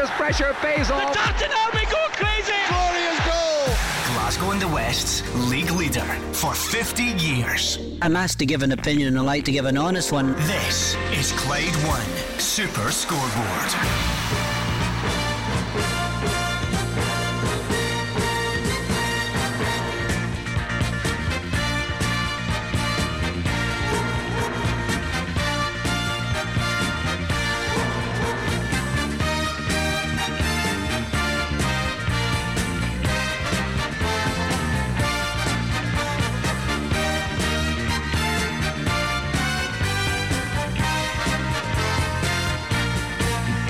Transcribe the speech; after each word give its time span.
Rangers 0.00 0.16
pressure 0.16 0.54
pays 0.60 0.90
off. 0.90 1.12
The 1.12 1.18
Tartan 1.18 1.50
Army 1.52 1.84
go 1.90 1.98
crazy! 2.12 2.52
Glorious 2.68 3.18
goal! 3.26 4.14
Glasgow 4.14 4.50
and 4.52 4.62
the 4.62 4.68
West's 4.68 5.22
league 5.50 5.70
leader 5.72 6.06
for 6.32 6.54
50 6.54 7.02
years. 7.02 7.78
I'm 8.00 8.16
asked 8.16 8.38
to 8.38 8.46
give 8.46 8.62
an 8.62 8.72
opinion 8.72 9.08
and 9.08 9.18
I 9.18 9.22
like 9.22 9.44
to 9.44 9.52
give 9.52 9.66
an 9.66 9.76
honest 9.76 10.10
one. 10.10 10.32
This 10.46 10.94
is 11.12 11.32
Clyde 11.32 11.76
One 11.86 12.38
Super 12.38 12.90
Scoreboard. 12.90 14.49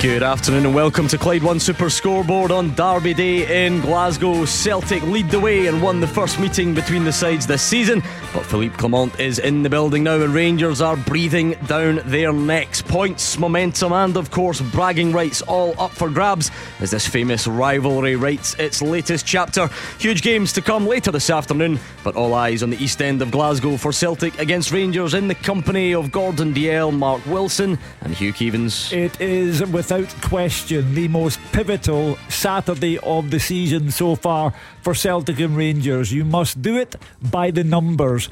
Good 0.00 0.22
afternoon 0.22 0.64
and 0.64 0.74
welcome 0.74 1.08
to 1.08 1.18
Clyde 1.18 1.42
One 1.42 1.60
Super 1.60 1.90
Scoreboard 1.90 2.50
on 2.50 2.74
Derby 2.74 3.12
Day 3.12 3.66
in 3.66 3.82
Glasgow. 3.82 4.46
Celtic 4.46 5.02
lead 5.02 5.28
the 5.28 5.38
way 5.38 5.66
and 5.66 5.82
won 5.82 6.00
the 6.00 6.06
first 6.06 6.40
meeting 6.40 6.72
between 6.72 7.04
the 7.04 7.12
sides 7.12 7.46
this 7.46 7.60
season, 7.60 8.02
but 8.32 8.46
Philippe 8.46 8.78
Clement 8.78 9.20
is 9.20 9.38
in 9.38 9.62
the 9.62 9.68
building 9.68 10.02
now 10.02 10.14
and 10.14 10.32
Rangers 10.32 10.80
are 10.80 10.96
breathing 10.96 11.50
down 11.66 12.00
their 12.06 12.32
necks. 12.32 12.80
Points, 12.80 13.36
momentum, 13.36 13.92
and 13.92 14.16
of 14.16 14.30
course 14.30 14.62
bragging 14.62 15.12
rights 15.12 15.42
all 15.42 15.78
up 15.78 15.90
for 15.90 16.08
grabs 16.08 16.50
as 16.80 16.92
this 16.92 17.06
famous 17.06 17.46
rivalry 17.46 18.16
writes 18.16 18.54
its 18.54 18.80
latest 18.80 19.26
chapter. 19.26 19.68
Huge 19.98 20.22
games 20.22 20.54
to 20.54 20.62
come 20.62 20.86
later 20.86 21.10
this 21.12 21.28
afternoon, 21.28 21.78
but 22.02 22.16
all 22.16 22.32
eyes 22.32 22.62
on 22.62 22.70
the 22.70 22.82
east 22.82 23.02
end 23.02 23.20
of 23.20 23.30
Glasgow 23.30 23.76
for 23.76 23.92
Celtic 23.92 24.38
against 24.38 24.72
Rangers 24.72 25.12
in 25.12 25.28
the 25.28 25.34
company 25.34 25.92
of 25.92 26.10
Gordon 26.10 26.54
Dalziel, 26.54 26.90
Mark 26.90 27.26
Wilson, 27.26 27.78
and 28.00 28.14
Hugh 28.14 28.32
Keevins. 28.32 28.90
It 28.94 29.20
is 29.20 29.62
with 29.66 29.89
without 29.90 30.22
question 30.22 30.94
the 30.94 31.08
most 31.08 31.40
pivotal 31.50 32.16
Saturday 32.28 32.96
of 32.98 33.28
the 33.32 33.40
season 33.40 33.90
so 33.90 34.14
far 34.14 34.54
for 34.82 34.94
Celtic 34.94 35.40
and 35.40 35.56
Rangers. 35.56 36.12
You 36.12 36.24
must 36.24 36.62
do 36.62 36.78
it 36.78 36.94
by 37.20 37.50
the 37.50 37.64
numbers. 37.64 38.28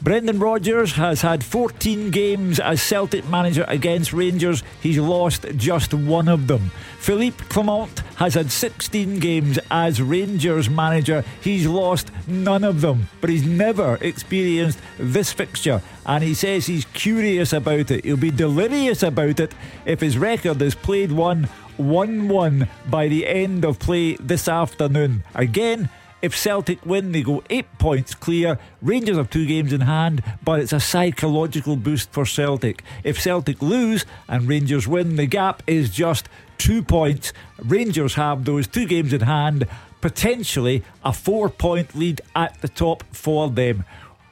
Brendan 0.00 0.38
Rodgers 0.38 0.92
has 0.92 1.22
had 1.22 1.42
14 1.42 2.12
games 2.12 2.60
as 2.60 2.80
Celtic 2.80 3.28
manager 3.28 3.64
against 3.66 4.12
Rangers. 4.12 4.62
He's 4.80 4.98
lost 4.98 5.44
just 5.56 5.92
one 5.92 6.28
of 6.28 6.46
them. 6.46 6.70
Philippe 7.00 7.42
Clement 7.48 7.98
has 8.16 8.34
had 8.34 8.52
16 8.52 9.18
games 9.18 9.58
as 9.72 10.00
Rangers 10.00 10.70
manager. 10.70 11.24
He's 11.40 11.66
lost 11.66 12.12
none 12.28 12.62
of 12.62 12.80
them, 12.80 13.08
but 13.20 13.28
he's 13.28 13.44
never 13.44 13.98
experienced 14.00 14.78
this 14.98 15.32
fixture. 15.32 15.82
And 16.06 16.22
he 16.22 16.34
says 16.34 16.66
he's 16.66 16.84
curious 16.84 17.52
about 17.52 17.90
it. 17.90 18.04
He'll 18.04 18.16
be 18.16 18.30
delirious 18.30 19.02
about 19.02 19.40
it 19.40 19.52
if 19.84 20.00
his 20.00 20.16
record 20.16 20.62
is 20.62 20.76
played 20.76 21.10
one 21.10 21.48
1 21.76 22.28
1 22.28 22.68
by 22.88 23.08
the 23.08 23.26
end 23.26 23.64
of 23.64 23.80
play 23.80 24.14
this 24.16 24.46
afternoon. 24.46 25.24
Again, 25.34 25.88
if 26.20 26.36
Celtic 26.36 26.84
win, 26.84 27.12
they 27.12 27.22
go 27.22 27.42
eight 27.48 27.66
points 27.78 28.14
clear. 28.14 28.58
Rangers 28.82 29.16
have 29.16 29.30
two 29.30 29.46
games 29.46 29.72
in 29.72 29.82
hand, 29.82 30.22
but 30.42 30.60
it's 30.60 30.72
a 30.72 30.80
psychological 30.80 31.76
boost 31.76 32.10
for 32.12 32.26
Celtic. 32.26 32.82
If 33.04 33.20
Celtic 33.20 33.62
lose 33.62 34.04
and 34.26 34.48
Rangers 34.48 34.88
win, 34.88 35.16
the 35.16 35.26
gap 35.26 35.62
is 35.66 35.90
just 35.90 36.28
two 36.58 36.82
points. 36.82 37.32
Rangers 37.58 38.14
have 38.14 38.44
those 38.44 38.66
two 38.66 38.86
games 38.86 39.12
in 39.12 39.20
hand, 39.20 39.66
potentially 40.00 40.82
a 41.04 41.12
four 41.12 41.48
point 41.48 41.94
lead 41.94 42.20
at 42.34 42.60
the 42.62 42.68
top 42.68 43.04
for 43.12 43.48
them. 43.48 43.84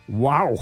Wow. 0.09 0.57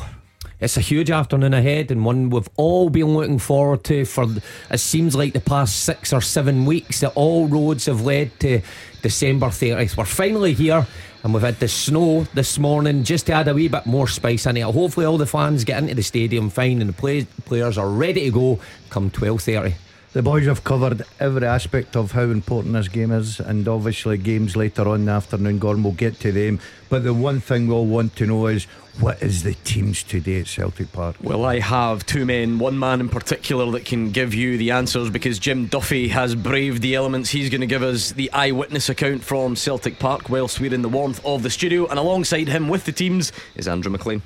It's 0.60 0.76
a 0.76 0.80
huge 0.80 1.10
afternoon 1.10 1.52
ahead 1.52 1.90
and 1.90 2.04
one 2.04 2.30
we've 2.30 2.48
all 2.56 2.88
been 2.88 3.14
looking 3.14 3.38
forward 3.38 3.84
to 3.84 4.04
for 4.04 4.26
it 4.70 4.78
seems 4.78 5.14
like 5.14 5.32
the 5.32 5.40
past 5.40 5.82
six 5.82 6.12
or 6.12 6.20
seven 6.20 6.64
weeks 6.64 7.00
that 7.00 7.12
all 7.16 7.48
roads 7.48 7.86
have 7.86 8.02
led 8.02 8.38
to 8.40 8.62
December 9.02 9.48
30th. 9.48 9.96
We're 9.96 10.04
finally 10.04 10.54
here 10.54 10.86
and 11.24 11.32
we've 11.32 11.42
had 11.42 11.58
the 11.58 11.66
snow 11.66 12.24
this 12.34 12.58
morning 12.58 13.02
just 13.02 13.26
to 13.26 13.32
add 13.32 13.48
a 13.48 13.54
wee 13.54 13.66
bit 13.66 13.86
more 13.86 14.06
spice 14.06 14.44
in 14.44 14.58
it. 14.58 14.62
Hopefully, 14.62 15.06
all 15.06 15.16
the 15.16 15.26
fans 15.26 15.64
get 15.64 15.82
into 15.82 15.94
the 15.94 16.02
stadium 16.02 16.50
fine 16.50 16.82
and 16.82 16.90
the 16.90 16.92
play- 16.92 17.26
players 17.46 17.78
are 17.78 17.88
ready 17.88 18.24
to 18.26 18.30
go 18.30 18.60
come 18.90 19.10
12:30. 19.10 19.74
The 20.12 20.22
boys 20.22 20.46
have 20.46 20.62
covered 20.62 21.02
every 21.18 21.46
aspect 21.46 21.96
of 21.96 22.12
how 22.12 22.22
important 22.22 22.74
this 22.74 22.88
game 22.88 23.10
is, 23.10 23.40
and 23.40 23.66
obviously, 23.66 24.16
games 24.18 24.54
later 24.54 24.86
on 24.86 25.00
in 25.00 25.06
the 25.06 25.12
afternoon, 25.12 25.58
Gordon 25.58 25.82
will 25.82 25.92
get 25.92 26.20
to 26.20 26.30
them. 26.30 26.60
But 26.94 27.02
the 27.02 27.12
one 27.12 27.40
thing 27.40 27.66
we'll 27.66 27.86
want 27.86 28.14
to 28.18 28.26
know 28.26 28.46
is 28.46 28.66
what 29.00 29.20
is 29.20 29.42
the 29.42 29.54
teams 29.64 30.04
today 30.04 30.42
at 30.42 30.46
Celtic 30.46 30.92
Park? 30.92 31.16
Well, 31.20 31.44
I 31.44 31.58
have 31.58 32.06
two 32.06 32.24
men, 32.24 32.60
one 32.60 32.78
man 32.78 33.00
in 33.00 33.08
particular 33.08 33.68
that 33.72 33.84
can 33.84 34.12
give 34.12 34.32
you 34.32 34.56
the 34.56 34.70
answers 34.70 35.10
because 35.10 35.40
Jim 35.40 35.66
Duffy 35.66 36.06
has 36.06 36.36
braved 36.36 36.82
the 36.82 36.94
elements. 36.94 37.30
He's 37.30 37.50
going 37.50 37.62
to 37.62 37.66
give 37.66 37.82
us 37.82 38.12
the 38.12 38.30
eyewitness 38.30 38.90
account 38.90 39.24
from 39.24 39.56
Celtic 39.56 39.98
Park 39.98 40.28
whilst 40.28 40.60
we're 40.60 40.72
in 40.72 40.82
the 40.82 40.88
warmth 40.88 41.20
of 41.26 41.42
the 41.42 41.50
studio. 41.50 41.88
And 41.88 41.98
alongside 41.98 42.46
him 42.46 42.68
with 42.68 42.84
the 42.84 42.92
teams 42.92 43.32
is 43.56 43.66
Andrew 43.66 43.90
Maclean. 43.90 44.22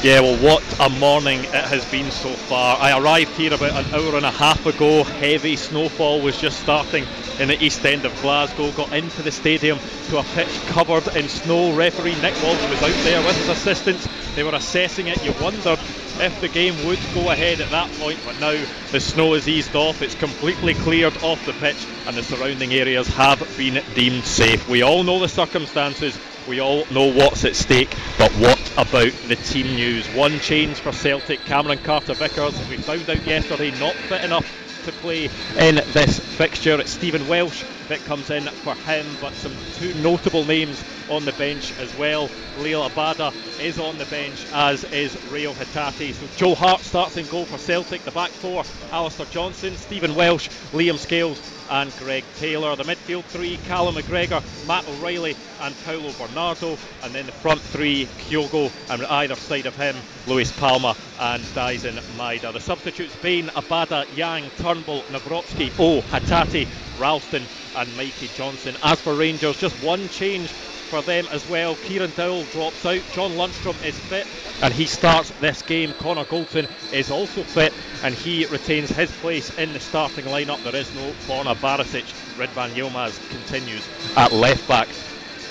Yeah, 0.00 0.20
well, 0.20 0.36
what 0.36 0.62
a 0.78 0.88
morning 1.00 1.40
it 1.40 1.64
has 1.64 1.84
been 1.90 2.12
so 2.12 2.28
far. 2.28 2.78
I 2.78 2.96
arrived 2.96 3.30
here 3.30 3.52
about 3.52 3.72
an 3.72 3.92
hour 3.92 4.14
and 4.14 4.24
a 4.24 4.30
half 4.30 4.64
ago. 4.66 5.02
Heavy 5.02 5.56
snowfall 5.56 6.20
was 6.20 6.40
just 6.40 6.60
starting 6.60 7.04
in 7.38 7.48
the 7.48 7.62
east 7.62 7.84
end 7.84 8.04
of 8.04 8.20
Glasgow. 8.20 8.70
Got 8.72 8.92
into 8.92 9.22
the 9.22 9.32
stadium 9.32 9.78
to 10.08 10.18
a 10.18 10.22
pitch 10.22 10.60
covered 10.66 11.06
in 11.16 11.28
snow. 11.28 11.74
Referee 11.74 12.20
Nick 12.20 12.34
Walsh 12.42 12.68
was 12.68 12.82
out 12.82 13.04
there 13.04 13.20
with 13.24 13.36
his 13.36 13.48
assistants. 13.48 14.08
They 14.34 14.42
were 14.42 14.54
assessing 14.54 15.08
it. 15.08 15.24
You 15.24 15.32
wondered 15.40 15.78
if 16.20 16.40
the 16.40 16.48
game 16.48 16.74
would 16.86 16.98
go 17.14 17.30
ahead 17.30 17.60
at 17.60 17.70
that 17.70 17.90
point, 17.92 18.18
but 18.24 18.38
now 18.40 18.60
the 18.90 19.00
snow 19.00 19.34
is 19.34 19.48
eased 19.48 19.74
off. 19.76 20.02
It's 20.02 20.14
completely 20.14 20.74
cleared 20.74 21.16
off 21.22 21.44
the 21.46 21.52
pitch, 21.54 21.86
and 22.06 22.16
the 22.16 22.22
surrounding 22.22 22.72
areas 22.72 23.06
have 23.08 23.40
been 23.56 23.82
deemed 23.94 24.24
safe. 24.24 24.68
We 24.68 24.82
all 24.82 25.04
know 25.04 25.20
the 25.20 25.28
circumstances. 25.28 26.18
We 26.48 26.60
all 26.60 26.86
know 26.90 27.12
what's 27.12 27.44
at 27.44 27.56
stake, 27.56 27.94
but 28.16 28.32
what 28.32 28.58
about 28.78 29.12
the 29.28 29.36
team 29.36 29.66
news? 29.76 30.06
One 30.14 30.38
change 30.40 30.78
for 30.78 30.92
Celtic. 30.92 31.40
Cameron 31.40 31.78
Carter 31.78 32.14
Vickers, 32.14 32.58
we 32.70 32.78
found 32.78 33.08
out 33.10 33.26
yesterday, 33.26 33.70
not 33.78 33.92
fit 33.92 34.24
enough 34.24 34.67
to 34.84 34.92
play 34.92 35.28
in 35.58 35.76
this 35.92 36.18
fixture. 36.36 36.82
Stephen 36.86 37.26
Welsh 37.28 37.64
that 37.88 38.04
comes 38.04 38.30
in 38.30 38.46
for 38.62 38.74
him, 38.74 39.16
but 39.20 39.34
some 39.34 39.56
two 39.72 39.94
notable 40.02 40.44
names 40.44 40.82
on 41.10 41.24
the 41.24 41.32
bench 41.32 41.72
as 41.78 41.96
well. 41.98 42.28
Liel 42.58 42.88
Abada 42.88 43.32
is 43.60 43.78
on 43.78 43.98
the 43.98 44.04
bench, 44.06 44.46
as 44.52 44.84
is 44.84 45.16
Reo 45.30 45.52
Hatate. 45.52 46.14
So 46.14 46.28
Joe 46.36 46.54
Hart 46.54 46.80
starts 46.80 47.16
in 47.16 47.26
goal 47.26 47.44
for 47.46 47.58
Celtic. 47.58 48.04
The 48.04 48.12
back 48.12 48.30
four, 48.30 48.64
Alistair 48.92 49.26
Johnston, 49.26 49.76
Stephen 49.76 50.14
Welsh, 50.14 50.48
Liam 50.72 50.98
Scales, 50.98 51.42
and 51.70 51.94
Greg 51.96 52.24
Taylor. 52.34 52.76
The 52.76 52.84
midfield 52.84 53.24
three, 53.24 53.56
Callum 53.58 53.96
McGregor, 53.96 54.42
Matt 54.66 54.86
O'Reilly 54.88 55.36
and 55.60 55.74
Paulo 55.84 56.12
Bernardo. 56.18 56.78
And 57.02 57.14
then 57.14 57.26
the 57.26 57.32
front 57.32 57.60
three, 57.60 58.06
Kyogo, 58.18 58.70
and 58.90 59.04
either 59.04 59.36
side 59.36 59.66
of 59.66 59.76
him, 59.76 59.96
Luis 60.26 60.52
Palma 60.52 60.96
and 61.18 61.42
Daizen 61.42 61.98
Maeda. 62.16 62.52
The 62.52 62.60
substitutes, 62.60 63.16
Bain, 63.16 63.48
Abada, 63.48 64.04
Yang, 64.16 64.50
Turnbull, 64.56 65.02
Nawrocki, 65.04 65.72
O, 65.78 66.00
Hatate, 66.02 66.66
Ralston, 66.98 67.42
and 67.76 67.96
Mikey 67.96 68.28
Johnston. 68.34 68.76
As 68.82 69.00
for 69.00 69.14
Rangers, 69.14 69.56
just 69.56 69.82
one 69.84 70.08
change 70.08 70.48
for 70.88 71.02
them 71.02 71.26
as 71.30 71.48
well. 71.48 71.76
Kieran 71.76 72.12
Dowell 72.16 72.44
drops 72.44 72.84
out. 72.86 73.00
John 73.12 73.32
Lundstram 73.32 73.76
is 73.84 73.98
fit 73.98 74.26
and 74.62 74.72
he 74.72 74.86
starts 74.86 75.30
this 75.40 75.62
game. 75.62 75.92
Connor 75.94 76.24
Goldson 76.24 76.68
is 76.92 77.10
also 77.10 77.42
fit 77.42 77.72
and 78.02 78.14
he 78.14 78.46
retains 78.46 78.90
his 78.90 79.10
place 79.18 79.56
in 79.58 79.72
the 79.72 79.80
starting 79.80 80.24
lineup. 80.24 80.62
There 80.64 80.76
is 80.76 80.92
no 80.94 81.12
Borna 81.26 81.54
Barisic. 81.56 82.04
Ridvan 82.36 82.70
Yilmaz 82.70 83.18
continues 83.30 83.86
at 84.16 84.32
left 84.32 84.66
back. 84.66 84.88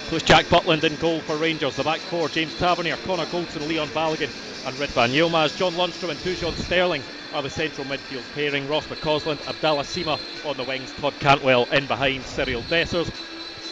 So 0.10 0.16
it's 0.16 0.25
Jack 0.25 0.45
Butland 0.45 0.83
in 0.83 0.95
goal 0.95 1.19
for 1.19 1.36
Rangers. 1.36 1.75
The 1.75 1.83
back 1.83 2.00
four, 2.00 2.30
James 2.30 2.57
Tavernier, 2.57 2.95
Connor 3.06 3.25
Goldson, 3.25 3.68
Leon 3.68 3.89
Balogun 3.89 4.30
and 4.68 4.75
Ridvan 4.75 5.14
Yilmaz. 5.14 5.56
John 5.56 5.74
Lundstram 5.74 6.10
and 6.10 6.19
Dujon 6.19 6.54
Sterling 6.54 7.02
are 7.34 7.42
the 7.42 7.50
central 7.50 7.88
midfield 7.88 8.24
pairing. 8.36 8.68
Ross 8.68 8.86
McCausland, 8.88 9.48
Abdallah 9.48 9.84
Sima 9.84 10.19
on 10.46 10.58
the 10.58 10.64
wings, 10.66 10.92
Todd 10.94 11.14
Cantwell 11.22 11.64
in 11.72 11.88
behind, 11.88 12.24
Cyriel 12.24 12.62
Dessers. 12.64 13.10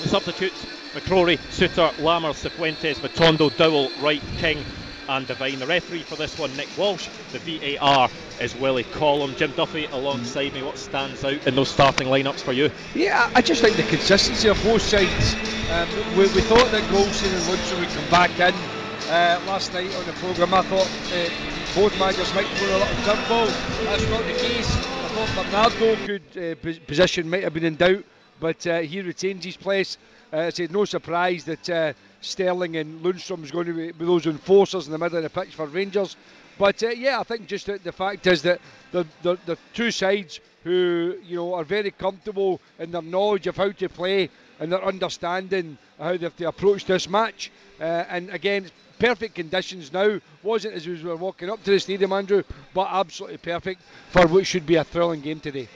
The 0.02 0.08
substitutes, 0.08 0.66
McCrorie, 0.94 1.38
Souttar, 1.52 1.92
Lammers, 1.96 2.42
Cifuentes, 2.42 2.96
Matondo, 3.00 3.56
Dowell, 3.58 3.92
Wright, 4.02 4.22
King 4.38 4.64
and 5.10 5.28
Devine. 5.28 5.60
The 5.60 5.68
referee 5.68 6.04
for 6.04 6.16
this 6.16 6.40
one, 6.40 6.56
Nick 6.56 6.70
Walsh. 6.78 7.10
The 7.34 7.40
VAR 7.40 8.10
is 8.40 8.56
Willie 8.56 8.84
Collum. 8.86 9.36
Jim 9.36 9.52
Duffy 9.52 9.86
alongside 9.88 10.54
me. 10.54 10.64
What 10.64 10.78
stands 10.78 11.26
out 11.26 11.46
in 11.46 11.56
those 11.56 11.70
starting 11.70 12.08
lineups 12.08 12.40
for 12.40 12.54
you? 12.54 12.72
Yeah, 12.94 13.30
I 13.36 13.42
just 13.42 13.64
like 13.64 13.74
the 13.74 13.84
consistency 13.84 14.48
of 14.48 14.64
both 14.64 14.82
sides. 14.82 15.36
Um, 15.72 15.90
we, 16.16 16.24
we, 16.28 16.42
thought 16.42 16.72
that 16.72 16.84
Goldson 16.90 17.34
and 17.34 17.44
Lundstram 17.44 17.80
would 17.82 17.90
come 17.90 18.10
back 18.10 18.40
in 18.40 18.75
uh, 19.10 19.40
last 19.48 19.74
night 19.74 19.94
on 19.96 20.06
the 20.06 20.14
programme. 20.14 20.54
I 20.54 20.62
thought 20.62 20.88
uh, 21.12 21.30
both 21.76 21.98
managers 22.00 22.34
might 22.34 22.46
go 22.60 22.66
a 22.76 22.80
little 22.80 22.98
curveball. 22.98 23.48
That's 23.84 24.10
not 24.10 24.26
the 24.26 24.34
case. 24.34 24.80
I 25.04 25.08
thought 25.10 25.34
Bernardo 25.36 25.96
could 26.06 26.38
uh, 26.38 26.56
position 26.88 27.30
might 27.30 27.44
have 27.44 27.54
been 27.54 27.66
in 27.66 27.76
doubt 27.76 28.04
but 28.40 28.66
uh, 28.68 28.80
he 28.80 29.02
retains 29.02 29.46
his 29.46 29.58
place. 29.58 29.98
Uh, 30.32 30.38
I 30.38 30.50
said 30.50 30.72
no 30.72 30.86
surprise 30.86 31.46
that 31.46 31.70
uh, 31.70 31.94
Sterling 32.22 32.78
and 32.78 33.02
Lundstram 33.02 33.44
is 33.44 33.52
going 33.52 33.68
to 33.68 33.74
be, 33.74 34.06
those 34.06 34.26
enforcers 34.26 34.88
in 34.88 34.92
the 34.92 34.98
middle 34.98 35.18
of 35.18 35.24
the 35.24 35.30
pitch 35.30 35.56
for 35.56 35.68
Rangers. 35.68 36.16
But 36.58 36.82
yeah, 36.98 37.20
I 37.20 37.24
think 37.24 37.48
just 37.48 37.66
the, 37.66 37.78
the 37.78 37.92
fact 37.92 38.28
is 38.28 38.42
that 38.44 38.62
the, 38.92 39.06
the 39.24 39.38
the 39.46 39.58
two 39.74 39.92
sides 39.92 40.40
who 40.64 41.18
you 41.24 41.36
know 41.36 41.54
are 41.54 41.66
very 41.66 41.92
comfortable 41.92 42.62
in 42.80 42.92
their 42.92 43.02
knowledge 43.02 43.48
of 43.48 43.58
how 43.58 43.72
to 43.72 43.90
play 43.90 44.30
and 44.60 44.72
their 44.72 44.84
understanding 44.84 45.78
how 46.00 46.16
they 46.16 46.26
have 46.26 46.38
to 46.38 46.48
approach 46.48 46.86
this 46.86 47.10
match. 47.10 47.52
Uh, 47.80 47.84
and 47.84 48.30
again, 48.30 48.72
perfect 49.00 49.36
conditions 49.36 49.92
now. 49.92 50.20
Wasn't 50.44 50.74
as 50.74 50.88
we 50.88 51.02
were 51.04 51.16
walking 51.16 51.50
up 51.50 51.64
to 51.64 51.72
the 51.72 51.80
stadium, 51.80 52.14
Andrew, 52.14 52.44
but 52.74 52.88
absolutely 52.92 53.38
perfect 53.38 53.82
for 54.10 54.28
what 54.28 54.46
should 54.46 54.66
be 54.66 54.76
a 54.76 54.84
thrilling 54.84 55.22
game 55.22 55.40
today. 55.40 55.68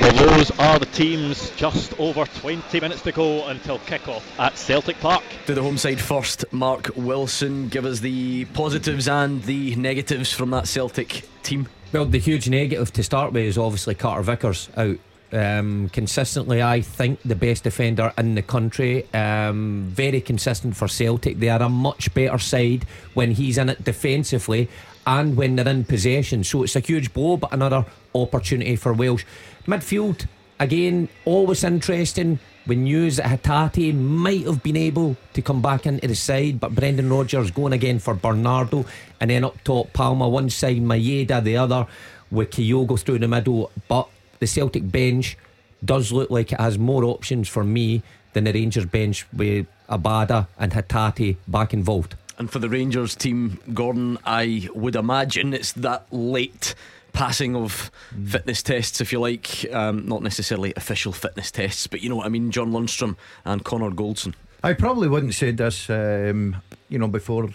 Well, 0.00 0.12
those 0.12 0.50
are 0.58 0.78
the 0.78 0.86
teams 0.86 1.50
just 1.56 1.98
over 1.98 2.24
20 2.24 2.80
minutes 2.80 3.02
to 3.02 3.12
go 3.12 3.46
until 3.48 3.78
kick-off 3.80 4.38
at 4.38 4.56
Celtic 4.56 4.98
Park. 5.00 5.22
To 5.46 5.54
the 5.54 5.62
home 5.62 5.78
side 5.78 6.00
first, 6.00 6.44
Mark 6.52 6.90
Wilson, 6.96 7.68
give 7.68 7.84
us 7.84 8.00
the 8.00 8.44
positives 8.46 9.08
and 9.08 9.42
the 9.44 9.74
negatives 9.76 10.32
from 10.32 10.50
that 10.50 10.68
Celtic 10.68 11.26
team. 11.42 11.68
Well, 11.92 12.04
the 12.04 12.18
huge 12.18 12.48
negative 12.48 12.92
to 12.92 13.02
start 13.02 13.32
with 13.32 13.44
is 13.44 13.58
obviously 13.58 13.94
Carter 13.94 14.22
Vickers 14.22 14.68
out. 14.76 14.98
Um, 15.32 15.88
consistently, 15.90 16.60
I 16.60 16.80
think 16.80 17.20
the 17.24 17.36
best 17.36 17.64
defender 17.64 18.12
in 18.18 18.34
the 18.34 18.42
country. 18.42 19.06
Um, 19.14 19.86
very 19.88 20.20
consistent 20.20 20.76
for 20.76 20.88
Celtic. 20.88 21.38
They 21.38 21.48
are 21.48 21.62
a 21.62 21.68
much 21.68 22.12
better 22.14 22.38
side 22.38 22.84
when 23.14 23.30
he's 23.30 23.56
in 23.56 23.68
it 23.68 23.84
defensively 23.84 24.68
and 25.06 25.36
when 25.36 25.56
they're 25.56 25.68
in 25.68 25.84
possession. 25.84 26.44
So 26.44 26.64
it's 26.64 26.76
a 26.76 26.80
huge 26.80 27.12
blow, 27.12 27.36
but 27.36 27.52
another 27.52 27.86
opportunity 28.14 28.76
for 28.76 28.92
Welsh. 28.92 29.24
Midfield, 29.66 30.26
again, 30.58 31.08
always 31.24 31.64
interesting. 31.64 32.38
We 32.66 32.76
knew 32.76 33.10
that 33.10 33.26
Hatate 33.26 33.94
might 33.94 34.46
have 34.46 34.62
been 34.62 34.76
able 34.76 35.16
to 35.32 35.42
come 35.42 35.62
back 35.62 35.86
into 35.86 36.06
the 36.06 36.14
side, 36.14 36.60
but 36.60 36.74
Brendan 36.74 37.10
Rodgers 37.10 37.50
going 37.50 37.72
again 37.72 37.98
for 37.98 38.14
Bernardo, 38.14 38.84
and 39.20 39.30
then 39.30 39.44
up 39.44 39.62
top 39.64 39.92
Palma 39.92 40.28
one 40.28 40.50
side, 40.50 40.82
Maeda 40.82 41.42
the 41.42 41.56
other, 41.56 41.86
with 42.30 42.50
Kyogo 42.50 42.98
through 42.98 43.20
the 43.20 43.28
middle. 43.28 43.70
But 43.88 44.08
the 44.40 44.46
Celtic 44.46 44.90
bench 44.90 45.38
does 45.84 46.12
look 46.12 46.30
like 46.30 46.52
it 46.52 46.60
has 46.60 46.78
more 46.78 47.04
options 47.04 47.48
for 47.48 47.64
me 47.64 48.02
than 48.32 48.44
the 48.44 48.52
Rangers 48.52 48.86
bench 48.86 49.26
with 49.32 49.66
Abada 49.88 50.46
and 50.58 50.72
Hatate 50.72 51.36
back 51.48 51.72
involved. 51.72 52.16
And 52.38 52.50
for 52.50 52.58
the 52.58 52.68
Rangers 52.68 53.14
team, 53.14 53.58
Gordon, 53.74 54.18
I 54.24 54.68
would 54.74 54.96
imagine 54.96 55.52
it's 55.52 55.72
that 55.72 56.06
late 56.10 56.74
passing 57.12 57.56
of 57.56 57.90
mm. 58.14 58.28
fitness 58.28 58.62
tests, 58.62 59.00
if 59.00 59.12
you 59.12 59.20
like, 59.20 59.66
um, 59.72 60.06
not 60.06 60.22
necessarily 60.22 60.72
official 60.76 61.12
fitness 61.12 61.50
tests, 61.50 61.86
but 61.86 62.00
you 62.02 62.08
know 62.08 62.16
what 62.16 62.26
I 62.26 62.28
mean, 62.28 62.50
John 62.50 62.70
Lundstram 62.72 63.16
and 63.44 63.64
Connor 63.64 63.90
Goldson. 63.90 64.34
I 64.62 64.74
probably 64.74 65.08
wouldn't 65.08 65.34
say 65.34 65.50
this, 65.50 65.90
um, 65.90 66.56
you 66.88 66.98
know, 66.98 67.08
before 67.08 67.48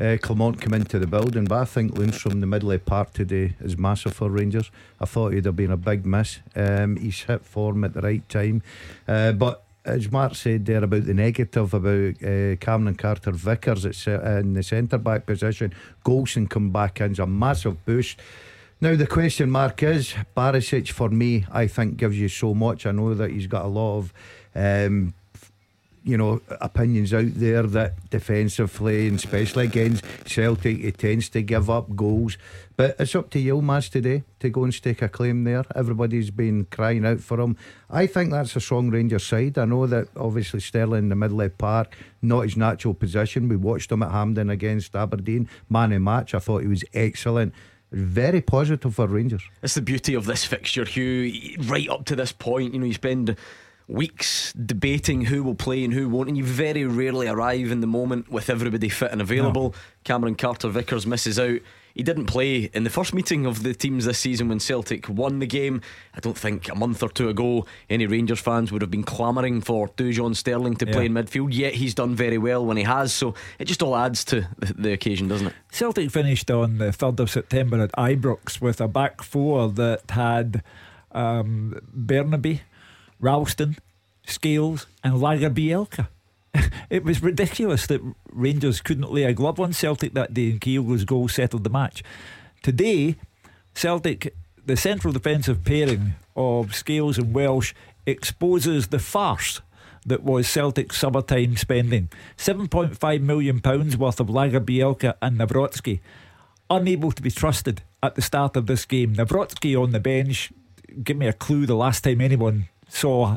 uh, 0.00 0.16
Clement 0.20 0.60
come 0.60 0.74
into 0.74 0.98
the 0.98 1.06
building, 1.06 1.44
but 1.44 1.60
I 1.60 1.64
think 1.64 1.94
Lundstram, 1.94 2.40
the 2.40 2.46
middle 2.46 2.72
of 2.72 2.84
park 2.84 3.12
today, 3.12 3.54
is 3.60 3.78
massive 3.78 4.14
for 4.14 4.30
Rangers. 4.30 4.70
I 5.00 5.04
thought 5.04 5.32
he'd 5.32 5.44
have 5.44 5.56
been 5.56 5.70
a 5.70 5.76
big 5.76 6.04
miss. 6.04 6.40
Um, 6.56 6.96
he's 6.96 7.22
hit 7.22 7.44
form 7.44 7.84
at 7.84 7.94
the 7.94 8.02
right 8.02 8.28
time, 8.28 8.62
uh, 9.06 9.32
but 9.32 9.62
as 9.84 10.10
Mark 10.10 10.34
said 10.34 10.64
there 10.64 10.82
about 10.82 11.04
the 11.04 11.14
negative 11.14 11.74
about 11.74 12.22
uh, 12.22 12.56
Cameron 12.56 12.94
Carter 12.96 13.32
Vickers 13.32 13.84
it's, 13.84 14.08
uh, 14.08 14.40
in 14.40 14.54
the 14.54 14.62
centre 14.62 14.98
back 14.98 15.26
position, 15.26 15.74
Goldson 16.04 16.48
come 16.48 16.70
back 16.70 17.00
in, 17.00 17.18
a 17.20 17.26
massive 17.26 17.84
boost. 17.84 18.18
Now 18.80 18.96
the 18.96 19.06
question 19.06 19.50
mark 19.50 19.82
is 19.82 20.14
Barisic 20.36 20.90
for 20.90 21.08
me. 21.08 21.46
I 21.50 21.66
think 21.66 21.96
gives 21.96 22.18
you 22.18 22.28
so 22.28 22.54
much. 22.54 22.86
I 22.86 22.92
know 22.92 23.14
that 23.14 23.30
he's 23.30 23.46
got 23.46 23.64
a 23.64 23.68
lot 23.68 23.98
of. 23.98 24.12
Um, 24.54 25.14
you 26.04 26.18
know, 26.18 26.42
opinions 26.60 27.14
out 27.14 27.34
there 27.34 27.62
that 27.62 28.10
defensively 28.10 29.08
and 29.08 29.16
especially 29.16 29.64
against 29.64 30.04
Celtic, 30.26 30.78
he 30.78 30.92
tends 30.92 31.30
to 31.30 31.42
give 31.42 31.70
up 31.70 31.96
goals. 31.96 32.36
But 32.76 32.96
it's 32.98 33.14
up 33.14 33.30
to 33.30 33.38
Yilmaz 33.38 33.90
today 33.90 34.22
to 34.40 34.50
go 34.50 34.64
and 34.64 34.74
stake 34.74 35.00
a 35.00 35.08
claim 35.08 35.44
there. 35.44 35.64
Everybody's 35.74 36.30
been 36.30 36.66
crying 36.66 37.06
out 37.06 37.20
for 37.20 37.40
him. 37.40 37.56
I 37.88 38.06
think 38.06 38.30
that's 38.30 38.54
a 38.54 38.60
strong 38.60 38.90
Rangers 38.90 39.24
side. 39.24 39.56
I 39.56 39.64
know 39.64 39.86
that 39.86 40.08
obviously 40.14 40.60
Sterling 40.60 41.04
in 41.04 41.08
the 41.08 41.16
middle 41.16 41.40
of 41.40 41.56
park, 41.56 41.96
not 42.20 42.42
his 42.42 42.56
natural 42.56 42.92
position. 42.92 43.48
We 43.48 43.56
watched 43.56 43.90
him 43.90 44.02
at 44.02 44.10
Hampden 44.10 44.50
against 44.50 44.94
Aberdeen, 44.94 45.48
man 45.70 45.92
in 45.92 46.04
match. 46.04 46.34
I 46.34 46.38
thought 46.38 46.62
he 46.62 46.68
was 46.68 46.84
excellent 46.92 47.54
very 47.92 48.40
positive 48.40 48.92
for 48.92 49.06
Rangers. 49.06 49.42
It's 49.62 49.74
the 49.74 49.80
beauty 49.80 50.14
of 50.14 50.26
this 50.26 50.44
fixture, 50.44 50.84
Hugh. 50.84 51.56
Right 51.60 51.88
up 51.88 52.04
to 52.06 52.16
this 52.16 52.32
point, 52.32 52.74
you 52.74 52.80
know, 52.80 52.86
you 52.86 52.92
spend 52.92 53.36
weeks 53.86 54.52
debating 54.52 55.26
who 55.26 55.42
will 55.42 55.54
play 55.54 55.84
and 55.84 55.92
who 55.92 56.08
won't, 56.08 56.28
and 56.28 56.38
you 56.38 56.44
very 56.44 56.84
rarely 56.84 57.26
arrive 57.26 57.70
in 57.70 57.80
the 57.80 57.86
moment 57.86 58.30
with 58.30 58.48
everybody 58.48 58.88
fit 58.88 59.12
and 59.12 59.20
available. 59.20 59.70
No. 59.70 59.74
Cameron 60.04 60.34
Carter 60.34 60.68
Vickers 60.68 61.06
misses 61.06 61.38
out. 61.38 61.60
He 61.94 62.02
didn't 62.02 62.26
play 62.26 62.70
in 62.74 62.82
the 62.82 62.90
first 62.90 63.14
meeting 63.14 63.46
of 63.46 63.62
the 63.62 63.72
teams 63.72 64.04
this 64.04 64.18
season 64.18 64.48
when 64.48 64.58
Celtic 64.58 65.08
won 65.08 65.38
the 65.38 65.46
game. 65.46 65.80
I 66.12 66.18
don't 66.18 66.36
think 66.36 66.68
a 66.68 66.74
month 66.74 67.04
or 67.04 67.08
two 67.08 67.28
ago 67.28 67.66
any 67.88 68.06
Rangers 68.06 68.40
fans 68.40 68.72
would 68.72 68.82
have 68.82 68.90
been 68.90 69.04
clamouring 69.04 69.60
for 69.60 69.88
Dujon 69.90 70.34
Sterling 70.34 70.74
to 70.76 70.86
yeah. 70.86 70.92
play 70.92 71.06
in 71.06 71.12
midfield. 71.12 71.50
Yet 71.52 71.74
he's 71.74 71.94
done 71.94 72.16
very 72.16 72.36
well 72.36 72.66
when 72.66 72.76
he 72.76 72.82
has, 72.82 73.12
so 73.12 73.34
it 73.60 73.66
just 73.66 73.80
all 73.80 73.96
adds 73.96 74.24
to 74.26 74.48
the, 74.58 74.74
the 74.74 74.92
occasion, 74.92 75.28
doesn't 75.28 75.48
it? 75.48 75.52
Celtic 75.70 76.10
finished 76.10 76.50
on 76.50 76.78
the 76.78 76.86
3rd 76.86 77.20
of 77.20 77.30
September 77.30 77.80
at 77.80 77.92
Ibrox 77.92 78.60
with 78.60 78.80
a 78.80 78.88
back 78.88 79.22
four 79.22 79.70
that 79.70 80.10
had 80.10 80.64
um, 81.12 81.80
Bernabei 81.96 82.60
Ralston, 83.24 83.76
Scales, 84.26 84.86
and 85.02 85.14
Lagerbielke. 85.14 86.06
it 86.90 87.04
was 87.04 87.22
ridiculous 87.22 87.86
that 87.86 88.02
Rangers 88.30 88.82
couldn't 88.82 89.10
lay 89.10 89.24
a 89.24 89.32
glove 89.32 89.58
on 89.58 89.72
Celtic 89.72 90.12
that 90.12 90.34
day 90.34 90.50
and 90.50 90.60
Kyogo's 90.60 91.04
goal 91.04 91.28
settled 91.28 91.64
the 91.64 91.70
match. 91.70 92.02
Today, 92.62 93.16
Celtic, 93.74 94.34
the 94.66 94.76
central 94.76 95.12
defensive 95.12 95.64
pairing 95.64 96.14
of 96.36 96.74
Scales 96.74 97.18
and 97.18 97.34
Welsh 97.34 97.72
exposes 98.06 98.88
the 98.88 98.98
farce 98.98 99.62
that 100.04 100.22
was 100.22 100.46
Celtic's 100.46 100.98
summertime 100.98 101.56
spending. 101.56 102.10
£7.5 102.36 103.20
million 103.22 103.56
worth 103.98 104.20
of 104.20 104.26
Lagerbielke 104.26 105.14
and 105.22 105.38
Nawrocki 105.38 106.00
unable 106.68 107.12
to 107.12 107.22
be 107.22 107.30
trusted 107.30 107.82
at 108.02 108.14
the 108.16 108.22
start 108.22 108.56
of 108.56 108.66
this 108.66 108.84
game. 108.84 109.14
Nawrocki 109.14 109.80
on 109.80 109.92
the 109.92 110.00
bench, 110.00 110.52
give 111.02 111.16
me 111.16 111.26
a 111.26 111.32
clue 111.32 111.64
the 111.66 111.74
last 111.74 112.04
time 112.04 112.20
anyone 112.20 112.68
saw 112.88 113.36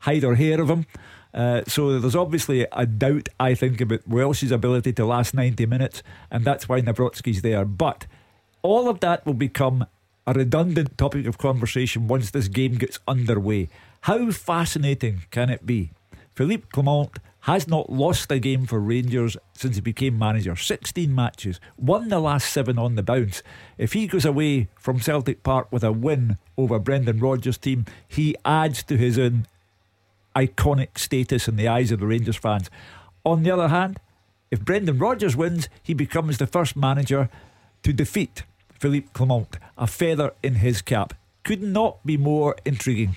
hide 0.00 0.24
or 0.24 0.34
hair 0.34 0.60
of 0.60 0.70
him. 0.70 0.86
Uh, 1.32 1.62
so 1.66 1.98
there's 1.98 2.14
obviously 2.14 2.66
a 2.70 2.86
doubt, 2.86 3.28
I 3.40 3.54
think, 3.54 3.80
about 3.80 4.06
Welsh's 4.06 4.52
ability 4.52 4.92
to 4.94 5.04
last 5.04 5.34
90 5.34 5.66
minutes, 5.66 6.02
and 6.30 6.44
that's 6.44 6.68
why 6.68 6.80
Nawrocki's 6.80 7.42
there. 7.42 7.64
But 7.64 8.06
all 8.62 8.88
of 8.88 9.00
that 9.00 9.26
will 9.26 9.34
become 9.34 9.86
a 10.26 10.32
redundant 10.32 10.96
topic 10.96 11.26
of 11.26 11.38
conversation 11.38 12.08
once 12.08 12.30
this 12.30 12.48
game 12.48 12.76
gets 12.76 12.98
underway. 13.08 13.68
How 14.02 14.30
fascinating 14.30 15.22
can 15.30 15.50
it 15.50 15.66
be? 15.66 15.90
Philippe 16.34 16.66
Clement 16.72 17.18
has 17.44 17.68
not 17.68 17.92
lost 17.92 18.32
a 18.32 18.38
game 18.38 18.64
for 18.64 18.80
Rangers 18.80 19.36
since 19.52 19.74
he 19.74 19.82
became 19.82 20.18
manager. 20.18 20.56
16 20.56 21.14
matches, 21.14 21.60
won 21.76 22.08
the 22.08 22.18
last 22.18 22.50
seven 22.50 22.78
on 22.78 22.94
the 22.94 23.02
bounce. 23.02 23.42
If 23.76 23.92
he 23.92 24.06
goes 24.06 24.24
away 24.24 24.68
from 24.76 24.98
Celtic 24.98 25.42
Park 25.42 25.70
with 25.70 25.84
a 25.84 25.92
win 25.92 26.38
over 26.56 26.78
Brendan 26.78 27.18
Rodgers' 27.18 27.58
team, 27.58 27.84
he 28.08 28.34
adds 28.46 28.82
to 28.84 28.96
his 28.96 29.18
own 29.18 29.46
iconic 30.34 30.96
status 30.96 31.46
in 31.46 31.56
the 31.56 31.68
eyes 31.68 31.92
of 31.92 32.00
the 32.00 32.06
Rangers 32.06 32.36
fans. 32.36 32.70
On 33.26 33.42
the 33.42 33.50
other 33.50 33.68
hand, 33.68 34.00
if 34.50 34.64
Brendan 34.64 34.98
Rodgers 34.98 35.36
wins, 35.36 35.68
he 35.82 35.92
becomes 35.92 36.38
the 36.38 36.46
first 36.46 36.76
manager 36.76 37.28
to 37.82 37.92
defeat 37.92 38.44
Philippe 38.72 39.08
Clement, 39.12 39.58
a 39.76 39.86
feather 39.86 40.32
in 40.42 40.54
his 40.54 40.80
cap. 40.80 41.12
Could 41.42 41.62
not 41.62 42.04
be 42.06 42.16
more 42.16 42.56
intriguing. 42.64 43.16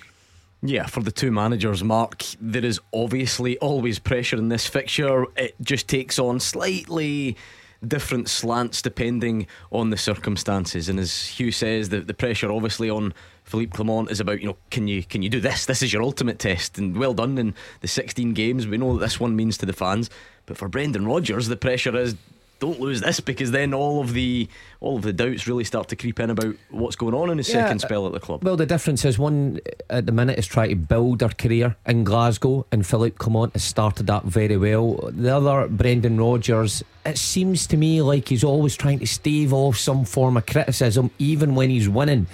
Yeah, 0.61 0.87
for 0.87 1.01
the 1.01 1.11
two 1.11 1.31
managers, 1.31 1.83
Mark, 1.83 2.23
there 2.41 2.65
is 2.65 2.79
obviously 2.91 3.57
always 3.59 3.99
pressure 3.99 4.37
in 4.37 4.49
this 4.49 4.65
fixture. 4.65 5.25
It 5.35 5.55
just 5.61 5.87
takes 5.87 6.17
on 6.17 6.39
slightly 6.39 7.37
different 7.85 8.27
slants 8.27 8.81
depending 8.81 9.45
on 9.71 9.91
the 9.91 9.97
circumstances. 9.97 10.89
And 10.89 10.99
as 10.99 11.27
Hugh 11.27 11.51
says, 11.51 11.89
the, 11.89 11.99
the 12.01 12.13
pressure 12.13 12.51
obviously 12.51 12.89
on 12.89 13.13
Philippe 13.43 13.75
Clement 13.75 14.09
is 14.09 14.19
about, 14.19 14.41
you 14.41 14.47
know, 14.47 14.57
can 14.71 14.87
you 14.87 15.03
can 15.03 15.21
you 15.21 15.29
do 15.29 15.39
this? 15.39 15.67
This 15.67 15.83
is 15.83 15.93
your 15.93 16.01
ultimate 16.01 16.39
test. 16.39 16.79
And 16.79 16.97
well 16.97 17.13
done 17.13 17.37
in 17.37 17.53
the 17.81 17.87
16 17.87 18.33
games. 18.33 18.65
We 18.65 18.77
know 18.77 18.87
what 18.87 18.99
this 18.99 19.19
one 19.19 19.35
means 19.35 19.57
to 19.59 19.65
the 19.65 19.73
fans. 19.73 20.09
But 20.47 20.57
for 20.57 20.67
Brendan 20.67 21.05
Rodgers, 21.05 21.47
the 21.47 21.55
pressure 21.55 21.95
is 21.95 22.15
don't 22.59 22.79
lose 22.79 23.01
this 23.01 23.19
because 23.19 23.51
then 23.51 23.73
all 23.73 24.01
of 24.01 24.13
the 24.13 24.47
all 24.79 24.97
of 24.97 25.01
the 25.01 25.13
doubts 25.13 25.47
really 25.47 25.63
start 25.63 25.87
to 25.89 25.95
creep 25.95 26.19
in 26.19 26.29
about 26.29 26.55
what's 26.69 26.95
going 26.95 27.13
on 27.13 27.29
in 27.29 27.37
his 27.37 27.49
yeah, 27.49 27.65
second 27.65 27.79
spell 27.79 28.05
at 28.05 28.13
the 28.13 28.19
club. 28.19 28.43
Well, 28.43 28.57
the 28.57 28.65
difference 28.65 29.05
is 29.05 29.17
one 29.17 29.59
at 29.89 30.05
the 30.05 30.11
minute 30.11 30.37
is 30.37 30.47
trying 30.47 30.69
to 30.69 30.75
build 30.75 31.19
their 31.19 31.29
career 31.29 31.75
in 31.85 32.03
Glasgow, 32.03 32.65
and 32.71 32.85
Philippe 32.85 33.17
Clement 33.17 33.53
has 33.53 33.63
started 33.63 34.07
that 34.07 34.23
very 34.23 34.57
well. 34.57 35.09
The 35.11 35.35
other, 35.35 35.67
Brendan 35.67 36.19
Rodgers, 36.19 36.83
it 37.05 37.17
seems 37.17 37.67
to 37.67 37.77
me 37.77 38.01
like 38.01 38.29
he's 38.29 38.43
always 38.43 38.75
trying 38.75 38.99
to 38.99 39.07
stave 39.07 39.53
off 39.53 39.77
some 39.77 40.05
form 40.05 40.37
of 40.37 40.45
criticism, 40.45 41.11
even 41.19 41.55
when 41.55 41.69
he's 41.69 41.89
winning, 41.89 42.27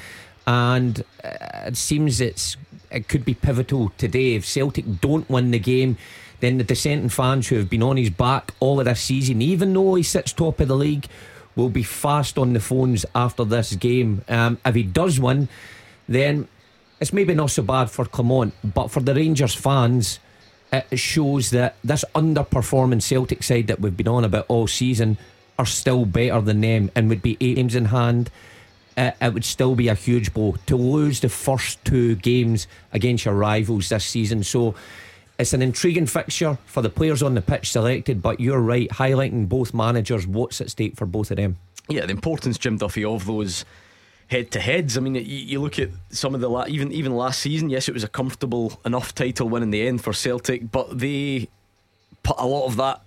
and 0.47 1.03
uh, 1.23 1.67
it 1.67 1.77
seems 1.77 2.19
it's 2.19 2.57
it 2.91 3.07
could 3.07 3.25
be 3.25 3.33
pivotal 3.33 3.91
today. 3.97 4.35
If 4.35 4.45
Celtic 4.45 5.01
don't 5.01 5.29
win 5.29 5.51
the 5.51 5.59
game, 5.59 5.97
then 6.43 6.57
the 6.57 6.63
dissenting 6.63 7.09
fans 7.09 7.47
who 7.47 7.55
have 7.55 7.69
been 7.69 7.83
on 7.83 7.95
his 7.95 8.09
back 8.09 8.53
all 8.59 8.79
of 8.79 8.85
this 8.85 9.01
season, 9.01 9.41
even 9.41 9.73
though 9.73 9.95
he 9.95 10.03
sits 10.03 10.33
top 10.33 10.59
of 10.59 10.67
the 10.67 10.75
league, 10.75 11.07
will 11.55 11.69
be 11.69 11.83
fast 11.83 12.37
on 12.37 12.51
the 12.51 12.59
phones 12.59 13.05
after 13.15 13.45
this 13.45 13.73
game. 13.75 14.23
Um, 14.27 14.57
if 14.65 14.75
he 14.75 14.83
does 14.83 15.19
win, 15.19 15.47
then 16.09 16.47
it's 16.99 17.13
maybe 17.13 17.33
not 17.33 17.51
so 17.51 17.63
bad 17.63 17.89
for 17.89 18.05
Clement, 18.05 18.53
but 18.63 18.89
for 18.89 18.99
the 18.99 19.15
Rangers 19.15 19.55
fans, 19.55 20.19
it 20.71 20.99
shows 20.99 21.51
that 21.51 21.75
this 21.83 22.03
underperforming 22.13 23.01
Celtic 23.01 23.43
side 23.43 23.67
that 23.67 23.79
we've 23.79 23.95
been 23.95 24.07
on 24.07 24.25
about 24.25 24.45
all 24.49 24.67
season 24.67 25.17
are 25.57 25.65
still 25.65 26.05
better 26.05 26.41
than 26.41 26.61
them 26.61 26.91
and 26.95 27.07
would 27.09 27.21
be 27.21 27.37
eight 27.39 27.55
games 27.55 27.75
in 27.75 27.85
hand. 27.85 28.29
Uh, 28.97 29.11
it 29.21 29.33
would 29.33 29.45
still 29.45 29.75
be 29.75 29.87
a 29.87 29.95
huge 29.95 30.33
blow 30.33 30.55
to 30.65 30.75
lose 30.75 31.19
the 31.19 31.29
first 31.29 31.83
two 31.85 32.15
games 32.15 32.67
against 32.91 33.25
your 33.25 33.33
rivals 33.33 33.89
this 33.89 34.05
season. 34.05 34.43
So 34.43 34.75
it's 35.39 35.53
an 35.53 35.61
intriguing 35.61 36.05
fixture 36.05 36.57
for 36.65 36.81
the 36.81 36.89
players 36.89 37.23
on 37.23 37.33
the 37.33 37.41
pitch 37.41 37.71
selected, 37.71 38.21
but 38.21 38.39
you're 38.39 38.59
right, 38.59 38.89
highlighting 38.89 39.49
both 39.49 39.73
managers, 39.73 40.27
what's 40.27 40.61
at 40.61 40.69
stake 40.69 40.95
for 40.95 41.05
both 41.05 41.31
of 41.31 41.37
them. 41.37 41.57
Yeah, 41.89 42.05
the 42.05 42.11
importance, 42.11 42.57
Jim 42.57 42.77
Duffy, 42.77 43.03
of 43.03 43.25
those 43.25 43.65
head 44.27 44.51
to 44.51 44.59
heads. 44.59 44.97
I 44.97 45.01
mean, 45.01 45.15
you, 45.15 45.21
you, 45.21 45.61
look 45.61 45.79
at 45.79 45.89
some 46.09 46.33
of 46.33 46.41
the 46.41 46.49
la- 46.49 46.65
even 46.67 46.91
even 46.91 47.15
last 47.15 47.39
season. 47.39 47.69
Yes, 47.69 47.89
it 47.89 47.93
was 47.93 48.03
a 48.03 48.07
comfortable 48.07 48.79
enough 48.85 49.13
title 49.13 49.49
win 49.49 49.63
in 49.63 49.71
the 49.71 49.85
end 49.85 50.03
for 50.03 50.13
Celtic, 50.13 50.71
but 50.71 50.97
they 50.97 51.49
put 52.23 52.37
a 52.39 52.45
lot 52.45 52.65
of 52.67 52.77
that 52.77 53.01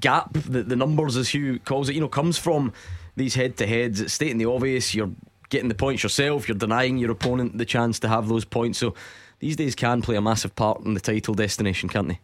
gap, 0.00 0.32
the, 0.34 0.62
the 0.62 0.76
numbers 0.76 1.16
as 1.16 1.30
Hugh 1.30 1.58
calls 1.58 1.88
it, 1.88 1.94
you 1.94 2.00
know, 2.00 2.08
comes 2.08 2.38
from 2.38 2.72
these 3.16 3.34
head 3.34 3.56
to 3.56 3.66
heads. 3.66 4.00
It's 4.00 4.12
stating 4.14 4.38
the 4.38 4.46
obvious. 4.46 4.94
You're 4.94 5.10
getting 5.50 5.68
the 5.68 5.74
points 5.74 6.02
yourself. 6.02 6.48
You're 6.48 6.56
denying 6.56 6.98
your 6.98 7.10
opponent 7.10 7.58
the 7.58 7.64
chance 7.64 7.98
to 8.00 8.08
have 8.08 8.28
those 8.28 8.44
points. 8.44 8.78
So 8.78 8.94
these 9.42 9.56
days 9.56 9.74
can 9.74 10.02
play 10.02 10.14
a 10.14 10.20
massive 10.20 10.54
part 10.54 10.80
in 10.82 10.94
the 10.94 11.00
title 11.00 11.34
destination, 11.34 11.88
can't 11.88 12.06
they? 12.06 12.20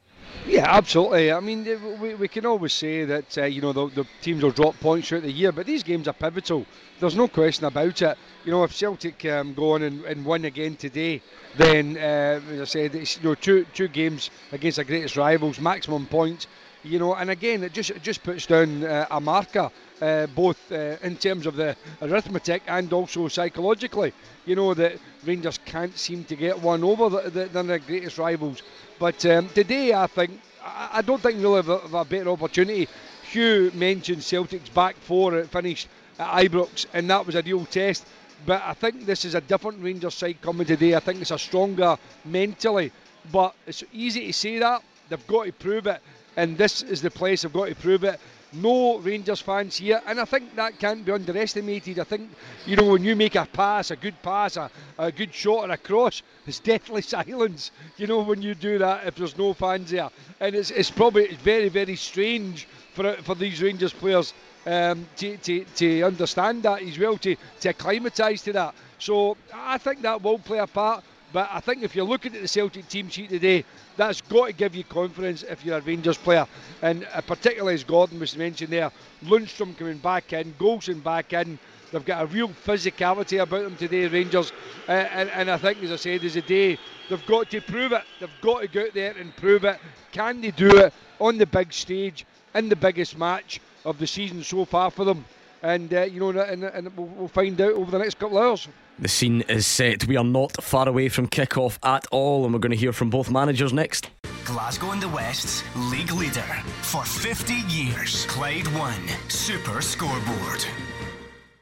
Yeah, 0.47 0.67
absolutely. 0.69 1.33
I 1.33 1.41
mean, 1.41 1.67
we, 2.01 2.15
we 2.15 2.29
can 2.29 2.47
always 2.47 2.73
say 2.73 3.05
that 3.05 3.37
uh, 3.37 3.45
you 3.45 3.61
know 3.61 3.73
the, 3.73 3.89
the, 3.89 4.05
teams 4.23 4.43
will 4.43 4.53
drop 4.53 4.79
points 4.79 5.09
throughout 5.09 5.25
the 5.25 5.33
year, 5.33 5.51
but 5.51 5.67
these 5.67 5.83
games 5.83 6.07
are 6.07 6.13
pivotal. 6.13 6.65
There's 7.01 7.17
no 7.17 7.27
question 7.27 7.65
about 7.67 8.01
it. 8.01 8.17
You 8.45 8.53
know, 8.53 8.63
if 8.63 8.73
Celtic 8.73 9.25
um, 9.25 9.53
go 9.53 9.73
on 9.73 9.83
and, 9.83 10.05
and 10.05 10.25
win 10.25 10.45
again 10.45 10.77
today, 10.77 11.21
then 11.57 11.97
uh, 11.97 12.41
as 12.53 12.61
I 12.61 12.65
said, 12.65 12.95
it's 12.95 13.17
you 13.17 13.25
know 13.25 13.35
two 13.35 13.67
two 13.75 13.89
games 13.89 14.31
against 14.53 14.77
the 14.77 14.85
greatest 14.85 15.17
rivals, 15.17 15.59
maximum 15.59 16.07
points 16.07 16.47
you 16.85 16.99
know, 16.99 17.15
and 17.15 17.31
again, 17.31 17.63
it 17.63 17.73
just 17.73 17.91
it 17.91 18.03
just 18.03 18.23
puts 18.23 18.47
down 18.47 18.85
uh, 18.85 19.07
a 19.11 19.21
marker, 19.21 19.71
uh, 20.01 20.27
both 20.27 20.71
uh, 20.73 20.97
in 21.03 21.17
terms 21.17 21.47
of 21.47 21.57
the 21.57 21.77
arithmetic 22.03 22.63
and 22.67 22.93
also 22.93 23.29
psychologically. 23.29 24.13
You 24.47 24.57
know 24.57 24.75
that 24.75 24.99
Rangers 25.25 25.59
can't 25.65 25.97
seem 25.97 26.25
to 26.25 26.37
get 26.37 26.61
one 26.61 26.85
over 26.85 27.09
the, 27.09 27.47
the, 27.47 27.63
their 27.63 27.79
greatest 27.79 28.19
rivals. 28.19 28.63
But 28.99 29.25
um, 29.27 29.49
today, 29.51 29.93
I 29.93 30.07
think 30.07 30.41
I, 30.65 30.91
I 30.95 31.03
don't 31.03 31.21
think 31.21 31.41
we'll 31.41 31.57
have 31.57 31.69
a, 31.69 31.79
have 31.79 31.95
a, 31.95 32.05
better 32.05 32.31
opportunity. 32.31 32.89
Hugh 33.31 33.71
mentioned 33.75 34.23
Celtic's 34.23 34.71
back 34.71 34.97
four 34.97 35.43
finished 35.45 35.89
at 36.19 36.45
Ibrox, 36.45 36.87
and 36.93 37.11
that 37.11 37.27
was 37.27 37.35
a 37.35 37.43
real 37.43 37.65
test. 37.67 38.07
But 38.47 38.63
I 38.65 38.75
think 38.75 39.05
this 39.05 39.25
is 39.25 39.35
a 39.35 39.41
different 39.41 39.83
Rangers 39.83 40.15
side 40.15 40.41
coming 40.41 40.67
today. 40.67 40.95
I 40.95 41.01
think 41.01 41.21
it's 41.21 41.33
a 41.33 41.39
stronger 41.39 41.99
mentally. 42.25 42.93
But 43.33 43.55
it's 43.67 43.85
easy 43.93 44.29
to 44.29 44.33
say 44.33 44.59
that. 44.61 44.83
They've 45.09 45.27
got 45.27 45.47
to 45.47 45.53
prove 45.53 45.87
it 45.87 46.01
and 46.39 46.57
this 46.57 46.83
is 46.83 47.03
the 47.03 47.11
place 47.11 47.43
they've 47.43 47.53
got 47.53 47.69
to 47.69 47.75
prove 47.75 48.05
it. 48.05 48.21
No 48.53 48.99
Rangers 48.99 49.41
fans 49.41 49.77
here, 49.77 50.01
and 50.07 50.19
I 50.19 50.25
think 50.25 50.57
that 50.57 50.79
can't 50.79 51.05
be 51.05 51.13
underestimated. 51.13 51.99
I 51.99 52.05
think, 52.05 52.31
you 52.67 52.77
know, 52.77 52.85
when 52.85 53.05
you 53.05 53.15
make 53.15 53.35
a 53.35 53.45
pass, 53.45 53.91
a 53.91 53.97
good 53.97 54.21
pass, 54.23 54.57
a, 54.57 54.71
a 54.99 55.13
good 55.13 55.35
shot 55.35 55.69
or 55.69 55.73
a 55.73 55.77
cross, 55.77 56.23
it's 56.47 56.59
deathly 56.59 57.03
silence, 57.17 57.71
you 57.99 58.07
know, 58.07 58.23
when 58.23 58.41
you 58.41 58.55
do 58.55 58.79
that 58.79 59.07
if 59.07 59.17
there's 59.17 59.37
no 59.37 59.53
fans 59.53 59.91
there. 59.91 60.09
And 60.41 60.55
it's, 60.55 60.71
it's 60.71 60.91
probably 60.91 61.35
very, 61.37 61.69
very 61.69 61.97
strange 61.97 62.67
for, 62.95 63.13
for 63.23 63.35
these 63.35 63.63
Rangers 63.63 63.93
players 63.93 64.33
um, 64.67 65.07
to, 65.17 65.37
to, 65.39 65.65
to 65.77 66.03
understand 66.03 66.63
that 66.63 66.83
as 66.83 66.99
well, 66.99 67.17
to, 67.19 67.37
to 67.61 67.69
acclimatise 67.69 68.43
to 68.43 68.53
that. 68.55 68.75
So 68.99 69.37
I 69.53 69.79
think 69.79 70.03
that 70.03 70.23
will 70.23 70.39
play 70.39 70.59
a 70.59 70.67
part. 70.67 71.05
But 71.33 71.51
I 71.53 71.61
think 71.61 71.83
if 71.83 71.95
you're 71.95 72.07
looking 72.07 72.35
at 72.35 72.41
the 72.41 72.49
Celtic 72.49 72.89
team 72.89 73.09
sheet 73.09 73.31
today, 73.31 73.65
that's 73.97 74.21
got 74.23 74.47
to 74.47 74.53
give 74.53 74.75
you 74.75 74.85
confidence 74.85 75.43
if 75.43 75.65
you're 75.65 75.79
a 75.79 75.81
Rangers 75.81 76.17
player. 76.17 76.47
And 76.81 77.07
uh, 77.13 77.21
particularly 77.21 77.75
as 77.75 77.85
Gordon 77.85 78.19
was 78.19 78.37
mentioned 78.37 78.73
there, 78.73 78.91
Lundstram 79.25 79.77
coming 79.77 79.99
back 79.99 80.33
in, 80.33 80.55
Goldson 80.55 81.03
back 81.03 81.33
in. 81.33 81.59
They've 81.91 82.05
got 82.05 82.23
a 82.23 82.27
real 82.27 82.49
physicality 82.49 83.43
about 83.43 83.65
them 83.65 83.77
today, 83.77 84.07
Rangers. 84.07 84.53
Uh, 84.89 84.93
and, 84.93 85.31
and 85.31 85.51
I 85.51 85.59
think, 85.59 85.83
as 85.83 85.93
I 85.93 85.97
said, 85.97 86.21
there's 86.21 86.37
a 86.37 86.43
day 86.43 86.79
they've 87.09 87.27
got 87.27 87.51
to 87.51 87.61
prove 87.61 87.93
it. 87.93 88.05
They've 88.21 88.41
got 88.41 88.61
to 88.63 88.69
go 88.69 88.83
out 88.83 88.95
there 88.95 89.17
and 89.17 89.35
prove 89.37 89.65
it. 89.65 89.79
Can 90.13 90.41
they 90.41 90.51
do 90.51 90.79
it 90.79 90.93
on 91.21 91.39
the 91.39 91.47
big 91.47 91.73
stage 91.73 92.25
in 92.55 92.69
the 92.69 92.77
biggest 92.77 93.19
match 93.19 93.61
of 93.85 93.99
the 93.99 94.07
season 94.07 94.43
so 94.43 94.65
far 94.65 94.91
for 94.91 95.05
them? 95.05 95.25
And, 95.63 95.93
uh, 95.93 96.03
you 96.03 96.21
know, 96.33 96.41
and, 96.41 96.65
and 96.65 96.97
we'll, 96.97 97.07
we'll 97.07 97.29
find 97.29 97.61
out 97.61 97.73
over 97.73 97.91
the 97.91 97.99
next 97.99 98.19
couple 98.19 98.39
of 98.39 98.45
hours. 98.45 98.69
The 98.99 99.09
scene 99.09 99.43
is 99.43 99.67
set. 99.67 100.07
We 100.07 100.17
are 100.17 100.25
not 100.25 100.63
far 100.63 100.89
away 100.89 101.09
from 101.09 101.27
kick-off 101.27 101.79
at 101.83 102.07
all, 102.11 102.45
and 102.45 102.53
we're 102.53 102.61
going 102.61 102.73
to 102.73 102.77
hear 102.77 102.93
from 102.93 103.11
both 103.11 103.31
managers 103.31 103.73
next. 103.73 104.11
Glasgow 104.45 104.93
and 104.93 105.03
the 105.03 105.09
West's 105.09 105.63
league 105.77 106.13
leader 106.13 106.41
for 106.83 107.05
50 107.05 107.55
years. 107.69 108.25
Clyde 108.27 108.67
One 108.69 109.09
Super 109.29 109.81
Scoreboard. 109.81 110.65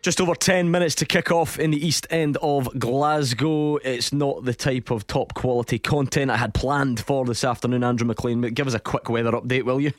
Just 0.02 0.20
over 0.20 0.36
10 0.36 0.70
minutes 0.70 0.94
to 0.94 1.04
kick 1.04 1.32
off 1.32 1.58
in 1.58 1.72
the 1.72 1.84
east 1.84 2.06
end 2.10 2.36
of 2.40 2.68
Glasgow. 2.78 3.76
It's 3.78 4.12
not 4.12 4.44
the 4.44 4.54
type 4.54 4.92
of 4.92 5.04
top 5.08 5.34
quality 5.34 5.80
content 5.80 6.30
I 6.30 6.36
had 6.36 6.54
planned 6.54 7.00
for 7.00 7.24
this 7.24 7.42
afternoon, 7.42 7.82
Andrew 7.82 8.06
Maclean. 8.06 8.40
But 8.40 8.54
give 8.54 8.68
us 8.68 8.74
a 8.74 8.78
quick 8.78 9.10
weather 9.10 9.32
update, 9.32 9.64
will 9.64 9.80
you? 9.80 9.92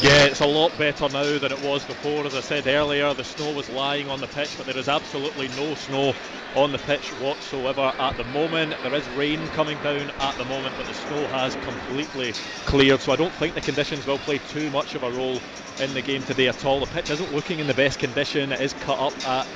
Yeah, 0.00 0.24
it's 0.24 0.40
a 0.40 0.46
lot 0.46 0.76
better 0.78 1.08
now 1.08 1.38
than 1.38 1.52
it 1.52 1.60
was 1.60 1.84
before. 1.84 2.24
As 2.26 2.34
I 2.34 2.40
said 2.40 2.66
earlier, 2.66 3.12
the 3.14 3.24
snow 3.24 3.52
was 3.52 3.68
lying 3.68 4.08
on 4.08 4.20
the 4.20 4.26
pitch, 4.26 4.56
but 4.56 4.66
there 4.66 4.76
is 4.78 4.88
absolutely 4.88 5.48
no 5.48 5.74
snow 5.74 6.14
on 6.54 6.72
the 6.72 6.78
pitch 6.78 7.12
whatsoever 7.20 7.92
at 7.98 8.16
the 8.16 8.24
moment. 8.24 8.74
There 8.82 8.94
is 8.94 9.08
rain 9.08 9.48
coming 9.48 9.76
down 9.78 10.10
at 10.20 10.36
the 10.36 10.44
moment, 10.44 10.76
but 10.76 10.86
the 10.86 10.94
snow 10.94 11.26
has 11.28 11.56
completely 11.56 12.32
cleared, 12.64 13.00
so 13.00 13.12
I 13.12 13.16
don't 13.16 13.32
think 13.34 13.54
the 13.54 13.60
conditions 13.60 14.06
will 14.06 14.18
play 14.18 14.38
too 14.38 14.70
much 14.70 14.94
of 14.94 15.02
a 15.02 15.10
role 15.10 15.38
in 15.80 15.94
the 15.94 16.02
game 16.02 16.22
today 16.22 16.48
at 16.48 16.64
all. 16.64 16.80
The 16.80 16.86
pitch 16.86 17.10
isn't 17.10 17.32
looking 17.32 17.58
in 17.58 17.66
the 17.66 17.74
best 17.74 17.98
condition. 17.98 18.52
It 18.52 18.60
is 18.60 18.72
cut 18.72 18.98
up 18.98 19.26
at 19.26 19.46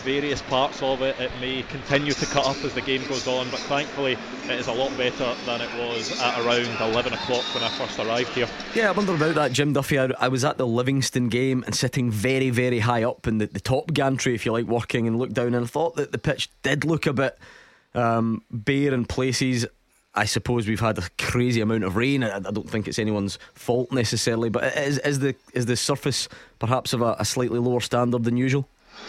various 0.00 0.42
parts 0.42 0.82
of 0.82 1.02
it. 1.02 1.18
It 1.20 1.30
may 1.40 1.62
continue 1.62 2.12
to 2.12 2.26
cut 2.26 2.46
up 2.46 2.62
as 2.64 2.74
the 2.74 2.80
game 2.80 3.06
goes 3.08 3.26
on, 3.26 3.50
but 3.50 3.60
thankfully 3.60 4.16
it 4.44 4.50
is 4.50 4.66
a 4.66 4.72
lot 4.72 4.96
better 4.96 5.34
than 5.46 5.60
it 5.60 5.70
was 5.78 6.20
at 6.20 6.38
around 6.40 6.92
11 6.92 7.12
o'clock 7.12 7.44
when 7.54 7.62
I 7.64 7.68
first 7.68 7.98
arrived 7.98 8.30
here. 8.30 8.48
Yeah, 8.74 8.88
I 8.88 8.92
wonder 8.92 9.14
about 9.14 9.34
that, 9.36 9.52
Jim 9.52 9.72
Duffy. 9.72 9.98
I, 9.98 10.10
I 10.18 10.28
was 10.28 10.44
at 10.44 10.58
the 10.58 10.66
Livingston 10.66 11.28
game 11.28 11.62
and 11.64 11.74
sitting 11.74 12.10
very, 12.10 12.50
very 12.50 12.80
high 12.80 13.04
up 13.04 13.26
in 13.26 13.38
the, 13.38 13.46
the 13.46 13.60
top 13.60 13.92
gantry, 13.92 14.34
if 14.34 14.44
you 14.44 14.52
like, 14.52 14.66
working 14.66 15.06
and 15.06 15.18
looked 15.18 15.34
down 15.34 15.54
and 15.54 15.70
thought 15.70 15.96
that 15.96 16.12
the 16.12 16.18
pitch 16.18 16.50
did 16.62 16.84
look 16.84 17.06
a 17.06 17.12
bit 17.12 17.38
um, 17.94 18.42
bare 18.50 18.94
in 18.94 19.04
places. 19.04 19.66
I 20.14 20.24
suppose 20.24 20.66
we've 20.66 20.80
had 20.80 20.98
a 20.98 21.08
crazy 21.18 21.60
amount 21.60 21.84
of 21.84 21.96
rain. 21.96 22.24
I, 22.24 22.36
I 22.36 22.40
don't 22.40 22.68
think 22.68 22.88
it's 22.88 22.98
anyone's 22.98 23.38
fault 23.54 23.92
necessarily, 23.92 24.48
but 24.48 24.76
is, 24.76 24.98
is 24.98 25.20
the 25.20 25.36
is 25.52 25.66
the 25.66 25.76
surface 25.76 26.28
perhaps 26.58 26.92
of 26.92 27.00
a, 27.00 27.16
a 27.18 27.24
slightly 27.24 27.58
lower 27.60 27.80
standard 27.80 28.24
than 28.24 28.36
usual? 28.36 28.68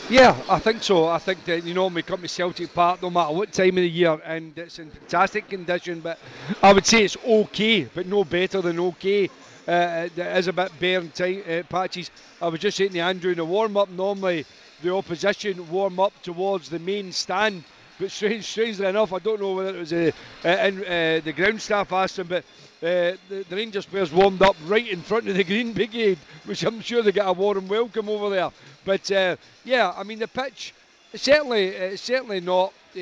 Yeah, 0.10 0.44
I 0.50 0.60
think 0.60 0.84
so. 0.84 1.08
I 1.08 1.20
think 1.20 1.46
that 1.46 1.64
you 1.64 1.74
know 1.74 1.88
we 1.88 2.04
come 2.04 2.22
to 2.22 2.28
Celtic 2.28 2.74
Park 2.74 3.02
no 3.02 3.10
matter 3.10 3.34
what 3.34 3.52
time 3.54 3.70
of 3.70 3.76
the 3.76 3.90
year, 3.90 4.20
and 4.26 4.58
it's 4.58 4.80
in 4.80 4.92
fantastic 4.92 5.48
condition. 5.50 6.02
But 6.02 6.20
I 6.62 6.74
would 6.74 6.86
say 6.86 7.04
it's 7.04 7.18
okay, 7.24 7.86
but 7.86 8.08
no 8.08 8.24
better 8.24 8.62
than 8.62 8.80
okay. 8.80 9.30
Uh, 9.68 10.10
there 10.16 10.36
is 10.38 10.48
a 10.48 10.54
bit 10.54 10.78
bare 10.80 11.00
in 11.02 11.12
time, 11.12 11.44
uh, 11.48 11.64
patches. 11.70 12.10
I 12.42 12.48
was 12.48 12.60
just 12.60 12.78
saying 12.78 12.94
to 12.94 13.00
Andrew 13.00 13.32
in 13.32 13.38
the 13.38 13.46
warm 13.46 13.78
up. 13.78 13.90
Normally, 13.90 14.46
the 14.82 14.94
opposition 14.94 15.70
warm 15.70 16.00
up 16.00 16.22
towards 16.24 16.70
the 16.70 16.80
main 16.80 17.12
stand, 17.12 17.64
but 18.00 18.12
strange, 18.12 18.46
strangely 18.46 18.88
enough, 18.88 19.14
I 19.14 19.20
don't 19.20 19.40
know 19.40 19.54
whether 19.54 19.76
it 19.76 19.80
was 19.80 19.94
uh, 19.94 20.12
uh, 20.44 20.48
in, 20.50 20.80
uh, 20.84 21.22
the 21.24 21.34
ground 21.34 21.62
staff 21.62 21.92
asked 21.94 22.18
him, 22.18 22.28
but 22.28 22.44
uh, 22.82 23.16
the, 23.30 23.46
the, 23.48 23.56
Rangers 23.56 23.86
players 23.86 24.12
warmed 24.12 24.42
up 24.42 24.56
right 24.66 24.88
in 24.88 25.02
front 25.02 25.28
of 25.28 25.36
the 25.36 25.44
Green 25.52 25.72
Brigade, 25.72 26.18
which 26.46 26.64
I'm 26.64 26.82
sure 26.82 27.04
they 27.04 27.12
got 27.12 27.28
a 27.28 27.34
warm 27.34 27.68
welcome 27.68 28.10
over 28.10 28.30
there. 28.30 28.50
But 28.84 29.12
uh, 29.12 29.36
yeah, 29.64 29.94
I 29.96 30.04
mean 30.04 30.20
the 30.20 30.28
pitch 30.28 30.74
certainly 31.14 31.78
uh, 31.78 31.96
certainly 31.96 32.40
not 32.40 32.74
uh, 32.96 33.00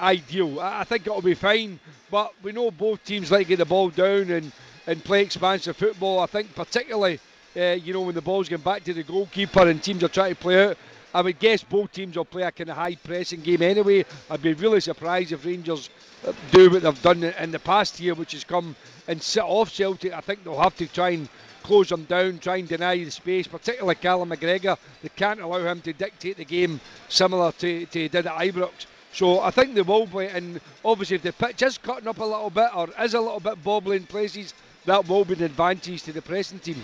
ideal. 0.00 0.60
I, 0.60 0.84
think 0.84 1.06
it'll 1.06 1.22
be 1.22 1.34
fine, 1.34 1.80
but 2.10 2.32
we 2.42 2.52
know 2.52 2.70
both 2.70 3.04
teams 3.04 3.30
like 3.30 3.46
to 3.46 3.48
get 3.48 3.56
the 3.56 3.64
ball 3.64 3.90
down 3.90 4.30
and, 4.30 4.52
and 4.86 5.02
play 5.02 5.22
expansive 5.22 5.76
football. 5.76 6.20
I 6.20 6.26
think 6.26 6.54
particularly 6.54 7.18
uh, 7.56 7.78
you 7.82 7.92
know 7.92 8.02
when 8.02 8.14
the 8.14 8.20
ball's 8.20 8.48
going 8.48 8.62
back 8.62 8.84
to 8.84 8.94
the 8.94 9.02
goalkeeper 9.02 9.66
and 9.66 9.82
teams 9.82 10.02
are 10.04 10.08
trying 10.08 10.34
to 10.34 10.40
play 10.40 10.68
out. 10.68 10.76
I 11.14 11.20
would 11.20 11.38
guess 11.38 11.62
both 11.62 11.92
teams 11.92 12.16
will 12.16 12.24
play 12.24 12.42
a 12.42 12.50
kind 12.50 12.70
of 12.70 12.76
high 12.76 12.94
pressing 12.94 13.42
game 13.42 13.62
anyway. 13.62 14.04
I'd 14.30 14.42
be 14.42 14.54
really 14.54 14.80
surprised 14.80 15.32
if 15.32 15.44
Rangers 15.44 15.90
uh, 16.26 16.32
do 16.50 16.70
what 16.70 16.82
they've 16.82 17.02
done 17.02 17.24
in 17.24 17.50
the 17.50 17.58
past 17.58 18.00
year, 18.00 18.14
which 18.14 18.32
has 18.32 18.44
come 18.44 18.74
and 19.08 19.22
sit 19.22 19.42
off 19.42 19.70
Celtic. 19.70 20.12
I 20.12 20.20
think 20.20 20.44
they'll 20.44 20.58
have 20.58 20.76
to 20.76 20.86
try 20.86 21.10
and 21.10 21.28
close 21.62 21.88
them 21.88 22.04
down, 22.04 22.38
try 22.38 22.56
and 22.56 22.68
deny 22.68 22.96
the 22.96 23.10
space, 23.10 23.46
particularly 23.46 23.94
Callum 23.96 24.30
McGregor. 24.30 24.78
They 25.02 25.10
can't 25.10 25.40
allow 25.40 25.64
him 25.64 25.80
to 25.82 25.92
dictate 25.92 26.36
the 26.36 26.44
game 26.44 26.80
similar 27.08 27.52
to, 27.52 27.86
to 27.86 27.98
he 28.00 28.08
did 28.08 28.26
at 28.26 28.38
Ibrox. 28.38 28.86
So 29.12 29.40
I 29.40 29.50
think 29.50 29.74
they 29.74 29.82
will 29.82 30.06
be, 30.06 30.26
and 30.26 30.60
obviously 30.84 31.16
if 31.16 31.22
the 31.22 31.32
pitch 31.32 31.62
is 31.62 31.76
cutting 31.76 32.08
up 32.08 32.18
a 32.18 32.24
little 32.24 32.50
bit 32.50 32.74
or 32.74 32.88
is 33.00 33.14
a 33.14 33.20
little 33.20 33.40
bit 33.40 33.62
bobbly 33.62 33.96
in 33.96 34.06
places, 34.06 34.54
that 34.86 35.06
will 35.06 35.24
be 35.24 35.34
an 35.34 35.42
advantage 35.42 36.02
to 36.04 36.12
the 36.12 36.22
pressing 36.22 36.58
team. 36.58 36.82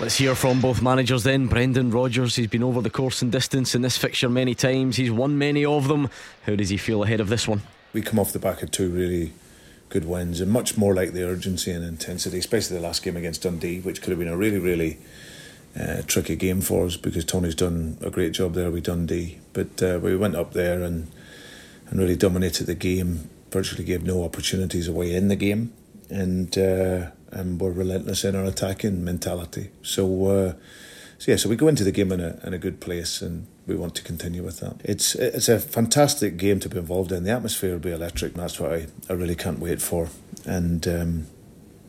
Let's 0.00 0.16
hear 0.16 0.34
from 0.34 0.60
both 0.60 0.82
managers 0.82 1.22
then. 1.22 1.46
Brendan 1.46 1.90
Rodgers, 1.92 2.34
he's 2.34 2.48
been 2.48 2.64
over 2.64 2.80
the 2.80 2.90
course 2.90 3.22
and 3.22 3.30
distance 3.30 3.76
in 3.76 3.82
this 3.82 3.96
fixture 3.96 4.28
many 4.28 4.52
times. 4.54 4.96
He's 4.96 5.12
won 5.12 5.38
many 5.38 5.64
of 5.64 5.86
them. 5.86 6.10
How 6.46 6.56
does 6.56 6.68
he 6.68 6.76
feel 6.76 7.04
ahead 7.04 7.20
of 7.20 7.28
this 7.28 7.46
one? 7.46 7.62
We 7.92 8.02
come 8.02 8.18
off 8.18 8.32
the 8.32 8.40
back 8.40 8.62
of 8.64 8.72
two 8.72 8.90
really 8.90 9.32
good 9.90 10.04
wins 10.04 10.40
and 10.40 10.50
much 10.50 10.76
more 10.76 10.94
like 10.94 11.12
the 11.12 11.22
urgency 11.22 11.70
and 11.70 11.84
intensity, 11.84 12.38
especially 12.38 12.76
the 12.76 12.82
last 12.82 13.04
game 13.04 13.16
against 13.16 13.42
Dundee, 13.42 13.80
which 13.80 14.02
could 14.02 14.10
have 14.10 14.18
been 14.18 14.26
a 14.26 14.36
really, 14.36 14.58
really 14.58 14.98
uh, 15.78 16.02
tricky 16.08 16.34
game 16.34 16.60
for 16.60 16.86
us 16.86 16.96
because 16.96 17.24
Tony's 17.24 17.54
done 17.54 17.96
a 18.00 18.10
great 18.10 18.32
job 18.32 18.54
there 18.54 18.72
with 18.72 18.84
Dundee. 18.84 19.38
But 19.52 19.80
uh, 19.80 20.00
we 20.02 20.16
went 20.16 20.34
up 20.34 20.54
there 20.54 20.82
and 20.82 21.08
and 21.88 22.00
really 22.00 22.16
dominated 22.16 22.64
the 22.64 22.74
game. 22.74 23.30
Virtually 23.50 23.84
gave 23.84 24.02
no 24.02 24.24
opportunities 24.24 24.88
away 24.88 25.14
in 25.14 25.28
the 25.28 25.36
game, 25.36 25.72
and 26.10 26.58
uh, 26.58 27.10
and 27.34 27.60
were 27.60 27.72
relentless 27.72 28.24
in 28.24 28.34
our 28.36 28.44
attacking 28.44 29.04
mentality. 29.04 29.70
So. 29.82 30.26
Uh, 30.26 30.54
so 31.16 31.30
yeah, 31.30 31.36
so 31.36 31.48
we 31.48 31.56
go 31.56 31.68
into 31.68 31.84
the 31.84 31.92
game 31.92 32.12
in 32.12 32.20
a, 32.20 32.38
in 32.44 32.52
a 32.52 32.58
good 32.58 32.80
place, 32.80 33.22
and 33.22 33.46
we 33.66 33.76
want 33.76 33.94
to 33.94 34.02
continue 34.02 34.42
with 34.42 34.60
that. 34.60 34.80
It's 34.84 35.14
it's 35.14 35.48
a 35.48 35.58
fantastic 35.58 36.36
game 36.36 36.60
to 36.60 36.68
be 36.68 36.76
involved 36.76 37.12
in. 37.12 37.24
The 37.24 37.30
atmosphere 37.30 37.72
will 37.72 37.78
be 37.78 37.92
electric, 37.92 38.34
and 38.34 38.42
that's 38.42 38.60
what 38.60 38.72
I, 38.72 38.86
I 39.08 39.12
really 39.14 39.36
can't 39.36 39.58
wait 39.58 39.80
for. 39.80 40.08
And 40.44 40.86
um, 40.86 41.26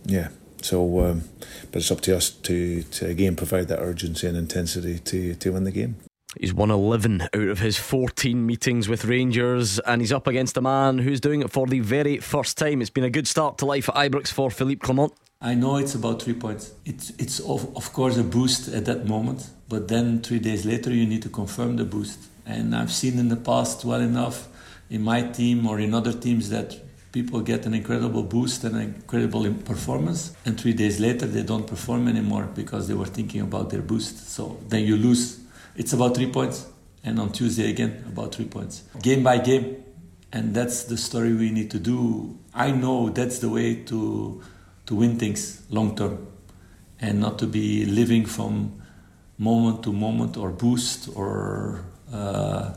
yeah, 0.06 0.30
so 0.62 1.06
um, 1.06 1.24
but 1.72 1.82
it's 1.82 1.92
up 1.92 2.02
to 2.02 2.16
us 2.16 2.30
to, 2.30 2.84
to 2.84 3.08
again 3.08 3.36
provide 3.36 3.68
that 3.68 3.80
urgency 3.80 4.28
and 4.28 4.38
intensity 4.38 5.00
to, 5.00 5.36
to 5.36 5.52
win 5.52 5.64
the 5.64 5.72
game. 5.72 5.98
He's 6.40 6.54
won 6.54 6.70
11 6.70 7.22
out 7.22 7.34
of 7.34 7.60
his 7.60 7.78
14 7.78 8.46
meetings 8.46 8.90
with 8.90 9.06
Rangers, 9.06 9.80
and 9.80 10.02
he's 10.02 10.12
up 10.12 10.28
against 10.28 10.58
a 10.58 10.62
man 10.62 10.98
who's 10.98 11.22
doing 11.22 11.42
it 11.42 11.52
for 11.52 11.66
the 11.66 11.80
very 11.80 12.18
first 12.18 12.58
time. 12.58 12.82
It's 12.82 12.90
been 12.90 13.06
a 13.06 13.10
good 13.10 13.28
start 13.28 13.58
to 13.60 13.66
life 13.66 13.88
at 13.88 13.96
Ibrox 13.96 14.30
for 14.30 14.52
Philippe 14.52 14.80
Clement. 14.80 15.14
I 15.46 15.54
know 15.54 15.78
it's 15.78 15.94
about 15.94 16.24
three 16.24 16.34
points. 16.34 16.74
It's, 16.86 17.12
it's 17.20 17.40
of, 17.40 17.78
of 17.78 17.94
course 17.94 18.18
a 18.18 18.24
boost 18.24 18.68
at 18.74 18.86
that 18.86 19.06
moment, 19.06 19.48
but 19.70 19.88
then 19.88 20.24
three 20.24 20.40
days 20.40 20.66
later 20.66 20.92
you 20.92 21.06
need 21.06 21.22
to 21.22 21.30
confirm 21.30 21.76
the 21.76 21.86
boost. 21.86 22.18
And 22.48 22.76
I've 22.76 22.92
seen 22.92 23.20
in 23.20 23.30
the 23.30 23.36
past 23.36 23.86
well 23.86 24.02
enough 24.02 24.48
in 24.90 25.04
my 25.04 25.22
team 25.22 25.68
or 25.68 25.80
in 25.80 25.94
other 25.94 26.14
teams 26.14 26.50
that 26.50 26.76
people 27.12 27.42
get 27.42 27.68
an 27.68 27.76
incredible 27.76 28.24
boost 28.24 28.64
and 28.64 28.76
an 28.76 28.82
incredible 28.82 29.54
performance, 29.54 30.36
and 30.46 30.60
three 30.60 30.74
days 30.74 31.00
later 31.00 31.28
they 31.28 31.44
don't 31.44 31.68
perform 31.68 32.08
anymore 32.08 32.50
because 32.56 32.88
they 32.88 32.96
were 32.96 33.06
thinking 33.06 33.42
about 33.42 33.70
their 33.70 33.84
boost. 33.84 34.28
So 34.30 34.60
then 34.68 34.84
you 34.84 34.98
lose 34.98 35.42
it's 35.76 35.94
about 35.94 36.16
three 36.16 36.32
points. 36.32 36.66
And 37.04 37.20
on 37.20 37.32
Tuesday 37.32 37.70
again, 37.70 38.04
about 38.08 38.34
three 38.34 38.46
points. 38.46 38.82
Game 39.00 39.22
by 39.22 39.38
game. 39.38 39.84
And 40.34 40.56
that's 40.56 40.86
the 40.86 40.98
story 40.98 41.34
we 41.34 41.52
need 41.52 41.70
to 41.72 41.80
do. 41.80 42.38
I 42.54 42.72
know 42.72 43.10
that's 43.10 43.40
the 43.40 43.50
way 43.50 43.76
to, 43.84 44.42
to 44.86 44.96
win 44.96 45.18
things 45.18 45.64
long 45.70 45.96
term 45.96 46.28
and 47.00 47.20
not 47.20 47.40
to 47.40 47.48
be 47.48 47.86
living 47.86 48.26
from 48.26 48.82
moment 49.38 49.84
to 49.84 49.92
moment 49.92 50.38
or 50.38 50.50
boost 50.50 51.10
or, 51.16 51.86
uh, 52.12 52.74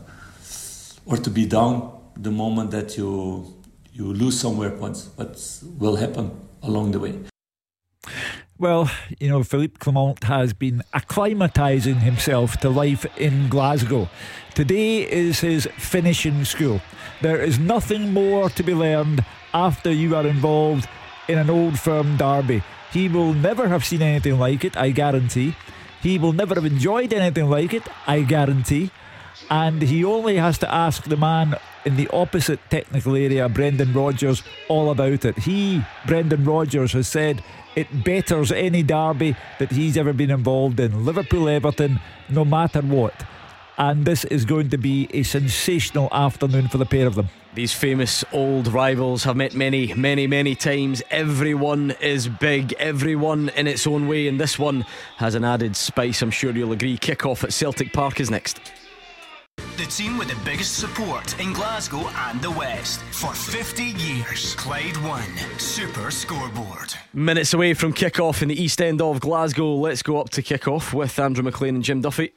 or 1.06 1.16
to 1.16 1.30
be 1.30 1.46
down 1.46 1.92
the 2.16 2.30
moment 2.30 2.70
that 2.70 2.96
you, 2.96 3.54
you 3.92 4.12
lose 4.12 4.38
somewhere 4.38 4.70
points. 4.70 5.02
But 5.02 5.40
will 5.78 5.96
happen 5.96 6.30
along 6.62 6.92
the 6.92 6.98
way. 6.98 7.14
Well, 8.58 8.90
you 9.20 9.28
know, 9.28 9.44
Philippe 9.44 9.76
Clement 9.78 10.24
has 10.24 10.52
been 10.52 10.82
acclimatising 10.92 12.00
himself 12.00 12.56
to 12.58 12.68
life 12.68 13.06
in 13.16 13.48
Glasgow. 13.48 14.08
Today 14.54 15.08
is 15.08 15.38
his 15.40 15.68
finishing 15.78 16.44
school. 16.44 16.80
There 17.22 17.40
is 17.40 17.60
nothing 17.60 18.12
more 18.12 18.50
to 18.50 18.62
be 18.64 18.74
learned 18.74 19.24
after 19.54 19.92
you 19.92 20.16
are 20.16 20.26
involved 20.26 20.88
in 21.28 21.38
an 21.38 21.50
old 21.50 21.78
firm 21.78 22.17
derby. 22.17 22.62
He 22.93 23.08
will 23.08 23.34
never 23.34 23.69
have 23.69 23.84
seen 23.84 24.02
anything 24.02 24.38
like 24.38 24.64
it, 24.64 24.76
I 24.76 24.91
guarantee. 24.91 25.54
He 26.02 26.19
will 26.19 26.32
never 26.32 26.54
have 26.54 26.64
enjoyed 26.64 27.12
anything 27.12 27.50
like 27.50 27.75
it, 27.75 27.82
I 28.06 28.23
guarantee. 28.23 28.91
And 29.50 29.82
he 29.82 30.04
only 30.04 30.36
has 30.36 30.58
to 30.58 30.73
ask 30.73 31.04
the 31.04 31.17
man 31.17 31.56
in 31.84 31.97
the 31.97 32.08
opposite 32.08 32.60
technical 32.71 33.14
area, 33.14 33.49
Brendan 33.49 33.93
Rodgers, 33.93 34.43
all 34.69 34.91
about 34.91 35.25
it. 35.25 35.38
He, 35.38 35.82
Brendan 36.06 36.45
Rodgers, 36.45 36.93
has 36.93 37.08
said 37.08 37.43
it 37.76 38.04
betters 38.04 38.50
any 38.50 38.82
derby 38.82 39.36
that 39.58 39.71
he's 39.71 39.97
ever 39.97 40.12
been 40.12 40.30
involved 40.30 40.80
in. 40.80 41.04
Liverpool 41.04 41.49
Everton, 41.49 42.00
no 42.28 42.45
matter 42.45 42.80
what. 42.80 43.14
And 43.78 44.04
this 44.04 44.25
is 44.25 44.45
going 44.45 44.71
to 44.71 44.76
be 44.76 45.08
a 45.12 45.23
sensational 45.23 46.08
afternoon 46.10 46.67
for 46.67 46.78
the 46.78 46.84
pair 46.84 47.06
of 47.06 47.14
them. 47.14 47.28
These 47.54 47.73
famous 47.73 48.25
old 48.32 48.67
rivals 48.67 49.23
have 49.23 49.36
met 49.36 49.54
many, 49.54 49.95
many, 49.95 50.26
many 50.26 50.56
times. 50.56 51.00
Everyone 51.12 51.93
is 52.00 52.26
big, 52.26 52.73
everyone 52.80 53.50
in 53.50 53.69
its 53.69 53.86
own 53.86 54.08
way, 54.08 54.26
and 54.26 54.41
this 54.41 54.58
one 54.58 54.84
has 55.19 55.36
an 55.36 55.45
added 55.45 55.76
spice, 55.76 56.23
I'm 56.23 56.32
sure 56.32 56.50
you'll 56.50 56.73
agree. 56.73 56.99
Kick 56.99 57.25
off 57.25 57.45
at 57.45 57.52
Celtic 57.52 57.93
Park 57.93 58.19
is 58.19 58.30
next. 58.30 58.60
The 59.78 59.84
team 59.84 60.19
with 60.19 60.26
the 60.26 60.34
biggest 60.45 60.76
support 60.76 61.38
in 61.38 61.52
Glasgow 61.52 62.08
and 62.08 62.43
the 62.43 62.50
West 62.50 63.00
for 63.12 63.32
50 63.32 63.84
years. 63.84 64.56
Clyde 64.56 64.97
One 65.04 65.36
Super 65.56 66.10
Scoreboard. 66.10 66.95
Minutes 67.14 67.54
away 67.54 67.75
from 67.75 67.93
kick-off 67.93 68.43
in 68.43 68.49
the 68.49 68.60
east 68.60 68.82
end 68.82 69.00
of 69.00 69.21
Glasgow. 69.21 69.76
Let's 69.76 70.02
go 70.02 70.21
up 70.21 70.30
to 70.30 70.43
kick-off 70.43 70.93
with 70.93 71.17
Andrew 71.21 71.45
Maclean 71.45 71.76
and 71.76 71.84
Jim 71.84 72.00
Duffy. 72.00 72.32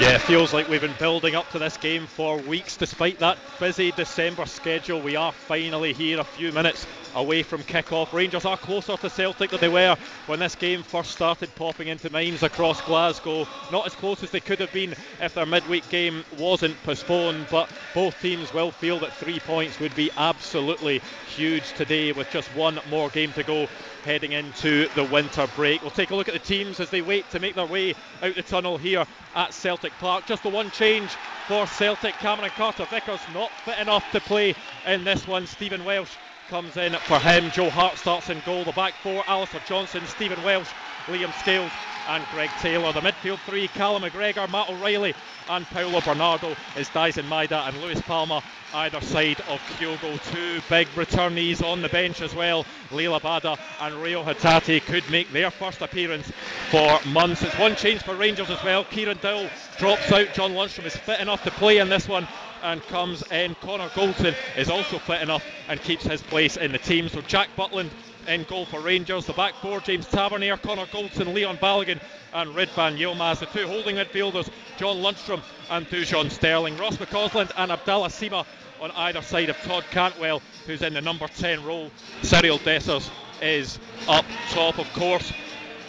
Yeah, 0.00 0.14
it 0.14 0.20
feels 0.20 0.52
like 0.52 0.68
we've 0.68 0.80
been 0.80 0.94
building 1.00 1.34
up 1.34 1.50
to 1.50 1.58
this 1.58 1.76
game 1.76 2.06
for 2.06 2.38
weeks. 2.38 2.76
Despite 2.76 3.18
that 3.18 3.36
busy 3.58 3.90
December 3.90 4.46
schedule, 4.46 5.00
we 5.00 5.16
are 5.16 5.32
finally 5.32 5.92
here 5.92 6.20
a 6.20 6.24
few 6.24 6.52
minutes 6.52 6.86
away 7.14 7.42
from 7.42 7.62
kick-off. 7.62 8.12
Rangers 8.12 8.44
are 8.44 8.56
closer 8.56 8.96
to 8.96 9.10
Celtic 9.10 9.50
than 9.50 9.60
they 9.60 9.68
were 9.68 9.96
when 10.26 10.40
this 10.40 10.54
game 10.54 10.82
first 10.82 11.12
started 11.12 11.54
popping 11.54 11.88
into 11.88 12.10
minds 12.10 12.42
across 12.42 12.80
Glasgow. 12.82 13.46
Not 13.70 13.86
as 13.86 13.94
close 13.94 14.22
as 14.22 14.30
they 14.30 14.40
could 14.40 14.60
have 14.60 14.72
been 14.72 14.94
if 15.20 15.34
their 15.34 15.46
midweek 15.46 15.88
game 15.88 16.24
wasn't 16.38 16.80
postponed, 16.82 17.46
but 17.50 17.68
both 17.94 18.20
teams 18.20 18.52
will 18.52 18.70
feel 18.70 18.98
that 19.00 19.12
three 19.14 19.40
points 19.40 19.80
would 19.80 19.94
be 19.94 20.10
absolutely 20.16 21.00
huge 21.34 21.72
today 21.74 22.12
with 22.12 22.30
just 22.30 22.48
one 22.54 22.78
more 22.90 23.08
game 23.10 23.32
to 23.32 23.42
go 23.42 23.66
heading 24.04 24.32
into 24.32 24.86
the 24.94 25.04
winter 25.04 25.46
break. 25.56 25.80
We'll 25.80 25.90
take 25.90 26.10
a 26.10 26.14
look 26.14 26.28
at 26.28 26.34
the 26.34 26.40
teams 26.40 26.78
as 26.78 26.90
they 26.90 27.00
wait 27.00 27.28
to 27.30 27.40
make 27.40 27.54
their 27.54 27.66
way 27.66 27.94
out 28.22 28.34
the 28.34 28.42
tunnel 28.42 28.76
here 28.76 29.06
at 29.34 29.54
Celtic 29.54 29.92
Park. 29.94 30.26
Just 30.26 30.42
the 30.42 30.50
one 30.50 30.70
change 30.70 31.10
for 31.48 31.66
Celtic. 31.66 32.14
Cameron 32.14 32.50
Carter 32.50 32.86
Vickers 32.90 33.20
not 33.32 33.50
fit 33.64 33.78
enough 33.78 34.04
to 34.12 34.20
play 34.20 34.54
in 34.86 35.04
this 35.04 35.26
one. 35.26 35.46
Stephen 35.46 35.84
Welsh 35.84 36.10
comes 36.54 36.76
in 36.76 36.92
for 36.92 37.18
him. 37.18 37.50
Joe 37.50 37.68
Hart 37.68 37.98
starts 37.98 38.30
in 38.30 38.40
goal. 38.46 38.62
The 38.62 38.70
back 38.70 38.94
four, 39.02 39.24
Alistair 39.26 39.60
Johnston, 39.66 40.06
Stephen 40.06 40.40
Welsh, 40.44 40.68
Liam 41.06 41.36
Scales, 41.40 41.72
and 42.06 42.24
Greg 42.30 42.48
Taylor. 42.60 42.92
The 42.92 43.00
midfield 43.00 43.40
three, 43.40 43.66
Callum 43.66 44.04
McGregor, 44.04 44.48
Matt 44.48 44.70
O'Reilly 44.70 45.14
and 45.48 45.66
Paulo 45.66 46.00
Bernardo 46.00 46.54
is 46.76 46.88
Daizen 46.90 47.24
Maeda 47.24 47.66
and 47.66 47.82
Luis 47.82 48.00
Palma 48.02 48.40
either 48.72 49.00
side 49.00 49.40
of 49.48 49.58
Kyogo. 49.78 50.16
Two 50.32 50.60
big 50.68 50.86
returnees 50.94 51.60
on 51.60 51.82
the 51.82 51.88
bench 51.88 52.22
as 52.22 52.36
well. 52.36 52.64
Liel 52.90 53.20
Abada 53.20 53.58
and 53.80 53.96
Reo 53.96 54.22
Hatate 54.22 54.80
could 54.82 55.10
make 55.10 55.32
their 55.32 55.50
first 55.50 55.82
appearance 55.82 56.30
for 56.70 57.00
months. 57.08 57.42
It's 57.42 57.58
one 57.58 57.74
change 57.74 58.02
for 58.02 58.14
Rangers 58.14 58.50
as 58.50 58.62
well. 58.62 58.84
Kieran 58.84 59.18
Dowell 59.20 59.50
drops 59.78 60.12
out. 60.12 60.32
John 60.34 60.52
Lundstram 60.52 60.86
is 60.86 60.96
fit 60.96 61.18
enough 61.18 61.42
to 61.42 61.50
play 61.50 61.78
in 61.78 61.88
this 61.88 62.08
one 62.08 62.28
and 62.64 62.82
comes 62.84 63.22
in. 63.30 63.54
Connor 63.56 63.88
Goldson 63.90 64.34
is 64.56 64.68
also 64.68 64.98
fit 64.98 65.22
enough 65.22 65.44
and 65.68 65.80
keeps 65.80 66.04
his 66.04 66.22
place 66.22 66.56
in 66.56 66.72
the 66.72 66.78
team. 66.78 67.08
So 67.08 67.20
Jack 67.20 67.50
Butland 67.56 67.90
in 68.26 68.44
goal 68.44 68.64
for 68.64 68.80
Rangers. 68.80 69.26
The 69.26 69.34
back 69.34 69.54
four, 69.56 69.80
James 69.80 70.06
Tavernier, 70.06 70.56
Connor 70.56 70.86
Goldson, 70.86 71.34
Leon 71.34 71.58
Balogun 71.58 72.00
and 72.32 72.50
Ridvan 72.54 72.98
Yilmaz. 72.98 73.40
The 73.40 73.46
two 73.46 73.66
holding 73.66 73.96
midfielders, 73.96 74.48
John 74.78 74.96
Lundstram 74.96 75.42
and 75.70 75.86
Dujon 75.86 76.30
Sterling. 76.30 76.76
Ross 76.78 76.96
McCausland 76.96 77.52
and 77.56 77.70
Abdallah 77.70 78.08
Sima 78.08 78.46
on 78.80 78.90
either 78.92 79.22
side 79.22 79.50
of 79.50 79.56
Todd 79.58 79.84
Cantwell, 79.90 80.42
who's 80.66 80.82
in 80.82 80.94
the 80.94 81.00
number 81.00 81.28
10 81.28 81.64
role. 81.64 81.90
Cyriel 82.22 82.58
Dessers 82.58 83.10
is 83.42 83.78
up 84.08 84.24
top, 84.50 84.78
of 84.78 84.90
course. 84.94 85.32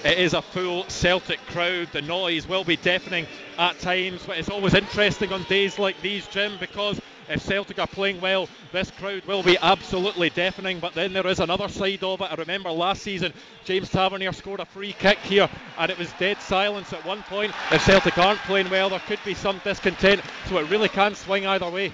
It 0.06 0.20
is 0.20 0.36
a 0.36 0.42
full 0.44 0.88
Celtic 0.88 1.40
crowd. 1.48 1.88
The 1.92 2.04
noise 2.04 2.48
will 2.48 2.64
be 2.64 2.76
deafening 2.76 3.26
at 3.58 3.80
times, 3.80 4.24
but 4.24 4.38
it's 4.38 4.50
always 4.50 4.76
interesting 4.76 5.34
on 5.34 5.42
days 5.46 5.80
like 5.80 6.00
these, 6.00 6.28
Jim, 6.28 6.58
because 6.60 7.02
if 7.28 7.42
Celtic 7.42 7.80
are 7.80 7.88
playing 7.88 8.22
well, 8.22 8.48
this 8.72 8.92
crowd 8.92 9.26
will 9.26 9.42
be 9.42 9.58
absolutely 9.60 10.30
deafening. 10.30 10.80
But 10.80 10.94
then 10.94 11.12
there 11.12 11.26
is 11.26 11.40
another 11.40 11.68
side 11.70 12.04
of 12.04 12.22
it. 12.22 12.32
I 12.32 12.36
remember 12.36 12.70
last 12.70 13.02
season, 13.02 13.34
James 13.64 13.90
Tavernier 13.90 14.32
scored 14.32 14.60
a 14.60 14.66
free 14.66 14.94
kick 14.94 15.18
here, 15.18 15.50
and 15.80 15.90
it 15.90 15.98
was 15.98 16.14
dead 16.20 16.40
silence 16.40 16.94
at 16.94 17.04
one 17.04 17.24
point. 17.24 17.52
If 17.72 17.84
Celtic 17.84 18.16
aren't 18.20 18.40
playing 18.42 18.70
well, 18.70 18.92
there 18.92 19.02
could 19.08 19.24
be 19.26 19.34
some 19.34 19.60
discontent, 19.64 20.22
so 20.48 20.60
it 20.60 20.70
really 20.70 20.90
can 20.90 21.16
swing 21.16 21.48
either 21.48 21.72
way. 21.72 21.92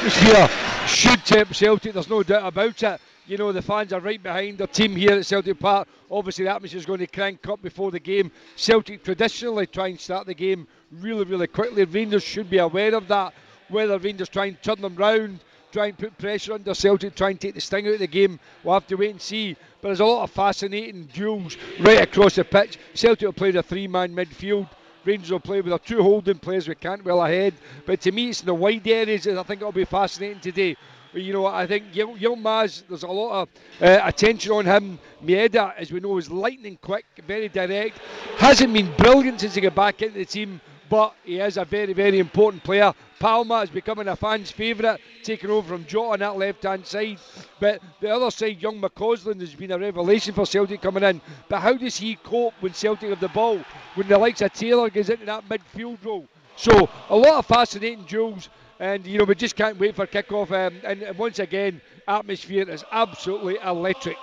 Here 0.00 0.48
should 0.86 1.24
tempt 1.24 1.56
Celtic, 1.56 1.94
there's 1.94 2.08
no 2.08 2.22
doubt 2.22 2.46
about 2.46 2.80
it. 2.84 3.00
You 3.26 3.36
know, 3.36 3.50
the 3.50 3.60
fans 3.60 3.92
are 3.92 4.00
right 4.00 4.22
behind 4.22 4.58
their 4.58 4.68
team 4.68 4.94
here 4.94 5.14
at 5.14 5.26
Celtic 5.26 5.58
Park. 5.58 5.88
Obviously, 6.08 6.44
the 6.44 6.54
atmosphere 6.54 6.78
is 6.78 6.86
going 6.86 7.00
to 7.00 7.08
crank 7.08 7.46
up 7.48 7.60
before 7.60 7.90
the 7.90 7.98
game. 7.98 8.30
Celtic 8.54 9.02
traditionally 9.02 9.66
try 9.66 9.88
and 9.88 10.00
start 10.00 10.26
the 10.26 10.34
game 10.34 10.68
really, 10.92 11.24
really 11.24 11.48
quickly. 11.48 11.82
Rangers 11.84 12.22
should 12.22 12.48
be 12.48 12.58
aware 12.58 12.94
of 12.94 13.08
that. 13.08 13.34
Whether 13.68 13.98
Rangers 13.98 14.28
try 14.28 14.46
and 14.46 14.62
turn 14.62 14.80
them 14.80 14.94
round, 14.94 15.40
try 15.72 15.86
and 15.86 15.98
put 15.98 16.16
pressure 16.18 16.52
under 16.52 16.72
Celtic, 16.72 17.16
try 17.16 17.30
and 17.30 17.40
take 17.40 17.54
the 17.54 17.60
sting 17.60 17.88
out 17.88 17.94
of 17.94 17.98
the 17.98 18.06
game, 18.06 18.38
we'll 18.62 18.74
have 18.74 18.86
to 18.86 18.94
wait 18.94 19.10
and 19.10 19.20
see. 19.20 19.56
But 19.82 19.88
there's 19.88 20.00
a 20.00 20.04
lot 20.04 20.22
of 20.22 20.30
fascinating 20.30 21.08
duels 21.12 21.56
right 21.80 22.02
across 22.02 22.36
the 22.36 22.44
pitch. 22.44 22.78
Celtic 22.94 23.26
will 23.26 23.32
play 23.32 23.50
the 23.50 23.62
three 23.64 23.88
man 23.88 24.14
midfield. 24.14 24.68
Rangers 25.04 25.32
will 25.32 25.40
play 25.40 25.60
with 25.60 25.70
their 25.70 25.78
two 25.80 26.02
holding 26.02 26.38
players 26.38 26.68
with 26.68 26.78
Cantwell 26.78 27.24
ahead. 27.24 27.54
But 27.86 28.00
to 28.02 28.12
me, 28.12 28.28
it's 28.28 28.40
in 28.40 28.46
the 28.46 28.54
wide 28.54 28.86
areas 28.86 29.24
that 29.24 29.36
I 29.36 29.42
think 29.42 29.60
it'll 29.60 29.72
be 29.72 29.84
fascinating 29.84 30.40
today. 30.40 30.76
You 31.12 31.32
know, 31.32 31.46
I 31.46 31.66
think 31.66 31.92
Yil- 31.94 32.18
Yilmaz, 32.18 32.82
there's 32.88 33.02
a 33.02 33.08
lot 33.08 33.42
of 33.42 33.48
uh, 33.80 34.00
attention 34.04 34.52
on 34.52 34.66
him. 34.66 34.98
Maeda, 35.24 35.72
as 35.76 35.90
we 35.90 36.00
know, 36.00 36.18
is 36.18 36.30
lightning 36.30 36.78
quick, 36.82 37.06
very 37.26 37.48
direct. 37.48 37.98
Hasn't 38.36 38.72
been 38.72 38.92
brilliant 38.96 39.40
since 39.40 39.54
he 39.54 39.60
got 39.62 39.74
back 39.74 40.02
into 40.02 40.18
the 40.18 40.24
team, 40.26 40.60
but 40.90 41.14
he 41.24 41.38
is 41.40 41.56
a 41.56 41.64
very, 41.64 41.94
very 41.94 42.18
important 42.18 42.62
player. 42.64 42.92
Palma 43.18 43.60
is 43.60 43.70
becoming 43.70 44.08
a 44.08 44.16
fan's 44.16 44.50
favourite, 44.50 45.00
taking 45.22 45.48
over 45.48 45.66
from 45.66 45.86
Jota 45.86 46.12
on 46.12 46.18
that 46.18 46.36
left 46.36 46.64
hand 46.64 46.84
side. 46.86 47.18
But 47.60 47.80
the 48.00 48.10
other 48.14 48.30
side, 48.30 48.60
young 48.60 48.78
McCausland 48.80 49.40
has 49.40 49.54
been 49.54 49.70
a 49.70 49.78
revelation 49.78 50.34
for 50.34 50.44
Celtic 50.44 50.82
coming 50.82 51.02
in. 51.02 51.22
But 51.48 51.60
how 51.60 51.74
does 51.78 51.96
he 51.96 52.16
cope 52.16 52.52
when 52.60 52.74
Celtic 52.74 53.08
have 53.08 53.20
the 53.20 53.28
ball, 53.28 53.64
when 53.94 54.06
the 54.08 54.18
likes 54.18 54.42
of 54.42 54.52
Taylor 54.52 54.90
gets 54.90 55.08
into 55.08 55.24
that 55.26 55.48
midfield 55.48 56.04
role? 56.04 56.26
So, 56.56 56.88
a 57.08 57.16
lot 57.16 57.34
of 57.38 57.46
fascinating 57.46 58.04
duels. 58.04 58.48
And 58.78 59.06
you 59.06 59.18
know 59.18 59.24
we 59.24 59.34
just 59.34 59.56
can't 59.56 59.78
wait 59.78 59.96
for 59.96 60.06
kick-off. 60.06 60.52
Um, 60.52 60.80
and, 60.84 61.16
once 61.16 61.38
again, 61.38 61.80
atmosphere 62.06 62.68
is 62.68 62.84
absolutely 62.92 63.58
electric. 63.64 64.18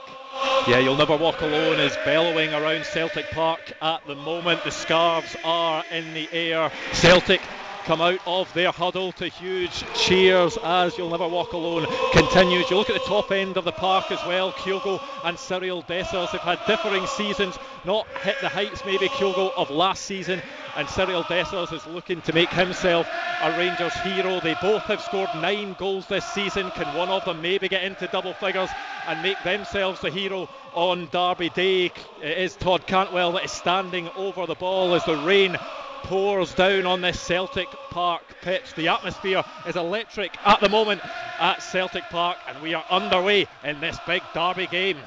Yeah, 0.67 0.79
you'll 0.79 0.97
never 0.97 1.17
walk 1.17 1.41
alone 1.41 1.79
is 1.79 1.95
bellowing 2.05 2.53
around 2.53 2.85
Celtic 2.85 3.29
Park 3.31 3.73
at 3.81 4.05
the 4.07 4.15
moment. 4.15 4.63
The 4.63 4.71
scarves 4.71 5.35
are 5.43 5.83
in 5.91 6.13
the 6.13 6.27
air. 6.31 6.71
Celtic 6.93 7.41
come 7.85 7.99
out 7.99 8.19
of 8.25 8.51
their 8.53 8.71
huddle 8.71 9.11
to 9.11 9.27
huge 9.27 9.83
cheers 9.93 10.57
as 10.63 10.97
You'll 10.97 11.09
Never 11.09 11.27
Walk 11.27 11.51
Alone 11.51 11.85
continues. 12.13 12.69
You 12.69 12.77
look 12.77 12.89
at 12.89 12.93
the 12.93 13.07
top 13.07 13.31
end 13.31 13.57
of 13.57 13.65
the 13.65 13.73
park 13.73 14.09
as 14.09 14.19
well. 14.25 14.53
Kyogo 14.53 15.01
and 15.25 15.35
Cyriel 15.35 15.85
Dessers 15.85 16.29
have 16.29 16.41
had 16.41 16.59
differing 16.65 17.05
seasons, 17.07 17.57
not 17.83 18.07
hit 18.23 18.37
the 18.39 18.47
heights 18.47 18.83
maybe 18.85 19.09
Kyogo 19.09 19.51
of 19.57 19.69
last 19.69 20.05
season. 20.05 20.41
And 20.75 20.87
Cyriel 20.87 21.23
Dessers 21.25 21.71
is 21.71 21.85
looking 21.85 22.21
to 22.21 22.33
make 22.33 22.49
himself 22.49 23.07
a 23.41 23.57
Rangers 23.57 23.93
hero. 23.95 24.39
They 24.39 24.55
both 24.59 24.81
have 24.83 25.01
scored 25.01 25.29
nine 25.35 25.75
goals 25.77 26.07
this 26.07 26.25
season. 26.25 26.71
Can 26.71 26.97
one 26.97 27.09
of 27.09 27.23
them 27.25 27.43
maybe 27.43 27.69
get 27.69 27.83
into 27.83 28.07
double 28.07 28.33
figures 28.33 28.69
and 29.07 29.21
make 29.21 29.41
themselves 29.43 30.01
the 30.01 30.09
hero 30.09 30.49
on 30.73 31.09
Derby 31.11 31.49
Day? 31.49 31.91
It 32.21 32.37
is 32.37 32.55
Todd 32.55 32.87
Cantwell 32.87 33.33
that 33.33 33.45
is 33.45 33.51
standing 33.51 34.09
over 34.15 34.47
the 34.47 34.55
ball 34.55 34.95
as 34.95 35.05
the 35.05 35.17
rain 35.17 35.57
pours 36.03 36.53
down 36.55 36.87
on 36.87 37.01
this 37.01 37.19
Celtic 37.21 37.67
Park 37.91 38.23
pitch. 38.41 38.73
The 38.75 38.87
atmosphere 38.87 39.43
is 39.67 39.75
electric 39.75 40.35
at 40.43 40.59
the 40.59 40.69
moment 40.69 41.01
at 41.39 41.61
Celtic 41.61 42.03
Park, 42.05 42.37
and 42.47 42.61
we 42.63 42.73
are 42.73 42.85
underway 42.89 43.47
in 43.63 43.79
this 43.79 43.97
big 44.07 44.23
derby 44.33 44.67
game. 44.67 44.97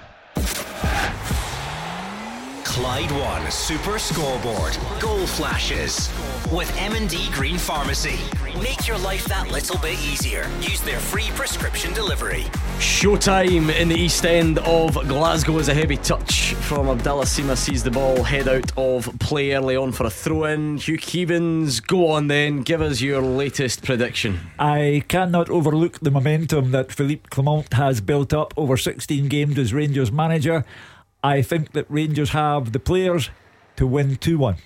Clyde 2.66 3.12
One 3.12 3.50
Super 3.50 3.96
Scoreboard. 3.96 4.76
Goal 5.00 5.24
flashes. 5.24 6.10
With 6.52 6.70
M&D 6.76 7.30
Green 7.30 7.58
Pharmacy. 7.58 8.18
Make 8.60 8.88
your 8.88 8.98
life 8.98 9.24
that 9.26 9.50
little 9.50 9.78
bit 9.78 9.98
easier. 10.00 10.46
Use 10.60 10.80
their 10.80 10.98
free 10.98 11.28
prescription 11.34 11.94
delivery. 11.94 12.42
Showtime 12.78 13.72
in 13.74 13.88
the 13.88 13.94
east 13.94 14.26
end 14.26 14.58
of 14.58 14.94
Glasgow 15.06 15.58
is 15.58 15.68
a 15.68 15.74
heavy 15.74 15.96
touch 15.96 16.54
from 16.54 16.88
Abdallah 16.88 17.24
Sima 17.24 17.56
sees 17.56 17.84
the 17.84 17.90
ball 17.90 18.24
head 18.24 18.48
out 18.48 18.72
of 18.76 19.08
play 19.20 19.52
early 19.52 19.76
on 19.76 19.92
for 19.92 20.04
a 20.04 20.10
throw 20.10 20.44
in. 20.44 20.76
Hugh 20.76 20.98
Keevins, 20.98 21.86
go 21.86 22.08
on 22.08 22.26
then, 22.26 22.62
give 22.62 22.82
us 22.82 23.00
your 23.00 23.22
latest 23.22 23.84
prediction. 23.84 24.40
I 24.58 25.04
cannot 25.06 25.48
overlook 25.48 26.00
the 26.00 26.10
momentum 26.10 26.72
that 26.72 26.90
Philippe 26.92 27.28
Clement 27.30 27.72
has 27.74 28.00
built 28.00 28.34
up 28.34 28.52
over 28.56 28.76
16 28.76 29.28
games 29.28 29.56
as 29.56 29.72
Rangers 29.72 30.10
manager. 30.10 30.64
I 31.26 31.42
think 31.42 31.72
that 31.72 31.86
Rangers 31.88 32.30
have 32.30 32.72
the 32.72 32.78
players 32.78 33.30
to 33.76 33.86
win 33.86 34.16
2 34.16 34.38
1. 34.38 34.56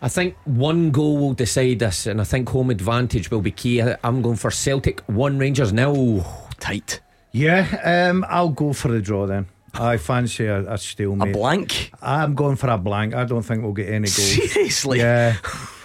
I 0.00 0.08
think 0.08 0.36
one 0.44 0.90
goal 0.90 1.16
will 1.16 1.34
decide 1.34 1.78
this, 1.78 2.06
and 2.06 2.20
I 2.20 2.24
think 2.24 2.48
home 2.48 2.70
advantage 2.70 3.30
will 3.30 3.40
be 3.40 3.50
key. 3.50 3.80
I'm 3.80 4.22
going 4.22 4.36
for 4.36 4.50
Celtic, 4.50 5.00
one 5.06 5.38
Rangers 5.38 5.72
nil. 5.72 6.24
Tight. 6.60 7.00
Yeah, 7.32 8.08
um, 8.10 8.24
I'll 8.28 8.48
go 8.48 8.72
for 8.72 8.88
the 8.88 9.00
draw 9.00 9.26
then. 9.26 9.46
I 9.74 9.96
fancy 9.96 10.46
a, 10.46 10.72
a 10.72 10.78
stalemate. 10.78 11.30
A 11.30 11.32
blank? 11.32 11.92
I'm 12.02 12.34
going 12.34 12.56
for 12.56 12.68
a 12.68 12.78
blank. 12.78 13.14
I 13.14 13.24
don't 13.24 13.42
think 13.42 13.62
we'll 13.62 13.72
get 13.72 13.88
any 13.88 14.08
goals. 14.08 14.52
Seriously? 14.52 14.98
Yeah. 14.98 15.36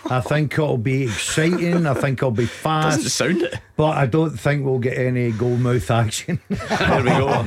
I 0.06 0.20
think 0.20 0.54
it'll 0.54 0.78
be 0.78 1.04
exciting. 1.04 1.86
I 1.88 1.94
think 1.94 2.20
it'll 2.20 2.32
be 2.32 2.46
fast. 2.46 2.98
Doesn't 2.98 3.10
sound 3.10 3.42
it. 3.44 3.60
But 3.78 3.98
I 3.98 4.06
don't 4.06 4.38
think 4.38 4.66
we'll 4.66 4.80
get 4.80 4.98
any 4.98 5.32
goal 5.32 5.56
mouth 5.58 5.90
action. 5.90 6.40
there 6.50 6.98
we 7.04 7.10
go. 7.10 7.46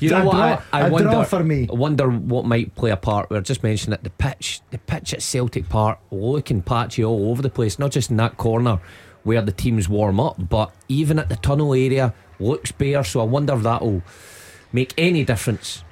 You 0.00 0.10
know 0.10 0.22
A 0.22 0.24
what? 0.24 0.32
draw- 0.32 0.62
I, 0.72 0.80
I 0.82 0.86
a 0.86 0.90
wonder 0.90 1.10
draw 1.10 1.24
for 1.24 1.42
me. 1.42 1.66
I 1.70 1.74
wonder 1.74 2.08
what 2.08 2.44
might 2.44 2.74
play 2.76 2.90
a 2.90 2.96
part. 2.96 3.28
We 3.28 3.36
are 3.36 3.40
just 3.42 3.62
mentioning 3.62 3.90
that 3.90 4.04
The 4.04 4.10
pitch, 4.10 4.60
the 4.70 4.78
pitch 4.78 5.12
at 5.14 5.22
Celtic 5.22 5.68
Park, 5.68 5.98
looking 6.10 6.62
patchy 6.62 7.04
all 7.04 7.30
over 7.30 7.42
the 7.42 7.50
place. 7.50 7.78
Not 7.78 7.90
just 7.90 8.10
in 8.10 8.16
that 8.18 8.36
corner 8.36 8.80
where 9.24 9.42
the 9.42 9.52
teams 9.52 9.88
warm 9.88 10.20
up, 10.20 10.36
but 10.48 10.72
even 10.88 11.18
at 11.18 11.28
the 11.28 11.36
tunnel 11.36 11.74
area 11.74 12.14
looks 12.38 12.70
bare. 12.72 13.02
So 13.04 13.20
I 13.20 13.24
wonder 13.24 13.54
if 13.54 13.62
that'll 13.62 14.02
make 14.72 14.94
any 14.96 15.24
difference. 15.24 15.82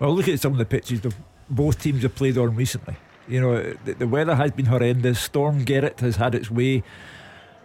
Well, 0.00 0.14
look 0.14 0.28
at 0.28 0.38
some 0.40 0.52
of 0.52 0.58
the 0.58 0.64
pitches 0.66 1.00
that 1.00 1.14
both 1.48 1.80
teams 1.82 2.02
have 2.02 2.14
played 2.14 2.36
on 2.36 2.54
recently. 2.54 2.96
You 3.28 3.40
know, 3.40 3.62
the, 3.84 3.94
the 3.94 4.06
weather 4.08 4.34
has 4.34 4.50
been 4.52 4.66
horrendous. 4.66 5.20
Storm 5.20 5.64
Gerrit 5.64 6.00
has 6.00 6.16
had 6.16 6.34
its 6.34 6.50
way 6.50 6.82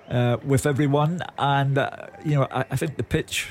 uh, 0.09 0.37
with 0.43 0.65
everyone, 0.65 1.21
and 1.37 1.77
uh, 1.77 1.89
you 2.25 2.35
know, 2.35 2.47
I, 2.51 2.65
I 2.71 2.75
think 2.75 2.97
the 2.97 3.03
pitch, 3.03 3.47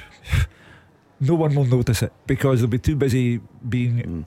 no 1.21 1.35
one 1.35 1.55
will 1.55 1.65
notice 1.65 2.03
it 2.03 2.13
because 2.27 2.61
they'll 2.61 2.69
be 2.69 2.79
too 2.79 2.97
busy 2.97 3.41
being 3.69 4.27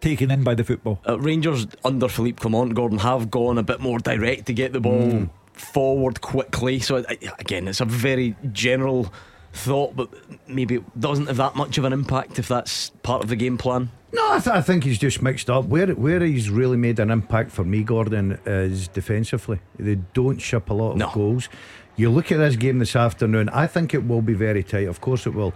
taken 0.00 0.30
in 0.30 0.42
by 0.44 0.54
the 0.54 0.64
football. 0.64 1.00
Uh, 1.08 1.18
Rangers 1.18 1.66
under 1.84 2.08
Philippe 2.08 2.40
Clement, 2.40 2.74
Gordon, 2.74 2.98
have 2.98 3.30
gone 3.30 3.56
a 3.58 3.62
bit 3.62 3.80
more 3.80 3.98
direct 3.98 4.46
to 4.46 4.52
get 4.52 4.72
the 4.72 4.80
ball 4.80 4.92
Mm. 5.12 5.30
forward 5.52 6.20
quickly. 6.20 6.80
So, 6.80 7.04
again, 7.38 7.68
it's 7.68 7.80
a 7.80 7.84
very 7.84 8.34
general 8.52 9.12
thought, 9.52 9.94
but 9.96 10.08
maybe 10.48 10.76
it 10.76 11.00
doesn't 11.00 11.26
have 11.26 11.36
that 11.36 11.56
much 11.56 11.78
of 11.78 11.84
an 11.84 11.92
impact 11.92 12.38
if 12.38 12.48
that's 12.48 12.90
part 13.02 13.22
of 13.22 13.28
the 13.28 13.36
game 13.36 13.58
plan. 13.58 13.90
No, 14.14 14.32
I, 14.32 14.38
th- 14.40 14.54
I 14.56 14.60
think 14.60 14.84
he's 14.84 14.98
just 14.98 15.22
mixed 15.22 15.48
up. 15.48 15.64
Where 15.66 15.86
where 15.88 16.20
he's 16.20 16.50
really 16.50 16.76
made 16.76 16.98
an 17.00 17.10
impact 17.10 17.50
for 17.50 17.64
me, 17.64 17.82
Gordon, 17.82 18.38
is 18.44 18.88
defensively. 18.88 19.60
They 19.78 19.96
don't 20.12 20.38
ship 20.40 20.68
a 20.70 20.74
lot 20.74 20.92
of 20.92 20.96
No. 20.98 21.10
goals. 21.14 21.48
You 21.96 22.10
look 22.10 22.30
at 22.32 22.38
this 22.38 22.56
game 22.56 22.78
this 22.78 22.94
afternoon. 22.96 23.48
I 23.50 23.66
think 23.66 23.94
it 23.94 24.06
will 24.06 24.22
be 24.22 24.34
very 24.34 24.62
tight. 24.62 24.88
Of 24.88 25.00
course, 25.00 25.26
it 25.26 25.34
will. 25.34 25.52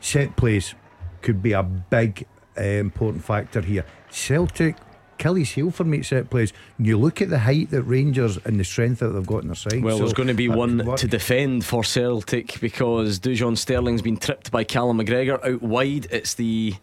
Set 0.00 0.34
plays 0.36 0.74
could 1.22 1.42
be 1.42 1.52
a 1.52 1.62
big 1.62 2.26
uh, 2.58 2.62
important 2.62 3.24
factor 3.24 3.60
here. 3.60 3.84
Celtic. 4.10 4.76
Achilles 5.20 5.52
heel 5.52 5.70
for 5.70 5.84
me 5.84 5.98
at 5.98 6.06
set 6.06 6.30
plays. 6.30 6.52
You 6.78 6.96
look 6.98 7.20
at 7.20 7.28
the 7.28 7.40
height 7.40 7.70
that 7.70 7.82
Rangers 7.82 8.38
and 8.38 8.58
the 8.58 8.64
strength 8.64 9.00
that 9.00 9.08
they've 9.08 9.26
got 9.26 9.42
in 9.42 9.48
their 9.48 9.54
side. 9.54 9.82
Well, 9.82 9.98
so 9.98 10.04
there's 10.04 10.14
going 10.14 10.28
to 10.28 10.34
be 10.34 10.48
one 10.48 10.96
to 10.96 11.06
defend 11.06 11.64
for 11.64 11.84
Celtic 11.84 12.58
because 12.60 13.20
Dujon 13.20 13.56
Sterling's 13.56 14.02
been 14.02 14.16
tripped 14.16 14.50
by 14.50 14.64
Callum 14.64 14.98
McGregor 14.98 15.44
out 15.44 15.60
wide. 15.60 16.06
It's 16.10 16.34
the 16.34 16.74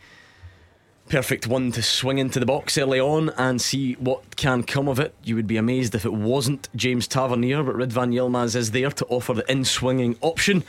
perfect 1.10 1.48
one 1.48 1.72
to 1.72 1.82
swing 1.82 2.20
into 2.20 2.40
the 2.40 2.46
box 2.46 2.78
early 2.78 3.00
on 3.00 3.30
and 3.38 3.60
see 3.60 3.94
what 3.94 4.36
can 4.36 4.62
come 4.62 4.88
of 4.88 5.00
it. 5.00 5.16
You 5.24 5.36
would 5.36 5.48
be 5.48 5.58
amazed 5.58 5.96
if 5.96 6.06
it 6.06 6.14
wasn't 6.14 6.70
James 6.76 7.08
Tavernier, 7.08 7.64
but 7.64 7.76
Ridvan 7.76 8.14
Yilmaz 8.14 8.56
is 8.56 8.72
there 8.72 8.92
to 8.92 9.06
offer 9.06 9.34
the 9.34 9.52
in 9.52 9.66
swinging 9.66 10.16
option. 10.22 10.64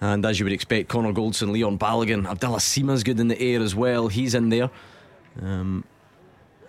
And 0.00 0.26
as 0.26 0.40
you 0.40 0.46
would 0.46 0.52
expect, 0.52 0.88
Connor 0.88 1.12
Goldson, 1.12 1.52
Leon 1.52 1.78
Balogun, 1.78 2.28
Abdallah 2.28 2.60
Sima's 2.60 3.04
good 3.04 3.20
in 3.20 3.28
the 3.28 3.40
air 3.40 3.62
as 3.62 3.74
well. 3.74 4.08
He's 4.08 4.34
in 4.34 4.48
there. 4.48 4.70
Um, 5.40 5.84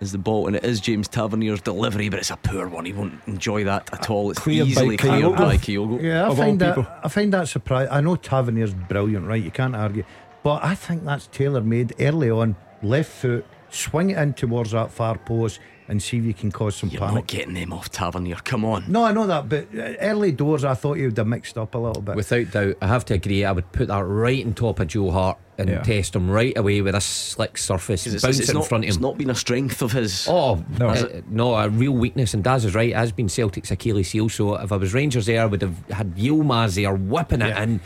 is 0.00 0.12
the 0.12 0.18
ball, 0.18 0.46
and 0.46 0.56
it 0.56 0.64
is 0.64 0.80
James 0.80 1.08
Tavernier's 1.08 1.60
delivery, 1.60 2.08
but 2.08 2.18
it's 2.18 2.30
a 2.30 2.36
poor 2.36 2.68
one. 2.68 2.84
He 2.84 2.92
won't 2.92 3.14
enjoy 3.26 3.64
that 3.64 3.92
at 3.92 4.10
uh, 4.10 4.12
all. 4.12 4.30
It's 4.30 4.40
Cleared 4.40 4.74
by 4.74 4.96
cleared 4.96 5.00
Kyogo. 5.00 5.36
by 5.36 5.56
Kyogo. 5.56 6.02
Yeah, 6.02 6.30
I 6.30 6.34
find 6.34 6.60
that 6.60 6.76
people. 6.76 6.92
I 7.02 7.08
find 7.08 7.32
that 7.32 7.48
surprising. 7.48 7.92
I 7.92 8.00
know 8.00 8.16
Tavernier's 8.16 8.74
brilliant, 8.74 9.26
right? 9.26 9.42
You 9.42 9.50
can't 9.50 9.74
argue, 9.76 10.04
but 10.42 10.64
I 10.64 10.74
think 10.74 11.04
that's 11.04 11.26
tailor 11.28 11.60
made 11.62 11.94
early 12.00 12.30
on. 12.30 12.56
Left 12.82 13.10
foot, 13.10 13.46
swing 13.76 14.10
it 14.10 14.18
in 14.18 14.34
towards 14.34 14.70
that 14.72 14.90
far 14.90 15.18
post, 15.18 15.60
and 15.88 16.02
see 16.02 16.18
if 16.18 16.24
you 16.24 16.34
can 16.34 16.50
cause 16.50 16.74
some 16.74 16.88
You're 16.88 16.98
panic. 17.00 17.14
not 17.14 17.26
getting 17.28 17.54
them 17.54 17.72
off 17.72 17.90
Tavernier. 17.92 18.34
Come 18.42 18.64
on. 18.64 18.84
No, 18.88 19.04
I 19.04 19.12
know 19.12 19.26
that, 19.28 19.48
but 19.48 19.68
uh, 19.72 19.94
early 20.00 20.32
doors, 20.32 20.64
I 20.64 20.74
thought 20.74 20.96
you 20.98 21.04
would 21.06 21.16
have 21.16 21.28
mixed 21.28 21.56
up 21.56 21.76
a 21.76 21.78
little 21.78 22.02
bit. 22.02 22.16
Without 22.16 22.50
doubt, 22.50 22.74
I 22.82 22.88
have 22.88 23.04
to 23.04 23.14
agree. 23.14 23.44
I 23.44 23.52
would 23.52 23.70
put 23.70 23.86
that 23.86 24.02
right 24.02 24.44
on 24.44 24.54
top 24.54 24.80
of 24.80 24.88
Joe 24.88 25.12
Hart 25.12 25.38
and 25.58 25.68
Yeah. 25.68 25.82
test 25.82 26.16
him 26.16 26.28
right 26.28 26.56
away 26.58 26.80
with 26.80 26.96
a 26.96 27.00
slick 27.00 27.56
surface, 27.56 28.02
'Cause 28.02 28.20
bounce 28.20 28.40
it's 28.40 28.48
it 28.48 28.52
in 28.52 28.58
not, 28.58 28.66
front 28.66 28.82
of 28.82 28.86
him. 28.86 28.94
it's 28.94 29.00
not 29.00 29.16
been 29.16 29.30
a 29.30 29.34
strength 29.36 29.80
of 29.80 29.92
his. 29.92 30.26
Oh 30.28 30.56
No. 30.76 30.92
no, 30.92 31.22
no, 31.30 31.54
a 31.54 31.68
real 31.68 31.92
weakness. 31.92 32.34
And 32.34 32.42
Daz 32.42 32.64
is 32.64 32.74
right. 32.74 32.90
It 32.90 32.96
has 32.96 33.12
been 33.12 33.28
Celtic's 33.28 33.70
Achilles 33.70 34.10
heel. 34.10 34.28
So 34.28 34.56
if 34.56 34.72
I 34.72 34.76
was 34.76 34.92
Rangers 34.92 35.26
there, 35.26 35.42
I 35.42 35.46
would 35.46 35.62
have 35.62 35.76
had 35.90 36.16
Yilmaz 36.16 36.74
there 36.74 36.94
whipping 36.94 37.42
it 37.42 37.56
in. 37.56 37.78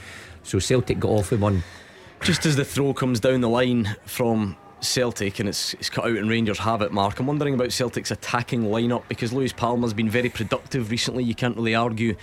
So 0.42 0.59
Celtic 0.59 0.98
got 1.00 1.11
off 1.11 1.31
with 1.33 1.40
one. 1.40 1.62
Just 2.22 2.46
as 2.46 2.57
the 2.57 2.64
throw 2.64 2.94
comes 2.94 3.20
down 3.20 3.42
the 3.42 3.48
line 3.48 3.94
from 4.07 4.57
Celtic 4.84 5.38
and 5.38 5.48
it's, 5.48 5.74
it's 5.74 5.90
cut 5.90 6.04
out 6.04 6.16
and 6.16 6.28
Rangers 6.28 6.58
have 6.58 6.82
it, 6.82 6.92
Mark, 6.92 7.18
I'm 7.18 7.26
wondering 7.26 7.54
about 7.54 7.72
Celtic's 7.72 8.10
attacking 8.10 8.64
lineup 8.64 9.04
because 9.08 9.32
Luis 9.32 9.52
Palma's 9.52 9.94
been 9.94 10.10
very 10.10 10.28
productive 10.28 10.90
recently. 10.90 11.24
You 11.24 11.34
can't 11.34 11.56
really 11.56 11.74
argue 11.74 12.16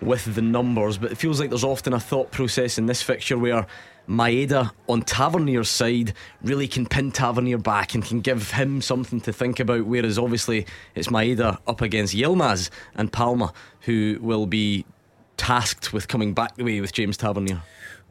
with 0.00 0.34
the 0.34 0.42
numbers, 0.42 0.98
but 0.98 1.12
it 1.12 1.18
feels 1.18 1.40
like 1.40 1.50
there's 1.50 1.64
often 1.64 1.92
a 1.92 2.00
thought 2.00 2.30
process 2.30 2.78
in 2.78 2.86
this 2.86 3.02
fixture 3.02 3.38
where 3.38 3.66
Maeda 4.08 4.72
on 4.88 5.02
Tavernier's 5.02 5.68
side 5.68 6.14
really 6.42 6.66
can 6.66 6.86
pin 6.86 7.12
Tavernier 7.12 7.58
back 7.58 7.94
and 7.94 8.04
can 8.04 8.20
give 8.20 8.52
him 8.52 8.80
something 8.80 9.20
to 9.20 9.32
think 9.32 9.60
about. 9.60 9.86
Whereas 9.86 10.18
obviously 10.18 10.66
it's 10.94 11.08
Maeda 11.08 11.58
up 11.66 11.80
against 11.80 12.14
Yilmaz 12.14 12.70
and 12.94 13.12
Palma 13.12 13.52
who 13.82 14.18
will 14.20 14.46
be 14.46 14.84
tasked 15.36 15.92
with 15.92 16.08
coming 16.08 16.34
back 16.34 16.56
the 16.56 16.64
way 16.64 16.80
with 16.80 16.92
James 16.92 17.16
Tavernier. 17.16 17.62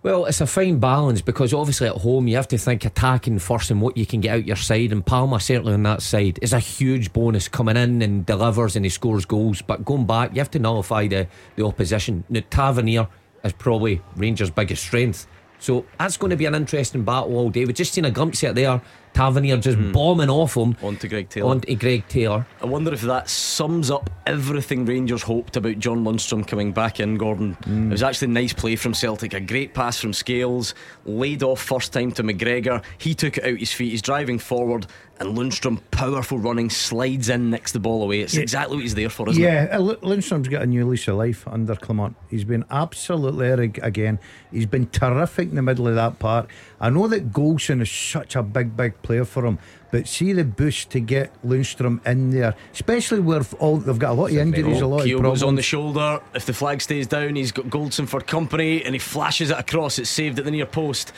Well, 0.02 0.28
it's 0.28 0.40
a 0.40 0.48
fine 0.48 0.80
balance 0.80 1.22
because 1.22 1.54
obviously 1.54 1.88
at 1.88 1.96
home 1.96 2.30
you 2.30 2.38
have 2.38 2.48
to 2.50 2.58
think 2.58 2.86
attacking 2.86 3.40
first 3.40 3.70
and 3.70 3.82
what 3.82 3.98
you 3.98 4.06
can 4.06 4.22
get 4.22 4.34
out 4.34 4.46
your 4.46 4.56
side. 4.56 4.94
And 4.94 5.06
Palma, 5.06 5.42
certainly 5.42 5.74
on 5.74 5.84
that 5.84 6.02
side, 6.02 6.40
is 6.42 6.54
a 6.54 6.60
huge 6.60 7.12
bonus 7.12 7.50
coming 7.50 7.76
in 7.76 8.02
and 8.02 8.26
delivers 8.26 8.78
and 8.78 8.86
he 8.86 8.90
scores 8.90 9.26
goals. 9.26 9.62
But 9.62 9.84
going 9.84 10.06
back, 10.06 10.32
you 10.34 10.40
have 10.40 10.52
to 10.52 10.60
nullify 10.60 11.08
the, 11.08 11.28
the 11.58 11.66
opposition. 11.66 12.24
Now, 12.30 12.44
Tavernier 12.50 13.10
is 13.44 13.52
probably 13.52 14.02
Rangers' 14.16 14.50
biggest 14.50 14.84
strength. 14.84 15.28
So 15.60 15.86
that's 15.98 16.16
going 16.16 16.30
to 16.30 16.38
be 16.38 16.46
an 16.46 16.56
interesting 16.56 17.04
battle 17.04 17.36
all 17.36 17.50
day. 17.50 17.66
We've 17.66 17.76
just 17.76 17.92
seen 17.92 18.06
a 18.06 18.12
glimpse 18.12 18.42
of 18.44 18.52
it 18.52 18.56
there. 18.56 18.82
Tavernier 19.14 19.58
just 19.58 19.78
mm. 19.78 19.92
bombing 19.94 20.30
off 20.30 20.56
him. 20.56 20.76
Onto 20.82 21.08
Greg 21.08 21.30
Taylor. 21.30 21.50
Onto 21.50 21.76
Greg 21.76 22.08
Taylor. 22.08 22.46
I 22.62 22.66
wonder 22.66 22.94
if 22.94 23.02
that 23.02 23.30
sums 23.30 23.92
up 23.92 24.10
everything 24.26 24.86
Rangers 24.86 25.24
hoped 25.24 25.56
about 25.58 25.80
John 25.80 26.04
Lundstram 26.04 26.48
coming 26.48 26.72
back 26.72 27.00
in, 27.00 27.18
Gordon. 27.18 27.58
Mm. 27.64 27.88
It 27.88 27.92
was 27.92 28.04
actually 28.04 28.28
a 28.28 28.32
nice 28.32 28.54
play 28.54 28.76
from 28.76 28.94
Celtic. 28.94 29.34
A 29.34 29.40
great 29.40 29.74
pass 29.74 30.00
from 30.00 30.14
Scales. 30.14 30.76
Laid 31.06 31.44
off 31.44 31.62
first 31.62 31.94
time 31.94 32.12
to 32.14 32.24
McGregor. 32.24 32.84
He 32.98 33.14
took 33.14 33.38
it 33.38 33.44
out 33.44 33.58
his 33.58 33.74
feet. 33.74 33.92
He's 33.92 34.02
driving 34.02 34.40
forward. 34.40 34.88
And 35.20 35.38
Lundstram, 35.38 35.82
powerful 35.92 36.40
running, 36.40 36.70
slides 36.70 37.28
in, 37.28 37.50
nicks 37.50 37.74
the 37.74 37.80
ball 37.80 38.04
away. 38.04 38.22
It's 38.22 38.36
yeah. 38.36 38.42
exactly 38.42 38.78
what 38.78 38.84
he's 38.84 38.96
there 38.96 39.10
for, 39.10 39.30
isn't 39.30 39.42
yeah, 39.42 39.64
it? 39.64 39.72
Yeah, 39.72 39.78
Lundstram's 39.78 40.48
got 40.48 40.62
a 40.62 40.66
new 40.66 40.88
lease 40.88 41.08
of 41.10 41.18
life 41.18 41.46
under 41.48 41.76
Clement. 41.76 42.16
He's 42.30 42.46
been 42.46 42.64
absolutely 42.72 43.50
again. 43.82 44.20
He's 44.52 44.66
been 44.66 44.88
terrific 44.88 45.50
in 45.50 45.56
the 45.56 45.62
middle 45.62 45.88
of 45.88 45.96
that 45.96 46.20
part. 46.20 46.48
I 46.80 46.90
know 46.90 47.08
that 47.10 47.34
Goldson 47.34 47.82
is 47.82 47.92
such 47.92 48.36
a 48.36 48.44
big, 48.44 48.78
big 48.78 49.02
player 49.02 49.26
for 49.26 49.46
him. 49.46 49.60
But 49.92 50.08
see 50.08 50.34
the 50.34 50.46
boost 50.46 50.92
to 50.92 51.00
get 51.00 51.34
Lundstram 51.44 52.06
in 52.06 52.30
there, 52.30 52.54
especially 52.74 53.22
where 53.22 53.42
all 53.60 53.78
they've 53.78 53.98
got 53.98 54.12
a 54.12 54.14
lot 54.14 54.30
of 54.30 54.38
injuries, 54.38 54.82
a 54.82 54.88
lot 54.88 55.04
of 55.04 55.12
problems. 55.12 55.42
on 55.42 55.56
the 55.56 55.64
shoulder. 55.64 56.22
If 56.36 56.46
the 56.46 56.54
flag 56.54 56.82
stays 56.82 57.08
down, 57.08 57.36
he's 57.36 57.52
got 57.52 57.66
Goldson 57.66 58.08
for 58.08 58.22
company, 58.22 58.84
and 58.86 58.94
he 58.94 59.00
flashes 59.00 59.50
it 59.50 59.58
across. 59.58 59.98
It's 59.98 60.10
saved 60.10 60.38
at 60.38 60.46
the 60.46 60.52
near 60.52 60.68
post 60.68 61.12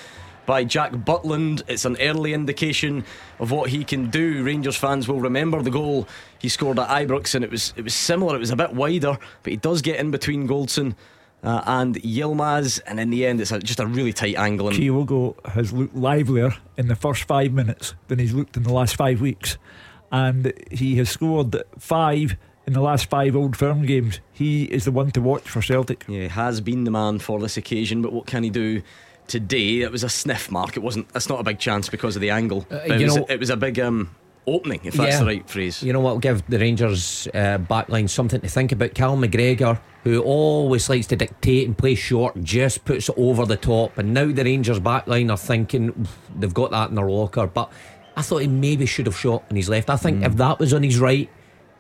by 0.45 0.63
Jack 0.63 0.91
Butland. 0.91 1.63
It's 1.67 1.85
an 1.85 1.97
early 1.99 2.33
indication 2.33 3.03
of 3.39 3.51
what 3.51 3.69
he 3.69 3.83
can 3.83 4.09
do. 4.09 4.43
Rangers 4.43 4.77
fans 4.77 5.07
will 5.07 5.19
remember 5.19 5.61
the 5.61 5.71
goal 5.71 6.07
he 6.39 6.49
scored 6.49 6.79
at 6.79 6.89
Ibrox, 6.89 7.35
and 7.35 7.43
it 7.43 7.51
was 7.51 7.73
it 7.75 7.83
was 7.83 7.93
similar. 7.93 8.35
It 8.35 8.39
was 8.39 8.51
a 8.51 8.55
bit 8.55 8.73
wider, 8.73 9.17
but 9.43 9.51
he 9.51 9.57
does 9.57 9.81
get 9.81 9.99
in 9.99 10.11
between 10.11 10.47
Goldson 10.47 10.95
uh, 11.43 11.61
and 11.65 11.95
Yilmaz, 11.95 12.81
and 12.85 12.99
in 12.99 13.09
the 13.09 13.25
end, 13.25 13.41
it's 13.41 13.51
a, 13.51 13.59
just 13.59 13.79
a 13.79 13.87
really 13.87 14.13
tight 14.13 14.37
angle. 14.37 14.67
And 14.67 14.77
Kyogo 14.77 15.43
has 15.47 15.73
looked 15.73 15.95
livelier 15.95 16.53
in 16.77 16.87
the 16.87 16.95
first 16.95 17.23
five 17.23 17.51
minutes 17.51 17.95
than 18.07 18.19
he's 18.19 18.33
looked 18.33 18.57
in 18.57 18.63
the 18.63 18.73
last 18.73 18.95
five 18.95 19.21
weeks, 19.21 19.57
and 20.11 20.53
he 20.71 20.95
has 20.97 21.09
scored 21.09 21.55
five 21.79 22.35
in 22.67 22.73
the 22.73 22.81
last 22.81 23.09
five 23.09 23.35
Old 23.35 23.57
Firm 23.57 23.85
games. 23.85 24.19
He 24.31 24.65
is 24.65 24.85
the 24.85 24.91
one 24.91 25.11
to 25.11 25.21
watch 25.21 25.49
for 25.49 25.61
Celtic. 25.61 26.05
Yeah, 26.07 26.27
has 26.27 26.61
been 26.61 26.83
the 26.83 26.91
man 26.91 27.19
for 27.19 27.39
this 27.39 27.57
occasion, 27.57 28.01
but 28.01 28.13
what 28.13 28.27
can 28.27 28.43
he 28.43 28.49
do? 28.49 28.81
Today 29.31 29.79
it 29.79 29.91
was 29.91 30.03
a 30.03 30.09
sniff 30.09 30.51
mark. 30.51 30.75
It 30.75 30.81
wasn't. 30.81 31.07
That's 31.09 31.29
not 31.29 31.39
a 31.39 31.43
big 31.43 31.57
chance 31.57 31.87
because 31.87 32.17
of 32.17 32.21
the 32.21 32.31
angle. 32.31 32.67
Uh, 32.69 32.79
it, 32.85 33.03
was, 33.03 33.15
know, 33.15 33.25
it 33.29 33.39
was 33.39 33.49
a 33.49 33.55
big 33.55 33.79
um, 33.79 34.13
opening, 34.45 34.81
if 34.83 34.95
that's 34.95 35.13
yeah. 35.13 35.19
the 35.19 35.25
right 35.25 35.49
phrase. 35.49 35.81
You 35.81 35.93
know 35.93 36.01
what? 36.01 36.15
will 36.15 36.19
give 36.19 36.45
the 36.47 36.59
Rangers 36.59 37.29
uh, 37.33 37.57
backline 37.57 38.09
something 38.09 38.41
to 38.41 38.49
think 38.49 38.73
about. 38.73 38.93
Cal 38.93 39.15
McGregor 39.15 39.79
who 40.03 40.21
always 40.21 40.89
likes 40.89 41.07
to 41.07 41.15
dictate 41.15 41.67
and 41.67 41.77
play 41.77 41.95
short, 41.95 42.41
just 42.43 42.83
puts 42.85 43.09
it 43.09 43.15
over 43.17 43.45
the 43.45 43.57
top. 43.57 43.97
And 43.97 44.13
now 44.13 44.31
the 44.31 44.43
Rangers 44.43 44.79
backline 44.79 45.31
are 45.31 45.37
thinking 45.37 46.07
they've 46.37 46.53
got 46.53 46.71
that 46.71 46.89
in 46.89 46.95
their 46.95 47.09
locker. 47.09 47.47
But 47.47 47.71
I 48.15 48.21
thought 48.21 48.39
he 48.39 48.47
maybe 48.47 48.85
should 48.85 49.05
have 49.05 49.17
shot 49.17 49.43
on 49.49 49.55
his 49.55 49.69
left. 49.69 49.89
I 49.89 49.97
think 49.97 50.21
mm. 50.21 50.25
if 50.25 50.35
that 50.37 50.59
was 50.59 50.73
on 50.73 50.83
his 50.83 50.99
right, 50.99 51.29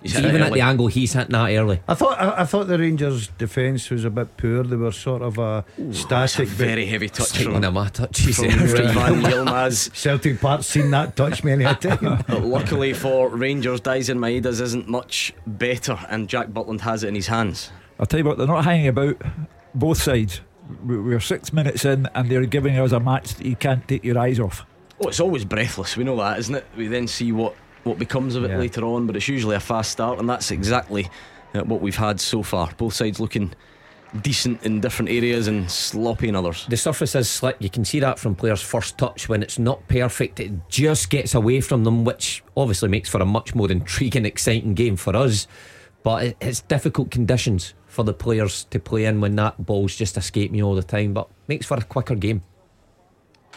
even 0.03 0.41
at 0.41 0.53
the 0.53 0.61
angle 0.61 0.87
he's 0.87 1.13
hitting 1.13 1.31
that 1.31 1.51
early. 1.51 1.81
I 1.87 1.93
thought 1.93 2.19
I, 2.19 2.41
I 2.41 2.45
thought 2.45 2.67
the 2.67 2.77
Rangers' 2.77 3.27
defence 3.37 3.89
was 3.89 4.05
a 4.05 4.09
bit 4.09 4.37
poor. 4.37 4.63
They 4.63 4.75
were 4.75 4.91
sort 4.91 5.21
of 5.21 5.37
a 5.37 5.63
Ooh, 5.79 5.93
static, 5.93 6.47
very 6.47 6.85
heavy 6.85 7.09
touch 7.09 7.43
from 7.43 7.53
one 7.53 7.63
of 7.63 7.73
my 7.73 7.89
touches. 7.89 8.37
Van 8.39 9.21
Yilmaz. 9.21 9.95
Celtic 9.95 10.39
Park 10.39 10.63
seen 10.63 10.91
that 10.91 11.15
touch 11.15 11.43
many 11.43 11.63
a 11.63 11.75
time. 11.75 12.23
Luckily 12.29 12.93
for 12.93 13.29
Rangers, 13.29 13.81
Daizen 13.81 14.17
Maeda's 14.17 14.61
isn't 14.61 14.87
much 14.87 15.33
better, 15.45 15.99
and 16.09 16.27
Jack 16.27 16.47
Butland 16.47 16.81
has 16.81 17.03
it 17.03 17.09
in 17.09 17.15
his 17.15 17.27
hands. 17.27 17.71
I'll 17.99 18.07
tell 18.07 18.19
you 18.19 18.25
what, 18.25 18.37
they're 18.37 18.47
not 18.47 18.65
hanging 18.65 18.87
about 18.87 19.21
both 19.75 20.01
sides. 20.01 20.41
We're 20.83 21.19
six 21.19 21.53
minutes 21.53 21.85
in 21.85 22.07
and 22.15 22.29
they're 22.29 22.45
giving 22.45 22.77
us 22.77 22.91
a 22.91 22.99
match 22.99 23.35
that 23.35 23.45
you 23.45 23.55
can't 23.55 23.87
take 23.87 24.03
your 24.03 24.17
eyes 24.17 24.39
off. 24.39 24.65
Oh, 25.03 25.07
it's 25.09 25.19
always 25.19 25.45
breathless. 25.45 25.97
We 25.97 26.03
know 26.03 26.15
that, 26.17 26.39
isn't 26.39 26.55
it? 26.55 26.65
We 26.77 26.87
then 26.87 27.07
see 27.07 27.31
what, 27.31 27.55
what 27.83 27.97
becomes 27.97 28.35
of 28.35 28.43
it 28.43 28.51
yeah. 28.51 28.57
later 28.57 28.83
on, 28.83 29.07
but 29.07 29.15
it's 29.15 29.27
usually 29.27 29.55
a 29.55 29.59
fast 29.59 29.91
start, 29.91 30.19
and 30.19 30.29
that's 30.29 30.51
exactly 30.51 31.09
uh, 31.53 31.63
what 31.63 31.81
we've 31.81 31.95
had 31.95 32.19
so 32.19 32.43
far. 32.43 32.71
Both 32.77 32.93
sides 32.93 33.19
looking 33.19 33.53
decent 34.21 34.63
in 34.63 34.81
different 34.81 35.09
areas 35.09 35.47
and 35.47 35.69
sloppy 35.71 36.27
in 36.27 36.35
others. 36.35 36.65
The 36.67 36.77
surface 36.77 37.15
is 37.15 37.29
slick. 37.29 37.55
You 37.59 37.69
can 37.69 37.85
see 37.85 37.99
that 38.01 38.19
from 38.19 38.35
players' 38.35 38.61
first 38.61 38.97
touch 38.97 39.29
when 39.29 39.41
it's 39.41 39.57
not 39.57 39.87
perfect. 39.87 40.39
It 40.39 40.51
just 40.69 41.09
gets 41.09 41.33
away 41.33 41.61
from 41.61 41.83
them, 41.83 42.03
which 42.03 42.43
obviously 42.57 42.89
makes 42.89 43.09
for 43.09 43.21
a 43.21 43.25
much 43.25 43.55
more 43.55 43.71
intriguing, 43.71 44.25
exciting 44.25 44.73
game 44.73 44.97
for 44.97 45.15
us. 45.15 45.47
But 46.03 46.35
it's 46.41 46.61
difficult 46.61 47.11
conditions 47.11 47.73
for 47.85 48.03
the 48.03 48.13
players 48.13 48.65
to 48.65 48.79
play 48.79 49.05
in 49.05 49.21
when 49.21 49.35
that 49.35 49.65
ball's 49.65 49.95
just 49.95 50.17
escaping 50.17 50.57
you 50.57 50.63
all 50.63 50.75
the 50.75 50.83
time, 50.83 51.13
but 51.13 51.29
makes 51.47 51.65
for 51.65 51.77
a 51.77 51.83
quicker 51.83 52.15
game. 52.15 52.41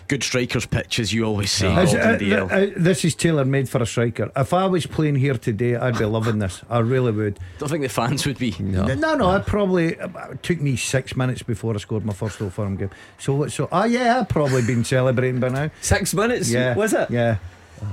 Good 0.07 0.23
strikers 0.23 0.67
pitch, 0.67 0.99
as 0.99 1.15
you 1.15 1.25
always 1.25 1.51
say. 1.51 1.69
Uh, 1.69 1.87
uh, 1.87 2.47
uh, 2.47 2.71
this 2.77 3.05
is 3.07 3.15
tailor 3.15 3.45
made 3.47 3.69
for 3.69 3.83
a 3.83 3.87
striker. 3.87 4.31
If 4.37 4.53
I 4.53 4.67
was 4.67 4.87
playing 4.87 5.17
here 5.17 5.35
today, 5.35 5.77
I'd 5.77 5.99
be 5.99 6.05
loving 6.05 6.41
this. 6.41 6.61
I 6.69 6.81
really 6.81 7.11
would. 7.11 7.41
Don't 7.59 7.71
think 7.71 7.83
the 7.83 7.89
fans 7.89 8.27
would 8.27 8.39
be. 8.39 8.55
No, 8.59 8.85
no, 8.87 9.15
no. 9.15 9.35
It 9.37 9.47
probably 9.47 9.95
it 9.95 10.43
took 10.43 10.61
me 10.61 10.77
six 10.77 11.17
minutes 11.17 11.43
before 11.43 11.75
I 11.75 11.79
scored 11.79 12.05
my 12.05 12.13
first 12.13 12.41
Old 12.43 12.53
Firm 12.53 12.77
game. 12.77 12.91
So, 13.19 13.47
so, 13.49 13.69
oh 13.73 13.85
yeah, 13.85 14.21
I've 14.21 14.29
probably 14.29 14.63
been 14.63 14.85
celebrating 14.85 15.41
by 15.41 15.49
now. 15.49 15.71
Six 15.81 16.13
minutes? 16.13 16.51
Yeah, 16.51 16.75
was 16.75 16.93
it? 16.93 17.11
Yeah. 17.11 17.39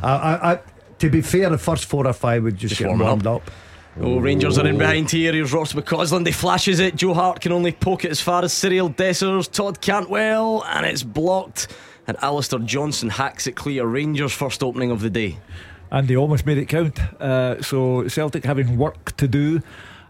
I, 0.03 0.13
I, 0.13 0.51
I, 0.51 0.59
to 0.99 1.09
be 1.09 1.21
fair, 1.21 1.49
the 1.49 1.57
first 1.57 1.85
four 1.85 2.05
or 2.05 2.13
five 2.13 2.43
would 2.43 2.57
just, 2.57 2.75
just 2.75 2.81
get 2.81 2.97
warmed 2.97 3.25
up. 3.25 3.47
up. 3.47 3.51
Oh, 3.99 4.19
Rangers 4.19 4.57
are 4.57 4.65
in 4.67 4.77
behind 4.77 5.11
here. 5.11 5.33
Here's 5.33 5.51
Ross 5.51 5.73
McCausland. 5.73 6.25
He 6.25 6.31
flashes 6.31 6.79
it. 6.79 6.95
Joe 6.95 7.13
Hart 7.13 7.41
can 7.41 7.51
only 7.51 7.73
poke 7.73 8.05
it 8.05 8.11
as 8.11 8.21
far 8.21 8.43
as 8.43 8.53
Cyriel 8.53 8.95
Dessers. 8.95 9.51
Todd 9.51 9.81
Cantwell, 9.81 10.63
and 10.65 10.85
it's 10.85 11.03
blocked. 11.03 11.67
And 12.07 12.17
Alistair 12.21 12.59
Johnston 12.59 13.09
hacks 13.09 13.47
it 13.47 13.55
clear. 13.55 13.85
Rangers' 13.85 14.33
first 14.33 14.63
opening 14.63 14.91
of 14.91 15.01
the 15.01 15.09
day. 15.09 15.37
And 15.91 16.07
they 16.07 16.15
almost 16.15 16.45
made 16.45 16.57
it 16.57 16.67
count. 16.67 16.99
Uh, 17.21 17.61
so 17.61 18.07
Celtic 18.07 18.45
having 18.45 18.77
work 18.77 19.15
to 19.17 19.27
do. 19.27 19.61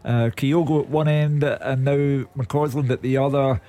Uh, 0.04 0.30
Kyogo 0.36 0.82
at 0.82 0.90
one 0.90 1.08
end, 1.08 1.44
and 1.44 1.86
now 1.86 2.26
McCausland 2.36 2.90
at 2.90 3.02
the 3.02 3.18
other. 3.18 3.62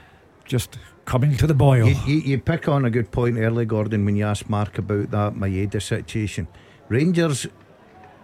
Just 0.45 0.79
coming 1.05 1.37
to 1.37 1.47
the 1.47 1.55
boil. 1.55 1.89
You, 1.89 1.97
you, 2.07 2.21
you, 2.21 2.39
pick 2.39 2.69
on 2.69 2.85
a 2.85 2.91
good 2.91 3.11
point 3.11 3.39
early, 3.39 3.65
Gordon, 3.65 4.05
when 4.05 4.17
you 4.17 4.25
asked 4.25 4.49
Mark 4.49 4.79
about 4.79 5.11
that 5.11 5.35
Maeda 5.35 5.81
situation. 5.81 6.49
Rangers 6.89 7.47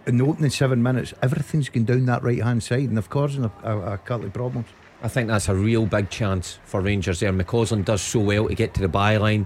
in 0.05 0.17
the 0.17 0.25
opening 0.25 0.49
seven 0.49 0.81
minutes, 0.81 1.13
everything's 1.21 1.69
going 1.69 1.85
down 1.85 2.05
that 2.05 2.23
right 2.23 2.41
hand 2.41 2.63
side, 2.63 2.89
and 2.89 2.97
of 2.97 3.09
course, 3.09 3.37
a, 3.37 3.51
a, 3.63 3.93
a 3.93 3.97
couple 3.99 4.25
of 4.25 4.33
problems. 4.33 4.67
I 5.01 5.07
think 5.07 5.27
that's 5.29 5.47
a 5.47 5.55
real 5.55 5.85
big 5.85 6.09
chance 6.09 6.59
for 6.65 6.81
Rangers 6.81 7.19
there. 7.19 7.31
McCausland 7.31 7.85
does 7.85 8.01
so 8.01 8.19
well 8.19 8.47
to 8.47 8.55
get 8.55 8.73
to 8.73 8.81
the 8.81 8.89
byline. 8.89 9.45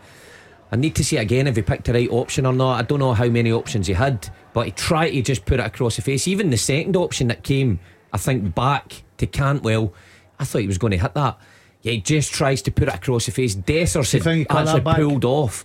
I 0.73 0.75
need 0.75 0.95
to 0.95 1.03
see 1.03 1.17
it 1.17 1.21
again 1.21 1.45
if 1.45 1.55
he 1.55 1.61
picked 1.61 1.85
the 1.85 1.93
right 1.93 2.09
option 2.09 2.47
or 2.47 2.51
not. 2.51 2.79
I 2.79 2.81
don't 2.81 2.97
know 2.97 3.13
how 3.13 3.27
many 3.27 3.51
options 3.51 3.85
he 3.85 3.93
had, 3.93 4.27
but 4.53 4.65
he 4.65 4.71
tried 4.71 5.11
to 5.11 5.21
just 5.21 5.45
put 5.45 5.59
it 5.59 5.65
across 5.67 5.97
the 5.97 6.01
face. 6.01 6.27
Even 6.27 6.49
the 6.49 6.57
second 6.57 6.95
option 6.95 7.27
that 7.27 7.43
came, 7.43 7.79
I 8.11 8.17
think, 8.17 8.55
back 8.55 9.03
to 9.17 9.27
Cantwell, 9.27 9.93
I 10.39 10.45
thought 10.45 10.61
he 10.61 10.67
was 10.67 10.79
going 10.79 10.89
to 10.89 10.97
hit 10.97 11.13
that. 11.13 11.37
Yeah, 11.83 11.91
he 11.91 12.01
just 12.01 12.33
tries 12.33 12.63
to 12.63 12.71
put 12.71 12.87
it 12.87 12.95
across 12.95 13.27
the 13.27 13.31
face. 13.31 13.53
Dessers 13.55 14.15
actually 14.49 14.95
pulled 14.95 15.25
off. 15.25 15.63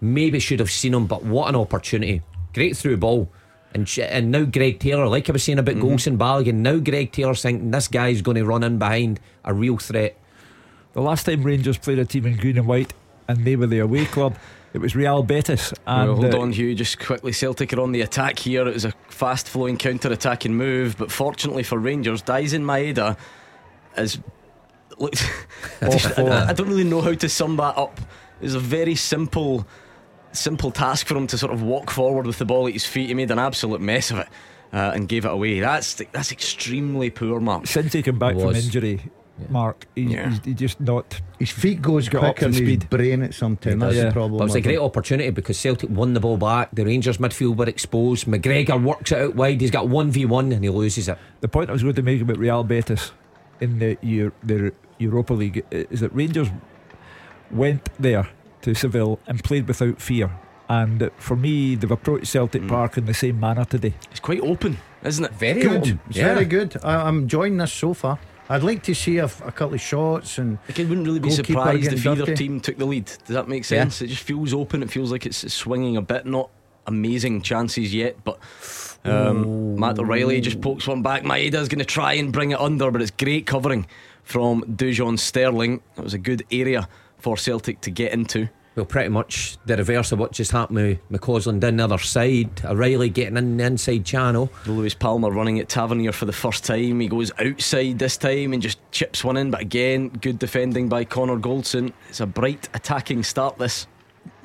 Maybe 0.00 0.38
should 0.38 0.60
have 0.60 0.70
seen 0.70 0.94
him, 0.94 1.08
but 1.08 1.24
what 1.24 1.48
an 1.48 1.56
opportunity. 1.56 2.22
Great 2.54 2.76
through 2.76 2.98
ball. 2.98 3.28
And, 3.74 3.88
sh- 3.88 3.98
and 3.98 4.30
now 4.30 4.44
Greg 4.44 4.78
Taylor, 4.78 5.08
like 5.08 5.28
I 5.28 5.32
was 5.32 5.42
saying 5.42 5.58
about 5.58 5.74
mm-hmm. 5.74 5.84
Goldson 5.84 6.16
Balogun, 6.16 6.54
now 6.54 6.76
Greg 6.76 7.10
Taylor's 7.10 7.42
thinking 7.42 7.72
this 7.72 7.88
guy's 7.88 8.22
going 8.22 8.36
to 8.36 8.44
run 8.44 8.62
in 8.62 8.78
behind 8.78 9.18
a 9.44 9.52
real 9.52 9.78
threat. 9.78 10.16
The 10.92 11.02
last 11.02 11.26
time 11.26 11.42
Rangers 11.42 11.76
played 11.76 11.98
a 11.98 12.04
team 12.04 12.26
in 12.26 12.36
green 12.36 12.56
and 12.56 12.68
white 12.68 12.94
and 13.28 13.44
they 13.44 13.56
were 13.56 13.66
the 13.66 13.78
away 13.78 14.06
club, 14.06 14.36
it 14.72 14.78
was 14.78 14.94
Real 14.96 15.22
Betis. 15.22 15.72
And, 15.86 16.08
well, 16.08 16.16
hold 16.16 16.34
uh, 16.34 16.40
on, 16.40 16.52
Hugh. 16.52 16.74
Just 16.74 16.98
quickly, 16.98 17.32
Celtic 17.32 17.72
are 17.72 17.80
on 17.80 17.92
the 17.92 18.02
attack 18.02 18.38
here. 18.38 18.66
It 18.66 18.74
was 18.74 18.84
a 18.84 18.92
fast 19.08 19.48
flowing 19.48 19.76
counter 19.76 20.12
attacking 20.12 20.54
move, 20.54 20.96
but 20.98 21.10
fortunately 21.10 21.62
for 21.62 21.78
Rangers, 21.78 22.22
Daizen 22.22 22.62
Maeda 22.62 23.16
is. 23.96 24.18
Look, 24.98 25.14
I, 25.80 25.90
just, 25.90 26.18
I, 26.18 26.48
I 26.48 26.52
don't 26.52 26.68
really 26.68 26.84
know 26.84 27.00
how 27.00 27.14
to 27.14 27.28
sum 27.28 27.56
that 27.56 27.76
up. 27.76 28.00
It's 28.40 28.54
a 28.54 28.60
very 28.60 28.94
simple 28.94 29.66
simple 30.32 30.70
task 30.70 31.06
for 31.06 31.16
him 31.16 31.26
to 31.26 31.38
sort 31.38 31.52
of 31.52 31.62
walk 31.62 31.90
forward 31.90 32.26
with 32.26 32.38
the 32.38 32.44
ball 32.44 32.66
at 32.66 32.72
his 32.74 32.84
feet. 32.84 33.08
He 33.08 33.14
made 33.14 33.30
an 33.30 33.38
absolute 33.38 33.80
mess 33.80 34.10
of 34.10 34.18
it. 34.18 34.28
Uh, 34.70 34.92
and 34.94 35.08
gave 35.08 35.24
it 35.24 35.30
away. 35.30 35.60
That's 35.60 35.94
that's 35.94 36.30
extremely 36.30 37.08
poor, 37.08 37.40
Mark. 37.40 37.66
Since 37.66 37.94
he 37.94 38.02
came 38.02 38.18
back 38.18 38.34
from 38.34 38.54
injury, 38.54 39.00
Mark. 39.48 39.86
He's, 39.94 40.10
Yeah. 40.10 40.28
he's, 40.30 40.40
he's 40.44 40.54
just 40.54 40.80
not. 40.80 41.20
His 41.38 41.50
feet 41.50 41.80
goes 41.82 42.08
Got 42.08 42.24
up 42.24 42.36
quicker 42.36 42.40
to 42.40 42.48
his 42.48 42.56
speed. 42.56 42.90
brain 42.90 43.22
at 43.22 43.34
some 43.34 43.56
time. 43.56 43.78
That's 43.78 43.96
Yeah. 43.96 44.04
the 44.06 44.12
problem. 44.12 44.38
But 44.38 44.44
it 44.44 44.46
was 44.46 44.54
a 44.56 44.60
great 44.60 44.78
opportunity 44.78 45.30
because 45.30 45.58
Celtic 45.58 45.90
won 45.90 46.14
the 46.14 46.20
ball 46.20 46.36
back. 46.36 46.70
The 46.72 46.84
Rangers 46.84 47.18
midfield 47.18 47.56
were 47.56 47.68
exposed. 47.68 48.26
McGregor 48.26 48.82
works 48.82 49.12
it 49.12 49.18
out 49.18 49.34
wide. 49.36 49.60
He's 49.60 49.70
got 49.70 49.86
1v1 49.86 50.52
and 50.52 50.62
he 50.64 50.70
loses 50.70 51.08
it. 51.08 51.18
The 51.40 51.48
point 51.48 51.70
I 51.70 51.72
was 51.72 51.82
going 51.82 51.94
to 51.94 52.02
make 52.02 52.20
about 52.20 52.38
Real 52.38 52.64
Betis 52.64 53.12
in 53.60 53.78
the 53.78 53.96
Eu- 54.02 54.32
the 54.42 54.72
Europa 54.98 55.32
League 55.34 55.64
is 55.70 56.00
that 56.00 56.14
Rangers 56.14 56.48
went 57.50 57.88
there 57.98 58.28
to 58.62 58.74
Seville 58.74 59.18
and 59.26 59.42
played 59.42 59.66
without 59.68 60.00
fear. 60.00 60.30
And 60.68 61.10
for 61.16 61.34
me, 61.36 61.76
they've 61.76 61.90
approached 61.90 62.26
Celtic 62.26 62.62
Mm. 62.62 62.68
Park 62.68 62.98
in 62.98 63.06
the 63.06 63.14
same 63.14 63.40
manner 63.40 63.64
today. 63.64 63.94
It's 64.10 64.20
quite 64.20 64.40
open, 64.40 64.76
isn't 65.02 65.24
it? 65.24 65.32
Very 65.32 65.62
Good. 65.62 65.76
open. 65.78 66.00
It's 66.10 66.18
very 66.18 66.44
good. 66.44 66.76
I, 66.84 67.08
I'm 67.08 67.20
enjoying 67.20 67.56
this 67.56 67.72
so 67.72 67.94
far. 67.94 68.18
I'd 68.48 68.62
like 68.62 68.82
to 68.84 68.94
see 68.94 69.18
a 69.18 69.28
couple 69.28 69.74
of 69.74 69.80
shots 69.80 70.38
and 70.38 70.58
Like, 70.68 70.80
I 70.80 70.84
wouldn't 70.84 71.06
really 71.06 71.20
be 71.20 71.30
surprised 71.30 71.92
if 71.92 72.06
either 72.06 72.24
dirty. 72.24 72.34
team 72.34 72.60
took 72.60 72.78
the 72.78 72.86
lead. 72.86 73.04
Does 73.04 73.34
that 73.34 73.48
make 73.48 73.64
sense? 73.64 74.00
It 74.00 74.06
just 74.08 74.22
feels 74.22 74.54
open. 74.54 74.82
It 74.82 74.90
feels 74.90 75.12
like 75.12 75.26
it's 75.26 75.52
swinging 75.52 75.96
a 75.96 76.02
bit. 76.02 76.24
Not 76.24 76.50
amazing 76.86 77.42
chances 77.42 77.94
yet, 77.94 78.16
but 78.24 78.38
um, 79.04 79.78
Matt 79.78 79.98
O'Riley 79.98 80.40
just 80.40 80.60
pokes 80.60 80.86
one 80.86 81.02
back. 81.02 81.22
Maeda's 81.24 81.68
going 81.68 81.78
to 81.80 81.84
try 81.84 82.14
and 82.14 82.32
bring 82.32 82.52
it 82.52 82.60
under, 82.60 82.90
but 82.90 83.02
it's 83.02 83.10
great 83.10 83.44
covering 83.46 83.86
from 84.22 84.62
Dujon 84.62 85.18
Sterling. 85.18 85.82
That 85.96 86.02
was 86.04 86.14
a 86.14 86.18
good 86.18 86.44
area 86.50 86.88
for 87.18 87.36
Celtic 87.36 87.80
to 87.82 87.90
get 87.90 88.12
into. 88.12 88.48
Well, 88.78 88.86
pretty 88.86 89.08
much 89.08 89.58
the 89.66 89.76
reverse 89.76 90.12
of 90.12 90.20
what 90.20 90.30
just 90.30 90.52
happened 90.52 90.78
with 90.78 91.10
McCausland 91.10 91.58
down 91.58 91.78
the 91.78 91.84
other 91.84 91.98
side. 91.98 92.64
O'Riley 92.64 93.08
getting 93.08 93.36
in 93.36 93.56
the 93.56 93.64
inside 93.64 94.04
channel. 94.04 94.52
Luis 94.66 94.94
Palma 94.94 95.28
running 95.32 95.58
at 95.58 95.68
Tavernier 95.68 96.12
for 96.12 96.26
the 96.26 96.32
first 96.32 96.62
time. 96.62 97.00
He 97.00 97.08
goes 97.08 97.32
outside 97.40 97.98
this 97.98 98.16
time 98.16 98.52
and 98.52 98.62
just 98.62 98.78
chips 98.92 99.24
one 99.24 99.36
in. 99.36 99.50
But 99.50 99.62
again, 99.62 100.10
good 100.10 100.38
defending 100.38 100.88
by 100.88 101.04
Connor 101.04 101.38
Goldson. 101.38 101.92
It's 102.08 102.20
a 102.20 102.26
bright 102.26 102.68
attacking 102.72 103.24
start. 103.24 103.58
This. 103.58 103.88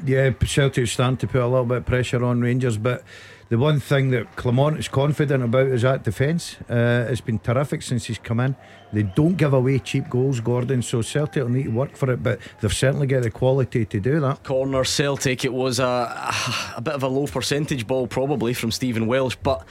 Yeah, 0.03 0.31
Celtic's 0.43 0.93
starting 0.93 1.17
to 1.17 1.27
put 1.27 1.41
a 1.41 1.47
little 1.47 1.65
bit 1.65 1.77
of 1.77 1.85
pressure 1.85 2.23
on 2.23 2.41
Rangers, 2.41 2.79
but 2.79 3.03
the 3.49 3.57
one 3.57 3.79
thing 3.79 4.09
that 4.11 4.35
Clement 4.35 4.79
is 4.79 4.87
confident 4.87 5.43
about 5.43 5.67
is 5.67 5.81
that 5.83 6.03
defence. 6.03 6.55
Uh, 6.69 7.07
it's 7.09 7.21
been 7.21 7.39
terrific 7.39 7.81
since 7.81 8.05
he's 8.05 8.17
come 8.17 8.39
in. 8.39 8.55
They 8.91 9.03
don't 9.03 9.37
give 9.37 9.53
away 9.53 9.79
cheap 9.79 10.09
goals, 10.09 10.39
Gordon, 10.39 10.81
so 10.81 11.01
Celtic 11.01 11.43
will 11.43 11.49
need 11.49 11.63
to 11.63 11.69
work 11.69 11.95
for 11.95 12.11
it, 12.11 12.21
but 12.21 12.39
they've 12.61 12.73
certainly 12.73 13.07
got 13.07 13.23
the 13.23 13.31
quality 13.31 13.85
to 13.85 13.99
do 13.99 14.19
that. 14.19 14.43
Corner 14.43 14.83
Celtic. 14.83 15.43
It 15.45 15.53
was 15.53 15.79
a, 15.79 16.33
a 16.75 16.81
bit 16.81 16.93
of 16.93 17.03
a 17.03 17.07
low 17.07 17.27
percentage 17.27 17.87
ball, 17.87 18.07
probably 18.07 18.53
from 18.53 18.71
Stephen 18.71 19.07
Welsh, 19.07 19.37
but 19.41 19.65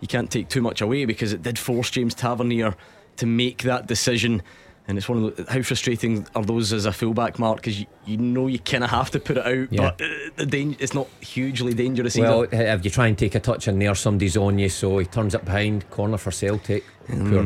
you 0.00 0.08
can't 0.08 0.30
take 0.30 0.48
too 0.48 0.62
much 0.62 0.80
away 0.80 1.04
because 1.04 1.32
it 1.32 1.42
did 1.42 1.58
force 1.58 1.90
James 1.90 2.14
Tavernier 2.14 2.76
to 3.16 3.26
make 3.26 3.62
that 3.62 3.86
decision. 3.86 4.42
And 4.88 4.96
it's 4.96 5.06
one 5.06 5.22
of 5.22 5.36
the, 5.36 5.52
how 5.52 5.60
frustrating 5.60 6.26
are 6.34 6.42
those 6.42 6.72
as 6.72 6.86
a 6.86 6.92
fullback, 6.92 7.38
Mark? 7.38 7.56
Because 7.58 7.78
you, 7.78 7.84
you 8.06 8.16
know 8.16 8.46
you 8.46 8.58
kind 8.58 8.82
of 8.82 8.88
have 8.88 9.10
to 9.10 9.20
put 9.20 9.36
it 9.36 9.44
out, 9.46 9.70
Yeah. 9.70 9.90
but 9.98 10.00
uh, 10.00 10.08
the 10.36 10.46
dan- 10.46 10.76
it's 10.78 10.94
not 10.94 11.06
hugely 11.20 11.74
dangerous 11.74 12.16
Well, 12.16 12.44
either. 12.44 12.56
if 12.72 12.84
you 12.86 12.90
try 12.90 13.06
and 13.08 13.18
take 13.18 13.34
a 13.34 13.40
touch 13.40 13.68
in 13.68 13.78
there, 13.78 13.94
somebody's 13.94 14.38
on 14.38 14.58
you, 14.58 14.70
so 14.70 14.96
he 14.96 15.04
turns 15.04 15.34
it 15.34 15.44
behind. 15.44 15.90
Corner 15.90 16.16
for 16.16 16.30
Celtic. 16.30 16.84
Poor. 17.06 17.42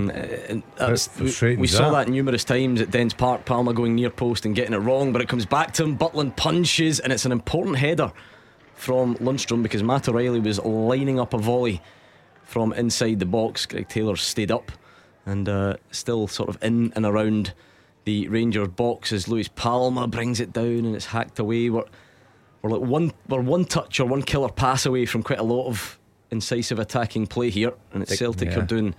that's, 0.76 1.08
Bit 1.08 1.16
we, 1.18 1.26
frustrating, 1.26 1.60
we 1.60 1.66
saw 1.66 1.90
that. 1.90 2.06
that 2.06 2.12
numerous 2.12 2.44
times 2.44 2.80
at 2.80 2.92
Dens 2.92 3.12
Park. 3.14 3.44
Palma 3.44 3.72
going 3.74 3.96
near 3.96 4.10
post 4.10 4.46
and 4.46 4.54
getting 4.54 4.72
it 4.74 4.78
wrong, 4.78 5.12
but 5.12 5.20
it 5.20 5.28
comes 5.28 5.44
back 5.44 5.72
to 5.74 5.82
him. 5.84 5.98
Butland 5.98 6.36
punches, 6.36 7.00
and 7.00 7.12
it's 7.12 7.24
an 7.24 7.32
important 7.32 7.76
header 7.76 8.12
from 8.74 9.16
Lundstram 9.16 9.64
because 9.64 9.82
Matt 9.82 10.08
O'Riley 10.08 10.38
was 10.40 10.60
lining 10.60 11.18
up 11.18 11.34
a 11.34 11.38
volley 11.38 11.82
from 12.44 12.72
inside 12.72 13.18
the 13.18 13.26
box. 13.26 13.66
Greg 13.66 13.88
Taylor 13.88 14.14
stayed 14.16 14.52
up 14.52 14.70
and 15.26 15.48
uh, 15.48 15.76
still 15.90 16.26
sort 16.28 16.48
of 16.48 16.62
in 16.62 16.92
and 16.94 17.06
around 17.06 17.52
the 18.04 18.28
Rangers 18.28 18.68
box 18.68 19.12
as 19.12 19.28
Luis 19.28 19.48
Palma 19.48 20.08
brings 20.08 20.40
it 20.40 20.52
down 20.52 20.84
and 20.84 20.96
it's 20.96 21.06
hacked 21.06 21.38
away. 21.38 21.70
We're, 21.70 21.84
we're 22.62 22.70
like 22.70 22.88
one 22.88 23.12
we're 23.28 23.40
one 23.40 23.64
touch 23.64 24.00
or 24.00 24.06
one 24.06 24.22
killer 24.22 24.48
pass 24.48 24.86
away 24.86 25.06
from 25.06 25.22
quite 25.22 25.38
a 25.38 25.44
lot 25.44 25.66
of 25.66 25.98
incisive 26.30 26.78
attacking 26.78 27.26
play 27.26 27.50
here, 27.50 27.74
and 27.92 28.02
it's 28.02 28.16
Celtic 28.16 28.50
yeah. 28.50 28.60
are 28.60 28.66
doing 28.66 28.94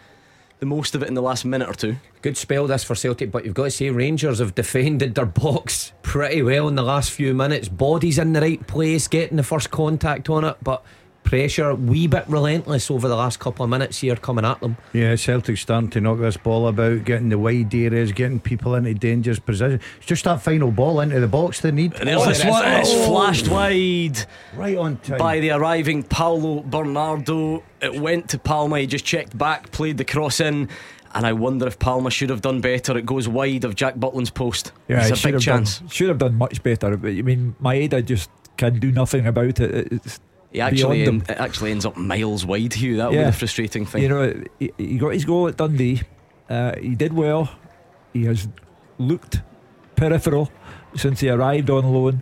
the 0.59 0.65
most 0.65 0.95
of 0.95 1.03
it 1.03 1.09
in 1.09 1.13
the 1.13 1.21
last 1.21 1.43
minute 1.43 1.67
or 1.67 1.73
two. 1.73 1.97
Good 2.21 2.37
spell 2.37 2.67
this 2.67 2.85
for 2.85 2.95
Celtic, 2.95 3.31
but 3.31 3.43
you've 3.43 3.53
got 3.53 3.65
to 3.65 3.71
say 3.71 3.89
Rangers 3.89 4.39
have 4.39 4.55
defended 4.55 5.15
their 5.15 5.25
box 5.25 5.91
pretty 6.03 6.41
well 6.41 6.69
in 6.69 6.75
the 6.75 6.83
last 6.83 7.11
few 7.11 7.33
minutes. 7.33 7.67
Bodies 7.67 8.17
in 8.17 8.31
the 8.31 8.39
right 8.39 8.65
place, 8.65 9.09
getting 9.09 9.35
the 9.35 9.43
first 9.43 9.71
contact 9.71 10.29
on 10.29 10.45
it, 10.45 10.55
but 10.61 10.85
pressure 11.23 11.69
a 11.69 11.75
wee 11.75 12.07
bit 12.07 12.25
relentless 12.27 12.91
over 12.91 13.07
the 13.07 13.15
last 13.15 13.39
couple 13.39 13.63
of 13.63 13.69
minutes 13.69 13.99
here 13.99 14.15
coming 14.15 14.45
at 14.45 14.59
them. 14.59 14.77
Yeah, 14.93 15.15
Celtic 15.15 15.57
starting 15.57 15.89
to 15.91 16.01
knock 16.01 16.19
this 16.19 16.37
ball 16.37 16.67
about, 16.67 17.03
getting 17.05 17.29
the 17.29 17.37
wide 17.39 17.73
areas, 17.73 18.11
getting 18.11 18.39
people 18.39 18.75
into 18.75 18.93
dangerous 18.93 19.39
position. 19.39 19.79
It's 19.97 20.05
just 20.05 20.25
that 20.25 20.41
final 20.41 20.71
ball 20.71 20.99
into 20.99 21.19
the 21.19 21.27
box 21.27 21.61
they 21.61 21.71
need. 21.71 21.93
And 21.95 22.07
there's 22.09 22.21
Oh, 22.21 22.25
this 22.27 22.45
one, 22.45 22.65
it's 22.67 22.89
Oh, 22.93 23.07
flashed 23.07 23.47
wide 23.47 24.19
right 24.55 24.77
on 24.77 24.97
time. 24.97 25.17
by 25.17 25.39
the 25.39 25.51
arriving 25.51 26.03
Paulo 26.03 26.61
Bernardo. 26.61 27.63
It 27.81 27.99
went 27.99 28.29
to 28.29 28.37
Palma, 28.39 28.79
he 28.79 28.87
just 28.87 29.05
checked 29.05 29.37
back, 29.37 29.71
played 29.71 29.97
the 29.97 30.05
cross 30.05 30.39
in. 30.39 30.69
And 31.15 31.27
I 31.27 31.33
wonder 31.33 31.67
if 31.67 31.77
Palma 31.77 32.09
should 32.09 32.31
have 32.31 32.41
done 32.41 32.59
better. 32.59 32.97
It 32.97 33.05
goes 33.05 33.27
wide 33.27 33.65
of 33.65 33.75
Jack 33.75 33.99
Butland's 33.99 34.31
post. 34.31 34.71
Yeah, 34.87 35.01
it's 35.01 35.11
a 35.11 35.15
should 35.15 35.27
big 35.27 35.33
have 35.35 35.41
chance. 35.43 35.77
Done, 35.79 35.87
should 35.89 36.09
have 36.09 36.17
done 36.17 36.35
much 36.35 36.63
better. 36.63 36.97
But 36.97 37.09
I 37.11 37.21
mean, 37.21 37.55
Maeda 37.61 38.03
just 38.03 38.31
can 38.57 38.79
do 38.79 38.91
nothing 38.91 39.27
about 39.27 39.59
it. 39.59 39.91
It's 39.91 40.19
He 40.53 40.61
actually, 40.61 41.01
it 41.03 41.29
actually 41.31 41.71
ends 41.71 41.85
up 41.85 41.97
miles 41.97 42.45
wide, 42.45 42.73
Hugh. 42.73 42.97
That 42.97 43.09
would 43.09 43.15
Yeah. 43.15 43.25
be 43.25 43.31
the 43.31 43.37
frustrating 43.37 43.85
thing. 43.85 44.03
You 44.03 44.09
know, 44.09 44.43
he, 44.59 44.71
he 44.77 44.97
got 44.97 45.09
his 45.13 45.25
goal 45.25 45.47
at 45.47 45.57
Dundee. 45.57 46.01
Uh, 46.49 46.73
he 46.79 46.93
did 46.95 47.11
well. 47.13 47.49
He 48.13 48.25
has 48.25 48.47
looked 48.99 49.41
peripheral 49.95 50.51
since 50.95 51.19
he 51.21 51.29
arrived 51.29 51.69
on 51.71 51.91
loan. 51.91 52.21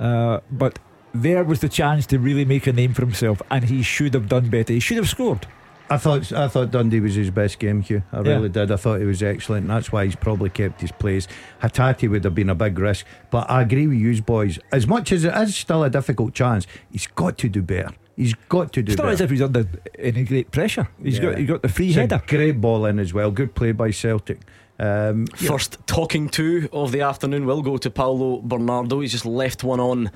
Uh, 0.00 0.40
but 0.50 0.78
there 1.14 1.44
was 1.44 1.60
the 1.60 1.68
chance 1.68 2.04
to 2.06 2.18
really 2.18 2.44
make 2.44 2.66
a 2.66 2.72
name 2.72 2.92
for 2.94 3.02
himself, 3.02 3.40
and 3.50 3.64
he 3.64 3.82
should 3.82 4.12
have 4.14 4.28
done 4.28 4.48
better. 4.50 4.72
He 4.72 4.80
should 4.80 4.96
have 4.96 5.08
scored. 5.08 5.46
I 5.90 5.96
thought 5.96 6.32
I 6.32 6.48
thought 6.48 6.70
Dundee 6.70 7.00
was 7.00 7.14
his 7.14 7.30
best 7.30 7.58
game, 7.58 7.80
Hugh. 7.80 8.02
I 8.12 8.20
Yeah. 8.20 8.32
really 8.34 8.48
did. 8.50 8.70
I 8.70 8.76
thought 8.76 9.00
he 9.00 9.06
was 9.06 9.22
excellent. 9.22 9.62
And 9.62 9.70
that's 9.70 9.90
why 9.90 10.04
he's 10.04 10.16
probably 10.16 10.50
kept 10.50 10.80
his 10.80 10.92
place. 10.92 11.26
Hatate 11.62 12.08
would 12.10 12.24
have 12.24 12.34
been 12.34 12.50
a 12.50 12.54
big 12.54 12.78
risk, 12.78 13.06
but 13.30 13.50
I 13.50 13.62
agree 13.62 13.86
with 13.86 13.98
you, 13.98 14.20
boys. 14.22 14.58
As 14.70 14.86
much 14.86 15.12
as 15.12 15.24
it 15.24 15.34
is 15.34 15.56
still 15.56 15.82
a 15.84 15.90
difficult 15.90 16.34
chance, 16.34 16.66
he's 16.90 17.06
got 17.06 17.38
to 17.38 17.48
do 17.48 17.62
better. 17.62 17.90
He's 18.16 18.34
got 18.48 18.72
to 18.72 18.82
do 18.82 18.92
It's 18.92 18.98
not 18.98 19.04
better. 19.04 19.14
as 19.14 19.20
if 19.22 19.30
he's 19.30 19.42
under 19.42 19.66
any 19.98 20.24
great 20.24 20.50
pressure. 20.50 20.88
He's 21.02 21.18
Yeah. 21.18 21.24
got 21.30 21.38
he 21.38 21.44
got 21.46 21.62
the 21.62 21.68
free 21.68 21.88
It's 21.88 21.96
a 21.96 22.00
header. 22.00 22.22
great 22.26 22.60
ball 22.60 22.84
in 22.86 22.98
as 22.98 23.14
well. 23.14 23.30
Good 23.30 23.54
play 23.54 23.72
by 23.72 23.90
Celtic. 23.90 24.40
Um, 24.80 25.26
yeah. 25.40 25.48
First 25.48 25.78
talking 25.86 26.28
to 26.30 26.68
of 26.72 26.92
the 26.92 27.00
afternoon 27.00 27.46
will 27.46 27.62
go 27.62 27.78
to 27.78 27.90
Paulo 27.90 28.40
Bernardo. 28.42 29.00
He's 29.00 29.12
just 29.12 29.26
left 29.26 29.64
one 29.64 29.80
on 29.80 30.10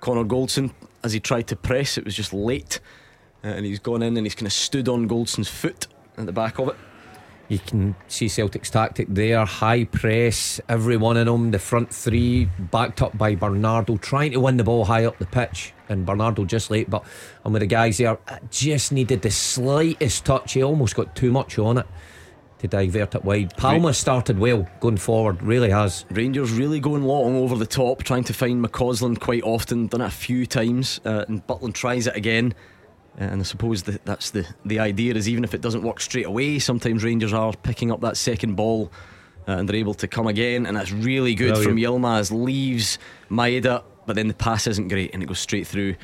Connor 0.00 0.24
Goldson 0.24 0.70
as 1.04 1.12
he 1.12 1.20
tried 1.20 1.46
to 1.48 1.56
press. 1.56 1.98
It 1.98 2.04
was 2.04 2.14
just 2.14 2.32
late. 2.32 2.80
Uh, 3.42 3.48
and 3.48 3.66
he's 3.66 3.78
gone 3.78 4.02
in 4.02 4.16
and 4.16 4.26
he's 4.26 4.34
kind 4.34 4.46
of 4.46 4.52
stood 4.52 4.88
on 4.88 5.06
Goldson's 5.06 5.48
foot 5.48 5.86
at 6.16 6.26
the 6.26 6.32
back 6.32 6.58
of 6.58 6.68
it. 6.68 6.76
You 7.48 7.58
can 7.58 7.96
see 8.06 8.28
Celtic's 8.28 8.70
tactic 8.70 9.08
there 9.10 9.44
high 9.44 9.82
press, 9.84 10.60
every 10.68 10.96
one 10.96 11.16
of 11.16 11.26
them, 11.26 11.50
the 11.50 11.58
front 11.58 11.92
three, 11.92 12.44
backed 12.44 13.02
up 13.02 13.18
by 13.18 13.34
Bernardo, 13.34 13.96
trying 13.96 14.30
to 14.32 14.40
win 14.40 14.56
the 14.56 14.62
ball 14.62 14.84
high 14.84 15.04
up 15.04 15.18
the 15.18 15.26
pitch. 15.26 15.72
And 15.88 16.06
Bernardo 16.06 16.44
just 16.44 16.70
late, 16.70 16.88
but 16.88 17.04
I'm 17.44 17.52
with 17.52 17.60
the 17.60 17.66
guys 17.66 17.98
there. 17.98 18.18
Just 18.50 18.92
needed 18.92 19.22
the 19.22 19.32
slightest 19.32 20.24
touch. 20.24 20.52
He 20.52 20.62
almost 20.62 20.94
got 20.94 21.16
too 21.16 21.32
much 21.32 21.58
on 21.58 21.78
it 21.78 21.86
to 22.60 22.68
divert 22.68 23.16
it 23.16 23.24
wide. 23.24 23.56
Palma 23.56 23.94
started 23.94 24.38
well 24.38 24.68
going 24.78 24.98
forward, 24.98 25.42
really 25.42 25.70
has. 25.70 26.04
Rangers 26.10 26.52
really 26.52 26.78
going 26.78 27.02
long 27.02 27.34
over 27.34 27.56
the 27.56 27.66
top, 27.66 28.04
trying 28.04 28.24
to 28.24 28.32
find 28.32 28.64
McCausland 28.64 29.18
quite 29.18 29.42
often. 29.42 29.88
Done 29.88 30.02
it 30.02 30.06
a 30.06 30.10
few 30.10 30.46
times, 30.46 31.00
uh, 31.04 31.24
and 31.26 31.44
Butland 31.48 31.74
tries 31.74 32.06
it 32.06 32.14
again. 32.14 32.54
Uh, 33.20 33.24
and 33.24 33.40
I 33.40 33.44
suppose 33.44 33.82
that 33.84 34.04
that's 34.04 34.30
the 34.30 34.46
the 34.64 34.78
idea 34.78 35.14
is 35.14 35.28
even 35.28 35.44
if 35.44 35.52
it 35.54 35.60
doesn't 35.60 35.82
work 35.82 36.00
straight 36.00 36.26
away, 36.26 36.58
sometimes 36.58 37.04
Rangers 37.04 37.32
are 37.32 37.52
picking 37.52 37.92
up 37.92 38.00
that 38.00 38.16
second 38.16 38.54
ball. 38.56 38.90
Uh, 39.48 39.52
and 39.52 39.68
they're 39.68 39.76
able 39.76 39.94
to 39.94 40.06
come 40.06 40.26
again, 40.26 40.66
and 40.66 40.76
that's 40.76 40.92
really 40.92 41.34
good 41.34 41.56
from 41.56 41.76
Yilmaz. 41.76 42.30
Leaves 42.30 42.98
Maeda, 43.30 43.82
but 44.06 44.14
then 44.14 44.28
the 44.28 44.34
pass 44.34 44.66
isn't 44.66 44.88
great, 44.88 45.12
and 45.14 45.22
it 45.22 45.26
goes 45.26 45.40
straight 45.40 45.66
through 45.66 45.96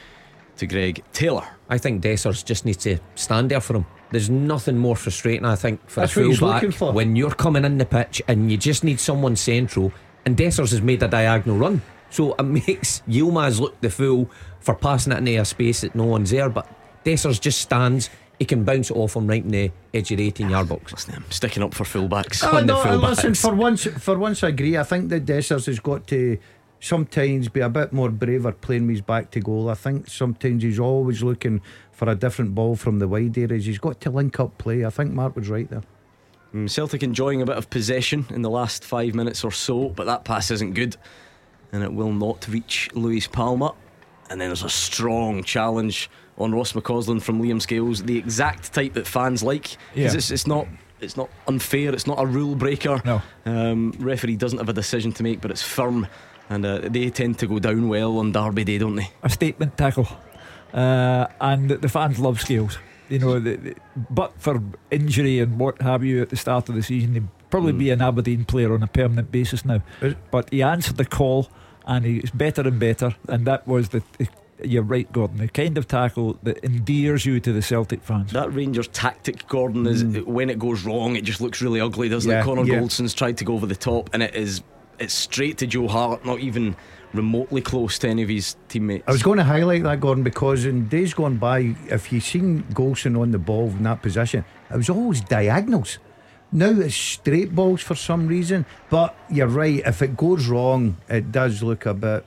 to 0.56 0.66
Greg 0.66 1.04
Taylor. 1.12 1.46
I 1.68 1.78
think 1.78 2.02
Dessers 2.02 2.44
just 2.44 2.64
needs 2.64 2.78
to 2.78 2.98
stand 3.14 3.50
there 3.50 3.60
for 3.60 3.76
him. 3.76 3.86
There's 4.10 4.30
nothing 4.30 4.78
more 4.78 4.96
frustrating, 4.96 5.44
I 5.44 5.56
think, 5.56 5.80
for 5.88 6.00
That's 6.00 6.16
a 6.16 6.34
fullback 6.34 6.72
for. 6.72 6.92
when 6.92 7.16
you're 7.16 7.30
coming 7.34 7.64
in 7.64 7.78
the 7.78 7.84
pitch 7.84 8.22
and 8.28 8.50
you 8.50 8.56
just 8.56 8.84
need 8.84 9.00
someone 9.00 9.36
central. 9.36 9.92
And 10.24 10.36
Dessers 10.36 10.70
has 10.70 10.80
made 10.80 11.02
a 11.02 11.08
diagonal 11.08 11.58
run, 11.58 11.82
so 12.10 12.34
it 12.34 12.42
makes 12.44 13.02
Yilmaz 13.08 13.60
look 13.60 13.80
the 13.80 13.90
fool 13.90 14.30
for 14.60 14.74
passing 14.74 15.12
it 15.12 15.18
into 15.18 15.40
a 15.40 15.44
space 15.44 15.82
that 15.82 15.94
no 15.94 16.04
one's 16.04 16.30
there. 16.30 16.48
But 16.48 16.68
Dessers 17.06 17.40
just 17.40 17.60
stands. 17.60 18.10
He 18.40 18.44
can 18.44 18.64
bounce 18.64 18.90
it 18.90 18.96
off 18.96 19.14
him 19.14 19.28
right 19.28 19.42
in 19.42 19.50
the 19.50 19.70
edge 19.94 20.10
of 20.10 20.18
the 20.18 20.26
18 20.26 20.50
yard 20.50 20.68
box. 20.68 20.92
Listen, 20.92 21.14
I'm 21.14 21.30
sticking 21.30 21.62
up 21.62 21.72
for 21.72 21.84
fullbacks. 21.84 22.44
Oh, 22.44 22.56
on 22.56 22.66
the 22.66 22.74
no, 22.74 22.82
full 22.82 22.96
listen, 22.96 23.34
for 23.34 23.54
once, 23.54 23.84
for 23.84 24.18
once, 24.18 24.42
I 24.42 24.48
agree. 24.48 24.76
I 24.76 24.82
think 24.82 25.08
that 25.10 25.24
Dessers 25.24 25.66
has 25.66 25.78
got 25.78 26.06
to 26.08 26.36
sometimes 26.80 27.48
be 27.48 27.60
a 27.60 27.68
bit 27.68 27.92
more 27.92 28.10
braver 28.10 28.52
playing 28.52 28.88
with 28.88 28.96
his 28.96 29.00
back 29.02 29.30
to 29.30 29.40
goal. 29.40 29.70
I 29.70 29.74
think 29.74 30.08
sometimes 30.08 30.64
he's 30.64 30.80
always 30.80 31.22
looking 31.22 31.62
for 31.92 32.10
a 32.10 32.14
different 32.16 32.54
ball 32.54 32.76
from 32.76 32.98
the 32.98 33.08
wide 33.08 33.38
areas. 33.38 33.66
He's 33.66 33.78
got 33.78 34.00
to 34.02 34.10
link 34.10 34.38
up 34.40 34.58
play. 34.58 34.84
I 34.84 34.90
think 34.90 35.12
Mark 35.12 35.36
was 35.36 35.48
right 35.48 35.70
there. 35.70 35.82
Mm, 36.52 36.68
Celtic 36.68 37.02
enjoying 37.02 37.40
a 37.40 37.46
bit 37.46 37.56
of 37.56 37.70
possession 37.70 38.26
in 38.30 38.42
the 38.42 38.50
last 38.50 38.84
five 38.84 39.14
minutes 39.14 39.44
or 39.44 39.52
so, 39.52 39.90
but 39.90 40.06
that 40.06 40.24
pass 40.24 40.50
isn't 40.50 40.74
good 40.74 40.96
and 41.72 41.82
it 41.82 41.92
will 41.92 42.12
not 42.12 42.46
reach 42.48 42.90
Luis 42.94 43.26
Palma. 43.26 43.74
And 44.28 44.40
then 44.40 44.48
there's 44.48 44.64
a 44.64 44.68
strong 44.68 45.44
challenge 45.44 46.10
on 46.38 46.52
Ross 46.54 46.72
McCausland 46.72 47.22
from 47.22 47.40
Liam 47.42 47.60
Scales, 47.60 48.02
the 48.04 48.18
exact 48.18 48.72
type 48.72 48.92
that 48.94 49.06
fans 49.06 49.42
like. 49.42 49.62
'Cause 49.64 49.76
Yeah. 49.94 50.12
It's, 50.14 50.30
it's 50.30 50.46
not. 50.46 50.66
It's 51.00 51.16
not 51.16 51.28
unfair. 51.46 51.92
It's 51.92 52.06
not 52.06 52.18
a 52.18 52.24
rule 52.26 52.54
breaker. 52.54 53.02
No. 53.04 53.20
Um, 53.44 53.92
referee 53.98 54.36
doesn't 54.36 54.58
have 54.58 54.70
a 54.70 54.72
decision 54.72 55.12
to 55.12 55.22
make, 55.22 55.42
but 55.42 55.50
it's 55.50 55.62
firm, 55.62 56.06
and 56.48 56.64
uh, 56.64 56.78
they 56.90 57.10
tend 57.10 57.38
to 57.40 57.46
go 57.46 57.58
down 57.58 57.88
well 57.88 58.16
on 58.18 58.32
Derby 58.32 58.64
Day, 58.64 58.78
don't 58.78 58.96
they? 58.96 59.10
a 59.22 59.28
statement 59.28 59.76
tackle. 59.76 60.08
Uh, 60.72 61.26
and 61.40 61.68
the 61.70 61.88
fans 61.88 62.18
love 62.18 62.40
Scales. 62.40 62.78
You 63.10 63.18
know, 63.18 63.38
the, 63.38 63.56
the, 63.56 63.74
but 64.10 64.32
for 64.40 64.60
injury 64.90 65.38
and 65.38 65.58
what 65.60 65.80
have 65.82 66.02
you 66.02 66.22
at 66.22 66.30
the 66.30 66.36
start 66.36 66.68
of 66.70 66.74
the 66.74 66.82
season, 66.82 67.12
he'd 67.14 67.28
probably 67.50 67.72
be 67.72 67.90
an 67.90 68.00
Aberdeen 68.02 68.44
player 68.44 68.72
on 68.74 68.82
a 68.82 68.86
permanent 68.88 69.30
basis 69.30 69.64
now. 69.64 69.80
But 70.30 70.50
he 70.50 70.62
answered 70.62 70.96
the 70.96 71.04
call 71.04 71.48
and 71.86 72.04
he's 72.04 72.30
better 72.30 72.62
and 72.62 72.80
better. 72.80 73.14
And 73.28 73.46
that 73.46 73.66
was 73.68 73.90
the. 73.90 74.02
the 74.18 74.28
you're 74.62 74.82
right, 74.82 75.10
Gordon. 75.12 75.38
The 75.38 75.48
kind 75.48 75.76
of 75.78 75.86
tackle 75.86 76.38
that 76.42 76.58
endears 76.58 77.26
you 77.26 77.40
to 77.40 77.52
the 77.52 77.62
Celtic 77.62 78.02
fans. 78.02 78.32
That 78.32 78.52
Rangers 78.52 78.88
tactic, 78.88 79.46
Gordon, 79.48 79.86
is 79.86 80.02
mm. 80.02 80.24
when 80.24 80.50
it 80.50 80.58
goes 80.58 80.84
wrong, 80.84 81.16
it 81.16 81.24
just 81.24 81.40
looks 81.40 81.60
really 81.60 81.80
ugly, 81.80 82.08
doesn't 82.08 82.30
Yeah, 82.30 82.40
it? 82.40 82.44
Connor 82.44 82.64
yeah. 82.64 82.78
Goldson's 82.78 83.14
tried 83.14 83.38
to 83.38 83.44
go 83.44 83.54
over 83.54 83.66
the 83.66 83.76
top, 83.76 84.10
and 84.12 84.22
it 84.22 84.34
is 84.34 84.62
it's 84.98 85.14
straight 85.14 85.58
to 85.58 85.66
Joe 85.66 85.88
Hart, 85.88 86.24
not 86.24 86.40
even 86.40 86.76
remotely 87.12 87.60
close 87.60 87.98
to 87.98 88.08
any 88.08 88.22
of 88.22 88.28
his 88.28 88.56
teammates. 88.68 89.04
I 89.06 89.12
was 89.12 89.22
going 89.22 89.38
to 89.38 89.44
highlight 89.44 89.82
that, 89.82 90.00
Gordon, 90.00 90.24
because 90.24 90.64
in 90.64 90.88
days 90.88 91.14
gone 91.14 91.36
by, 91.36 91.74
if 91.88 92.12
you've 92.12 92.24
seen 92.24 92.62
Goldson 92.72 93.20
on 93.20 93.30
the 93.30 93.38
ball 93.38 93.68
in 93.68 93.82
that 93.84 94.02
position, 94.02 94.44
it 94.70 94.76
was 94.76 94.90
always 94.90 95.20
diagonals. 95.20 95.98
Now 96.52 96.70
it's 96.70 96.94
straight 96.94 97.54
balls 97.54 97.82
for 97.82 97.94
some 97.94 98.26
reason. 98.26 98.64
But 98.88 99.14
you're 99.30 99.48
right, 99.48 99.82
if 99.84 100.02
it 100.02 100.16
goes 100.16 100.46
wrong, 100.46 100.96
it 101.08 101.32
does 101.32 101.62
look 101.62 101.86
a 101.86 101.94
bit, 101.94 102.24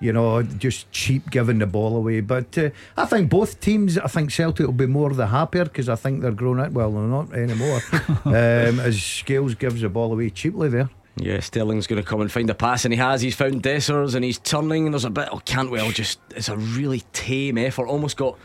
you 0.00 0.12
know, 0.12 0.42
just 0.42 0.90
cheap 0.90 1.30
giving 1.30 1.58
the 1.58 1.66
ball 1.66 1.96
away. 1.96 2.20
But 2.20 2.56
uh, 2.56 2.70
I 2.96 3.04
think 3.04 3.30
both 3.30 3.60
teams, 3.60 3.98
I 3.98 4.06
think 4.06 4.30
Celtic 4.30 4.66
will 4.66 4.72
be 4.72 4.86
more 4.86 5.12
the 5.12 5.26
happier 5.26 5.64
because 5.64 5.88
I 5.88 5.96
think 5.96 6.22
they're 6.22 6.32
grown 6.32 6.58
up. 6.58 6.72
Well, 6.72 6.90
they're 6.90 7.02
not 7.02 7.32
anymore. 7.34 7.80
um, 8.24 8.80
as 8.80 9.02
Scales 9.02 9.54
gives 9.54 9.82
the 9.82 9.88
ball 9.88 10.12
away 10.12 10.30
cheaply 10.30 10.68
there. 10.68 10.88
Yeah, 11.16 11.40
Sterling's 11.40 11.86
going 11.86 12.02
to 12.02 12.08
come 12.08 12.20
and 12.20 12.32
find 12.32 12.48
a 12.48 12.54
pass, 12.54 12.84
and 12.84 12.94
he 12.94 12.98
has. 12.98 13.20
He's 13.20 13.34
found 13.34 13.62
Dessers, 13.62 14.14
and 14.14 14.24
he's 14.24 14.38
turning, 14.38 14.86
and 14.86 14.94
there's 14.94 15.04
a 15.04 15.10
bit. 15.10 15.28
Oh, 15.30 15.42
Cantwell 15.44 15.90
just. 15.90 16.18
It's 16.30 16.48
a 16.48 16.56
really 16.56 17.02
tame 17.12 17.58
effort. 17.58 17.88
Almost 17.88 18.16
got 18.16 18.38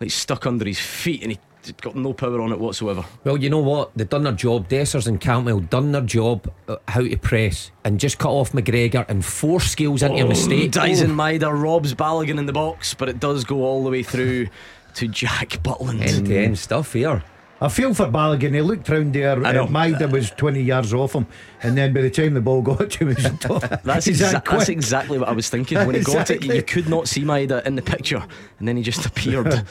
like 0.00 0.10
stuck 0.10 0.46
under 0.46 0.64
his 0.64 0.80
feet, 0.80 1.22
and 1.22 1.32
he 1.32 1.38
got 1.80 1.94
no 1.96 2.12
power 2.12 2.40
on 2.40 2.52
it 2.52 2.58
whatsoever. 2.58 3.04
Well, 3.24 3.36
you 3.36 3.50
know 3.50 3.58
what? 3.58 3.90
They've 3.96 4.08
done 4.08 4.22
their 4.24 4.32
job. 4.32 4.68
Dessers 4.68 5.06
and 5.06 5.20
Cantwell 5.20 5.60
done 5.60 5.92
their 5.92 6.02
job 6.02 6.50
uh, 6.68 6.76
how 6.88 7.02
to 7.02 7.16
press 7.16 7.70
and 7.84 7.98
just 8.00 8.18
cut 8.18 8.30
off 8.30 8.52
McGregor 8.52 9.04
and 9.08 9.24
force 9.24 9.70
Scales 9.70 10.02
into 10.02 10.24
a 10.24 10.28
mistake. 10.28 10.70
Dyson 10.72 11.12
Oh. 11.12 11.14
Maeda 11.14 11.52
robs 11.62 11.94
Balogun 11.94 12.38
in 12.38 12.46
the 12.46 12.52
box, 12.52 12.94
but 12.94 13.08
it 13.08 13.20
does 13.20 13.44
go 13.44 13.62
all 13.62 13.84
the 13.84 13.90
way 13.90 14.02
through 14.02 14.48
to 14.94 15.08
Jack 15.08 15.50
Butland. 15.62 16.00
End 16.02 16.26
to 16.26 16.36
end 16.38 16.58
stuff 16.58 16.92
here. 16.92 17.22
I 17.60 17.68
feel 17.68 17.94
for 17.94 18.06
Balogun. 18.06 18.52
He 18.52 18.60
looked 18.60 18.88
round 18.90 19.14
there. 19.14 19.42
I 19.44 19.52
know. 19.52 19.64
Uh, 19.64 19.68
Maeda 19.68 20.10
was 20.10 20.30
20 20.32 20.60
yards 20.60 20.92
off 20.92 21.14
him. 21.14 21.26
And 21.62 21.78
then 21.78 21.94
by 21.94 22.02
the 22.02 22.10
time 22.10 22.34
the 22.34 22.40
ball 22.42 22.60
got 22.60 22.90
to 22.90 22.98
him, 23.06 23.14
he 23.16 23.22
was 23.22 23.80
That's, 23.84 24.04
He's 24.04 24.18
that 24.18 24.44
exa- 24.44 24.50
that's 24.50 24.68
exactly 24.68 25.18
what 25.18 25.28
I 25.28 25.32
was 25.32 25.48
thinking. 25.48 25.78
When 25.86 25.94
he 25.94 26.02
got 26.02 26.30
it, 26.30 26.44
you 26.44 26.62
could 26.62 26.88
not 26.88 27.08
see 27.08 27.22
Maeda 27.22 27.64
in 27.64 27.74
the 27.76 27.80
picture, 27.82 28.22
and 28.58 28.68
then 28.68 28.76
he 28.76 28.82
just 28.82 29.06
appeared. 29.06 29.64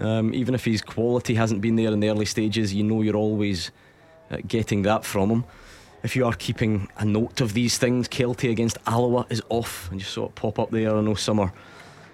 Um, 0.00 0.32
even 0.34 0.54
if 0.54 0.64
his 0.64 0.82
quality 0.82 1.34
hasn't 1.34 1.60
been 1.60 1.76
there 1.76 1.92
in 1.92 2.00
the 2.00 2.08
early 2.08 2.26
stages, 2.26 2.72
you 2.72 2.82
know 2.82 3.02
you're 3.02 3.16
always 3.16 3.70
uh, 4.30 4.38
getting 4.46 4.82
that 4.82 5.04
from 5.04 5.30
him. 5.30 5.44
If 6.02 6.16
you 6.16 6.26
are 6.26 6.34
keeping 6.34 6.88
a 6.98 7.04
note 7.04 7.40
of 7.40 7.52
these 7.52 7.78
things, 7.78 8.08
Kelty 8.08 8.50
against 8.50 8.78
Alloa 8.86 9.26
is 9.30 9.42
off, 9.48 9.90
and 9.90 10.00
you 10.00 10.04
saw 10.04 10.26
it 10.26 10.34
pop 10.34 10.58
up 10.58 10.70
there. 10.70 10.96
I 10.96 11.00
know 11.00 11.14
summer 11.14 11.52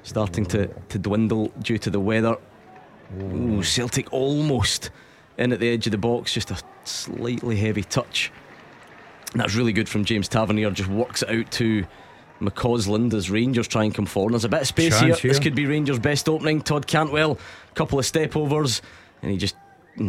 starting 0.03 0.45
to, 0.47 0.67
to 0.67 0.99
dwindle 0.99 1.49
due 1.63 1.79
to 1.79 1.91
the 1.91 2.01
weather. 2.01 2.37
Ooh, 3.21 3.63
Celtic 3.63 4.13
almost 4.13 4.91
in 5.39 5.53
at 5.53 5.61
the 5.61 5.69
edge 5.69 5.87
of 5.87 5.93
the 5.93 5.99
box, 5.99 6.35
just 6.35 6.51
a 6.51 6.59
slightly 6.85 7.57
heavy 7.57 7.83
touch. 7.83 8.31
And 9.33 9.41
that's 9.41 9.55
really 9.55 9.73
good 9.73 9.89
from 9.89 10.05
James 10.05 10.29
Tavernier, 10.29 10.71
just 10.71 10.91
works 10.91 11.23
it 11.23 11.31
out 11.31 11.51
to 11.53 11.87
McCausland 12.41 13.15
as 13.15 13.31
Rangers 13.31 13.69
try 13.69 13.85
and 13.85 13.95
come 13.95 14.07
forward. 14.07 14.33
There's 14.33 14.45
a 14.45 14.49
bit 14.49 14.63
of 14.63 14.67
space 14.67 14.99
here. 14.99 15.11
Chance 15.11 15.23
This 15.23 15.39
could 15.39 15.55
be 15.55 15.67
Rangers' 15.67 15.99
best 15.99 16.29
opening. 16.29 16.61
Todd 16.61 16.87
Cantwell, 16.87 17.39
couple 17.79 17.99
of 17.99 18.05
step 18.07 18.37
overs, 18.37 18.83
and 19.23 19.31
he 19.31 19.37
just 19.39 19.57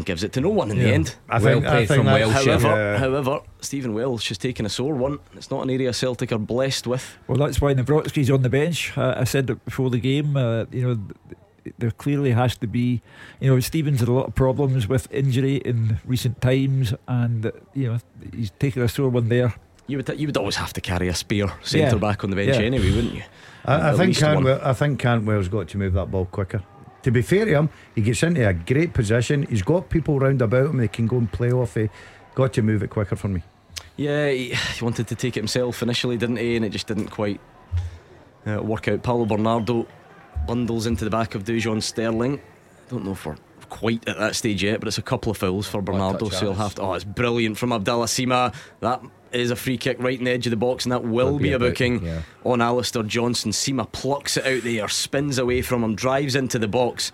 gives 0.05 0.23
it 0.23 0.31
to 0.33 0.41
no 0.41 0.49
one 0.49 0.69
in 0.71 0.77
the 0.77 0.85
end. 0.93 1.15
I 1.29 1.39
Well 1.39 1.53
think, 1.53 1.65
I 1.65 1.69
played 1.69 1.87
think 1.87 1.97
from 1.99 2.05
that- 2.07 2.19
Welsh. 2.19 2.45
However, 2.45 2.67
Yeah. 2.67 2.97
however, 2.99 3.39
Stephen 3.61 3.93
Welsh 3.93 4.27
has 4.29 4.37
taken 4.37 4.65
a 4.65 4.69
sore 4.69 4.93
one. 4.95 5.17
It's 5.35 5.49
not 5.49 5.63
an 5.63 5.69
area 5.71 5.93
Celtic 5.93 6.31
are 6.31 6.37
blessed 6.37 6.85
with. 6.87 7.17
Well, 7.27 7.37
that's 7.39 7.59
why 7.61 7.73
Nawrocki's 7.73 8.29
on 8.29 8.41
the 8.43 8.49
bench. 8.49 8.95
Uh, 8.97 9.15
I 9.17 9.23
said 9.23 9.49
it 9.49 9.63
before 9.65 9.89
the 9.89 9.99
game. 9.99 10.37
Uh, 10.37 10.65
you 10.71 10.83
know, 10.87 10.97
there 11.79 11.91
clearly 11.91 12.31
has 12.31 12.55
to 12.57 12.67
be. 12.67 13.01
You 13.39 13.49
know, 13.49 13.59
Stevens 13.59 13.99
had 13.99 14.09
a 14.09 14.13
lot 14.13 14.27
of 14.27 14.35
problems 14.35 14.87
with 14.87 15.07
injury 15.11 15.55
in 15.57 15.97
recent 16.05 16.39
times, 16.41 16.93
and 17.07 17.45
uh, 17.47 17.51
you 17.73 17.87
know 17.91 17.97
he's 18.35 18.51
taken 18.59 18.83
a 18.83 18.87
sore 18.87 19.09
one 19.09 19.29
there. 19.29 19.53
You 19.87 19.97
would 19.97 20.09
you 20.19 20.27
would 20.27 20.37
always 20.37 20.57
have 20.57 20.71
to 20.73 20.81
carry 20.81 21.07
a 21.07 21.15
spear 21.15 21.47
centre 21.63 21.95
Yeah. 21.95 22.07
back 22.07 22.23
on 22.23 22.29
the 22.29 22.35
bench 22.35 22.55
Yeah. 22.57 22.65
anyway, 22.65 22.91
wouldn't 22.95 23.15
you? 23.15 23.23
I, 23.65 23.89
I 23.89 23.91
think 23.93 24.07
least. 24.09 24.19
Cantwell, 24.21 24.61
I 24.63 24.73
think 24.73 24.99
Cantwell's 24.99 25.47
got 25.47 25.67
to 25.69 25.77
move 25.79 25.93
that 25.93 26.11
ball 26.11 26.25
quicker. 26.25 26.61
To 27.03 27.11
be 27.11 27.21
fair 27.21 27.45
to 27.45 27.51
him, 27.51 27.69
he 27.95 28.01
gets 28.01 28.23
into 28.23 28.47
a 28.47 28.53
great 28.53 28.93
position. 28.93 29.43
He's 29.43 29.61
got 29.61 29.89
people 29.89 30.19
round 30.19 30.41
about 30.41 30.67
him. 30.67 30.77
They 30.77 30.87
can 30.87 31.07
go 31.07 31.17
and 31.17 31.31
play 31.31 31.51
off. 31.51 31.75
He 31.75 31.89
got 32.35 32.53
to 32.53 32.61
move 32.61 32.83
it 32.83 32.89
quicker 32.89 33.15
for 33.15 33.29
me. 33.29 33.43
Yeah, 33.95 34.29
he, 34.29 34.53
he 34.53 34.83
wanted 34.83 35.07
to 35.07 35.15
take 35.15 35.37
it 35.37 35.41
himself 35.41 35.81
initially, 35.81 36.17
didn't 36.17 36.37
he? 36.37 36.55
And 36.55 36.65
it 36.65 36.69
just 36.69 36.87
didn't 36.87 37.07
quite 37.07 37.39
uh, 38.45 38.61
work 38.61 38.87
out. 38.87 39.03
Paulo 39.03 39.25
Bernardo 39.25 39.87
bundles 40.47 40.85
into 40.85 41.03
the 41.03 41.11
back 41.11 41.35
of 41.35 41.43
Dujon 41.43 41.81
Sterling. 41.81 42.41
Don't 42.89 43.05
know 43.05 43.11
if 43.11 43.25
we're 43.25 43.37
quite 43.69 44.07
at 44.07 44.17
that 44.17 44.35
stage 44.35 44.63
yet, 44.63 44.79
but 44.79 44.87
it's 44.87 44.97
a 44.97 45.03
couple 45.03 45.31
of 45.31 45.37
fouls 45.37 45.67
for 45.67 45.81
Bernardo, 45.81 46.29
so 46.29 46.39
he'll 46.39 46.53
have 46.53 46.75
to. 46.75 46.81
Oh, 46.81 46.93
it's 46.93 47.03
brilliant 47.03 47.57
from 47.57 47.71
Abdallah 47.71 48.07
Sima. 48.07 48.53
That 48.79 49.01
is 49.31 49.51
a 49.51 49.55
free 49.55 49.77
kick 49.77 49.97
right 49.99 50.17
in 50.17 50.25
the 50.25 50.31
edge 50.31 50.47
of 50.47 50.51
the 50.51 50.57
box, 50.57 50.85
and 50.85 50.91
that 50.91 51.03
will 51.03 51.37
be, 51.37 51.45
be 51.45 51.51
a 51.53 51.59
booking 51.59 52.05
yeah. 52.05 52.21
on 52.43 52.61
Alistair 52.61 53.03
Johnston. 53.03 53.51
Sima 53.51 53.91
plucks 53.91 54.37
it 54.37 54.45
out 54.45 54.63
there, 54.63 54.87
spins 54.87 55.37
away 55.37 55.61
from 55.61 55.83
him, 55.83 55.95
drives 55.95 56.35
into 56.35 56.59
the 56.59 56.67
box. 56.67 57.11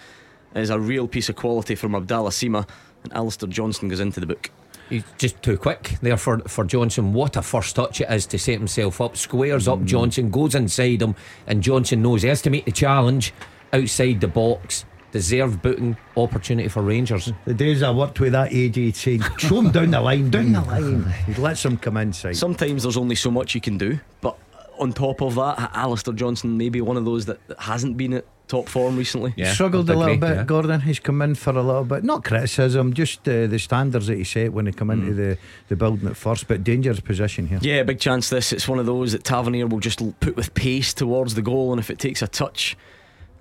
It 0.55 0.61
is 0.61 0.69
a 0.69 0.79
real 0.79 1.07
piece 1.07 1.29
of 1.29 1.35
quality 1.35 1.75
from 1.75 1.95
Abdallah 1.95 2.29
Sima, 2.29 2.67
and 3.03 3.13
Alistair 3.13 3.49
Johnston 3.49 3.89
goes 3.89 3.99
into 3.99 4.19
the 4.19 4.25
book. 4.25 4.49
He's 4.89 5.03
just 5.17 5.41
too 5.41 5.57
quick 5.57 5.97
there 6.01 6.17
for, 6.17 6.39
for 6.39 6.63
Johnston. 6.63 7.13
What 7.13 7.37
a 7.37 7.41
first 7.41 7.75
touch 7.75 8.01
it 8.01 8.09
is 8.09 8.27
to 8.27 8.37
set 8.37 8.59
himself 8.59 9.01
up. 9.01 9.17
Squares 9.17 9.67
up 9.67 9.79
mm. 9.79 9.85
Johnston, 9.85 10.29
goes 10.29 10.53
inside 10.53 11.01
him, 11.01 11.15
and 11.47 11.63
Johnston 11.63 12.01
knows 12.01 12.21
he 12.21 12.29
has 12.29 12.41
to 12.43 12.49
meet 12.49 12.65
the 12.65 12.71
challenge 12.71 13.33
outside 13.73 14.21
the 14.21 14.27
box. 14.27 14.85
Deserved 15.15 15.61
booking 15.61 15.95
opportunity 16.17 16.67
for 16.67 16.81
Rangers. 16.81 17.31
The 17.45 17.53
days 17.53 17.81
I 17.81 17.89
worked 17.91 18.19
with 18.19 18.33
that 18.33 18.51
AJ 18.51 18.95
saying, 18.95 19.21
show 19.37 19.59
him 19.59 19.71
down 19.71 19.91
the 19.91 20.01
line, 20.01 20.29
down 20.29 20.51
the 20.51 20.59
line. 20.59 21.05
He 21.25 21.33
lets 21.35 21.63
him 21.63 21.77
come 21.77 21.95
inside. 21.95 22.35
Sometimes 22.35 22.83
there's 22.83 22.97
only 22.97 23.15
so 23.15 23.31
much 23.31 23.55
you 23.55 23.61
can 23.61 23.77
do, 23.77 23.97
but 24.19 24.37
on 24.77 24.91
top 24.91 25.21
of 25.21 25.35
that, 25.35 25.71
Alistair 25.73 26.13
Johnston 26.13 26.57
may 26.57 26.67
be 26.67 26.81
one 26.81 26.97
of 26.97 27.05
those 27.05 27.27
that, 27.27 27.39
that 27.47 27.61
hasn't 27.61 27.95
been 27.95 28.11
at 28.11 28.25
top 28.49 28.67
form 28.67 28.97
recently. 28.97 29.33
Yeah, 29.37 29.53
Struggled 29.53 29.89
a 29.89 29.95
little 29.95 30.17
bit, 30.17 30.35
yeah. 30.35 30.43
Gordon. 30.43 30.81
He's 30.81 30.99
come 30.99 31.21
in 31.21 31.35
for 31.35 31.51
a 31.51 31.63
little 31.63 31.85
bit, 31.85 32.03
not 32.03 32.25
criticism, 32.25 32.93
just 32.93 33.25
uh, 33.25 33.47
the 33.47 33.57
standards 33.57 34.07
that 34.07 34.17
he 34.17 34.25
set 34.25 34.51
when 34.51 34.65
he 34.65 34.73
come 34.73 34.91
into 34.91 35.13
the, 35.13 35.37
the 35.69 35.77
building 35.77 36.09
at 36.09 36.17
first, 36.17 36.49
but 36.49 36.61
dangerous 36.61 36.99
position 36.99 37.47
here. 37.47 37.59
Yeah, 37.61 37.83
big 37.83 37.99
chance 38.01 38.29
this. 38.29 38.51
It's 38.51 38.67
one 38.67 38.79
of 38.79 38.85
those 38.85 39.13
that 39.13 39.23
Tavernier 39.23 39.67
will 39.67 39.79
just 39.79 40.01
put 40.19 40.35
with 40.35 40.53
pace 40.55 40.93
towards 40.93 41.35
the 41.35 41.41
goal, 41.41 41.71
and 41.71 41.79
if 41.79 41.89
it 41.89 41.99
takes 41.99 42.21
a 42.21 42.27
touch, 42.27 42.75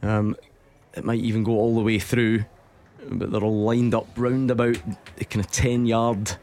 um, 0.03 0.37
it 0.97 1.05
might 1.05 1.21
even 1.21 1.43
go 1.45 1.53
all 1.53 1.75
the 1.75 1.83
way 1.83 1.99
through. 1.99 2.45
But 3.11 3.31
they're 3.33 3.43
all 3.45 3.65
lined 3.65 3.95
up 3.95 4.07
round 4.17 4.51
about 4.51 4.77
the 5.17 5.25
kind 5.27 5.45
of 5.45 5.51
10 5.51 5.85
yard 5.87 6.37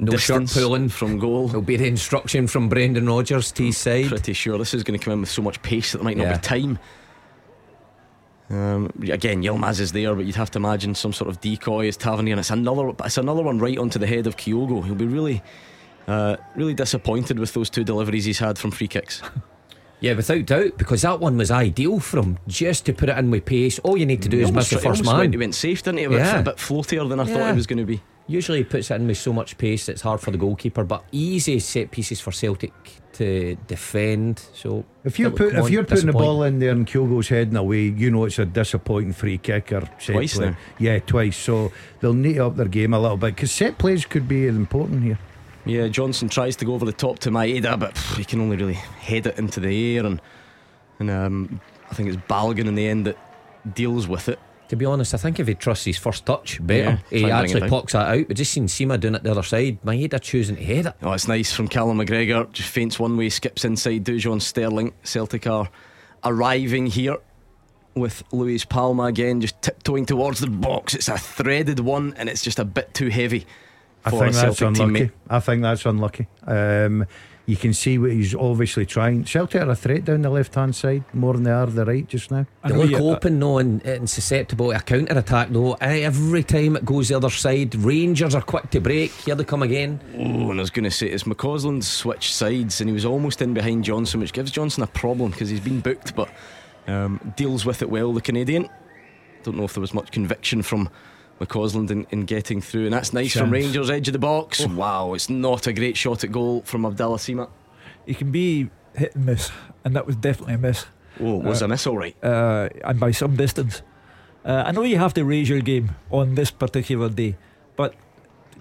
No 0.00 0.12
shirt 0.16 0.40
distance 0.42 0.54
pulling. 0.54 0.88
from 0.88 1.18
goal. 1.18 1.46
There'll 1.46 1.62
be 1.62 1.76
the 1.76 1.86
instruction 1.86 2.46
from 2.48 2.68
Brendan 2.68 3.06
Rodgers 3.08 3.52
to 3.52 3.64
his 3.64 3.76
side. 3.76 4.08
Pretty 4.08 4.32
sure 4.32 4.58
this 4.58 4.74
is 4.74 4.82
going 4.82 4.98
to 4.98 5.04
come 5.04 5.12
in 5.12 5.20
with 5.20 5.30
so 5.30 5.42
much 5.42 5.62
pace 5.62 5.92
that 5.92 5.98
there 5.98 6.04
might 6.04 6.16
not 6.16 6.24
Yeah. 6.24 6.36
be 6.36 6.42
time. 6.42 6.78
Um, 8.50 8.90
again, 9.08 9.42
Yilmaz 9.44 9.78
is 9.78 9.92
there, 9.92 10.12
but 10.16 10.24
you'd 10.26 10.34
have 10.34 10.50
to 10.52 10.58
imagine 10.58 10.96
some 10.96 11.12
sort 11.12 11.30
of 11.30 11.40
decoy 11.40 11.86
as 11.86 11.96
Tavernier. 11.96 12.32
And 12.32 12.40
it's 12.40 12.50
another, 12.50 12.92
it's 13.04 13.16
another 13.16 13.42
one 13.44 13.60
right 13.60 13.78
onto 13.78 14.00
the 14.00 14.08
head 14.08 14.26
of 14.26 14.36
Kyogo. 14.36 14.84
He'll 14.84 14.96
be 14.96 15.06
really, 15.06 15.40
uh, 16.08 16.36
really 16.56 16.74
disappointed 16.74 17.38
with 17.38 17.54
those 17.54 17.70
two 17.70 17.84
deliveries 17.84 18.24
he's 18.24 18.40
had 18.40 18.58
from 18.58 18.72
free 18.72 18.88
kicks. 18.88 19.22
Yeah, 20.00 20.14
without 20.14 20.46
doubt, 20.46 20.78
because 20.78 21.02
that 21.02 21.20
one 21.20 21.36
was 21.36 21.50
ideal 21.50 22.00
for 22.00 22.20
him, 22.20 22.38
just 22.48 22.86
to 22.86 22.92
put 22.94 23.08
it 23.10 23.18
in 23.18 23.30
with 23.30 23.44
pace. 23.44 23.78
All 23.80 23.96
you 23.98 24.06
need 24.06 24.22
to 24.22 24.28
do 24.28 24.38
He 24.38 24.42
is 24.44 24.48
almost, 24.48 24.72
miss 24.72 24.80
the 24.80 24.88
he 24.88 24.88
first 24.94 25.06
almost 25.06 25.18
went, 25.18 25.34
he 25.34 25.38
went 25.38 25.54
safe, 25.54 25.82
didn't 25.82 25.98
he? 25.98 26.04
A 26.04 26.08
bit, 26.10 26.18
Yeah. 26.18 26.40
a 26.40 26.42
bit 26.42 26.56
floatier 26.56 27.08
than 27.08 27.20
I 27.20 27.24
thought 27.24 27.38
Yeah. 27.38 27.50
he 27.50 27.56
was 27.56 27.66
going 27.66 27.78
to 27.80 27.84
be. 27.84 28.00
Usually 28.26 28.58
he 28.58 28.64
puts 28.64 28.90
it 28.90 28.94
in 28.94 29.06
with 29.08 29.18
so 29.18 29.32
much 29.32 29.58
pace 29.58 29.88
it's 29.88 30.02
hard 30.02 30.20
for 30.20 30.30
the 30.30 30.38
goalkeeper, 30.38 30.84
but 30.84 31.04
easy 31.10 31.58
set 31.58 31.90
pieces 31.90 32.20
for 32.20 32.30
Celtic 32.30 32.72
to 33.14 33.56
defend. 33.66 34.40
So 34.54 34.84
If 35.04 35.18
you're, 35.18 35.32
put, 35.32 35.54
if 35.54 35.68
you're 35.68 35.82
putting 35.84 36.06
the 36.06 36.12
ball 36.12 36.44
in 36.44 36.60
there 36.60 36.70
and 36.70 36.86
Kyogo's 36.86 37.28
heading 37.28 37.56
away, 37.56 37.88
you 37.88 38.10
know 38.10 38.24
it's 38.26 38.38
a 38.38 38.44
disappointing 38.46 39.12
free 39.14 39.36
kick 39.38 39.72
or 39.72 39.82
set 39.98 40.12
Twice 40.12 40.36
play. 40.36 40.50
now. 40.50 40.56
Yeah, 40.78 40.98
twice. 41.00 41.36
So 41.36 41.72
they'll 42.00 42.14
need 42.14 42.34
to 42.34 42.46
up 42.46 42.56
their 42.56 42.68
game 42.68 42.94
a 42.94 43.00
little 43.00 43.16
bit 43.16 43.34
because 43.34 43.50
set 43.50 43.78
plays 43.78 44.06
could 44.06 44.28
be 44.28 44.46
important 44.46 45.02
here. 45.02 45.18
Yeah, 45.66 45.88
Johnston 45.88 46.28
tries 46.28 46.56
to 46.56 46.64
go 46.64 46.74
over 46.74 46.86
the 46.86 46.92
top 46.92 47.18
to 47.20 47.30
Maeda, 47.30 47.78
but 47.78 47.94
pff, 47.94 48.16
he 48.16 48.24
can 48.24 48.40
only 48.40 48.56
really 48.56 48.74
head 48.74 49.26
it 49.26 49.38
into 49.38 49.60
the 49.60 49.96
air, 49.96 50.06
and 50.06 50.20
and 50.98 51.10
um, 51.10 51.60
I 51.90 51.94
think 51.94 52.08
it's 52.08 52.18
Balogun 52.28 52.66
in 52.66 52.74
the 52.74 52.86
end 52.86 53.06
that 53.06 53.18
deals 53.74 54.08
with 54.08 54.28
it. 54.28 54.38
To 54.68 54.76
be 54.76 54.84
honest, 54.84 55.14
I 55.14 55.16
think 55.16 55.40
if 55.40 55.48
he 55.48 55.54
trusts 55.54 55.84
his 55.84 55.98
first 55.98 56.24
touch 56.24 56.64
better, 56.64 57.00
Yeah, 57.10 57.18
he 57.18 57.30
actually 57.30 57.68
plucks 57.68 57.92
that 57.92 58.06
out. 58.06 58.28
But 58.28 58.36
just 58.36 58.52
seen 58.52 58.68
Sima 58.68 59.00
doing 59.00 59.16
it 59.16 59.24
the 59.24 59.32
other 59.32 59.42
side. 59.42 59.82
Maeda 59.82 60.20
choosing 60.20 60.54
to 60.54 60.64
head 60.64 60.86
it. 60.86 60.94
Oh, 61.02 61.12
it's 61.12 61.26
nice 61.26 61.52
from 61.52 61.66
Callum 61.66 61.98
McGregor. 61.98 62.50
Just 62.52 62.68
feints 62.68 62.98
one 62.98 63.16
way, 63.16 63.30
skips 63.30 63.64
inside. 63.64 64.04
Dujon 64.04 64.40
Sterling. 64.40 64.92
Celtic 65.02 65.48
are 65.48 65.68
arriving 66.22 66.86
here 66.86 67.16
with 67.96 68.22
Luis 68.30 68.64
Palma 68.64 69.04
again, 69.04 69.40
just 69.40 69.60
tiptoeing 69.60 70.06
towards 70.06 70.38
the 70.38 70.48
box. 70.48 70.94
It's 70.94 71.08
a 71.08 71.18
threaded 71.18 71.80
one, 71.80 72.14
and 72.16 72.28
it's 72.28 72.42
just 72.42 72.60
a 72.60 72.64
bit 72.64 72.94
too 72.94 73.08
heavy 73.08 73.46
I 74.04 74.10
think 74.10 74.34
that's 74.34 74.58
Celtic 74.58 74.68
unlucky. 74.80 75.06
teammate. 75.06 75.10
I 75.28 75.40
think 75.40 75.62
that's 75.62 75.86
unlucky. 75.86 76.26
Um, 76.46 77.06
you 77.46 77.56
can 77.56 77.74
see 77.74 77.98
what 77.98 78.12
he's 78.12 78.32
obviously 78.34 78.86
trying. 78.86 79.24
Celtic 79.24 79.60
are 79.60 79.70
a 79.70 79.74
threat 79.74 80.04
down 80.04 80.22
the 80.22 80.30
left 80.30 80.54
hand 80.54 80.76
side 80.76 81.02
more 81.12 81.34
than 81.34 81.42
they 81.42 81.50
are 81.50 81.66
the 81.66 81.84
right 81.84 82.06
just 82.06 82.30
now. 82.30 82.46
They 82.64 82.74
look 82.74 83.00
open 83.00 83.40
though 83.40 83.58
and, 83.58 83.84
and 83.84 84.08
susceptible 84.08 84.70
to 84.70 84.76
a 84.76 84.80
counter 84.80 85.18
attack 85.18 85.48
though. 85.50 85.72
Eh, 85.80 86.02
Every 86.04 86.44
time 86.44 86.76
it 86.76 86.84
goes 86.84 87.08
the 87.08 87.16
other 87.16 87.30
side, 87.30 87.74
Rangers 87.74 88.36
are 88.36 88.42
quick 88.42 88.70
to 88.70 88.80
break. 88.80 89.10
Here 89.12 89.34
they 89.34 89.42
come 89.44 89.62
again. 89.62 90.00
Oh, 90.14 90.50
and 90.50 90.60
I 90.60 90.62
was 90.62 90.70
going 90.70 90.84
to 90.84 90.90
say 90.92 91.08
it's 91.08 91.24
McCausland's 91.24 91.88
switched 91.88 92.32
sides, 92.34 92.80
and 92.80 92.88
he 92.88 92.94
was 92.94 93.04
almost 93.04 93.42
in 93.42 93.52
behind 93.52 93.84
Johnston, 93.84 94.20
which 94.20 94.32
gives 94.32 94.52
Johnston 94.52 94.84
a 94.84 94.88
problem 94.88 95.32
because 95.32 95.48
he's 95.48 95.60
been 95.60 95.80
booked, 95.80 96.14
but 96.14 96.28
um, 96.86 97.32
deals 97.36 97.66
with 97.66 97.82
it 97.82 97.90
well. 97.90 98.12
The 98.12 98.20
Canadian. 98.20 98.68
Don't 99.42 99.56
know 99.56 99.64
if 99.64 99.74
there 99.74 99.80
was 99.80 99.94
much 99.94 100.12
conviction 100.12 100.62
from 100.62 100.88
McCausland 101.40 101.90
in, 101.90 102.06
in 102.10 102.24
getting 102.26 102.60
through, 102.60 102.84
and 102.84 102.92
that's 102.92 103.12
nice 103.12 103.32
from 103.36 103.50
Rangers 103.50 103.90
edge 103.90 104.08
of 104.08 104.12
the 104.12 104.18
box. 104.18 104.64
Wow, 104.66 105.14
it's 105.14 105.28
not 105.30 105.66
a 105.66 105.72
great 105.72 105.96
shot 105.96 106.22
at 106.24 106.30
goal 106.32 106.62
from 106.66 106.84
Abdallah 106.84 107.16
Sima. 107.18 107.48
He 108.06 108.14
can 108.14 108.30
be 108.30 108.70
hit 108.94 109.14
and 109.14 109.24
miss, 109.26 109.50
and 109.84 109.96
that 109.96 110.06
was 110.06 110.16
definitely 110.16 110.54
a 110.54 110.58
miss. 110.58 110.86
Oh, 111.20 111.36
was 111.36 111.62
Uh, 111.62 111.64
a 111.64 111.68
miss 111.68 111.86
all 111.86 111.96
right? 111.98 112.16
uh, 112.24 112.68
and 112.84 113.00
by 113.00 113.10
some 113.10 113.36
distance. 113.36 113.82
Uh, 114.44 114.62
I 114.66 114.70
know 114.72 114.82
you 114.82 114.96
have 114.98 115.12
to 115.14 115.24
raise 115.24 115.48
your 115.48 115.60
game 115.60 115.96
on 116.10 116.34
this 116.34 116.50
particular 116.50 117.08
day, 117.10 117.36
but 117.76 117.94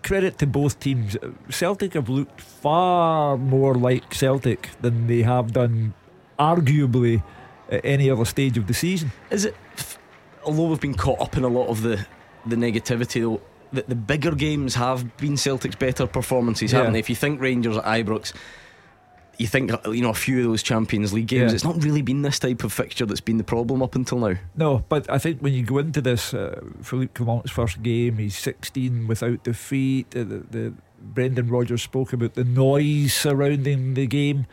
credit 0.03 0.37
to 0.39 0.47
both 0.47 0.79
teams. 0.79 1.15
Celtic 1.49 1.93
have 1.93 2.09
looked 2.09 2.41
far 2.41 3.37
more 3.37 3.75
like 3.75 4.13
Celtic 4.13 4.69
than 4.81 5.07
they 5.07 5.21
have 5.21 5.53
done, 5.53 5.93
arguably, 6.37 7.23
at 7.69 7.81
any 7.85 8.09
other 8.09 8.25
stage 8.25 8.57
of 8.57 8.67
the 8.67 8.73
season. 8.73 9.11
Is 9.29 9.45
it? 9.45 9.55
Although 10.43 10.67
we've 10.69 10.79
been 10.81 10.95
caught 10.95 11.19
up 11.21 11.37
in 11.37 11.43
a 11.43 11.47
lot 11.49 11.67
of 11.67 11.81
the 11.81 12.05
the 12.45 12.55
negativity, 12.55 13.21
though, 13.21 13.41
that 13.73 13.87
the 13.87 13.95
bigger 13.95 14.31
games 14.31 14.75
have 14.75 15.15
been 15.17 15.37
Celtic's 15.37 15.75
better 15.75 16.07
performances, 16.07 16.71
haven't 16.71 16.93
they? 16.93 16.99
If 16.99 17.09
you 17.09 17.15
think 17.15 17.39
Rangers 17.39 17.77
at 17.77 17.83
Ibrox, 17.83 18.33
you 19.39 19.47
think 19.47 19.71
you 19.85 20.01
know 20.01 20.09
a 20.09 20.13
few 20.13 20.39
of 20.39 20.43
those 20.45 20.61
Champions 20.61 21.13
League 21.13 21.27
games. 21.27 21.51
Yeah. 21.51 21.55
It's 21.55 21.63
not 21.63 21.81
really 21.81 22.01
been 22.01 22.21
this 22.23 22.39
type 22.39 22.63
of 22.63 22.73
fixture 22.73 23.05
that's 23.05 23.21
been 23.21 23.37
the 23.37 23.43
problem 23.43 23.81
up 23.81 23.95
until 23.95 24.19
now. 24.19 24.35
No, 24.55 24.83
but 24.89 25.09
I 25.09 25.17
think 25.17 25.39
when 25.39 25.53
you 25.53 25.63
go 25.63 25.77
into 25.77 26.01
this, 26.01 26.33
uh, 26.33 26.59
Philippe 26.83 27.13
Clement's 27.13 27.49
first 27.49 27.81
game, 27.81 28.17
he's 28.17 28.37
16 28.37 29.07
without 29.07 29.43
defeat. 29.43 30.07
Uh, 30.15 30.25
the, 30.25 30.45
the 30.49 30.73
Brendan 31.01 31.47
Rodgers 31.47 31.81
spoke 31.81 32.11
about 32.11 32.33
the 32.33 32.43
noise 32.43 33.13
surrounding 33.13 33.93
the 33.93 34.07
game. 34.07 34.45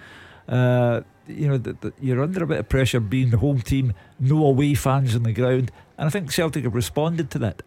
Uh, 0.48 1.00
you 1.26 1.48
know, 1.48 1.58
that 1.58 1.80
that 1.80 1.94
you're 2.00 2.22
under 2.22 2.44
a 2.44 2.46
bit 2.46 2.60
of 2.60 2.68
pressure 2.68 3.00
being 3.00 3.30
the 3.30 3.38
home 3.38 3.60
team, 3.60 3.92
no 4.20 4.46
away 4.46 4.74
fans 4.74 5.16
on 5.16 5.24
the 5.24 5.32
ground, 5.32 5.72
and 5.98 6.06
I 6.06 6.10
think 6.10 6.30
Celtic 6.30 6.62
have 6.62 6.74
responded 6.76 7.32
to 7.32 7.40
that. 7.40 7.62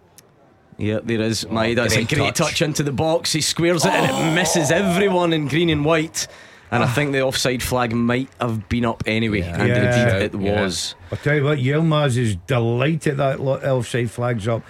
Yeah, 0.79 0.99
there 1.03 1.21
is. 1.21 1.45
Oh, 1.45 1.49
Maeda, 1.49 1.85
it's 1.85 1.95
a 1.95 2.05
great 2.05 2.35
touch. 2.35 2.37
touch. 2.37 2.61
into 2.61 2.83
the 2.83 2.91
box. 2.93 3.33
He 3.33 3.41
squares 3.41 3.85
it 3.85 3.91
and 3.91 4.05
it 4.05 4.13
oh! 4.13 4.33
misses 4.33 4.71
everyone 4.71 5.33
in 5.33 5.47
green 5.47 5.69
and 5.69 5.83
white. 5.83 6.27
And 6.71 6.83
I 6.83 6.87
think 6.87 7.11
the 7.11 7.21
offside 7.21 7.61
flag 7.63 7.93
might 7.93 8.29
have 8.39 8.69
been 8.69 8.85
up 8.85 9.03
anyway. 9.05 9.39
Yeah. 9.39 9.59
And 9.59 9.67
Yeah. 9.69 10.05
indeed 10.07 10.23
it 10.23 10.41
Yeah. 10.41 10.61
was. 10.61 10.95
I'll 11.11 11.17
tell 11.17 11.35
you 11.35 11.43
what, 11.43 11.57
Yilmaz 11.57 12.15
is 12.15 12.35
delighted 12.47 13.17
that 13.17 13.39
offside 13.39 14.09
flag's 14.11 14.47
up. 14.47 14.61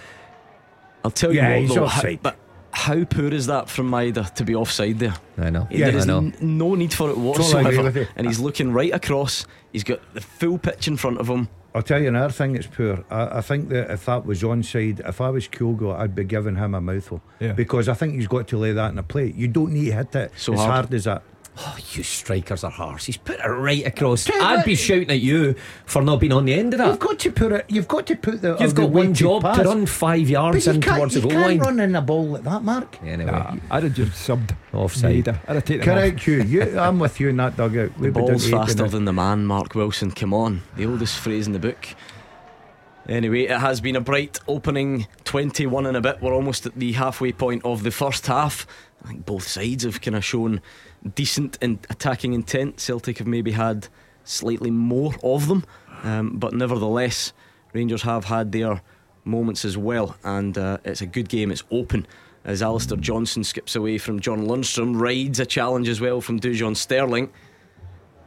I'll 1.04 1.10
tell 1.10 1.30
you 1.32 1.40
Yeah, 1.40 1.60
what, 1.60 1.74
though, 1.74 1.84
offside. 1.84 2.12
How, 2.16 2.22
but 2.22 2.36
how 2.72 3.04
poor 3.04 3.32
is 3.32 3.46
that 3.46 3.68
from 3.68 3.90
Maeda 3.90 4.34
to 4.34 4.44
be 4.44 4.54
offside 4.54 4.98
there? 4.98 5.14
I 5.38 5.50
know. 5.50 5.68
Yeah, 5.70 5.90
there 5.90 5.96
is 5.98 6.04
I 6.04 6.20
know. 6.20 6.32
no 6.40 6.74
need 6.74 6.92
for 6.92 7.10
it 7.10 7.18
whatsoever. 7.18 7.90
you. 7.90 8.06
And 8.16 8.26
he's 8.26 8.40
looking 8.40 8.72
right 8.72 8.92
across. 8.92 9.46
He's 9.72 9.84
got 9.84 10.00
the 10.14 10.20
full 10.20 10.58
pitch 10.58 10.88
in 10.88 10.96
front 10.96 11.18
of 11.18 11.28
him. 11.28 11.48
I'll 11.74 11.82
tell 11.82 12.00
you 12.02 12.08
another 12.08 12.32
thing 12.32 12.54
that's 12.54 12.66
poor. 12.66 13.04
I, 13.10 13.38
I 13.38 13.40
think 13.42 13.68
that 13.68 13.90
if 13.92 14.06
that 14.06 14.26
was 14.26 14.42
onside, 14.42 15.06
if 15.08 15.20
I 15.20 15.30
was 15.30 15.46
Kyogo, 15.48 15.96
I'd 15.96 16.14
be 16.16 16.24
giving 16.24 16.56
him 16.56 16.74
a 16.74 16.80
mouthful. 16.80 17.22
Yeah. 17.38 17.52
Because 17.52 17.88
I 17.88 17.94
think 17.94 18.14
he's 18.14 18.26
got 18.26 18.48
to 18.48 18.58
lay 18.58 18.72
that 18.72 18.90
in 18.90 18.98
a 18.98 19.02
plate. 19.04 19.36
You 19.36 19.46
don't 19.48 19.72
need 19.72 19.86
to 19.86 19.92
hit 19.92 20.14
it 20.16 20.32
So 20.36 20.54
as 20.54 20.58
hard. 20.58 20.70
hard. 20.72 20.94
as 20.94 21.04
that. 21.04 21.22
Oh, 21.62 21.76
you 21.92 22.02
strikers 22.02 22.64
are 22.64 22.70
harsh. 22.70 23.04
He's 23.04 23.18
put 23.18 23.38
it 23.38 23.46
right 23.46 23.84
across. 23.86 24.24
Tell 24.24 24.42
I'd 24.42 24.56
what- 24.56 24.64
be 24.64 24.74
shouting 24.74 25.10
at 25.10 25.20
you 25.20 25.54
for 25.84 26.00
not 26.00 26.18
being 26.18 26.32
on 26.32 26.46
the 26.46 26.54
end 26.54 26.72
of 26.72 26.78
that. 26.78 26.86
You've 26.88 26.98
got 26.98 27.18
to 27.18 27.30
put 27.32 27.52
it. 27.52 27.66
You've 27.68 27.86
got 27.88 28.06
to 28.06 28.16
put 28.16 28.40
the. 28.40 28.56
You've 28.58 28.74
the 28.74 28.82
got 28.82 28.90
one 28.90 29.12
job 29.12 29.42
pass. 29.42 29.58
to 29.58 29.64
run 29.64 29.84
five 29.84 30.28
yards 30.30 30.66
you 30.66 30.72
in 30.72 30.80
towards 30.80 31.14
the 31.14 31.20
goal 31.20 31.32
line. 31.32 31.58
can't 31.58 31.66
run 31.66 31.80
in 31.80 31.94
a 31.96 32.00
ball 32.00 32.24
like 32.28 32.44
that, 32.44 32.62
Mark. 32.62 32.96
Anyway, 33.04 33.30
Nah, 33.30 33.56
I'd 33.70 33.82
have 33.82 33.94
just 33.94 34.12
subbed 34.26 34.56
Offside. 34.72 35.24
Maeda. 35.26 35.38
I'd 35.48 35.54
have 35.56 35.64
taken 35.66 35.82
him 35.82 35.90
off. 35.90 35.94
Correct, 36.02 36.26
you. 36.26 36.42
you. 36.44 36.78
I'm 36.78 36.98
with 36.98 37.20
you 37.20 37.28
in 37.28 37.36
that 37.36 37.56
dugout. 37.58 37.94
The 37.96 38.00
We'd 38.00 38.14
be 38.14 38.20
down 38.20 38.28
ball's 38.28 38.48
faster 38.48 38.88
than 38.88 39.04
the 39.04 39.12
man, 39.12 39.44
Mark 39.44 39.74
Wilson. 39.74 40.12
Come 40.12 40.32
on. 40.32 40.62
The 40.76 40.86
oldest 40.86 41.18
phrase 41.18 41.46
in 41.46 41.52
the 41.52 41.58
book. 41.58 41.88
Anyway, 43.08 43.42
it 43.44 43.58
has 43.58 43.80
been 43.80 43.96
a 43.96 44.00
bright 44.00 44.38
opening 44.46 45.06
21 45.24 45.86
and 45.86 45.96
a 45.96 46.00
bit. 46.00 46.22
We're 46.22 46.34
almost 46.34 46.64
at 46.66 46.74
the 46.76 46.92
halfway 46.92 47.32
point 47.32 47.64
of 47.64 47.82
the 47.82 47.90
first 47.90 48.26
half. 48.28 48.66
I 49.04 49.08
think 49.08 49.26
both 49.26 49.46
sides 49.46 49.84
have 49.84 50.00
kind 50.00 50.16
of 50.16 50.24
shown 50.24 50.60
decent 51.14 51.58
in 51.60 51.78
attacking 51.88 52.32
intent. 52.32 52.80
Celtic 52.80 53.18
have 53.18 53.26
maybe 53.26 53.52
had 53.52 53.88
slightly 54.24 54.70
more 54.70 55.14
of 55.22 55.48
them, 55.48 55.64
um, 56.02 56.38
but 56.38 56.52
nevertheless, 56.52 57.32
Rangers 57.72 58.02
have 58.02 58.24
had 58.24 58.52
their 58.52 58.82
moments 59.24 59.64
as 59.64 59.76
well. 59.76 60.16
And 60.24 60.56
uh, 60.56 60.78
it's 60.84 61.00
a 61.00 61.06
good 61.06 61.28
game, 61.28 61.50
it's 61.50 61.64
open. 61.70 62.06
As 62.44 62.62
Alistair 62.62 62.96
Johnston 62.96 63.44
skips 63.44 63.76
away 63.76 63.98
from 63.98 64.20
John 64.20 64.46
Lundstram, 64.46 64.98
rides 64.98 65.40
a 65.40 65.46
challenge 65.46 65.88
as 65.88 66.00
well 66.00 66.20
from 66.20 66.40
Dujon 66.40 66.76
Sterling. 66.76 67.30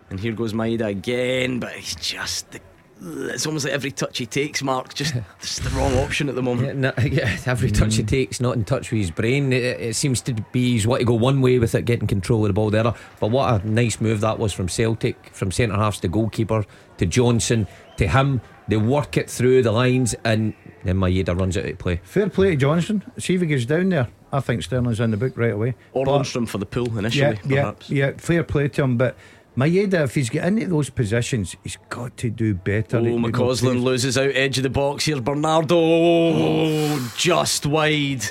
And 0.09 0.19
here 0.19 0.34
goes 0.34 0.53
Maeda 0.53 0.88
again, 0.88 1.59
but 1.59 1.71
he's 1.74 1.95
just 1.95 2.51
the, 2.51 2.59
it's 3.03 3.45
almost 3.45 3.65
like 3.65 3.73
every 3.73 3.91
touch 3.91 4.17
he 4.17 4.25
takes, 4.25 4.63
Mark, 4.63 4.93
just 4.93 5.15
it's 5.39 5.59
the 5.59 5.69
wrong 5.71 5.95
option 5.97 6.29
at 6.29 6.35
the 6.35 6.43
moment. 6.43 6.67
Yeah, 6.67 6.73
no, 6.73 6.93
yeah, 7.03 7.37
every 7.45 7.71
touch 7.71 7.95
he 7.95 8.03
mm. 8.03 8.07
takes, 8.07 8.39
not 8.39 8.55
in 8.55 8.63
touch 8.63 8.91
with 8.91 9.01
his 9.01 9.11
brain. 9.11 9.51
It, 9.51 9.63
it 9.63 9.95
seems 9.95 10.21
to 10.21 10.33
be 10.51 10.71
he's 10.71 10.87
want 10.87 11.01
to 11.01 11.05
go 11.05 11.13
one 11.13 11.41
way 11.41 11.59
with 11.59 11.75
it, 11.75 11.85
getting 11.85 12.07
control 12.07 12.43
of 12.43 12.49
the 12.49 12.53
ball 12.53 12.69
the 12.69 12.79
other. 12.79 12.93
But 13.19 13.31
what 13.31 13.61
a 13.61 13.67
nice 13.67 13.99
move 13.99 14.21
that 14.21 14.39
was 14.39 14.53
from 14.53 14.69
Celtic, 14.69 15.33
from 15.33 15.51
centre 15.51 15.75
halves 15.75 15.99
to 16.01 16.07
goalkeeper 16.07 16.65
to 16.97 17.05
Johnston 17.05 17.67
to 17.97 18.07
him. 18.07 18.41
They 18.67 18.77
work 18.77 19.17
it 19.17 19.29
through 19.29 19.63
the 19.63 19.71
lines, 19.71 20.15
and 20.23 20.53
then 20.83 20.97
Maeda 20.97 21.37
runs 21.37 21.57
it 21.57 21.65
out 21.65 21.71
of 21.71 21.79
play. 21.79 21.99
Fair 22.03 22.29
play 22.29 22.51
to 22.51 22.55
Johnston. 22.55 23.03
See 23.17 23.35
if 23.35 23.41
he 23.41 23.47
gets 23.47 23.65
down 23.65 23.89
there. 23.89 24.07
I 24.31 24.39
think 24.39 24.63
Sterling's 24.63 24.99
in 24.99 25.11
the 25.11 25.17
book 25.17 25.37
right 25.37 25.53
away. 25.53 25.75
Or 25.91 26.05
But- 26.05 26.21
Lundstram 26.21 26.47
for 26.47 26.57
the 26.57 26.65
pull 26.65 26.87
yeah, 26.87 26.99
initially, 26.99 27.39
yeah, 27.45 27.61
perhaps. 27.61 27.89
yeah. 27.89 28.11
Fair 28.17 28.43
play 28.43 28.67
to 28.69 28.83
him, 28.83 28.97
but 28.97 29.15
Maeda, 29.55 30.03
if 30.03 30.15
he's 30.15 30.29
get 30.29 30.47
into 30.47 30.67
those 30.67 30.89
positions, 30.89 31.55
he's 31.63 31.77
got 31.89 32.17
to 32.17 32.29
do 32.29 32.55
better. 32.55 32.97
Oh, 32.97 33.03
McCausland 33.03 33.83
loses 33.83 34.17
out 34.17 34.31
edge 34.33 34.57
of 34.57 34.63
the 34.63 34.69
box. 34.69 35.05
here. 35.05 35.21
Bernardo, 35.21 35.77
oh, 35.77 37.13
just 37.15 37.65
wide. 37.67 38.23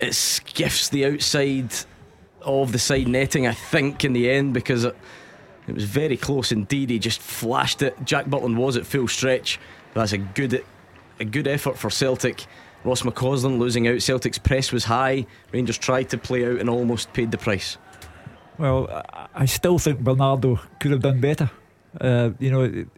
It 0.00 0.14
skiffs 0.14 0.88
the 0.88 1.06
outside 1.06 1.72
of 2.40 2.72
the 2.72 2.78
side 2.80 3.06
netting, 3.06 3.46
I 3.46 3.52
think, 3.52 4.04
in 4.04 4.12
the 4.12 4.28
end 4.28 4.54
because 4.54 4.84
it, 4.84 4.96
it 5.68 5.74
was 5.74 5.84
very 5.84 6.16
close 6.16 6.50
indeed. 6.50 6.90
He 6.90 6.98
just 6.98 7.20
flashed 7.20 7.82
it. 7.82 7.96
Jack 8.04 8.26
Butland 8.26 8.56
was 8.56 8.76
at 8.76 8.84
full 8.84 9.06
stretch. 9.06 9.60
That's 9.94 10.12
a 10.12 10.18
good, 10.18 10.64
a 11.20 11.24
good 11.24 11.46
effort 11.46 11.78
for 11.78 11.90
Celtic. 11.90 12.44
Ross 12.82 13.02
McCausland 13.02 13.60
losing 13.60 13.86
out. 13.86 14.02
Celtic's 14.02 14.38
press 14.38 14.72
was 14.72 14.84
high. 14.84 15.26
Rangers 15.52 15.78
tried 15.78 16.10
to 16.10 16.18
play 16.18 16.44
out 16.44 16.58
and 16.58 16.68
almost 16.68 17.12
paid 17.12 17.30
the 17.30 17.38
price. 17.38 17.78
Well, 18.58 18.88
I- 18.90 19.26
I 19.34 19.46
still 19.46 19.78
think 19.78 20.00
Bernardo 20.00 20.60
could 20.80 20.90
have 20.92 21.00
done 21.02 21.20
better. 21.20 21.50
Uh, 22.00 22.30
you 22.38 22.50
know, 22.50 22.62
it, 22.62 22.88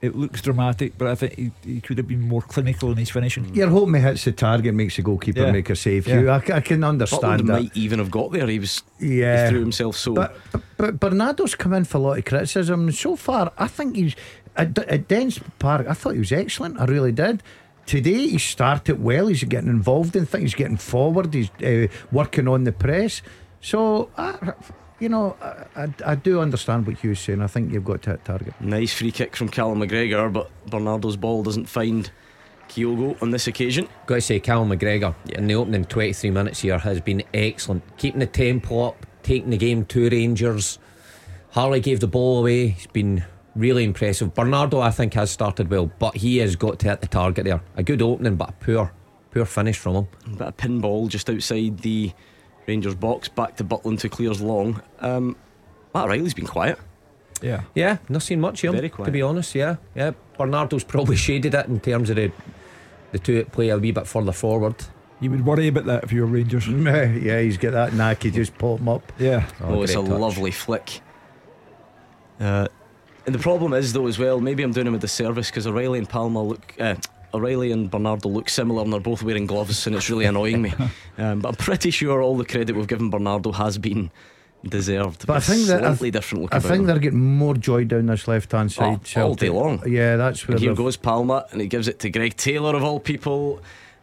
it 0.00 0.14
looks 0.14 0.42
dramatic, 0.42 0.98
but 0.98 1.08
I 1.08 1.14
think 1.14 1.34
he, 1.34 1.50
he 1.64 1.80
could 1.80 1.98
have 1.98 2.06
been 2.06 2.20
more 2.20 2.42
clinical 2.42 2.90
in 2.92 2.96
his 2.98 3.10
finishing. 3.10 3.54
You're 3.54 3.68
hoping 3.70 3.94
he 3.94 4.00
hits 4.00 4.24
the 4.24 4.32
target, 4.32 4.74
makes 4.74 4.96
the 4.96 5.02
goalkeeper 5.02 5.40
Yeah. 5.42 5.52
make 5.52 5.70
a 5.70 5.76
save. 5.76 6.06
Yeah. 6.06 6.20
You, 6.20 6.30
I, 6.30 6.40
c- 6.40 6.52
I 6.52 6.60
can 6.60 6.84
understand 6.84 7.22
Butland 7.22 7.46
that. 7.46 7.62
might 7.62 7.76
even 7.76 7.98
have 8.00 8.10
got 8.10 8.30
there. 8.32 8.46
He 8.46 8.58
was 8.58 8.82
Yeah. 9.00 9.44
he 9.44 9.50
threw 9.50 9.60
himself 9.60 9.96
so. 9.96 10.14
But, 10.14 10.36
but, 10.52 10.62
but 10.76 11.00
Bernardo's 11.00 11.54
come 11.54 11.72
in 11.72 11.84
for 11.84 11.98
a 11.98 12.00
lot 12.00 12.18
of 12.18 12.24
criticism. 12.24 12.92
So 12.92 13.16
far, 13.16 13.52
I 13.58 13.66
think 13.66 13.96
he's 13.96 14.14
at, 14.56 14.76
at 14.78 15.08
Dens 15.08 15.40
Park. 15.58 15.86
I 15.88 15.94
thought 15.94 16.12
he 16.14 16.18
was 16.20 16.32
excellent. 16.32 16.78
I 16.80 16.84
really 16.84 17.12
did. 17.12 17.42
Today 17.86 18.28
he 18.28 18.38
started 18.38 19.02
well. 19.02 19.26
He's 19.28 19.42
getting 19.44 19.70
involved 19.70 20.14
in 20.16 20.26
things. 20.26 20.42
He's 20.52 20.54
getting 20.54 20.76
forward. 20.76 21.32
He's 21.34 21.50
uh, 21.62 21.86
working 22.12 22.46
on 22.48 22.64
the 22.64 22.72
press. 22.72 23.22
So, 23.60 24.10
uh, 24.16 24.52
you 24.98 25.08
know, 25.08 25.36
I, 25.40 25.82
I, 25.84 25.94
I 26.06 26.14
do 26.14 26.40
understand 26.40 26.86
what 26.86 26.96
Hugh's 26.96 27.20
saying. 27.20 27.42
I 27.42 27.46
think 27.46 27.72
you've 27.72 27.84
got 27.84 28.02
to 28.02 28.10
hit 28.10 28.24
target. 28.24 28.54
Nice 28.60 28.92
free 28.92 29.10
kick 29.10 29.36
from 29.36 29.48
Callum 29.48 29.80
McGregor, 29.80 30.32
but 30.32 30.50
Bernardo's 30.66 31.16
ball 31.16 31.42
doesn't 31.42 31.66
find 31.66 32.10
Kyogo 32.68 33.20
on 33.22 33.30
this 33.30 33.46
occasion. 33.46 33.88
Got 34.06 34.16
to 34.16 34.20
say, 34.20 34.40
Callum 34.40 34.70
McGregor 34.70 35.14
in 35.30 35.46
the 35.46 35.54
opening 35.54 35.84
23 35.84 36.30
minutes 36.30 36.60
here 36.60 36.78
has 36.78 37.00
been 37.00 37.22
excellent. 37.32 37.82
Keeping 37.96 38.20
the 38.20 38.26
tempo 38.26 38.88
up, 38.88 39.06
taking 39.22 39.50
the 39.50 39.56
game 39.56 39.84
to 39.86 40.08
Rangers. 40.08 40.78
Harley 41.50 41.80
gave 41.80 42.00
the 42.00 42.08
ball 42.08 42.40
away. 42.40 42.68
He's 42.68 42.86
been 42.88 43.24
really 43.54 43.84
impressive. 43.84 44.34
Bernardo, 44.34 44.80
I 44.80 44.90
think, 44.90 45.14
has 45.14 45.30
started 45.30 45.70
well, 45.70 45.90
but 45.98 46.16
he 46.16 46.38
has 46.38 46.56
got 46.56 46.78
to 46.80 46.88
hit 46.88 47.00
the 47.00 47.06
target 47.06 47.44
there. 47.44 47.60
A 47.76 47.82
good 47.82 48.02
opening, 48.02 48.36
but 48.36 48.50
a 48.50 48.52
poor, 48.52 48.92
poor 49.30 49.44
finish 49.44 49.78
from 49.78 49.94
him. 49.96 50.08
A 50.40 50.52
pinball 50.52 51.08
just 51.08 51.30
outside 51.30 51.78
the 51.78 52.12
Rangers 52.66 52.94
box, 52.94 53.28
back 53.28 53.56
to 53.56 53.64
Butland 53.64 54.00
to 54.00 54.08
clears 54.08 54.40
long. 54.40 54.80
Um, 55.00 55.36
Matt 55.94 56.08
Riley's 56.08 56.34
been 56.34 56.46
quiet. 56.46 56.78
Yeah. 57.42 57.62
Yeah, 57.74 57.98
not 58.08 58.22
seen 58.22 58.40
much 58.40 58.62
here, 58.62 58.72
Very 58.72 58.88
quiet. 58.88 59.06
to 59.06 59.12
be 59.12 59.22
honest. 59.22 59.54
Yeah, 59.54 59.76
yeah. 59.94 60.12
Bernardo's 60.38 60.84
probably 60.84 61.16
shaded 61.26 61.54
it 61.54 61.66
in 61.66 61.80
terms 61.80 62.10
of 62.10 62.16
the 62.16 62.32
the 63.12 63.18
two 63.20 63.36
that 63.36 63.52
play 63.52 63.68
a 63.68 63.78
wee 63.78 63.92
bit 63.92 64.06
further 64.08 64.32
forward. 64.32 64.74
You 65.20 65.30
would 65.30 65.46
worry 65.46 65.68
about 65.68 65.84
that 65.84 66.04
if 66.04 66.12
you 66.12 66.22
were 66.22 66.26
Rangers. 66.26 66.66
yeah, 66.68 67.40
he's 67.40 67.56
got 67.56 67.72
that 67.72 67.92
knack. 67.94 68.24
He 68.24 68.30
just 68.30 68.58
pop 68.58 68.80
him 68.80 68.88
up. 68.88 69.12
Yeah. 69.18 69.48
Oh, 69.62 69.82
it's 69.82 69.92
a 69.92 69.96
touch. 69.96 70.08
lovely 70.08 70.50
flick. 70.50 71.00
Uh, 72.40 72.66
and 73.24 73.34
the 73.34 73.38
problem 73.38 73.72
is, 73.72 73.92
though, 73.92 74.06
as 74.06 74.18
well, 74.18 74.40
maybe 74.40 74.62
I'm 74.62 74.72
doing 74.72 74.88
him 74.88 74.94
a 74.94 74.98
disservice 74.98 75.48
because 75.50 75.66
O'Riley 75.66 75.98
and 75.98 76.08
Palma 76.08 76.42
look. 76.42 76.74
Uh, 76.78 76.96
O'Riley 77.34 77.72
and 77.72 77.90
Bernardo 77.90 78.28
look 78.28 78.48
similar 78.48 78.82
and 78.82 78.92
they're 78.92 79.00
both 79.00 79.22
wearing 79.22 79.46
gloves 79.46 79.86
and 79.86 79.94
it's 79.96 80.08
really 80.08 80.24
annoying 80.24 80.62
me. 80.62 80.72
Um, 81.16 81.38
but 81.40 81.50
I'm 81.50 81.54
pretty 81.54 81.90
sure 81.92 82.20
all 82.22 82.36
the 82.36 82.44
credit 82.44 82.74
we've 82.74 82.88
given 82.88 83.08
Bernardo 83.08 83.52
has 83.52 83.78
been 83.78 84.10
deserved. 84.64 85.26
But 85.26 85.36
I 85.36 85.40
think 85.40 85.66
that 85.68 85.84
I, 85.84 85.88
slightly 85.88 86.10
different 86.10 86.42
look 86.42 86.54
I 86.54 86.58
think 86.58 86.86
they're 86.86 86.98
getting 86.98 87.22
more 87.36 87.54
joy 87.54 87.84
down 87.84 88.06
this 88.06 88.26
left 88.26 88.50
hand 88.52 88.74
Oh, 88.80 88.98
side. 89.04 89.22
all 89.22 89.34
day 89.34 89.48
long. 89.50 89.82
Yeah, 89.86 90.16
that's 90.16 90.48
where 90.48 90.56
And 90.56 90.64
here 90.64 90.74
goes 90.74 90.96
Palma, 90.96 91.46
and 91.52 91.60
he 91.60 91.68
gives 91.68 91.86
it 91.86 92.00
to 92.00 92.10
Greg 92.10 92.36
Taylor 92.36 92.74
of 92.74 92.82
all 92.82 92.98
people. 92.98 93.60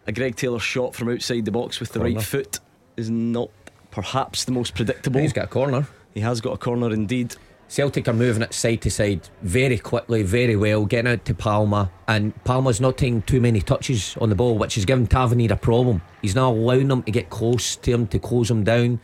A 0.07 0.11
Greg 0.13 0.35
Taylor 0.37 0.59
shot 0.59 0.95
from 0.95 1.09
outside 1.09 1.43
the 1.45 1.51
box 1.51 1.79
with 1.81 1.91
the 1.91 1.99
Corner. 1.99 2.15
right 2.15 2.23
foot 2.23 2.59
is 2.95 3.09
not 3.09 3.49
perhaps 3.91 4.45
the 4.45 4.51
most 4.53 4.73
predictable. 4.73 5.19
He's 5.19 5.33
got 5.33 5.45
a 5.45 5.47
corner. 5.47 5.87
He 6.13 6.21
has 6.21 6.39
got 6.41 6.53
a 6.53 6.57
corner 6.57 6.91
indeed. 6.93 7.35
Celtic 7.71 8.09
are 8.09 8.13
moving 8.13 8.43
it 8.43 8.53
side 8.53 8.81
to 8.81 8.91
side 8.91 9.29
very 9.43 9.77
quickly, 9.77 10.23
very 10.23 10.57
well, 10.57 10.85
getting 10.85 11.09
out 11.09 11.23
to 11.23 11.33
Palma, 11.33 11.89
and 12.05 12.35
Palma's 12.43 12.81
not 12.81 12.97
taking 12.97 13.21
too 13.21 13.39
many 13.39 13.61
touches 13.61 14.17
on 14.17 14.27
the 14.27 14.35
ball, 14.35 14.57
which 14.57 14.77
is 14.77 14.83
giving 14.83 15.07
Tavernier 15.07 15.53
a 15.53 15.55
problem. 15.55 16.01
He's 16.21 16.35
now 16.35 16.51
allowing 16.51 16.89
them 16.89 17.01
to 17.03 17.11
get 17.13 17.29
close 17.29 17.77
to 17.77 17.91
him 17.91 18.07
to 18.07 18.19
close 18.19 18.51
him 18.51 18.65
down. 18.65 18.99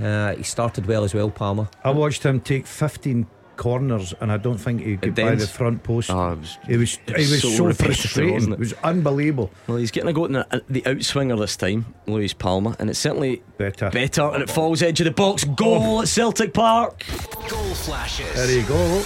Uh, 0.00 0.36
he 0.36 0.44
started 0.44 0.86
well 0.86 1.02
as 1.02 1.14
well, 1.14 1.30
Palma. 1.30 1.68
I 1.82 1.90
watched 1.90 2.22
him 2.22 2.40
take 2.40 2.64
15 2.64 3.26
corners, 3.56 4.14
and 4.20 4.30
I 4.30 4.36
don't 4.36 4.58
think 4.58 4.82
he 4.82 4.96
could 4.96 5.14
buy 5.14 5.34
the 5.34 5.46
front 5.46 5.82
post. 5.82 6.10
Ah, 6.10 6.30
oh, 6.30 6.32
it 6.32 6.38
was- 6.38 6.58
it 6.68 6.76
was, 6.76 6.98
it 7.06 7.10
it 7.10 7.18
was 7.18 7.30
was 7.30 7.42
so 7.42 7.70
so, 7.70 7.72
frustrating. 7.72 8.50
It 8.50 8.54
it? 8.54 8.58
was 8.58 8.72
unbelievable. 8.84 9.50
Well, 9.66 9.78
he's 9.78 9.90
getting 9.90 10.10
a 10.10 10.12
go 10.12 10.24
in 10.26 10.32
the, 10.32 10.46
uh, 10.54 10.60
the 10.68 10.82
outswinger 10.82 11.38
this 11.38 11.56
time, 11.56 11.94
Luis 12.06 12.32
Palma, 12.32 12.76
and 12.78 12.90
it's 12.90 12.98
certainly 12.98 13.42
Better. 13.58 13.90
better, 13.90 14.22
and 14.22 14.42
it 14.42 14.50
falls 14.50 14.82
edge 14.82 15.00
of 15.00 15.04
the 15.04 15.10
box. 15.10 15.44
Goal 15.44 15.98
oh. 15.98 16.02
at 16.02 16.08
Celtic 16.08 16.52
Park. 16.54 17.04
Goal 17.48 17.74
flashes 17.74 18.34
There 18.34 18.50
you 18.50 18.66
go. 18.66 19.02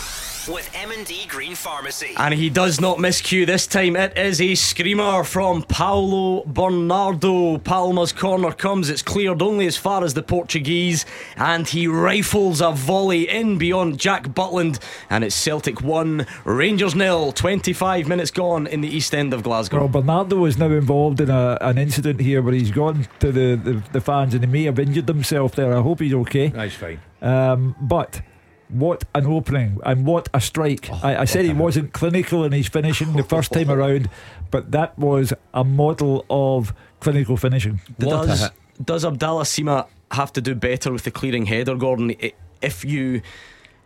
With 0.48 0.70
M&D 0.74 1.26
Green 1.28 1.54
Pharmacy. 1.54 2.14
And 2.16 2.32
he 2.32 2.48
does 2.48 2.80
not 2.80 2.98
miscue 2.98 3.44
this 3.44 3.66
time. 3.66 3.96
It 3.96 4.16
is 4.16 4.40
a 4.40 4.54
screamer 4.54 5.24
from 5.24 5.62
Paulo 5.62 6.44
Bernardo. 6.46 7.58
Palma's 7.58 8.12
corner 8.12 8.52
comes. 8.52 8.88
It's 8.88 9.02
cleared 9.02 9.42
only 9.42 9.66
as 9.66 9.76
far 9.76 10.04
as 10.04 10.14
the 10.14 10.22
Portuguese. 10.22 11.04
And 11.36 11.68
he 11.68 11.86
rifles 11.86 12.60
a 12.60 12.72
volley 12.72 13.28
in 13.28 13.58
beyond 13.58 13.98
Jack 13.98 14.28
Butland. 14.28 14.78
And 15.10 15.24
it's 15.24 15.34
Celtic 15.34 15.82
1, 15.82 16.26
Rangers 16.44 16.94
nil. 16.94 17.32
25 17.32 18.08
minutes 18.08 18.30
gone 18.30 18.66
in 18.66 18.80
the 18.80 18.88
east 18.88 19.14
end 19.14 19.34
of 19.34 19.42
Glasgow. 19.42 19.78
Well, 19.80 19.88
Bernardo 19.88 20.44
is 20.46 20.56
now 20.56 20.70
involved 20.70 21.20
in 21.20 21.30
a, 21.30 21.58
an 21.60 21.78
incident 21.78 22.20
here 22.20 22.40
where 22.40 22.54
he's 22.54 22.70
gone 22.70 23.06
to 23.20 23.32
the, 23.32 23.56
the, 23.56 23.82
the 23.92 24.00
fans 24.00 24.34
and 24.34 24.42
he 24.44 24.50
may 24.50 24.64
have 24.64 24.78
injured 24.78 25.08
himself 25.08 25.54
there. 25.54 25.76
I 25.76 25.82
hope 25.82 26.00
he's 26.00 26.14
okay. 26.14 26.48
That's 26.48 26.74
fine. 26.74 27.00
Um, 27.20 27.74
but 27.80 28.22
what 28.68 29.04
an 29.14 29.26
opening 29.26 29.80
and 29.84 30.04
what 30.06 30.28
a 30.34 30.40
strike. 30.40 30.88
Oh, 30.92 31.00
I, 31.02 31.22
I 31.22 31.24
said 31.24 31.44
he 31.44 31.52
wasn't 31.52 31.92
clinical 31.92 32.44
in 32.44 32.52
his 32.52 32.68
finishing 32.68 33.14
the 33.14 33.22
first 33.22 33.52
time 33.52 33.70
around, 33.70 34.10
but 34.50 34.72
that 34.72 34.98
was 34.98 35.32
a 35.54 35.64
model 35.64 36.24
of 36.28 36.74
clinical 37.00 37.36
finishing. 37.36 37.80
What 37.98 38.26
does, 38.26 38.50
does 38.84 39.04
Abdallah 39.04 39.44
Sima 39.44 39.86
have 40.10 40.32
to 40.34 40.40
do 40.40 40.54
better 40.54 40.92
with 40.92 41.04
the 41.04 41.10
clearing 41.10 41.46
header, 41.46 41.76
Gordon? 41.76 42.14
If 42.60 42.84
you 42.84 43.22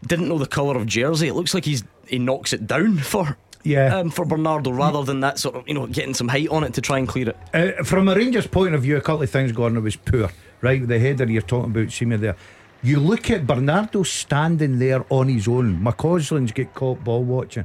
didn't 0.07 0.28
know 0.28 0.39
the 0.39 0.47
colour 0.47 0.76
of 0.76 0.87
jersey, 0.87 1.28
it 1.28 1.35
looks 1.35 1.55
like 1.55 1.64
he's 1.64 1.85
he 2.09 2.18
knocks 2.18 2.53
it 2.53 2.66
down 2.66 2.99
for 2.99 3.37
Yeah. 3.62 3.97
um, 3.99 4.11
for 4.11 4.24
Bernardo 4.24 4.72
rather 4.72 5.05
than 5.05 5.20
that 5.20 5.39
sort 5.39 5.55
of 5.55 5.68
you 5.68 5.74
know 5.74 5.87
getting 5.87 6.14
some 6.14 6.26
height 6.28 6.49
on 6.49 6.64
it 6.64 6.74
to 6.74 6.80
try 6.80 6.99
and 6.99 7.07
clear 7.07 7.28
it. 7.30 7.37
Uh, 7.55 7.85
from 7.85 8.09
a 8.09 8.14
Rangers 8.14 8.47
point 8.49 8.74
of 8.74 8.83
view, 8.83 8.97
a 8.97 9.01
couple 9.01 9.22
of 9.22 9.30
things 9.30 9.53
going. 9.53 9.76
It 9.76 9.80
was 9.80 9.95
poor, 9.97 10.30
right? 10.61 10.87
The 10.87 10.99
header 10.99 11.30
you're 11.30 11.43
talking 11.43 11.70
about, 11.70 11.87
Sima 11.89 12.18
there. 12.18 12.37
You 12.83 12.99
look 12.99 13.30
at 13.30 13.47
Bernardo 13.47 14.03
standing 14.03 14.78
there 14.78 15.05
on 15.09 15.28
his 15.28 15.47
own. 15.47 15.80
McCausland's 15.80 16.53
get 16.53 16.74
caught 16.74 17.05
ball 17.05 17.22
watching, 17.22 17.64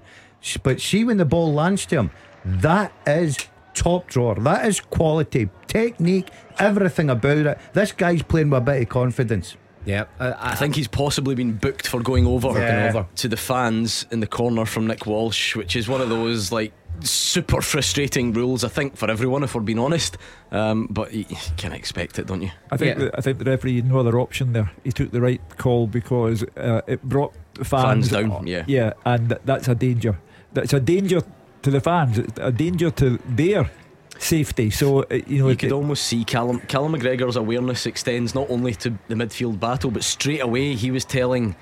but 0.63 0.79
see 0.79 1.03
when 1.03 1.17
the 1.17 1.25
ball 1.25 1.53
lands 1.53 1.85
to 1.87 1.95
him, 1.95 2.11
that 2.45 2.91
is 3.07 3.37
top 3.73 4.07
drawer. 4.07 4.35
That 4.35 4.65
is 4.67 4.79
quality, 4.79 5.49
technique, 5.67 6.29
everything 6.59 7.09
about 7.09 7.37
it. 7.37 7.57
This 7.73 7.91
guy's 7.91 8.21
playing 8.21 8.51
with 8.51 8.59
a 8.59 8.61
bit 8.65 8.81
of 8.83 8.89
confidence. 8.89 9.57
Yeah, 9.85 10.05
I, 10.19 10.51
I 10.51 10.55
think 10.55 10.75
he's 10.75 10.87
possibly 10.87 11.33
been 11.33 11.53
booked 11.53 11.87
for 11.87 12.01
going 12.01 12.27
over, 12.27 12.49
Yeah. 12.49 12.89
over 12.89 13.07
to 13.15 13.27
the 13.29 13.37
fans 13.37 14.05
in 14.11 14.19
the 14.19 14.27
corner 14.27 14.65
from 14.65 14.85
Nick 14.85 15.05
Walsh, 15.05 15.55
which 15.55 15.75
is 15.77 15.87
one 15.87 16.01
of 16.01 16.09
those 16.09 16.51
like 16.51 16.73
super 17.01 17.61
frustrating 17.61 18.33
rules. 18.33 18.63
I 18.63 18.69
think 18.69 18.97
for 18.97 19.09
everyone, 19.09 19.43
if 19.43 19.53
we're 19.55 19.61
being 19.61 19.79
honest. 19.79 20.17
Um, 20.51 20.87
but 20.89 21.13
you, 21.13 21.25
you 21.29 21.37
can 21.57 21.71
expect 21.73 22.19
it, 22.19 22.27
don't 22.27 22.41
you? 22.41 22.51
I 22.71 22.77
think 22.77 22.97
Yeah. 22.97 23.05
the, 23.05 23.17
I 23.17 23.21
think 23.21 23.37
the 23.39 23.45
referee 23.45 23.75
had 23.77 23.89
no 23.89 23.99
other 23.99 24.19
option 24.19 24.53
there. 24.53 24.71
He 24.83 24.91
took 24.91 25.11
the 25.11 25.21
right 25.21 25.41
call 25.57 25.87
because 25.87 26.43
uh, 26.55 26.81
it 26.87 27.01
brought 27.03 27.33
fans, 27.55 28.09
Fans 28.09 28.09
down, 28.09 28.47
yeah. 28.47 28.63
yeah, 28.67 28.93
and 29.05 29.29
that's 29.45 29.67
a 29.67 29.75
danger. 29.75 30.17
That's 30.53 30.73
a 30.73 30.79
danger 30.79 31.21
to 31.63 31.71
the 31.71 31.81
fans. 31.81 32.17
It's 32.19 32.39
a 32.39 32.51
danger 32.51 32.89
to 32.91 33.17
their 33.27 33.69
safety. 34.17 34.69
So 34.71 35.03
uh, 35.03 35.05
you 35.27 35.39
know, 35.39 35.45
You 35.45 35.49
it- 35.49 35.59
could 35.59 35.71
almost 35.71 36.03
see 36.05 36.23
Callum 36.23 36.59
Callum 36.61 36.93
McGregor's 36.93 37.35
awareness 37.35 37.85
extends 37.85 38.33
not 38.33 38.49
only 38.49 38.73
to 38.75 38.89
the 39.07 39.15
midfield 39.15 39.59
battle, 39.59 39.91
but 39.91 40.03
straight 40.03 40.39
away 40.41 40.73
he 40.75 40.89
was 40.91 41.05
telling 41.05 41.55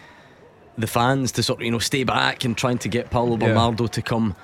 the 0.77 0.87
fans 0.87 1.31
to 1.33 1.43
sort 1.43 1.59
of 1.61 1.65
you 1.65 1.71
know 1.71 1.79
stay 1.79 2.03
back 2.03 2.43
and 2.45 2.55
trying 2.57 2.77
to 2.79 2.89
get 2.89 3.09
Paulo 3.09 3.37
Yeah. 3.37 3.47
Bernardo 3.47 3.87
to 3.87 4.01
come. 4.01 4.35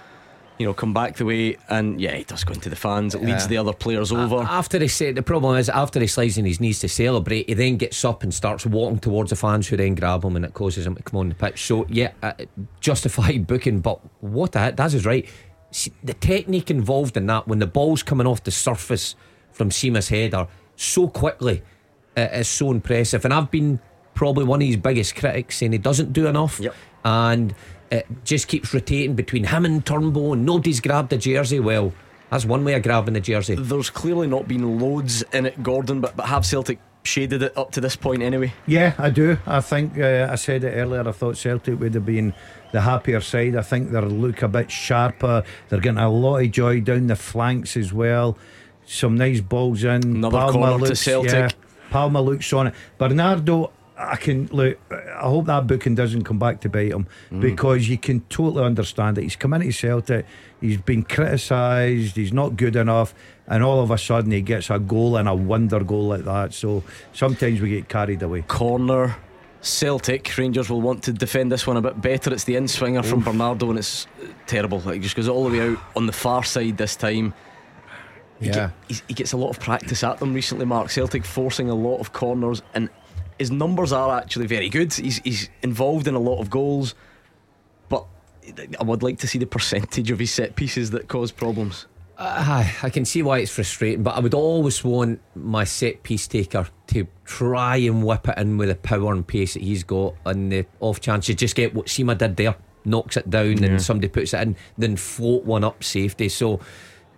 You 0.61 0.67
know, 0.67 0.73
come 0.75 0.93
back 0.93 1.15
the 1.15 1.25
way, 1.25 1.57
and 1.69 1.99
yeah, 1.99 2.15
he 2.15 2.23
does 2.23 2.43
go 2.43 2.53
into 2.53 2.69
the 2.69 2.75
fans. 2.75 3.15
It 3.15 3.23
leads 3.23 3.43
Yeah. 3.45 3.47
the 3.47 3.57
other 3.57 3.73
players 3.73 4.11
over. 4.11 4.37
After 4.47 4.77
he 4.77 4.87
said 4.87 5.15
the 5.15 5.23
problem 5.23 5.57
is 5.57 5.69
after 5.69 5.99
he 5.99 6.05
slides 6.05 6.37
on 6.37 6.45
his 6.45 6.59
knees 6.59 6.79
to 6.81 6.87
celebrate, 6.87 7.47
he 7.49 7.55
then 7.55 7.77
gets 7.77 8.05
up 8.05 8.21
and 8.21 8.31
starts 8.31 8.63
walking 8.65 8.99
towards 8.99 9.31
the 9.31 9.35
fans 9.35 9.67
who 9.67 9.75
then 9.77 9.95
grab 9.95 10.23
him 10.23 10.35
and 10.35 10.45
it 10.45 10.53
causes 10.53 10.85
him 10.85 10.93
to 10.95 11.01
come 11.01 11.19
on 11.19 11.29
the 11.29 11.35
pitch. 11.35 11.65
So 11.65 11.87
yeah, 11.89 12.11
uh, 12.21 12.33
justified 12.79 13.47
booking, 13.51 13.79
but 13.79 13.99
what 14.21 14.53
hit! 14.53 14.77
That's 14.77 14.93
his 14.93 15.05
right. 15.05 15.27
See, 15.71 15.91
the 16.03 16.13
technique 16.13 16.69
involved 16.69 17.17
in 17.17 17.25
that 17.25 17.47
when 17.47 17.57
the 17.59 17.67
ball's 17.67 18.03
coming 18.03 18.27
off 18.27 18.43
the 18.43 18.51
surface 18.51 19.15
from 19.51 19.71
Sima's 19.71 20.09
header 20.09 20.47
so 20.75 21.07
quickly 21.07 21.63
uh, 22.15 22.21
is 22.33 22.47
so 22.47 22.71
impressive. 22.71 23.25
And 23.25 23.33
I've 23.33 23.49
been 23.49 23.79
probably 24.21 24.43
one 24.43 24.61
of 24.61 24.67
his 24.67 24.77
biggest 24.77 25.15
critics 25.15 25.57
saying 25.57 25.71
he 25.71 25.79
doesn't 25.79 26.13
do 26.13 26.27
enough. 26.27 26.59
Yep. 26.59 26.75
And 27.03 27.55
it 27.89 28.05
just 28.23 28.47
keeps 28.47 28.71
rotating 28.71 29.15
between 29.15 29.45
him 29.45 29.65
and 29.65 29.83
Turnbull 29.83 30.33
and 30.33 30.45
nobody's 30.45 30.79
grabbed 30.79 31.09
the 31.09 31.17
jersey. 31.17 31.59
Well, 31.59 31.91
that's 32.29 32.45
one 32.45 32.63
way 32.63 32.75
of 32.75 32.83
grabbing 32.83 33.15
the 33.15 33.19
jersey. 33.19 33.55
There's 33.55 33.89
clearly 33.89 34.27
not 34.27 34.47
been 34.47 34.77
loads 34.77 35.23
in 35.33 35.47
it, 35.47 35.63
Gordon, 35.63 36.01
but 36.01 36.15
but 36.15 36.27
have 36.27 36.45
Celtic 36.45 36.77
shaded 37.01 37.41
it 37.41 37.57
up 37.57 37.71
to 37.71 37.81
this 37.81 37.95
point 37.95 38.21
anyway? 38.21 38.53
Yeah, 38.67 38.93
I 38.99 39.09
do. 39.09 39.39
I 39.47 39.59
think 39.59 39.97
uh, 39.97 40.27
I 40.29 40.35
said 40.35 40.65
it 40.65 40.75
earlier. 40.75 41.09
I 41.09 41.11
thought 41.13 41.35
Celtic 41.35 41.79
would 41.79 41.95
have 41.95 42.05
been 42.05 42.35
the 42.73 42.81
happier 42.81 43.21
side. 43.21 43.55
I 43.55 43.63
think 43.63 43.89
they 43.89 44.01
look 44.01 44.43
a 44.43 44.47
bit 44.47 44.69
sharper. 44.69 45.43
They're 45.69 45.79
getting 45.79 45.97
a 45.97 46.11
lot 46.11 46.43
of 46.43 46.51
joy 46.51 46.81
down 46.81 47.07
the 47.07 47.15
flanks 47.15 47.75
as 47.75 47.91
well. 47.91 48.37
Some 48.85 49.17
nice 49.17 49.41
balls 49.41 49.83
in. 49.83 50.03
Another 50.03 50.51
corner 50.51 50.85
to 50.89 50.95
Celtic. 50.95 51.31
Yeah, 51.31 51.49
Palma 51.89 52.21
looks 52.21 52.53
on 52.53 52.67
it. 52.67 52.75
Bernardo, 52.99 53.71
I 53.97 54.15
can 54.15 54.47
look. 54.51 54.77
I 54.91 55.27
hope 55.29 55.45
that 55.45 55.67
booking 55.67 55.93
doesn't 55.95 56.23
come 56.23 56.39
back 56.39 56.61
to 56.61 56.69
bite 56.69 56.91
him 56.91 57.05
Mm. 57.31 57.41
because 57.41 57.87
you 57.87 57.97
can 57.97 58.21
totally 58.29 58.63
understand 58.63 59.17
it. 59.17 59.23
He's 59.23 59.35
come 59.35 59.53
into 59.53 59.71
Celtic. 59.71 60.25
He's 60.59 60.77
been 60.77 61.03
criticised. 61.03 62.15
He's 62.15 62.33
not 62.33 62.55
good 62.57 62.75
enough, 62.75 63.13
and 63.47 63.63
all 63.63 63.79
of 63.81 63.91
a 63.91 63.97
sudden 63.97 64.31
he 64.31 64.41
gets 64.41 64.69
a 64.69 64.79
goal 64.79 65.17
and 65.17 65.27
a 65.29 65.35
wonder 65.35 65.79
goal 65.83 66.07
like 66.07 66.23
that. 66.25 66.53
So 66.53 66.83
sometimes 67.13 67.61
we 67.61 67.69
get 67.69 67.89
carried 67.89 68.23
away. 68.23 68.41
Corner 68.47 69.15
Celtic, 69.61 70.35
Rangers 70.37 70.69
will 70.71 70.81
want 70.81 71.03
to 71.03 71.13
defend 71.13 71.51
this 71.51 71.67
one 71.67 71.77
a 71.77 71.81
bit 71.81 72.01
better. 72.01 72.33
It's 72.33 72.45
the 72.45 72.55
in 72.55 72.67
swinger 72.67 73.03
from 73.03 73.19
Bernardo, 73.21 73.69
and 73.69 73.77
it's 73.77 74.07
terrible. 74.47 74.79
Like, 74.79 75.01
just 75.01 75.15
goes 75.15 75.27
all 75.27 75.47
the 75.47 75.59
way 75.59 75.69
out 75.69 75.77
on 75.95 76.07
the 76.07 76.11
far 76.13 76.43
side 76.43 76.77
this 76.77 76.95
time. 76.95 77.33
He, 78.39 78.47
Yeah. 78.47 78.53
get- 78.53 78.71
he's- 78.87 79.03
he 79.07 79.13
gets 79.13 79.33
a 79.33 79.37
lot 79.37 79.49
of 79.51 79.59
practice 79.59 80.03
at 80.03 80.17
them 80.17 80.33
recently, 80.33 80.65
Mark. 80.65 80.89
Celtic 80.89 81.23
forcing 81.25 81.69
a 81.69 81.75
lot 81.75 81.97
of 81.99 82.11
corners, 82.11 82.63
and 82.73 82.89
his 83.41 83.51
numbers 83.51 83.91
are 83.91 84.17
actually 84.17 84.47
very 84.47 84.69
good. 84.69 84.93
He's, 84.93 85.17
he's 85.23 85.49
involved 85.61 86.07
in 86.07 86.15
a 86.15 86.19
lot 86.19 86.39
of 86.39 86.49
goals, 86.49 86.95
but 87.89 88.05
I 88.79 88.83
would 88.83 89.03
like 89.03 89.17
to 89.19 89.27
see 89.27 89.37
the 89.39 89.45
percentage 89.45 90.09
of 90.11 90.19
his 90.19 90.31
set 90.31 90.55
pieces 90.55 90.91
that 90.91 91.07
cause 91.07 91.31
problems. 91.31 91.87
Uh, 92.17 92.63
I 92.83 92.89
can 92.91 93.03
see 93.03 93.23
why 93.23 93.39
it's 93.39 93.51
frustrating, 93.51 94.03
but 94.03 94.15
I 94.15 94.19
would 94.19 94.35
always 94.35 94.83
want 94.83 95.19
my 95.35 95.63
set 95.63 96.03
piece 96.03 96.27
taker 96.27 96.67
to 96.87 97.07
try 97.25 97.77
and 97.77 98.03
whip 98.05 98.27
it 98.29 98.37
in 98.37 98.57
with 98.57 98.69
the 98.69 98.75
power 98.75 99.11
and 99.11 99.25
pace 99.25 99.55
that 99.55 99.63
he's 99.63 99.83
got, 99.83 100.13
and 100.25 100.51
the 100.51 100.65
off 100.79 101.01
chance 101.01 101.27
you 101.27 101.33
just 101.33 101.55
get 101.55 101.73
what 101.73 101.87
Sima 101.87 102.15
did 102.15 102.35
there, 102.37 102.55
knocks 102.85 103.17
it 103.17 103.29
down, 103.29 103.57
Yeah. 103.57 103.69
and 103.69 103.81
somebody 103.81 104.07
puts 104.07 104.33
it 104.35 104.41
in, 104.41 104.55
then 104.77 104.97
float 104.97 105.45
one 105.45 105.63
up 105.63 105.83
safety. 105.83 106.29
So 106.29 106.59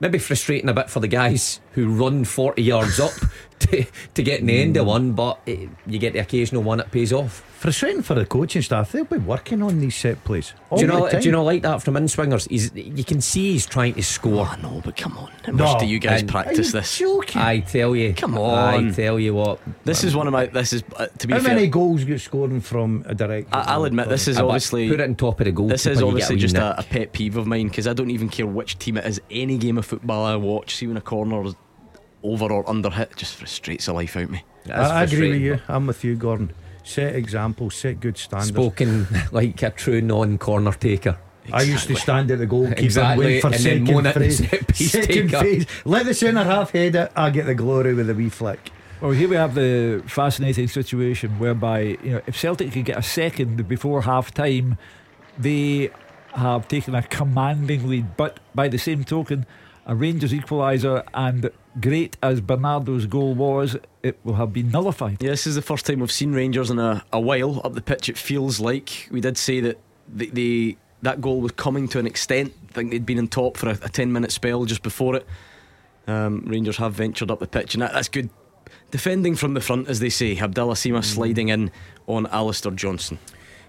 maybe 0.03 0.19
frustrating 0.19 0.67
a 0.67 0.73
bit 0.73 0.89
for 0.89 0.99
the 0.99 1.07
guys 1.07 1.61
who 1.71 1.87
run 1.87 2.25
40 2.25 2.61
yards 2.61 2.99
up 2.99 3.13
to, 3.59 3.85
to 4.13 4.21
get 4.21 4.41
in 4.41 4.47
the 4.47 4.61
end 4.61 4.75
of 4.75 4.85
one, 4.85 5.13
but 5.13 5.39
eh, 5.47 5.67
you 5.87 5.97
get 5.97 6.11
the 6.11 6.19
occasional 6.19 6.61
one 6.61 6.77
that 6.79 6.91
pays 6.91 7.13
off. 7.13 7.41
Frustrating 7.63 8.01
for 8.01 8.13
the 8.13 8.25
coaching 8.25 8.61
staff. 8.61 8.91
They'll 8.91 9.05
be 9.05 9.19
working 9.19 9.61
on 9.63 9.79
these 9.79 9.95
set 9.95 10.21
plays. 10.25 10.53
all 10.69 10.77
Do 10.79 10.83
you 10.83 10.91
know? 10.91 11.09
Do 11.09 11.19
you 11.19 11.31
know 11.31 11.45
like 11.45 11.61
that 11.61 11.81
from 11.81 11.95
in 11.95 12.09
swingers? 12.09 12.43
He's 12.47 12.73
you 12.75 13.05
can 13.05 13.21
see 13.21 13.53
he's 13.53 13.65
trying 13.65 13.93
to 13.93 14.03
score. 14.03 14.49
Oh, 14.51 14.61
no, 14.61 14.81
but 14.83 14.97
come 14.97 15.17
on. 15.17 15.31
How 15.45 15.53
much 15.53 15.79
do 15.79 15.85
you 15.85 15.97
guys 15.97 16.19
And- 16.19 16.29
practice 16.29 16.73
this? 16.73 16.97
Joking. 16.97 17.41
I 17.41 17.61
tell 17.61 17.95
you, 17.95 18.13
Come 18.15 18.37
on. 18.37 18.89
I 18.89 18.91
tell 18.91 19.17
you 19.17 19.33
what. 19.33 19.61
This 19.85 20.03
is 20.03 20.13
one 20.13 20.27
of 20.27 20.33
my. 20.33 20.47
This 20.47 20.73
is 20.73 20.83
uh, 20.97 21.05
to 21.19 21.25
be 21.25 21.35
How 21.35 21.39
fair. 21.39 21.55
many 21.55 21.67
goals 21.67 22.03
get 22.03 22.19
scoring 22.19 22.59
from 22.59 23.05
a 23.07 23.15
direct? 23.15 23.47
I, 23.55 23.61
I'll 23.61 23.85
admit 23.85 24.09
this 24.09 24.27
is 24.27 24.37
obviously 24.37 24.89
put 24.89 24.99
it 24.99 25.03
on 25.05 25.15
top 25.15 25.39
of 25.39 25.45
the 25.45 25.53
goal. 25.53 25.69
This 25.69 25.85
is 25.85 26.01
obviously 26.01 26.35
get 26.35 26.41
just 26.41 26.57
a, 26.57 26.77
a 26.77 26.83
pet 26.83 27.13
peeve 27.13 27.37
of 27.37 27.47
mine 27.47 27.69
because 27.69 27.87
I 27.87 27.93
don't 27.93 28.11
even 28.11 28.27
care 28.27 28.45
which 28.45 28.77
team 28.77 28.97
it 28.97 29.05
is. 29.05 29.21
Any 29.31 29.57
game 29.57 29.77
of 29.77 29.85
football 29.85 30.25
I 30.25 30.35
watch, 30.35 30.75
see 30.75 30.87
when 30.87 30.97
a 30.97 31.01
corner 31.01 31.45
is 31.45 31.55
over 32.23 32.51
or 32.51 32.69
under 32.69 32.89
hit, 32.89 33.15
just 33.15 33.35
frustrates 33.35 33.85
the 33.85 33.93
life 33.93 34.17
out 34.17 34.23
of 34.23 34.31
me. 34.31 34.43
I, 34.69 34.71
I 34.71 35.03
agree 35.03 35.29
with 35.29 35.41
you. 35.41 35.59
I'm 35.69 35.87
with 35.87 36.03
you, 36.03 36.15
Gordon. 36.17 36.51
Set 36.83 37.15
examples, 37.15 37.75
set 37.75 37.99
good 37.99 38.17
standards. 38.17 38.49
Spoken 38.49 39.07
like 39.31 39.61
a 39.63 39.69
true 39.69 40.01
non-corner 40.01 40.73
taker. 40.73 41.17
I 41.51 41.63
used 41.63 41.87
to 41.87 41.95
stand 41.95 42.31
at 42.31 42.39
the 42.39 42.45
goalkeeper 42.45 42.81
Exactly, 42.81 43.25
wait 43.25 43.41
for 43.41 43.47
and 43.47 43.55
then 43.55 43.61
second 43.61 43.83
moan 43.83 44.05
at 44.05 44.13
the 44.13 44.19
phrase. 44.21 44.49
set 44.49 44.67
piece 44.67 44.91
Second 44.91 45.29
phase. 45.31 45.65
Let 45.83 46.05
the 46.05 46.13
centre 46.13 46.43
half 46.43 46.71
head 46.71 46.95
it. 46.95 47.11
I 47.15 47.29
get 47.31 47.45
the 47.45 47.55
glory 47.55 47.93
with 47.93 48.09
a 48.09 48.13
wee 48.13 48.29
flick. 48.29 48.71
Well, 49.01 49.11
here 49.11 49.27
we 49.27 49.35
have 49.35 49.53
the 49.53 50.01
fascinating 50.07 50.69
situation 50.69 51.39
whereby 51.39 51.97
you 52.01 52.11
know 52.11 52.21
if 52.27 52.37
Celtic 52.39 52.71
could 52.71 52.85
get 52.85 52.97
a 52.97 53.03
second 53.03 53.67
before 53.67 54.03
half 54.03 54.33
time, 54.33 54.77
they 55.37 55.89
have 56.33 56.67
taken 56.69 56.95
a 56.95 57.03
commanding 57.03 57.89
lead. 57.89 58.15
But 58.15 58.39
by 58.55 58.69
the 58.69 58.77
same 58.77 59.03
token, 59.03 59.45
a 59.85 59.95
Rangers 59.95 60.31
equaliser 60.31 61.03
and 61.13 61.49
great 61.79 62.17
as 62.21 62.41
Bernardo's 62.41 63.05
goal 63.05 63.33
was, 63.33 63.75
it 64.01 64.17
will 64.23 64.35
have 64.35 64.53
been 64.53 64.69
nullified. 64.69 65.21
Yeah, 65.21 65.31
this 65.31 65.47
is 65.47 65.55
the 65.55 65.61
first 65.61 65.85
time 65.85 65.99
we've 65.99 66.11
seen 66.11 66.33
Rangers 66.33 66.69
in 66.69 66.79
a, 66.79 67.03
a 67.11 67.19
while 67.19 67.61
up 67.63 67.73
the 67.73 67.81
pitch. 67.81 68.09
It 68.09 68.17
feels 68.17 68.59
like 68.59 69.07
we 69.11 69.21
did 69.21 69.37
say 69.37 69.59
that 69.61 69.79
the, 70.07 70.29
the 70.29 70.77
that 71.01 71.19
goal 71.19 71.41
was 71.41 71.51
coming 71.51 71.87
to 71.89 71.99
an 71.99 72.07
extent. 72.07 72.53
I 72.69 72.73
think 72.73 72.91
they'd 72.91 73.05
been 73.05 73.17
in 73.17 73.27
top 73.27 73.57
for 73.57 73.69
a, 73.69 73.77
a 73.81 73.89
ten 73.89 74.11
minute 74.11 74.31
spell 74.31 74.65
just 74.65 74.83
before 74.83 75.15
it. 75.15 75.27
Um, 76.07 76.43
Rangers 76.45 76.77
have 76.77 76.93
ventured 76.93 77.31
up 77.31 77.39
the 77.39 77.47
pitch, 77.47 77.75
and 77.75 77.81
that, 77.81 77.93
that's 77.93 78.09
good 78.09 78.29
defending 78.91 79.35
from 79.35 79.53
the 79.53 79.61
front, 79.61 79.87
as 79.89 79.99
they 79.99 80.09
say. 80.09 80.37
Abdallah 80.37 80.75
Sima 80.75 81.03
sliding 81.03 81.49
in 81.49 81.71
on 82.07 82.27
Alistair 82.27 82.71
Johnston. 82.71 83.19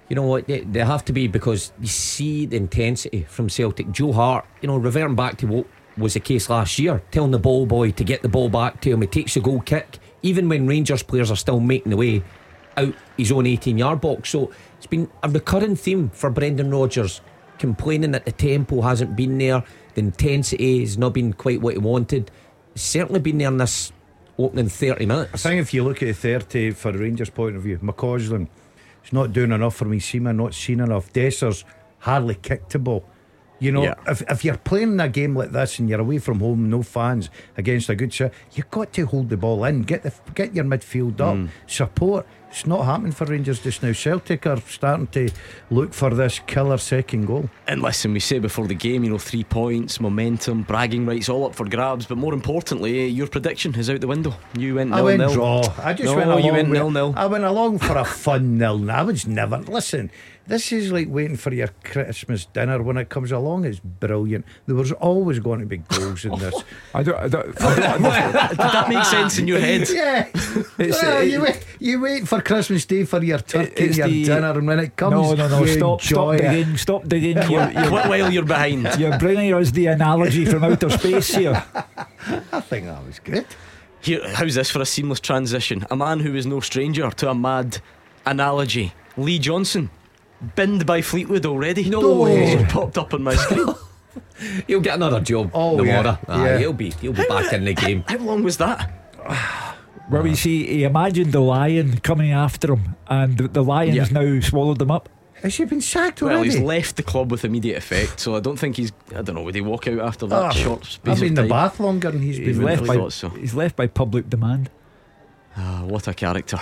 You 0.08 0.16
know 0.16 0.22
what? 0.22 0.46
They, 0.46 0.60
they 0.60 0.84
have 0.84 1.04
to 1.06 1.12
be 1.12 1.28
because 1.28 1.72
you 1.80 1.86
see 1.86 2.46
the 2.46 2.56
intensity 2.56 3.24
from 3.28 3.48
Celtic. 3.48 3.90
Joe 3.90 4.12
Hart, 4.12 4.44
you 4.60 4.68
know, 4.68 4.76
reverting 4.76 5.16
back 5.16 5.38
to 5.38 5.46
what 5.46 5.66
was 5.96 6.14
the 6.14 6.20
case 6.20 6.50
last 6.50 6.78
year, 6.78 7.02
telling 7.10 7.30
the 7.30 7.38
ball 7.38 7.66
boy 7.66 7.90
to 7.92 8.04
get 8.04 8.22
the 8.22 8.28
ball 8.28 8.48
back 8.48 8.80
to 8.82 8.90
him. 8.90 9.00
He 9.00 9.06
takes 9.06 9.36
a 9.36 9.40
goal 9.40 9.60
kick, 9.60 9.98
even 10.22 10.48
when 10.48 10.66
Rangers 10.66 11.02
players 11.02 11.30
are 11.30 11.36
still 11.36 11.60
making 11.60 11.90
the 11.90 11.96
way 11.96 12.22
out 12.76 12.94
his 13.16 13.30
own 13.30 13.46
18 13.46 13.78
yard 13.78 14.00
box. 14.00 14.30
So 14.30 14.52
it's 14.76 14.86
been 14.86 15.10
a 15.22 15.28
recurring 15.28 15.76
theme 15.76 16.10
for 16.10 16.30
Brendan 16.30 16.70
Rodgers, 16.70 17.20
complaining 17.58 18.12
that 18.12 18.24
the 18.24 18.32
tempo 18.32 18.80
hasn't 18.80 19.16
been 19.16 19.38
there, 19.38 19.62
the 19.94 20.00
intensity 20.00 20.80
has 20.80 20.98
not 20.98 21.12
been 21.12 21.32
quite 21.32 21.60
what 21.60 21.74
he 21.74 21.78
wanted. 21.78 22.30
It's 22.74 22.82
certainly 22.82 23.20
been 23.20 23.38
there 23.38 23.48
in 23.48 23.58
this 23.58 23.92
opening 24.38 24.68
30 24.68 25.06
minutes. 25.06 25.46
I 25.46 25.50
think 25.50 25.62
if 25.62 25.72
you 25.72 25.84
look 25.84 26.02
at 26.02 26.06
the 26.06 26.14
30 26.14 26.72
for 26.72 26.92
Rangers' 26.92 27.30
point 27.30 27.56
of 27.56 27.62
view, 27.62 27.78
McCausland, 27.78 28.48
he's 29.02 29.12
not 29.12 29.32
doing 29.32 29.52
enough 29.52 29.76
for 29.76 29.84
me. 29.84 30.00
Seaman 30.00 30.36
not 30.36 30.54
seen 30.54 30.80
enough. 30.80 31.12
Dessers 31.12 31.64
hardly 31.98 32.34
kicked 32.34 32.70
the 32.70 32.80
ball. 32.80 33.04
You 33.60 33.70
know, 33.72 33.84
Yeah. 33.84 33.94
if, 34.08 34.20
if 34.28 34.44
you're 34.44 34.56
playing 34.58 34.98
a 35.00 35.08
game 35.08 35.36
like 35.36 35.52
this 35.52 35.78
and 35.78 35.88
you're 35.88 36.00
away 36.00 36.18
from 36.18 36.40
home, 36.40 36.68
no 36.68 36.82
fans 36.82 37.30
against 37.56 37.88
a 37.88 37.94
good 37.94 38.12
shot, 38.12 38.32
you've 38.52 38.70
got 38.70 38.92
to 38.94 39.06
hold 39.06 39.28
the 39.30 39.36
ball 39.36 39.64
in, 39.64 39.82
get 39.82 40.02
the 40.02 40.12
get 40.34 40.54
your 40.54 40.64
midfield 40.64 41.20
up, 41.20 41.36
Mm. 41.36 41.48
support. 41.66 42.26
It's 42.50 42.66
not 42.66 42.84
happening 42.84 43.10
for 43.10 43.24
Rangers 43.24 43.58
just 43.58 43.82
now. 43.82 43.90
Celtic 43.92 44.46
are 44.46 44.60
starting 44.60 45.08
to 45.08 45.28
look 45.70 45.92
for 45.92 46.10
this 46.10 46.40
killer 46.46 46.78
second 46.78 47.26
goal. 47.26 47.50
And 47.66 47.82
listen, 47.82 48.12
we 48.12 48.20
say 48.20 48.38
before 48.38 48.68
the 48.68 48.76
game, 48.76 49.02
you 49.02 49.10
know, 49.10 49.18
three 49.18 49.42
points, 49.42 49.98
momentum, 50.00 50.62
bragging 50.62 51.04
rights, 51.04 51.28
all 51.28 51.46
up 51.46 51.54
for 51.56 51.68
grabs. 51.68 52.06
But 52.06 52.18
more 52.18 52.32
importantly, 52.32 53.06
your 53.08 53.26
prediction 53.26 53.74
is 53.74 53.90
out 53.90 54.00
the 54.00 54.06
window. 54.06 54.34
You 54.56 54.76
went 54.76 54.92
I 54.92 54.96
nil 54.96 55.04
went 55.04 55.18
nil. 55.18 55.32
draw. 55.34 55.64
I 55.82 55.94
just 55.94 56.04
no, 56.04 56.16
went 56.16 56.30
along. 56.30 56.44
you 56.44 56.52
went 56.52 56.70
nil 56.70 56.90
nil. 56.92 57.12
I 57.16 57.26
went 57.26 57.42
along 57.44 57.78
for 57.80 57.96
a 57.98 58.04
fun 58.04 58.56
nil. 58.56 58.78
nil. 58.78 58.90
I 58.92 59.02
was 59.02 59.26
never 59.26 59.58
listen. 59.58 60.12
This 60.46 60.72
is 60.72 60.92
like 60.92 61.08
waiting 61.08 61.38
for 61.38 61.54
your 61.54 61.68
Christmas 61.84 62.44
dinner 62.44 62.82
when 62.82 62.98
it 62.98 63.08
comes 63.08 63.32
along. 63.32 63.64
It's 63.64 63.80
brilliant. 63.80 64.44
There 64.66 64.74
was 64.76 64.92
always 64.92 65.38
going 65.38 65.60
to 65.60 65.66
be 65.66 65.78
goals 65.78 66.26
in 66.26 66.38
this. 66.38 66.54
I 66.94 67.02
don't. 67.02 67.16
I 67.18 67.28
don't, 67.28 67.62
I 67.62 67.74
don't 67.76 68.02
Did 68.50 68.58
that 68.58 68.86
make 68.90 69.04
sense 69.06 69.38
in 69.38 69.48
your 69.48 69.58
head? 69.58 69.88
yeah, 69.90 70.28
It's, 70.78 71.02
Well, 71.02 71.16
uh, 71.16 71.20
you 71.22 71.40
wait. 71.40 71.66
You 71.80 72.00
wait 72.00 72.28
for 72.28 72.42
Christmas 72.42 72.84
Day 72.84 73.04
for 73.04 73.22
your 73.24 73.38
turkey, 73.38 73.86
and 73.86 73.96
your 73.96 74.08
the- 74.08 74.24
dinner, 74.24 74.50
and 74.58 74.66
when 74.66 74.80
it 74.80 74.96
comes, 74.96 75.12
no, 75.12 75.32
no, 75.34 75.48
no. 75.48 75.60
you 75.64 75.68
Stop, 75.78 76.02
stop 76.02 76.34
enjoy 76.34 76.34
it. 76.46 76.50
digging. 76.50 76.76
Stop 76.76 77.08
digging. 77.08 77.36
You're, 77.50 77.70
you're, 77.70 77.88
Quit 77.88 78.06
while 78.08 78.30
you're 78.32 78.44
behind. 78.44 78.98
you're 78.98 79.18
bringing 79.18 79.54
us 79.54 79.70
the 79.70 79.86
analogy 79.86 80.44
from 80.44 80.62
outer 80.64 80.90
space 80.90 81.34
here. 81.34 81.64
I 82.52 82.60
think 82.60 82.84
that 82.86 83.02
was 83.06 83.18
good. 83.18 83.46
Here, 84.02 84.20
how's 84.34 84.54
this 84.56 84.70
for 84.70 84.82
a 84.82 84.86
seamless 84.86 85.20
transition? 85.20 85.86
A 85.90 85.96
man 85.96 86.20
who 86.20 86.34
is 86.34 86.44
no 86.44 86.60
stranger 86.60 87.10
to 87.10 87.30
a 87.30 87.34
mad 87.34 87.78
analogy. 88.26 88.92
Lee 89.16 89.38
Johnson, 89.38 89.88
binned 90.56 90.86
by 90.86 91.02
Fleetwood 91.02 91.46
already. 91.46 91.88
No 91.88 92.20
way. 92.22 92.56
Just 92.56 92.72
popped 92.74 92.98
up 92.98 93.14
on 93.14 93.22
my 93.22 93.34
screen. 93.34 93.74
He'll 94.66 94.80
get 94.80 94.94
another 94.96 95.20
job 95.20 95.50
Oh, 95.54 95.76
tomorrow. 95.76 96.02
yeah, 96.02 96.34
Aye, 96.34 96.44
yeah. 96.50 96.58
he'll 96.58 96.72
be 96.72 96.90
he'll 96.90 97.12
be 97.12 97.24
back 97.26 97.52
in 97.52 97.64
the 97.64 97.74
game. 97.74 98.04
How 98.06 98.18
long 98.18 98.42
was 98.42 98.56
that? 98.58 98.90
Where 100.08 100.22
we 100.22 100.34
see 100.34 100.66
he 100.66 100.84
imagined 100.84 101.32
the 101.32 101.40
lion 101.40 101.98
coming 102.00 102.30
after 102.32 102.74
him, 102.74 102.94
and 103.08 103.38
the, 103.38 103.48
the 103.48 103.64
lion 103.64 103.96
has 103.96 104.10
now 104.12 104.38
swallowed 104.40 104.80
him 104.82 104.90
up. 104.90 105.08
Has 105.42 105.56
he 105.56 105.64
been 105.64 105.80
sacked 105.80 106.20
Well, 106.22 106.32
already? 106.36 106.50
he's 106.50 106.58
left 106.60 106.96
the 106.96 107.02
club 107.02 107.30
with 107.30 107.44
immediate 107.44 107.76
effect, 107.78 108.20
so 108.20 108.34
I 108.36 108.40
don't 108.40 108.58
think 108.58 108.76
he's. 108.76 108.92
I 109.16 109.22
don't 109.22 109.34
know. 109.34 109.42
Would 109.42 109.54
he 109.54 109.60
walk 109.60 109.88
out 109.88 109.98
after 110.00 110.26
that 110.26 110.42
Ah, 110.42 110.50
short 110.50 110.84
space 110.84 111.12
I've 111.12 111.20
been 111.20 111.28
in 111.28 111.34
the 111.34 111.42
bath 111.48 111.80
longer 111.80 112.10
than 112.10 112.20
he's 112.22 112.36
He's 112.36 112.56
been. 112.58 112.66
left 112.66 112.86
by 112.86 113.08
so. 113.08 113.28
he's 113.30 113.54
left 113.54 113.76
by 113.76 113.86
public 113.86 114.28
demand. 114.28 114.68
Ah, 115.56 115.82
what 115.84 116.06
a 116.08 116.14
character. 116.14 116.58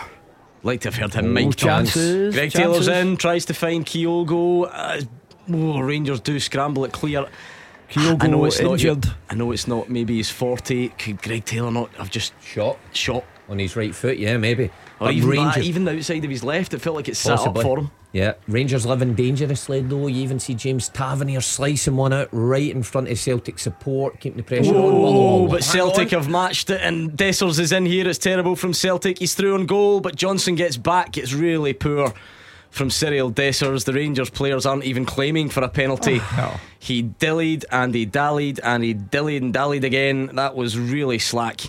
Like 0.65 0.81
to 0.83 0.89
have 0.91 0.97
heard 0.97 1.15
him, 1.15 1.27
Oh, 1.27 1.29
Mike 1.33 1.57
Thomas. 1.57 1.93
chances, 1.93 2.35
Greg 2.35 2.53
Taylor's 2.53 2.87
in, 2.89 3.17
tries 3.17 3.45
to 3.47 3.55
find 3.55 3.85
Kyogo. 3.85 4.69
Uh, 4.73 5.01
oh, 5.53 5.81
Rangers 5.81 6.21
do 6.21 6.39
scramble 6.39 6.85
it 6.85 6.93
clear. 6.93 7.27
Kyogo 7.91 8.23
I 8.23 8.27
know 8.29 8.45
it's 8.45 8.61
not. 8.61 8.73
injured. 8.73 9.05
your- 9.05 9.15
I 9.29 9.35
know 9.35 9.51
it's 9.53 9.67
not. 9.67 9.91
Maybe 9.91 10.15
he's 10.17 10.31
forty. 10.31 10.89
Could 10.91 11.21
Greg 11.21 11.45
Taylor 11.45 11.71
not 11.73 11.91
have 11.97 12.11
just 12.11 12.33
Shot 12.43 12.79
shot? 12.93 13.25
on 13.49 13.59
his 13.59 13.75
right 13.77 13.95
foot, 13.95 14.19
yeah, 14.19 14.37
maybe. 14.37 14.67
Or 15.01 15.09
But 15.09 15.15
even, 15.15 15.31
that, 15.37 15.59
even 15.59 15.85
the 15.85 15.97
outside 15.97 16.25
of 16.25 16.31
his 16.31 16.45
left, 16.45 16.73
it 16.75 16.79
felt 16.81 16.95
like 16.97 17.09
it 17.09 17.17
sat 17.17 17.37
Possibly. 17.39 17.61
up 17.61 17.67
for 17.67 17.79
him. 17.81 17.91
Yeah, 18.13 18.35
Rangers 18.47 18.85
living 18.85 19.15
dangerously 19.15 19.81
though. 19.81 20.07
You 20.07 20.23
even 20.23 20.39
see 20.39 20.55
James 20.55 20.91
Tavernier 20.91 21.41
slicing 21.41 21.97
one 21.97 22.13
out 22.13 22.29
right 22.31 22.71
in 22.71 22.83
front 22.83 23.09
of 23.09 23.19
Celtic 23.19 23.59
support, 23.59 24.21
keeping 24.21 24.37
the 24.37 24.43
pressure 24.43 24.75
on. 24.75 24.93
Oh, 24.95 25.49
but 25.49 25.65
hang 25.65 25.73
Celtic 25.73 26.13
on. 26.13 26.21
have 26.21 26.29
matched 26.29 26.69
it, 26.69 26.81
and 26.83 27.13
Dessers 27.13 27.59
is 27.59 27.73
in 27.73 27.87
here. 27.87 28.07
It's 28.07 28.19
terrible 28.19 28.55
from 28.55 28.75
Celtic. 28.75 29.19
He's 29.19 29.35
through 29.35 29.55
on 29.55 29.65
goal, 29.65 30.01
but 30.01 30.15
Johnston 30.15 30.57
gets 30.57 30.77
back. 30.77 31.17
It's 31.17 31.33
really 31.33 31.73
poor 31.73 32.13
from 32.71 32.91
Cyriel 32.91 33.33
Dessers. 33.33 33.85
The 33.85 33.95
Rangers 33.95 34.31
players 34.31 34.67
aren't 34.67 34.85
even 34.85 35.07
claiming 35.07 35.49
for 35.49 35.63
a 35.63 35.69
penalty. 35.69 36.21
no. 36.37 36.55
He 36.79 37.03
dillied 37.03 37.65
and 37.71 37.95
he 37.95 38.05
dallied 38.05 38.61
and 38.63 38.85
he 38.85 38.95
dillied 38.95 39.41
and 39.41 39.55
dallied 39.55 39.85
again. 39.85 40.35
That 40.35 40.55
was 40.55 40.79
really 40.79 41.19
slack 41.19 41.61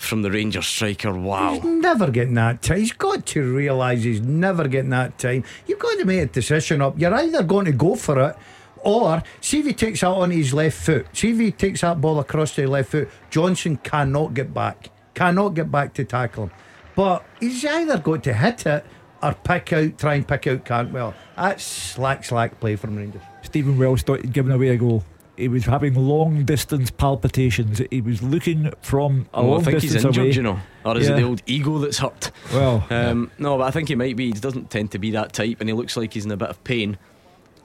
from 0.00 0.22
the 0.22 0.30
Rangers 0.30 0.66
striker. 0.66 1.12
Wow. 1.12 1.54
He's 1.54 1.64
never 1.64 2.10
getting 2.10 2.34
that 2.34 2.62
time. 2.62 2.78
He's 2.78 2.92
got 2.92 3.26
to 3.26 3.54
realise 3.54 4.02
he's 4.02 4.22
never 4.22 4.66
getting 4.66 4.90
that 4.90 5.18
time. 5.18 5.44
You've 5.66 5.78
got 5.78 5.98
to 5.98 6.04
make 6.06 6.20
a 6.20 6.26
decision 6.26 6.80
up. 6.80 6.98
You're 6.98 7.14
either 7.14 7.42
going 7.42 7.66
to 7.66 7.72
go 7.72 7.94
for 7.94 8.30
it 8.30 8.36
or 8.78 9.22
see 9.42 9.60
if 9.60 9.66
he 9.66 9.74
takes 9.74 10.00
that 10.00 10.08
on 10.08 10.30
his 10.30 10.54
left 10.54 10.78
foot. 10.78 11.06
See 11.12 11.30
if 11.30 11.38
he 11.38 11.52
takes 11.52 11.82
that 11.82 12.00
ball 12.00 12.18
across 12.18 12.54
to 12.54 12.62
the 12.62 12.66
left 12.66 12.90
foot. 12.90 13.10
Johnston 13.28 13.76
cannot 13.76 14.32
get 14.32 14.54
back. 14.54 14.90
Cannot 15.14 15.50
get 15.50 15.70
back 15.70 15.92
to 15.94 16.04
tackle 16.04 16.44
him. 16.44 16.50
But 16.96 17.24
he's 17.38 17.64
either 17.64 17.98
got 17.98 18.24
to 18.24 18.32
hit 18.32 18.64
it 18.66 18.86
or 19.22 19.34
pick 19.34 19.72
out, 19.74 19.98
try 19.98 20.14
and 20.14 20.26
pick 20.26 20.46
out 20.46 20.64
Cantwell. 20.64 21.14
That's 21.36 21.62
slack, 21.62 22.24
slack 22.24 22.58
play 22.58 22.76
from 22.76 22.96
Rangers. 22.96 23.22
Stephen 23.42 23.78
Welsh 23.78 24.02
thought 24.02 24.22
he'd 24.22 24.32
given 24.32 24.50
away 24.50 24.68
a 24.70 24.76
goal. 24.78 25.04
He 25.40 25.48
was 25.48 25.64
having 25.64 25.94
long 25.94 26.44
distance 26.44 26.90
palpitations. 26.90 27.80
He 27.90 28.00
was 28.00 28.22
looking 28.22 28.72
from 28.82 29.26
a 29.32 29.38
Oh, 29.38 29.48
long 29.50 29.60
I 29.60 29.64
think 29.64 29.80
he's 29.82 29.94
injured, 29.96 30.16
away. 30.18 30.30
you 30.32 30.42
know. 30.42 30.60
Or 30.84 30.96
is 30.98 31.08
Yeah. 31.08 31.14
it 31.14 31.16
the 31.20 31.22
old 31.26 31.42
ego 31.46 31.78
that's 31.78 31.98
hurt? 31.98 32.30
Well, 32.52 32.86
Um, 32.90 33.30
no, 33.38 33.56
but 33.58 33.64
I 33.64 33.70
think 33.70 33.88
he 33.88 33.94
might 33.94 34.16
be. 34.16 34.26
He 34.26 34.32
doesn't 34.32 34.70
tend 34.70 34.90
to 34.92 34.98
be 34.98 35.10
that 35.12 35.32
type, 35.32 35.56
and 35.60 35.68
he 35.68 35.72
looks 35.72 35.96
like 35.96 36.12
he's 36.14 36.24
in 36.26 36.30
a 36.30 36.36
bit 36.36 36.50
of 36.50 36.62
pain. 36.64 36.98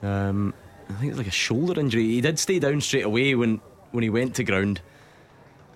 Um, 0.02 0.54
I 0.88 0.94
think 0.94 1.10
it's 1.10 1.18
like 1.18 1.26
a 1.26 1.30
shoulder 1.30 1.78
injury. 1.78 2.04
He 2.06 2.20
did 2.20 2.38
stay 2.38 2.58
down 2.58 2.80
straight 2.80 3.04
away 3.04 3.34
when, 3.34 3.60
when 3.92 4.02
he 4.02 4.10
went 4.10 4.34
to 4.36 4.44
ground. 4.44 4.80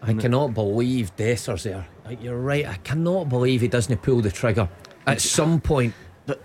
I 0.02 0.14
cannot 0.14 0.54
believe 0.54 1.14
Desser's 1.16 1.64
there. 1.64 1.86
Like, 2.06 2.22
you're 2.22 2.38
right. 2.40 2.66
I 2.66 2.76
cannot 2.76 3.28
believe 3.28 3.60
he 3.60 3.68
doesn't 3.68 4.00
pull 4.00 4.22
the 4.22 4.30
trigger 4.30 4.68
at 5.06 5.20
some 5.20 5.60
point. 5.60 5.92
But 6.24 6.42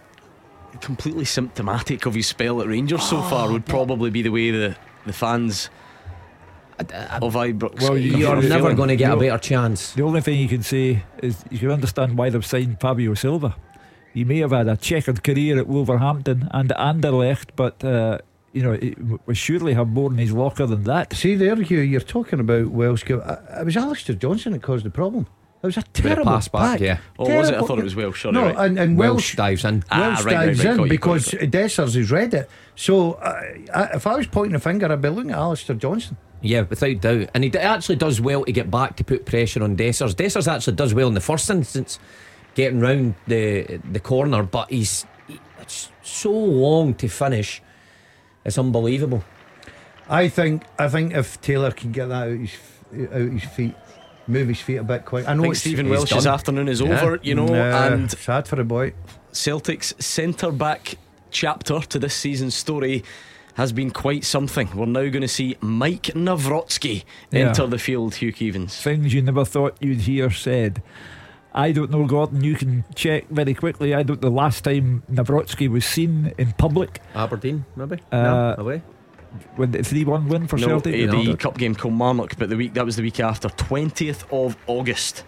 completely 0.82 1.24
symptomatic 1.24 2.06
of 2.06 2.16
his 2.16 2.28
spell 2.28 2.60
at 2.62 2.68
Rangers 2.68 3.04
so 3.04 3.22
far 3.22 3.50
would 3.52 3.66
probably 3.66 4.10
be 4.10 4.22
the 4.22 4.30
way 4.30 4.52
the, 4.52 4.76
the 5.06 5.14
fans 5.14 5.70
of 6.80 7.34
Ibrox. 7.36 7.82
Well, 7.82 7.98
you- 7.98 8.18
You're 8.18 8.36
never 8.42 8.58
feeling- 8.64 8.76
going 8.76 8.90
to 8.90 8.96
get 8.96 9.12
a 9.12 9.18
better 9.18 9.38
chance. 9.38 9.94
the 9.94 10.04
only 10.04 10.22
thing 10.22 10.40
you 10.40 10.48
can 10.50 10.64
say 10.64 11.04
is 11.22 11.44
you 11.50 11.58
can 11.60 11.72
understand 11.72 12.18
why 12.18 12.30
they've 12.30 12.46
signed 12.46 12.80
Fabio 12.82 13.14
Silva. 13.14 13.56
He 14.14 14.24
may 14.24 14.40
have 14.40 14.52
had 14.52 14.68
a 14.68 14.78
checkered 14.78 15.24
career 15.24 15.58
at 15.60 15.68
Wolverhampton 15.68 16.48
and 16.52 16.70
Anderlecht, 16.78 17.50
but 17.56 17.84
uh, 17.84 18.20
you 18.54 18.64
know 18.64 18.74
he 18.74 18.92
w- 18.92 19.20
surely 19.34 19.74
have 19.74 19.90
more 19.90 20.10
in 20.12 20.18
his 20.18 20.32
locker 20.32 20.66
than 20.66 20.84
that. 20.84 21.14
See 21.14 21.36
there, 21.36 21.56
Hugh, 21.58 21.80
you're 21.82 22.00
talking 22.02 22.40
about 22.40 22.68
Welsh. 22.70 23.10
uh, 23.12 23.38
It 23.60 23.66
was 23.66 23.76
Alistair 23.78 24.16
Johnston 24.16 24.54
that 24.54 24.62
caused 24.62 24.86
the 24.86 24.90
problem. 24.90 25.28
It 25.66 25.68
was 25.68 25.78
a 25.78 25.80
a 25.82 25.84
terrible 25.84 26.26
pass 26.26 26.48
back, 26.48 26.80
yeah. 26.80 26.98
Oh, 27.20 27.38
was 27.38 27.50
it? 27.50 27.56
I 27.56 27.60
thought 27.62 27.80
it 27.80 27.84
was 27.84 27.96
Welsh. 27.96 28.22
Sorry, 28.22 28.34
No, 28.34 28.44
right. 28.44 28.56
and, 28.58 28.80
and 28.80 28.98
Welsh 28.98 29.12
Welsh, 29.14 29.36
dives 29.36 29.66
in. 29.66 29.84
Ah, 29.92 30.00
Welsh 30.00 30.18
right, 30.26 30.36
right, 30.36 30.46
dives 30.48 30.66
right, 30.66 30.74
in 30.76 30.80
you, 30.84 30.88
because 30.90 31.26
got 31.32 31.42
you. 31.42 31.48
Dessers 31.48 31.96
has 31.96 32.12
read 32.12 32.34
it. 32.34 32.50
So 32.76 33.14
uh, 33.14 33.42
I, 33.74 33.84
if 33.96 34.08
I 34.08 34.16
was 34.16 34.28
pointing 34.28 34.56
a 34.56 34.60
finger, 34.60 34.92
I'd 34.92 35.02
be 35.02 35.10
looking 35.10 35.32
at 35.32 35.38
Alistair 35.38 35.76
Johnston. 35.76 36.18
Yeah, 36.42 36.62
without 36.62 37.02
doubt. 37.02 37.30
And 37.34 37.44
he 37.44 37.50
d- 37.50 37.58
actually 37.60 37.96
does 37.96 38.22
well 38.22 38.46
to 38.46 38.52
get 38.52 38.70
back 38.70 38.96
to 38.98 39.04
put 39.04 39.26
pressure 39.26 39.64
on 39.64 39.76
Dessers. 39.76 40.14
Dessers 40.14 40.48
actually 40.52 40.76
does 40.76 40.94
well 40.94 41.08
in 41.08 41.14
the 41.16 41.22
first 41.22 41.50
instance, 41.50 41.98
getting 42.54 42.80
round 42.80 43.16
the 43.28 43.80
the 43.92 44.00
corner, 44.00 44.44
but 44.44 44.70
he's 44.70 45.06
he- 45.28 45.40
it's 45.60 45.90
so 46.04 46.32
long 46.32 46.94
to 46.96 47.08
finish. 47.08 47.62
It's 48.44 48.58
unbelievable. 48.60 49.24
I 50.08 50.28
think 50.28 50.64
I 50.78 50.88
think 50.88 51.14
if 51.16 51.42
Taylor 51.42 51.72
can 51.72 51.92
get 51.92 52.10
that 52.10 52.28
out 52.28 52.38
his 52.38 52.56
out 53.12 53.32
his 53.32 53.44
feet, 53.46 53.74
move 54.28 54.48
his 54.48 54.60
feet 54.62 54.78
a 54.78 54.84
bit 54.84 55.06
quick. 55.06 55.28
I 55.28 55.32
I 55.32 55.34
know 55.36 55.44
think 55.44 55.56
Stephen 55.56 55.90
Welsh's 55.90 56.24
done. 56.24 56.34
afternoon 56.34 56.68
is 56.68 56.82
Yeah. 56.82 57.02
over, 57.02 57.20
you 57.22 57.36
know, 57.36 57.46
Nah, 57.46 57.88
and 57.88 58.10
sad 58.12 58.48
for 58.48 58.56
the 58.56 58.64
boy. 58.64 58.94
Celtic's 59.32 59.94
centre 60.00 60.52
back 60.52 60.96
chapter 61.32 61.80
to 61.82 62.00
this 62.00 62.14
season's 62.14 62.56
story 62.56 63.04
has 63.56 63.72
been 63.72 63.92
quite 63.92 64.24
something. 64.26 64.70
We're 64.76 64.86
now 64.86 65.08
going 65.10 65.22
to 65.22 65.28
see 65.28 65.56
Maik 65.62 66.14
Nawrocki 66.14 67.04
Yeah. 67.32 67.48
enter 67.50 67.68
the 67.68 67.78
field, 67.78 68.16
Hugh 68.16 68.34
Keevins. 68.34 68.82
Things 68.82 69.14
you 69.14 69.22
never 69.22 69.46
thought 69.46 69.76
you'd 69.80 70.02
hear 70.02 70.30
said. 70.30 70.82
I 71.54 71.72
don't 71.72 71.90
know, 71.90 72.06
Gordon. 72.06 72.44
You 72.44 72.56
can 72.56 72.84
check 72.96 73.30
very 73.30 73.54
quickly. 73.54 73.94
I 73.96 74.04
don't. 74.04 74.20
The 74.20 74.30
last 74.30 74.66
time 74.66 75.04
Nawrocki 75.10 75.70
was 75.70 75.86
seen 75.86 76.34
in 76.38 76.52
public 76.58 77.00
Aberdeen, 77.16 77.64
maybe? 77.78 78.00
Uh, 78.12 78.22
no, 78.24 78.56
away. 78.58 78.82
With 79.58 79.72
the 79.72 79.84
three-one 79.84 80.28
win 80.28 80.48
for 80.48 80.58
no, 80.58 80.68
Celtic. 80.68 80.94
eh, 80.96 81.06
the 81.08 81.24
No. 81.24 81.36
cup 81.36 81.58
game 81.58 81.76
Kilmarnock, 81.76 82.38
but 82.38 82.50
the 82.50 82.58
week 82.58 82.74
that 82.74 82.86
was 82.86 82.96
the 82.96 83.02
week 83.04 83.20
after, 83.20 83.50
20th 83.50 84.24
of 84.32 84.58
August. 84.68 85.24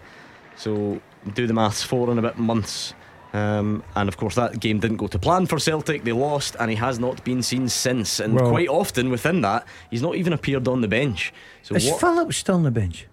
So 0.56 1.00
do 1.34 1.46
the 1.46 1.54
maths, 1.54 1.82
four 1.82 2.10
and 2.10 2.18
a 2.18 2.22
bit 2.22 2.38
months. 2.38 2.94
Um, 3.34 3.82
and 3.94 4.08
of 4.08 4.16
course, 4.16 4.34
that 4.36 4.58
game 4.58 4.80
didn't 4.80 4.96
go 4.96 5.06
to 5.06 5.18
plan 5.18 5.46
for 5.46 5.58
Celtic. 5.58 6.04
They 6.04 6.12
lost, 6.12 6.56
and 6.58 6.70
he 6.70 6.76
has 6.76 6.98
not 6.98 7.22
been 7.24 7.42
seen 7.42 7.68
since. 7.68 8.20
And 8.20 8.34
Well- 8.34 8.50
quite 8.50 8.68
often 8.68 9.10
within 9.10 9.42
that, 9.42 9.66
he's 9.90 10.02
not 10.02 10.16
even 10.16 10.32
appeared 10.32 10.66
on 10.66 10.80
the 10.80 10.88
bench. 10.88 11.32
So 11.62 11.74
Is 11.74 11.86
what? 11.90 12.00
Phillips 12.00 12.38
still 12.38 12.54
on 12.56 12.62
the 12.62 12.70
bench? 12.70 13.06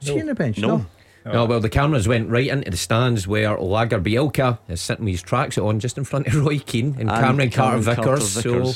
Is 0.00 0.08
he 0.08 0.20
on 0.20 0.26
the 0.26 0.34
bench? 0.34 0.58
No. 0.58 0.86
No, 1.26 1.44
well, 1.44 1.60
the 1.60 1.68
cameras 1.68 2.08
went 2.08 2.30
right 2.30 2.46
into 2.46 2.70
the 2.70 2.76
stands 2.78 3.28
where 3.28 3.54
Lagerbielke 3.58 4.58
is 4.68 4.80
sitting 4.80 5.04
with 5.04 5.12
his 5.12 5.22
tracksuit 5.22 5.62
on 5.66 5.78
just 5.78 5.98
in 5.98 6.04
front 6.04 6.26
of 6.26 6.34
Roy 6.46 6.58
Keane 6.58 6.96
and, 6.98 7.10
Cameron 7.10 7.50
Carter 7.50 7.78
Vickers. 7.78 8.30
So, 8.42 8.72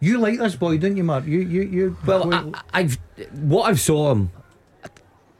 You 0.00 0.18
like 0.18 0.38
this 0.38 0.54
boy, 0.56 0.78
didn't 0.78 0.96
you, 0.96 1.04
Mark? 1.04 1.26
You, 1.26 1.40
you, 1.40 1.62
you. 1.62 1.96
well, 2.06 2.32
I, 2.32 2.52
I've 2.72 2.98
what 3.32 3.64
I've 3.68 3.80
saw 3.80 4.12
him. 4.12 4.30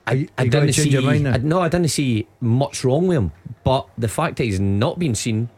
Are 0.07 0.15
you- 0.15 0.29
I 0.39 0.45
you 0.45 0.51
gonna 0.51 0.67
didn't 0.67 0.75
change 0.77 0.89
see. 0.89 0.93
your 0.93 1.03
mind 1.03 1.25
now? 1.25 1.35
I, 1.35 1.37
no, 1.39 1.61
I 1.61 1.69
didn't 1.69 1.89
see 1.89 2.27
much 2.41 2.83
wrong 2.85 3.07
with 3.09 3.19
him. 3.19 3.33
But 3.63 3.89
the 3.99 4.09
fact 4.09 4.37
that 4.37 4.45
he's 4.45 4.59
not 4.61 4.99
been 4.99 5.15
seen 5.15 5.49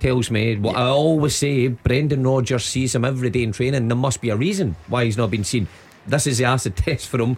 tells 0.00 0.30
me 0.30 0.56
what 0.56 0.76
I 0.76 0.82
always 0.86 1.34
say. 1.34 1.68
Brendan 1.68 2.22
Rodgers 2.24 2.64
sees 2.64 2.94
him 2.94 3.04
every 3.04 3.30
day 3.30 3.42
in 3.42 3.52
training. 3.52 3.88
There 3.88 3.96
must 3.96 4.20
be 4.20 4.30
a 4.30 4.36
reason 4.36 4.76
why 4.86 5.04
he's 5.04 5.16
not 5.18 5.30
been 5.30 5.42
seen. 5.44 5.66
This 6.06 6.26
is 6.26 6.38
the 6.38 6.44
acid 6.44 6.76
test 6.76 7.08
for 7.08 7.20
him. 7.20 7.36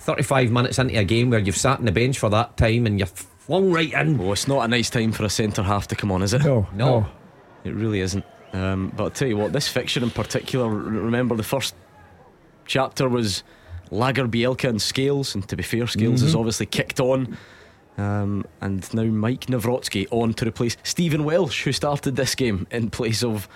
Thirty-five 0.00 0.50
minutes 0.50 0.78
into 0.78 0.98
a 0.98 1.04
game 1.04 1.28
where 1.30 1.38
you've 1.40 1.56
sat 1.56 1.78
on 1.80 1.84
the 1.84 1.92
bench 1.92 2.18
for 2.18 2.30
that 2.30 2.56
time 2.56 2.86
and 2.86 2.98
you're 2.98 3.06
flung 3.06 3.70
right 3.70 3.92
in. 3.92 4.18
Oh, 4.20 4.32
it's 4.32 4.48
not 4.48 4.64
a 4.64 4.68
nice 4.68 4.88
time 4.88 5.12
for 5.12 5.24
a 5.24 5.28
centre 5.30 5.62
half 5.62 5.86
to 5.88 5.94
come 5.96 6.10
on, 6.10 6.22
is 6.22 6.32
it? 6.32 6.42
No, 6.42 6.66
No. 6.74 7.00
no. 7.00 7.06
It 7.64 7.74
really 7.74 8.00
isn't. 8.00 8.24
Um, 8.52 8.92
but 8.96 9.04
I'll 9.04 9.10
tell 9.10 9.28
you 9.28 9.36
what, 9.36 9.52
this 9.52 9.68
fixture 9.68 10.02
in 10.02 10.10
particular, 10.10 10.68
remember 10.68 11.34
the 11.36 11.42
first 11.42 11.74
chapter 12.66 13.08
was 13.08 13.42
Lager, 13.90 14.26
Bielka, 14.26 14.68
and 14.68 14.80
Scales. 14.80 15.34
And 15.34 15.46
to 15.48 15.56
be 15.56 15.62
fair, 15.62 15.86
Scales 15.86 16.20
has 16.22 16.34
obviously 16.34 16.66
kicked 16.66 17.00
on. 17.00 17.36
Um, 17.96 18.44
and 18.60 18.82
now 18.94 19.02
Maik 19.02 19.46
Nawrocki 19.46 20.06
on 20.10 20.32
to 20.34 20.46
replace 20.46 20.76
Stephen 20.84 21.24
Welsh, 21.24 21.64
who 21.64 21.72
started 21.72 22.14
this 22.16 22.34
game 22.34 22.66
in 22.70 22.90
place 22.90 23.24
of 23.24 23.48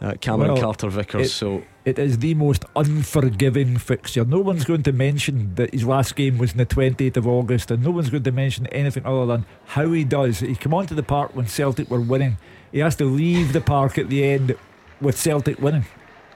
uh, 0.00 0.14
Cameron 0.20 0.52
Well, 0.54 0.62
Carter 0.62 0.88
Vickers. 0.88 1.26
it- 1.26 1.30
so 1.30 1.62
It 1.84 1.98
is 1.98 2.18
the 2.18 2.34
most 2.34 2.64
unforgiving 2.74 3.76
fixture. 3.78 4.24
No 4.24 4.40
one's 4.40 4.64
going 4.64 4.82
to 4.84 4.92
mention 4.92 5.54
that 5.54 5.72
his 5.72 5.84
last 5.84 6.16
game 6.16 6.36
was 6.38 6.52
on 6.52 6.58
the 6.58 6.66
28th 6.66 7.16
of 7.16 7.26
August, 7.26 7.70
and 7.70 7.82
no 7.84 7.90
one's 7.90 8.10
going 8.10 8.22
to 8.24 8.32
mention 8.32 8.66
anything 8.68 9.04
other 9.06 9.26
than 9.26 9.46
how 9.66 9.92
he 9.92 10.04
does. 10.04 10.40
He 10.40 10.54
came 10.56 10.74
onto 10.74 10.94
the 10.94 11.02
park 11.02 11.34
when 11.36 11.46
Celtic 11.46 11.90
were 11.90 12.00
winning. 12.00 12.38
He 12.72 12.80
has 12.80 12.96
to 12.96 13.04
leave 13.04 13.52
the 13.52 13.60
park 13.60 13.98
at 13.98 14.08
the 14.08 14.24
end 14.24 14.56
with 15.00 15.16
Celtic 15.16 15.60
winning. 15.60 15.86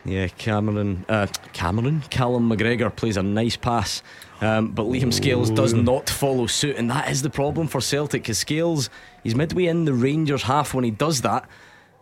Yeah, 0.05 0.29
Cameron, 0.29 1.05
uh, 1.09 1.27
Cameron, 1.53 2.03
Callum 2.09 2.49
McGregor 2.49 2.95
plays 2.95 3.19
a 3.19 3.23
nice 3.23 3.57
pass, 3.57 4.03
um, 4.41 4.69
but 4.69 4.87
Liam 4.87 5.13
Scales 5.13 5.51
does 5.51 5.75
not 5.75 6.09
follow 6.09 6.47
suit, 6.47 6.77
and 6.77 6.91
that 6.91 7.11
is 7.11 7.21
the 7.21 7.29
problem 7.29 7.69
for 7.69 7.83
Celtic. 7.83 8.23
Because 8.23 8.39
Scales, 8.39 8.89
he's 9.23 9.35
midway 9.35 9.67
in 9.67 9.85
the 9.85 9.93
Rangers 9.93 10.45
half 10.45 10.73
when 10.73 10.85
he 10.85 10.91
does 10.91 11.21
that, 11.21 11.47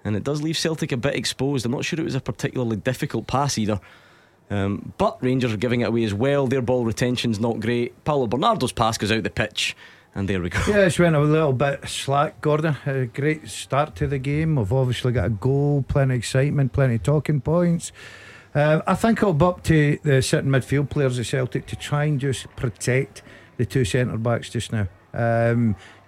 and 0.05 0.15
it 0.15 0.23
does 0.23 0.43
leave 0.43 0.57
Celtic 0.57 0.93
a 0.93 0.97
bit 0.97 1.17
exposed. 1.17 1.67
I'm 1.67 1.73
not 1.73 1.85
sure 1.85 1.99
it 1.99 2.05
was 2.05 2.15
a 2.15 2.21
particularly 2.21 2.77
difficult 2.77 3.27
pass 3.27 3.59
either. 3.59 3.81
Um, 4.51 4.93
but 4.97 5.23
Rangers 5.23 5.53
are 5.53 5.59
giving 5.59 5.81
it 5.81 5.89
away 5.89 6.05
as 6.05 6.15
well. 6.15 6.47
Their 6.47 6.63
ball 6.63 6.85
retention's 6.85 7.41
not 7.41 7.61
great. 7.61 8.05
Paulo 8.05 8.27
Bernardo's 8.27 8.73
pass 8.73 8.97
goes 8.97 9.13
out 9.13 9.23
the 9.25 9.31
pitch, 9.31 9.77
and 10.19 10.29
there 10.29 10.43
we 10.43 10.51
go. 10.51 10.59
Yeah, 10.67 10.87
it's 10.87 10.99
went 10.99 11.15
a 11.15 11.21
little 11.21 11.53
bit 11.53 11.89
slack, 11.89 12.41
Gordon. 12.41 12.77
A 12.87 13.07
great 13.07 13.49
start 13.49 13.95
to 13.97 14.09
the 14.09 14.19
game. 14.19 14.57
We've 14.57 14.73
obviously 14.73 15.13
got 15.13 15.27
a 15.27 15.31
goal, 15.31 15.85
plenty 15.87 16.15
of 16.15 16.19
excitement, 16.19 16.73
plenty 16.73 16.97
of 16.97 17.05
talking 17.05 17.41
points. 17.41 17.93
Uh, 18.53 18.81
I 18.85 18.97
think 18.97 19.19
it'll 19.19 19.33
be 19.33 19.45
up 19.45 19.63
to 19.65 19.97
the 20.03 20.21
certain 20.21 20.51
midfield 20.51 20.91
players 20.91 21.21
of 21.21 21.27
Celtic 21.27 21.67
to 21.67 21.77
try 21.77 22.05
and 22.05 22.19
just 22.19 22.49
protect 22.57 23.23
the 23.59 23.65
two 23.65 23.85
centre 23.85 24.17
backs 24.17 24.51
just 24.51 24.73
now. 24.73 24.89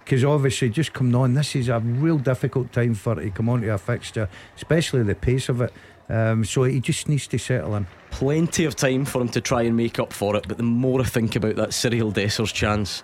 Because 0.03 0.25
obviously, 0.25 0.69
just 0.69 0.91
coming 0.91 1.15
on, 1.15 1.33
this 1.33 1.55
is 1.55 1.69
a 1.69 1.79
real 1.79 2.17
difficult 2.17 2.73
time 2.73 2.95
for 2.95 3.17
it 3.17 3.23
to 3.23 3.29
come 3.31 3.47
onto 3.47 3.71
a 3.71 3.77
fixture, 3.77 4.27
especially 4.57 5.03
the 5.03 5.15
pace 5.15 5.47
of 5.47 5.61
it. 5.61 5.71
Um, 6.09 6.43
so 6.43 6.63
he 6.63 6.81
just 6.81 7.07
needs 7.07 7.27
to 7.27 7.37
settle 7.37 7.75
in. 7.75 7.87
Plenty 8.09 8.65
of 8.65 8.75
time 8.75 9.05
for 9.05 9.21
him 9.21 9.29
to 9.29 9.39
try 9.39 9.61
and 9.61 9.77
make 9.77 9.99
up 9.99 10.11
for 10.11 10.35
it, 10.35 10.45
but 10.49 10.57
the 10.57 10.63
more 10.63 10.99
I 10.99 11.05
think 11.05 11.37
about 11.37 11.55
that 11.55 11.69
Cyriel 11.69 12.13
Dessers 12.13 12.53
chance, 12.53 13.03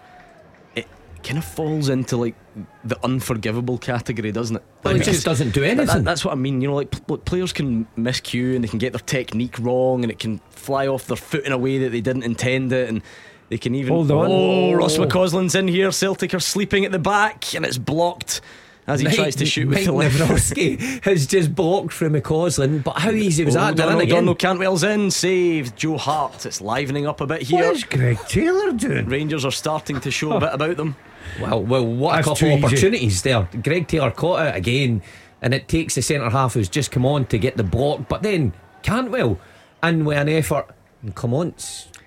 kind 1.24 1.38
of 1.38 1.44
falls 1.46 1.90
into 1.90 2.18
like 2.18 2.36
the 2.84 2.98
unforgivable 3.04 3.78
category, 3.78 4.32
doesn't 4.32 4.56
it? 4.58 4.64
Well, 4.84 4.94
Like, 4.94 5.06
he 5.06 5.12
just 5.12 5.26
doesn't 5.26 5.52
do 5.54 5.62
that- 5.62 5.76
that- 5.78 5.82
anything. 5.84 6.04
that's 6.04 6.24
what 6.26 6.32
I 6.32 6.36
mean. 6.36 6.62
You 6.62 6.70
know, 6.70 6.76
like 6.76 6.92
pl- 7.06 7.18
players 7.20 7.54
can 7.54 7.88
miscue 7.98 8.56
and 8.56 8.64
they 8.64 8.68
can 8.68 8.80
get 8.80 8.94
their 8.94 9.00
technique 9.02 9.58
wrong, 9.60 10.04
and 10.04 10.12
it 10.12 10.20
can 10.20 10.40
fly 10.50 10.88
off 10.88 11.08
their 11.08 11.18
foot 11.18 11.44
in 11.46 11.52
a 11.52 11.58
way 11.58 11.78
that 11.80 11.92
they 11.92 12.02
didn't 12.02 12.24
intend 12.24 12.72
it, 12.74 12.90
and 12.90 13.02
they 13.50 13.58
can 13.58 13.76
even. 13.76 13.94
Hold 13.94 14.12
on. 14.12 14.28
Oh, 14.30 14.74
Ross 14.74 14.98
Oh. 14.98 15.06
McCausland's 15.06 15.56
in 15.56 15.68
here. 15.68 15.92
Celtic 15.92 16.34
are 16.34 16.40
sleeping 16.40 16.84
at 16.86 16.92
the 16.92 17.00
back, 17.00 17.54
and 17.56 17.66
it's 17.66 17.78
blocked 17.78 18.42
as 18.88 19.02
he 19.02 19.08
tries 19.08 19.36
to 19.36 19.46
shoot 19.46 19.68
with 19.68 19.78
Mike 19.78 19.86
the 19.86 19.92
left. 19.92 20.58
Has 21.06 21.28
just 21.28 21.54
blocked 21.54 21.92
from 21.94 22.14
McCausland, 22.14 22.84
but 22.86 22.98
how 22.98 23.12
easy 23.12 23.44
was 23.44 23.54
that? 23.56 23.80
On, 23.80 23.86
in 23.88 23.92
hold 23.92 24.02
again. 24.04 24.18
on, 24.20 24.26
no, 24.26 24.36
Cantwell's 24.36 24.84
in, 24.84 25.12
saved. 25.12 25.76
Joe 25.76 25.98
Hart, 25.98 26.46
it's 26.46 26.62
livening 26.62 27.06
up 27.06 27.20
a 27.22 27.28
bit 27.28 27.42
here. 27.44 27.66
What 27.66 27.76
is 27.76 27.84
Greg 27.84 28.18
Taylor 28.28 28.72
doing? 28.72 29.08
Rangers 29.08 29.44
are 29.44 29.52
starting 29.52 30.00
to 30.00 30.10
show 30.10 30.32
a 30.34 30.40
bit 30.40 30.54
about 30.54 30.78
them. 30.78 30.96
Well, 31.42 31.62
well, 31.62 31.86
what 31.86 32.16
That's 32.16 32.28
a 32.28 32.30
couple 32.32 32.48
of 32.48 32.54
easy. 32.60 32.66
opportunities 32.66 33.22
there. 33.22 33.50
Greg 33.62 33.90
Taylor 33.90 34.12
caught 34.12 34.48
it 34.48 34.56
again, 34.56 35.02
and 35.42 35.54
it 35.54 35.68
takes 35.68 35.96
the 35.96 36.02
centre 36.02 36.30
half 36.30 36.54
who's 36.54 36.70
just 36.70 36.90
come 36.90 37.06
on 37.06 37.26
to 37.26 37.38
get 37.38 37.58
the 37.58 37.66
block, 37.66 38.08
but 38.08 38.24
then 38.24 38.54
Cantwell 38.82 39.38
and 39.84 40.06
with 40.06 40.18
an 40.18 40.30
effort. 40.30 40.68
And 41.04 41.14
come 41.14 41.34
on, 41.34 41.54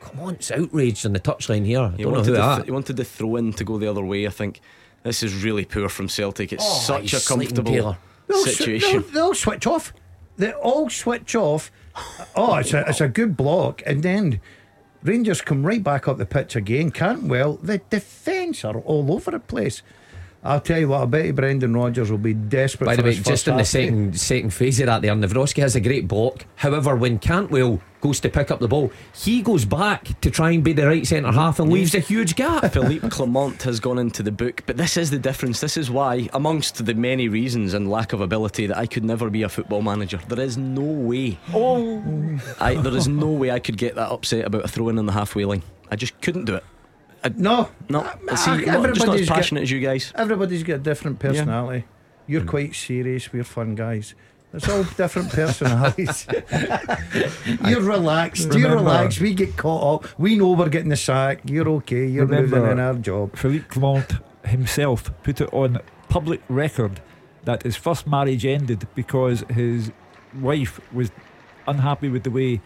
come 0.01 0.20
on, 0.20 0.35
it's 0.37 0.51
outraged 0.51 1.05
on 1.05 1.12
the 1.12 1.20
touchline 1.20 1.66
here. 1.66 1.81
I 1.83 1.91
He 1.91 2.03
don't 2.03 2.12
know 2.12 2.18
wanted, 2.20 2.26
who 2.28 2.33
the 2.33 2.39
that. 2.39 2.55
th- 2.57 2.64
he 2.64 2.72
wanted 2.72 2.97
the 2.97 3.05
throw 3.05 3.37
in 3.37 3.53
to 3.53 3.62
go 3.62 3.76
the 3.76 3.91
other 3.91 4.05
way, 4.05 4.26
I 4.26 4.31
think. 4.31 4.62
This 5.03 5.23
is 5.23 5.43
really 5.43 5.65
poor 5.65 5.89
from 5.89 6.09
Celtic. 6.09 6.53
It's 6.53 6.65
Oh, 6.67 6.81
such 6.81 7.13
a 7.15 7.21
comfortable. 7.27 7.97
They'll, 8.27 8.45
sw- 8.47 8.57
situation. 8.57 9.03
they'll, 9.03 9.11
they'll 9.13 9.35
switch 9.35 9.67
off. 9.67 9.93
They 10.37 10.53
all 10.53 10.89
switch 10.91 11.35
off. 11.35 11.71
Oh, 12.37 12.57
it's 12.57 12.73
a, 12.73 12.85
it's 12.89 13.01
a 13.01 13.09
good 13.09 13.37
block. 13.37 13.83
And 13.87 14.03
then 14.03 14.41
Rangers 15.03 15.41
come 15.41 15.67
right 15.67 15.83
back 15.83 16.07
up 16.07 16.19
the 16.19 16.27
pitch 16.27 16.55
again. 16.57 16.91
Cantwell, 16.91 17.55
the 17.63 17.79
defence 17.91 18.65
are 18.65 18.77
all 18.79 19.13
over 19.13 19.31
the 19.31 19.41
place. 19.41 19.83
I'll 20.43 20.61
tell 20.61 20.78
you 20.78 20.88
what, 20.88 21.03
I 21.03 21.05
bet 21.05 21.26
you 21.26 21.32
Brendan 21.34 21.74
Rodgers 21.76 22.11
will 22.11 22.16
be 22.16 22.32
desperate 22.32 22.86
By 22.86 22.97
for 22.97 23.03
the 23.03 23.09
way, 23.09 23.14
just 23.14 23.47
in 23.47 23.55
the 23.57 23.61
half. 23.61 23.66
second 23.66 24.18
second 24.18 24.55
phase 24.55 24.80
of 24.80 24.86
that, 24.86 25.03
there, 25.03 25.14
Nawrocki 25.14 25.61
has 25.61 25.76
a 25.76 25.80
great 25.80 26.09
block. 26.09 26.47
However, 26.57 26.97
when 26.97 27.18
Cantwell 27.18 27.80
goes 28.01 28.20
to 28.20 28.30
pick 28.30 28.51
up 28.51 28.59
the 28.59 28.68
ball, 28.68 28.91
he 29.14 29.43
goes 29.43 29.66
back 29.66 30.18
to 30.22 30.30
try 30.30 30.53
and 30.53 30.64
be 30.64 30.72
the 30.72 30.86
right 30.86 31.07
centre 31.07 31.30
half 31.30 31.61
and 31.61 31.70
leaves 31.70 31.95
a 31.95 31.99
huge 31.99 32.36
gap. 32.36 32.64
Philippe 32.72 33.11
Clement 33.11 33.62
has 33.64 33.80
gone 33.80 33.99
into 33.99 34.22
the 34.22 34.32
book, 34.32 34.62
but 34.64 34.78
this 34.78 34.97
is 34.97 35.11
the 35.11 35.18
difference. 35.18 35.61
This 35.61 35.76
is 35.76 35.91
why, 35.91 36.30
amongst 36.32 36.86
the 36.86 36.95
many 36.95 37.28
reasons 37.28 37.74
and 37.74 37.91
lack 37.91 38.14
of 38.14 38.22
ability, 38.22 38.66
that 38.68 38.78
I 38.78 38.86
could 38.86 39.05
never 39.05 39.28
be 39.28 39.43
a 39.43 39.49
football 39.51 39.82
manager. 39.82 40.20
There 40.26 40.41
is 40.41 40.57
no 40.57 40.80
way. 40.80 41.38
Oh, 41.53 42.03
I, 42.59 42.76
there 42.76 42.97
is 42.97 43.09
no 43.09 43.28
way 43.28 43.51
I 43.51 43.59
could 43.59 43.76
get 43.76 43.95
that 43.97 44.11
upset 44.11 44.47
about 44.47 44.64
a 44.64 44.68
throw 44.68 44.88
in 44.88 44.99
on 44.99 45.05
the 45.05 45.12
halfway 45.12 45.45
line. 45.45 45.62
I 45.91 45.97
just 45.97 46.18
couldn't 46.22 46.47
do 46.47 46.55
it. 46.55 46.64
No, 47.37 47.68
No, 47.89 48.01
Ah, 48.31 48.35
see, 48.35 48.51
I'm 48.51 48.83
not, 48.83 48.95
just 48.95 49.07
not 49.07 49.14
as 49.16 49.21
everybody's 49.21 49.29
got- 49.29 49.35
passionate 49.37 49.62
as 49.62 49.71
you 49.71 49.81
guys. 49.81 50.12
Everybody's 50.16 50.62
got 50.62 50.75
a 50.75 50.79
different 50.79 51.18
personality. 51.18 51.85
You're 52.27 52.45
quite 52.45 52.75
serious. 52.75 53.33
We're 53.33 53.45
fun 53.45 53.75
guys. 53.75 54.14
It's 54.53 54.68
all 54.68 54.83
different 54.85 55.31
personalities. 55.41 56.27
You're 57.66 57.83
relaxed. 57.83 58.53
You're 58.55 58.75
relaxed. 58.77 59.21
We 59.21 59.35
get 59.35 59.57
caught 59.57 60.05
up. 60.05 60.18
We 60.18 60.37
know 60.37 60.53
we're 60.53 60.68
getting 60.68 60.89
the 60.91 60.97
sack. 60.97 61.41
You're 61.45 61.68
okay. 61.68 62.07
You're 62.07 62.27
Remember- 62.27 62.57
moving 62.57 62.73
in 62.73 62.81
our 62.81 62.95
job. 62.95 63.37
Philippe 63.37 63.66
Clement 63.68 64.12
himself 64.45 65.11
put 65.23 65.41
it 65.41 65.53
on 65.53 65.79
public 66.09 66.41
record 66.49 67.01
that 67.45 67.62
his 67.62 67.77
first 67.77 68.07
marriage 68.07 68.45
ended 68.45 68.87
because 68.95 69.45
his 69.51 69.93
wife 70.41 70.81
was 70.93 71.11
unhappy 71.66 72.09
with 72.09 72.23
the 72.25 72.31
way 72.31 72.61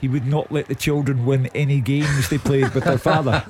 he 0.00 0.08
would 0.08 0.26
not 0.26 0.50
let 0.52 0.66
the 0.66 0.74
children 0.74 1.24
win 1.26 1.46
any 1.54 1.80
games 1.80 2.28
they 2.28 2.38
played 2.38 2.72
with 2.74 2.84
their 2.84 2.98
father. 2.98 3.40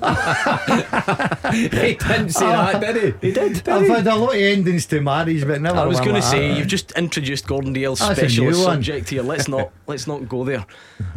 he 1.51 1.67
didn't 1.67 2.29
say 2.29 2.45
that, 2.47 2.79
did 2.81 3.15
he? 3.21 3.27
He 3.27 3.33
did. 3.33 3.67
I've 3.67 3.87
had 3.87 4.07
a 4.07 4.15
lot 4.15 4.29
of 4.35 4.41
endings 4.41 4.85
to 4.87 5.01
marriage, 5.01 5.45
but 5.45 5.61
never. 5.61 5.77
I 5.79 5.85
was 5.85 5.97
one 5.99 6.07
going 6.09 6.21
to 6.21 6.27
say 6.27 6.49
that. 6.49 6.57
you've 6.57 6.67
just 6.67 6.91
introduced 6.93 7.47
Gordon 7.47 7.73
Dalziel's 7.73 7.99
That's 7.99 8.19
a 8.19 8.23
new 8.23 8.29
specialist 8.29 8.63
subject 8.63 9.09
here. 9.09 9.23
Let's 9.23 9.47
not 9.47 9.71
let's 9.87 10.07
not 10.07 10.27
go 10.29 10.43
there. 10.43 10.65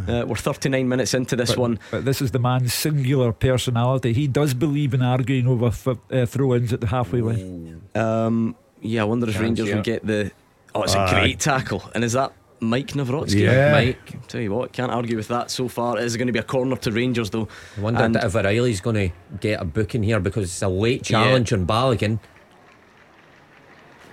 Uh, 0.09 0.25
we're 0.27 0.37
39 0.37 0.89
minutes 0.89 1.15
into 1.15 1.37
this 1.37 1.51
But, 1.51 1.59
one. 1.59 1.79
but 1.91 2.05
this 2.05 2.21
is 2.23 2.31
the 2.31 2.39
man's 2.39 2.75
singular 2.75 3.33
personality. 3.33 4.13
He 4.13 4.27
does 4.27 4.55
believe 4.55 4.95
in 4.95 5.03
arguing 5.03 5.47
over 5.47 5.67
f- 5.67 5.89
uh, 6.11 6.27
throw-ins 6.27 6.73
at 6.73 6.81
the 6.81 6.87
halfway 6.89 7.21
line. 7.21 7.83
Um, 7.95 8.57
yeah, 8.81 9.03
I 9.03 9.05
wonder 9.05 9.27
if 9.29 9.35
Can't 9.35 9.45
Rangers 9.45 9.69
see 9.69 9.75
would 9.75 9.85
get 9.85 10.07
the. 10.07 10.31
Oh, 10.75 10.83
it's 10.83 10.95
a 10.95 11.07
great 11.11 11.41
tackle, 11.41 11.91
and 11.95 12.05
is 12.05 12.13
that 12.13 12.33
Maik 12.61 12.89
Nawrocki? 12.93 13.41
Yeah. 13.41 13.73
Mike. 13.73 14.27
Tell 14.29 14.41
you 14.41 14.53
what, 14.53 14.73
can't 14.73 14.93
argue 14.93 15.17
with 15.17 15.29
that 15.29 15.51
so 15.51 15.67
far. 15.69 15.99
It 15.99 16.05
is 16.05 16.17
going 16.17 16.27
to 16.27 16.33
be 16.33 16.39
a 16.39 16.43
corner 16.43 16.77
to 16.77 16.93
Rangers 16.93 17.31
though. 17.31 17.49
I 17.77 17.81
wonder 17.81 18.03
And- 18.03 18.17
if 18.17 18.37
O'Riley's 18.37 18.81
going 18.81 18.97
to 18.97 19.11
get 19.41 19.61
a 19.61 19.65
booking 19.65 20.03
here 20.03 20.21
because 20.21 20.45
it's 20.45 20.63
a 20.63 20.69
late 20.69 21.03
challenge 21.03 21.53
on 21.53 21.67
Balogun. 21.67 22.19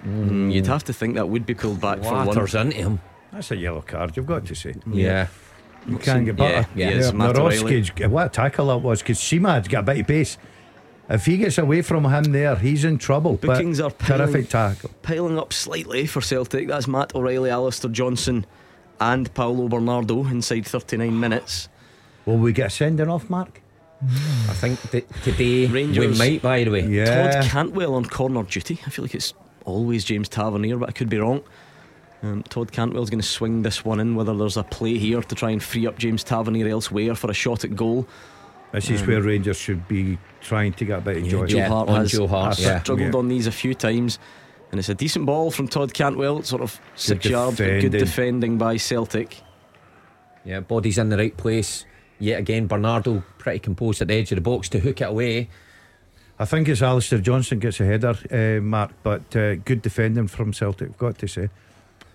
Mm, 0.05 0.53
you'd 0.53 0.67
have 0.67 0.83
to 0.85 0.93
think 0.93 1.15
that 1.15 1.27
would 1.27 1.45
be 1.45 1.53
pulled 1.53 1.81
back 1.81 1.99
for 2.03 2.13
one. 2.13 2.27
Waters 2.27 2.55
into 2.55 2.77
him. 2.77 2.99
That's 3.33 3.51
a 3.51 3.57
yellow 3.57 3.81
card. 3.81 4.15
You've 4.15 4.25
got 4.27 4.45
to 4.45 4.55
say. 4.55 4.75
Yeah. 4.91 5.27
You 5.87 5.97
can't 5.97 6.25
get 6.25 6.35
better. 6.35 6.67
yeah, 6.75 6.89
it's 6.89 7.13
Matt 7.13 7.37
O'Riley. 7.37 7.81
Nawrocki's- 7.81 8.09
what 8.09 8.25
a 8.27 8.29
tackle 8.29 8.67
that 8.67 8.77
was 8.77 9.01
because 9.01 9.19
Sima's 9.19 9.67
got 9.67 9.79
a 9.79 9.83
bit 9.83 9.99
of 10.01 10.07
pace. 10.07 10.37
If 11.09 11.25
he 11.25 11.37
gets 11.37 11.57
away 11.57 11.81
from 11.81 12.05
him 12.05 12.31
there, 12.33 12.55
he's 12.57 12.83
in 12.83 12.97
trouble. 12.97 13.37
But 13.37 13.47
Bookings 13.47 13.79
are 13.79 13.91
piling, 13.91 14.27
terrific 14.27 14.49
tackle. 14.49 14.91
piling 15.03 15.39
up 15.39 15.53
slightly 15.53 16.05
for 16.05 16.19
Celtic. 16.21 16.67
That's 16.67 16.87
Matt 16.87 17.15
O'Riley, 17.15 17.49
Alistair 17.49 17.89
Johnston, 17.91 18.45
and 18.99 19.33
Paulo 19.33 19.69
Bernardo 19.69 20.25
inside 20.27 20.65
39 20.65 21.17
minutes. 21.17 21.69
Will 22.25 22.37
we 22.37 22.51
get 22.51 22.67
a 22.67 22.69
sending 22.69 23.07
off, 23.09 23.29
Mark? 23.29 23.61
I 24.03 24.53
think 24.53 24.79
that 24.91 25.23
today 25.23 25.65
Rangers- 25.67 26.19
we 26.19 26.29
might, 26.31 26.41
by 26.41 26.63
the 26.65 26.71
way. 26.71 26.85
Yeah. 26.85 27.31
Todd 27.41 27.49
Cantwell 27.49 27.95
on 27.95 28.05
corner 28.05 28.43
duty. 28.43 28.79
I 28.85 28.89
feel 28.89 29.05
like 29.05 29.15
it's 29.15 29.33
always 29.65 30.03
James 30.03 30.27
Tavernier, 30.29 30.77
but 30.77 30.89
I 30.89 30.91
could 30.91 31.09
be 31.09 31.17
wrong. 31.17 31.41
Um, 32.21 32.43
Todd 32.43 32.71
Cantwell's 32.71 33.09
going 33.09 33.21
to 33.21 33.27
swing 33.27 33.61
this 33.61 33.85
one 33.85 33.99
in, 33.99 34.15
whether 34.15 34.35
there's 34.35 34.57
a 34.57 34.63
play 34.63 34.97
here 34.97 35.21
to 35.21 35.35
try 35.35 35.51
and 35.51 35.63
free 35.63 35.87
up 35.87 35.97
James 35.97 36.23
Tavernier 36.23 36.67
elsewhere 36.67 37.15
for 37.15 37.31
a 37.31 37.33
shot 37.33 37.63
at 37.63 37.75
goal. 37.75 38.07
This 38.73 38.89
is 38.89 39.05
where 39.07 39.21
Rangers 39.21 39.57
should 39.57 39.87
be 39.87 40.17
trying 40.47 40.73
to 40.73 40.85
get 40.85 40.99
a 40.99 41.01
bit 41.01 41.17
of 41.17 41.23
joy. 41.27 41.45
Joe 41.45 41.57
Yeah, 41.57 41.67
Hart 41.67 41.89
on 41.89 41.95
has, 42.01 42.11
Joe 42.11 42.27
Hart, 42.27 42.55
has 42.55 42.65
yeah. 42.65 42.79
struggled 42.81 43.13
Yeah. 43.13 43.19
on 43.19 43.27
these 43.27 43.47
a 43.47 43.51
few 43.51 43.73
times. 43.73 44.17
And 44.71 44.79
it's 44.79 44.89
a 44.89 44.95
decent 44.95 45.25
ball 45.25 45.51
from 45.51 45.67
Todd 45.67 45.93
Cantwell, 45.93 46.43
sort 46.43 46.61
of 46.61 46.79
six 46.95 47.25
yards, 47.25 47.57
good 47.57 47.65
defending. 47.91 47.99
defending 47.99 48.57
by 48.57 48.77
Celtic. 48.77 49.41
Yeah, 50.43 50.59
body's 50.61 50.97
in 50.97 51.09
the 51.09 51.17
right 51.17 51.35
place. 51.35 51.85
Yet 52.19 52.39
again, 52.39 52.67
Bernardo 52.67 53.23
pretty 53.37 53.59
composed 53.59 54.01
at 54.01 54.07
the 54.07 54.15
edge 54.15 54.31
of 54.31 54.37
the 54.37 54.41
box 54.41 54.67
to 54.69 54.79
hook 54.79 55.01
it 55.01 55.05
away. 55.09 55.49
I 56.39 56.45
think 56.45 56.67
it's 56.67 56.81
Alistair 56.81 57.19
Johnston 57.19 57.59
gets 57.59 57.79
a 57.79 57.85
header, 57.85 58.15
uh, 58.31 58.61
Mark, 58.61 58.91
but 59.03 59.35
uh, 59.35 59.55
good 59.55 59.81
defending 59.81 60.27
from 60.27 60.53
Celtic, 60.53 60.89
I've 60.89 60.97
got 60.97 61.17
to 61.19 61.27
say. 61.27 61.49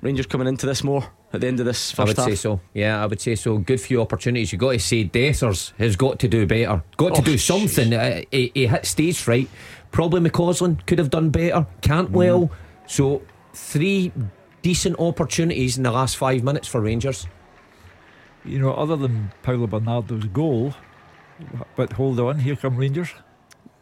Rangers 0.00 0.26
coming 0.26 0.46
into 0.46 0.66
this 0.66 0.82
more 0.84 1.04
at 1.32 1.40
the 1.40 1.46
end 1.46 1.60
of 1.60 1.66
this 1.66 1.90
first 1.90 2.00
I 2.00 2.04
would 2.04 2.16
half. 2.16 2.26
say 2.28 2.34
so. 2.34 2.60
Yeah, 2.74 3.02
I 3.02 3.06
would 3.06 3.20
say 3.20 3.34
so. 3.34 3.58
Good 3.58 3.80
few 3.80 4.00
opportunities. 4.00 4.52
You've 4.52 4.60
got 4.60 4.72
to 4.72 4.78
say 4.78 5.04
Dessers 5.04 5.72
has 5.78 5.96
got 5.96 6.18
to 6.20 6.28
do 6.28 6.46
better. 6.46 6.82
Got 6.96 7.14
to 7.16 7.20
Oh, 7.20 7.24
do 7.24 7.38
something. 7.38 7.94
Uh, 7.94 8.22
he, 8.30 8.50
he 8.54 8.66
hit 8.66 8.84
stage 8.86 9.18
fright. 9.20 9.48
Probably 9.90 10.20
McCausland 10.20 10.86
could 10.86 10.98
have 10.98 11.10
done 11.10 11.30
better. 11.30 11.66
Cantwell. 11.80 12.50
So 12.86 13.22
three 13.54 14.12
decent 14.62 14.98
opportunities 14.98 15.76
in 15.76 15.82
the 15.82 15.90
last 15.90 16.16
five 16.16 16.42
minutes 16.42 16.68
for 16.68 16.80
Rangers. 16.80 17.26
You 18.44 18.58
know, 18.58 18.72
other 18.74 18.96
than 18.96 19.32
Paulo 19.42 19.66
Bernardo's 19.66 20.24
goal, 20.26 20.74
but 21.76 21.92
hold 21.92 22.18
on, 22.20 22.38
here 22.40 22.56
come 22.56 22.76
Rangers. 22.76 23.10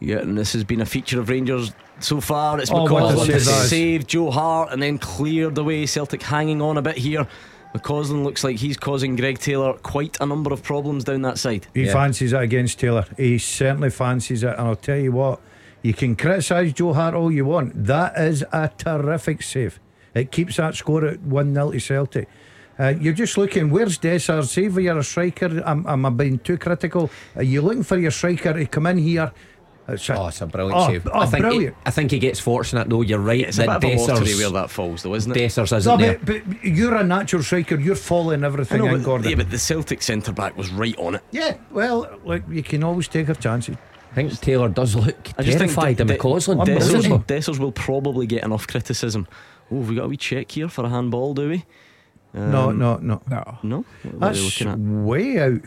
Yeah, 0.00 0.18
and 0.18 0.36
this 0.36 0.52
has 0.52 0.64
been 0.64 0.80
a 0.80 0.86
feature 0.86 1.18
of 1.20 1.28
Rangers 1.28 1.72
so 2.00 2.20
far. 2.20 2.58
It's 2.60 2.70
Oh, 2.70 2.82
what 2.84 3.02
a 3.02 3.16
McCausland 3.16 3.26
save 3.26 3.32
has 3.34 3.46
that 3.46 3.64
is. 3.64 3.70
saved 3.70 4.08
Joe 4.08 4.30
Hart 4.30 4.72
and 4.72 4.82
then 4.82 4.98
cleared 4.98 5.54
the 5.54 5.64
way. 5.64 5.86
Celtic 5.86 6.22
hanging 6.22 6.60
on 6.62 6.76
a 6.78 6.82
bit 6.82 6.96
here. 6.96 7.26
McCausland 7.74 8.24
looks 8.24 8.42
like 8.42 8.56
he's 8.56 8.76
causing 8.76 9.14
Greg 9.16 9.38
Taylor 9.38 9.74
quite 9.74 10.16
a 10.20 10.26
number 10.26 10.52
of 10.52 10.62
problems 10.62 11.04
down 11.04 11.22
that 11.22 11.38
side. 11.38 11.66
He 11.74 11.84
Yeah. 11.84 11.92
fancies 11.92 12.32
it 12.32 12.40
against 12.40 12.80
Taylor. 12.80 13.04
He 13.16 13.38
certainly 13.38 13.90
fancies 13.90 14.42
it. 14.42 14.48
And 14.58 14.66
I'll 14.68 14.74
tell 14.76 14.96
you 14.98 15.12
what, 15.12 15.40
you 15.82 15.94
can 15.94 16.16
criticise 16.16 16.72
Joe 16.72 16.92
Hart 16.94 17.14
all 17.14 17.30
you 17.30 17.44
want. 17.44 17.86
That 17.86 18.18
is 18.18 18.44
a 18.52 18.70
terrific 18.76 19.42
save. 19.42 19.78
It 20.14 20.32
keeps 20.32 20.56
that 20.56 20.74
score 20.74 21.04
at 21.06 21.20
1 21.20 21.54
0 21.54 21.70
to 21.70 21.78
Celtic. 21.80 22.28
Uh, 22.78 22.94
you're 22.98 23.12
just 23.12 23.36
looking, 23.38 23.70
where's 23.70 23.98
Dessar? 23.98 24.42
Say 24.44 24.64
if 24.64 24.74
you're 24.74 24.98
a 24.98 25.04
striker, 25.04 25.62
am, 25.66 25.84
am 25.86 26.06
I 26.06 26.10
being 26.10 26.38
too 26.38 26.56
critical? 26.56 27.10
Are 27.36 27.42
you 27.42 27.60
looking 27.60 27.82
for 27.84 27.98
your 27.98 28.10
striker 28.10 28.54
to 28.54 28.66
come 28.66 28.86
in 28.86 28.98
here? 28.98 29.30
It's 29.92 30.08
a, 30.08 30.14
Oh, 30.18 30.26
it's 30.28 30.40
a 30.40 30.46
brilliant 30.46 30.80
Oh, 30.80 30.86
save. 30.88 31.06
oh, 31.12 31.18
I 31.20 31.26
think 31.26 31.42
brilliant. 31.42 31.76
He, 31.76 31.82
I 31.86 31.90
think 31.90 32.10
he 32.10 32.18
gets 32.18 32.40
fortunate 32.40 32.88
though. 32.88 33.02
You're 33.02 33.18
right. 33.18 33.40
It's 33.40 33.58
a 33.58 33.62
bit 33.62 33.66
that 33.68 33.76
of 33.76 33.84
a 33.84 33.96
lottery 34.12 34.34
where 34.36 34.50
that 34.50 34.70
falls, 34.70 35.02
though, 35.02 35.14
isn't 35.14 35.36
it? 35.36 35.38
Dessers 35.38 35.76
isn't 35.76 35.98
there. 36.00 36.18
but, 36.24 36.42
but 36.48 36.64
you're 36.64 36.94
a 36.94 37.04
natural 37.04 37.42
striker. 37.42 37.78
You're 37.78 37.94
following 37.96 38.42
I 38.44 38.46
everything 38.46 38.78
know, 38.78 38.86
in, 38.86 38.98
but, 38.98 39.04
Gordon. 39.04 39.28
yeah, 39.30 39.36
but 39.36 39.50
the 39.50 39.58
Celtic 39.58 40.02
centre 40.02 40.32
back 40.32 40.56
was 40.56 40.70
right 40.70 40.96
on 40.98 41.14
it. 41.16 41.22
yeah, 41.30 41.56
well, 41.70 42.08
look, 42.24 42.42
you 42.50 42.62
can 42.62 42.82
always 42.84 43.08
take 43.08 43.28
our 43.28 43.34
chances. 43.34 43.76
I 44.10 44.14
think 44.14 44.40
Taylor 44.40 44.68
does 44.68 44.96
look 44.96 45.30
I 45.38 45.42
just 45.44 45.58
terrified 45.58 45.96
think 45.98 46.00
of 46.00 46.06
De- 46.08 46.18
McCausland. 46.18 46.64
De- 46.64 46.74
doesn't 46.74 47.02
he? 47.04 47.08
Dessers, 47.10 47.24
Dessers 47.26 47.58
will 47.60 47.70
probably 47.72 48.26
get 48.26 48.42
enough 48.42 48.66
criticism. 48.66 49.28
Oh, 49.70 49.78
have 49.78 49.88
we 49.88 49.94
got 49.94 50.06
a 50.06 50.08
wee 50.08 50.16
check 50.16 50.50
here 50.50 50.68
for 50.68 50.84
a 50.84 50.88
handball, 50.88 51.32
do 51.34 51.48
we? 51.50 51.64
no, 52.34 52.70
Um, 52.70 52.78
no, 52.78 52.96
no. 52.96 53.22
No. 53.30 53.58
No? 53.62 53.84
What 54.18 54.36
are 54.36 54.40
we 54.42 54.48
That's 54.50 54.66
way 54.78 55.38
out. 55.38 55.60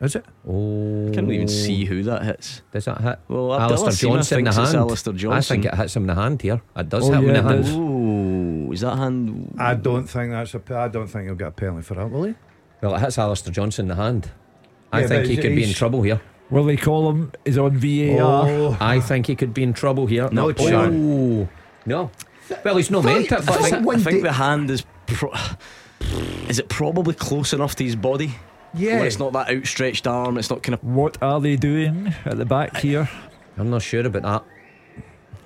Is 0.00 0.14
it? 0.14 0.26
Oh, 0.46 1.10
Can't 1.14 1.30
even 1.32 1.48
see 1.48 1.86
who 1.86 2.02
that 2.02 2.22
hits. 2.22 2.60
Does 2.70 2.84
that 2.84 3.00
hit? 3.00 3.18
Well, 3.28 3.54
Alistair 3.54 3.88
Abdallah 3.88 3.92
Johnston 3.92 4.38
in 4.40 4.44
the 4.44 4.52
hand. 4.52 4.76
Alistair 4.76 5.32
I 5.32 5.40
think 5.40 5.64
it 5.64 5.74
hits 5.74 5.96
him 5.96 6.02
in 6.02 6.06
the 6.08 6.14
hand 6.14 6.42
here. 6.42 6.60
It 6.76 6.88
does 6.90 7.08
Oh, 7.08 7.12
hit 7.12 7.20
him 7.20 7.24
yeah, 7.24 7.28
in 7.38 7.44
the 7.44 7.50
hand. 7.50 7.64
does. 7.64 7.74
Ooh, 7.76 8.72
is 8.72 8.80
that 8.82 8.96
hand? 8.98 9.56
I 9.58 9.74
don't 9.74 10.06
think 10.06 10.32
that's 10.32 10.54
a. 10.54 10.60
I 10.76 10.88
don't 10.88 11.06
think 11.06 11.24
he'll 11.24 11.34
get 11.34 11.48
a 11.48 11.52
penalty 11.52 11.82
for 11.82 11.94
that, 11.94 12.10
will 12.10 12.24
he? 12.24 12.34
Well, 12.82 12.94
it 12.94 13.00
hits 13.00 13.16
Alistair 13.18 13.54
Johnston 13.54 13.84
in 13.86 13.88
the 13.88 13.94
hand. 13.94 14.30
I 14.92 15.00
Yeah, 15.00 15.06
think 15.06 15.26
he 15.28 15.36
could 15.36 15.54
be 15.56 15.64
in 15.64 15.72
trouble 15.72 16.02
here. 16.02 16.20
Willie 16.50 16.76
Collum 16.76 17.32
is 17.44 17.56
on 17.56 17.76
VAR. 17.78 18.46
Oh, 18.48 18.76
I 18.78 19.00
think 19.00 19.26
he 19.26 19.34
could 19.34 19.54
be 19.54 19.62
in 19.62 19.72
trouble 19.72 20.06
here. 20.06 20.28
No 20.30 20.50
oh, 20.50 20.52
chance. 20.52 21.48
no. 21.86 22.10
Well, 22.64 22.76
he's 22.76 22.90
not 22.90 23.02
meant 23.02 23.24
it, 23.26 23.32
I 23.32 23.40
think, 23.40 23.88
I 23.88 23.96
think 23.98 24.22
the 24.22 24.32
hand 24.32 24.70
is. 24.70 24.84
Pro- 25.06 25.32
is 26.48 26.58
it 26.58 26.68
probably 26.68 27.14
close 27.14 27.52
enough 27.52 27.74
to 27.76 27.84
his 27.84 27.96
body? 27.96 28.34
Yeah. 28.76 28.96
Where 28.98 29.06
it's 29.06 29.18
not 29.18 29.32
that 29.32 29.50
outstretched 29.50 30.06
arm. 30.06 30.38
It's 30.38 30.50
not 30.50 30.62
kind 30.62 30.74
of. 30.74 30.84
What 30.84 31.22
are 31.22 31.40
they 31.40 31.56
doing 31.56 32.14
at 32.24 32.36
the 32.38 32.44
back 32.44 32.76
here? 32.78 33.08
I'm 33.58 33.70
not 33.70 33.82
sure 33.82 34.06
about 34.06 34.22
that. 34.22 34.44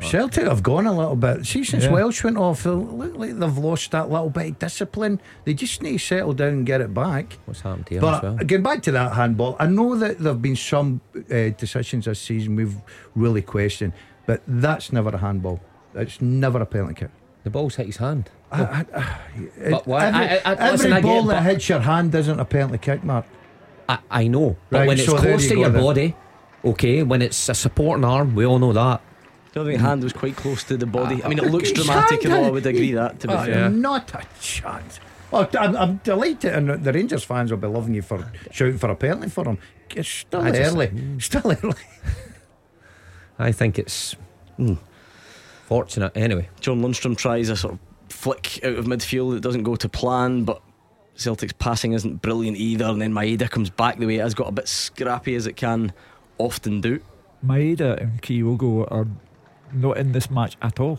Celtic 0.00 0.44
have 0.46 0.62
gone 0.62 0.86
a 0.86 0.96
little 0.96 1.14
bit. 1.14 1.44
See, 1.44 1.62
since 1.62 1.84
Yeah. 1.84 1.90
Welsh 1.92 2.24
went 2.24 2.38
off, 2.38 2.62
they 2.62 2.70
look 2.70 3.16
like 3.18 3.38
they've 3.38 3.58
lost 3.58 3.90
that 3.90 4.08
little 4.08 4.30
bit 4.30 4.46
of 4.52 4.58
discipline. 4.58 5.20
They 5.44 5.52
just 5.52 5.82
need 5.82 5.92
to 5.92 5.98
settle 5.98 6.32
down 6.32 6.48
and 6.48 6.66
get 6.66 6.80
it 6.80 6.94
back. 6.94 7.36
What's 7.44 7.60
happened 7.60 7.86
to 7.88 7.94
him 7.96 8.04
as 8.04 8.10
But 8.10 8.22
well? 8.22 8.36
getting 8.36 8.62
back 8.62 8.80
to 8.84 8.92
that 8.92 9.12
handball, 9.12 9.56
I 9.58 9.66
know 9.66 9.94
that 9.96 10.18
there 10.18 10.32
have 10.32 10.40
been 10.40 10.56
some 10.56 11.02
uh, 11.14 11.50
decisions 11.58 12.06
this 12.06 12.18
season 12.18 12.56
we've 12.56 12.76
really 13.14 13.42
questioned. 13.42 13.92
But 14.24 14.42
that's 14.48 14.90
never 14.90 15.10
a 15.10 15.18
handball. 15.18 15.60
It's 15.94 16.20
never 16.22 16.62
a 16.62 16.66
penalty 16.66 16.94
kick. 16.94 17.10
The 17.44 17.50
ball's 17.50 17.74
hit 17.76 17.86
his 17.86 17.98
hand. 17.98 18.30
I- 18.52 18.62
I- 18.62 18.86
I- 18.98 19.18
it- 19.58 19.70
But 19.70 19.86
why- 19.86 20.06
every 20.06 20.20
I- 20.20 20.24
I- 20.24 20.40
I- 20.44 20.52
every 20.54 20.70
listen, 20.72 20.92
I 20.92 20.96
get 21.00 21.02
ball 21.02 21.22
that 21.26 21.42
hits 21.44 21.68
your 21.68 21.80
hand 21.80 22.14
isn't 22.14 22.40
a 22.40 22.44
penalty 22.44 22.78
kick, 22.78 23.04
Mark. 23.04 23.24
I, 23.88 23.98
I 24.10 24.28
know, 24.28 24.56
but 24.70 24.78
Right, 24.80 24.88
when 24.88 24.96
it's 24.98 25.06
so 25.06 25.16
there 25.16 25.32
close 25.32 25.42
you 25.44 25.48
to 25.50 25.54
go 25.56 25.60
your 25.62 25.70
then. 25.70 25.82
body, 25.82 26.16
okay, 26.64 27.02
when 27.02 27.22
it's 27.22 27.48
a 27.48 27.54
supporting 27.54 28.04
arm, 28.04 28.34
we 28.34 28.44
all 28.46 28.58
know 28.58 28.72
that. 28.72 29.00
I 29.56 29.64
think 29.64 29.80
hand 29.80 30.02
was 30.04 30.12
quite 30.12 30.36
close 30.36 30.62
to 30.64 30.76
the 30.76 30.86
body. 30.86 31.22
I 31.24 31.28
mean, 31.28 31.38
it 31.38 31.50
looks 31.50 31.72
dramatic 31.72 32.24
and 32.24 32.32
all. 32.34 32.44
I 32.46 32.50
would 32.50 32.66
agree 32.66 32.92
that. 32.92 33.18
To 33.20 33.28
be 33.28 33.34
Uh, 33.34 33.44
fair, 33.44 33.68
Not 33.68 34.12
a 34.14 34.22
chance. 34.40 35.00
Oh, 35.32 35.48
I'm, 35.58 35.76
I'm 35.76 35.96
delighted, 36.04 36.52
and 36.54 36.84
the 36.84 36.92
Rangers 36.92 37.24
fans 37.24 37.50
will 37.50 37.58
be 37.58 37.66
loving 37.68 37.94
you 37.94 38.02
for 38.02 38.24
shouting 38.52 38.78
for 38.78 38.90
a 38.90 38.94
penalty 38.96 39.28
for 39.28 39.44
him. 39.44 39.58
It's 39.94 40.08
still 40.08 40.40
I 40.40 40.50
just- 40.52 40.72
early. 40.74 40.90
Still 41.18 41.42
early. 41.62 41.74
I 43.38 43.50
think 43.52 43.78
it's 43.78 44.14
hmm, 44.56 44.74
fortunate 45.66 46.12
anyway. 46.16 46.48
John 46.60 46.80
Lundstram 46.82 47.16
tries 47.16 47.48
a 47.48 47.56
sort 47.56 47.74
of 47.74 47.80
flick 48.20 48.62
out 48.62 48.74
of 48.76 48.84
midfield. 48.84 49.36
It 49.36 49.40
doesn't 49.40 49.62
go 49.62 49.76
to 49.76 49.88
plan, 49.88 50.44
but 50.44 50.60
Celtic's 51.14 51.54
passing 51.54 51.94
isn't 51.94 52.20
brilliant 52.20 52.58
either. 52.58 52.84
And 52.84 53.00
then 53.00 53.14
Maeda 53.14 53.48
comes 53.48 53.70
back 53.70 53.98
the 53.98 54.06
way 54.06 54.16
it 54.16 54.20
has 54.20 54.34
got 54.34 54.48
a 54.48 54.52
bit 54.52 54.68
scrappy 54.68 55.34
as 55.34 55.46
it 55.46 55.56
can 55.56 55.94
often 56.36 56.82
do. 56.82 57.00
Maeda 57.44 57.98
and 57.98 58.20
Kyogo 58.20 58.90
are 58.92 59.06
not 59.72 59.96
in 59.96 60.12
this 60.12 60.30
match 60.30 60.58
at 60.60 60.78
all. 60.78 60.98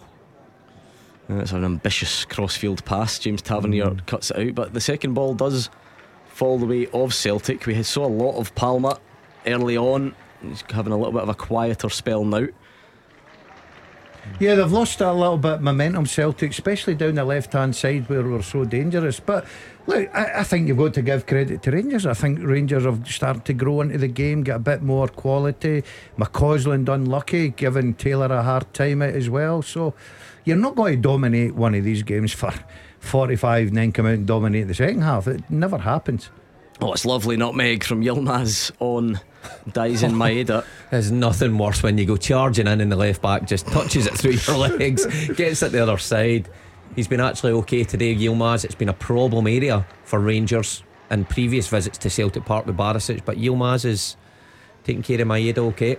Uh, 1.29 1.33
and 1.33 1.41
it's 1.41 1.51
an 1.51 1.63
ambitious 1.63 2.25
crossfield 2.25 2.83
pass. 2.85 3.19
James 3.19 3.43
Tavernier 3.43 3.91
mm. 3.91 4.05
cuts 4.07 4.31
it 4.31 4.37
out, 4.37 4.55
but 4.55 4.73
the 4.73 4.81
second 4.81 5.13
ball 5.13 5.35
does 5.35 5.69
fall 6.25 6.57
the 6.57 6.65
way 6.65 6.87
of 6.87 7.13
Celtic. 7.13 7.67
We 7.67 7.81
saw 7.83 8.07
a 8.07 8.07
lot 8.07 8.37
of 8.37 8.55
Palma 8.55 8.99
early 9.45 9.77
on. 9.77 10.15
He's 10.41 10.63
having 10.71 10.91
a 10.91 10.97
little 10.97 11.13
bit 11.13 11.21
of 11.21 11.29
a 11.29 11.35
quieter 11.35 11.89
spell 11.89 12.25
now. 12.25 12.47
Yeah, 14.39 14.55
they've 14.55 14.71
lost 14.71 15.01
a 15.01 15.11
little 15.13 15.37
bit 15.37 15.53
of 15.53 15.61
momentum, 15.61 16.05
Celtic, 16.05 16.51
especially 16.51 16.95
down 16.95 17.15
the 17.15 17.23
left 17.23 17.53
hand 17.53 17.75
side 17.75 18.09
where 18.09 18.23
we're 18.23 18.41
so 18.41 18.65
dangerous. 18.65 19.19
But 19.19 19.45
look, 19.87 20.09
I, 20.15 20.39
I 20.39 20.43
think 20.43 20.67
you've 20.67 20.77
got 20.77 20.93
to 20.95 21.01
give 21.01 21.25
credit 21.27 21.61
to 21.63 21.71
Rangers. 21.71 22.05
I 22.05 22.13
think 22.13 22.39
Rangers 22.41 22.85
have 22.85 23.07
started 23.07 23.45
to 23.45 23.53
grow 23.53 23.81
into 23.81 23.97
the 23.97 24.07
game, 24.07 24.43
get 24.43 24.55
a 24.55 24.59
bit 24.59 24.81
more 24.81 25.07
quality. 25.07 25.83
McCausland 26.17 26.89
unlucky, 26.89 27.49
giving 27.49 27.93
Taylor 27.93 28.27
a 28.27 28.43
hard 28.43 28.73
time 28.73 29.01
out 29.01 29.13
as 29.13 29.29
well. 29.29 29.61
So 29.61 29.93
you're 30.43 30.57
not 30.57 30.75
going 30.75 30.95
to 30.95 31.01
dominate 31.01 31.55
one 31.55 31.75
of 31.75 31.83
these 31.83 32.03
games 32.03 32.31
for 32.33 32.53
45 32.99 33.69
and 33.69 33.77
then 33.77 33.91
come 33.91 34.05
out 34.05 34.13
and 34.13 34.27
dominate 34.27 34.67
the 34.67 34.73
second 34.73 35.01
half. 35.01 35.27
It 35.27 35.49
never 35.49 35.79
happens. 35.79 36.29
Oh, 36.83 36.93
it's 36.93 37.05
lovely 37.05 37.37
nutmeg 37.37 37.83
from 37.83 38.01
Yilmaz 38.01 38.71
on 38.79 39.19
dies 39.71 40.01
in 40.01 40.13
Maeda. 40.13 40.63
Oh, 40.63 40.67
there's 40.89 41.11
nothing 41.11 41.55
worse 41.55 41.83
when 41.83 41.99
you 41.99 42.05
go 42.05 42.17
charging 42.17 42.65
in 42.65 42.81
and 42.81 42.91
the 42.91 42.95
left 42.95 43.21
back 43.21 43.45
just 43.45 43.67
touches 43.67 44.07
it 44.07 44.17
through 44.17 44.31
your 44.31 44.67
legs, 44.77 45.05
gets 45.35 45.61
it 45.61 45.71
the 45.73 45.83
other 45.83 45.99
side. 45.99 46.49
He's 46.95 47.07
been 47.07 47.21
actually 47.21 47.51
okay 47.53 47.83
today, 47.83 48.15
Yilmaz. 48.15 48.65
It's 48.65 48.73
been 48.73 48.89
a 48.89 48.93
problem 48.93 49.45
area 49.45 49.85
for 50.05 50.19
Rangers 50.19 50.81
in 51.11 51.23
previous 51.25 51.67
visits 51.67 51.99
to 51.99 52.09
Celtic 52.09 52.45
Park 52.45 52.65
with 52.65 52.77
Barisic, 52.77 53.25
but 53.25 53.37
Yilmaz 53.37 53.85
is 53.85 54.17
taking 54.83 55.03
care 55.03 55.21
of 55.21 55.27
Maeda 55.27 55.59
okay. 55.59 55.97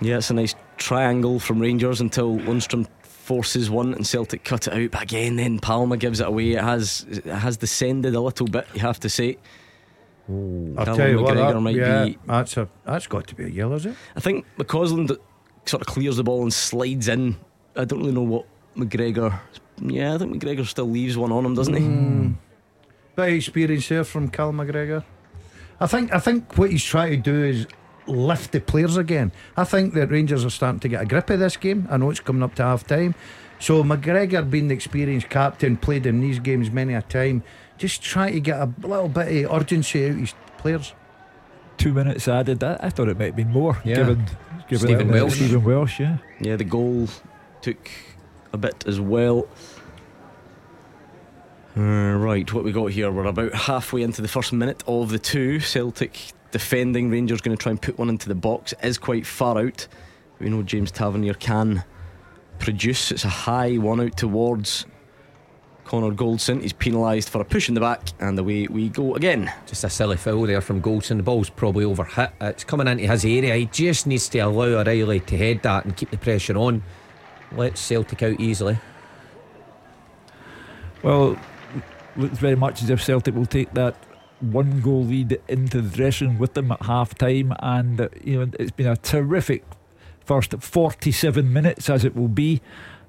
Yeah, 0.00 0.16
it's 0.16 0.30
a 0.30 0.34
nice 0.34 0.56
triangle 0.78 1.38
from 1.38 1.60
Rangers 1.60 2.00
until 2.00 2.38
Lundstram 2.38 2.88
forces 3.02 3.70
one 3.70 3.94
and 3.94 4.04
Celtic 4.04 4.42
cut 4.42 4.66
it 4.66 4.74
out. 4.74 4.90
But 4.90 5.02
again, 5.02 5.36
then 5.36 5.60
Palma 5.60 5.96
gives 5.96 6.18
it 6.18 6.26
away. 6.26 6.54
It 6.54 6.62
has 6.62 7.06
it 7.08 7.24
has 7.24 7.56
descended 7.56 8.16
a 8.16 8.20
little 8.20 8.48
bit, 8.48 8.66
you 8.74 8.80
have 8.80 8.98
to 9.00 9.08
say. 9.08 9.38
I'll 10.28 10.84
Callum 10.84 10.96
tell 10.96 11.08
you 11.08 11.22
what, 11.22 11.34
that, 11.34 11.60
might 11.60 11.74
yeah, 11.74 12.04
be- 12.06 12.18
that's, 12.26 12.56
a, 12.56 12.68
that's 12.84 13.06
got 13.06 13.26
to 13.26 13.34
be 13.34 13.44
a 13.44 13.48
yellow, 13.48 13.76
is 13.76 13.86
it? 13.86 13.94
I 14.16 14.20
think 14.20 14.46
McCausland 14.58 15.16
sort 15.66 15.82
of 15.82 15.86
clears 15.86 16.16
the 16.16 16.24
ball 16.24 16.42
and 16.42 16.52
slides 16.52 17.08
in. 17.08 17.36
I 17.76 17.84
don't 17.84 18.00
really 18.00 18.12
know 18.12 18.22
what 18.22 18.46
McGregor. 18.76 19.38
Yeah, 19.82 20.14
I 20.14 20.18
think 20.18 20.42
McGregor 20.42 20.66
still 20.66 20.88
leaves 20.88 21.16
one 21.16 21.32
on 21.32 21.44
him, 21.44 21.54
doesn't 21.54 21.74
he? 21.74 21.80
Mm. 21.80 22.34
Bit 23.16 23.28
of 23.28 23.34
experience 23.34 23.88
there 23.88 24.04
from 24.04 24.28
Cal 24.28 24.52
McGregor. 24.52 25.04
I 25.80 25.86
think 25.86 26.12
I 26.12 26.18
think 26.20 26.56
what 26.56 26.70
he's 26.70 26.84
trying 26.84 27.10
to 27.10 27.16
do 27.16 27.44
is 27.44 27.66
lift 28.06 28.52
the 28.52 28.60
players 28.60 28.96
again. 28.96 29.32
I 29.56 29.64
think 29.64 29.94
that 29.94 30.10
Rangers 30.10 30.44
are 30.44 30.50
starting 30.50 30.80
to 30.80 30.88
get 30.88 31.02
a 31.02 31.06
grip 31.06 31.30
of 31.30 31.40
this 31.40 31.56
game. 31.56 31.86
I 31.90 31.96
know 31.96 32.10
it's 32.10 32.20
coming 32.20 32.42
up 32.42 32.54
to 32.56 32.62
half 32.62 32.86
time. 32.86 33.14
So 33.58 33.82
McGregor 33.82 34.48
being 34.48 34.68
the 34.68 34.74
experienced 34.74 35.30
captain, 35.30 35.76
played 35.76 36.06
in 36.06 36.20
these 36.20 36.38
games 36.38 36.70
many 36.70 36.94
a 36.94 37.02
time, 37.02 37.42
just 37.78 38.02
trying 38.02 38.34
to 38.34 38.40
get 38.40 38.60
a 38.60 38.72
little 38.82 39.08
bit 39.08 39.44
of 39.44 39.52
urgency 39.52 40.06
out 40.06 40.10
of 40.12 40.18
his 40.18 40.34
players. 40.58 40.92
Two 41.76 41.92
minutes 41.92 42.28
added. 42.28 42.62
I, 42.62 42.78
I 42.80 42.90
thought 42.90 43.08
it 43.08 43.18
might 43.18 43.26
have 43.26 43.36
been 43.36 43.50
more. 43.50 43.80
Yeah. 43.84 43.96
Given, 43.96 44.26
given 44.68 44.88
Stephen 44.88 45.08
Welsh. 45.10 45.34
Stephen 45.34 45.64
Welsh, 45.64 46.00
yeah. 46.00 46.18
Yeah, 46.40 46.56
the 46.56 46.64
goal 46.64 47.08
took 47.62 47.90
a 48.52 48.56
bit 48.56 48.84
as 48.86 49.00
well. 49.00 49.48
Uh, 51.76 52.14
right, 52.16 52.52
what 52.52 52.62
we 52.62 52.70
got 52.70 52.92
here? 52.92 53.10
We're 53.10 53.24
about 53.24 53.52
halfway 53.52 54.02
into 54.02 54.22
the 54.22 54.28
first 54.28 54.52
minute 54.52 54.84
of 54.86 55.10
the 55.10 55.18
two. 55.18 55.58
Celtic 55.58 56.32
defending, 56.52 57.10
Rangers 57.10 57.40
going 57.40 57.56
to 57.56 57.60
try 57.60 57.70
and 57.70 57.82
put 57.82 57.98
one 57.98 58.08
into 58.08 58.28
the 58.28 58.34
box. 58.36 58.72
It 58.74 58.84
is 58.84 58.96
quite 58.96 59.26
far 59.26 59.58
out. 59.58 59.88
We 60.38 60.50
know 60.50 60.62
James 60.62 60.92
Tavernier 60.92 61.34
can 61.34 61.82
produce. 62.60 63.10
It's 63.10 63.24
a 63.24 63.28
high 63.28 63.78
one 63.78 64.00
out 64.00 64.16
towards 64.16 64.86
Connor 65.84 66.12
Goldson. 66.12 66.62
is 66.62 66.72
penalised 66.72 67.28
for 67.28 67.40
a 67.40 67.44
push 67.44 67.68
in 67.68 67.74
the 67.74 67.80
back, 67.80 68.08
and 68.20 68.38
away 68.38 68.66
we 68.66 68.88
go 68.88 69.14
again. 69.14 69.52
Just 69.66 69.84
a 69.84 69.90
silly 69.90 70.16
foul 70.16 70.46
there 70.46 70.60
from 70.60 70.82
Goldson. 70.82 71.18
The 71.18 71.22
ball's 71.22 71.50
probably 71.50 71.84
over 71.84 72.04
hit. 72.04 72.30
It's 72.40 72.64
coming 72.64 72.88
into 72.88 73.06
his 73.06 73.24
area. 73.24 73.54
He 73.56 73.66
just 73.66 74.06
needs 74.06 74.28
to 74.30 74.38
allow 74.40 74.80
O'Riley 74.80 75.20
to 75.20 75.36
head 75.36 75.62
that 75.62 75.84
and 75.84 75.96
keep 75.96 76.10
the 76.10 76.18
pressure 76.18 76.56
on. 76.56 76.82
Let 77.52 77.78
Celtic 77.78 78.22
out 78.22 78.40
easily. 78.40 78.78
Well, 81.02 81.38
looks 82.16 82.38
very 82.38 82.56
much 82.56 82.82
as 82.82 82.90
if 82.90 83.02
Celtic 83.02 83.34
will 83.34 83.46
take 83.46 83.72
that 83.74 83.96
one 84.40 84.80
goal 84.80 85.04
lead 85.04 85.40
into 85.48 85.80
the 85.80 85.96
dressing 85.96 86.38
with 86.38 86.54
them 86.54 86.72
at 86.72 86.82
half 86.82 87.14
time. 87.14 87.54
And, 87.60 88.00
uh, 88.00 88.08
you 88.22 88.38
know, 88.38 88.50
it's 88.58 88.70
been 88.70 88.86
a 88.86 88.96
terrific 88.96 89.64
first 90.24 90.54
47 90.58 91.52
minutes, 91.52 91.90
as 91.90 92.04
it 92.04 92.16
will 92.16 92.28
be, 92.28 92.62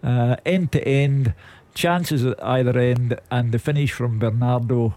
uh, 0.03 0.35
end 0.45 0.71
to 0.73 0.87
end, 0.87 1.33
chances 1.75 2.25
at 2.25 2.43
either 2.43 2.77
end, 2.79 3.19
and 3.29 3.51
the 3.51 3.59
finish 3.59 3.91
from 3.91 4.17
Bernardo. 4.17 4.95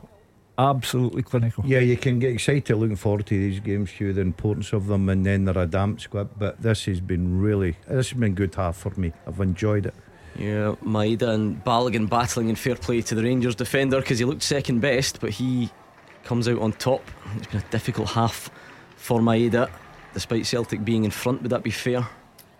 Absolutely 0.57 1.23
clinical. 1.23 1.65
Yeah, 1.65 1.79
you 1.79 1.97
can 1.97 2.19
get 2.19 2.33
excited 2.33 2.75
looking 2.77 2.97
forward 2.97 3.27
to 3.27 3.39
these 3.39 3.61
games, 3.61 3.91
Hugh, 3.91 4.13
the 4.13 4.23
importance 4.23 4.73
of 4.73 4.87
them, 4.87 5.09
and 5.09 5.25
then 5.25 5.45
they're 5.45 5.59
a 5.59 5.67
damp 5.67 6.01
squib. 6.01 6.31
But 6.37 6.61
this 6.61 6.87
has 6.87 7.01
been 7.01 7.41
really, 7.41 7.77
this 7.87 8.11
has 8.11 8.19
been 8.19 8.35
good 8.35 8.55
half 8.57 8.77
for 8.77 8.91
me. 8.99 9.13
I've 9.27 9.39
enjoyed 9.41 9.87
it. 9.87 9.95
Yeah, 10.37 10.75
Maeda 10.85 11.29
and 11.29 11.63
Balogun 11.65 12.09
battling 12.09 12.49
in 12.49 12.57
fair 12.57 12.77
play 12.77 13.03
to 13.03 13.15
the 13.15 13.23
Rangers 13.23 13.55
defender 13.55 14.01
because 14.01 14.19
he 14.19 14.25
looked 14.25 14.43
second 14.43 14.81
best, 14.81 15.21
but 15.21 15.31
he 15.31 15.71
comes 16.25 16.49
out 16.49 16.59
on 16.59 16.73
top. 16.73 17.03
It's 17.37 17.47
been 17.47 17.61
a 17.61 17.71
difficult 17.71 18.09
half 18.09 18.51
for 18.97 19.21
Maeda, 19.21 19.71
despite 20.13 20.47
Celtic 20.47 20.85
being 20.85 21.05
in 21.05 21.11
front. 21.11 21.43
Would 21.43 21.51
that 21.53 21.63
be 21.63 21.71
fair? 21.71 22.07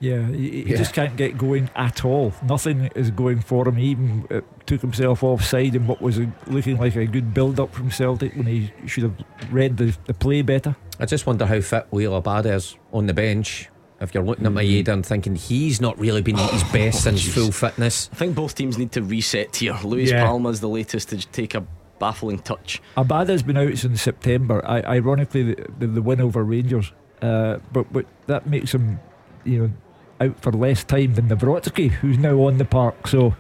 Yeah, 0.01 0.27
he, 0.29 0.63
he 0.63 0.71
Yeah. 0.71 0.77
just 0.77 0.93
can't 0.95 1.17
get 1.17 1.37
going 1.37 1.71
at 1.75 2.05
all. 2.05 2.33
Nothing 2.47 2.89
is 2.95 3.11
going 3.11 3.41
for 3.41 3.67
him. 3.67 3.77
He 3.77 3.87
even 3.87 4.27
uh, 4.31 4.41
took 4.65 4.81
himself 4.81 5.25
offside 5.25 5.75
in 5.75 5.87
what 5.89 6.01
was 6.01 6.19
a, 6.19 6.33
looking 6.47 6.79
like 6.79 6.95
a 6.95 7.07
good 7.07 7.35
build 7.35 7.59
up 7.59 7.75
from 7.75 7.91
Celtic 7.91 8.35
when 8.37 8.47
he 8.47 8.73
should 8.87 9.03
have 9.03 9.15
read 9.51 9.77
the, 9.77 9.97
the 10.07 10.15
play 10.15 10.43
better. 10.43 10.77
I 11.01 11.07
just 11.07 11.27
wonder 11.27 11.47
how 11.47 11.61
fit 11.61 11.91
Liel 11.91 12.21
Abada 12.23 12.55
is 12.55 12.77
on 12.93 13.07
the 13.07 13.15
bench. 13.15 13.69
If 14.01 14.15
you're 14.15 14.23
looking 14.23 14.47
at 14.47 14.53
Maeda 14.53 14.89
and 14.91 15.05
thinking 15.05 15.35
he's 15.35 15.81
not 15.81 15.99
really 15.99 16.23
been 16.23 16.39
at 16.39 16.51
his 16.51 16.63
best 16.65 17.03
since 17.03 17.27
full 17.35 17.51
fitness. 17.51 18.09
I 18.13 18.15
think 18.15 18.37
both 18.37 18.55
teams 18.55 18.79
need 18.79 18.93
to 18.93 19.03
reset 19.03 19.57
here. 19.57 19.77
Luis 19.83 20.11
Yeah. 20.13 20.25
Palma's 20.25 20.61
the 20.61 20.69
latest 20.69 21.09
to 21.09 21.17
take 21.19 21.57
a 21.57 21.67
baffling 21.99 22.39
touch. 22.39 22.81
Abada's 22.97 23.43
been 23.43 23.57
out 23.57 23.77
since 23.77 24.01
September. 24.01 24.65
I, 24.65 24.83
ironically, 24.83 25.55
the, 25.55 25.67
the, 25.81 25.87
the 25.89 26.03
win 26.03 26.21
over 26.21 26.45
Rangers, 26.45 26.93
uh, 27.23 27.59
but 27.73 27.93
but 27.93 28.07
that 28.29 28.47
makes 28.47 28.73
him, 28.73 29.01
you 29.45 29.63
know, 29.63 29.73
out 30.21 30.39
for 30.41 30.53
less 30.53 30.85
time 30.85 31.15
than 31.15 31.29
Nawrocki, 31.29 31.91
who's 31.91 32.19
now 32.19 32.35
on 32.47 32.59
the 32.59 32.65
park. 32.65 33.07
So 33.09 33.35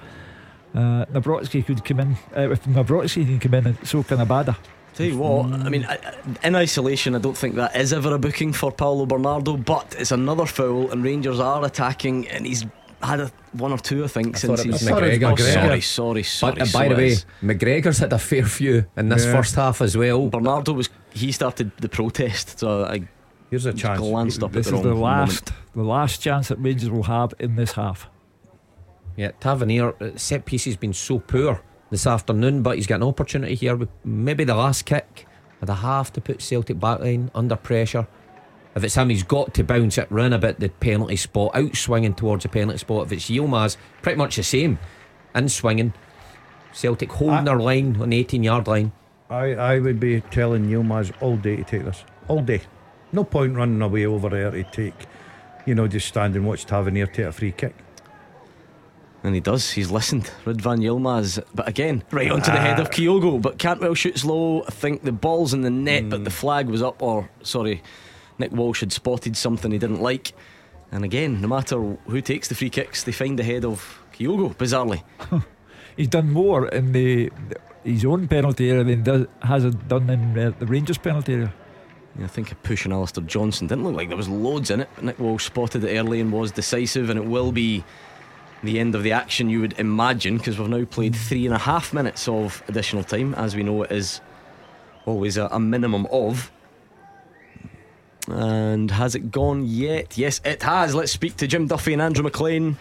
uh, 0.74 1.04
Nawrocki 1.06 1.64
could 1.64 1.84
come 1.84 2.00
in. 2.00 2.16
Uh, 2.36 2.50
if 2.50 2.64
Nawrocki 2.64 3.24
can 3.26 3.38
come 3.40 3.54
in, 3.54 3.66
and 3.68 3.86
so 3.86 4.02
can 4.02 4.18
Abada. 4.18 4.56
Tell 4.94 5.06
you 5.06 5.18
what, 5.18 5.46
I 5.52 5.68
mean, 5.68 5.84
I- 5.84 5.94
I- 6.42 6.46
in 6.46 6.56
isolation, 6.56 7.14
I 7.14 7.18
don't 7.18 7.36
think 7.36 7.54
that 7.54 7.76
is 7.76 7.92
ever 7.92 8.14
a 8.14 8.18
booking 8.18 8.52
for 8.52 8.72
Paulo 8.72 9.06
Bernardo, 9.06 9.56
but 9.56 9.94
it's 9.98 10.10
another 10.10 10.44
foul, 10.46 10.90
and 10.90 11.04
Rangers 11.04 11.38
are 11.38 11.64
attacking, 11.64 12.26
and 12.28 12.44
he's 12.44 12.66
had 13.00 13.20
a, 13.20 13.30
one 13.52 13.70
or 13.70 13.78
two, 13.78 14.02
I 14.02 14.08
think, 14.08 14.34
I 14.34 14.38
since 14.40 14.50
thought 14.60 14.66
it 14.66 14.72
was 14.72 14.80
he's. 14.80 14.88
McGregor. 14.90 15.32
Oh, 15.32 15.36
sorry, 15.36 15.78
McGregor. 15.78 15.82
sorry, 15.84 16.22
sorry. 16.24 16.52
But 16.54 16.62
uh, 16.62 16.64
by 16.72 16.84
so 16.84 16.88
the 16.88 16.94
way, 16.96 17.06
is. 17.08 17.24
McGregor's 17.42 17.98
had 17.98 18.12
a 18.12 18.18
fair 18.18 18.44
few 18.44 18.86
in 18.96 19.08
this 19.08 19.24
Yeah. 19.24 19.32
first 19.34 19.54
half 19.54 19.80
as 19.82 19.96
well. 19.96 20.28
Bernardo 20.30 20.72
was 20.72 20.88
he 21.14 21.30
started 21.30 21.70
the 21.80 21.88
protest, 21.88 22.58
so 22.58 22.84
I 22.84 23.06
Here's 23.50 23.66
a 23.66 23.72
chance. 23.72 23.98
glanced 24.00 24.42
up 24.42 24.52
This 24.52 24.68
the 24.68 24.76
is 24.76 24.82
the 24.82 24.94
last, 24.94 25.52
the 25.74 25.82
last 25.82 26.20
chance 26.20 26.48
that 26.48 26.56
Rangers 26.58 26.90
will 26.90 27.04
have 27.04 27.32
in 27.38 27.56
this 27.56 27.72
half. 27.72 28.08
Yeah, 29.16 29.32
Tavernier, 29.40 29.94
uh, 30.00 30.10
set 30.16 30.44
piece 30.44 30.64
has 30.66 30.76
been 30.76 30.92
so 30.92 31.18
poor 31.18 31.62
this 31.90 32.06
afternoon, 32.06 32.62
but 32.62 32.76
he's 32.76 32.86
got 32.86 32.96
an 32.96 33.02
opportunity 33.04 33.54
here 33.54 33.74
with 33.74 33.88
maybe 34.04 34.44
the 34.44 34.54
last 34.54 34.84
kick. 34.84 35.26
Had 35.60 35.68
a 35.70 35.74
half 35.74 36.12
to 36.12 36.20
put 36.20 36.40
Celtic 36.42 36.78
backline 36.78 37.30
under 37.34 37.56
pressure. 37.56 38.06
If 38.76 38.84
it's 38.84 38.94
him, 38.94 39.08
he's 39.08 39.24
got 39.24 39.54
to 39.54 39.64
bounce 39.64 39.98
it 39.98 40.06
round 40.10 40.34
a 40.34 40.38
bit 40.38 40.60
the 40.60 40.68
penalty 40.68 41.16
spot, 41.16 41.50
out 41.56 41.74
swinging 41.74 42.14
towards 42.14 42.44
the 42.44 42.48
penalty 42.48 42.78
spot. 42.78 43.06
If 43.06 43.12
it's 43.12 43.28
Yilmaz, 43.30 43.76
pretty 44.02 44.18
much 44.18 44.36
the 44.36 44.44
same, 44.44 44.78
in 45.34 45.48
swinging. 45.48 45.94
Celtic 46.72 47.10
holding 47.10 47.38
I- 47.38 47.44
their 47.44 47.58
line 47.58 48.00
on 48.00 48.10
the 48.10 48.18
18 48.18 48.44
yard 48.44 48.68
line. 48.68 48.92
I, 49.30 49.54
I 49.54 49.78
would 49.80 49.98
be 49.98 50.20
telling 50.20 50.66
Yilmaz 50.68 51.12
all 51.20 51.36
day 51.36 51.56
to 51.56 51.64
take 51.64 51.84
this. 51.84 52.04
All 52.28 52.40
day. 52.40 52.60
No 53.12 53.24
point 53.24 53.56
running 53.56 53.80
away 53.82 54.06
over 54.06 54.28
there 54.28 54.50
to 54.50 54.64
take, 54.64 55.06
you 55.66 55.74
know, 55.74 55.88
just 55.88 56.08
stand 56.08 56.36
and 56.36 56.46
watch 56.46 56.66
Tavernier 56.66 57.06
take 57.06 57.26
a 57.26 57.32
free 57.32 57.52
kick. 57.52 57.74
And 59.24 59.34
he 59.34 59.40
does. 59.40 59.70
He's 59.72 59.90
listened. 59.90 60.30
Ridvan 60.44 60.80
Yilmaz. 60.80 61.42
But 61.54 61.66
again, 61.66 62.04
right 62.12 62.30
onto 62.30 62.52
the 62.52 62.60
head 62.60 62.78
of 62.78 62.86
ah. 62.86 62.90
Kyogo. 62.90 63.42
But 63.42 63.58
Cantwell 63.58 63.94
shoots 63.94 64.24
low. 64.24 64.62
I 64.62 64.70
think 64.70 65.02
the 65.02 65.12
ball's 65.12 65.52
in 65.52 65.62
the 65.62 65.70
net, 65.70 66.08
but 66.08 66.24
the 66.24 66.30
hmm. 66.30 66.36
flag 66.36 66.68
was 66.68 66.82
up. 66.82 67.02
Or, 67.02 67.28
sorry, 67.42 67.82
Nick 68.38 68.52
Walsh 68.52 68.80
had 68.80 68.92
spotted 68.92 69.36
something 69.36 69.72
he 69.72 69.78
didn't 69.78 70.00
like. 70.00 70.32
And 70.92 71.04
again, 71.04 71.40
no 71.40 71.48
matter 71.48 71.76
who 72.06 72.20
takes 72.20 72.48
the 72.48 72.54
free 72.54 72.70
kicks, 72.70 73.02
they 73.02 73.12
find 73.12 73.38
the 73.38 73.42
head 73.42 73.64
of 73.64 74.00
Kyogo, 74.12 74.56
bizarrely. 74.56 75.02
He's 75.96 76.08
done 76.08 76.30
more 76.30 76.68
in 76.68 76.92
the 76.92 77.30
his 77.84 78.04
own 78.04 78.28
penalty 78.28 78.70
area 78.70 78.84
than 78.84 79.02
does, 79.02 79.26
has 79.42 79.64
done 79.74 80.08
in 80.10 80.34
the 80.34 80.66
Rangers 80.66 80.98
penalty 80.98 81.34
area. 81.34 81.54
I 82.22 82.26
think 82.26 82.50
a 82.50 82.56
push 82.56 82.84
on 82.84 82.92
Alistair 82.92 83.22
Johnston 83.24 83.68
didn't 83.68 83.84
look 83.84 83.94
like 83.94 84.08
there 84.08 84.16
was 84.16 84.28
loads 84.28 84.70
in 84.70 84.80
it. 84.80 84.88
But 84.94 85.04
Nick 85.04 85.18
Walsh 85.18 85.46
spotted 85.46 85.84
it 85.84 85.96
early 85.96 86.20
and 86.20 86.32
was 86.32 86.50
decisive, 86.50 87.10
and 87.10 87.18
it 87.18 87.24
will 87.24 87.52
be 87.52 87.84
the 88.62 88.80
end 88.80 88.94
of 88.94 89.04
the 89.04 89.12
action, 89.12 89.48
you 89.48 89.60
would 89.60 89.78
imagine, 89.78 90.36
because 90.36 90.58
we've 90.58 90.68
now 90.68 90.84
played 90.84 91.14
three 91.14 91.46
and 91.46 91.54
a 91.54 91.58
half 91.58 91.92
minutes 91.92 92.26
of 92.26 92.62
additional 92.66 93.04
time. 93.04 93.34
As 93.34 93.54
we 93.54 93.62
know, 93.62 93.82
it 93.82 93.92
is 93.92 94.20
always 95.06 95.36
a, 95.36 95.46
a 95.46 95.60
minimum 95.60 96.06
of. 96.10 96.50
And 98.26 98.90
has 98.90 99.14
it 99.14 99.30
gone 99.30 99.64
yet? 99.64 100.18
Yes, 100.18 100.40
it 100.44 100.62
has. 100.62 100.94
Let's 100.94 101.12
speak 101.12 101.36
to 101.36 101.46
Jim 101.46 101.66
Duffy 101.66 101.92
and 101.92 102.02
Andrew 102.02 102.24
Maclean. 102.24 102.76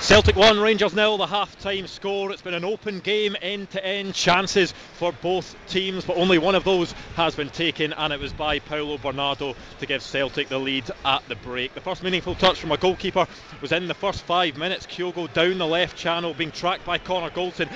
Celtic 0.00 0.36
1, 0.36 0.60
Rangers 0.60 0.94
nil, 0.94 1.16
the 1.16 1.26
half 1.26 1.58
time 1.58 1.86
score. 1.86 2.30
It's 2.30 2.42
been 2.42 2.54
an 2.54 2.64
open 2.64 3.00
game, 3.00 3.34
end 3.40 3.70
to 3.70 3.84
end 3.84 4.14
chances 4.14 4.72
for 4.92 5.10
both 5.10 5.56
teams, 5.68 6.04
but 6.04 6.16
only 6.18 6.38
one 6.38 6.54
of 6.54 6.64
those 6.64 6.92
has 7.16 7.34
been 7.34 7.48
taken, 7.48 7.92
and 7.94 8.12
it 8.12 8.20
was 8.20 8.32
by 8.32 8.58
Paulo 8.58 8.98
Bernardo 8.98 9.56
to 9.80 9.86
give 9.86 10.02
Celtic 10.02 10.48
the 10.48 10.58
lead 10.58 10.84
at 11.04 11.26
the 11.28 11.34
break. 11.36 11.74
The 11.74 11.80
first 11.80 12.02
meaningful 12.02 12.34
touch 12.34 12.60
from 12.60 12.72
a 12.72 12.76
goalkeeper 12.76 13.26
was 13.60 13.72
in 13.72 13.88
the 13.88 13.94
first 13.94 14.22
five 14.22 14.56
minutes. 14.58 14.86
Kyogo 14.86 15.32
down 15.32 15.58
the 15.58 15.66
left 15.66 15.96
channel, 15.96 16.34
being 16.34 16.52
tracked 16.52 16.84
by 16.84 16.98
Connor 16.98 17.30
Goldson. 17.30 17.68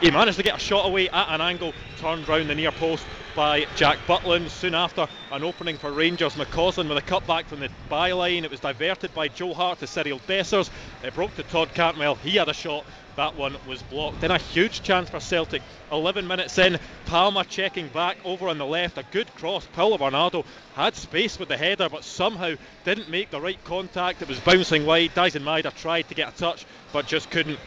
He 0.00 0.10
managed 0.10 0.38
to 0.38 0.44
get 0.44 0.56
a 0.56 0.60
shot 0.60 0.86
away 0.86 1.08
at 1.10 1.28
an 1.28 1.40
angle, 1.40 1.74
turned 1.98 2.28
round 2.28 2.48
the 2.48 2.54
near 2.54 2.72
post 2.72 3.04
by 3.34 3.66
Jack 3.76 3.98
Butland. 4.06 4.48
Soon 4.50 4.74
after, 4.74 5.08
an 5.32 5.42
opening 5.42 5.76
for 5.76 5.90
Rangers. 5.90 6.34
McCausland 6.34 6.88
with 6.88 6.98
a 6.98 7.02
cutback 7.02 7.46
from 7.46 7.60
the 7.60 7.68
byline. 7.90 8.44
It 8.44 8.50
was 8.50 8.60
diverted 8.60 9.14
by 9.14 9.28
Joe 9.28 9.54
Hart 9.54 9.80
to 9.80 9.86
Cyriel 9.86 10.20
Dessers. 10.26 10.70
It 11.02 11.14
broke 11.14 11.34
to 11.36 11.42
Todd 11.42 11.70
Cantwell. 11.74 12.14
He 12.16 12.36
had 12.36 12.48
a 12.48 12.54
shot. 12.54 12.84
That 13.16 13.36
one 13.36 13.56
was 13.68 13.82
blocked. 13.82 14.20
Then 14.20 14.32
a 14.32 14.38
huge 14.38 14.82
chance 14.82 15.08
for 15.08 15.20
Celtic. 15.20 15.62
11 15.92 16.26
minutes 16.26 16.58
in, 16.58 16.78
Palma 17.06 17.44
checking 17.44 17.88
back 17.88 18.16
over 18.24 18.48
on 18.48 18.58
the 18.58 18.66
left. 18.66 18.98
A 18.98 19.04
good 19.12 19.32
cross. 19.36 19.66
Paulo 19.72 19.98
Bernardo 19.98 20.44
had 20.74 20.96
space 20.96 21.38
with 21.38 21.48
the 21.48 21.56
header, 21.56 21.88
but 21.88 22.02
somehow 22.02 22.54
didn't 22.84 23.08
make 23.08 23.30
the 23.30 23.40
right 23.40 23.62
contact. 23.64 24.22
It 24.22 24.28
was 24.28 24.40
bouncing 24.40 24.84
wide. 24.84 25.14
Daizen 25.14 25.42
Maeda 25.42 25.72
tried 25.74 26.08
to 26.08 26.14
get 26.14 26.34
a 26.34 26.36
touch, 26.36 26.66
but 26.92 27.06
just 27.06 27.30
couldn't 27.30 27.58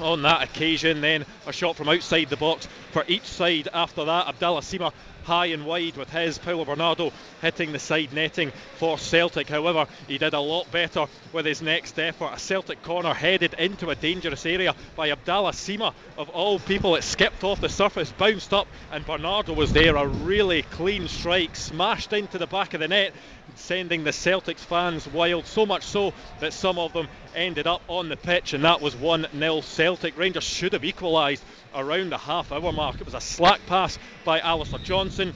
on 0.00 0.22
that 0.22 0.42
occasion. 0.42 1.00
Then 1.00 1.24
a 1.46 1.52
shot 1.52 1.76
from 1.76 1.88
outside 1.88 2.28
the 2.28 2.36
box 2.36 2.68
for 2.92 3.04
each 3.08 3.24
side 3.24 3.68
after 3.72 4.04
that. 4.04 4.28
Abdallah 4.28 4.60
Sima 4.60 4.92
high 5.28 5.46
and 5.46 5.66
wide 5.66 5.94
with 5.98 6.08
his. 6.08 6.38
Paulo 6.38 6.64
Bernardo 6.64 7.12
hitting 7.42 7.70
the 7.70 7.78
side 7.78 8.14
netting 8.14 8.50
for 8.78 8.96
Celtic. 8.96 9.46
However, 9.46 9.86
he 10.06 10.16
did 10.16 10.32
a 10.32 10.40
lot 10.40 10.72
better 10.72 11.04
with 11.34 11.44
his 11.44 11.60
next 11.60 11.98
effort. 11.98 12.32
A 12.32 12.38
Celtic 12.38 12.82
corner 12.82 13.12
headed 13.12 13.52
into 13.58 13.90
a 13.90 13.94
dangerous 13.94 14.46
area 14.46 14.74
by 14.96 15.10
Abdallah 15.10 15.52
Sima. 15.52 15.92
Of 16.16 16.30
all 16.30 16.58
people, 16.58 16.96
it 16.96 17.04
skipped 17.04 17.44
off 17.44 17.60
the 17.60 17.68
surface, 17.68 18.10
bounced 18.10 18.54
up, 18.54 18.66
and 18.90 19.04
Bernardo 19.04 19.52
was 19.52 19.70
there. 19.74 19.96
A 19.96 20.06
really 20.06 20.62
clean 20.62 21.08
strike, 21.08 21.56
smashed 21.56 22.14
into 22.14 22.38
the 22.38 22.46
back 22.46 22.72
of 22.72 22.80
the 22.80 22.88
net 22.88 23.12
sending 23.56 24.04
the 24.04 24.10
Celtics 24.10 24.60
fans 24.60 25.06
wild, 25.08 25.46
so 25.46 25.66
much 25.66 25.82
so 25.82 26.12
that 26.40 26.52
some 26.52 26.78
of 26.78 26.92
them 26.92 27.08
ended 27.34 27.66
up 27.66 27.82
on 27.88 28.08
the 28.08 28.16
pitch, 28.16 28.52
and 28.52 28.64
that 28.64 28.80
was 28.80 28.96
1 28.96 29.26
0 29.36 29.60
Celtic. 29.60 30.16
Rangers 30.16 30.44
should 30.44 30.72
have 30.72 30.84
equalised 30.84 31.42
around 31.74 32.10
the 32.10 32.18
half 32.18 32.52
hour 32.52 32.72
mark. 32.72 33.00
It 33.00 33.04
was 33.04 33.14
a 33.14 33.20
slack 33.20 33.60
pass 33.66 33.98
by 34.24 34.40
Alistair 34.40 34.80
Johnston. 34.82 35.34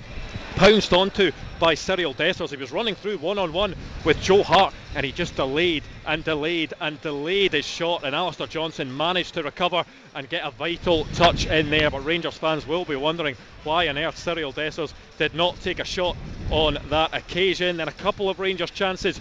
Pounced 0.57 0.93
onto 0.93 1.33
by 1.59 1.75
Cyriel 1.75 2.15
Dessers. 2.15 2.51
He 2.51 2.57
was 2.57 2.73
running 2.73 2.95
through 2.95 3.19
one 3.19 3.39
on 3.39 3.53
one 3.53 3.75
with 4.05 4.21
Joe 4.21 4.43
Hart 4.43 4.75
and 4.95 5.07
he 5.07 5.13
just 5.13 5.35
delayed 5.35 5.83
and 6.07 6.23
delayed 6.23 6.75
and 6.81 7.01
delayed 7.01 7.53
his 7.53 7.65
shot. 7.65 8.05
And 8.05 8.15
Alistair 8.15 8.47
Johnston 8.47 8.95
managed 8.95 9.35
to 9.35 9.43
recover 9.43 9.85
and 10.15 10.29
get 10.29 10.45
a 10.45 10.51
vital 10.51 11.05
touch 11.15 11.47
in 11.47 11.71
there. 11.71 11.91
But 11.91 12.05
Rangers 12.05 12.37
fans 12.37 12.67
will 12.67 12.85
be 12.85 12.97
wondering 12.97 13.37
why 13.65 13.89
on 13.89 13.97
earth 13.97 14.17
Cyriel 14.17 14.55
Dessers 14.55 14.93
did 15.19 15.35
not 15.35 15.61
take 15.63 15.79
a 15.79 15.85
shot 15.85 16.17
on 16.51 16.79
that 16.91 17.15
occasion. 17.15 17.79
Then 17.79 17.89
a 17.89 17.93
couple 17.93 18.29
of 18.29 18.39
Rangers 18.39 18.71
chances 18.71 19.21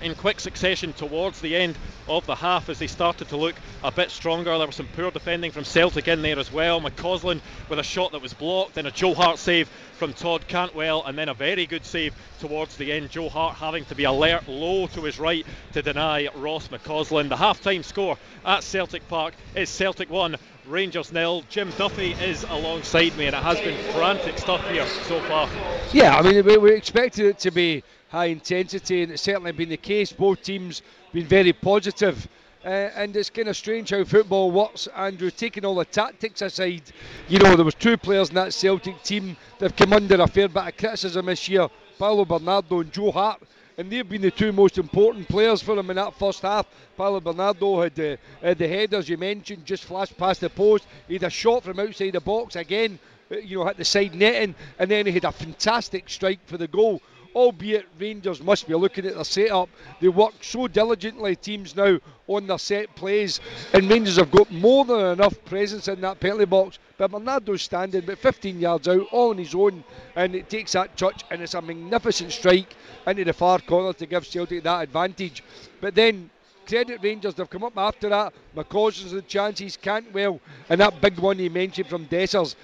in 0.00 0.14
quick 0.14 0.40
succession 0.40 0.92
towards 0.92 1.40
the 1.40 1.56
end 1.56 1.76
of 2.08 2.26
the 2.26 2.34
half 2.34 2.68
as 2.68 2.78
they 2.78 2.86
started 2.86 3.28
to 3.28 3.36
look 3.36 3.54
a 3.82 3.90
bit 3.90 4.10
stronger. 4.10 4.56
There 4.56 4.66
was 4.66 4.76
some 4.76 4.88
poor 4.94 5.10
defending 5.10 5.50
from 5.50 5.64
Celtic 5.64 6.08
in 6.08 6.22
there 6.22 6.38
as 6.38 6.52
well. 6.52 6.80
McCausland 6.80 7.40
with 7.68 7.78
a 7.78 7.82
shot 7.82 8.12
that 8.12 8.22
was 8.22 8.34
blocked, 8.34 8.74
then 8.74 8.86
a 8.86 8.90
Joe 8.90 9.14
Hart 9.14 9.38
save 9.38 9.68
from 9.98 10.12
Todd 10.12 10.46
Cantwell, 10.48 11.04
and 11.04 11.16
then 11.16 11.28
a 11.28 11.34
very 11.34 11.66
good 11.66 11.84
save 11.84 12.14
towards 12.40 12.76
the 12.76 12.92
end. 12.92 13.10
Joe 13.10 13.28
Hart 13.28 13.56
having 13.56 13.84
to 13.86 13.94
be 13.94 14.04
alert 14.04 14.48
low 14.48 14.86
to 14.88 15.02
his 15.02 15.18
right 15.18 15.46
to 15.72 15.82
deny 15.82 16.28
Ross 16.34 16.68
McCausland. 16.68 17.28
The 17.28 17.36
half 17.36 17.60
time 17.60 17.82
score 17.82 18.18
at 18.44 18.62
Celtic 18.62 19.08
Park 19.08 19.34
is 19.54 19.70
Celtic 19.70 20.10
1. 20.10 20.36
Rangers 20.66 21.12
nil. 21.12 21.44
Jim 21.48 21.72
Duffy 21.78 22.12
is 22.12 22.44
alongside 22.44 23.16
me, 23.16 23.26
and 23.26 23.36
it 23.36 23.42
has 23.42 23.60
been 23.60 23.78
frantic 23.92 24.36
stuff 24.38 24.68
here 24.68 24.86
so 25.04 25.20
far. 25.22 25.48
Yeah, 25.92 26.16
I 26.16 26.22
mean, 26.22 26.44
we, 26.44 26.56
we 26.56 26.72
expected 26.72 27.26
it 27.26 27.38
to 27.40 27.52
be 27.52 27.84
high 28.16 28.26
intensity, 28.26 29.02
and 29.02 29.12
it's 29.12 29.22
certainly 29.22 29.52
been 29.52 29.68
the 29.68 29.76
case. 29.76 30.10
Both 30.10 30.42
teams 30.42 30.80
been 31.12 31.26
very 31.26 31.52
positive. 31.52 32.26
Uh, 32.64 32.90
and 32.96 33.14
it's 33.14 33.30
kind 33.30 33.46
of 33.46 33.56
strange 33.56 33.90
how 33.90 34.02
football 34.04 34.50
works. 34.50 34.88
Andrew, 34.96 35.30
taking 35.30 35.66
all 35.66 35.74
the 35.74 35.84
tactics 35.84 36.40
aside, 36.40 36.82
you 37.28 37.38
know 37.38 37.54
there 37.54 37.64
was 37.64 37.74
two 37.74 37.96
players 37.96 38.30
in 38.30 38.34
that 38.36 38.54
Celtic 38.54 39.00
team 39.02 39.36
that 39.58 39.70
have 39.70 39.76
come 39.76 39.92
under 39.92 40.20
a 40.20 40.26
fair 40.26 40.48
bit 40.48 40.66
of 40.66 40.76
criticism 40.76 41.26
this 41.26 41.48
year: 41.48 41.68
Paulo 41.98 42.24
Bernardo 42.24 42.80
and 42.80 42.90
Joe 42.90 43.12
Hart, 43.12 43.40
and 43.76 43.92
they've 43.92 44.08
been 44.08 44.22
the 44.22 44.30
two 44.30 44.50
most 44.50 44.78
important 44.78 45.28
players 45.28 45.60
for 45.60 45.76
them 45.76 45.90
in 45.90 45.96
that 45.96 46.18
first 46.18 46.40
half. 46.40 46.66
Paulo 46.96 47.20
Bernardo 47.20 47.82
had, 47.82 48.00
uh, 48.00 48.16
had 48.40 48.58
the 48.58 48.66
headers 48.66 49.08
you 49.08 49.18
mentioned, 49.18 49.66
just 49.66 49.84
flashed 49.84 50.16
past 50.16 50.40
the 50.40 50.48
post. 50.48 50.86
He 51.06 51.14
had 51.14 51.24
a 51.24 51.30
shot 51.30 51.64
from 51.64 51.78
outside 51.78 52.14
the 52.14 52.20
box 52.20 52.56
again, 52.56 52.98
uh, 53.30 53.36
you 53.36 53.58
know, 53.58 53.66
hit 53.66 53.76
the 53.76 53.84
side 53.84 54.14
netting, 54.14 54.54
and 54.78 54.90
then 54.90 55.06
he 55.06 55.12
had 55.12 55.24
a 55.24 55.32
fantastic 55.32 56.08
strike 56.08 56.40
for 56.46 56.56
the 56.56 56.66
goal 56.66 57.00
albeit 57.36 57.86
Rangers 57.98 58.42
must 58.42 58.66
be 58.66 58.74
looking 58.74 59.04
at 59.04 59.14
their 59.14 59.24
setup. 59.24 59.68
They 60.00 60.08
work 60.08 60.32
so 60.40 60.66
diligently, 60.66 61.36
teams 61.36 61.76
now, 61.76 61.98
on 62.26 62.46
their 62.46 62.58
set 62.58 62.96
plays, 62.96 63.40
and 63.74 63.90
Rangers 63.90 64.16
have 64.16 64.30
got 64.30 64.50
more 64.50 64.86
than 64.86 65.12
enough 65.12 65.44
presence 65.44 65.86
in 65.86 66.00
that 66.00 66.18
penalty 66.18 66.46
box. 66.46 66.78
But 66.96 67.10
Bernardo's 67.10 67.60
standing 67.60 68.02
about 68.02 68.18
15 68.18 68.58
yards 68.58 68.88
out, 68.88 69.06
all 69.12 69.30
on 69.30 69.38
his 69.38 69.54
own, 69.54 69.84
and 70.16 70.34
it 70.34 70.48
takes 70.48 70.72
that 70.72 70.96
touch, 70.96 71.24
and 71.30 71.42
it's 71.42 71.52
a 71.52 71.60
magnificent 71.60 72.32
strike 72.32 72.74
into 73.06 73.24
the 73.24 73.34
far 73.34 73.58
corner 73.58 73.92
to 73.92 74.06
give 74.06 74.26
Celtic 74.26 74.62
that 74.62 74.84
advantage. 74.84 75.44
But 75.82 75.94
then 75.94 76.30
credit 76.66 77.00
Rangers, 77.02 77.34
they've 77.34 77.50
come 77.50 77.64
up 77.64 77.76
after 77.76 78.08
that. 78.08 78.32
McCausland's 78.56 79.12
the 79.12 79.20
chances, 79.20 79.76
Cantwell, 79.76 80.40
and 80.70 80.80
that 80.80 81.02
big 81.02 81.18
one 81.18 81.38
he 81.38 81.50
mentioned 81.50 81.88
from 81.88 82.06
Dessers. 82.06 82.56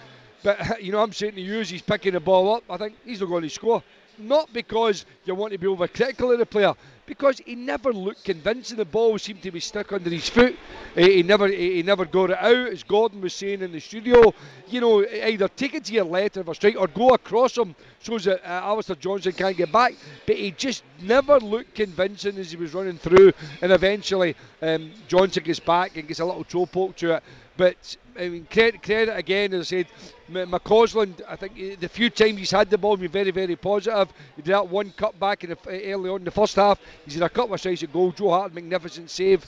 But, 0.43 0.82
you 0.82 0.93
know, 0.93 1.03
I'm 1.03 1.12
saying 1.12 1.35
to 1.35 1.43
you, 1.43 1.61
he's 1.61 1.82
picking 1.82 2.15
the 2.15 2.20
ball 2.20 2.57
up, 2.57 2.65
I 2.70 2.78
think 2.78 2.97
he's 3.05 3.20
not 3.20 3.28
going 3.28 3.43
to 3.43 3.51
score 3.51 3.82
not 4.18 4.52
because 4.52 5.05
you 5.24 5.34
want 5.34 5.52
to 5.52 5.59
be 5.59 5.66
overcritical 5.66 6.32
of 6.32 6.39
the 6.39 6.47
player, 6.47 6.74
because 7.12 7.43
he 7.44 7.55
never 7.55 7.93
looked 7.93 8.24
convincing. 8.24 8.78
The 8.78 8.86
ball 8.86 9.18
seemed 9.18 9.43
to 9.43 9.51
be 9.51 9.60
stuck 9.60 9.93
under 9.93 10.09
his 10.09 10.30
foot. 10.30 10.56
He, 10.94 11.22
never 11.22 11.47
he, 11.47 11.82
never 11.82 12.06
got 12.06 12.30
it 12.30 12.39
out, 12.39 12.68
as 12.72 12.82
Gordon 12.82 13.20
was 13.20 13.34
saying 13.34 13.60
in 13.60 13.70
the 13.70 13.80
studio. 13.80 14.32
You 14.68 14.80
know, 14.80 15.05
either 15.05 15.48
take 15.48 15.74
it 15.74 15.84
to 15.84 15.93
your 15.93 16.06
left 16.06 16.39
of 16.39 16.48
a 16.48 16.55
strike 16.55 16.76
or 16.78 16.86
go 16.86 17.10
across 17.10 17.59
him 17.59 17.74
so 18.01 18.18
that 18.18 18.43
uh, 18.43 18.64
Alistair 18.64 18.97
Johnston 18.97 19.32
can't 19.32 19.59
get 19.59 19.70
back. 19.70 19.93
But 20.26 20.36
he 20.36 20.52
just 20.52 20.84
never 21.02 21.39
looked 21.39 21.74
convincing 21.74 22.39
as 22.39 22.51
he 22.51 22.56
was 22.56 22.72
running 22.72 22.97
through, 22.97 23.32
and 23.60 23.72
eventually 23.72 24.34
um, 24.62 24.90
Johnston 25.06 25.44
gets 25.44 25.60
back 25.60 25.98
and 25.98 26.09
gets 26.09 26.20
a 26.20 26.24
little 26.24 26.44
toe 26.44 26.64
poke 26.64 26.97
to 26.97 27.16
it. 27.16 27.22
But 27.59 27.97
I 28.18 28.28
mean, 28.28 28.47
credit, 28.51 28.82
credit 28.82 29.16
again, 29.16 29.52
as 29.52 29.72
I 29.72 29.82
said, 29.82 29.86
McCausland, 30.30 31.20
I 31.28 31.36
think 31.36 31.80
the 31.80 31.89
few 31.89 32.09
times 32.10 32.39
he's 32.39 32.51
had 32.51 32.70
the 32.70 32.78
ball, 32.78 32.97
been 32.97 33.10
very, 33.10 33.30
very 33.30 33.56
positive. 33.56 34.09
He 34.36 34.43
did 34.43 34.52
that 34.52 34.68
one 34.68 34.93
cut 34.97 35.18
back 35.18 35.44
in 35.44 35.51
the, 35.51 35.59
early 35.93 36.10
on 36.10 36.20
in 36.20 36.24
the 36.24 36.30
first 36.30 36.56
half. 36.56 36.80
He's 37.05 37.15
had 37.15 37.23
a 37.23 37.29
couple 37.29 37.55
of 37.55 37.62
tries 37.62 37.83
at 37.83 37.93
goal. 37.93 38.12
Joe 38.12 38.31
Hart, 38.31 38.55
magnificent 38.55 39.11
save. 39.11 39.47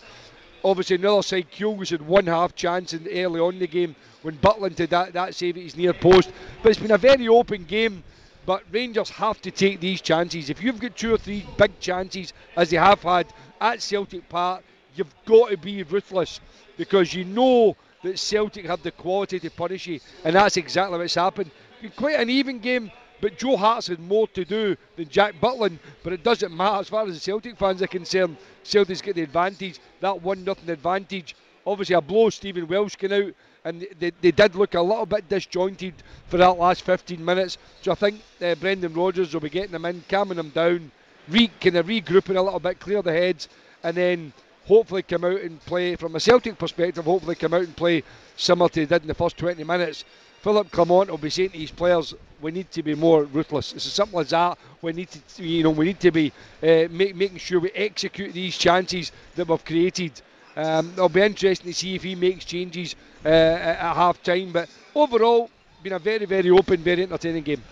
Obviously, 0.65 0.97
on 0.97 1.03
the 1.03 1.13
other 1.13 1.23
side, 1.23 1.51
Kyogo's 1.51 1.91
had 1.91 2.03
one 2.03 2.27
half 2.27 2.55
chance 2.55 2.95
in 2.95 3.07
early 3.07 3.41
on 3.41 3.55
in 3.55 3.61
the 3.61 3.67
game 3.67 3.95
when 4.23 4.37
Butland 4.39 4.77
did 4.77 4.91
that, 4.91 5.13
that 5.13 5.35
save 5.35 5.57
at 5.57 5.63
his 5.63 5.77
near 5.77 5.93
post. 5.93 6.33
But 6.63 6.71
it's 6.71 6.81
been 6.81 6.91
a 6.91 6.99
very 6.99 7.29
open 7.29 7.65
game. 7.65 8.03
But 8.47 8.63
Rangers 8.71 9.09
have 9.11 9.41
to 9.43 9.51
take 9.51 9.81
these 9.81 10.01
chances. 10.01 10.51
If 10.51 10.63
you've 10.63 10.79
got 10.79 10.97
two 10.97 11.15
or 11.15 11.19
three 11.19 11.47
big 11.57 11.79
chances, 11.81 12.33
as 12.57 12.71
they 12.71 12.77
have 12.77 13.03
had 13.03 13.27
at 13.61 13.81
Celtic 13.81 14.29
Park, 14.29 14.63
you've 14.95 15.15
got 15.25 15.51
to 15.51 15.57
be 15.57 15.83
ruthless 15.83 16.41
because 16.77 17.15
you 17.15 17.25
know 17.25 17.77
that 18.03 18.19
Celtic 18.19 18.67
have 18.67 18.83
the 18.83 18.91
quality 18.91 19.41
to 19.41 19.51
punish 19.51 19.87
you, 19.87 20.01
and 20.25 20.37
that's 20.37 20.57
exactly 20.59 20.99
what's 20.99 21.15
happened. 21.15 21.51
Quite 21.97 22.21
an 22.21 22.29
even 22.29 22.59
game, 22.59 22.91
but 23.21 23.39
Joe 23.39 23.57
Hart's 23.57 23.87
had 23.89 24.01
more 24.01 24.29
to 24.29 24.45
do 24.45 24.77
than 24.97 25.09
Jack 25.09 25.35
Butland, 25.41 25.79
but 26.03 26.13
it 26.13 26.23
doesn't 26.23 26.55
matter 26.55 26.81
as 26.81 26.89
far 26.89 27.07
as 27.07 27.15
the 27.15 27.21
Celtic 27.21 27.57
fans 27.57 27.83
are 27.83 27.87
concerned. 27.87 28.37
Celtic's 28.63 29.03
get 29.03 29.17
the 29.17 29.23
advantage, 29.23 29.81
that 30.01 30.23
one 30.23 30.45
nothing 30.45 30.71
advantage. 30.71 31.35
Obviously, 31.67 31.95
a 31.95 32.01
blow 32.01 32.31
Stephen 32.31 32.67
Welsh 32.67 32.97
came 32.97 33.13
out, 33.13 33.33
and 33.65 33.87
they, 33.99 34.13
they 34.21 34.31
did 34.31 34.55
look 34.55 34.75
a 34.75 34.81
little 34.81 35.07
bit 35.07 35.29
disjointed 35.29 35.95
for 36.29 36.37
that 36.37 36.59
last 36.59 36.83
15 36.83 37.25
minutes. 37.25 37.57
So 37.83 37.93
I 37.93 37.95
think 37.95 38.21
uh, 38.43 38.55
Brendan 38.57 38.93
Rodgers 38.93 39.33
will 39.33 39.41
be 39.41 39.49
getting 39.49 39.73
them 39.73 39.87
in, 39.87 40.05
calming 40.09 40.37
them 40.37 40.51
down, 40.51 40.91
re, 41.29 41.51
kind 41.61 41.77
of 41.77 41.87
regrouping 41.87 42.37
a 42.37 42.43
little 42.43 42.61
bit, 42.61 42.81
clear 42.81 43.01
the 43.01 43.13
heads, 43.13 43.49
and 43.83 43.97
then 43.97 44.33
hopefully 44.67 45.03
come 45.03 45.25
out 45.25 45.41
and 45.41 45.65
play 45.65 45.97
from 45.97 46.17
a 46.17 46.21
Celtic 46.21 46.59
perspective. 46.59 47.05
Hopefully 47.05 47.35
come 47.35 47.55
out 47.55 47.63
and 47.63 47.77
play 47.77 48.03
similar 48.37 48.69
to 48.69 48.81
they 48.81 48.87
did 48.87 49.03
in 49.03 49.09
the 49.09 49.15
first 49.15 49.37
20 49.39 49.63
minutes. 49.65 50.05
Philippe 50.43 50.71
Clement 50.71 51.11
will 51.11 51.17
be 51.17 51.31
saying 51.31 51.51
to 51.51 51.59
his 51.59 51.71
players, 51.71 52.15
"We 52.45 52.51
need 52.51 52.71
to 52.73 52.83
be 52.83 52.95
more 52.95 53.25
ruthless." 53.25 53.73
It's 53.73 53.87
as 53.87 53.93
simple 53.95 54.21
as 54.21 54.31
that. 54.31 54.59
We 54.83 54.93
need 54.93 55.09
to, 55.11 55.43
you 55.43 55.63
know, 55.63 55.71
we 55.71 55.87
need 55.87 56.01
to 56.01 56.11
be 56.11 56.31
uh, 56.63 56.89
make, 56.91 57.17
making 57.17 57.39
sure 57.39 57.59
we 57.59 57.71
execute 57.71 58.35
these 58.35 58.59
chances 58.59 59.13
that 59.37 59.49
we've 59.49 59.65
created. 59.65 60.13
Um, 60.57 60.93
it'll 60.93 61.09
be 61.09 61.23
interesting 61.23 61.73
to 61.73 61.75
see 61.75 61.95
if 61.95 62.03
he 62.03 62.15
makes 62.15 62.45
changes 62.45 62.95
uh, 63.25 63.29
at, 63.29 63.79
at 63.79 63.95
half 63.97 64.23
time. 64.23 64.53
But 64.53 64.69
overall, 64.95 65.49
been 65.83 65.95
a 65.95 65.99
very, 65.99 66.27
very 66.27 66.51
open, 66.51 66.83
very 66.83 67.03
entertaining 67.03 67.43
game. 67.43 67.63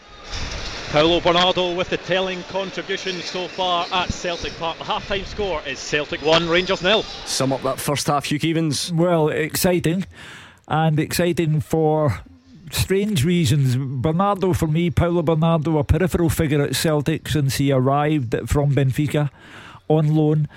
Paulo 0.90 1.20
Bernardo 1.20 1.74
with 1.74 1.89
the 1.89 1.97
telling 1.97 2.43
contribution 2.44 3.15
so 3.23 3.49
far 3.49 3.86
at 3.93 4.12
Celtic 4.12 4.53
Park. 4.59 4.77
The 4.77 4.85
half-time 4.85 5.24
score 5.24 5.62
is 5.66 5.78
Celtic 5.78 6.20
1, 6.20 6.49
Rangers 6.51 6.82
nil. 6.82 7.03
Sum 7.24 7.53
up 7.53 7.62
that 7.62 7.81
first 7.81 8.07
half, 8.07 8.27
Hugh 8.27 8.39
Keevins. 8.39 8.93
Well, 8.93 9.28
exciting, 9.28 10.05
and 10.69 11.01
exciting 11.01 11.62
for 11.62 12.20
strange 12.74 13.24
reasons. 13.24 13.77
Bernardo, 13.77 14.53
for 14.53 14.66
me, 14.66 14.90
Paulo 14.90 15.23
Bernardo, 15.23 15.78
a 15.78 15.85
peripheral 15.85 16.31
figure 16.31 16.62
at 16.62 16.77
Celtic 16.77 17.28
since 17.28 17.57
he 17.57 17.73
arrived 17.73 18.35
from 18.49 18.74
Benfica 18.74 19.31
on 19.89 20.15
loan. 20.15 20.49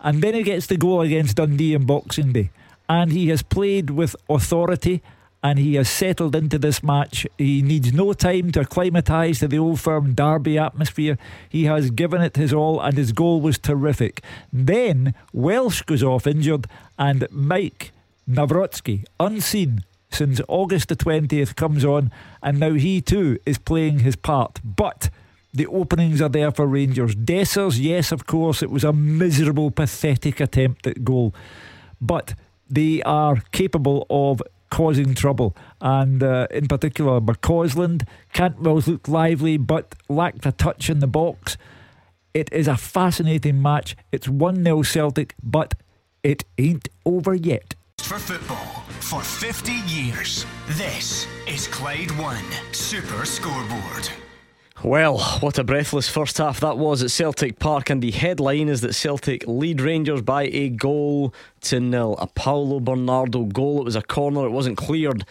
And 0.00 0.22
then 0.22 0.34
he 0.34 0.42
gets 0.42 0.66
the 0.66 0.76
goal 0.76 1.00
against 1.00 1.36
Dundee 1.36 1.74
in 1.74 1.86
Boxing 1.86 2.32
Day. 2.32 2.50
And 2.88 3.12
he 3.12 3.28
has 3.28 3.42
played 3.42 3.90
with 3.90 4.16
authority 4.28 5.02
and 5.42 5.58
he 5.58 5.74
has 5.74 5.88
settled 5.88 6.34
into 6.34 6.58
this 6.58 6.82
match. 6.82 7.26
He 7.36 7.62
needs 7.62 7.92
no 7.92 8.12
time 8.12 8.50
to 8.52 8.60
acclimatise 8.60 9.38
to 9.40 9.48
the 9.48 9.58
old 9.58 9.80
firm 9.80 10.14
derby 10.14 10.58
atmosphere. 10.58 11.16
He 11.48 11.64
has 11.64 11.90
given 11.90 12.20
it 12.22 12.36
his 12.36 12.52
all, 12.52 12.80
and 12.80 12.96
his 12.96 13.12
goal 13.12 13.40
was 13.40 13.56
terrific. 13.58 14.22
Then 14.52 15.14
Welsh 15.32 15.82
goes 15.82 16.02
off 16.02 16.26
injured, 16.26 16.66
and 16.98 17.20
Maik 17.30 17.90
Nawrocki, 18.28 19.04
unseen 19.20 19.84
since 20.10 20.40
August 20.48 20.88
the 20.88 20.96
20th, 20.96 21.56
comes 21.56 21.84
on, 21.84 22.10
and 22.42 22.58
now 22.58 22.72
he 22.72 23.00
too 23.00 23.38
is 23.46 23.58
playing 23.58 24.00
his 24.00 24.16
part. 24.16 24.60
But 24.64 25.10
the 25.52 25.66
openings 25.66 26.20
are 26.20 26.28
there 26.28 26.50
for 26.50 26.66
Rangers. 26.66 27.14
Dessers, 27.14 27.78
yes, 27.80 28.12
of 28.12 28.26
course, 28.26 28.62
it 28.62 28.70
was 28.70 28.84
a 28.84 28.92
miserable, 28.92 29.70
pathetic 29.70 30.40
attempt 30.40 30.86
at 30.86 31.04
goal. 31.04 31.34
But 32.00 32.34
they 32.68 33.02
are 33.02 33.42
capable 33.52 34.06
of 34.10 34.42
causing 34.70 35.14
trouble. 35.14 35.56
And 35.80 36.22
uh, 36.22 36.46
in 36.50 36.68
particular, 36.68 37.20
McCausland, 37.20 38.06
Cantwell's 38.32 38.86
looked 38.86 39.08
lively 39.08 39.56
but 39.56 39.94
lacked 40.08 40.46
a 40.46 40.52
touch 40.52 40.90
in 40.90 41.00
the 41.00 41.06
box. 41.06 41.56
It 42.34 42.52
is 42.52 42.68
a 42.68 42.76
fascinating 42.76 43.62
match. 43.62 43.96
It's 44.12 44.28
1 44.28 44.62
0 44.62 44.82
Celtic, 44.82 45.34
but 45.42 45.74
it 46.22 46.44
ain't 46.58 46.88
over 47.04 47.34
yet. 47.34 47.74
For 47.98 48.18
football 48.18 48.84
for 49.00 49.20
50 49.20 49.72
years, 49.86 50.46
this 50.70 51.26
is 51.46 51.66
Clyde 51.68 52.10
One 52.12 52.44
Super 52.72 53.26
Scoreboard. 53.26 54.08
Well, 54.82 55.18
what 55.40 55.58
a 55.58 55.64
breathless 55.64 56.08
first 56.08 56.38
half 56.38 56.60
that 56.60 56.78
was 56.78 57.02
at 57.02 57.10
Celtic 57.10 57.58
Park, 57.58 57.90
and 57.90 58.00
the 58.00 58.10
headline 58.10 58.68
is 58.68 58.80
that 58.80 58.94
Celtic 58.94 59.44
lead 59.46 59.82
Rangers 59.82 60.22
by 60.22 60.44
a 60.44 60.70
goal 60.70 61.34
to 61.62 61.80
nil. 61.80 62.16
A 62.18 62.26
Paulo 62.28 62.80
Bernardo 62.80 63.44
goal. 63.44 63.80
It 63.80 63.84
was 63.84 63.96
a 63.96 64.02
corner, 64.02 64.46
it 64.46 64.50
wasn't 64.50 64.78
cleared 64.78 65.26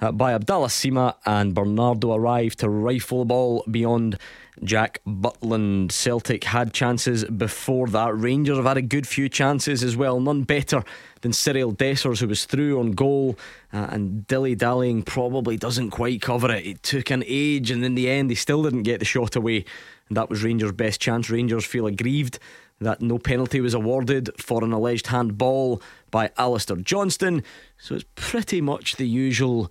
uh, 0.00 0.12
by 0.12 0.32
Abdallah 0.32 0.68
Sima, 0.68 1.14
and 1.26 1.54
Bernardo 1.54 2.14
arrived 2.14 2.60
to 2.60 2.68
rifle 2.68 3.20
the 3.20 3.24
ball 3.26 3.64
beyond 3.70 4.18
Jack 4.62 5.00
Butland. 5.06 5.92
Celtic 5.92 6.44
had 6.44 6.72
chances 6.72 7.24
before 7.24 7.88
that. 7.88 8.16
Rangers 8.16 8.56
have 8.56 8.66
had 8.66 8.76
a 8.76 8.82
good 8.82 9.06
few 9.06 9.28
chances 9.28 9.82
as 9.82 9.96
well, 9.96 10.20
none 10.20 10.42
better 10.42 10.82
than 11.22 11.32
Cyriel 11.32 11.76
Dessers, 11.76 12.20
who 12.20 12.28
was 12.28 12.44
through 12.44 12.78
on 12.78 12.92
goal. 12.92 13.38
Uh, 13.72 13.88
and 13.90 14.26
dilly 14.26 14.54
dallying 14.54 15.02
probably 15.02 15.56
doesn't 15.56 15.90
quite 15.90 16.22
cover 16.22 16.50
it. 16.52 16.66
It 16.66 16.82
took 16.82 17.10
an 17.10 17.22
age, 17.26 17.70
and 17.70 17.84
in 17.84 17.94
the 17.94 18.08
end, 18.08 18.30
he 18.30 18.36
still 18.36 18.62
didn't 18.62 18.82
get 18.82 18.98
the 18.98 19.04
shot 19.04 19.36
away. 19.36 19.64
And 20.08 20.16
that 20.16 20.28
was 20.28 20.42
Rangers' 20.42 20.72
best 20.72 21.00
chance. 21.00 21.30
Rangers 21.30 21.64
feel 21.64 21.86
aggrieved 21.86 22.38
that 22.80 23.02
no 23.02 23.18
penalty 23.18 23.60
was 23.60 23.74
awarded 23.74 24.30
for 24.38 24.64
an 24.64 24.72
alleged 24.72 25.08
handball 25.08 25.82
by 26.10 26.30
Alistair 26.38 26.76
Johnston. 26.76 27.42
So 27.78 27.94
it's 27.94 28.06
pretty 28.14 28.60
much 28.60 28.96
the 28.96 29.06
usual 29.06 29.70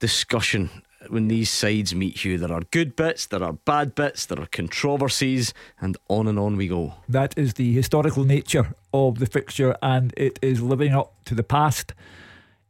discussion 0.00 0.70
when 1.08 1.28
these 1.28 1.48
sides 1.48 1.94
meet 1.94 2.24
you. 2.24 2.36
There 2.36 2.52
are 2.52 2.62
good 2.70 2.96
bits, 2.96 3.26
there 3.26 3.42
are 3.42 3.52
bad 3.52 3.94
bits, 3.94 4.26
there 4.26 4.40
are 4.40 4.46
controversies, 4.46 5.54
and 5.80 5.96
on 6.08 6.26
and 6.26 6.38
on 6.38 6.56
we 6.56 6.68
go. 6.68 6.94
That 7.08 7.36
is 7.38 7.54
the 7.54 7.72
historical 7.72 8.24
nature 8.24 8.74
of 8.92 9.18
the 9.18 9.26
fixture, 9.26 9.76
and 9.82 10.12
it 10.16 10.38
is 10.42 10.60
living 10.60 10.92
up 10.92 11.24
to 11.26 11.34
the 11.34 11.42
past 11.42 11.94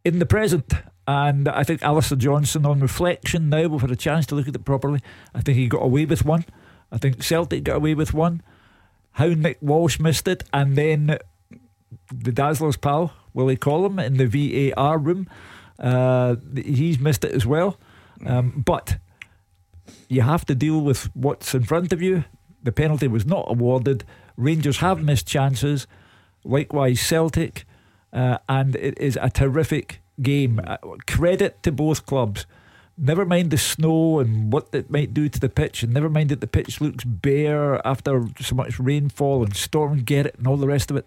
in 0.04 0.18
the 0.18 0.26
present. 0.26 0.72
And 1.08 1.48
I 1.48 1.64
think 1.64 1.82
Alistair 1.82 2.18
Johnston, 2.18 2.64
on 2.66 2.80
reflection 2.80 3.48
now, 3.48 3.66
we've 3.66 3.80
had 3.80 3.90
a 3.90 3.96
chance 3.96 4.26
to 4.26 4.34
look 4.34 4.46
at 4.46 4.54
it 4.54 4.64
properly. 4.64 5.00
I 5.34 5.40
think 5.40 5.58
he 5.58 5.66
got 5.66 5.82
away 5.82 6.04
with 6.04 6.24
one. 6.24 6.44
I 6.92 6.98
think 6.98 7.22
Celtic 7.22 7.64
got 7.64 7.76
away 7.76 7.94
with 7.94 8.14
one. 8.14 8.42
How 9.12 9.26
Nick 9.26 9.58
Walsh 9.60 9.98
missed 9.98 10.28
it, 10.28 10.44
and 10.52 10.76
then 10.76 11.18
the 12.12 12.32
Dazzler's 12.32 12.76
pal, 12.76 13.12
Willie 13.34 13.56
Collum, 13.56 13.98
in 13.98 14.18
the 14.18 14.26
VAR 14.72 14.98
room. 14.98 15.28
Uh, 15.80 16.36
he's 16.54 16.98
missed 16.98 17.24
it 17.24 17.32
as 17.32 17.46
well. 17.46 17.78
Um, 18.26 18.62
but 18.64 18.98
you 20.08 20.22
have 20.22 20.44
to 20.46 20.54
deal 20.54 20.80
with 20.80 21.14
what's 21.16 21.54
in 21.54 21.62
front 21.62 21.92
of 21.92 22.02
you. 22.02 22.24
The 22.62 22.72
penalty 22.72 23.08
was 23.08 23.24
not 23.24 23.46
awarded. 23.48 24.04
Rangers 24.36 24.78
have 24.78 25.02
missed 25.02 25.26
chances. 25.26 25.86
Likewise, 26.44 27.00
Celtic. 27.00 27.64
Uh, 28.12 28.38
and 28.48 28.76
it 28.76 28.98
is 28.98 29.18
a 29.20 29.30
terrific 29.30 30.00
game. 30.20 30.60
Uh, 30.64 30.76
credit 31.06 31.62
to 31.62 31.72
both 31.72 32.06
clubs. 32.06 32.44
Never 32.98 33.24
mind 33.24 33.50
the 33.50 33.56
snow 33.56 34.18
and 34.18 34.52
what 34.52 34.68
it 34.72 34.90
might 34.90 35.14
do 35.14 35.28
to 35.28 35.40
the 35.40 35.48
pitch, 35.48 35.82
and 35.82 35.94
never 35.94 36.10
mind 36.10 36.28
that 36.28 36.42
the 36.42 36.46
pitch 36.46 36.82
looks 36.82 37.02
bare 37.04 37.86
after 37.86 38.26
so 38.40 38.54
much 38.54 38.78
rainfall 38.78 39.42
and 39.42 39.56
Storm 39.56 40.02
Gerrit 40.02 40.36
and 40.36 40.46
all 40.46 40.58
the 40.58 40.66
rest 40.66 40.90
of 40.90 40.98
it. 40.98 41.06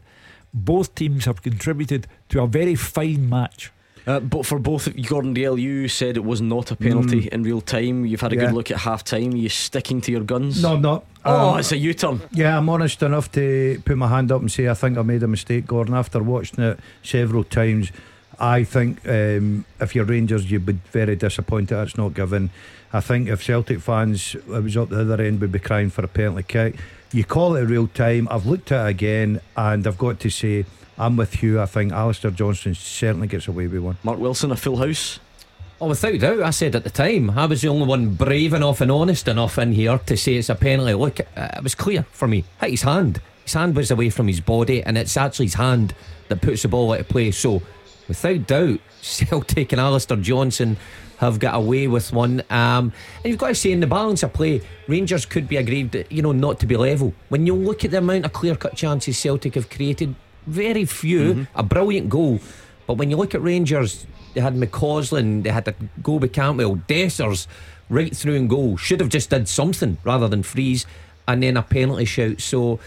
Both 0.54 0.96
teams 0.96 1.26
have 1.26 1.44
contributed 1.44 2.08
to 2.30 2.42
a 2.42 2.48
very 2.48 2.74
fine 2.74 3.30
match. 3.30 3.72
Uh, 4.06 4.20
but 4.20 4.46
for 4.46 4.60
both, 4.60 4.90
Gordon 5.08 5.34
Dalziel, 5.34 5.60
you 5.62 5.88
said 5.88 6.18
it 6.18 6.26
was 6.26 6.42
not 6.42 6.72
a 6.72 6.76
penalty 6.76 7.22
Mm. 7.24 7.28
in 7.30 7.44
real 7.44 7.62
time. 7.62 8.06
You've 8.06 8.20
had 8.22 8.34
a 8.34 8.36
Yeah. 8.36 8.46
good 8.48 8.54
look 8.54 8.70
at 8.72 8.78
half 8.80 9.04
time. 9.04 9.32
Are 9.34 9.38
you 9.38 9.50
sticking 9.50 10.02
to 10.02 10.12
your 10.12 10.22
guns? 10.24 10.62
No, 10.62 10.74
I'm 10.74 10.82
not. 10.82 11.06
Oh, 11.24 11.52
Um, 11.52 11.60
it's 11.60 11.72
a 11.72 11.78
U 11.78 11.94
turn. 11.94 12.20
Yeah, 12.32 12.58
I'm 12.58 12.68
honest 12.68 13.02
enough 13.02 13.32
to 13.34 13.82
put 13.86 13.98
my 13.98 14.10
hand 14.10 14.32
up 14.32 14.42
and 14.42 14.52
say 14.52 14.68
I 14.68 14.74
think 14.74 14.98
I 14.98 15.04
made 15.04 15.24
a 15.24 15.28
mistake, 15.28 15.68
Gordon. 15.68 15.94
After 15.94 16.22
watching 16.22 16.64
it 16.64 16.80
several 17.02 17.46
times, 17.46 17.92
I 18.40 18.66
think 18.66 18.98
um, 19.08 19.64
if 19.80 19.96
you're 19.96 20.04
Rangers, 20.06 20.52
you'd 20.52 20.66
be 20.66 20.78
very 20.92 21.16
disappointed 21.16 21.78
it's 21.82 21.98
not 21.98 22.14
given. 22.14 22.50
I 22.92 23.00
think 23.00 23.30
if 23.30 23.42
Celtic 23.42 23.80
fans, 23.80 24.36
I 24.54 24.60
was 24.60 24.76
up 24.76 24.90
the 24.90 25.00
other 25.02 25.22
end, 25.24 25.40
would 25.40 25.52
be 25.54 25.60
crying 25.60 25.90
for 25.90 26.04
a 26.04 26.08
penalty 26.10 26.44
kick. 26.48 26.76
You 27.14 27.24
call 27.24 27.56
it 27.56 27.62
real 27.64 27.88
time. 27.88 28.28
I've 28.30 28.46
looked 28.46 28.72
at 28.72 28.86
it 28.86 28.90
again, 28.90 29.40
and 29.56 29.88
I've 29.88 29.98
got 29.98 30.20
to 30.20 30.30
say, 30.30 30.66
I'm 31.04 31.18
with 31.18 31.44
you. 31.44 31.60
I 31.60 31.66
think 31.66 31.92
Alistair 31.92 32.32
Johnston 32.32 32.76
certainly 32.76 33.28
gets 33.28 33.50
away 33.50 33.68
with 33.68 33.82
one. 33.82 33.98
Mark 34.04 34.20
Wilson, 34.20 34.54
a 34.54 34.56
full 34.56 34.78
house. 34.78 35.20
Oh, 35.82 35.90
without 35.90 36.18
doubt, 36.18 36.42
I 36.42 36.52
said 36.52 36.78
at 36.78 36.86
the 36.86 36.90
time, 36.90 37.30
I 37.32 37.46
was 37.46 37.62
the 37.62 37.68
only 37.68 37.86
one 37.86 38.16
brave 38.16 38.54
enough 38.54 38.80
and 38.80 38.90
honest 38.90 39.28
enough 39.28 39.58
in 39.58 39.74
here 39.74 39.98
to 39.98 40.16
say 40.16 40.36
it's 40.36 40.48
a 40.48 40.56
penalty. 40.56 40.94
Look, 40.94 41.20
uh, 41.20 41.50
it 41.58 41.64
was 41.64 41.76
clear 41.76 42.04
for 42.12 42.26
me. 42.26 42.46
Hit 42.62 42.70
his 42.70 42.84
hand. 42.84 43.20
His 43.44 43.52
hand 43.52 43.76
was 43.76 43.92
away 43.92 44.12
from 44.12 44.30
his 44.30 44.40
body, 44.40 44.82
and 44.82 44.98
it's 44.98 45.18
actually 45.18 45.48
his 45.48 45.56
hand 45.56 45.94
that 46.30 46.42
puts 46.42 46.62
the 46.62 46.70
ball 46.70 46.94
out 46.94 47.02
of 47.02 47.10
play. 47.10 47.32
So, 47.32 47.62
without 48.08 48.48
doubt, 48.48 48.80
Celtic 49.02 49.74
and 49.74 49.82
Alistair 49.82 50.16
Johnston 50.16 50.78
have 51.18 51.38
got 51.38 51.56
away 51.56 51.90
with 51.90 52.14
one. 52.14 52.44
Um, 52.50 52.94
and 53.24 53.26
you've 53.26 53.40
got 53.40 53.50
to 53.50 53.56
say, 53.56 53.74
in 53.74 53.82
the 53.82 53.88
balance 53.88 54.24
of 54.24 54.32
play, 54.32 54.62
Rangers 54.88 55.26
could 55.26 55.50
be 55.50 55.58
aggrieved, 55.58 55.98
you 56.10 56.22
know, 56.22 56.32
not 56.32 56.62
to 56.62 56.66
be 56.66 56.78
level. 56.78 57.14
When 57.28 57.46
you 57.46 57.56
look 57.56 57.84
at 57.84 57.92
the 57.92 57.98
amount 57.98 58.24
of 58.24 58.32
clear 58.32 58.56
cut 58.56 58.78
chances 58.78 59.18
Celtic 59.18 59.56
have 59.56 59.70
created, 59.70 60.16
very 60.48 60.86
few, 60.86 61.48
a 61.56 61.64
brilliant 61.64 62.10
goal. 62.10 62.40
But 62.88 62.96
when 62.96 63.10
you 63.10 63.18
look 63.18 63.34
at 63.36 63.42
Rangers, 63.42 64.06
They 64.34 64.42
had 64.42 64.56
McCausland, 64.56 65.44
they 65.44 65.52
had 65.52 65.66
to 65.66 65.76
go 66.02 66.14
with 66.14 66.34
Cantwell, 66.34 66.78
Dessers 66.88 67.46
right 67.90 68.16
through 68.16 68.36
and 68.36 68.50
goal. 68.50 68.78
Should 68.78 69.00
have 69.00 69.10
just 69.10 69.30
did 69.30 69.48
something 69.48 69.98
rather 70.04 70.28
than 70.28 70.42
freeze 70.44 70.88
and 71.28 71.44
then 71.44 71.56
a 71.56 71.62
penalty 71.62 72.06
shout. 72.06 72.42
So 72.42 72.80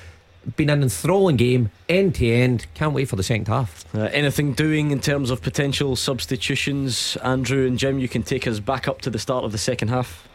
been 0.57 0.71
an 0.71 0.83
enthralling 0.83 1.37
game, 1.37 1.71
end 1.89 2.17
to 2.17 2.27
end. 2.29 2.67
Can't 2.75 2.95
wait 2.95 3.09
for 3.09 3.17
the 3.17 3.23
second 3.23 3.49
half. 3.49 3.85
Uh, 3.95 4.09
anything 4.13 4.55
doing 4.55 4.91
in 4.91 5.01
terms 5.01 5.31
of 5.31 5.41
potential 5.41 5.95
substitutions, 5.97 7.17
Andrew 7.23 7.67
and 7.67 7.79
Jim? 7.79 7.99
You 7.99 8.09
can 8.09 8.23
take 8.23 8.47
us 8.47 8.59
back 8.61 8.89
up 8.89 9.01
to 9.03 9.11
the 9.11 9.19
start 9.19 9.45
of 9.45 9.53
the 9.53 9.59
second 9.59 9.89
half. 9.89 10.27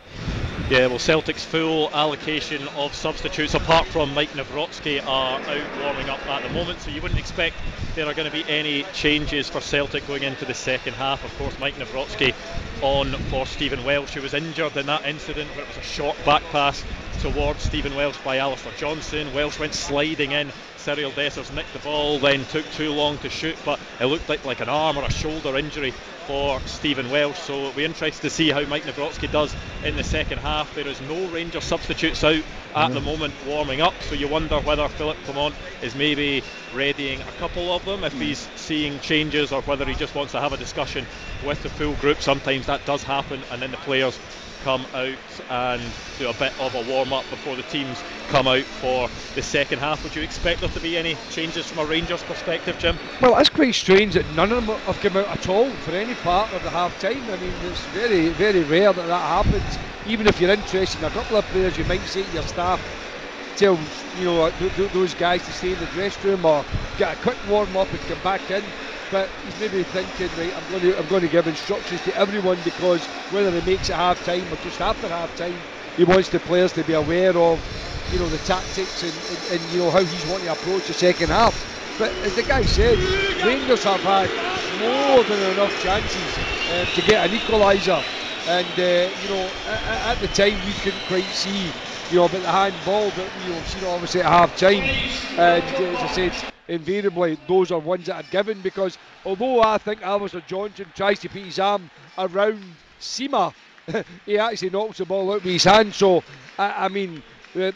Yeah, 0.72 0.88
well, 0.88 1.00
Celtic's 1.00 1.44
full 1.44 1.90
allocation 1.94 2.66
of 2.78 2.96
substitutes, 2.96 3.54
apart 3.56 3.88
from 3.88 4.14
Maik 4.16 4.30
Nawrocki, 4.30 5.06
are 5.06 5.38
out 5.38 5.78
warming 5.84 6.10
up 6.10 6.26
at 6.28 6.44
the 6.44 6.50
moment, 6.50 6.80
so 6.80 6.92
you 6.92 7.02
wouldn't 7.02 7.20
expect 7.20 7.58
there 7.96 8.06
are 8.08 8.14
going 8.14 8.26
to 8.26 8.32
be 8.32 8.50
any 8.50 8.84
changes 8.94 9.50
for 9.50 9.60
Celtic 9.60 10.08
going 10.08 10.24
into 10.24 10.46
the 10.46 10.54
second 10.54 10.94
half. 10.94 11.26
Of 11.26 11.38
course, 11.38 11.54
Maik 11.56 11.74
Nawrocki 11.74 12.34
on 12.82 13.12
for 13.30 13.46
Stephen 13.46 13.84
Welsh, 13.84 14.14
who 14.14 14.22
was 14.22 14.34
injured 14.34 14.78
in 14.78 14.86
that 14.86 15.06
incident 15.06 15.50
where 15.52 15.66
it 15.66 15.68
was 15.68 15.78
a 15.78 15.82
short 15.82 16.16
back 16.26 16.42
pass 16.52 16.82
towards 17.22 17.62
Stephen 17.62 17.96
Welsh 17.96 18.18
by 18.26 18.38
Alistair 18.38 18.74
Johnston. 18.78 19.32
Welsh 19.36 19.60
went 19.60 19.76
sliding 19.76 20.32
in. 20.32 20.52
Cyriel 20.78 21.12
Dessers 21.12 21.54
nicked 21.54 21.72
the 21.72 21.80
ball, 21.80 22.18
then 22.18 22.44
took 22.46 22.66
too 22.72 22.92
long 22.92 23.20
to 23.20 23.30
shoot, 23.30 23.56
but 23.64 23.80
it 24.00 24.06
looked 24.06 24.28
like, 24.28 24.44
like 24.44 24.60
an 24.60 24.70
arm 24.70 24.98
or 24.98 25.04
a 25.04 25.12
shoulder 25.12 25.56
injury 25.56 25.92
for 26.26 26.60
Stephen 26.62 27.12
Welsh. 27.12 27.38
So 27.38 27.54
it'll 27.54 27.72
be 27.74 27.86
interesting 27.86 28.28
to 28.28 28.34
see 28.34 28.50
how 28.50 28.64
Maik 28.64 28.82
Nawrocki 28.82 29.32
does 29.32 29.56
in 29.84 29.96
the 29.96 30.04
second 30.04 30.40
half. 30.40 30.74
There 30.74 30.88
is 30.88 31.00
no 31.02 31.28
Ranger 31.28 31.62
substitutes 31.62 32.24
out 32.24 32.44
at 32.74 32.88
the 32.88 32.96
mm-hmm. 33.00 33.06
moment 33.06 33.34
warming 33.46 33.82
up, 33.82 33.94
so 34.10 34.16
you 34.16 34.28
wonder 34.28 34.60
whether 34.60 34.88
Philippe 34.88 35.22
Clement 35.26 35.54
is 35.84 35.94
maybe 35.94 36.44
readying 36.74 37.22
a 37.22 37.32
couple 37.34 37.72
of 37.72 37.86
them 37.86 38.04
if 38.04 38.16
mm. 38.16 38.22
he's 38.22 38.48
seeing 38.56 39.00
changes 39.02 39.52
or 39.52 39.62
whether 39.64 39.86
he 39.86 39.94
just 39.94 40.16
wants 40.16 40.32
to 40.32 40.42
have 40.42 40.54
a 40.54 40.58
discussion 40.58 41.06
with 41.46 41.62
the 41.62 41.70
full 41.70 41.94
group. 41.96 42.20
Sometimes 42.22 42.66
that 42.66 42.84
does 42.86 43.04
happen, 43.04 43.42
and 43.52 43.62
then 43.62 43.70
the 43.70 43.78
players 43.78 44.18
come 44.64 44.86
out 44.94 45.42
and 45.50 45.82
do 46.20 46.30
a 46.30 46.34
bit 46.34 46.54
of 46.60 46.76
a 46.76 46.82
warm 46.84 47.14
up 47.14 47.24
before 47.30 47.56
the 47.56 47.64
teams 47.64 47.98
come 48.30 48.48
out 48.48 48.64
for 48.64 49.08
the 49.36 49.42
second 49.42 49.80
half. 49.80 50.04
Would 50.04 50.16
you 50.16 50.22
expect 50.22 50.60
there 50.62 50.70
to 50.70 50.80
be 50.80 50.98
any 50.98 51.16
changes 51.30 51.66
from 51.68 51.80
a 51.80 51.86
Rangers 51.86 52.22
perspective, 52.24 52.78
Jim? 52.78 52.98
Well, 53.22 53.38
it's 53.38 53.50
quite 53.50 53.74
strange 53.76 54.14
that 54.14 54.26
none 54.36 54.52
of 54.52 54.66
them 54.68 54.78
have 54.86 55.00
come 55.00 55.18
out 55.18 55.30
at 55.30 55.50
all 55.50 55.70
for 55.72 55.92
any 55.92 56.14
part 56.16 56.52
of 56.54 56.64
the 56.64 56.70
half 56.70 57.00
time. 57.00 57.30
I 57.30 57.38
mean, 57.38 57.54
it's 57.64 57.86
very, 57.88 58.30
very 58.30 58.64
rare 58.64 58.94
that 58.94 59.08
that 59.08 59.46
happens. 59.46 59.78
Even 60.06 60.28
if 60.28 60.40
you're 60.40 60.52
interested 60.52 61.00
in 61.00 61.06
a 61.06 61.10
couple 61.12 61.38
of 61.38 61.46
players, 61.46 61.78
you 61.78 61.86
might 61.86 62.02
say 62.02 62.24
to 62.24 62.34
your 62.34 62.44
staff, 62.44 63.11
tell 63.56 63.92
you 64.12 64.26
know 64.26 64.52
th- 64.52 64.74
th- 64.76 64.92
those 64.92 65.14
guys 65.16 65.44
to 65.44 65.54
stay 65.54 65.74
in 65.74 65.80
the 65.80 65.88
dressing 65.88 66.30
room 66.30 66.46
or 66.46 66.66
get 66.96 67.14
a 67.14 67.16
quick 67.18 67.40
warm 67.44 67.76
up 67.76 67.94
and 67.94 68.06
come 68.06 68.22
back 68.22 68.50
in 68.52 68.74
but 69.10 69.34
he's 69.42 69.58
maybe 69.58 69.84
thinking, 69.84 70.34
right, 70.36 70.54
I'm 70.56 70.66
going 70.66 70.82
to 70.84 70.98
I'm 70.98 71.08
going 71.08 71.22
to 71.24 71.28
give 71.30 71.46
instructions 71.48 72.02
to 72.04 72.16
everyone 72.16 72.62
because 72.64 73.10
whether 73.28 73.54
he 73.54 73.62
makes 73.62 73.90
it 73.90 73.96
half 73.96 74.22
time 74.22 74.54
or 74.54 74.58
just 74.58 74.80
after 74.80 75.10
half 75.10 75.36
time, 75.36 75.66
he 75.96 76.06
wants 76.06 76.30
the 76.30 76.40
players 76.40 76.72
to 76.74 76.86
be 76.86 76.94
aware 76.94 77.38
of, 77.38 77.70
you 78.08 78.20
know, 78.20 78.30
the 78.30 78.40
tactics 78.40 79.04
and, 79.04 79.26
and, 79.26 79.46
and 79.46 79.70
you 79.70 79.80
know 79.80 79.92
how 79.92 80.06
he's 80.06 80.26
wanting 80.26 80.46
to 80.48 80.54
approach 80.54 80.88
the 80.88 80.94
second 80.94 81.30
half. 81.30 81.60
But 81.98 82.16
as 82.22 82.36
the 82.36 82.44
guy 82.44 82.66
said, 82.66 83.10
Rangers 83.38 83.84
have 83.84 84.04
had 84.04 84.38
more 84.66 85.24
than 85.26 85.42
enough 85.42 85.76
chances 85.76 86.40
uh, 86.68 86.86
to 86.94 87.02
get 87.02 87.26
an 87.26 87.38
equaliser, 87.38 88.06
and 88.46 88.80
uh, 88.80 89.10
you 89.16 89.28
know 89.28 89.56
at, 89.66 89.82
at 89.86 90.20
the 90.20 90.28
time 90.30 90.64
we 90.64 90.76
couldn't 90.76 91.04
quite 91.04 91.34
see 91.34 91.76
you 92.12 92.18
know, 92.20 92.26
about 92.26 92.42
the 92.44 92.52
handball 92.52 93.12
that 93.14 93.36
you 93.36 93.54
know, 93.54 93.64
seen 93.64 93.84
obviously 93.84 94.22
at 94.22 94.28
half 94.28 94.54
time. 94.54 94.96
And 95.38 95.80
as 95.80 96.04
I 96.04 96.08
said, 96.08 96.36
invariably 96.68 97.38
those 97.48 97.72
are 97.72 97.80
ones 97.80 98.08
that 98.08 98.16
are 98.16 98.24
given 98.24 98.62
because 98.62 98.98
although 99.26 99.62
I 99.62 99.78
think 99.78 100.02
Alistair 100.02 100.42
Johnston 100.42 100.92
tries 100.94 101.20
to 101.22 101.30
put 101.30 101.42
his 101.44 101.60
arm 101.60 101.90
around 102.18 102.78
Sima, 103.00 103.54
he 104.26 104.38
actually 104.38 104.70
knocks 104.72 104.98
the 105.00 105.06
ball 105.06 105.34
out 105.34 105.44
with 105.44 105.54
his 105.54 105.64
hand. 105.64 105.96
So, 105.96 106.24
I, 106.58 106.86
I 106.86 106.90
mean, 106.90 107.24
uh, 107.56 107.72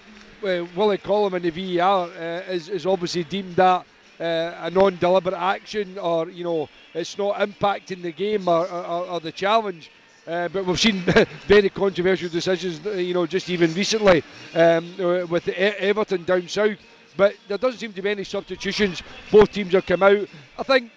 uh, 0.46 0.66
Willie 0.66 0.98
Collum 0.98 1.36
in 1.36 1.44
the 1.44 1.78
VAR 1.78 2.10
uh, 2.12 2.42
is, 2.52 2.70
is 2.70 2.86
obviously 2.86 3.24
deemed 3.24 3.56
that 3.58 3.88
uh, 4.20 4.54
a 4.60 4.70
non-deliberate 4.72 5.34
action 5.36 5.98
or, 5.98 6.30
you 6.30 6.44
know, 6.44 6.70
it's 6.94 7.18
not 7.18 7.38
impacting 7.40 8.02
the 8.02 8.14
game 8.14 8.48
or, 8.48 8.68
or, 8.70 9.06
or 9.08 9.20
the 9.20 9.32
challenge. 9.32 9.92
Uh, 10.28 10.48
but 10.48 10.66
we've 10.66 10.80
seen 10.80 11.02
very 11.48 11.70
controversial 11.70 12.30
decisions, 12.30 12.84
uh, 12.86 12.92
you 12.92 13.14
know, 13.14 13.28
just 13.28 13.50
even 13.50 13.74
recently 13.74 14.24
um, 14.56 14.94
uh, 15.00 15.26
with 15.28 15.48
Everton 15.50 16.24
down 16.24 16.48
south. 16.48 16.78
But 17.16 17.36
there 17.48 17.58
doesn't 17.58 17.80
seem 17.80 17.94
to 17.94 18.02
be 18.02 18.10
any 18.10 18.24
substitutions. 18.24 19.02
Both 19.32 19.52
teams 19.52 19.74
have 19.74 19.86
come 19.86 20.04
out. 20.04 20.28
I 20.58 20.64
think 20.64 20.92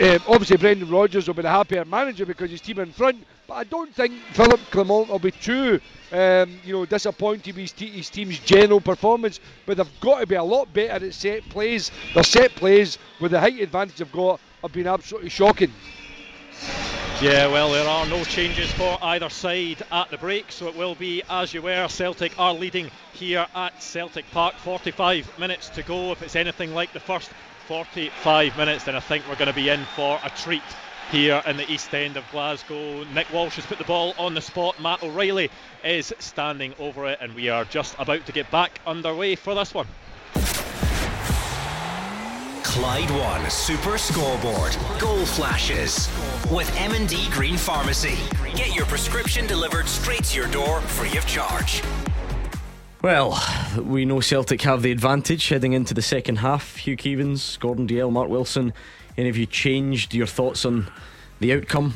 uh, 0.00 0.18
obviously 0.26 0.56
Brendan 0.56 0.90
Rodgers 0.90 1.26
will 1.26 1.34
be 1.34 1.42
the 1.42 1.50
happier 1.50 1.84
manager 1.84 2.24
because 2.24 2.50
his 2.50 2.60
team 2.60 2.78
in 2.78 2.92
front. 2.92 3.24
But 3.46 3.54
I 3.54 3.64
don't 3.64 3.94
think 3.94 4.14
Philippe 4.32 4.62
Clement 4.70 5.08
will 5.08 5.18
be 5.18 5.30
too, 5.30 5.80
um, 6.10 6.58
you 6.64 6.72
know, 6.72 6.86
disappointed 6.86 7.54
with 7.54 7.78
his, 7.78 7.92
his, 7.92 8.10
team's 8.10 8.38
general 8.38 8.80
performance. 8.80 9.40
But 9.66 9.76
they've 9.76 10.00
got 10.00 10.20
to 10.20 10.26
be 10.26 10.36
a 10.36 10.42
lot 10.42 10.72
better 10.72 11.04
at 11.04 11.14
set 11.14 11.48
plays. 11.48 11.90
Their 12.14 12.22
set 12.22 12.54
plays 12.54 12.98
with 13.20 13.32
the 13.32 13.40
height 13.40 13.60
advantage 13.60 13.96
they've 13.96 14.10
got 14.10 14.40
have 14.62 14.72
been 14.72 14.86
absolutely 14.86 15.30
shocking. 15.30 15.72
Yeah, 17.22 17.46
well, 17.46 17.70
there 17.70 17.88
are 17.88 18.06
no 18.06 18.24
changes 18.24 18.70
for 18.72 18.98
either 19.00 19.30
side 19.30 19.82
at 19.92 20.10
the 20.10 20.18
break, 20.18 20.50
so 20.50 20.66
it 20.66 20.76
will 20.76 20.96
be 20.96 21.22
as 21.30 21.54
you 21.54 21.62
were. 21.62 21.86
Celtic 21.88 22.38
are 22.38 22.52
leading 22.52 22.90
here 23.12 23.46
at 23.54 23.82
Celtic 23.82 24.28
Park. 24.32 24.56
45 24.56 25.38
minutes 25.38 25.68
to 25.70 25.82
go. 25.84 26.10
If 26.10 26.22
it's 26.22 26.36
anything 26.36 26.74
like 26.74 26.92
the 26.92 27.00
first 27.00 27.30
45 27.68 28.58
minutes, 28.58 28.84
then 28.84 28.96
I 28.96 29.00
think 29.00 29.24
we're 29.28 29.36
going 29.36 29.48
to 29.48 29.54
be 29.54 29.68
in 29.68 29.84
for 29.96 30.18
a 30.22 30.28
treat 30.30 30.62
here 31.12 31.40
in 31.46 31.56
the 31.56 31.70
east 31.70 31.94
end 31.94 32.16
of 32.16 32.30
Glasgow. 32.32 33.04
Nick 33.04 33.32
Walsh 33.32 33.56
has 33.56 33.66
put 33.66 33.78
the 33.78 33.84
ball 33.84 34.12
on 34.18 34.34
the 34.34 34.42
spot. 34.42 34.80
Matt 34.82 35.02
O'Riley 35.02 35.50
is 35.84 36.12
standing 36.18 36.74
over 36.78 37.06
it, 37.06 37.18
and 37.22 37.34
we 37.34 37.48
are 37.48 37.64
just 37.64 37.94
about 37.98 38.26
to 38.26 38.32
get 38.32 38.50
back 38.50 38.80
underway 38.86 39.36
for 39.36 39.54
this 39.54 39.72
one. 39.72 39.86
Clyde 42.74 43.10
One 43.12 43.48
Super 43.50 43.96
Scoreboard. 43.96 44.76
Goal 44.98 45.24
flashes 45.24 46.10
with 46.50 46.68
M&D 46.76 47.28
Green 47.30 47.56
Pharmacy. 47.56 48.16
Get 48.56 48.74
your 48.74 48.84
prescription 48.86 49.46
delivered 49.46 49.86
straight 49.86 50.24
to 50.24 50.40
your 50.40 50.48
door 50.48 50.80
free 50.80 51.16
of 51.16 51.24
charge. 51.24 51.84
Well, 53.00 53.40
we 53.80 54.04
know 54.04 54.18
Celtic 54.18 54.62
have 54.62 54.82
the 54.82 54.90
advantage 54.90 55.48
heading 55.50 55.72
into 55.72 55.94
the 55.94 56.02
second 56.02 56.38
half. 56.38 56.78
Hugh 56.78 56.96
Keevins, 56.96 57.60
Gordon 57.60 57.86
Dalziel, 57.86 58.10
Mark 58.10 58.28
Wilson. 58.28 58.72
Any 59.16 59.28
of 59.28 59.36
you 59.36 59.46
changed 59.46 60.12
your 60.12 60.26
thoughts 60.26 60.64
on 60.64 60.90
the 61.38 61.52
outcome? 61.52 61.94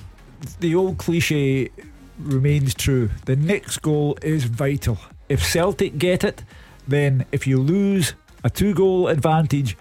The 0.61 0.77
old 0.77 0.99
cliche 0.99 1.73
remains 2.21 2.73
true. 2.73 3.11
The 3.25 3.35
next 3.35 3.79
goal 3.79 4.17
is 4.23 4.45
vital. 4.45 4.99
If 5.29 5.45
Celtic 5.45 5.99
get 5.99 6.23
it, 6.23 6.45
then 6.87 7.27
if 7.33 7.49
you 7.49 7.59
lose 7.59 8.15
a 8.45 8.51
two 8.51 8.75
goal 8.75 9.09
advantage, 9.09 9.77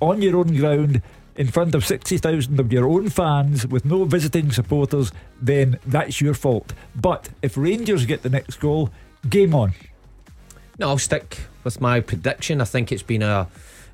on 0.00 0.22
your 0.22 0.36
own 0.36 0.54
ground 0.56 1.02
in 1.36 1.46
front 1.46 1.74
of 1.74 1.86
60,000 1.86 2.58
of 2.58 2.72
your 2.72 2.88
own 2.88 3.08
fans 3.08 3.66
with 3.66 3.84
no 3.84 4.04
visiting 4.04 4.50
supporters, 4.50 5.12
then 5.40 5.78
that's 5.86 6.20
your 6.20 6.34
fault. 6.34 6.72
But 6.96 7.28
if 7.42 7.56
Rangers 7.56 8.06
get 8.06 8.22
the 8.22 8.28
next 8.28 8.56
goal, 8.56 8.90
game 9.28 9.54
on. 9.54 9.72
No, 10.78 10.88
I'll 10.88 10.98
stick 10.98 11.38
with 11.64 11.80
my 11.80 12.00
prediction. 12.00 12.60
I 12.60 12.64
think 12.64 12.90
it's 12.90 13.02
been 13.02 13.22
a 13.22 13.48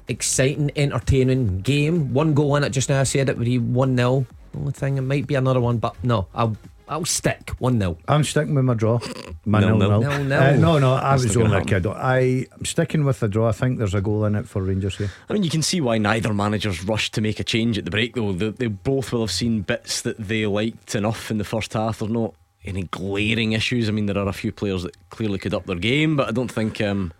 exciting, 0.09 0.71
entertaining 0.77 1.61
game. 1.61 2.13
One 2.15 2.35
goal 2.35 2.57
in 2.57 2.65
it 2.65 2.71
just 2.71 2.89
now. 2.89 3.01
I 3.01 3.05
said 3.05 3.29
it 3.29 3.37
would 3.39 3.45
be 3.45 3.59
1 3.59 3.97
0. 3.97 4.27
Only 4.57 4.73
thing, 4.73 4.99
it 4.99 5.03
might 5.03 5.27
be 5.27 5.35
another 5.35 5.61
one, 5.61 5.79
but 5.79 5.97
no, 6.05 6.29
I'll 6.35 6.57
I'll 6.89 7.05
stick 7.05 7.51
1 7.59 7.79
0. 7.79 7.97
I'm 8.09 8.25
sticking 8.25 8.55
with 8.55 8.65
my 8.65 8.75
draw. 8.75 8.99
My 9.47 9.61
No, 9.61 9.77
nil, 9.77 9.79
no. 9.79 10.01
nil. 10.01 10.11
No, 10.11 10.23
no. 10.25 10.39
Uh, 10.39 10.51
no, 10.57 10.79
no, 10.79 10.93
I 10.95 11.11
That's 11.13 11.25
was 11.25 11.37
not 11.37 11.43
gonna 11.45 11.55
only 11.57 11.73
a 11.73 11.81
kid. 11.81 11.87
I, 11.87 12.47
I'm 12.57 12.65
sticking 12.65 13.05
with 13.05 13.21
the 13.21 13.29
draw. 13.29 13.49
I 13.49 13.53
think 13.53 13.79
there's 13.79 13.95
a 13.95 14.01
goal 14.01 14.25
in 14.27 14.35
it 14.35 14.47
for 14.47 14.63
Rangers 14.63 14.97
here. 14.97 15.11
I 15.29 15.33
mean, 15.33 15.43
you 15.45 15.51
can 15.51 15.63
see 15.63 15.81
why 15.81 15.99
neither 15.99 16.35
managers 16.35 16.85
rushed 16.85 17.15
to 17.15 17.21
make 17.21 17.41
a 17.41 17.45
change 17.45 17.79
at 17.79 17.85
the 17.87 17.91
break, 17.91 18.15
though. 18.15 18.33
They, 18.33 18.51
they 18.51 18.67
both 18.67 19.13
will 19.13 19.23
have 19.23 19.31
seen 19.31 19.63
bits 19.63 20.03
that 20.03 20.19
they 20.19 20.47
liked 20.47 20.95
enough 20.95 21.31
in 21.31 21.39
the 21.39 21.45
first 21.45 21.73
half. 21.73 22.01
There's 22.01 22.11
not 22.11 22.35
any 22.67 22.85
glaring 22.85 23.53
issues. 23.53 23.89
I 23.89 23.93
mean, 23.93 24.07
there 24.07 24.19
are 24.19 24.29
a 24.29 24.33
few 24.33 24.53
players 24.53 24.83
that 24.83 24.97
clearly 25.11 25.39
could 25.39 25.55
up 25.55 25.67
their 25.67 25.77
game, 25.77 26.17
but 26.17 26.29
I 26.29 26.33
don't 26.33 26.53
think 26.53 26.81
um, 26.81 27.13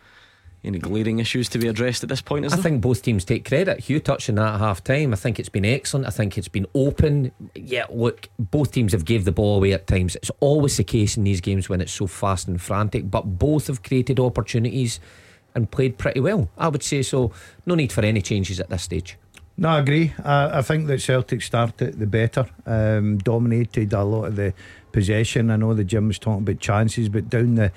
any 0.65 0.79
glaring 0.79 1.19
issues 1.19 1.49
to 1.51 1.59
be 1.59 1.69
addressed 1.69 2.03
at 2.03 2.09
this 2.09 2.21
point, 2.21 2.45
is 2.45 2.53
I 2.53 2.57
there? 2.57 2.63
think 2.63 2.81
both 2.81 3.03
teams 3.03 3.25
take 3.25 3.45
credit. 3.45 3.81
Hugh 3.81 4.01
touching 4.01 4.37
that 4.37 4.55
at 4.55 4.59
half 4.61 4.83
time. 4.83 5.13
I 5.13 5.17
think 5.17 5.39
it's 5.39 5.49
been 5.49 5.65
excellent. 5.65 6.07
I 6.07 6.11
think 6.11 6.39
it's 6.39 6.49
been 6.49 6.67
open. 6.75 7.33
Yeah, 7.55 7.85
look, 7.91 8.29
both 8.39 8.73
teams 8.73 8.93
have 8.93 9.05
gave 9.05 9.25
the 9.25 9.33
ball 9.33 9.57
away 9.57 9.73
at 9.73 9.87
times. 9.87 10.17
It's 10.17 10.31
always 10.41 10.77
the 10.77 10.85
case 10.85 11.17
in 11.17 11.25
these 11.25 11.41
games 11.41 11.69
when 11.69 11.81
it's 11.81 11.93
so 11.93 12.07
fast 12.07 12.49
and 12.49 12.61
frantic, 12.61 13.11
but 13.11 13.23
both 13.39 13.67
have 13.67 13.83
created 13.83 14.19
opportunities 14.19 15.01
and 15.55 15.71
played 15.71 15.99
pretty 15.99 16.21
well. 16.21 16.49
I 16.59 16.69
would 16.69 16.83
say 16.83 17.03
so. 17.03 17.33
No 17.67 17.75
need 17.75 17.93
for 17.93 18.03
any 18.03 18.23
changes 18.23 18.59
at 18.59 18.71
this 18.71 18.83
stage. 18.83 19.19
No, 19.57 19.69
I 19.69 19.79
agree. 19.79 20.13
I, 20.25 20.59
I 20.59 20.63
think 20.63 20.89
that 20.89 21.01
Celtic 21.01 21.41
started 21.41 22.01
the 22.01 22.07
better, 22.09 22.47
um, 22.67 23.19
dominated 23.19 23.93
a 23.93 24.03
lot 24.03 24.25
of 24.25 24.37
the 24.37 24.53
possession. 24.91 25.51
I 25.51 25.57
know 25.57 25.75
the 25.75 25.85
Jim 25.85 26.09
was 26.09 26.19
talking 26.19 26.43
about 26.43 26.59
chances, 26.59 27.09
but 27.09 27.29
down 27.29 27.55
the 27.55 27.71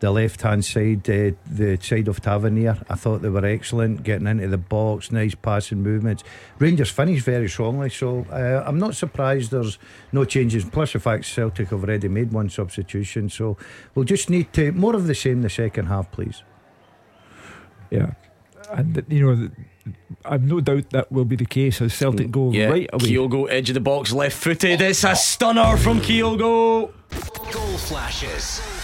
the 0.00 0.10
left 0.10 0.40
hand 0.42 0.64
side, 0.64 1.08
uh, 1.08 1.32
the 1.46 1.78
side 1.80 2.08
of 2.08 2.20
Tavernier, 2.20 2.78
I 2.88 2.94
thought 2.94 3.20
they 3.20 3.28
were 3.28 3.44
excellent, 3.44 4.02
getting 4.02 4.26
into 4.26 4.48
the 4.48 4.58
box, 4.58 5.12
nice 5.12 5.34
passing 5.34 5.82
movements. 5.82 6.24
Rangers 6.58 6.90
finished 6.90 7.24
very 7.24 7.48
strongly, 7.48 7.90
so 7.90 8.26
uh, 8.32 8.64
I'm 8.66 8.78
not 8.78 8.96
surprised 8.96 9.50
there's 9.50 9.78
no 10.10 10.24
changes. 10.24 10.64
Plus, 10.64 10.94
the 10.94 11.00
fact 11.00 11.26
Celtic 11.26 11.68
have 11.68 11.84
already 11.84 12.08
made 12.08 12.32
one 12.32 12.48
substitution, 12.48 13.28
so 13.28 13.58
we'll 13.94 14.06
just 14.06 14.30
need 14.30 14.52
to 14.54 14.72
more 14.72 14.96
of 14.96 15.06
the 15.06 15.14
same 15.14 15.42
the 15.42 15.50
second 15.50 15.86
half, 15.86 16.10
please. 16.10 16.42
Yeah, 17.90 18.12
and 18.70 19.04
you 19.08 19.34
know. 19.34 19.50
I've 20.24 20.42
no 20.42 20.60
doubt 20.60 20.90
that 20.90 21.10
will 21.10 21.24
be 21.24 21.36
the 21.36 21.46
case 21.46 21.80
as 21.80 21.94
Celtic 21.94 22.30
go 22.30 22.52
yeah, 22.52 22.66
right 22.66 22.90
away. 22.92 23.02
Kyogo, 23.02 23.50
edge 23.50 23.70
of 23.70 23.74
the 23.74 23.80
box, 23.80 24.12
left 24.12 24.36
footed. 24.36 24.80
It's 24.82 25.02
a 25.04 25.16
stunner 25.16 25.78
from 25.78 26.00
Kyogo. 26.00 26.92
Goal 27.50 27.78
flashes 27.78 28.79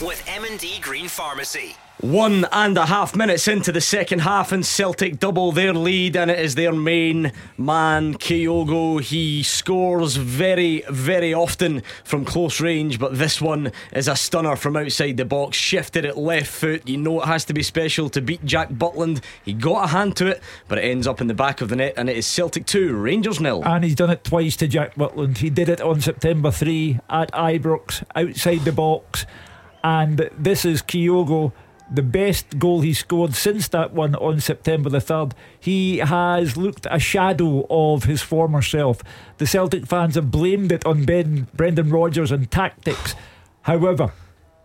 with 0.00 0.22
M&D 0.26 0.80
Green 0.80 1.08
Pharmacy. 1.08 1.76
One 2.00 2.44
and 2.50 2.76
a 2.76 2.86
half 2.86 3.14
minutes 3.14 3.46
into 3.46 3.70
the 3.70 3.80
second 3.80 4.18
half, 4.18 4.50
and 4.50 4.66
Celtic 4.66 5.20
double 5.20 5.52
their 5.52 5.72
lead, 5.72 6.16
and 6.16 6.28
it 6.28 6.40
is 6.40 6.56
their 6.56 6.72
main 6.72 7.32
man, 7.56 8.14
Kyogo. 8.14 9.00
He 9.00 9.44
scores 9.44 10.16
very, 10.16 10.82
very 10.90 11.32
often 11.32 11.82
from 12.02 12.24
close 12.24 12.60
range, 12.60 12.98
but 12.98 13.16
this 13.16 13.40
one 13.40 13.70
is 13.92 14.08
a 14.08 14.16
stunner 14.16 14.56
from 14.56 14.76
outside 14.76 15.16
the 15.16 15.24
box. 15.24 15.56
Shifted 15.56 16.04
it 16.04 16.16
left 16.16 16.48
foot. 16.48 16.88
You 16.88 16.96
know 16.96 17.22
it 17.22 17.26
has 17.26 17.44
to 17.46 17.54
be 17.54 17.62
special 17.62 18.10
to 18.10 18.20
beat 18.20 18.44
Jack 18.44 18.70
Butland. 18.70 19.22
He 19.44 19.52
got 19.52 19.84
a 19.84 19.88
hand 19.88 20.16
to 20.16 20.26
it, 20.26 20.42
but 20.66 20.78
it 20.78 20.82
ends 20.82 21.06
up 21.06 21.20
in 21.20 21.28
the 21.28 21.34
back 21.34 21.60
of 21.60 21.68
the 21.68 21.76
net, 21.76 21.94
and 21.96 22.10
it 22.10 22.16
is 22.16 22.26
Celtic 22.26 22.66
2, 22.66 22.94
Rangers 22.96 23.40
nil. 23.40 23.62
And 23.64 23.84
he's 23.84 23.94
done 23.94 24.10
it 24.10 24.24
twice 24.24 24.56
to 24.56 24.66
Jack 24.66 24.96
Butland. 24.96 25.38
He 25.38 25.48
did 25.48 25.68
it 25.68 25.80
on 25.80 26.00
September 26.00 26.50
3 26.50 26.98
at 27.08 27.30
Ibrox, 27.32 28.02
outside 28.16 28.64
the 28.64 28.72
box. 28.72 29.26
And 29.84 30.28
this 30.36 30.64
is 30.64 30.82
Kyogo 30.82 31.52
the 31.90 32.02
best 32.02 32.58
goal 32.58 32.80
he 32.80 32.94
scored 32.94 33.34
since 33.34 33.68
that 33.68 33.92
one 33.92 34.14
on 34.16 34.40
September 34.40 34.88
the 34.88 34.98
3rd. 34.98 35.32
He 35.60 35.98
has 35.98 36.56
looked 36.56 36.86
a 36.90 36.98
shadow 36.98 37.66
of 37.68 38.04
his 38.04 38.22
former 38.22 38.62
self. 38.62 39.02
The 39.36 39.46
Celtic 39.46 39.86
fans 39.86 40.14
have 40.14 40.30
blamed 40.30 40.72
it 40.72 40.86
on 40.86 41.04
Ben, 41.04 41.46
Brendan 41.54 41.90
Rodgers 41.90 42.32
and 42.32 42.50
tactics. 42.50 43.14
However, 43.62 44.12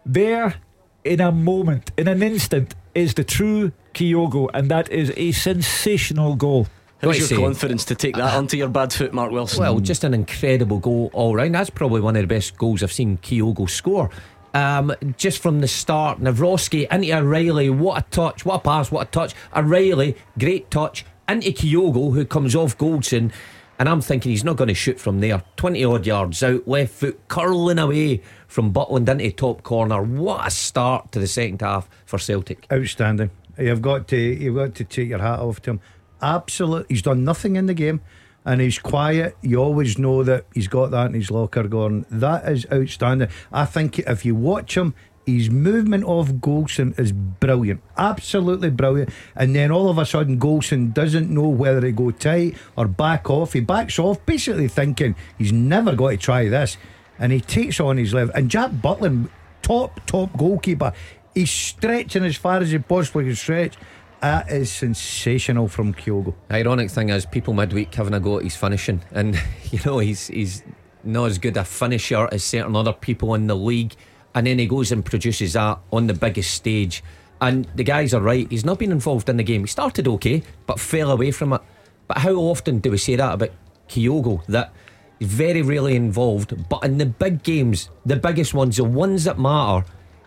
there 0.06 0.56
in 1.04 1.22
a 1.22 1.32
moment, 1.32 1.92
in 1.98 2.08
an 2.08 2.24
instant, 2.24 2.76
is 2.96 3.14
the 3.14 3.24
true 3.24 3.72
Kyogo, 3.94 4.50
and 4.54 4.70
that 4.70 4.92
is 4.92 5.14
a 5.16 5.32
sensational 5.32 6.36
goal. 6.36 6.68
How's 7.02 7.18
your 7.18 7.28
say, 7.28 7.36
confidence 7.38 7.86
to 7.86 7.96
take 7.96 8.16
that 8.18 8.34
uh, 8.34 8.38
onto 8.38 8.58
your 8.58 8.68
bad 8.68 8.92
foot, 8.92 9.14
Mark 9.14 9.32
Wilson? 9.32 9.62
Well, 9.62 9.80
just 9.80 10.04
an 10.04 10.14
incredible 10.14 10.80
goal 10.80 11.10
all 11.14 11.34
round. 11.34 11.56
That's 11.56 11.70
probably 11.70 12.02
one 12.02 12.18
of 12.18 12.22
the 12.22 12.28
best 12.28 12.58
goals 12.58 12.84
I've 12.84 12.92
seen 12.92 13.18
Kyogo 13.20 13.70
score. 13.70 14.10
Um, 14.54 14.94
just 15.18 15.42
from 15.42 15.62
the 15.62 15.68
start, 15.68 16.20
Nawrocki 16.20 16.92
into 16.92 17.14
O'Riley, 17.14 17.70
what 17.70 18.04
a 18.04 18.10
touch, 18.10 18.46
what 18.46 18.56
a 18.56 18.60
pass, 18.60 18.92
what 18.92 19.08
a 19.08 19.12
touch. 19.12 19.36
O'Riley, 19.56 20.16
great 20.38 20.72
touch, 20.72 21.06
into 21.28 21.52
Kyogo, 21.52 22.14
who 22.14 22.26
comes 22.26 22.56
off 22.56 22.78
Goldson. 22.78 23.32
And 23.78 23.88
I'm 23.88 24.02
thinking 24.02 24.32
he's 24.32 24.44
not 24.44 24.58
going 24.58 24.68
to 24.68 24.74
shoot 24.74 25.00
from 25.00 25.22
there. 25.22 25.42
20 25.56 25.86
odd 25.86 26.06
yards 26.06 26.44
out, 26.44 26.68
left 26.68 26.94
foot 26.94 27.20
curling 27.30 27.80
away 27.80 28.22
from 28.48 28.74
Butland 28.74 29.08
into 29.08 29.32
top 29.32 29.64
corner. 29.64 30.02
What 30.04 30.46
a 30.46 30.52
start 30.52 31.14
to 31.14 31.20
the 31.20 31.28
second 31.28 31.62
half 31.62 31.90
for 32.06 32.20
Celtic. 32.20 32.68
Outstanding. 32.72 33.32
You've 33.58 33.82
got 33.82 34.08
to 34.10 34.18
you've 34.18 34.56
got 34.56 34.76
to 34.76 34.84
take 34.84 35.10
your 35.10 35.20
hat 35.20 35.40
off 35.40 35.62
to 35.62 35.72
him. 35.72 35.82
Absolutely, 36.22 36.88
he's 36.90 37.02
done 37.02 37.24
nothing 37.24 37.56
in 37.56 37.68
the 37.68 37.74
game 37.74 38.02
and 38.46 38.62
he's 38.62 38.80
quiet. 38.80 39.38
You 39.42 39.62
always 39.62 39.98
know 39.98 40.24
that 40.24 40.46
he's 40.54 40.68
got 40.68 40.92
that 40.92 41.08
in 41.08 41.14
his 41.14 41.32
locker 41.32 41.64
going. 41.64 42.06
That 42.10 42.50
is 42.50 42.66
outstanding. 42.72 43.30
I 43.52 43.66
think 43.66 44.00
if 44.00 44.26
you 44.26 44.36
watch 44.36 44.76
him, 44.76 44.94
his 45.26 45.50
movement 45.50 46.06
of 46.06 46.34
Goldson 46.34 46.98
is 46.98 47.12
brilliant, 47.12 47.82
absolutely 47.98 48.72
brilliant. 48.72 49.12
And 49.36 49.56
then 49.56 49.72
all 49.72 49.90
of 49.90 49.98
a 49.98 50.06
sudden, 50.06 50.40
Goldson 50.40 50.94
doesn't 50.94 51.30
know 51.30 51.48
whether 51.48 51.82
to 51.82 51.92
go 51.92 52.12
tight 52.12 52.58
or 52.76 52.88
back 52.88 53.30
off. 53.30 53.54
He 53.54 53.60
backs 53.60 54.00
off, 54.00 54.26
basically 54.26 54.68
thinking 54.68 55.16
he's 55.38 55.54
never 55.54 55.96
got 55.96 56.10
to 56.10 56.18
try 56.18 56.50
this, 56.50 56.78
and 57.20 57.32
he 57.32 57.42
takes 57.42 57.80
on 57.80 57.98
his 57.98 58.14
left. 58.14 58.32
And 58.36 58.50
Jack 58.50 58.72
Butland, 58.72 59.30
top 59.62 60.00
top 60.06 60.36
goalkeeper, 60.36 60.94
he's 61.36 61.52
stretching 61.52 62.26
as 62.26 62.36
far 62.36 62.58
as 62.58 62.72
he 62.72 62.80
possibly 62.80 63.26
can 63.26 63.36
stretch. 63.36 63.78
That 64.22 64.52
is 64.52 64.70
sensational 64.70 65.70
from 65.70 65.94
Kyogo. 65.94 66.36
Ironic 66.52 66.92
thing 66.92 67.08
is, 67.08 67.26
people 67.26 67.54
midweek 67.54 67.96
having 67.96 68.14
a 68.14 68.20
go 68.20 68.38
at 68.38 68.44
his 68.44 68.56
finishing, 68.56 69.02
and 69.12 69.42
you 69.72 69.80
know 69.86 70.00
he's 70.00 70.28
he's 70.28 70.64
not 71.06 71.26
as 71.26 71.38
good 71.38 71.56
a 71.56 71.64
finisher 71.64 72.28
as 72.32 72.44
certain 72.44 72.76
other 72.76 72.92
people 72.92 73.34
in 73.34 73.48
the 73.48 73.56
league, 73.56 73.96
and 74.36 74.46
then 74.46 74.60
he 74.60 74.68
goes 74.68 74.92
and 74.92 75.06
produces 75.06 75.54
that 75.54 75.80
on 75.94 76.08
the 76.08 76.14
biggest 76.14 76.54
stage. 76.54 77.02
And 77.40 77.66
the 77.76 77.86
guys 77.86 78.14
are 78.14 78.22
right; 78.22 78.46
he's 78.50 78.66
not 78.66 78.80
been 78.80 78.92
involved 78.92 79.30
in 79.30 79.38
the 79.38 79.44
game. 79.44 79.62
He 79.62 79.68
started 79.68 80.06
okay, 80.06 80.44
but 80.66 80.82
fell 80.82 81.12
away 81.12 81.32
from 81.32 81.54
it. 81.54 81.62
But 82.08 82.18
how 82.18 82.34
often 82.34 82.80
do 82.80 82.92
we 82.92 82.98
say 82.98 83.16
that 83.16 83.36
about 83.36 83.52
Kyogo? 83.88 84.46
That 84.48 84.74
he's 85.20 85.30
very 85.30 85.62
rarely 85.62 85.96
involved, 85.96 86.68
but 86.68 86.84
in 86.84 86.98
the 86.98 87.06
big 87.06 87.42
games, 87.44 87.90
the 88.06 88.18
biggest 88.18 88.54
ones, 88.54 88.76
the 88.76 88.84
ones 88.84 89.24
that 89.24 89.40
matter, 89.40 89.86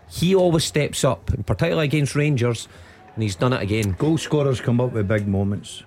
he 0.09 0.35
always 0.35 0.64
steps 0.64 1.05
up, 1.05 1.31
particularly 1.44 1.85
against 1.85 2.14
Rangers 2.14 2.69
and 3.14 3.22
he's 3.22 3.36
done 3.36 3.52
it 3.52 3.62
again. 3.62 3.93
Goal 3.98 4.18
scorers 4.18 4.60
come 4.60 4.80
up 4.80 4.93
with 4.93 5.09
big 5.09 5.26
moments. 5.26 5.82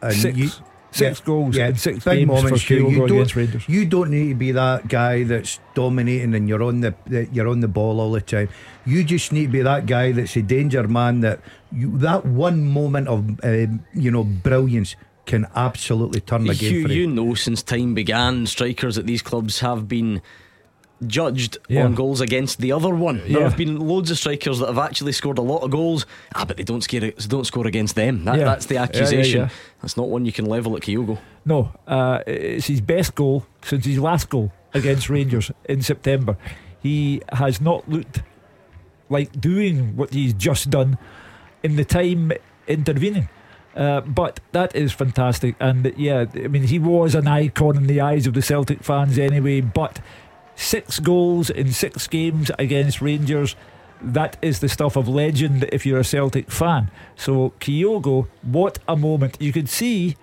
And 0.00 0.14
six. 0.14 0.36
You, 0.36 0.48
six 0.90 1.20
yeah, 1.20 1.26
goals 1.26 1.56
yeah, 1.56 1.72
six 1.74 2.04
big 2.04 2.26
moments 2.26 2.62
for 2.62 2.74
you. 2.74 3.06
don't, 3.06 3.68
you 3.68 3.84
don't 3.84 4.10
need 4.10 4.28
to 4.30 4.34
be 4.34 4.52
that 4.52 4.88
guy 4.88 5.24
that's 5.24 5.60
dominating 5.74 6.34
and 6.34 6.48
you're 6.48 6.62
on 6.62 6.80
the, 6.80 6.94
the, 7.06 7.26
you're 7.32 7.48
on 7.48 7.60
the 7.60 7.68
ball 7.68 8.00
all 8.00 8.12
the 8.12 8.20
time. 8.20 8.48
You 8.86 9.04
just 9.04 9.32
need 9.32 9.46
to 9.46 9.52
be 9.52 9.62
that 9.62 9.86
guy 9.86 10.12
that's 10.12 10.36
a 10.36 10.42
danger 10.42 10.86
man. 10.88 11.20
That 11.20 11.40
you 11.72 11.96
that 11.98 12.24
one 12.24 12.64
moment 12.64 13.08
of 13.08 13.44
uh, 13.44 13.66
you 13.92 14.10
know 14.10 14.24
brilliance 14.24 14.96
can 15.26 15.46
absolutely 15.54 16.20
turn 16.20 16.44
the 16.44 16.54
game. 16.54 16.86
You, 16.86 16.88
you 16.88 17.06
know, 17.06 17.34
since 17.34 17.62
time 17.62 17.94
began, 17.94 18.46
strikers 18.46 18.96
at 18.96 19.06
these 19.06 19.20
clubs 19.20 19.60
have 19.60 19.86
been 19.86 20.22
judged 21.06 21.58
yeah. 21.68 21.84
on 21.84 21.94
goals 21.94 22.20
against 22.20 22.60
the 22.60 22.72
other 22.72 22.94
one. 22.94 23.22
There 23.26 23.42
have 23.42 23.56
been 23.56 23.78
loads 23.78 24.10
of 24.10 24.18
strikers 24.18 24.58
that 24.58 24.66
have 24.66 24.78
actually 24.78 25.12
scored 25.12 25.38
a 25.38 25.42
lot 25.42 25.62
of 25.62 25.70
goals, 25.70 26.06
ah, 26.34 26.44
but 26.44 26.56
they 26.56 26.64
don't 26.64 26.82
scare, 26.82 27.12
don't 27.28 27.46
score 27.46 27.66
against 27.66 27.94
them. 27.94 28.24
That, 28.24 28.38
yeah. 28.38 28.44
That's 28.44 28.66
the 28.66 28.78
accusation. 28.78 29.50
That's 29.80 29.96
not 29.96 30.08
one 30.08 30.24
you 30.24 30.32
can 30.32 30.46
level 30.46 30.76
at 30.76 30.82
Kyogo. 30.82 31.18
No, 31.44 31.72
uh, 31.86 32.22
it's 32.26 32.66
his 32.66 32.80
best 32.80 33.14
goal 33.14 33.46
since 33.62 33.84
his 33.84 33.98
last 33.98 34.28
goal 34.28 34.52
against 34.74 35.08
Rangers 35.08 35.50
in 35.68 35.82
September. 35.82 36.36
He 36.82 37.22
has 37.32 37.60
not 37.60 37.88
looked 37.88 38.22
like 39.08 39.40
doing 39.40 39.96
what 39.96 40.12
he's 40.12 40.34
just 40.34 40.70
done 40.70 40.98
in 41.62 41.76
the 41.76 41.84
time 41.84 42.32
intervening. 42.66 43.28
Uh, 43.76 44.00
but 44.00 44.40
that 44.50 44.74
is 44.74 44.92
fantastic, 44.92 45.54
and 45.60 45.92
yeah, 45.96 46.24
I 46.34 46.48
mean, 46.48 46.64
he 46.64 46.80
was 46.80 47.14
an 47.14 47.28
icon 47.28 47.76
in 47.76 47.86
the 47.86 48.00
eyes 48.00 48.26
of 48.26 48.34
the 48.34 48.42
Celtic 48.42 48.82
fans 48.82 49.18
anyway. 49.18 49.60
But 49.60 50.00
Six 50.58 50.98
goals 50.98 51.50
in 51.50 51.70
six 51.70 52.08
games 52.08 52.50
against 52.58 53.00
Rangers. 53.00 53.54
That 54.02 54.36
is 54.42 54.58
the 54.58 54.68
stuff 54.68 54.96
of 54.96 55.06
legend 55.06 55.68
if 55.72 55.86
you're 55.86 56.00
a 56.00 56.04
Celtic 56.04 56.50
fan. 56.50 56.90
So, 57.14 57.52
Kyogo, 57.60 58.26
what 58.42 58.80
a 58.88 58.96
moment. 58.96 59.36
You 59.40 59.52
could 59.52 59.68
see 59.68 60.16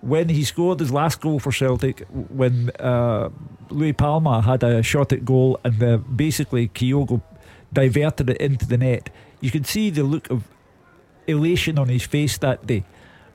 when 0.00 0.28
he 0.28 0.42
scored 0.42 0.80
his 0.80 0.90
last 0.90 1.20
goal 1.20 1.38
for 1.38 1.52
Celtic, 1.52 2.04
when 2.08 2.70
uh, 2.80 3.28
Luis 3.68 3.94
Palma 3.96 4.42
had 4.42 4.64
a 4.64 4.82
shot 4.82 5.12
at 5.12 5.24
goal 5.24 5.60
and 5.62 5.80
uh, 5.80 5.98
basically 5.98 6.66
Kyogo 6.68 7.22
diverted 7.72 8.28
it 8.28 8.38
into 8.38 8.66
the 8.66 8.76
net, 8.76 9.08
you 9.40 9.52
could 9.52 9.66
see 9.66 9.88
the 9.90 10.02
look 10.02 10.28
of 10.30 10.48
elation 11.28 11.78
on 11.78 11.88
his 11.88 12.02
face 12.02 12.38
that 12.38 12.66
day. 12.66 12.82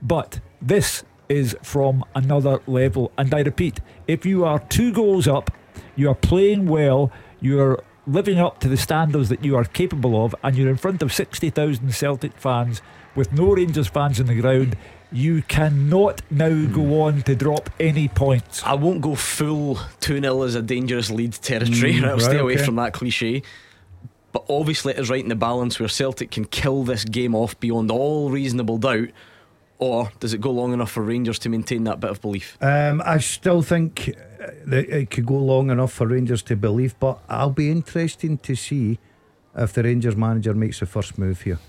But 0.02 0.42
this 0.62 1.06
is 1.30 1.56
from 1.64 2.04
another 2.14 2.60
level. 2.68 3.14
And 3.18 3.34
I 3.34 3.40
repeat, 3.40 3.80
if 4.06 4.26
you 4.26 4.44
are 4.44 4.60
two 4.60 4.92
goals 4.92 5.30
up 5.30 5.50
you 5.96 6.10
are 6.10 6.16
playing 6.16 6.68
well. 6.68 7.12
You 7.40 7.60
are 7.62 7.84
living 8.08 8.40
up 8.40 8.60
to 8.60 8.68
the 8.68 8.78
standards 8.78 9.30
that 9.30 9.44
you 9.44 9.56
are 9.56 9.64
capable 9.66 10.24
of, 10.24 10.36
and 10.44 10.56
you're 10.56 10.70
in 10.70 10.78
front 10.78 11.02
of 11.02 11.14
60,000 11.14 11.94
Celtic 11.94 12.34
fans 12.38 12.82
with 13.16 13.32
no 13.32 13.54
Rangers 13.54 13.88
fans 13.88 14.20
in 14.20 14.28
the 14.28 14.40
ground. 14.40 14.78
You 15.12 15.44
cannot 15.44 16.22
now 16.30 16.66
go 16.66 17.02
on 17.04 17.22
to 17.24 17.36
drop 17.36 17.70
any 17.80 18.08
points. 18.08 18.64
I 18.64 18.74
won't 18.74 19.02
go 19.02 19.16
full 19.16 19.80
2 20.02 20.20
0 20.20 20.42
as 20.42 20.56
a 20.56 20.62
dangerous 20.62 21.10
lead 21.10 21.34
territory. 21.34 21.94
Mm, 21.94 22.04
I'll 22.10 22.20
stay 22.20 22.40
away 22.40 22.56
okay. 22.56 22.66
from 22.66 22.76
that 22.76 22.94
cliche. 22.94 23.44
But 24.32 24.46
obviously, 24.50 24.94
it 24.94 25.00
is 25.00 25.10
right 25.10 25.24
in 25.24 25.30
the 25.30 25.36
balance 25.36 25.80
where 25.80 25.88
Celtic 25.88 26.32
can 26.32 26.44
kill 26.46 26.84
this 26.84 27.06
game 27.06 27.34
off 27.34 27.58
beyond 27.60 27.90
all 27.90 28.30
reasonable 28.30 28.78
doubt 28.78 29.10
or 29.78 30.12
does 30.20 30.34
it 30.34 30.42
go 30.42 30.52
long 30.52 30.74
enough 30.74 30.92
for 30.92 31.04
Rangers 31.04 31.40
to 31.40 31.50
maintain 31.50 31.84
that 31.86 32.00
bit 32.00 32.10
of 32.10 32.22
belief? 32.22 32.58
Um, 32.62 33.02
I 33.06 33.18
still 33.20 33.62
think 33.62 34.06
that 34.06 34.35
it 34.68 35.10
could 35.10 35.26
go 35.26 35.36
long 35.36 35.70
enough 35.70 35.94
for 35.94 36.08
Rangers 36.08 36.42
to 36.44 36.56
believe, 36.56 37.00
but 37.00 37.20
I'll 37.30 37.50
be 37.50 37.70
interesting 37.70 38.38
to 38.40 38.56
see 38.56 39.00
if 39.56 39.74
the 39.74 39.84
Rangers 39.84 40.16
manager 40.16 40.54
makes 40.54 40.80
the 40.80 40.86
first 40.86 41.18
move 41.18 41.42
here. 41.42 41.60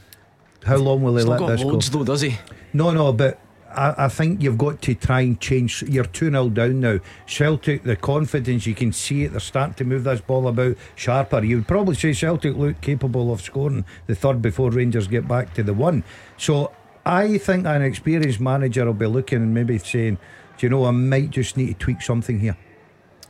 How 0.65 0.77
long 0.77 1.03
will 1.03 1.17
he 1.17 1.25
let 1.25 1.47
this 1.47 1.63
loads 1.63 1.89
go? 1.89 1.99
though, 1.99 2.05
does 2.05 2.23
he? 2.23 2.37
No, 2.73 2.91
no, 2.91 3.13
but 3.13 3.39
I, 3.73 4.07
I 4.07 4.09
think 4.09 4.43
you've 4.43 4.59
got 4.59 4.83
to 4.83 4.95
try 4.95 5.21
and 5.21 5.41
change. 5.41 5.83
You're 5.83 6.05
2 6.05 6.31
0 6.31 6.49
down 6.49 6.81
now. 6.81 6.99
Celtic, 7.27 7.85
the 7.85 7.97
confidence, 7.97 8.67
you 8.67 8.75
can 8.75 8.93
see 8.93 9.25
it. 9.25 9.33
They're 9.33 9.41
starting 9.41 9.75
to 9.75 9.85
move 9.85 10.05
this 10.05 10.21
ball 10.21 10.49
about 10.49 10.77
sharper. 10.95 11.45
You 11.45 11.57
would 11.57 11.69
probably 11.69 11.95
say 11.95 12.13
Celtic 12.13 12.57
look 12.57 12.81
capable 12.81 13.33
of 13.33 13.41
scoring 13.41 13.85
the 14.07 14.15
third 14.15 14.43
before 14.43 14.71
Rangers 14.71 15.07
get 15.07 15.29
back 15.29 15.55
to 15.55 15.63
the 15.63 15.75
one. 15.75 16.05
So 16.37 16.73
I 17.05 17.39
think 17.39 17.67
an 17.67 17.83
experienced 17.83 18.41
manager 18.41 18.87
will 18.87 18.95
be 18.95 19.07
looking 19.07 19.39
and 19.39 19.55
maybe 19.55 19.79
saying, 19.79 20.19
Do 20.59 20.67
you 20.67 20.71
know, 20.71 20.87
I 20.87 20.91
might 20.91 21.31
just 21.31 21.57
need 21.57 21.69
to 21.69 21.75
tweak 21.75 22.03
something 22.03 22.41
here. 22.41 22.57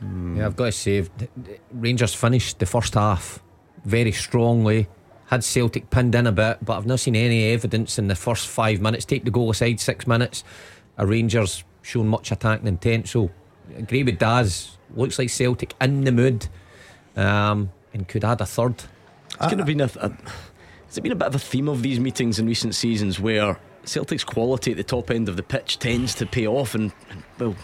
Yeah, 0.01 0.45
I've 0.45 0.55
got 0.55 0.65
to 0.65 0.71
say, 0.71 1.07
Rangers 1.71 2.13
finished 2.13 2.59
the 2.59 2.65
first 2.65 2.93
half 2.93 3.41
very 3.83 4.11
strongly. 4.11 4.87
Had 5.25 5.43
Celtic 5.43 5.89
pinned 5.89 6.15
in 6.15 6.27
a 6.27 6.31
bit, 6.31 6.59
but 6.63 6.77
I've 6.77 6.85
not 6.85 6.99
seen 6.99 7.15
any 7.15 7.51
evidence 7.51 7.99
in 7.99 8.07
the 8.07 8.15
first 8.15 8.47
five 8.47 8.79
minutes. 8.79 9.05
Take 9.05 9.25
the 9.25 9.31
goal 9.31 9.49
aside, 9.49 9.79
six 9.79 10.07
minutes. 10.07 10.43
A 10.97 11.05
Rangers 11.05 11.63
shown 11.81 12.07
much 12.07 12.31
attacking 12.31 12.67
intent. 12.67 13.09
So, 13.09 13.29
agree 13.75 14.03
with 14.03 14.19
Daz. 14.19 14.77
Looks 14.95 15.19
like 15.19 15.29
Celtic 15.29 15.73
in 15.81 16.05
the 16.05 16.11
mood, 16.11 16.47
um, 17.15 17.71
and 17.93 18.07
could 18.07 18.23
add 18.23 18.39
a 18.39 18.45
third. 18.45 18.75
It's 19.27 19.37
kind 19.37 19.59
of 19.59 19.65
been 19.65 19.81
a, 19.81 19.89
a. 19.99 20.09
Has 20.87 20.97
it 20.97 21.01
been 21.01 21.11
a 21.11 21.15
bit 21.15 21.27
of 21.27 21.35
a 21.35 21.39
theme 21.39 21.67
of 21.67 21.81
these 21.81 21.99
meetings 21.99 22.39
in 22.39 22.47
recent 22.47 22.73
seasons 22.73 23.19
where 23.19 23.59
Celtic's 23.83 24.23
quality 24.23 24.71
at 24.71 24.77
the 24.77 24.83
top 24.83 25.11
end 25.11 25.27
of 25.27 25.35
the 25.35 25.43
pitch 25.43 25.79
tends 25.79 26.15
to 26.15 26.25
pay 26.25 26.47
off, 26.47 26.73
and, 26.75 26.93
and 27.09 27.23
well, 27.37 27.55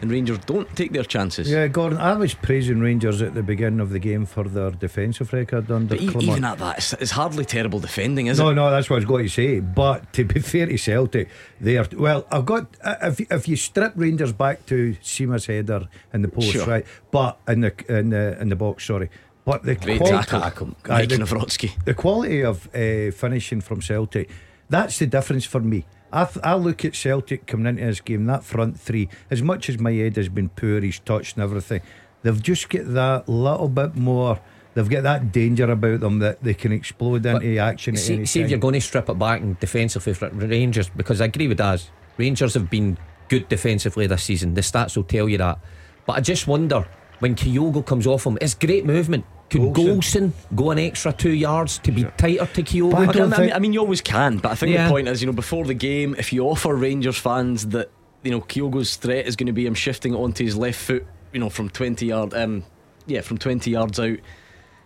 and 0.00 0.10
Rangers 0.10 0.38
don't 0.46 0.68
take 0.76 0.92
their 0.92 1.04
chances. 1.04 1.50
Yeah, 1.50 1.66
Gordon, 1.68 1.98
I 1.98 2.14
was 2.14 2.34
praising 2.34 2.80
Rangers 2.80 3.22
at 3.22 3.34
the 3.34 3.42
beginning 3.42 3.80
of 3.80 3.90
the 3.90 3.98
game 3.98 4.26
for 4.26 4.44
their 4.44 4.70
defensive 4.70 5.32
record 5.32 5.70
under 5.70 5.94
But 5.96 6.02
e- 6.02 6.06
even 6.26 6.44
at 6.44 6.58
that, 6.58 6.78
it's, 6.78 6.92
it's 6.94 7.10
hardly 7.12 7.44
terrible 7.44 7.80
defending, 7.80 8.26
is 8.26 8.38
no, 8.38 8.50
it? 8.50 8.54
no, 8.54 8.64
no, 8.66 8.70
that's 8.70 8.90
what 8.90 8.96
I 8.96 8.98
was 8.98 9.04
going 9.06 9.24
to 9.24 9.30
say. 9.30 9.60
But 9.60 10.12
to 10.14 10.24
be 10.24 10.40
fair 10.52 10.66
to 10.66 10.76
Celtic, 10.76 11.28
they 11.60 11.76
are 11.78 11.86
well. 11.96 12.26
I've 12.30 12.46
got 12.46 12.66
uh, 12.82 12.96
if 13.02 13.20
if 13.20 13.48
you 13.48 13.56
strip 13.56 13.92
Rangers 13.96 14.32
back 14.32 14.66
to 14.66 14.96
Sima's 15.02 15.46
header 15.46 15.88
in 16.12 16.22
the 16.22 16.28
post, 16.28 16.52
Sure. 16.52 16.66
right? 16.66 16.86
But 17.10 17.38
in 17.48 17.60
the 17.60 17.72
in 17.88 18.10
the 18.10 18.40
in 18.40 18.48
the 18.48 18.56
box, 18.56 18.84
sorry. 18.86 19.10
But 19.44 19.62
the 19.62 19.74
Great 19.74 19.98
quality, 20.00 20.26
tackle, 20.26 20.74
Aye, 20.88 21.04
the, 21.04 21.74
the 21.84 21.92
quality 21.94 22.42
of 22.42 22.66
uh, 22.74 23.10
finishing 23.12 23.60
from 23.60 23.82
Celtic, 23.82 24.30
that's 24.70 24.98
the 24.98 25.06
difference 25.06 25.44
for 25.44 25.60
me. 25.60 25.84
I, 26.14 26.24
th- 26.26 26.44
I 26.44 26.54
look 26.54 26.84
at 26.84 26.94
Celtic 26.94 27.46
coming 27.46 27.66
into 27.66 27.84
this 27.84 28.00
game, 28.00 28.26
that 28.26 28.44
front 28.44 28.78
three, 28.78 29.08
as 29.30 29.42
much 29.42 29.68
as 29.68 29.78
Maeda 29.78 30.14
has 30.16 30.28
been 30.28 30.48
poor, 30.48 30.80
he's 30.80 31.00
touched 31.00 31.36
and 31.36 31.42
everything, 31.42 31.82
they've 32.22 32.40
just 32.40 32.68
got 32.68 32.92
that 32.94 33.28
little 33.28 33.68
bit 33.68 33.96
more. 33.96 34.40
They've 34.74 34.88
got 34.88 35.02
that 35.02 35.32
danger 35.32 35.70
about 35.70 36.00
them 36.00 36.20
that 36.20 36.42
they 36.42 36.54
can 36.54 36.72
explode 36.72 37.26
into 37.26 37.58
action 37.58 37.94
at 37.94 38.00
See, 38.00 38.24
see 38.26 38.40
if 38.40 38.50
you're 38.50 38.58
going 38.58 38.74
to 38.74 38.80
strip 38.80 39.08
it 39.08 39.18
back 39.18 39.40
and 39.40 39.58
defensively 39.58 40.14
for 40.14 40.28
Rangers, 40.30 40.88
because 40.88 41.20
I 41.20 41.26
agree 41.26 41.48
with 41.48 41.58
Daz. 41.58 41.90
Rangers 42.16 42.54
have 42.54 42.70
been 42.70 42.96
good 43.28 43.48
defensively 43.48 44.06
this 44.06 44.22
season. 44.22 44.54
The 44.54 44.60
stats 44.60 44.96
will 44.96 45.04
tell 45.04 45.28
you 45.28 45.38
that. 45.38 45.58
But 46.06 46.14
I 46.14 46.20
just 46.20 46.46
wonder 46.46 46.86
when 47.18 47.34
Kyogo 47.34 47.84
comes 47.84 48.06
off 48.06 48.26
him, 48.26 48.38
it's 48.40 48.54
great 48.54 48.84
movement. 48.84 49.24
Could 49.50 49.72
Goldson 49.72 50.32
go 50.54 50.70
an 50.72 50.78
extra 50.78 51.12
two 51.12 51.30
yards 51.32 51.78
to 51.78 51.92
be 51.92 52.04
tighter 52.16 52.46
to 52.46 52.62
Kyogo? 52.62 52.94
I, 53.08 53.12
don't- 53.12 53.32
I 53.32 53.38
mean, 53.40 53.52
I 53.52 53.58
mean, 53.60 53.72
you 53.72 53.80
always 53.80 54.00
can, 54.00 54.38
but 54.38 54.50
I 54.50 54.54
think 54.54 54.72
Yeah. 54.72 54.84
the 54.88 54.90
point 54.90 55.06
is, 55.08 55.20
you 55.22 55.26
know, 55.26 55.32
before 55.32 55.64
the 55.64 55.74
game, 55.74 56.16
if 56.18 56.32
you 56.32 56.44
offer 56.44 56.74
Rangers 56.74 57.16
fans 57.18 57.68
that 57.68 57.90
you 58.24 58.30
know 58.30 58.40
Kyogo's 58.40 58.96
threat 58.96 59.26
is 59.26 59.36
going 59.36 59.46
to 59.46 59.52
be 59.52 59.66
him 59.66 59.74
shifting 59.74 60.14
onto 60.14 60.44
his 60.44 60.56
left 60.56 60.80
foot, 60.80 61.06
you 61.32 61.38
know, 61.40 61.50
from 61.50 61.68
twenty 61.68 62.06
yard, 62.06 62.34
um, 62.34 62.64
yeah, 63.06 63.20
from 63.20 63.38
twenty 63.38 63.70
yards 63.70 64.00
out. 64.00 64.18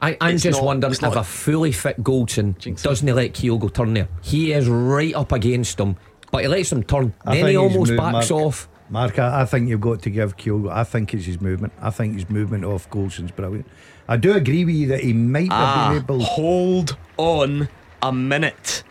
I, 0.02 0.16
I'm 0.20 0.35
It's 0.35 0.43
just 0.44 0.59
not- 0.59 0.66
wondering 0.66 0.93
if 0.93 1.02
a 1.02 1.24
fully 1.24 1.72
fit 1.72 2.02
Goldson 2.02 2.55
doesn't 2.82 3.14
let 3.14 3.32
Kyogo 3.32 3.72
turn 3.72 3.94
there. 3.94 4.09
He 4.22 4.52
is 4.52 4.68
right 4.68 5.14
up 5.14 5.32
against 5.32 5.80
him, 5.80 5.97
but 6.30 6.43
he 6.43 6.48
lets 6.48 6.70
him 6.72 6.82
turn. 6.82 7.14
I 7.24 7.36
then 7.36 7.47
he 7.48 7.56
almost 7.56 7.97
backs 7.97 8.30
Mark- 8.30 8.43
off. 8.43 8.68
Mark, 8.90 9.18
I, 9.18 9.43
I 9.43 9.44
think 9.44 9.68
you've 9.68 9.80
got 9.80 10.02
to 10.02 10.10
give 10.10 10.36
Kyogo. 10.36 10.70
I 10.70 10.82
think 10.85 11.12
it's 11.14 11.24
his 11.26 11.40
movement. 11.40 11.72
I 11.80 11.90
think 11.90 12.14
his 12.14 12.28
movement 12.30 12.64
off 12.64 12.89
Goldson's 12.90 13.30
brilliant. 13.32 13.66
I 14.09 14.16
do 14.16 14.32
agree 14.32 14.64
with 14.64 14.74
you 14.74 14.86
that 14.89 15.01
he 15.05 15.12
might 15.12 15.48
Ah, 15.51 15.90
have 15.93 16.06
been 16.06 16.16
able. 16.16 16.24
To 16.24 16.30
Hold 16.32 16.97
on 17.18 17.68
a 18.02 18.12
minute. 18.12 18.82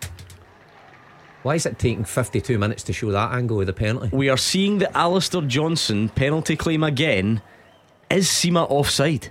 Why 1.44 1.56
is 1.56 1.66
it 1.66 1.80
taking 1.80 2.04
52 2.04 2.58
minutes 2.60 2.84
to 2.84 2.94
show 2.94 3.12
that 3.12 3.32
angle 3.34 3.58
with 3.58 3.68
the 3.68 3.74
penalty? 3.74 4.10
We 4.16 4.30
are 4.30 4.38
seeing 4.38 4.80
the 4.80 4.96
Alistair 4.98 5.42
Johnston 5.42 6.10
penalty 6.10 6.56
claim 6.56 6.84
again. 6.84 7.42
Is 8.10 8.28
Sima 8.28 8.70
offside? 8.70 9.30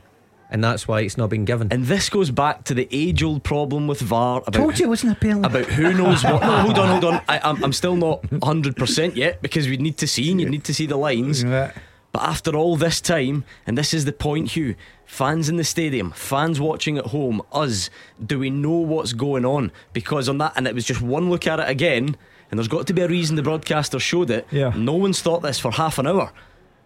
And 0.48 0.62
that's 0.62 0.86
why 0.86 1.00
it's 1.00 1.16
not 1.16 1.28
been 1.28 1.44
given. 1.44 1.68
And 1.72 1.84
this 1.86 2.08
goes 2.08 2.30
back 2.30 2.62
to 2.64 2.74
the 2.74 2.88
age 2.92 3.22
old 3.22 3.42
problem 3.42 3.86
with 3.88 4.00
VAR 4.00 4.38
about 4.46 4.52
Told 4.52 4.78
you 4.78 4.86
it 4.86 4.88
wasn't 4.88 5.12
a 5.12 5.16
penalty. 5.16 5.46
about 5.48 5.64
who 5.66 5.92
knows 5.92 6.22
what. 6.22 6.40
No, 6.40 6.50
hold 6.62 6.78
on, 6.78 6.88
hold 6.88 7.04
on. 7.14 7.20
I, 7.28 7.40
I'm, 7.42 7.62
I'm 7.64 7.72
still 7.72 7.96
not 7.96 8.22
100% 8.22 9.16
yet 9.16 9.42
because 9.42 9.66
we 9.68 9.76
need 9.76 9.98
to 9.98 10.06
see 10.06 10.30
and 10.30 10.40
you 10.40 10.48
need 10.48 10.62
to 10.64 10.72
see 10.74 10.86
the 10.86 10.96
lines. 10.96 11.42
Yeah. 11.42 11.72
But 12.16 12.30
after 12.30 12.56
all 12.56 12.76
this 12.76 13.02
time, 13.02 13.44
and 13.66 13.76
this 13.76 13.92
is 13.92 14.06
the 14.06 14.12
point, 14.12 14.52
Hugh, 14.52 14.74
fans 15.04 15.50
in 15.50 15.56
the 15.56 15.64
stadium, 15.64 16.12
fans 16.12 16.58
watching 16.58 16.96
at 16.96 17.08
home, 17.08 17.42
us, 17.52 17.90
do 18.24 18.38
we 18.38 18.48
know 18.48 18.70
what's 18.70 19.12
going 19.12 19.44
on? 19.44 19.70
Because 19.92 20.26
on 20.26 20.38
that, 20.38 20.54
and 20.56 20.66
it 20.66 20.74
was 20.74 20.86
just 20.86 21.02
one 21.02 21.28
look 21.28 21.46
at 21.46 21.60
it 21.60 21.68
again, 21.68 22.16
and 22.50 22.58
there's 22.58 22.68
got 22.68 22.86
to 22.86 22.94
be 22.94 23.02
a 23.02 23.06
reason 23.06 23.36
the 23.36 23.42
broadcaster 23.42 23.98
showed 23.98 24.30
it. 24.30 24.46
Yeah. 24.50 24.72
No 24.74 24.94
one's 24.94 25.20
thought 25.20 25.42
this 25.42 25.58
for 25.58 25.70
half 25.70 25.98
an 25.98 26.06
hour. 26.06 26.32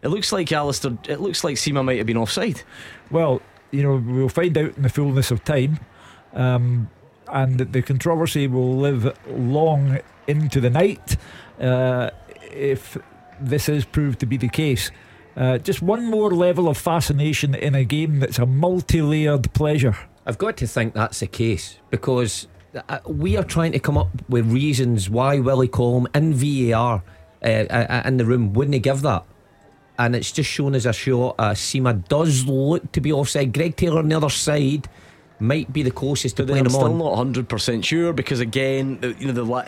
It 0.03 0.09
looks 0.09 0.33
like 0.33 0.51
Alistair, 0.51 0.99
it 1.09 1.21
looks 1.21 1.45
like 1.45 1.55
Sima 1.55 1.85
might 1.85 1.99
have 1.99 2.09
been 2.09 2.17
offside. 2.17 2.63
Well, 3.13 3.41
you 3.71 3.85
know, 3.85 4.03
we'll 4.05 4.29
find 4.29 4.59
out 4.59 4.77
in 4.77 4.83
the 4.83 4.89
fullness 4.89 5.31
of 5.31 5.45
time. 5.45 5.79
Um, 6.33 6.91
and 7.29 7.57
the 7.57 7.83
controversy 7.83 8.49
will 8.49 8.79
live 8.79 9.17
long 9.29 10.01
into 10.27 10.61
the 10.61 10.71
night 10.71 11.17
uh, 11.61 12.11
if 12.51 12.99
this 13.41 13.69
is 13.69 13.85
proved 13.85 14.19
to 14.19 14.27
be 14.27 14.37
the 14.37 14.49
case. 14.49 14.91
Uh, 15.37 15.59
just 15.59 15.81
one 15.81 16.05
more 16.05 16.31
level 16.31 16.69
of 16.69 16.77
fascination 16.77 17.55
in 17.55 17.75
a 17.75 17.85
game 17.85 18.19
that's 18.19 18.39
a 18.39 18.47
multi 18.47 19.01
layered 19.01 19.53
pleasure. 19.53 19.97
I've 20.27 20.39
got 20.39 20.57
to 20.59 20.67
think 20.67 20.95
that's 20.95 21.21
the 21.21 21.27
case 21.27 21.79
because 21.91 22.47
uh, 22.89 22.99
we 23.07 23.37
are 23.37 23.45
trying 23.45 23.73
to 23.73 23.79
come 23.79 23.97
up 23.97 24.09
with 24.29 24.51
reasons 24.51 25.09
why 25.09 25.39
Willie 25.41 25.69
Collum 25.69 26.07
in 26.15 26.35
VAR 26.35 27.03
uh, 27.43 27.47
uh, 27.47 28.03
in 28.05 28.17
the 28.17 28.25
room 28.25 28.53
wouldn't 28.53 28.83
give 28.83 29.03
that. 29.03 29.25
And 29.99 30.17
it's 30.17 30.33
just 30.33 30.51
shown 30.51 30.75
as 30.75 30.87
a 30.87 30.93
shot. 30.93 31.37
Uh, 31.39 31.51
Sima 31.51 32.07
does 32.09 32.47
look 32.47 32.91
to 32.93 33.01
be 33.01 33.13
offside. 33.13 33.53
Greg 33.53 33.77
Taylor 33.77 33.99
on 33.99 34.09
the 34.09 34.17
other 34.17 34.31
side 34.31 34.89
might 35.39 35.73
be 35.73 35.83
the 35.83 35.91
closest 35.91 36.37
to 36.37 36.43
But 36.43 36.49
then 36.49 36.65
playing 36.65 36.67
I'm 36.67 36.73
him 36.73 36.97
still 36.97 36.97
not 36.97 37.17
100 37.17 37.49
percent 37.49 37.85
sure 37.85 38.13
because 38.13 38.41
again, 38.41 38.99
you 39.19 39.27
know 39.27 39.33
the 39.33 39.45
la- 39.45 39.65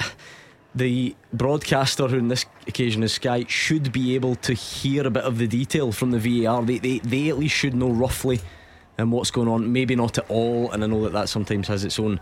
the 0.75 1.15
broadcaster 1.33 2.09
who 2.09 2.19
on 2.19 2.29
this 2.29 2.47
occasion 2.67 3.03
is 3.03 3.13
Sky 3.13 3.45
should 3.49 3.93
be 3.93 4.15
able 4.15 4.35
to 4.37 4.55
hear 4.55 5.07
a 5.07 5.11
bit 5.11 5.25
of 5.25 5.39
the 5.39 5.47
detail 5.47 5.93
from 5.93 6.11
the 6.11 6.19
VAR. 6.19 6.63
They 6.63 6.79
they, 6.79 6.99
they 7.01 7.29
at 7.29 7.39
least 7.39 7.55
should 7.55 7.75
know 7.75 7.91
roughly 7.91 8.41
um, 8.99 9.11
what's 9.11 9.31
going 9.31 9.49
on. 9.49 9.73
Maybe 9.73 9.95
not 9.95 10.19
at 10.19 10.31
all, 10.31 10.71
and 10.71 10.83
I 10.83 10.87
know 10.87 11.03
that 11.05 11.13
that 11.13 11.29
sometimes 11.29 11.69
has 11.69 11.85
its 11.85 11.99
own 11.99 12.21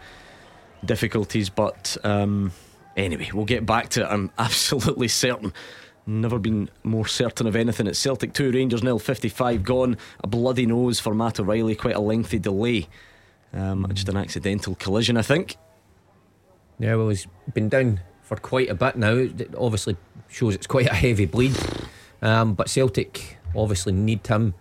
difficulties. 0.84 1.48
But 1.48 1.96
um, 2.02 2.52
anyway, 2.96 3.30
we'll 3.32 3.44
get 3.44 3.66
back 3.66 3.90
to 3.90 4.02
it. 4.02 4.06
I'm 4.06 4.30
absolutely 4.38 5.08
certain. 5.08 5.52
Never 6.06 6.38
been 6.38 6.70
more 6.82 7.06
certain 7.06 7.46
of 7.46 7.54
anything. 7.54 7.86
It's 7.86 7.98
Celtic 7.98 8.32
2, 8.32 8.50
Rangers 8.50 8.82
nil, 8.82 8.98
55 8.98 9.62
gone. 9.62 9.96
A 10.24 10.26
bloody 10.26 10.66
nose 10.66 10.98
for 10.98 11.14
Matt 11.14 11.38
O'Riley, 11.38 11.76
quite 11.76 11.94
a 11.94 12.00
lengthy 12.00 12.38
delay. 12.38 12.88
Um, 13.52 13.86
just 13.92 14.08
an 14.08 14.16
accidental 14.16 14.74
collision, 14.74 15.16
I 15.16 15.22
think. 15.22 15.56
Yeah, 16.80 16.96
well, 16.96 17.10
he's 17.10 17.26
been 17.52 17.68
down 17.68 18.00
for 18.30 18.36
quite 18.36 18.70
a 18.70 18.74
bit 18.76 18.94
now. 18.96 19.12
It 19.14 19.52
obviously 19.58 19.96
shows 20.28 20.54
it's 20.54 20.68
quite 20.68 20.86
a 20.86 20.94
heavy 20.94 21.26
bleed. 21.26 21.56
Um, 22.22 22.54
but 22.54 22.68
Celtic 22.68 23.38
obviously 23.56 23.92
need 23.92 24.24
him. 24.24 24.54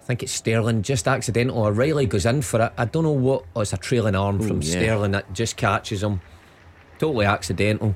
I 0.00 0.04
think 0.04 0.22
it's 0.22 0.32
Sterling, 0.32 0.80
just 0.82 1.06
accidental. 1.06 1.62
O'Riley 1.62 2.06
goes 2.06 2.24
in 2.24 2.40
for 2.40 2.62
it. 2.62 2.72
I 2.78 2.86
don't 2.86 3.04
know 3.04 3.10
what. 3.12 3.44
Oh, 3.54 3.60
it's 3.60 3.74
a 3.74 3.76
trailing 3.76 4.14
arm 4.16 4.40
Ooh, 4.40 4.48
from 4.48 4.62
yeah. 4.62 4.70
Sterling 4.70 5.10
that 5.10 5.30
just 5.34 5.58
catches 5.58 6.02
him. 6.02 6.22
Totally 6.98 7.26
accidental. 7.26 7.94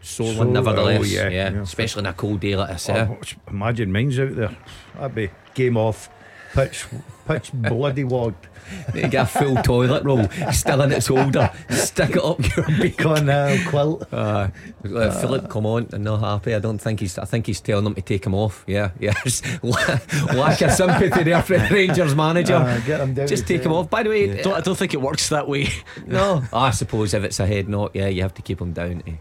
Sore 0.00 0.32
So- 0.32 0.38
one, 0.38 0.52
nevertheless. 0.52 1.00
oh, 1.00 1.04
yeah, 1.04 1.28
yeah, 1.28 1.50
yeah. 1.50 1.60
especially 1.62 2.00
in 2.00 2.06
a 2.06 2.12
cold 2.12 2.38
day 2.38 2.54
like 2.54 2.68
this. 2.70 2.88
Oh, 2.88 3.18
imagine 3.48 3.90
mine's 3.90 4.18
out 4.20 4.36
there. 4.36 4.56
That'd 4.94 5.14
be 5.16 5.30
game 5.54 5.76
off. 5.76 6.08
Pitch, 6.54 6.86
pitch 7.26 7.50
bloody 7.54 8.04
wogged. 8.04 8.46
You 8.94 9.08
get 9.08 9.24
a 9.24 9.26
full 9.26 9.56
toilet 9.62 10.04
roll 10.04 10.28
still 10.52 10.82
in 10.82 10.92
its 10.92 11.06
holder. 11.08 11.50
Stick 11.70 12.10
it 12.16 12.24
up 12.24 12.38
your 12.56 12.66
beak. 12.80 12.98
Cornell 12.98 13.58
quilt. 13.68 14.12
Uh, 14.12 14.48
uh, 14.84 15.10
Philip, 15.20 15.48
come 15.50 15.66
on! 15.66 15.88
I'm 15.92 16.02
not 16.02 16.20
happy. 16.20 16.54
I 16.54 16.58
don't 16.58 16.78
think 16.78 17.00
he's. 17.00 17.18
I 17.18 17.24
think 17.24 17.46
he's 17.46 17.60
telling 17.60 17.84
them 17.84 17.94
to 17.94 18.02
take 18.02 18.24
him 18.26 18.34
off. 18.34 18.64
Yeah, 18.66 18.90
yes. 19.00 19.42
Lack 19.62 20.60
of 20.62 20.72
sympathy 20.72 21.24
there 21.24 21.42
for 21.42 21.58
the 21.58 21.68
Rangers 21.74 22.14
manager. 22.14 22.54
Uh, 22.56 22.80
get 22.80 23.00
him 23.00 23.14
down 23.14 23.26
Just 23.26 23.46
take 23.46 23.58
him 23.62 23.70
ten. 23.70 23.72
off. 23.72 23.90
By 23.90 24.02
the 24.02 24.10
way, 24.10 24.42
Don't, 24.42 24.54
I 24.54 24.60
don't 24.60 24.76
think 24.76 24.94
it 24.94 25.00
works 25.00 25.28
that 25.30 25.48
way. 25.48 25.68
no. 26.06 26.42
I 26.52 26.70
suppose 26.70 27.14
if 27.14 27.24
it's 27.24 27.40
a 27.40 27.46
head 27.46 27.68
knock, 27.68 27.92
yeah, 27.94 28.08
you 28.08 28.22
have 28.22 28.34
to 28.34 28.42
keep 28.42 28.60
him 28.60 28.72
down. 28.72 29.02
Eh? 29.06 29.12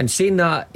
And 0.00 0.10
saying 0.10 0.38
that, 0.38 0.74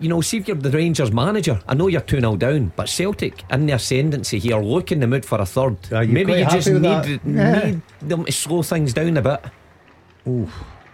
you 0.00 0.08
know, 0.10 0.20
see 0.20 0.36
if 0.36 0.46
you're 0.46 0.56
the 0.56 0.70
Rangers 0.70 1.10
manager. 1.10 1.58
I 1.66 1.72
know 1.72 1.86
you're 1.88 2.02
2 2.02 2.20
0 2.20 2.36
down, 2.36 2.72
but 2.76 2.90
Celtic 2.90 3.42
in 3.50 3.64
the 3.64 3.72
ascendancy 3.72 4.38
here, 4.38 4.58
look 4.60 4.92
in 4.92 5.00
the 5.00 5.06
mood 5.06 5.24
for 5.24 5.40
a 5.40 5.46
third. 5.46 5.78
Are 5.94 6.04
you 6.04 6.12
Maybe 6.12 6.32
quite 6.34 6.38
you 6.40 6.44
just 6.50 6.68
happy 6.68 6.78
with 6.78 7.24
need. 7.24 7.34
Yeah. 7.36 7.64
need 7.70 7.82
them 8.02 8.24
to 8.26 8.32
slow 8.32 8.62
things 8.62 8.92
down 8.92 9.16
a 9.16 9.22
bit. 9.22 9.40
Ooh, 10.28 10.46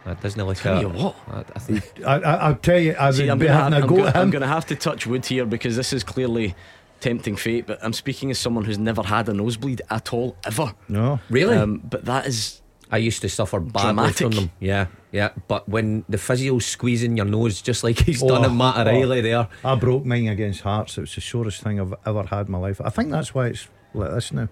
That 0.05 0.21
doesn't 0.21 0.41
look 0.47 0.59
Tell 0.59 0.77
a- 0.79 0.81
you 0.81 0.89
what. 0.91 1.17
I, 1.29 1.45
I 1.57 1.59
think 1.59 1.93
I, 2.07 2.15
I, 2.21 2.35
I'll 2.47 2.55
tell 2.55 2.79
you, 2.79 2.93
I 2.93 3.07
would 3.07 3.17
See, 3.17 3.29
I'm 3.29 3.39
gonna, 3.41 3.53
having 3.53 3.73
have, 3.73 3.83
a 3.83 3.85
I'm, 3.85 3.89
go 3.89 3.97
gonna, 3.97 4.13
I'm 4.21 4.31
gonna 4.31 4.47
have 4.47 4.67
to 4.67 4.77
touch 4.77 5.05
wood 5.09 5.27
here 5.27 5.45
because 5.45 5.75
this 5.75 5.93
is 5.93 6.05
clearly 6.05 6.55
tempting 7.01 7.35
fate. 7.35 7.67
But 7.67 7.81
I'm 7.83 7.93
speaking 7.93 8.31
as 8.31 8.39
someone 8.39 8.65
who's 8.65 8.79
never 8.79 9.03
had 9.03 9.29
a 9.29 9.33
nosebleed 9.35 9.83
at 9.91 10.13
all 10.13 10.37
ever. 10.45 10.73
No, 10.89 11.19
really. 11.29 11.57
Um, 11.57 11.79
but 11.79 12.05
that 12.05 12.29
is 12.29 12.62
I 12.93 12.99
used 12.99 13.23
to 13.23 13.29
suffer 13.29 13.59
badly 13.59 13.83
Dramatic. 13.89 14.17
from 14.19 14.31
them. 14.33 14.51
Yeah, 14.61 14.87
yeah. 15.13 15.31
But 15.49 15.67
when 15.69 16.05
the 16.11 16.19
physio's 16.19 16.67
squeezing 16.67 17.17
your 17.17 17.25
nose, 17.27 17.63
just 17.63 17.83
like 17.83 17.99
he's 17.99 18.21
done 18.21 18.45
Oh, 18.45 18.51
in 18.51 18.57
Matt 18.57 18.87
oh. 18.87 19.07
There. 19.09 19.49
I 19.65 19.75
broke 19.77 20.05
mine 20.05 20.29
against 20.29 20.61
Hearts. 20.61 20.99
It 20.99 21.01
was 21.03 21.15
the 21.15 21.23
sorest 21.23 21.63
thing 21.63 21.81
I've 21.81 21.95
ever 22.05 22.23
had 22.25 22.47
in 22.47 22.53
my 22.53 22.59
life. 22.59 22.81
I 22.85 22.91
think 22.91 23.11
that's 23.11 23.35
why 23.35 23.47
it's 23.49 23.67
like 23.95 24.11
this 24.11 24.31
now. 24.33 24.49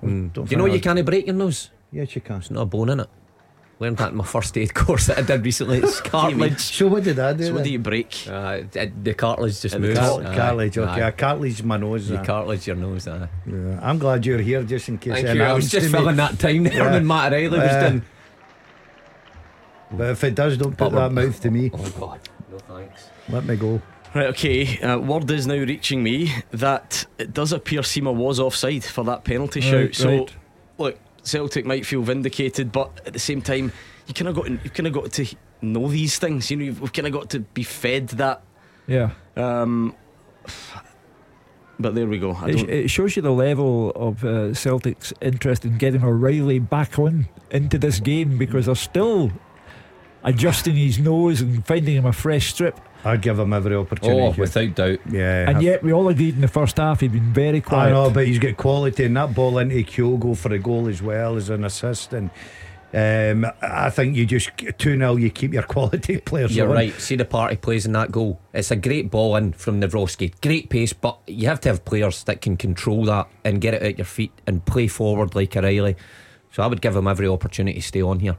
Hmm. 0.00 0.28
Don't 0.28 0.44
Do 0.46 0.50
you 0.50 0.56
know 0.58 0.66
I- 0.66 0.74
you 0.74 0.80
can't 0.80 1.02
break 1.06 1.26
your 1.26 1.34
nose? 1.34 1.70
Yes, 1.90 2.14
you 2.14 2.20
can. 2.20 2.36
It's 2.36 2.50
not 2.50 2.62
a 2.62 2.66
bone 2.66 2.90
in 2.90 3.00
it. 3.00 3.08
Learned 3.78 3.98
that 3.98 4.12
in 4.12 4.16
my 4.16 4.24
first 4.24 4.56
aid 4.56 4.72
course 4.72 5.06
that 5.08 5.18
I 5.18 5.22
did 5.22 5.44
recently. 5.44 5.78
It's 5.78 6.00
cartilage. 6.12 6.60
So 6.60 6.86
what 6.88 7.04
did 7.04 7.18
I 7.18 7.34
do? 7.34 7.44
so. 7.44 7.52
What 7.54 7.64
do 7.64 7.70
you 7.70 7.78
break? 7.78 8.26
Uh, 8.26 8.62
the 8.72 8.90
the 9.02 9.12
cartilage 9.12 9.60
just 9.60 9.74
And 9.74 9.84
moves. 9.84 9.98
car- 9.98 10.22
Aye, 10.22 10.34
cartilage. 10.34 10.78
Okay, 10.78 11.02
aye. 11.02 11.06
I 11.08 11.10
cartilage 11.10 11.62
my 11.62 11.76
nose. 11.76 12.08
You 12.08 12.16
uh, 12.16 12.24
cartilage 12.24 12.66
your 12.66 12.76
nose. 12.76 13.06
Aye. 13.06 13.28
yeah. 13.46 13.78
I'm 13.82 13.98
glad 13.98 14.24
you're 14.24 14.38
here 14.38 14.62
just 14.62 14.88
in 14.88 14.96
case. 14.96 15.12
Thank 15.22 15.36
you. 15.36 15.42
I 15.42 15.52
was 15.52 15.70
just 15.70 15.86
to 15.86 15.92
filling 15.92 16.16
that 16.16 16.38
time 16.38 16.62
there 16.64 16.72
Yeah. 16.72 16.90
when 16.90 17.06
Matt 17.06 17.34
O'Riley 17.34 17.48
was 17.58 17.70
Uh, 17.70 17.80
done. 17.80 18.02
But 19.92 20.10
if 20.10 20.24
it 20.24 20.34
does, 20.34 20.56
don't 20.56 20.76
put 20.76 20.92
that 20.92 21.12
mouth 21.12 21.40
to 21.42 21.50
me. 21.50 21.70
Oh 21.72 21.90
God, 22.00 22.20
no 22.50 22.58
thanks. 22.58 23.10
Let 23.28 23.44
me 23.44 23.56
go. 23.56 23.80
Right, 24.14 24.26
okay. 24.28 24.80
Uh, 24.80 24.98
word 24.98 25.30
is 25.30 25.46
now 25.46 25.54
reaching 25.56 26.02
me 26.02 26.32
that 26.52 27.04
it 27.18 27.34
does 27.34 27.52
appear 27.52 27.82
Sima 27.82 28.14
was 28.14 28.40
offside 28.40 28.84
for 28.84 29.04
that 29.04 29.24
penalty 29.24 29.60
Right, 29.60 29.94
shout. 29.94 29.94
So, 29.94 30.08
right. 30.08 30.32
look, 30.78 30.98
Celtic 31.26 31.66
might 31.66 31.84
feel 31.84 32.02
vindicated, 32.02 32.72
but 32.72 33.00
at 33.06 33.12
the 33.12 33.18
same 33.18 33.42
time, 33.42 33.72
you 34.06 34.14
kind 34.14 34.28
of 34.28 34.36
got 34.36 34.48
you've 34.48 34.72
kind 34.72 34.86
of 34.86 34.92
got 34.92 35.12
to 35.12 35.26
know 35.60 35.88
these 35.88 36.18
things. 36.18 36.50
You 36.50 36.56
know, 36.56 36.64
you've 36.64 36.92
kind 36.92 37.06
of 37.06 37.12
got 37.12 37.30
to 37.30 37.40
be 37.40 37.62
fed 37.62 38.08
that. 38.10 38.42
Yeah. 38.86 39.10
Um, 39.36 39.94
but 41.78 41.94
there 41.94 42.06
we 42.06 42.18
go. 42.18 42.32
I 42.32 42.50
It, 42.50 42.68
it 42.68 42.88
shows 42.88 43.16
you 43.16 43.22
the 43.22 43.32
level 43.32 43.90
of 43.90 44.24
uh, 44.24 44.54
Celtic's 44.54 45.12
interest 45.20 45.64
in 45.64 45.76
getting 45.78 46.02
O'Riley 46.02 46.58
back 46.58 46.98
on 46.98 47.28
into 47.50 47.78
this 47.78 48.00
game 48.00 48.38
because 48.38 48.66
they're 48.66 48.74
still 48.74 49.30
adjusting 50.24 50.74
his 50.74 50.98
nose 50.98 51.40
and 51.40 51.66
finding 51.66 51.96
him 51.96 52.06
a 52.06 52.12
fresh 52.12 52.52
strip. 52.52 52.80
I'd 53.06 53.22
give 53.22 53.38
him 53.38 53.52
every 53.52 53.76
opportunity. 53.76 54.20
Oh, 54.20 54.40
without 54.40 54.74
doubt. 54.74 54.98
yeah. 55.08 55.48
And 55.48 55.62
yet, 55.62 55.82
we 55.82 55.92
all 55.92 56.08
agreed 56.08 56.34
in 56.34 56.40
the 56.40 56.48
first 56.48 56.76
half 56.76 57.00
he'd 57.00 57.12
been 57.12 57.32
very 57.32 57.60
quiet. 57.60 57.88
I 57.88 57.92
know, 57.92 58.10
but 58.10 58.26
he's 58.26 58.38
got 58.38 58.56
quality, 58.56 59.04
and 59.04 59.16
that 59.16 59.34
ball 59.34 59.58
into 59.58 59.76
Kyogo 59.76 60.36
for 60.36 60.52
a 60.52 60.58
goal 60.58 60.88
as 60.88 61.00
well 61.00 61.36
as 61.36 61.48
an 61.48 61.64
assist. 61.64 62.12
And 62.12 62.30
um, 62.92 63.50
I 63.62 63.90
think 63.90 64.16
you 64.16 64.26
just 64.26 64.50
2 64.56 64.74
0, 64.98 65.16
you 65.16 65.30
keep 65.30 65.52
your 65.52 65.62
quality 65.74 66.18
players 66.18 66.56
You're 66.56 66.68
on. 66.68 66.74
right. 66.74 66.92
See 66.94 67.16
the 67.16 67.24
party 67.24 67.56
plays 67.56 67.86
in 67.86 67.92
that 67.92 68.10
goal. 68.10 68.40
It's 68.52 68.70
a 68.70 68.76
great 68.76 69.10
ball 69.10 69.36
in 69.36 69.52
from 69.52 69.80
Nawrocki. 69.80 70.32
Great 70.40 70.70
pace, 70.70 70.92
but 70.92 71.18
you 71.26 71.46
have 71.48 71.60
to 71.60 71.68
have 71.68 71.84
players 71.84 72.24
that 72.24 72.40
can 72.40 72.56
control 72.56 73.04
that 73.04 73.28
and 73.44 73.60
get 73.60 73.74
it 73.74 73.82
at 73.82 73.98
your 73.98 74.04
feet 74.04 74.32
and 74.46 74.64
play 74.64 74.88
forward 74.88 75.34
like 75.34 75.56
O'Riley. 75.56 75.96
So 76.52 76.62
I 76.62 76.66
would 76.66 76.80
give 76.80 76.96
him 76.96 77.06
every 77.06 77.28
opportunity 77.28 77.80
to 77.80 77.86
stay 77.86 78.02
on 78.02 78.20
here. 78.20 78.36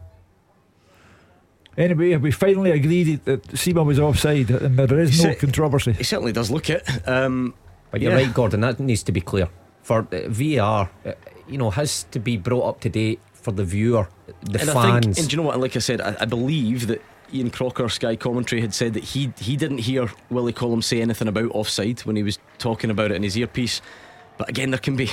Anyway, 1.78 2.16
we 2.18 2.32
finally 2.32 2.72
agreed 2.72 3.24
that 3.26 3.44
Sima 3.50 3.86
was 3.86 4.00
offside 4.00 4.50
and 4.50 4.78
there 4.78 5.00
is 5.00 5.24
no 5.24 5.30
He 5.30 5.36
controversy. 5.36 5.94
He 5.94 6.04
certainly 6.04 6.32
does 6.34 6.50
look 6.50 6.70
it. 6.70 6.84
Um, 7.08 7.54
But 7.92 8.02
you're 8.02 8.12
Yeah. 8.12 8.18
right, 8.26 8.34
Gordon. 8.34 8.62
That 8.62 8.80
needs 8.80 9.04
to 9.04 9.12
be 9.12 9.22
clear 9.22 9.48
for 9.84 10.00
uh, 10.12 10.28
VAR. 10.28 10.90
uh, 11.06 11.12
You 11.48 11.58
know, 11.58 11.70
has 11.72 12.06
to 12.12 12.20
be 12.20 12.36
brought 12.38 12.66
up 12.68 12.80
to 12.82 12.90
date 12.90 13.20
for 13.34 13.54
the 13.54 13.64
viewer, 13.64 14.08
the 14.52 14.60
and 14.60 14.70
I 14.70 14.74
fans. 14.74 15.06
think, 15.06 15.18
and 15.20 15.30
do 15.30 15.36
you 15.36 15.42
know 15.42 15.48
what? 15.48 15.60
Like 15.62 15.78
I 15.78 15.80
said, 15.80 16.02
I, 16.02 16.16
I 16.20 16.26
believe 16.26 16.88
that 16.88 17.02
Ian 17.34 17.50
Crocker, 17.50 17.88
Sky 17.90 18.18
Commentary, 18.18 18.60
had 18.62 18.74
said 18.74 18.94
that 18.94 19.04
he 19.04 19.32
he 19.40 19.56
didn't 19.56 19.78
hear 19.80 20.10
Willie 20.30 20.52
Collum 20.54 20.82
say 20.82 21.02
anything 21.02 21.28
about 21.30 21.52
offside 21.56 22.02
when 22.02 22.16
he 22.18 22.24
was 22.24 22.38
talking 22.58 22.90
about 22.92 23.12
it 23.12 23.16
in 23.16 23.24
his 23.24 23.38
earpiece. 23.38 23.82
But 24.38 24.50
again, 24.50 24.72
there 24.72 24.80
can 24.80 24.96
be, 24.98 25.10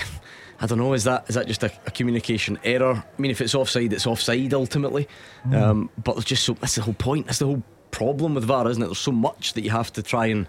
I 0.61 0.67
don't 0.67 0.79
know, 0.79 0.93
is 0.93 1.05
that 1.05 1.25
is 1.29 1.35
that 1.35 1.47
just 1.47 1.63
a, 1.63 1.73
a 1.87 1.91
communication 1.91 2.59
error? 2.65 2.95
I 3.19 3.21
mean, 3.21 3.31
if 3.31 3.41
it's 3.41 3.55
offside, 3.55 3.93
it's 3.93 4.07
offside 4.07 4.55
ultimately. 4.55 5.09
Um, 5.53 5.91
but 6.03 6.15
there's 6.15 6.25
just 6.25 6.45
so 6.45 6.55
that's 6.55 6.77
the 6.77 6.83
whole 6.83 6.95
point. 6.95 7.27
That's 7.27 7.39
the 7.41 7.47
whole 7.47 7.63
problem 7.91 8.35
with 8.35 8.45
VAR, 8.45 8.69
isn't 8.69 8.83
it? 8.83 8.87
There's 8.87 8.99
so 8.99 9.13
much 9.13 9.55
that 9.55 9.63
you 9.63 9.71
have 9.71 9.93
to 9.95 10.03
try 10.03 10.27
and. 10.27 10.47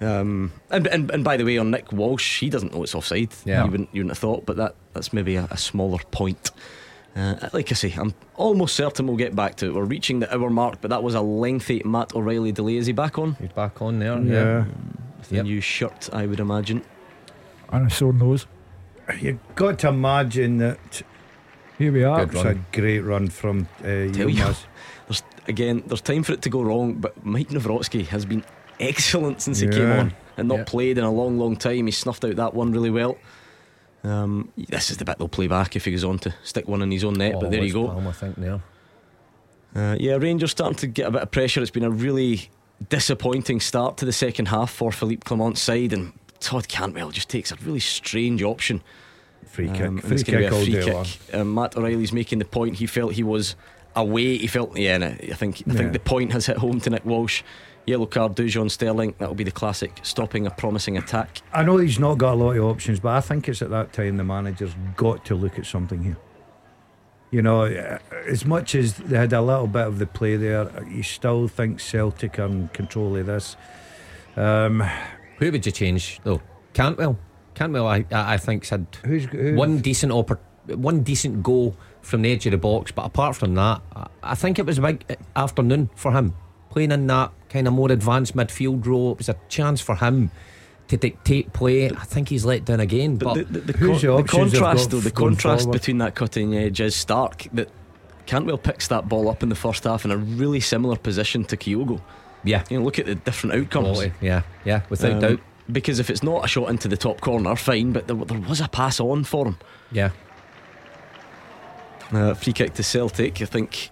Um, 0.00 0.52
and, 0.70 0.86
and 0.88 1.10
and 1.10 1.24
by 1.24 1.36
the 1.36 1.44
way, 1.44 1.56
on 1.58 1.70
Nick 1.70 1.92
Walsh, 1.92 2.40
he 2.40 2.50
doesn't 2.50 2.74
know 2.74 2.82
it's 2.82 2.94
offside. 2.94 3.32
Yeah. 3.44 3.64
you 3.64 3.70
wouldn't 3.70 3.88
you 3.92 4.00
wouldn't 4.00 4.10
have 4.12 4.18
thought, 4.18 4.44
but 4.44 4.56
that 4.56 4.74
that's 4.92 5.12
maybe 5.12 5.36
a, 5.36 5.46
a 5.50 5.56
smaller 5.56 5.98
point. 6.10 6.50
Uh, 7.16 7.36
like 7.52 7.70
I 7.70 7.74
say, 7.74 7.92
I'm 7.96 8.12
almost 8.34 8.74
certain 8.74 9.06
we'll 9.06 9.16
get 9.16 9.36
back 9.36 9.54
to 9.56 9.66
it. 9.66 9.74
We're 9.74 9.84
reaching 9.84 10.18
the 10.18 10.34
hour 10.34 10.50
mark, 10.50 10.80
but 10.80 10.90
that 10.90 11.02
was 11.04 11.14
a 11.14 11.20
lengthy 11.20 11.80
Matt 11.84 12.14
O'Riley 12.14 12.50
delay. 12.50 12.76
Is 12.76 12.86
he 12.86 12.92
back 12.92 13.18
on? 13.18 13.34
He's 13.36 13.52
back 13.52 13.80
on 13.80 14.00
there. 14.00 14.18
Yeah. 14.20 14.64
With 15.18 15.30
a 15.30 15.34
Yep. 15.36 15.44
new 15.44 15.60
shirt, 15.60 16.10
I 16.12 16.26
would 16.26 16.40
imagine. 16.40 16.82
And 17.70 17.86
a 17.86 17.90
sore 17.90 18.12
nose. 18.12 18.46
You've 19.20 19.38
got 19.54 19.78
to 19.80 19.88
imagine 19.88 20.58
that 20.58 21.02
Here 21.78 21.92
we 21.92 22.04
are. 22.04 22.26
Good 22.26 22.34
it's 22.34 22.44
a 22.44 22.78
great 22.80 23.00
run 23.00 23.28
from 23.28 23.68
uh, 23.80 24.12
Tell 24.12 24.28
you. 24.30 24.44
There's 25.06 25.22
again, 25.46 25.82
there's 25.86 26.00
time 26.00 26.22
for 26.22 26.32
it 26.32 26.42
to 26.42 26.48
go 26.48 26.62
wrong, 26.62 26.94
but 26.94 27.22
Maik 27.24 27.48
Nawrocki 27.48 28.06
has 28.06 28.24
been 28.24 28.42
excellent 28.80 29.42
since 29.42 29.58
he 29.58 29.68
came 29.68 29.90
on 29.90 30.14
and 30.38 30.48
not 30.48 30.58
Yeah. 30.58 30.64
played 30.64 30.98
in 30.98 31.04
a 31.04 31.10
long, 31.12 31.38
long 31.38 31.56
time. 31.56 31.84
He 31.86 31.92
snuffed 31.92 32.24
out 32.24 32.36
that 32.36 32.54
one 32.54 32.72
really 32.72 32.90
well. 32.90 33.18
Um, 34.02 34.50
this 34.56 34.90
is 34.90 34.96
the 34.96 35.04
bit 35.04 35.18
they'll 35.18 35.28
play 35.28 35.46
back 35.46 35.76
if 35.76 35.84
he 35.84 35.90
goes 35.90 36.04
on 36.04 36.18
to 36.20 36.34
stick 36.42 36.66
one 36.68 36.80
in 36.82 36.90
his 36.90 37.04
own 37.04 37.14
net. 37.14 37.34
Oh, 37.36 37.40
but 37.40 37.50
there 37.50 37.62
you 37.62 37.72
go. 37.72 37.88
Brom, 37.88 38.06
I 38.06 38.12
think 38.12 38.36
there. 38.36 38.62
Uh, 39.74 39.96
yeah, 39.98 40.14
Rangers 40.16 40.50
starting 40.52 40.76
to 40.78 40.86
get 40.86 41.08
a 41.08 41.10
bit 41.10 41.22
of 41.22 41.30
pressure. 41.30 41.60
It's 41.60 41.70
been 41.70 41.84
a 41.84 41.90
really 41.90 42.48
disappointing 42.88 43.60
start 43.60 43.96
to 43.98 44.04
the 44.04 44.12
second 44.12 44.46
half 44.48 44.70
for 44.70 44.92
Philippe 44.92 45.22
Clement's 45.24 45.60
side, 45.60 45.92
and 45.92 46.12
Todd 46.44 46.68
Cantwell 46.68 47.10
just 47.10 47.28
takes 47.30 47.50
a 47.50 47.56
really 47.56 47.80
strange 47.80 48.42
option. 48.42 48.82
Free 49.46 49.68
kick. 49.68 49.80
Um, 49.86 49.98
free 49.98 50.22
kick 50.22 50.34
a 50.34 50.54
all 50.54 50.62
free 50.64 50.72
day 50.74 50.84
kick. 50.84 51.34
Um, 51.34 51.54
Matt 51.54 51.76
O'Riley's 51.76 52.12
making 52.12 52.38
the 52.38 52.44
point. 52.44 52.76
He 52.76 52.86
felt 52.86 53.14
he 53.14 53.22
was 53.22 53.56
away. 53.96 54.36
He 54.36 54.46
felt 54.46 54.76
yeah. 54.76 54.96
And 54.96 55.04
I 55.04 55.10
think 55.34 55.62
I 55.66 55.72
Yeah. 55.72 55.78
think 55.78 55.92
the 55.94 56.00
point 56.00 56.32
has 56.32 56.46
hit 56.46 56.58
home 56.58 56.80
to 56.80 56.90
Nick 56.90 57.04
Walsh. 57.06 57.42
Yellow 57.86 58.06
card, 58.06 58.34
Dujon 58.34 58.70
Sterling. 58.70 59.14
That'll 59.18 59.34
be 59.34 59.44
the 59.44 59.50
classic 59.50 60.00
stopping 60.02 60.46
a 60.46 60.50
promising 60.50 60.96
attack. 60.96 61.42
I 61.52 61.62
know 61.62 61.76
he's 61.78 61.98
not 61.98 62.16
got 62.18 62.32
a 62.32 62.36
lot 62.36 62.56
of 62.56 62.64
options, 62.64 62.98
but 63.00 63.10
I 63.10 63.20
think 63.20 63.48
it's 63.48 63.60
at 63.62 63.70
that 63.70 63.92
time 63.92 64.16
the 64.16 64.24
manager's 64.24 64.74
got 64.96 65.24
to 65.26 65.34
look 65.34 65.58
at 65.58 65.66
something 65.66 66.02
here. 66.02 66.16
You 67.30 67.42
know, 67.42 67.64
uh, 67.64 67.98
as 68.26 68.44
much 68.46 68.74
as 68.74 68.94
they 68.94 69.16
had 69.18 69.32
a 69.32 69.42
little 69.42 69.66
bit 69.66 69.86
of 69.86 69.98
the 69.98 70.06
play 70.06 70.36
there, 70.36 70.70
you 70.88 71.02
still 71.02 71.46
think 71.48 71.78
Celtic 71.80 72.38
are 72.38 72.46
in 72.46 72.68
control 72.68 73.16
of 73.16 73.26
this. 73.26 73.56
Um, 74.36 74.82
Who 75.38 75.50
would 75.52 75.64
you 75.66 75.72
change 75.72 76.20
though? 76.24 76.40
Cantwell. 76.72 77.18
Cantwell, 77.54 77.86
I 77.86 78.04
I 78.12 78.34
I 78.34 78.36
think's 78.36 78.68
had 78.70 78.86
who's 79.04 79.24
who, 79.26 79.54
one 79.54 79.78
decent 79.78 80.12
oppor- 80.12 80.38
one 80.66 81.02
decent 81.02 81.42
goal 81.42 81.76
from 82.02 82.22
the 82.22 82.32
edge 82.32 82.46
of 82.46 82.52
the 82.52 82.58
box, 82.58 82.92
but 82.92 83.04
apart 83.06 83.36
from 83.36 83.54
that, 83.54 83.80
I, 83.94 84.06
I 84.22 84.34
think 84.34 84.58
it 84.58 84.66
was 84.66 84.78
a 84.78 84.82
big 84.82 85.04
uh, 85.08 85.14
afternoon 85.36 85.90
for 85.94 86.12
him 86.12 86.34
playing 86.70 86.90
in 86.92 87.06
that 87.06 87.30
kind 87.48 87.68
of 87.68 87.72
more 87.72 87.90
advanced 87.92 88.34
midfield 88.36 88.84
role. 88.86 89.12
It 89.12 89.18
was 89.18 89.28
a 89.28 89.36
chance 89.48 89.80
for 89.80 89.94
him 89.94 90.30
to 90.88 90.96
dictate 90.96 91.52
play. 91.52 91.88
I 91.90 92.04
think 92.04 92.28
he's 92.28 92.44
let 92.44 92.64
down 92.64 92.80
again, 92.80 93.16
but, 93.16 93.34
But 93.34 93.52
the, 93.52 93.60
the, 93.60 93.72
the, 93.72 93.78
who's 93.78 94.02
con- 94.02 94.16
the 94.16 94.22
the 94.22 94.28
contrast, 94.28 94.90
though, 94.90 95.00
the 95.00 95.10
contrast 95.10 95.64
forward? 95.64 95.78
between 95.78 95.98
that 95.98 96.14
cutting 96.16 96.56
edge 96.56 96.80
is 96.80 96.94
stark. 96.96 97.46
That 97.52 97.70
Cantwell 98.26 98.58
picks 98.58 98.88
that 98.88 99.08
ball 99.08 99.28
up 99.28 99.42
in 99.42 99.48
the 99.50 99.54
first 99.54 99.84
half 99.84 100.04
in 100.04 100.10
a 100.10 100.16
really 100.16 100.60
similar 100.60 100.96
position 100.96 101.44
to 101.44 101.56
Kyogo. 101.56 102.00
Yeah, 102.44 102.62
You 102.70 102.78
know, 102.78 102.84
look 102.84 102.98
at 102.98 103.06
the 103.06 103.14
different 103.14 103.56
outcomes. 103.56 103.88
quality. 103.98 104.12
yeah, 104.20 104.42
yeah, 104.64 104.82
without 104.90 105.12
Um, 105.12 105.20
doubt, 105.20 105.40
Because 105.72 105.98
if 105.98 106.10
it's 106.10 106.22
not 106.22 106.44
a 106.44 106.48
shot 106.48 106.68
into 106.70 106.88
the 106.88 106.96
top 106.96 107.20
corner, 107.20 107.56
fine, 107.56 107.92
but 107.92 108.06
there, 108.06 108.16
there 108.16 108.38
was 108.38 108.60
a 108.60 108.68
pass 108.68 109.00
on 109.00 109.24
for 109.24 109.46
him. 109.46 109.56
yeah. 109.90 110.10
Uh, 112.12 112.34
free 112.34 112.52
kick 112.52 112.74
to 112.74 112.82
Celtic, 112.82 113.40
I 113.42 113.46
think. 113.46 113.90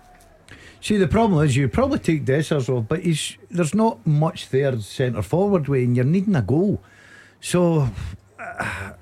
See, 0.80 0.96
the 0.96 1.08
problem 1.08 1.42
is 1.44 1.56
you 1.56 1.68
probably 1.68 1.98
take 1.98 2.24
Dessers 2.24 2.68
off, 2.68 2.86
but 2.88 3.00
he's 3.00 3.36
there's 3.50 3.74
not 3.74 4.06
much 4.06 4.48
there 4.50 4.78
centre 4.80 5.22
forward 5.22 5.66
way, 5.68 5.84
and 5.84 5.96
you're 5.96 6.04
needing 6.04 6.36
a 6.36 6.42
goal. 6.42 6.80
So 7.40 7.88
uh, 8.38 8.92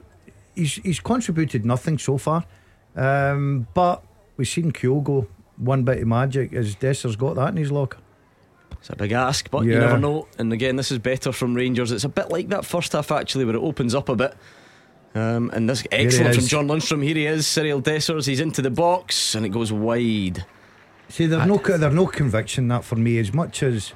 he's 0.54 0.74
he's 0.76 1.00
contributed 1.00 1.64
nothing 1.64 1.98
so 1.98 2.18
far. 2.18 2.44
Um, 2.96 3.66
but 3.74 4.02
we've 4.36 4.48
seen 4.48 4.72
Kyogo 4.72 5.26
one 5.56 5.82
bit 5.82 5.98
of 6.02 6.06
magic. 6.08 6.52
Has 6.52 6.76
Dessers 6.76 7.18
got 7.18 7.34
that 7.36 7.48
in 7.48 7.56
his 7.56 7.72
locker? 7.72 7.98
It's 8.80 8.90
a 8.90 8.96
big 8.96 9.12
ask, 9.12 9.50
but 9.50 9.64
you 9.64 9.78
never 9.78 9.98
know. 9.98 10.26
And 10.38 10.52
again, 10.52 10.76
this 10.76 10.90
is 10.90 10.98
better 10.98 11.32
from 11.32 11.54
Rangers. 11.54 11.92
It's 11.92 12.04
a 12.04 12.08
bit 12.08 12.30
like 12.30 12.48
that 12.48 12.64
first 12.64 12.92
half, 12.92 13.12
actually, 13.12 13.44
where 13.44 13.54
it 13.54 13.60
opens 13.62 13.94
up 13.94 14.08
a 14.08 14.16
bit. 14.16 14.34
Um, 15.14 15.50
and 15.52 15.68
this 15.68 15.84
excellent 15.92 16.36
from. 16.36 16.46
John 16.46 16.68
Lundstram. 16.68 17.02
Here 17.04 17.14
he 17.14 17.26
is, 17.26 17.44
Cyriel 17.44 17.82
Dessers. 17.82 18.26
He's 18.26 18.40
into 18.40 18.62
the 18.62 18.70
box, 18.70 19.34
and 19.34 19.44
it 19.44 19.50
goes 19.50 19.72
wide. 19.72 20.44
See, 21.08 21.26
there's 21.26 21.46
no 21.46 21.58
there's 21.58 21.94
no 21.94 22.06
conviction 22.06 22.68
that 22.68 22.84
for 22.84 22.96
me 22.96 23.18
as 23.18 23.34
much 23.34 23.62
as. 23.62 23.92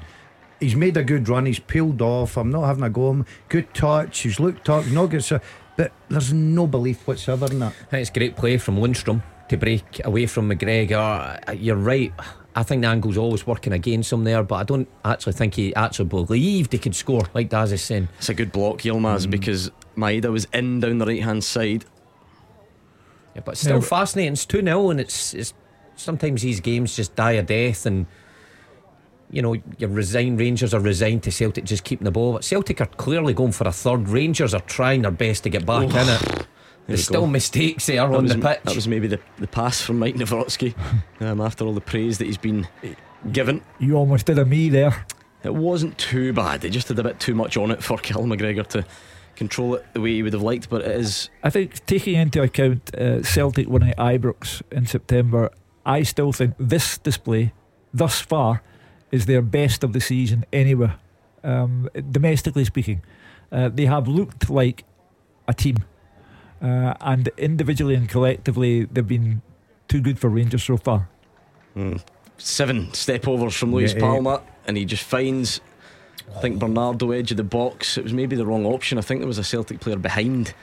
He's 0.60 0.76
made 0.76 0.96
a 0.96 1.02
good 1.02 1.28
run. 1.28 1.46
He's 1.46 1.58
peeled 1.58 2.00
off. 2.00 2.36
I'm 2.36 2.50
not 2.50 2.64
having 2.64 2.84
a 2.84 2.90
go. 2.90 3.08
at 3.08 3.14
him. 3.16 3.26
Good 3.48 3.74
touch. 3.74 4.20
He's 4.20 4.40
looked 4.40 4.68
up. 4.68 4.84
He's 4.84 4.92
not 4.92 5.06
good. 5.06 5.22
So, 5.22 5.40
but 5.76 5.92
there's 6.08 6.32
no 6.32 6.66
belief 6.66 7.06
whatsoever 7.06 7.46
in 7.46 7.58
that. 7.58 7.72
I 7.72 7.84
think 7.84 8.00
it's 8.02 8.10
great 8.10 8.36
play 8.36 8.56
from 8.58 8.76
Lundstram 8.76 9.22
to 9.48 9.56
break 9.56 10.04
away 10.04 10.26
from 10.26 10.50
McGregor. 10.50 11.60
You're 11.60 11.76
right. 11.76 12.12
I 12.56 12.62
think 12.62 12.82
the 12.82 12.88
angle's 12.88 13.16
always 13.16 13.46
working 13.46 13.72
against 13.72 14.12
him 14.12 14.24
there, 14.24 14.42
but 14.42 14.56
I 14.56 14.62
don't 14.62 14.88
actually 15.04 15.32
think 15.32 15.54
he 15.54 15.74
actually 15.74 16.06
believed 16.06 16.72
he 16.72 16.78
could 16.78 16.94
score, 16.94 17.22
like 17.34 17.48
Daz 17.48 17.72
is 17.72 17.82
saying. 17.82 18.08
It's 18.18 18.28
a 18.28 18.34
good 18.34 18.52
block, 18.52 18.78
Yilmaz, 18.78 19.26
mm. 19.26 19.30
because 19.30 19.70
Maeda 19.96 20.30
was 20.30 20.46
in 20.52 20.80
down 20.80 20.98
the 20.98 21.06
right 21.06 21.22
hand 21.22 21.42
side. 21.42 21.84
Yeah, 23.34 23.42
but 23.44 23.56
still 23.56 23.76
yeah, 23.76 23.82
fascinating. 23.82 24.34
It's 24.34 24.46
2 24.46 24.62
0, 24.62 24.90
and 24.90 25.00
it's, 25.00 25.34
it's 25.34 25.52
sometimes 25.96 26.42
these 26.42 26.60
games 26.60 26.94
just 26.94 27.16
die 27.16 27.32
a 27.32 27.42
death, 27.42 27.86
and 27.86 28.06
you 29.30 29.42
know, 29.42 29.56
you're 29.78 29.90
resigned. 29.90 30.38
Rangers 30.38 30.72
are 30.72 30.80
resigned 30.80 31.24
to 31.24 31.32
Celtic 31.32 31.64
just 31.64 31.82
keeping 31.82 32.04
the 32.04 32.12
ball. 32.12 32.34
But 32.34 32.44
Celtic 32.44 32.80
are 32.80 32.86
clearly 32.86 33.34
going 33.34 33.50
for 33.50 33.66
a 33.66 33.72
third. 33.72 34.08
Rangers 34.08 34.54
are 34.54 34.60
trying 34.60 35.02
their 35.02 35.10
best 35.10 35.42
to 35.42 35.50
get 35.50 35.66
back 35.66 35.92
oh. 35.92 35.98
in 35.98 36.08
it. 36.08 36.46
There's 36.86 37.04
still 37.04 37.22
go. 37.22 37.26
mistakes 37.26 37.86
there 37.86 37.96
that 37.96 38.14
on 38.14 38.24
was, 38.24 38.34
the 38.34 38.42
pitch. 38.42 38.60
That 38.64 38.74
was 38.74 38.86
maybe 38.86 39.06
the, 39.06 39.20
the 39.38 39.46
pass 39.46 39.80
from 39.80 39.98
Mike 39.98 40.16
Nawrocki 40.16 40.74
um, 41.20 41.40
after 41.40 41.64
all 41.64 41.72
the 41.72 41.80
praise 41.80 42.18
that 42.18 42.26
he's 42.26 42.38
been 42.38 42.68
given. 43.32 43.62
You 43.78 43.94
almost 43.96 44.26
did 44.26 44.38
a 44.38 44.44
me 44.44 44.68
there. 44.68 45.06
It 45.42 45.54
wasn't 45.54 45.96
too 45.98 46.32
bad. 46.32 46.60
They 46.60 46.70
just 46.70 46.88
did 46.88 46.98
a 46.98 47.02
bit 47.02 47.20
too 47.20 47.34
much 47.34 47.56
on 47.56 47.70
it 47.70 47.82
for 47.82 47.98
Callum 47.98 48.30
McGregor 48.30 48.66
to 48.68 48.84
control 49.36 49.74
it 49.74 49.84
the 49.92 50.00
way 50.00 50.14
he 50.14 50.22
would 50.22 50.32
have 50.32 50.42
liked, 50.42 50.68
but 50.68 50.82
it 50.82 50.90
is. 50.92 51.28
I 51.42 51.50
think 51.50 51.84
taking 51.86 52.14
into 52.14 52.42
account 52.42 52.94
uh, 52.94 53.22
Celtic 53.22 53.68
winning 53.68 53.90
at 53.90 53.98
Ibrox 53.98 54.62
in 54.70 54.86
September, 54.86 55.50
I 55.84 56.02
still 56.02 56.32
think 56.32 56.54
this 56.58 56.98
display, 56.98 57.52
thus 57.92 58.20
far, 58.20 58.62
is 59.10 59.26
their 59.26 59.42
best 59.42 59.84
of 59.84 59.92
the 59.92 60.00
season 60.00 60.44
anywhere, 60.52 60.96
um, 61.42 61.88
domestically 62.10 62.64
speaking. 62.64 63.02
Uh, 63.52 63.68
they 63.68 63.84
have 63.86 64.08
looked 64.08 64.48
like 64.50 64.84
a 65.46 65.54
team 65.54 65.84
uh, 66.64 66.94
and 67.02 67.28
individually 67.36 67.94
and 67.94 68.08
collectively, 68.08 68.86
they've 68.86 69.06
been 69.06 69.42
too 69.86 70.00
good 70.00 70.18
for 70.18 70.30
Rangers 70.30 70.64
so 70.64 70.78
far. 70.78 71.08
Mm. 71.76 72.02
Seven 72.38 72.92
step 72.94 73.28
overs 73.28 73.54
from 73.54 73.72
Luis 73.72 73.92
yeah, 73.92 74.00
Palma, 74.00 74.42
and 74.66 74.76
he 74.76 74.86
just 74.86 75.04
finds, 75.04 75.60
I 76.34 76.40
think, 76.40 76.58
Bernardo 76.58 77.10
edge 77.10 77.30
of 77.30 77.36
the 77.36 77.44
box. 77.44 77.98
It 77.98 78.02
was 78.02 78.14
maybe 78.14 78.34
the 78.34 78.46
wrong 78.46 78.64
option. 78.64 78.96
I 78.96 79.02
think 79.02 79.20
there 79.20 79.28
was 79.28 79.38
a 79.38 79.44
Celtic 79.44 79.80
player 79.80 79.96
behind. 79.96 80.54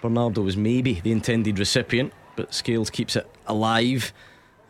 Bernardo 0.00 0.40
was 0.40 0.56
maybe 0.56 1.00
the 1.00 1.10
intended 1.10 1.58
recipient, 1.58 2.12
but 2.36 2.54
Scales 2.54 2.88
keeps 2.88 3.16
it 3.16 3.28
alive. 3.46 4.12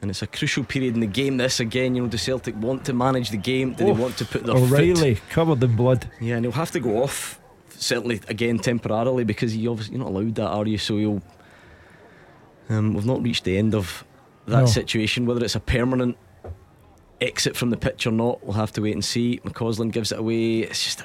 And 0.01 0.11
it's 0.11 0.23
a 0.23 0.27
crucial 0.27 0.65
period 0.65 0.95
in 0.95 1.01
the 1.01 1.07
game. 1.07 1.37
This 1.37 1.61
again, 1.61 1.95
you 1.95 2.03
know, 2.03 2.09
does 2.09 2.23
Celtic 2.23 2.57
want 2.57 2.87
to 2.87 2.95
manage 2.95 3.29
the 3.29 3.37
game? 3.37 3.75
Do 3.75 3.85
they 3.85 3.93
want 3.93 4.17
to 4.17 4.25
put 4.25 4.45
their 4.45 4.57
O'Riley 4.57 5.17
foot? 5.17 5.29
covered 5.29 5.63
in 5.63 5.77
blood. 5.77 6.11
Yeah, 6.21 6.37
and 6.37 6.45
he'll 6.47 6.53
have 6.53 6.71
to 6.71 6.81
go 6.81 7.03
off 7.03 7.40
certainly 7.81 8.21
again 8.29 8.59
temporarily 8.59 9.25
because 9.25 9.57
you 9.57 9.71
obviously 9.71 9.97
you're 9.97 10.05
not 10.05 10.11
allowed 10.11 10.35
that, 10.37 10.47
are 10.47 10.67
you? 10.67 10.79
So 10.79 10.97
you'll. 10.97 11.23
Um, 12.69 12.95
we've 12.95 13.07
not 13.07 13.21
reached 13.23 13.45
the 13.45 13.59
end 13.59 13.75
of 13.75 14.05
that 14.47 14.61
no. 14.61 14.67
situation. 14.67 15.27
Whether 15.27 15.45
it's 15.45 15.57
a 15.57 15.61
permanent 15.61 16.17
exit 17.21 17.57
from 17.57 17.71
the 17.71 17.77
pitch 17.77 18.07
or 18.07 18.13
not, 18.13 18.45
we'll 18.45 18.55
have 18.55 18.73
to 18.73 18.83
wait 18.83 18.95
and 18.95 19.05
see. 19.05 19.41
McCausland 19.45 19.93
gives 19.93 20.13
it 20.13 20.19
away. 20.19 20.61
It's 20.61 20.85
just 20.85 21.01
a 21.01 21.05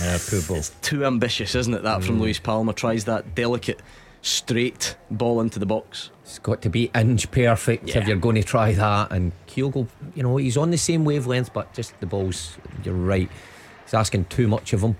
yeah, 0.00 0.18
poor 0.28 0.56
It's 0.56 0.70
too 0.82 1.04
ambitious, 1.04 1.54
isn't 1.54 1.74
it? 1.74 1.82
That 1.82 2.00
mm. 2.00 2.04
from 2.04 2.20
Luis 2.20 2.38
Palma 2.38 2.72
tries 2.72 3.04
that 3.06 3.34
delicate, 3.34 3.80
straight 4.22 4.96
ball 5.10 5.40
into 5.40 5.58
the 5.58 5.66
box. 5.66 6.10
It's 6.22 6.38
got 6.38 6.62
to 6.62 6.70
be 6.70 6.90
inch 6.94 7.30
perfect 7.30 7.88
yeah. 7.88 7.98
if 7.98 8.08
you're 8.08 8.16
going 8.16 8.36
to 8.36 8.42
try 8.42 8.72
that. 8.72 9.12
And 9.12 9.32
Kyogo, 9.46 9.88
you 10.14 10.22
know, 10.22 10.36
he's 10.36 10.56
on 10.56 10.70
the 10.70 10.78
same 10.78 11.04
wavelength, 11.04 11.52
but 11.52 11.72
just 11.72 11.98
the 12.00 12.06
balls. 12.06 12.56
You're 12.84 12.94
right. 12.94 13.28
He's 13.84 13.94
asking 13.94 14.26
too 14.26 14.48
much 14.48 14.72
of 14.72 14.82
him. 14.82 14.96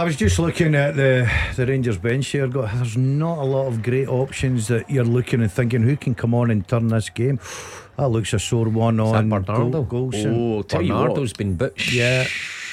I 0.00 0.04
was 0.04 0.16
just 0.16 0.38
looking 0.38 0.74
at 0.74 0.96
the 0.96 1.30
the 1.56 1.66
Rangers 1.66 1.98
bench 1.98 2.28
here. 2.28 2.48
Got 2.48 2.72
there's 2.72 2.96
not 2.96 3.36
a 3.36 3.44
lot 3.44 3.66
of 3.66 3.82
great 3.82 4.08
options 4.08 4.66
that 4.68 4.88
you're 4.88 5.04
looking 5.04 5.42
and 5.42 5.52
thinking 5.52 5.82
who 5.82 5.94
can 5.94 6.14
come 6.14 6.32
on 6.32 6.50
and 6.50 6.66
turn 6.66 6.88
this 6.88 7.10
game. 7.10 7.38
That 7.98 8.08
looks 8.08 8.32
a 8.32 8.38
sore 8.38 8.70
one 8.70 8.98
on 8.98 9.28
Bernardo. 9.28 9.82
Go, 9.82 10.10
oh, 10.14 10.62
Bernardo's 10.62 11.34
been 11.34 11.54
booked. 11.54 11.92
Yeah. 11.92 12.24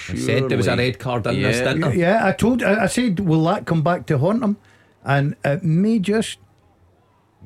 He 0.09 0.15
said 0.15 0.47
there 0.47 0.57
was 0.57 0.67
a 0.67 0.77
red 0.77 0.99
card 0.99 1.27
in 1.27 1.35
yeah. 1.35 1.47
this, 1.51 1.57
didn't 1.59 1.91
he? 1.91 1.99
Yeah, 1.99 2.25
I 2.25 2.31
told. 2.31 2.63
I, 2.63 2.83
I 2.83 2.87
said, 2.87 3.19
will 3.19 3.43
that 3.43 3.65
come 3.65 3.81
back 3.81 4.05
to 4.05 4.17
haunt 4.17 4.41
him? 4.41 4.55
And 5.03 5.35
it 5.43 5.63
may 5.63 5.99
just 5.99 6.39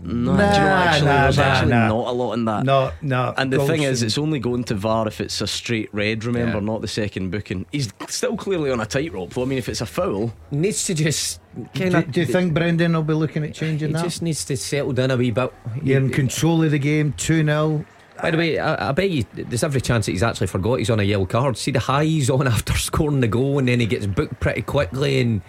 no, 0.04 0.36
nah, 0.36 0.54
you 0.54 0.60
know, 0.60 0.68
actually, 0.68 1.06
nah, 1.06 1.22
there's 1.24 1.38
nah, 1.38 1.44
actually 1.44 1.70
not 1.70 2.08
a 2.08 2.12
lot 2.12 2.34
in 2.34 2.46
that. 2.46 2.66
No, 2.66 2.92
no. 3.02 3.34
And 3.38 3.54
the 3.54 3.58
Goldson. 3.58 3.68
thing 3.68 3.84
is, 3.84 4.02
it's 4.02 4.18
only 4.18 4.40
going 4.40 4.64
to 4.66 4.76
VAR 4.76 5.08
if 5.08 5.22
it's 5.22 5.42
a 5.42 5.48
straight 5.48 5.94
red. 5.94 6.24
Remember, 6.24 6.58
yeah. 6.58 6.64
not 6.64 6.82
the 6.82 6.88
second 6.88 7.30
booking. 7.30 7.66
He's 7.72 7.94
still 8.08 8.36
clearly 8.36 8.72
on 8.72 8.80
a 8.80 8.86
tightrope. 8.86 9.34
Though 9.34 9.44
I 9.44 9.46
mean, 9.46 9.58
if 9.58 9.70
it's 9.70 9.82
a 9.82 9.86
foul, 9.86 10.34
needs 10.50 10.86
to 10.86 10.96
just. 10.96 11.40
Do, 11.74 12.02
do, 12.04 12.22
you 12.22 12.26
think 12.26 12.54
Brendan 12.54 12.94
will 12.94 13.04
be 13.04 13.14
looking 13.14 13.44
at 13.44 13.54
changing 13.54 13.90
he 13.90 13.94
that? 13.94 14.00
He 14.00 14.08
just 14.08 14.22
needs 14.22 14.46
to 14.46 14.58
settle 14.58 14.94
down 14.94 15.12
a 15.12 15.18
wee 15.18 15.32
bit. 15.32 15.54
You're 15.84 16.00
in 16.00 16.10
control 16.10 16.64
of 16.64 16.72
the 16.72 16.80
game, 16.80 17.14
two 17.14 17.44
0 17.44 17.86
by 18.22 18.32
the 18.32 18.38
way, 18.38 18.60
I, 18.60 18.90
I, 18.90 18.92
bet 18.92 19.10
you 19.10 19.26
there's 19.34 19.64
every 19.64 19.82
chance 19.82 20.06
that 20.06 20.12
he's 20.12 20.22
actually 20.22 20.48
forgot 20.48 20.76
he's 20.76 20.92
on 20.92 21.00
a 21.00 21.04
yellow 21.04 21.26
card. 21.26 21.58
See 21.58 21.72
the 21.72 21.80
high 21.80 22.06
he's 22.06 22.30
on 22.30 22.48
after 22.48 22.74
scoring 22.74 23.20
the 23.20 23.28
goal, 23.28 23.58
and 23.60 23.68
then 23.68 23.80
he 23.80 23.86
gets 23.86 24.06
booked 24.06 24.40
pretty 24.40 24.62
quickly, 24.62 25.22
and 25.22 25.42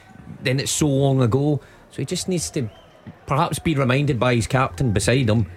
then 0.42 0.58
it's 0.58 0.72
so 0.72 0.86
long 0.86 1.20
ago. 1.20 1.60
So 1.90 1.96
he 1.98 2.06
just 2.06 2.28
needs 2.28 2.50
to 2.50 2.70
perhaps 3.26 3.58
be 3.58 3.74
reminded 3.74 4.18
by 4.18 4.34
his 4.34 4.46
captain 4.46 4.92
beside 4.92 5.28
him, 5.28 5.50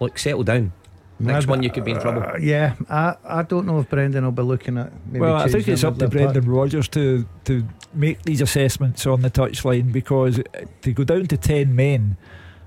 look, 0.00 0.18
settle 0.18 0.44
down. 0.44 0.72
Next 1.18 1.46
one, 1.46 1.62
you 1.62 1.70
could 1.70 1.84
be 1.84 1.92
in 1.92 2.00
trouble. 2.00 2.22
Uh, 2.22 2.36
yeah, 2.38 2.74
I, 2.90 3.14
I 3.24 3.42
don't 3.42 3.66
know 3.66 3.78
if 3.78 3.88
Brendan 3.88 4.24
will 4.24 4.32
be 4.32 4.42
looking 4.42 4.76
at. 4.76 4.92
well, 5.12 5.36
I 5.36 5.48
think 5.48 5.68
it's 5.68 5.84
up 5.84 5.98
to 5.98 6.08
Brendan 6.08 6.46
Rodgers 6.46 6.88
to 6.88 7.26
to 7.44 7.64
make 7.94 8.22
these 8.22 8.40
assessments 8.40 9.06
on 9.06 9.22
the 9.22 9.30
touchline 9.30 9.92
because 9.92 10.40
to 10.80 10.92
go 10.92 11.04
down 11.04 11.26
to 11.26 11.36
ten 11.36 11.76
men 11.76 12.16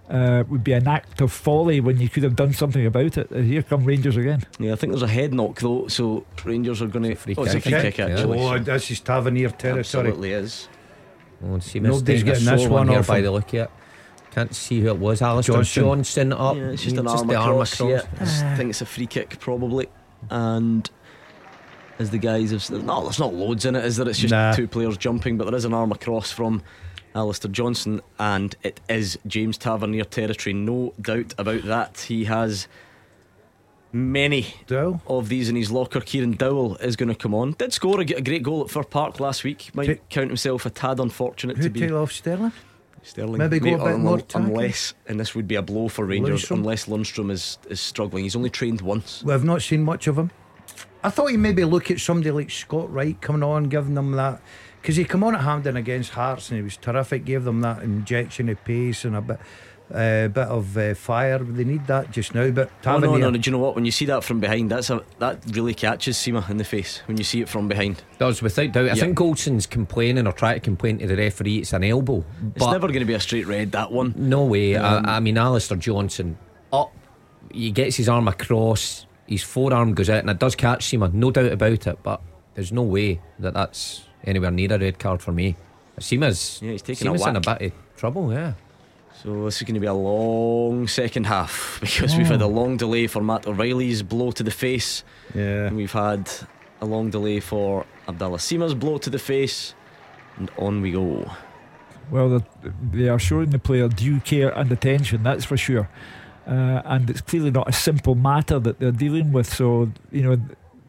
uh, 0.09 0.43
would 0.49 0.63
be 0.63 0.73
an 0.73 0.88
act 0.88 1.22
of 1.22 1.31
folly 1.31 1.80
when 1.80 1.99
you 1.99 2.07
could 2.07 2.23
have 2.23 2.35
done 2.35 2.53
something 2.53 2.85
about 2.85 3.17
it. 3.17 3.31
Uh, 3.31 3.38
here 3.38 3.63
come 3.63 3.84
Rangers 3.84 4.17
again. 4.17 4.43
Yeah, 4.59 4.73
I 4.73 4.76
think 4.76 4.93
there's 4.93 5.03
a 5.03 5.07
head 5.07 5.34
knock 5.34 5.59
though, 5.59 5.88
so 5.88 6.26
Rangers 6.43 6.81
are 6.81 6.88
going 6.88 7.09
to. 7.09 7.15
Free 7.15 7.35
oh, 7.38 7.43
kick. 7.43 7.55
It's 7.55 7.65
a 7.65 7.69
free 7.69 7.81
kick, 7.81 7.99
actually. 7.99 8.39
Oh, 8.39 8.57
this 8.57 8.91
is 8.91 8.99
Tavernier 9.01 9.49
territory. 9.49 9.80
Absolutely 9.80 10.31
is. 10.31 10.69
Oh, 11.43 11.59
see, 11.59 11.80
Nobody's 11.80 12.23
getting 12.23 12.45
this 12.45 12.67
one 12.67 12.88
here 12.88 13.03
by 13.03 13.22
the 13.22 13.31
look 13.31 13.53
at. 13.53 13.72
Can't 14.35 14.53
see 14.53 14.81
who 14.81 14.87
it 14.87 14.97
was. 14.97 15.21
Alistair 15.21 15.55
Johnston, 15.55 15.83
Johnston 15.83 16.33
up. 16.33 16.57
Yeah, 16.57 16.63
it's 16.63 16.83
just 16.83 16.97
an 16.97 17.07
arm, 17.07 17.29
across. 17.29 17.79
Yeah, 17.79 18.01
I 18.19 18.55
think 18.57 18.69
it's 18.69 18.81
a 18.81 18.85
free 18.85 19.07
kick 19.07 19.39
probably. 19.39 19.87
And 20.29 20.89
as 21.99 22.09
the 22.09 22.17
guys 22.17 22.51
have 22.51 22.61
said, 22.61 22.83
no, 22.83 23.03
there's 23.03 23.17
not 23.17 23.33
loads 23.33 23.63
in 23.63 23.77
it, 23.77 23.85
is 23.85 23.95
there? 23.95 24.09
It's 24.09 24.19
just 24.19 24.33
nah. 24.33 24.51
two 24.51 24.67
players 24.67 24.97
jumping, 24.97 25.37
but 25.37 25.45
there 25.45 25.55
is 25.55 25.63
an 25.63 25.73
arm 25.73 25.93
across 25.93 26.33
from 26.33 26.61
Alistair 27.15 27.49
Johnston, 27.49 28.01
and 28.19 28.53
it 28.61 28.81
is 28.89 29.17
James 29.25 29.57
Tavernier 29.57 30.03
territory, 30.03 30.51
no 30.53 30.93
doubt 30.99 31.33
about 31.37 31.63
that. 31.63 31.97
He 32.01 32.25
has 32.25 32.67
many 33.93 34.53
Dowell. 34.67 35.01
of 35.07 35.29
these 35.29 35.47
in 35.47 35.55
his 35.55 35.71
locker. 35.71 36.01
Kieran 36.01 36.33
Dowell 36.33 36.75
is 36.77 36.97
going 36.97 37.07
to 37.07 37.15
come 37.15 37.33
on. 37.33 37.53
Did 37.53 37.71
score 37.71 38.01
a, 38.01 38.03
a 38.03 38.19
great 38.19 38.43
goal 38.43 38.65
at 38.65 38.69
Fir 38.69 38.83
Park 38.83 39.21
last 39.21 39.45
week. 39.45 39.73
Might 39.73 39.85
T- 39.85 39.99
count 40.09 40.27
himself 40.27 40.65
a 40.65 40.69
tad 40.69 40.99
unfortunate 40.99 41.55
Who 41.55 41.63
to 41.63 41.69
be. 41.69 41.89
off 41.89 42.11
Sterling? 42.11 42.51
Sterling. 43.06 43.38
Maybe 43.38 43.60
go 43.60 43.76
a 43.76 43.91
bit 43.91 43.99
more 43.99 44.22
unless, 44.34 44.94
and 45.07 45.19
this 45.19 45.36
would 45.36 45.48
be 45.48 45.56
a 45.56 45.61
blow 45.61 45.88
for 45.88 46.06
Rangers, 46.06 46.45
Lundstram. 46.45 46.56
unless 46.56 46.86
Lundstram 46.86 47.32
is, 47.32 47.60
is 47.69 47.80
struggling. 47.80 48.23
He's 48.23 48.36
only 48.36 48.49
trained 48.49 48.82
once. 48.82 49.23
We've 49.23 49.44
not 49.44 49.61
seen 49.61 49.84
much 49.84 50.07
of 50.07 50.18
him. 50.18 50.32
I 51.03 51.11
thought 51.11 51.27
he 51.27 51.38
maybe 51.38 51.64
look 51.65 51.91
at 51.91 51.99
somebody 51.99 52.32
like 52.32 52.49
Scott 52.49 52.91
Wright 52.91 53.19
coming 53.22 53.44
on, 53.44 53.65
giving 53.65 53.94
them 53.94 54.14
that. 54.14 54.41
Because 54.82 54.95
he 54.95 55.06
come 55.06 55.23
on 55.23 55.36
at 55.36 55.41
Hampden 55.41 55.77
against 55.77 56.11
Hearts 56.11 56.49
and 56.49 56.57
he 56.57 56.64
was 56.64 56.77
terrific, 56.77 57.26
gave 57.26 57.44
them 57.44 57.61
that 57.61 57.84
injection 57.84 58.49
of 58.49 58.64
pace 58.65 59.06
and 59.06 59.15
a 59.15 59.22
bit 59.22 59.40
uh, 59.93 60.27
bit 60.27 60.47
of 60.47 60.77
uh, 60.77 60.95
fire. 60.95 61.39
They 61.39 61.63
need 61.63 61.85
that 61.87 62.11
just 62.11 62.33
now. 62.33 62.49
But 62.49 62.71
oh, 62.85 62.97
no, 62.97 63.17
no, 63.17 63.29
no. 63.29 63.37
Do 63.37 63.49
you 63.49 63.51
know 63.51 63.61
what? 63.61 63.75
When 63.75 63.85
you 63.85 63.91
see 63.91 64.05
that 64.05 64.23
from 64.23 64.39
behind, 64.39 64.71
that's 64.71 64.89
a 64.89 65.03
that 65.19 65.43
really 65.51 65.73
catches 65.73 66.17
Sima 66.17 66.49
in 66.49 66.57
the 66.57 66.63
face 66.63 67.01
when 67.05 67.17
you 67.17 67.23
see 67.23 67.41
it 67.41 67.49
from 67.49 67.67
behind. 67.67 68.03
Does 68.17 68.41
without 68.41 68.71
doubt. 68.71 68.89
I 68.89 68.95
think 68.95 69.15
Goldson's 69.15 69.67
complaining 69.67 70.27
or 70.27 70.33
trying 70.33 70.55
to 70.55 70.59
complain 70.59 70.99
to 70.99 71.07
the 71.07 71.15
referee. 71.15 71.59
It's 71.59 71.73
an 71.73 71.83
elbow. 71.83 72.23
It's 72.55 72.65
never 72.65 72.87
going 72.87 72.99
to 72.99 73.05
be 73.05 73.13
a 73.13 73.19
straight 73.19 73.47
red. 73.47 73.71
That 73.73 73.91
one. 73.91 74.13
No 74.17 74.45
way. 74.45 74.75
Um, 74.75 75.05
I, 75.05 75.17
I, 75.17 75.19
mean, 75.19 75.37
Alistair 75.37 75.77
Johnston 75.77 76.37
up. 76.73 76.91
He 77.51 77.71
gets 77.71 77.95
his 77.95 78.09
arm 78.09 78.27
across. 78.27 79.05
His 79.27 79.43
forearm 79.43 79.93
goes 79.93 80.09
out, 80.09 80.19
and 80.19 80.29
it 80.29 80.39
does 80.39 80.55
catch 80.55 80.85
Sima. 80.85 81.11
No 81.13 81.31
doubt 81.31 81.51
about 81.51 81.87
it. 81.87 81.99
But 82.03 82.21
there's 82.55 82.71
no 82.71 82.83
way 82.83 83.21
that 83.39 83.53
that's 83.53 84.05
anywhere 84.23 84.51
near 84.51 84.73
a 84.73 84.79
red 84.79 84.99
card 84.99 85.21
for 85.21 85.31
me. 85.31 85.55
Sima's 85.99 86.59
yeah, 86.61 86.71
he's 86.71 86.81
taking 86.81 87.07
Sima's 87.07 87.25
a 87.25 87.29
in 87.29 87.35
a 87.35 87.41
bit 87.41 87.61
of 87.61 87.95
trouble. 87.95 88.33
Yeah. 88.33 88.53
So 89.26 89.45
this 89.45 89.57
is 89.57 89.64
going 89.64 89.73
to 89.73 89.80
be 89.80 89.88
a 89.88 89.93
long 89.93 90.88
second 90.88 91.26
half 91.26 91.80
because 91.81 92.14
oh. 92.14 92.18
we've 92.19 92.27
had 92.27 92.43
a 92.43 92.47
long 92.47 92.77
delay 92.77 93.07
for 93.07 93.23
Matt 93.23 93.47
O'Riley's 93.47 94.03
blow 94.03 94.30
to 94.30 94.43
the 94.43 94.52
face. 94.52 95.03
Yeah. 95.34 95.65
And 95.65 95.76
we've 95.76 95.91
had 95.91 96.30
a 96.80 96.85
long 96.85 97.10
delay 97.10 97.39
for 97.39 97.88
Abdallah 98.07 98.38
Sima's 98.38 98.76
blow 98.76 98.99
to 98.99 99.10
the 99.10 99.18
face. 99.18 99.73
And 100.38 100.52
on 100.60 100.80
we 100.80 100.91
go. 100.91 101.31
Well, 102.11 102.45
they 102.91 103.10
are 103.10 103.18
showing 103.18 103.49
the 103.49 103.57
player 103.57 103.88
due 103.88 104.19
care 104.19 104.49
and 104.49 104.72
attention, 104.72 105.23
that's 105.23 105.43
for 105.43 105.57
sure. 105.57 105.89
Uh, 106.45 106.84
and 106.85 107.10
it's 107.10 107.22
clearly 107.22 107.49
not 107.49 107.68
a 107.68 107.73
simple 107.73 108.14
matter 108.14 108.60
that 108.60 108.77
they're 108.77 108.91
dealing 108.91 109.31
with. 109.31 109.52
So, 109.52 109.91
you 110.11 110.22
know, 110.22 110.39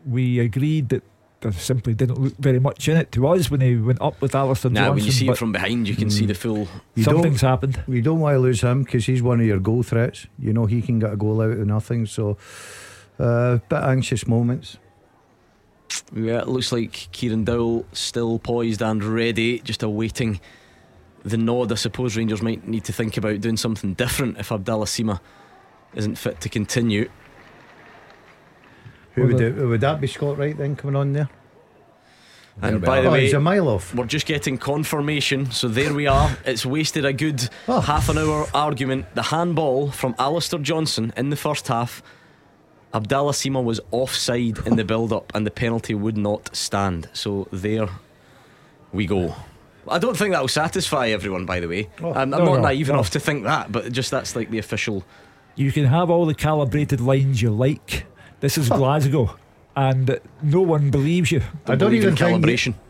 we 0.04 0.40
agreed 0.40 0.90
that 0.90 1.02
there 1.50 1.60
simply 1.60 1.94
didn't 1.94 2.20
look 2.20 2.36
very 2.38 2.58
much 2.60 2.88
in 2.88 2.96
it 2.96 3.12
to 3.12 3.26
us 3.28 3.50
when 3.50 3.60
he 3.60 3.76
went 3.76 4.00
up 4.00 4.20
with 4.20 4.34
Alistair 4.34 4.70
Now, 4.70 4.86
Johnston. 4.88 4.94
when 4.96 5.04
you 5.06 5.12
see 5.12 5.24
it 5.26 5.28
but 5.28 5.38
from 5.38 5.52
behind, 5.52 5.88
you 5.88 5.96
can 5.96 6.10
see 6.10 6.26
the 6.26 6.34
full. 6.34 6.68
You 6.94 7.04
something's 7.04 7.40
don't- 7.40 7.50
happened. 7.50 7.82
We 7.86 8.00
don't 8.00 8.20
want 8.20 8.34
to 8.34 8.38
lose 8.40 8.60
him 8.60 8.82
because 8.82 9.06
he's 9.06 9.22
one 9.22 9.40
of 9.40 9.46
your 9.46 9.58
goal 9.58 9.82
threats. 9.82 10.26
You 10.38 10.52
know 10.52 10.66
he 10.66 10.82
can 10.82 10.98
get 10.98 11.12
a 11.12 11.16
goal 11.16 11.40
out 11.42 11.50
of 11.52 11.66
nothing. 11.66 12.06
So, 12.06 12.36
uh, 13.18 13.58
bit 13.68 13.82
anxious 13.82 14.26
moments. 14.26 14.78
Yeah, 16.14 16.40
it 16.40 16.48
looks 16.48 16.72
like 16.72 17.08
Kieran 17.12 17.44
Dowell 17.44 17.86
still 17.92 18.38
poised 18.38 18.82
and 18.82 19.02
ready, 19.02 19.60
just 19.60 19.82
awaiting 19.82 20.40
the 21.24 21.36
nod. 21.36 21.70
I 21.72 21.76
suppose 21.76 22.16
Rangers 22.16 22.42
might 22.42 22.66
need 22.66 22.84
to 22.84 22.92
think 22.92 23.16
about 23.16 23.40
doing 23.40 23.56
something 23.56 23.94
different 23.94 24.38
if 24.38 24.50
Abdallah 24.50 24.86
Sima 24.86 25.20
isn't 25.94 26.16
fit 26.16 26.40
to 26.40 26.48
continue. 26.48 27.08
Who 29.16 29.26
would, 29.26 29.40
it, 29.40 29.54
would 29.56 29.80
that 29.80 30.00
be 30.00 30.06
Scott 30.06 30.38
Wright 30.38 30.56
then 30.56 30.76
coming 30.76 30.94
on 30.94 31.12
there? 31.12 31.28
And 32.62 32.80
by 32.80 33.02
the 33.02 33.08
oh, 33.08 33.12
way, 33.12 33.22
he's 33.22 33.34
a 33.34 33.40
mile 33.40 33.68
off. 33.68 33.94
We're 33.94 34.06
just 34.06 34.26
getting 34.26 34.56
confirmation, 34.56 35.50
so 35.50 35.68
there 35.68 35.92
we 35.92 36.06
are. 36.06 36.34
It's 36.44 36.64
wasted 36.64 37.04
a 37.04 37.12
good 37.12 37.48
Oh. 37.68 37.80
half 37.80 38.08
an 38.08 38.16
hour 38.16 38.46
argument. 38.54 39.14
The 39.14 39.24
handball 39.24 39.90
from 39.90 40.14
Alistair 40.18 40.60
Johnston 40.60 41.12
in 41.16 41.30
the 41.30 41.36
first 41.36 41.68
half. 41.68 42.02
Abdallah 42.94 43.32
Sima 43.32 43.62
was 43.62 43.80
offside 43.90 44.58
in 44.66 44.76
the 44.76 44.84
build 44.84 45.12
up, 45.12 45.32
and 45.34 45.46
the 45.46 45.50
penalty 45.50 45.94
would 45.94 46.16
not 46.16 46.54
stand. 46.56 47.10
So 47.12 47.46
there 47.52 47.88
we 48.92 49.06
go. 49.06 49.34
I 49.88 49.98
don't 49.98 50.16
think 50.16 50.32
that 50.32 50.40
will 50.40 50.48
satisfy 50.48 51.08
everyone, 51.08 51.44
by 51.44 51.60
the 51.60 51.68
way. 51.68 51.90
Oh, 52.02 52.10
I'm, 52.10 52.16
I'm 52.16 52.30
no, 52.30 52.38
not 52.38 52.54
no, 52.56 52.60
naive 52.60 52.88
no. 52.88 52.94
enough 52.94 53.10
to 53.10 53.20
think 53.20 53.44
that, 53.44 53.70
but 53.70 53.92
just 53.92 54.10
that's 54.10 54.34
like 54.34 54.50
the 54.50 54.58
official. 54.58 55.04
You 55.56 55.72
can 55.72 55.84
have 55.84 56.10
all 56.10 56.26
the 56.26 56.34
calibrated 56.34 57.00
lines 57.00 57.42
you 57.42 57.50
like. 57.50 58.06
This 58.40 58.58
is 58.58 58.68
Glasgow, 58.68 59.36
and 59.74 60.20
no 60.42 60.60
one 60.62 60.90
believes 60.90 61.32
you. 61.32 61.40
I 61.66 61.74
don't 61.74 61.90
believe 61.90 62.04
in 62.04 62.12
even 62.14 62.16
think. 62.16 62.44
calibration. 62.44 62.74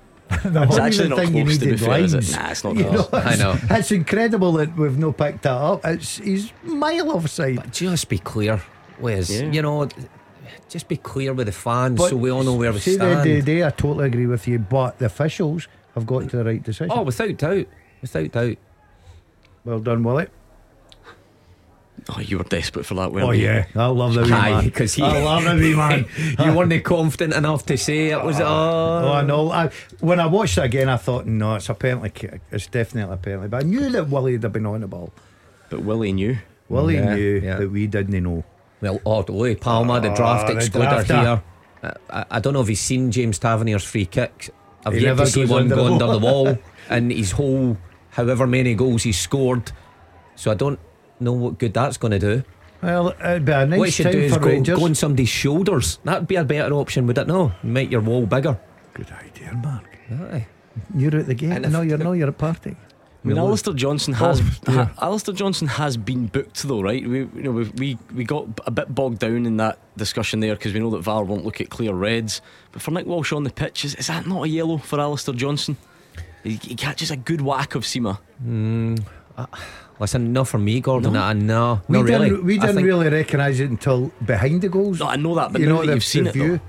No. 0.53 0.63
I 0.63 0.65
It's 0.65 0.77
don't 0.77 0.87
actually 0.87 1.05
even 1.07 1.19
not 1.19 1.33
you 1.37 1.45
close 1.45 1.59
to 1.59 1.61
be 1.61 1.67
needed 1.71 1.81
fair, 1.81 2.01
is 2.01 2.15
it? 2.15 2.17
lines. 2.17 2.33
Nah, 2.37 2.51
it's 2.51 2.65
not 2.65 2.77
You 2.77 2.85
close. 2.85 3.13
know, 3.13 3.19
I 3.21 3.37
know. 3.37 3.55
It's 3.71 3.93
incredible 3.93 4.53
that 4.55 4.77
we've 4.77 4.99
no 4.99 5.13
picked 5.13 5.43
that 5.45 5.53
up. 5.53 5.85
It's 5.85 6.17
he's 6.19 6.53
mile 6.65 7.13
offside. 7.13 7.73
Just 7.73 8.09
be 8.09 8.19
clear, 8.19 8.61
Wes. 8.99 9.31
Yeah. 9.31 9.53
You 9.53 9.63
know, 9.63 9.89
just 10.69 10.89
be 10.89 10.97
clear 10.97 11.33
with 11.33 11.47
the 11.47 11.53
fans 11.53 11.99
But 11.99 12.11
so 12.11 12.17
we 12.17 12.31
all 12.31 12.43
know 12.43 12.55
where 12.55 12.73
we 12.73 12.81
see, 12.81 12.97
the 12.97 13.05
end 13.05 13.19
of 13.21 13.23
the 13.25 13.43
day, 13.43 13.65
I 13.65 13.71
totally 13.71 14.07
agree 14.07 14.27
with 14.27 14.49
you. 14.49 14.59
But 14.59 14.99
the 14.99 15.07
officials 15.07 15.69
have 15.95 16.07
got 16.09 16.29
to 16.29 16.37
the 16.37 16.45
right 16.45 16.63
decision. 16.63 16.91
Oh, 16.91 17.03
without 17.03 17.37
doubt. 17.37 17.67
Without 18.03 18.33
doubt. 18.33 18.57
well 19.65 19.79
done, 19.79 20.03
Willie. 20.03 20.27
Oh, 22.09 22.21
you 22.21 22.39
were 22.39 22.45
desperate 22.45 22.87
for 22.87 22.95
that, 22.95 23.11
weren't 23.13 23.27
Oh 23.27 23.33
you? 23.33 23.47
yeah, 23.47 23.67
I 23.75 23.87
love 23.87 24.15
the 24.15 24.23
wee 24.23 24.33
Aye, 24.33 24.51
man. 24.63 24.63
he- 24.89 25.03
I 25.03 25.23
love 25.25 25.43
the 25.45 25.55
wee 25.55 25.75
man. 25.75 26.07
you 26.39 26.53
weren't 26.57 26.85
confident 26.85 27.35
enough 27.35 27.67
to 27.67 27.77
say 27.77 28.09
it 28.11 28.23
was. 28.23 28.41
Oh, 28.41 28.45
Oh, 28.47 29.09
I 29.13 29.23
oh. 29.23 29.27
know. 29.27 29.51
I, 29.51 29.71
when 30.01 30.21
I 30.21 30.27
watched 30.27 30.57
it 30.59 30.65
again, 30.65 30.89
I 30.89 30.99
thought, 30.99 31.27
no, 31.27 31.57
it's 31.57 31.69
apparently. 31.69 32.13
It's 32.53 32.69
definitely 32.69 33.13
apparently. 33.13 33.49
But 33.49 33.65
I 33.65 33.67
knew 33.67 33.89
that 33.91 34.09
Willie 34.09 34.39
had 34.39 34.53
been 34.53 34.67
on 34.67 34.83
the 34.83 34.87
ball. 34.87 35.13
But 35.69 35.81
Willie 35.83 36.13
knew. 36.13 36.39
Willie 36.69 36.95
Yeah, 36.95 37.15
knew 37.17 37.41
yeah. 37.43 37.57
that 37.59 37.71
we 37.73 37.89
didn't 37.89 38.23
know. 38.23 38.45
Well, 38.81 39.01
oh, 39.05 39.25
Luis 39.29 39.59
Palma, 39.61 40.01
the 40.01 40.11
ah, 40.11 40.15
draft 40.15 40.49
Oh, 40.51 40.55
the 40.55 40.61
excluder 40.61 41.05
here. 41.05 41.43
I, 42.11 42.25
I 42.31 42.41
don't 42.41 42.53
know 42.53 42.61
if 42.61 42.69
he's 42.69 42.81
seen 42.81 43.11
James 43.11 43.39
Tavernier's 43.41 43.85
free 43.85 44.07
kicks. 44.07 44.49
I've 44.85 44.95
He 44.95 45.01
yet 45.01 45.17
to 45.17 45.27
see 45.27 45.45
one 45.45 45.69
go 45.69 45.87
under 45.93 46.07
the 46.07 46.19
wall. 46.19 46.45
wall, 46.45 46.59
and 46.89 47.11
his 47.11 47.33
whole, 47.33 47.77
however 48.11 48.47
many 48.47 48.75
goals 48.77 49.03
he's 49.03 49.19
scored. 49.19 49.73
So 50.37 50.51
I 50.51 50.55
don't 50.55 50.79
know 51.21 51.33
what 51.33 51.59
good 51.59 51.75
that's 51.75 51.97
going 51.97 52.13
to 52.13 52.19
do. 52.19 52.45
Well, 52.83 53.09
it'd 53.25 53.45
be 53.45 53.53
a 53.53 53.67
nice 53.67 53.79
what 53.79 53.85
you 53.87 53.91
should 53.93 54.13
do 54.13 54.19
is 54.19 54.37
go, 54.37 54.61
go 54.61 54.85
on 54.85 54.95
somebody's 54.95 55.29
shoulders. 55.31 55.99
That'd 56.05 56.29
be 56.29 56.37
a 56.37 56.45
better 56.45 56.75
option, 56.75 57.07
would 57.07 57.19
it? 57.19 57.27
No, 57.27 57.53
make 57.63 57.91
your 57.91 58.03
wall 58.03 58.27
bigger. 58.27 58.59
Good 58.95 59.11
idea, 59.13 59.53
Mark. 59.55 59.99
Aye. 60.11 60.47
You're 60.95 61.17
at 61.17 61.27
the 61.27 61.35
game. 61.35 61.53
And 61.53 61.65
if- 61.65 61.73
No, 61.73 61.81
you're 61.81 61.99
no, 61.99 62.13
you're 62.13 62.29
at 62.29 62.39
party. 62.39 62.77
I 63.25 63.29
mean, 63.29 63.37
Well, 63.39 63.47
Alistair 63.49 63.73
Johnston 63.75 64.15
has 64.15 64.41
Oh, 64.41 64.73
yeah. 64.73 64.85
ha, 64.85 64.93
Alistair 65.07 65.35
Johnston 65.35 65.67
has 65.67 65.97
been 65.97 66.27
booked 66.27 66.63
though, 66.63 66.81
right? 66.81 67.05
We 67.09 67.19
you 67.21 67.31
know 67.43 67.51
we 67.51 67.65
we, 67.77 67.99
we 68.15 68.25
got 68.25 68.47
a 68.67 68.71
bit 68.71 68.95
bogged 68.95 69.19
down 69.19 69.47
in 69.47 69.57
that 69.57 69.79
discussion 69.97 70.39
there 70.41 70.55
because 70.55 70.73
we 70.75 70.79
know 70.79 70.91
that 70.91 71.01
VAR 71.01 71.25
won't 71.25 71.45
look 71.45 71.61
at 71.61 71.71
clear 71.71 71.93
reds. 71.93 72.41
But 72.71 72.83
for 72.83 72.93
Nick 72.93 73.07
Walsh 73.07 73.33
on 73.33 73.43
the 73.43 73.51
pitch, 73.51 73.85
is, 73.85 73.95
is 73.97 74.07
that 74.07 74.27
not 74.29 74.45
a 74.45 74.49
yellow 74.49 74.77
for 74.77 75.01
Alistair 75.01 75.35
Johnston? 75.35 75.77
He, 76.45 76.53
he 76.63 76.75
catches 76.77 77.11
a 77.11 77.17
good 77.17 77.41
whack 77.41 77.75
of 77.75 77.83
Sima. 77.83 78.19
Hmm. 78.41 78.95
Uh, 79.37 79.47
Listen, 79.99 80.33
not 80.33 80.47
for 80.49 80.59
me, 80.59 80.81
Gordon. 80.81 81.13
No? 81.15 81.33
No, 81.33 81.81
we 81.89 82.03
didn't, 82.03 82.21
really. 82.31 82.43
we 82.43 82.59
didn't 82.59 82.75
think- 82.77 82.87
really 82.87 83.09
recognise 83.09 83.61
it 83.61 83.71
until 83.71 84.11
behind 84.25 84.61
the 84.61 84.69
goals. 84.69 85.01
No, 85.01 85.07
I 85.09 85.17
know 85.17 85.35
that, 85.37 85.53
but 85.53 85.61
you 85.61 85.69
now 85.69 85.77
know 85.77 85.87
that 85.87 85.95
you've 85.95 86.05
seen 86.05 86.25
the 86.25 86.31
it, 86.31 86.33
view. 86.35 86.61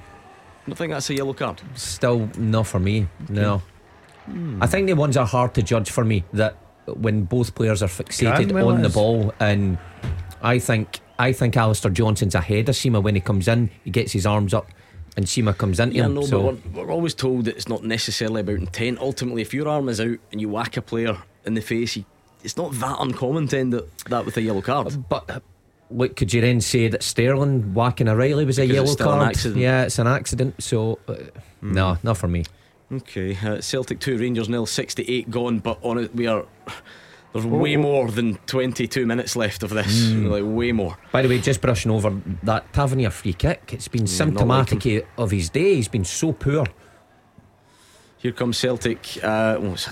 though, 0.67 0.71
I 0.73 0.75
think 0.75 0.93
that's 0.93 1.09
a 1.09 1.15
yellow 1.15 1.33
card. 1.33 1.61
Still 1.75 2.29
not 2.37 2.67
for 2.67 2.79
me. 2.79 3.07
No. 3.29 3.61
Hmm. 4.25 4.61
I 4.63 4.67
think 4.67 4.87
the 4.87 4.93
ones 4.93 5.17
are 5.17 5.25
hard 5.25 5.53
to 5.55 5.61
judge 5.61 5.89
for 5.89 6.03
me. 6.05 6.23
That 6.33 6.55
when 6.85 7.23
both 7.23 7.53
players 7.55 7.83
are 7.83 7.87
fixated 7.87 8.49
Cranwell 8.51 8.73
on 8.73 8.81
the 8.81 8.89
ball, 8.89 9.33
and 9.39 9.77
I 10.41 10.59
think 10.59 10.99
I 11.19 11.31
think 11.33 11.57
Alistair 11.57 11.91
Johnston's 11.91 12.35
ahead 12.35 12.69
of 12.69 12.75
Sima 12.75 13.01
when 13.01 13.15
he 13.15 13.21
comes 13.21 13.47
in. 13.47 13.69
He 13.83 13.91
gets 13.91 14.11
his 14.13 14.25
arms 14.25 14.53
up, 14.53 14.67
and 15.17 15.25
Sima 15.25 15.57
comes 15.57 15.79
into 15.79 15.95
Yeah, 15.97 16.05
him. 16.05 16.13
no, 16.15 16.21
so 16.23 16.43
but 16.53 16.73
we're, 16.73 16.85
we're 16.85 16.91
always 16.91 17.13
told 17.13 17.45
that 17.45 17.55
it's 17.55 17.67
not 17.67 17.83
necessarily 17.83 18.41
about 18.41 18.55
intent. 18.57 18.99
Ultimately, 18.99 19.41
if 19.41 19.53
your 19.53 19.67
arm 19.67 19.89
is 19.89 19.99
out 20.01 20.17
and 20.31 20.39
you 20.41 20.47
whack 20.49 20.75
a 20.77 20.81
player 20.81 21.17
in 21.45 21.53
the 21.55 21.61
face, 21.61 21.95
you, 21.97 22.05
it's 22.43 22.57
not 22.57 22.71
that 22.73 22.97
uncommon 22.99 23.47
to 23.49 23.57
end 23.57 23.73
it- 23.73 23.89
that 24.09 24.25
with 24.25 24.37
a 24.37 24.41
yellow 24.41 24.61
card. 24.61 25.09
But 25.09 25.41
what 25.89 26.15
could 26.15 26.33
you 26.33 26.41
then 26.41 26.61
say 26.61 26.87
that 26.87 27.03
Sterling 27.03 27.73
whacking 27.73 28.07
O'Riley 28.07 28.45
was 28.45 28.59
a 28.59 28.67
Because 28.67 28.91
it's 28.91 28.99
yellow 28.99 29.13
card? 29.19 29.29
accident. 29.29 29.55
Hmm. 29.55 29.61
Yeah, 29.61 29.83
it's 29.83 29.99
an 29.99 30.07
accident. 30.07 30.55
So 30.63 30.99
uh, 31.07 31.15
no, 31.61 31.97
not 32.03 32.17
for 32.17 32.27
me. 32.27 32.43
Okay, 32.91 33.37
uh, 33.43 33.59
Celtic 33.59 33.99
2, 33.99 34.17
Rangers 34.17 34.47
nil, 34.47 34.65
68 34.65 35.29
gone, 35.29 35.59
but 35.59 35.77
on 35.83 35.97
it, 35.97 36.15
we 36.15 36.25
are. 36.27 36.45
There's 37.33 37.45
way 37.45 37.75
more 37.75 38.09
than 38.09 38.35
22 38.47 39.05
minutes 39.05 39.35
left 39.35 39.61
of 39.61 39.69
this. 39.71 40.09
Like, 40.11 40.43
way 40.45 40.71
more. 40.71 40.97
By 41.11 41.21
the 41.21 41.27
way, 41.27 41.39
just 41.39 41.59
brushing 41.61 41.91
over 41.91 42.15
that 42.43 42.71
Tavernier 42.71 43.09
free 43.09 43.33
kick, 43.33 43.71
it's 43.73 43.89
been 43.89 44.03
not 44.03 44.09
symptomatic 44.09 45.05
of 45.17 45.31
his 45.31 45.49
day. 45.49 45.75
He's 45.75 45.89
been 45.89 46.05
so 46.05 46.31
poor. 46.31 46.65
Here 48.19 48.31
comes 48.31 48.57
Celtic. 48.57 49.19
Uh, 49.21 49.57
oh, 49.59 49.73
it's 49.73 49.89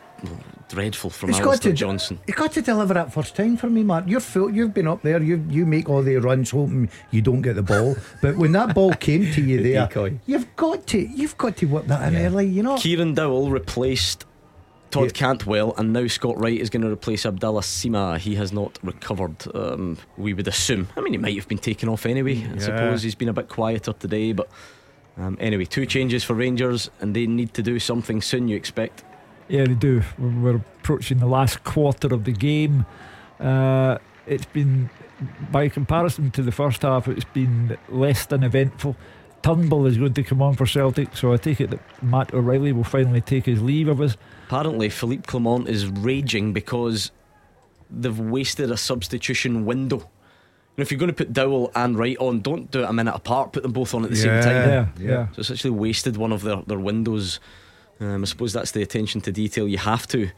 dreadful 0.70 1.10
from 1.10 1.30
He's 1.30 1.40
Alistair 1.40 1.72
to 1.72 1.78
Johnston. 1.78 2.20
You 2.28 2.34
got 2.34 2.52
to 2.54 2.62
deliver 2.62 2.94
that 2.96 3.14
first 3.14 3.36
time 3.36 3.56
for 3.58 3.70
me, 3.70 3.84
Mark. 3.84 4.06
You're 4.08 4.20
full, 4.20 4.50
you've 4.50 4.74
been 4.74 4.88
up 4.88 5.02
there. 5.04 5.22
You 5.22 5.46
you 5.50 5.66
make 5.66 5.90
all 5.90 6.02
the 6.02 6.16
runs 6.18 6.52
hoping 6.52 6.90
you 7.12 7.22
don't 7.22 7.42
get 7.42 7.56
the 7.56 7.64
ball, 7.64 7.96
but 8.22 8.36
when 8.38 8.52
that 8.54 8.74
ball 8.76 8.94
came 8.94 9.32
to 9.34 9.42
you 9.42 9.62
there, 9.64 9.88
Decoy. 9.88 10.20
you've 10.26 10.56
got 10.56 10.88
to 10.88 11.00
you've 11.00 11.38
got 11.38 11.58
to 11.58 11.66
whip 11.68 11.86
that 11.88 12.12
in 12.14 12.20
early. 12.20 12.48
You 12.48 12.64
know. 12.64 12.78
Kieran 12.78 13.14
Dowell 13.14 13.50
replaced 13.52 14.26
Todd 14.92 15.06
Yeah. 15.06 15.10
Cantwell, 15.12 15.74
and 15.78 15.94
now 15.94 16.08
Scott 16.08 16.40
Wright 16.40 16.60
is 16.60 16.70
going 16.70 16.84
to 16.84 16.90
replace 16.92 17.26
Abdallah 17.26 17.62
Sima. 17.62 18.18
He 18.18 18.36
has 18.36 18.52
not 18.54 18.78
recovered, 18.84 19.36
um, 19.56 19.98
we 20.18 20.34
would 20.34 20.48
assume. 20.48 20.88
I 20.96 21.02
mean, 21.02 21.14
he 21.14 21.18
might 21.18 21.36
have 21.36 21.48
been 21.48 21.58
taken 21.58 21.90
off 21.90 22.06
anyway. 22.06 22.38
I 22.44 22.54
Yeah. 22.54 22.60
suppose 22.60 23.04
he's 23.04 23.16
been 23.16 23.30
a 23.30 23.34
bit 23.34 23.50
quieter 23.50 23.94
today, 23.94 24.32
but 24.32 24.48
um, 25.18 25.38
anyway, 25.40 25.66
two 25.66 25.86
changes 25.86 26.24
for 26.24 26.34
Rangers, 26.34 26.90
and 27.02 27.16
they 27.16 27.26
need 27.28 27.54
to 27.56 27.64
do 27.64 27.80
something 27.80 28.22
soon, 28.22 28.48
you 28.48 28.56
expect. 28.56 29.04
Yeah, 29.48 29.66
they 29.66 29.74
do. 29.76 30.02
We're, 30.18 30.30
we're 30.42 30.56
approaching 30.56 31.20
the 31.20 31.28
last 31.28 31.64
quarter 31.64 32.14
of 32.14 32.24
the 32.24 32.32
game. 32.32 32.86
Uh, 33.40 33.98
it's 34.26 34.46
been, 34.46 34.90
by 35.52 35.70
comparison 35.70 36.32
to 36.32 36.42
the 36.42 36.52
first 36.52 36.82
half, 36.82 37.08
it's 37.08 37.26
been 37.26 37.78
less 37.90 38.26
than 38.26 38.44
eventful. 38.44 38.96
Turnbull 39.44 39.86
is 39.86 39.98
going 40.00 40.14
to 40.16 40.24
come 40.24 40.42
on 40.42 40.56
for 40.56 40.66
Celtic, 40.66 41.16
so 41.16 41.32
I 41.32 41.38
take 41.38 41.62
it 41.62 41.70
that 41.70 41.80
Matt 42.04 42.34
O'Riley 42.34 42.72
will 42.72 42.84
finally 42.84 43.22
take 43.22 43.46
his 43.46 43.62
leave 43.62 43.88
of 43.88 44.02
us. 44.02 44.18
Apparently, 44.48 44.90
Philippe 44.90 45.24
Clement 45.28 45.70
is 45.70 45.86
raging 45.88 46.52
because 46.52 47.12
they've 47.92 48.20
wasted 48.20 48.72
a 48.72 48.78
substitution 48.78 49.66
window. 49.66 49.98
And 49.98 50.82
if 50.84 50.92
you're 50.92 50.98
going 51.00 51.12
to 51.12 51.16
put 51.16 51.32
Dowell 51.32 51.72
and 51.76 51.98
Wright 51.98 52.18
on, 52.20 52.42
don't 52.42 52.72
do 52.72 52.82
it 52.82 52.90
a 52.90 52.94
minute 52.94 53.14
apart. 53.16 53.54
Put 53.54 53.62
them 53.64 53.72
both 53.72 53.94
on 53.94 54.04
at 54.04 54.10
the 54.10 54.18
Yeah. 54.18 54.42
same 54.42 54.44
time. 54.44 54.70
Yeah, 54.70 54.88
yeah. 55.00 55.10
yeah. 55.12 55.28
So 55.34 55.40
it's 55.42 55.52
actually 55.52 55.70
wasted 55.72 56.18
one 56.18 56.32
of 56.32 56.42
their, 56.42 56.58
their 56.66 56.80
windows. 56.80 57.40
Um, 58.00 58.22
I 58.24 58.26
suppose 58.26 58.54
that's 58.54 58.72
the 58.72 58.82
attention 58.82 59.22
to 59.22 59.32
detail 59.32 59.68
you 59.68 59.78
have 59.78 60.06
to 60.08 60.30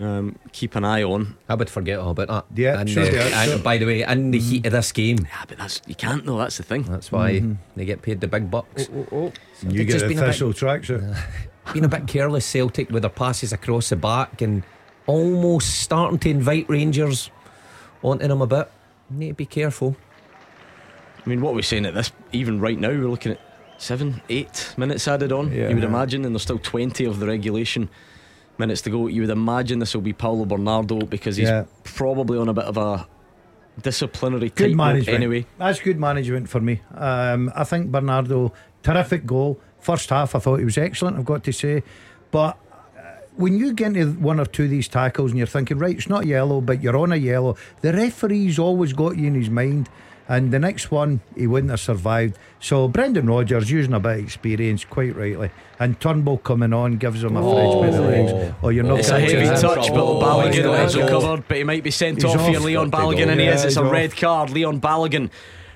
um, 0.00 0.38
keep 0.52 0.74
an 0.76 0.84
eye 0.84 1.02
on. 1.02 1.36
I 1.48 1.54
would 1.54 1.70
forget 1.70 1.98
all 1.98 2.10
about 2.10 2.28
that. 2.28 2.44
Yeah, 2.54 2.80
and, 2.80 2.90
sure, 2.90 3.02
uh, 3.04 3.06
yeah, 3.10 3.42
and 3.42 3.50
sure. 3.52 3.58
by 3.60 3.78
the 3.78 3.86
way, 3.86 4.02
in 4.02 4.30
the 4.30 4.38
heat 4.38 4.66
of 4.66 4.72
this 4.72 4.92
game, 4.92 5.18
Yeah, 5.22 5.44
but 5.48 5.58
that's 5.58 5.80
you 5.86 5.94
can't 5.94 6.24
know. 6.26 6.38
That's 6.38 6.56
the 6.58 6.62
thing. 6.64 6.82
that's 6.82 7.10
why 7.10 7.42
they 7.76 7.84
get 7.84 8.02
paid 8.02 8.20
the 8.20 8.26
big 8.28 8.50
bucks. 8.50 8.88
you 8.90 9.30
They've 9.62 9.86
get 9.86 9.88
just 9.88 10.00
the 10.04 10.08
been 10.08 10.18
a 10.18 10.20
bit- 10.22 10.28
official 10.30 10.52
tracksuit. 10.52 11.16
Been 11.72 11.84
a 11.84 11.88
bit 11.88 12.08
careless, 12.08 12.44
Celtic, 12.44 12.90
with 12.90 13.02
their 13.02 13.08
passes 13.10 13.52
across 13.52 13.90
the 13.90 13.94
back 13.96 14.42
and 14.42 14.64
almost 15.06 15.78
starting 15.80 16.18
to 16.18 16.28
invite 16.28 16.68
Rangers 16.68 17.30
onto 18.02 18.26
them 18.26 18.42
a 18.42 18.48
bit. 18.48 18.68
Need 19.08 19.28
to 19.28 19.34
be 19.34 19.46
careful. 19.46 19.94
I 21.24 21.28
mean, 21.28 21.40
what 21.40 21.54
we're 21.54 21.62
saying 21.62 21.86
at 21.86 21.94
this, 21.94 22.10
even 22.32 22.60
right 22.60 22.76
now, 22.76 22.88
we're 22.88 23.08
looking 23.08 23.30
at 23.32 23.40
seven, 23.82 24.22
eight 24.28 24.72
minutes 24.76 25.08
added 25.08 25.32
on. 25.32 25.50
Yeah. 25.52 25.68
You 25.68 25.74
would 25.74 25.84
imagine, 25.84 26.24
and 26.24 26.34
there's 26.34 26.42
still 26.42 26.58
20 26.58 27.04
of 27.04 27.18
the 27.18 27.26
regulation 27.26 27.88
minutes 28.58 28.80
to 28.82 28.90
go. 28.90 29.08
You 29.08 29.22
would 29.22 29.30
imagine 29.30 29.80
this 29.80 29.94
will 29.94 30.02
be 30.02 30.12
Paulo 30.12 30.44
Bernardo 30.44 31.00
because 31.00 31.36
he's 31.36 31.48
Yeah. 31.48 31.64
probably 31.82 32.38
on 32.38 32.48
a 32.48 32.52
bit 32.54 32.64
of 32.64 32.76
a 32.76 33.06
disciplinary 33.80 34.50
Good 34.50 34.76
management. 34.76 35.16
anyway. 35.16 35.46
That's 35.58 35.80
good 35.80 35.98
management 35.98 36.48
for 36.48 36.60
me. 36.60 36.80
Um, 36.94 37.50
I 37.56 37.64
think 37.64 37.90
Bernardo, 37.90 38.52
terrific 38.82 39.26
goal, 39.26 39.60
First 39.80 40.10
half, 40.10 40.36
I 40.36 40.38
thought 40.38 40.60
he 40.60 40.64
was 40.64 40.78
excellent. 40.78 41.18
I've 41.18 41.24
got 41.24 41.42
to 41.42 41.52
say, 41.52 41.82
but 42.30 42.56
uh, 42.96 43.00
when 43.34 43.58
you 43.58 43.72
get 43.72 43.96
into 43.96 44.12
one 44.20 44.38
or 44.38 44.46
two 44.46 44.62
of 44.64 44.70
these 44.70 44.86
tackles 44.86 45.32
and 45.32 45.38
you're 45.38 45.46
thinking, 45.48 45.76
right, 45.78 45.96
it's 45.96 46.08
not 46.08 46.24
yellow, 46.24 46.60
but 46.60 46.80
you're 46.80 46.96
on 46.96 47.10
a 47.10 47.16
yellow, 47.16 47.56
the 47.80 47.92
referee's 47.92 48.60
always 48.60 48.92
got 48.92 49.16
you 49.18 49.26
in 49.26 49.34
his 49.34 49.50
mind. 49.50 49.88
And 50.32 50.50
the 50.50 50.58
next 50.58 50.90
one, 50.90 51.20
he 51.36 51.46
wouldn't 51.46 51.68
have 51.68 51.80
survived. 51.80 52.38
So 52.58 52.88
Brendan 52.88 53.26
Rodgers, 53.26 53.70
using 53.70 53.92
a 53.92 54.00
bit 54.00 54.18
of 54.18 54.24
experience, 54.24 54.82
quite 54.82 55.14
rightly. 55.14 55.50
And 55.78 56.00
Turnbull 56.00 56.38
coming 56.38 56.72
on 56.72 56.96
gives 56.96 57.22
him 57.22 57.36
a 57.36 57.42
fridge 57.42 57.74
by 57.74 57.90
the 57.90 57.98
oh. 57.98 58.06
legs. 58.06 58.54
Oh, 58.62 58.68
you're 58.70 58.82
not 58.82 59.00
It's 59.00 59.10
a 59.10 59.20
heavy 59.20 59.44
touch, 59.60 59.88
but 59.90 60.02
Oh, 60.02 60.22
Balogun 60.22 60.54
yeah, 60.54 60.76
has 60.78 60.94
that's 60.94 61.04
recovered, 61.04 61.44
but 61.48 61.58
he 61.58 61.64
might 61.64 61.84
be 61.84 61.90
sent 61.90 62.22
He's 62.22 62.34
off 62.34 62.48
here. 62.48 62.56
off. 62.56 62.64
Leon 62.64 62.90
Balogun, 62.90 63.26
oh, 63.26 63.30
and 63.32 63.40
he 63.40 63.46
is. 63.46 63.62
It's 63.62 63.76
a 63.76 63.82
he's 63.82 63.92
red 63.92 64.16
card. 64.16 64.48
Leon 64.48 64.80
Balogun. 64.80 65.28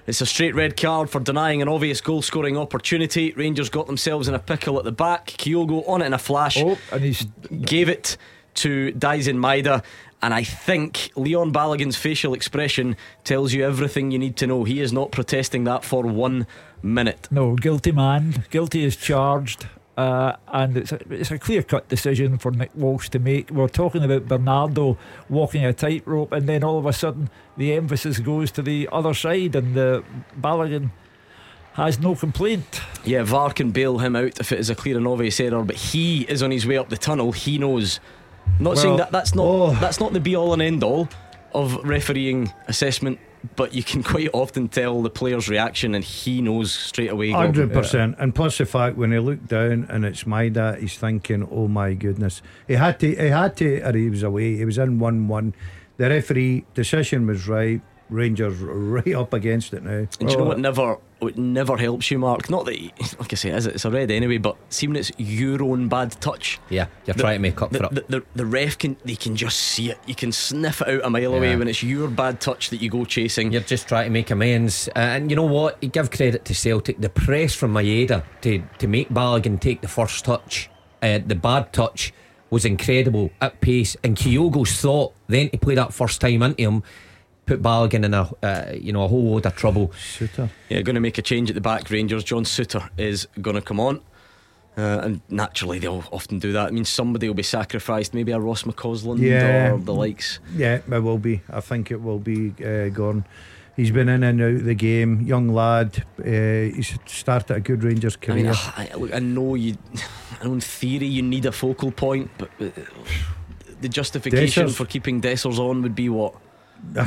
It's 0.06 0.22
a 0.22 0.26
straight 0.26 0.54
red 0.54 0.74
card 0.74 1.10
for 1.10 1.20
denying 1.20 1.60
an 1.60 1.68
obvious 1.68 2.00
goal 2.00 2.22
scoring 2.22 2.56
opportunity. 2.56 3.32
Rangers 3.32 3.68
got 3.68 3.86
themselves 3.86 4.26
in 4.26 4.34
a 4.34 4.38
pickle 4.38 4.78
at 4.78 4.84
the 4.84 4.92
back. 4.92 5.26
Kyogo 5.26 5.86
on 5.86 6.00
it 6.00 6.06
in 6.06 6.14
a 6.14 6.18
flash. 6.18 6.56
Oh, 6.56 6.78
and 6.92 7.04
he 7.04 7.28
gave 7.56 7.90
it 7.90 8.16
to 8.54 8.92
Daizen 8.92 9.36
Maeda. 9.36 9.84
And 10.26 10.34
I 10.34 10.42
think 10.42 11.12
Leon 11.14 11.52
Balogun's 11.52 11.94
facial 11.94 12.34
expression 12.34 12.96
tells 13.22 13.52
you 13.52 13.64
everything 13.64 14.10
you 14.10 14.18
need 14.18 14.36
to 14.38 14.48
know. 14.48 14.64
He 14.64 14.80
is 14.80 14.92
not 14.92 15.12
protesting 15.12 15.62
that 15.64 15.84
for 15.84 16.02
one 16.02 16.48
minute. 16.82 17.28
No, 17.30 17.54
guilty 17.54 17.92
man. 17.92 18.44
Guilty 18.50 18.82
is 18.82 18.96
charged. 18.96 19.68
Uh, 19.96 20.34
and 20.48 20.78
it's 20.78 20.90
a, 20.90 20.98
it's 21.10 21.30
a 21.30 21.38
clear 21.38 21.62
cut 21.62 21.86
decision 21.86 22.38
for 22.38 22.50
Nick 22.50 22.72
Walsh 22.74 23.08
to 23.10 23.20
make. 23.20 23.52
We're 23.52 23.68
talking 23.68 24.02
about 24.02 24.26
Bernardo 24.26 24.98
walking 25.28 25.64
a 25.64 25.72
tightrope, 25.72 26.32
and 26.32 26.48
then 26.48 26.64
all 26.64 26.76
of 26.76 26.86
a 26.86 26.92
sudden 26.92 27.30
the 27.56 27.74
emphasis 27.74 28.18
goes 28.18 28.50
to 28.50 28.62
the 28.62 28.88
other 28.90 29.14
side, 29.14 29.54
and 29.54 29.76
the 29.76 30.02
Balogun 30.36 30.90
has 31.74 32.00
no 32.00 32.16
complaint. 32.16 32.80
Yeah, 33.04 33.22
VAR 33.22 33.52
can 33.52 33.70
bail 33.70 33.98
him 33.98 34.16
out 34.16 34.40
if 34.40 34.50
it 34.50 34.58
is 34.58 34.70
a 34.70 34.74
clear 34.74 34.96
and 34.96 35.06
obvious 35.06 35.38
error, 35.38 35.62
but 35.62 35.76
he 35.76 36.22
is 36.22 36.42
on 36.42 36.50
his 36.50 36.66
way 36.66 36.78
up 36.78 36.88
the 36.88 36.96
tunnel. 36.96 37.30
He 37.30 37.58
knows. 37.58 38.00
Not 38.58 38.78
saying 38.78 38.96
that 38.96 39.12
that's 39.12 39.34
not 39.34 39.44
oh. 39.44 39.70
that's 39.80 40.00
not 40.00 40.12
the 40.12 40.20
be 40.20 40.34
all 40.34 40.52
and 40.52 40.62
end 40.62 40.82
all 40.82 41.08
of 41.52 41.76
refereeing 41.84 42.52
assessment, 42.68 43.18
but 43.54 43.74
you 43.74 43.82
can 43.82 44.02
quite 44.12 44.28
often 44.32 44.68
tell 44.68 45.02
the 45.02 45.10
player's 45.10 45.48
reaction, 45.48 45.94
and 45.94 46.04
he 46.04 46.42
knows 46.42 46.72
straight 46.72 47.10
away. 47.10 47.30
Hundred 47.30 47.72
percent, 47.72 48.16
and 48.18 48.34
plus 48.34 48.58
the 48.58 48.66
fact 48.66 48.96
when 48.96 49.12
he 49.12 49.18
looked 49.18 49.48
down 49.48 49.86
and 49.90 50.04
it's 50.04 50.24
Maeda, 50.24 50.78
he's 50.78 50.96
thinking, 50.96 51.46
"Oh 51.50 51.68
my 51.68 51.94
goodness!" 51.94 52.42
He 52.66 52.74
had 52.74 52.98
to, 53.00 53.08
he 53.08 53.28
had 53.28 53.56
to, 53.58 53.80
or 53.80 53.92
he 53.92 54.10
was 54.10 54.22
away. 54.22 54.56
He 54.56 54.64
was 54.64 54.78
in 54.78 54.98
one-one. 54.98 55.54
The 55.96 56.10
referee 56.10 56.66
decision 56.74 57.26
was 57.26 57.48
right. 57.48 57.80
Rangers 58.08 58.58
right 58.60 59.14
up 59.14 59.32
against 59.32 59.74
it 59.74 59.82
now. 59.82 59.90
And 59.90 60.10
do 60.20 60.26
you 60.30 60.36
know 60.36 60.44
what 60.44 60.58
never 60.60 60.96
what 61.18 61.36
never 61.36 61.76
helps 61.76 62.10
you, 62.10 62.18
Mark? 62.18 62.48
Not 62.50 62.66
that, 62.66 62.78
you- 62.80 62.90
like 63.18 63.32
I 63.32 63.36
say, 63.36 63.50
is 63.50 63.66
it? 63.66 63.74
It's 63.74 63.84
a 63.84 63.90
red 63.90 64.10
anyway, 64.10 64.36
but 64.38 64.56
see 64.68 64.86
when 64.86 64.96
it's 64.96 65.10
your 65.16 65.62
own 65.62 65.88
bad 65.88 66.12
touch. 66.20 66.60
Yeah, 66.68 66.86
you're 67.06 67.14
The- 67.14 67.22
trying 67.22 67.36
to 67.36 67.40
make 67.42 67.60
up 67.62 67.70
the, 67.70 67.78
for 67.78 67.84
it. 67.86 67.94
The, 67.94 68.04
the, 68.20 68.24
the 68.36 68.46
ref 68.46 68.78
can 68.78 68.96
they 69.04 69.16
can 69.16 69.34
just 69.34 69.58
see 69.58 69.90
it. 69.90 69.98
You 70.06 70.14
can 70.14 70.30
sniff 70.30 70.82
it 70.82 70.88
out 70.88 71.00
a 71.04 71.10
mile 71.10 71.34
away 71.34 71.56
when 71.56 71.68
it's 71.68 71.82
your 71.82 72.08
bad 72.08 72.40
touch 72.40 72.70
that 72.70 72.80
you 72.82 72.90
go 72.90 73.04
chasing. 73.04 73.50
You're 73.50 73.62
just 73.62 73.88
trying 73.88 74.04
to 74.04 74.10
make 74.10 74.30
amends. 74.30 74.88
Uh, 74.94 74.98
and 75.00 75.30
you 75.30 75.36
know 75.36 75.42
what? 75.46 75.78
You 75.82 75.88
give 75.88 76.10
credit 76.10 76.44
to 76.44 76.54
Celtic. 76.54 77.00
The 77.00 77.08
press 77.08 77.54
from 77.54 77.72
Maeda 77.74 78.22
to, 78.42 78.62
to 78.78 78.86
make 78.86 79.08
Balogun 79.08 79.58
take 79.60 79.80
the 79.80 79.88
first 79.88 80.24
touch, 80.24 80.68
uh, 81.02 81.18
the 81.26 81.34
bad 81.34 81.72
touch, 81.72 82.12
was 82.50 82.64
incredible 82.64 83.30
at 83.40 83.60
pace. 83.60 83.96
And 84.04 84.16
Kyogo's 84.16 84.80
thought 84.80 85.12
then 85.26 85.48
to 85.50 85.58
play 85.58 85.74
that 85.74 85.92
first 85.92 86.20
time 86.20 86.42
into 86.42 86.62
him 86.62 86.82
put 87.46 87.62
Balogun 87.62 88.04
in 88.04 88.12
a 88.14 88.30
uh, 88.42 88.72
you 88.78 88.92
know 88.92 89.04
a 89.04 89.08
whole 89.08 89.30
load 89.32 89.46
of 89.46 89.56
trouble. 89.56 89.92
Shooter. 89.92 90.50
Yeah, 90.68 90.82
going 90.82 90.94
to 90.94 91.00
make 91.00 91.18
a 91.18 91.22
change 91.22 91.48
at 91.50 91.54
the 91.54 91.60
back. 91.60 91.88
Rangers. 91.90 92.24
John 92.24 92.44
Souttar 92.44 92.90
is 92.98 93.26
going 93.40 93.56
to 93.56 93.62
come 93.62 93.80
on. 93.80 94.00
Uh, 94.78 95.00
and 95.02 95.20
naturally, 95.30 95.78
they'll 95.78 96.04
often 96.12 96.38
do 96.38 96.52
that. 96.52 96.66
I 96.68 96.70
mean, 96.70 96.84
somebody 96.84 97.26
will 97.28 97.34
be 97.34 97.42
sacrificed, 97.42 98.12
maybe 98.12 98.32
a 98.32 98.38
Ross 98.38 98.64
McCausland 98.64 99.20
Yeah. 99.20 99.72
or 99.72 99.78
the 99.78 99.94
likes. 99.94 100.38
Yeah, 100.54 100.80
it 100.86 101.02
will 101.02 101.16
be. 101.16 101.40
I 101.50 101.60
think 101.60 101.90
it 101.90 102.02
will 102.02 102.18
be 102.18 102.52
uh, 102.62 102.90
Gordon. 102.90 103.24
He's 103.74 103.90
been 103.90 104.10
in 104.10 104.22
and 104.22 104.40
out 104.42 104.50
of 104.54 104.64
the 104.64 104.74
game, 104.74 105.22
young 105.22 105.48
lad. 105.48 106.04
Uh, 106.18 106.24
he's 106.74 106.98
started 107.06 107.54
a 107.56 107.60
good 107.60 107.84
Rangers 107.84 108.18
I 108.28 108.32
mean, 108.34 108.44
career. 108.46 108.54
I, 108.76 108.90
look, 108.96 109.14
I 109.14 109.18
know 109.18 109.54
you. 109.54 109.78
I 110.40 110.44
know 110.44 110.52
in 110.52 110.60
theory 110.60 111.06
you 111.06 111.22
need 111.22 111.46
a 111.46 111.52
focal 111.52 111.90
point, 111.90 112.30
but 112.36 112.50
uh, 112.60 112.68
the 113.80 113.88
justification 113.88 114.66
Dessers. 114.66 114.74
for 114.74 114.84
keeping 114.84 115.22
Dessers 115.22 115.58
on 115.58 115.80
would 115.82 115.94
be 115.94 116.10
what? 116.10 116.34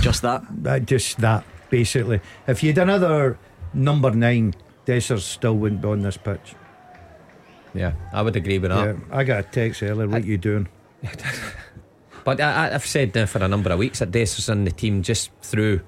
Just 0.01 0.21
that. 0.23 0.43
That 0.63 0.85
just 0.85 1.17
that 1.19 1.43
basically. 1.69 2.19
If 2.47 2.63
you'd 2.63 2.77
another 2.77 3.37
number 3.73 4.11
nine, 4.11 4.53
Dessers 4.85 5.21
still 5.21 5.55
wouldn't 5.57 5.81
be 5.81 5.87
on 5.87 6.01
this 6.01 6.17
pitch. 6.17 6.55
Yeah, 7.73 7.93
I 8.11 8.21
would 8.23 8.35
agree 8.35 8.57
with 8.59 8.71
that. 8.71 8.95
Yeah, 8.95 9.01
I 9.11 9.23
got 9.23 9.39
a 9.39 9.43
text 9.43 9.83
earlier. 9.83 10.07
What 10.07 10.25
you 10.25 10.37
doing? 10.37 10.67
But 12.25 12.41
I, 12.41 12.67
I- 12.67 12.75
I've 12.75 12.85
said 12.85 13.15
now 13.15 13.25
for 13.25 13.41
a 13.43 13.47
number 13.47 13.71
of 13.71 13.79
weeks 13.79 13.99
that 13.99 14.11
Dessers 14.11 14.49
in 14.51 14.65
the 14.65 14.71
team 14.71 15.01
just 15.01 15.31
through 15.41 15.81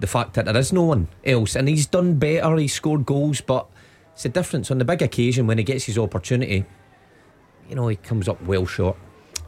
the 0.00 0.06
fact 0.06 0.34
that 0.34 0.46
there 0.46 0.56
is 0.56 0.72
no 0.72 0.82
one 0.82 1.08
else, 1.24 1.54
and 1.54 1.68
he's 1.68 1.86
done 1.86 2.14
better. 2.18 2.56
He's 2.56 2.74
scored 2.74 3.06
goals, 3.06 3.40
but 3.40 3.66
it's 4.12 4.24
a 4.24 4.28
difference 4.28 4.70
on 4.70 4.78
the 4.78 4.84
big 4.84 5.00
occasion 5.00 5.46
when 5.46 5.58
he 5.58 5.64
gets 5.64 5.84
his 5.84 5.96
opportunity. 5.96 6.64
You 7.68 7.76
know, 7.76 7.86
he 7.88 7.96
comes 7.96 8.28
up 8.28 8.42
well 8.42 8.66
short. 8.66 8.96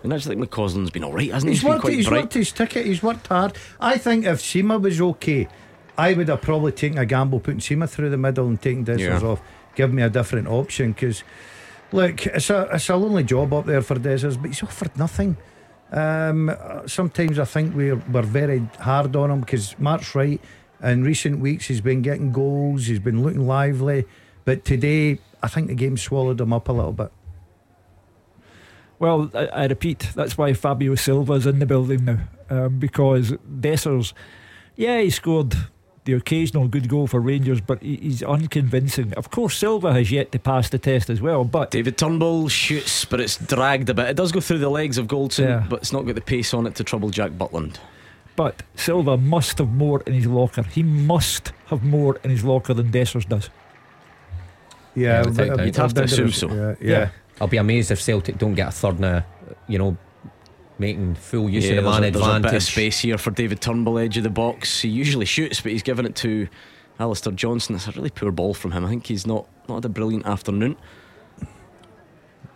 And 0.02 0.12
I 0.12 0.16
actually 0.16 0.36
think 0.36 0.50
McCausland's 0.50 0.90
been 0.90 1.04
alright, 1.04 1.32
hasn't 1.32 1.50
he? 1.50 1.56
He's 1.56 1.64
worked, 1.64 1.80
quite 1.80 1.94
he's 1.94 2.08
bright. 2.08 2.22
worked 2.22 2.34
his 2.34 2.52
ticket. 2.52 2.86
He's 2.86 3.02
worked 3.02 3.26
hard. 3.26 3.56
I 3.80 3.98
think 3.98 4.24
if 4.24 4.38
Sima 4.40 4.80
was 4.80 5.00
okay, 5.00 5.48
I 5.98 6.12
would 6.12 6.28
have 6.28 6.42
probably 6.42 6.72
taken 6.72 6.98
a 6.98 7.06
gamble 7.06 7.40
putting 7.40 7.60
Sima 7.60 7.88
through 7.88 8.10
the 8.10 8.16
middle 8.18 8.46
and 8.46 8.60
taking 8.60 8.84
Dessers 8.84 9.20
Yeah. 9.22 9.26
off. 9.28 9.40
Give 9.74 9.92
me 9.92 10.02
a 10.02 10.10
different 10.10 10.46
option 10.48 10.92
because, 10.92 11.22
look, 11.92 12.26
it's 12.26 12.50
a 12.50 12.68
it's 12.72 12.88
a 12.88 12.96
lonely 12.96 13.24
job 13.24 13.52
up 13.52 13.66
there 13.66 13.82
for 13.82 13.96
Dessers, 13.96 14.40
but 14.40 14.48
he's 14.48 14.62
offered 14.62 14.96
nothing. 14.96 15.36
Um, 15.92 16.54
sometimes 16.86 17.38
I 17.38 17.44
think 17.44 17.74
we're 17.74 17.96
we're 18.10 18.22
very 18.22 18.66
hard 18.80 19.14
on 19.16 19.30
him 19.30 19.40
because 19.40 19.78
Mark's 19.78 20.14
right. 20.14 20.40
In 20.82 21.02
recent 21.04 21.38
weeks, 21.40 21.66
he's 21.66 21.80
been 21.80 22.02
getting 22.02 22.32
goals. 22.32 22.86
He's 22.86 22.98
been 22.98 23.22
looking 23.22 23.46
lively, 23.46 24.04
but 24.44 24.64
today 24.64 25.18
I 25.42 25.48
think 25.48 25.68
the 25.68 25.74
game 25.74 25.96
swallowed 25.96 26.40
him 26.40 26.52
up 26.52 26.68
a 26.68 26.72
little 26.72 26.92
bit. 26.92 27.10
Well, 28.98 29.30
I, 29.34 29.46
I 29.46 29.66
repeat, 29.66 30.08
that's 30.14 30.38
why 30.38 30.52
Fabio 30.54 30.94
Silva's 30.94 31.46
in 31.46 31.58
the 31.58 31.66
building 31.66 32.04
now. 32.04 32.18
Um, 32.48 32.78
because 32.78 33.32
Dessers, 33.60 34.12
yeah, 34.76 35.00
he 35.00 35.10
scored 35.10 35.54
the 36.04 36.12
occasional 36.12 36.68
good 36.68 36.88
goal 36.88 37.06
for 37.08 37.20
Rangers, 37.20 37.60
but 37.60 37.82
he, 37.82 37.96
he's 37.96 38.22
unconvincing. 38.22 39.12
Of 39.14 39.30
course, 39.30 39.56
Silva 39.58 39.92
has 39.92 40.12
yet 40.12 40.30
to 40.32 40.38
pass 40.38 40.68
the 40.70 40.78
test 40.78 41.10
as 41.10 41.20
well, 41.20 41.44
but 41.44 41.72
David 41.72 41.98
Turnbull 41.98 42.48
shoots, 42.48 43.04
but 43.04 43.20
it's 43.20 43.36
dragged 43.36 43.90
a 43.90 43.94
bit. 43.94 44.08
It 44.10 44.16
does 44.16 44.30
go 44.32 44.40
through 44.40 44.58
the 44.58 44.68
legs 44.70 44.96
of 44.98 45.08
Goldson, 45.08 45.46
Yeah. 45.48 45.66
but 45.68 45.80
it's 45.80 45.92
not 45.92 46.06
got 46.06 46.14
the 46.14 46.20
pace 46.20 46.54
on 46.54 46.66
it 46.66 46.76
to 46.76 46.84
trouble 46.84 47.10
Jack 47.10 47.32
Butland. 47.32 47.78
but 48.36 48.62
Silva 48.76 49.16
must 49.16 49.58
have 49.58 49.70
more 49.70 50.02
in 50.06 50.12
his 50.12 50.26
locker. 50.26 50.62
He 50.62 50.82
must 50.82 51.52
have 51.66 51.82
more 51.82 52.16
in 52.22 52.30
his 52.30 52.44
locker 52.44 52.72
than 52.74 52.92
Dessers 52.92 53.28
does. 53.28 53.50
Yeah, 54.94 55.24
without 55.24 55.48
but- 55.48 55.56
doubt. 55.56 55.66
You'd 55.66 55.76
have 55.76 55.94
to 55.94 56.02
but- 56.02 56.04
assume 56.04 56.32
so. 56.32 56.48
Yeah, 56.48 56.74
Yeah. 56.80 56.98
yeah. 56.98 57.08
I'll 57.40 57.48
be 57.48 57.56
amazed 57.58 57.90
if 57.90 58.00
Celtic 58.00 58.38
don't 58.38 58.54
get 58.54 58.68
a 58.68 58.72
third 58.72 58.98
now. 59.00 59.24
You 59.68 59.78
know, 59.78 59.96
making 60.78 61.14
full 61.16 61.48
use 61.50 61.64
Yeah, 61.66 61.72
of 61.76 61.84
the 61.84 61.90
man 61.90 62.00
there's, 62.02 62.16
a, 62.16 62.18
there's 62.18 62.36
a 62.36 62.40
bit 62.40 62.54
of 62.54 62.62
space 62.62 62.98
here 63.00 63.18
for 63.18 63.30
David 63.30 63.60
Turnbull, 63.60 63.98
edge 63.98 64.16
of 64.16 64.22
the 64.22 64.30
box. 64.30 64.80
He 64.80 64.88
usually 64.88 65.26
shoots, 65.26 65.60
but 65.60 65.72
he's 65.72 65.82
given 65.82 66.06
it 66.06 66.14
to 66.16 66.48
Alistair 66.98 67.32
Johnston. 67.32 67.76
It's 67.76 67.86
a 67.88 67.92
really 67.92 68.10
poor 68.10 68.30
ball 68.32 68.54
from 68.54 68.72
him. 68.72 68.84
I 68.84 68.88
think 68.88 69.06
he's 69.06 69.26
not, 69.26 69.46
not 69.68 69.76
had 69.76 69.84
a 69.84 69.88
brilliant 69.90 70.26
afternoon. 70.26 70.76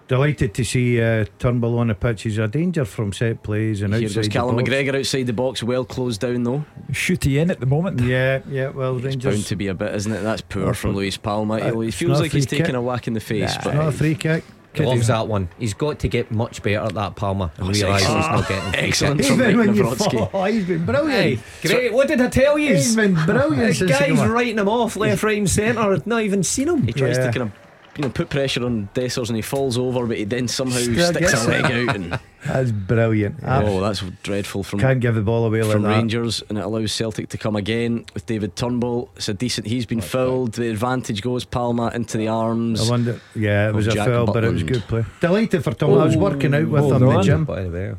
Delighted 0.09 0.55
to 0.55 0.65
see 0.65 1.01
uh, 1.01 1.25
Turnbull 1.39 1.79
on 1.79 1.87
the 1.87 1.95
pitch. 1.95 2.23
He's 2.23 2.37
a 2.39 2.49
danger 2.49 2.85
from 2.85 3.13
set 3.13 3.45
plays 3.45 3.81
and 3.81 3.95
Here 3.95 4.03
outside 4.07 4.15
goes 4.17 4.27
the 4.27 4.33
Callum 4.33 4.57
box. 4.57 4.69
McGregor 4.69 4.99
outside 4.99 5.23
the 5.29 5.33
box, 5.33 5.63
well 5.63 5.85
closed 5.85 6.21
down 6.23 6.43
though. 6.43 6.65
Shooty 6.91 7.41
in 7.41 7.49
at 7.49 7.61
the 7.61 7.67
moment. 7.67 8.01
Yeah, 8.01 8.41
yeah. 8.49 8.71
Well, 8.71 8.97
It's 8.97 9.05
Rangers. 9.05 9.35
bound 9.37 9.47
to 9.47 9.55
be 9.57 9.69
a 9.69 9.75
bit, 9.75 9.95
isn't 9.95 10.11
it? 10.13 10.23
That's 10.23 10.41
poor 10.43 10.75
from 10.75 10.91
but- 10.93 10.97
Luis 10.97 11.17
Palma. 11.17 11.59
Uh, 11.59 11.79
he 11.79 11.93
feels 11.93 12.19
like 12.21 12.33
he's 12.33 12.47
free 12.49 12.59
taking 12.59 12.75
a 12.75 12.83
whack 12.83 13.07
in 13.07 13.13
the 13.13 13.21
face, 13.21 13.55
It's 13.55 13.63
but 13.65 13.75
not 13.75 13.87
a 13.89 13.93
free 13.93 14.17
kick. 14.17 14.43
He 14.73 14.85
loves 14.85 15.09
that 15.09 15.27
one. 15.27 15.49
He's 15.59 15.75
got 15.75 15.99
to 15.99 16.09
get 16.09 16.31
much 16.31 16.63
better 16.63 16.85
at 16.87 16.95
that 16.95 17.17
Palma 17.17 17.51
and 17.57 17.67
Oh, 17.69 17.73
realise 17.73 18.03
he's 18.03 18.09
not 18.09 18.49
getting 18.49 18.71
free 18.73 18.81
Excellent 18.81 19.25
from 19.25 19.35
Even 19.43 19.57
Mike 19.57 19.67
when 19.67 19.75
you 19.77 19.83
Nawrocki. 19.83 20.31
fall, 20.31 20.45
he's 20.45 20.65
been 20.65 20.85
brilliant. 20.87 21.11
Hey, 21.11 21.69
great. 21.69 21.93
What 21.93 22.07
did 22.09 22.21
I 22.21 22.29
tell 22.29 22.57
you? 22.59 22.75
He's 22.77 22.95
been 22.95 23.15
brilliant 23.15 23.79
This 23.79 23.83
guy's 23.83 24.19
writing 24.29 24.59
him 24.59 24.69
off 24.69 24.97
left, 24.97 25.23
right, 25.25 25.39
and 25.39 25.51
centre. 25.51 25.81
I've 25.81 26.07
not 26.07 26.23
even 26.23 26.43
seen 26.45 26.69
him. 26.69 26.83
he 26.87 26.93
tries 26.93 27.17
Yeah. 27.19 27.31
to 27.31 27.39
kind 27.39 27.51
of 27.51 27.53
you 28.01 28.09
know 28.09 28.13
put 28.13 28.31
pressure 28.31 28.65
on 28.65 28.89
Dessers 28.95 29.29
and 29.29 29.37
he 29.37 29.43
falls 29.43 29.77
over, 29.77 30.07
but 30.07 30.17
he 30.17 30.25
then 30.25 30.49
somehow 30.49 30.79
Still 30.79 31.13
sticks 31.13 31.33
a 31.45 31.49
leg 31.49 31.65
out 31.65 31.97
and 31.97 32.19
That's 32.47 32.73
brilliant. 32.73 33.37
oh, 33.47 33.81
that's 33.81 34.01
dreadful 34.23 34.63
from 34.63 34.81
Can't 34.81 34.99
give 35.01 35.15
the 35.15 35.21
ball 35.21 35.45
away 35.45 35.63
like 35.63 35.73
from 35.73 35.83
that. 35.83 35.91
Rangers, 35.91 36.43
and 36.49 36.57
it 36.57 36.65
allows 36.65 36.91
Celtic 36.91 37.29
to 37.29 37.39
come 37.39 37.55
again 37.55 38.07
with 38.15 38.25
David 38.25 38.57
Turnbull. 38.57 39.11
It's 39.17 39.29
a 39.29 39.35
decent. 39.35 39.67
He's 39.67 39.85
been 39.85 40.01
fouled. 40.01 40.55
The 40.55 40.71
advantage 40.71 41.21
goes 41.21 41.45
Palma 41.45 41.91
into 41.95 42.17
the 42.17 42.29
arms. 42.29 42.89
I 42.89 42.91
wonder. 42.91 43.21
Yeah, 43.35 43.69
it 43.69 43.75
was 43.75 43.89
a 43.89 43.91
Jack 43.93 44.07
foul, 44.09 44.25
but 44.27 44.43
it 44.45 44.53
was 44.53 44.63
Butland. 44.63 44.69
good 44.69 44.83
play. 44.85 45.05
Delighted 45.21 45.63
for 45.63 45.75
Tom. 45.75 45.93
I 45.99 46.05
was 46.07 46.17
working 46.17 46.55
out 46.55 46.67
with 46.69 46.81
hold 46.81 46.95
him 46.95 47.03
in 47.03 47.09
the 47.11 47.17
on. 47.17 47.23
gym. 47.25 47.45
By 47.45 47.63
the 47.63 47.71
way, 47.71 47.95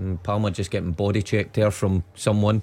Mm, 0.00 0.20
Palma 0.22 0.50
just 0.50 0.70
getting 0.70 0.92
body 0.92 1.22
checked 1.22 1.54
there 1.54 1.70
from 1.70 2.02
someone. 2.14 2.62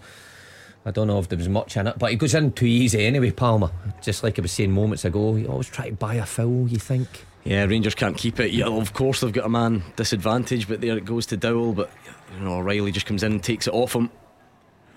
I 0.85 0.91
don't 0.91 1.07
know 1.07 1.19
if 1.19 1.27
there 1.29 1.37
was 1.37 1.49
much 1.49 1.75
in 1.77 1.87
it, 1.87 1.99
but 1.99 2.09
he 2.11 2.15
goes 2.15 2.33
in 2.33 2.51
too 2.53 2.65
easy 2.65 3.05
anyway, 3.05 3.31
Palma. 3.31 3.71
Just 4.01 4.23
like 4.23 4.39
I 4.39 4.41
was 4.41 4.51
saying 4.51 4.71
moments 4.71 5.05
ago, 5.05 5.35
he 5.35 5.45
always 5.45 5.67
try 5.67 5.89
to 5.89 5.95
buy 5.95 6.15
a 6.15 6.25
foul, 6.25 6.67
you 6.69 6.77
think? 6.79 7.25
Yeah, 7.43 7.65
Rangers 7.65 7.95
can't 7.95 8.17
keep 8.17 8.39
it. 8.39 8.51
Yeah, 8.51 8.67
of 8.67 8.93
course 8.93 9.21
they've 9.21 9.31
got 9.33 9.45
a 9.45 9.49
man 9.49 9.83
disadvantage, 9.95 10.67
but 10.67 10.81
there 10.81 10.97
it 10.97 11.05
goes 11.05 11.25
to 11.27 11.37
Dowell. 11.37 11.73
But 11.73 11.89
you 12.37 12.43
know, 12.45 12.55
O'Riley 12.55 12.91
just 12.91 13.05
comes 13.05 13.23
in 13.23 13.31
and 13.33 13.43
takes 13.43 13.67
it 13.67 13.73
off 13.73 13.93
him, 13.95 14.09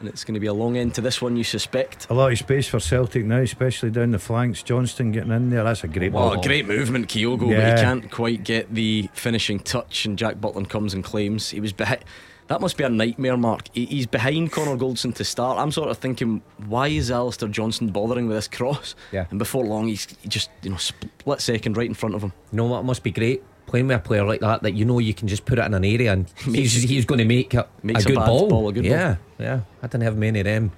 and 0.00 0.08
it's 0.08 0.24
going 0.24 0.34
to 0.34 0.40
be 0.40 0.46
a 0.46 0.52
long 0.54 0.76
end 0.76 0.94
to 0.94 1.00
this 1.00 1.20
one. 1.22 1.36
You 1.36 1.44
suspect? 1.44 2.08
A 2.10 2.14
lot 2.14 2.32
of 2.32 2.38
space 2.38 2.68
for 2.68 2.78
Celtic 2.80 3.24
now, 3.24 3.38
especially 3.38 3.90
down 3.90 4.10
the 4.12 4.18
flanks. 4.18 4.62
Johnston 4.62 5.12
getting 5.12 5.30
in 5.32 5.50
there. 5.50 5.64
That's 5.64 5.84
a 5.84 5.88
great 5.88 6.12
Well, 6.12 6.34
ball. 6.34 6.42
great 6.42 6.66
movement, 6.66 7.08
Kyogo, 7.08 7.50
Yeah. 7.50 7.70
but 7.70 7.78
he 7.78 7.84
can't 7.84 8.10
quite 8.10 8.44
get 8.44 8.72
the 8.74 9.08
finishing 9.14 9.58
touch. 9.60 10.04
And 10.04 10.16
Jack 10.18 10.36
Butland 10.36 10.68
comes 10.68 10.94
and 10.94 11.02
claims 11.04 11.50
he 11.50 11.60
was 11.60 11.72
behind. 11.72 12.04
That 12.52 12.60
must 12.60 12.76
be 12.76 12.84
a 12.84 12.88
nightmare, 12.90 13.38
Mark. 13.38 13.68
He's 13.72 14.06
behind 14.06 14.52
Connor 14.52 14.76
Goldson 14.76 15.14
to 15.14 15.24
start. 15.24 15.58
I'm 15.58 15.72
sort 15.72 15.88
of 15.88 15.96
thinking, 15.96 16.42
why 16.66 16.88
is 16.88 17.10
Alistair 17.10 17.48
Johnston 17.48 17.88
bothering 17.88 18.26
with 18.26 18.36
this 18.36 18.46
cross? 18.46 18.94
Yeah. 19.10 19.24
And 19.30 19.38
before 19.38 19.64
long, 19.64 19.88
he's 19.88 20.04
just 20.28 20.50
you 20.60 20.68
know 20.68 20.76
split 20.76 21.40
second 21.40 21.78
right 21.78 21.86
in 21.86 21.94
front 21.94 22.14
of 22.14 22.20
him. 22.20 22.34
You 22.52 22.58
know 22.58 22.66
what 22.66 22.84
must 22.84 23.02
be 23.02 23.10
great? 23.10 23.42
Playing 23.64 23.86
with 23.86 23.96
a 23.96 24.00
player 24.00 24.26
like 24.26 24.40
that, 24.40 24.64
that 24.64 24.72
you 24.72 24.84
know 24.84 24.98
you 24.98 25.14
can 25.14 25.28
just 25.28 25.46
put 25.46 25.58
it 25.58 25.64
in 25.64 25.72
an 25.72 25.82
area 25.82 26.12
and 26.12 26.30
he's, 26.44 26.74
he's 26.82 27.06
going 27.06 27.20
to 27.20 27.24
make 27.24 27.54
it 27.54 27.56
a 27.56 27.66
makes 27.82 28.04
a 28.04 28.08
good 28.08 28.16
bad 28.16 28.26
ball. 28.26 28.48
ball 28.50 28.68
a 28.68 28.72
good 28.74 28.82
ball. 28.82 28.92
yeah, 28.92 29.16
yeah. 29.38 29.60
I 29.82 29.86
didn't 29.86 30.02
have 30.02 30.18
many 30.18 30.40
of 30.40 30.44
them 30.44 30.72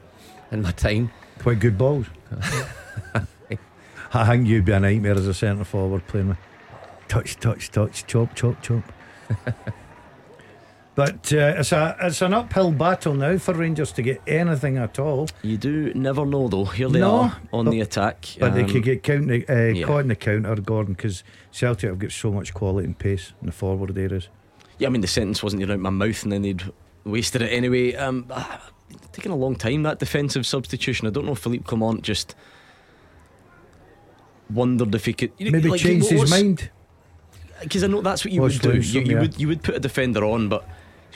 in 0.53 0.63
my 0.63 0.71
time. 0.71 1.11
Quite 1.41 1.59
good 1.59 1.77
balls. 1.77 2.07
I 4.15 4.27
think 4.29 4.47
you'd 4.47 4.65
be 4.65 4.71
a 4.71 4.79
nightmare 4.79 5.15
as 5.15 5.27
a 5.27 5.35
centre 5.35 5.65
forward 5.65 6.07
playing 6.07 6.29
with 6.29 6.39
touch, 7.09 7.35
touch, 7.41 7.73
touch, 7.73 8.07
chop, 8.07 8.33
chop, 8.37 8.63
chop. 8.63 8.85
but 10.95 11.33
uh, 11.33 11.55
it's 11.59 11.73
a 11.73 11.97
it's 12.03 12.23
an 12.23 12.35
uphill 12.35 12.71
battle 12.71 13.15
now 13.15 13.37
for 13.39 13.53
Rangers 13.55 13.91
to 13.93 14.03
get 14.03 14.23
anything 14.27 14.79
at 14.79 14.99
all. 14.99 15.29
You 15.43 15.57
do 15.57 15.93
never 15.95 16.25
know, 16.25 16.49
though. 16.49 16.65
Here 16.67 16.89
they 16.89 17.01
No, 17.01 17.17
are 17.23 17.37
on 17.53 17.65
but- 17.65 17.71
the 17.73 17.81
attack. 17.81 18.27
But 18.39 18.55
they 18.55 18.63
Um, 18.63 18.69
could 18.71 18.83
get 18.85 19.03
counter, 19.03 19.43
uh, 19.49 19.73
yeah. 19.75 19.87
caught 19.87 20.01
in 20.03 20.09
the 20.09 20.17
counter, 20.17 20.55
Gordon, 20.57 20.95
because 20.95 21.25
Celtic 21.51 21.91
have 21.91 21.99
got 21.99 22.13
so 22.13 22.31
much 22.33 22.55
quality 22.55 22.87
and 22.87 22.99
pace 22.99 23.33
in 23.41 23.47
the 23.47 23.53
forward 23.53 23.97
areas. 23.99 24.29
Yeah, 24.79 24.89
I 24.89 24.91
mean 24.91 25.01
the 25.03 25.09
sentence 25.09 25.43
wasn't 25.43 25.63
even 25.63 25.75
out 25.75 25.81
my 25.81 25.91
mouth, 25.91 26.23
and 26.23 26.33
then 26.33 26.43
they'd 26.43 26.63
wasted 27.05 27.43
it 27.43 27.49
anyway. 27.53 27.95
Um, 27.95 28.27
ah, 28.31 28.71
taking 29.13 29.33
a 29.33 29.37
long 29.37 29.57
time 29.57 29.83
that 29.85 29.99
defensive 29.99 30.47
substitution. 30.47 31.07
I 31.07 31.11
don't 31.11 31.27
know 31.27 31.33
if 31.33 31.39
Philippe 31.41 31.65
Clement 31.65 32.03
just 32.03 32.35
wondered 34.51 34.95
if 34.95 35.07
he 35.07 35.13
could 35.13 35.33
you 35.39 35.47
know, 35.47 35.53
Maybe 35.53 35.69
like, 35.71 35.81
changed 35.81 36.11
his 36.11 36.31
mind. 36.31 36.71
because 37.63 37.83
I 37.83 37.87
know 37.87 38.03
that's 38.03 38.25
what 38.25 38.33
you 38.33 38.43
Watch 38.43 38.63
would 38.63 38.73
do. 38.75 38.81
You, 38.81 39.01
you 39.01 39.15
yeah. 39.15 39.21
would 39.21 39.41
you 39.41 39.49
would 39.49 39.63
put 39.63 39.75
a 39.75 39.81
defender 39.81 40.25
on, 40.25 40.49
but 40.49 40.69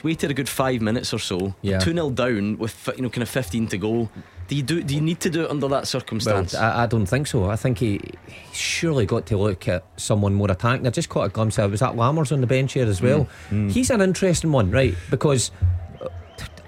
waited 0.03 0.31
a 0.31 0.35
good 0.35 0.49
five 0.49 0.81
minutes 0.81 1.12
or 1.12 1.19
so. 1.19 1.55
Yeah. 1.62 1.79
two 1.79 1.93
0 1.93 2.11
down 2.11 2.59
with 2.59 2.89
you 2.97 3.03
know 3.03 3.11
kind 3.11 3.23
of 3.23 3.29
fifteen 3.29 3.66
to 3.69 3.79
go. 3.79 4.09
Do 4.49 4.57
you 4.57 4.62
do? 4.62 4.83
Do 4.83 4.95
you 4.95 5.01
need 5.03 5.20
to 5.20 5.31
do 5.31 5.45
it 5.45 5.51
under 5.51 5.69
that 5.69 5.75
Well, 5.75 5.85
circumstance? 5.85 6.55
I, 6.55 6.85
I 6.85 6.87
don't 6.87 7.05
think 7.07 7.27
so. 7.27 7.51
I 7.51 7.57
think 7.57 7.79
he, 7.79 8.01
he 8.27 8.35
surely 8.55 9.05
got 9.05 9.27
to 9.27 9.37
look 9.37 9.69
at 9.69 9.85
someone 9.97 10.33
more 10.35 10.51
attacking. 10.51 10.87
I 10.87 10.91
just 10.91 11.11
caught 11.11 11.27
a 11.27 11.29
glimpse 11.29 11.59
of 11.59 11.70
was 11.70 11.81
that 11.81 11.95
Lammers 11.97 12.33
on 12.33 12.41
the 12.41 12.47
bench 12.47 12.73
here 12.73 12.87
as 12.87 13.03
well. 13.03 13.29
Mm, 13.51 13.70
He's 13.70 13.91
an 13.91 14.01
interesting 14.01 14.51
one, 14.51 14.70
right? 14.70 14.95
Because 15.11 15.51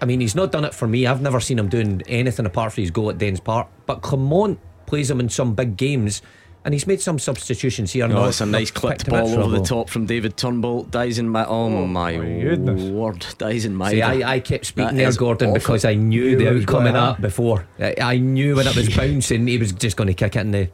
I 0.03 0.05
mean, 0.07 0.21
he's 0.21 0.35
not 0.35 0.53
done 0.53 0.65
it 0.65 0.75
for 0.75 0.87
me. 0.89 1.07
I've 1.07 1.21
never 1.23 1.41
seen 1.41 1.59
him 1.59 1.69
doing 1.69 2.03
anything 2.07 2.47
apart 2.47 2.73
from 2.73 2.83
his 2.83 2.91
goal 2.91 3.11
at 3.11 3.19
Dens 3.19 3.41
Park. 3.41 3.69
But 3.87 4.03
Clement 4.03 4.59
plays 4.87 5.11
him 5.11 5.21
in 5.21 5.29
some 5.29 5.55
big 5.55 5.77
games, 5.77 6.21
and 6.65 6.75
he's 6.75 6.87
made 6.87 7.01
some 7.01 7.19
substitutions 7.19 7.93
here. 7.93 8.05
Oh, 8.05 8.09
not- 8.09 8.29
it's 8.29 8.41
a 8.41 8.47
nice 8.47 8.71
clipped 8.71 8.99
picked 9.05 9.09
him 9.09 9.15
up 9.15 9.25
ball 9.25 9.45
over 9.45 9.59
the 9.59 9.65
top 9.65 9.89
from 9.89 10.07
David 10.07 10.37
Turnbull. 10.37 10.85
Dies 10.85 11.19
in 11.19 11.29
my 11.29 11.45
oh, 11.47 11.67
oh 11.67 11.87
my, 11.87 12.17
goodness. 12.17 12.83
word, 12.91 13.25
dies 13.39 13.65
in 13.65 13.75
my. 13.75 13.91
See, 13.91 14.03
I, 14.03 14.35
I 14.35 14.41
kept 14.41 14.67
speaking 14.67 14.89
That 14.89 14.97
there, 14.97 15.09
is 15.09 15.17
Gordon, 15.17 15.51
awful. 15.51 15.59
because 15.59 15.85
I 15.85 15.95
knew 15.95 16.25
You 16.25 16.37
the 16.37 16.51
was 16.51 16.63
outcome 16.65 16.87
of 16.87 16.93
that 16.93 17.21
before. 17.21 17.67
I, 17.79 17.95
I 18.01 18.19
knew 18.19 18.57
when 18.57 18.67
it 18.67 18.77
was 18.77 18.89
bouncing, 18.97 19.47
he 19.47 19.59
was 19.59 19.73
just 19.73 19.97
going 19.97 20.09
to 20.09 20.15
kick 20.15 20.37
it 20.37 20.41
in 20.41 20.51
the. 20.51 20.69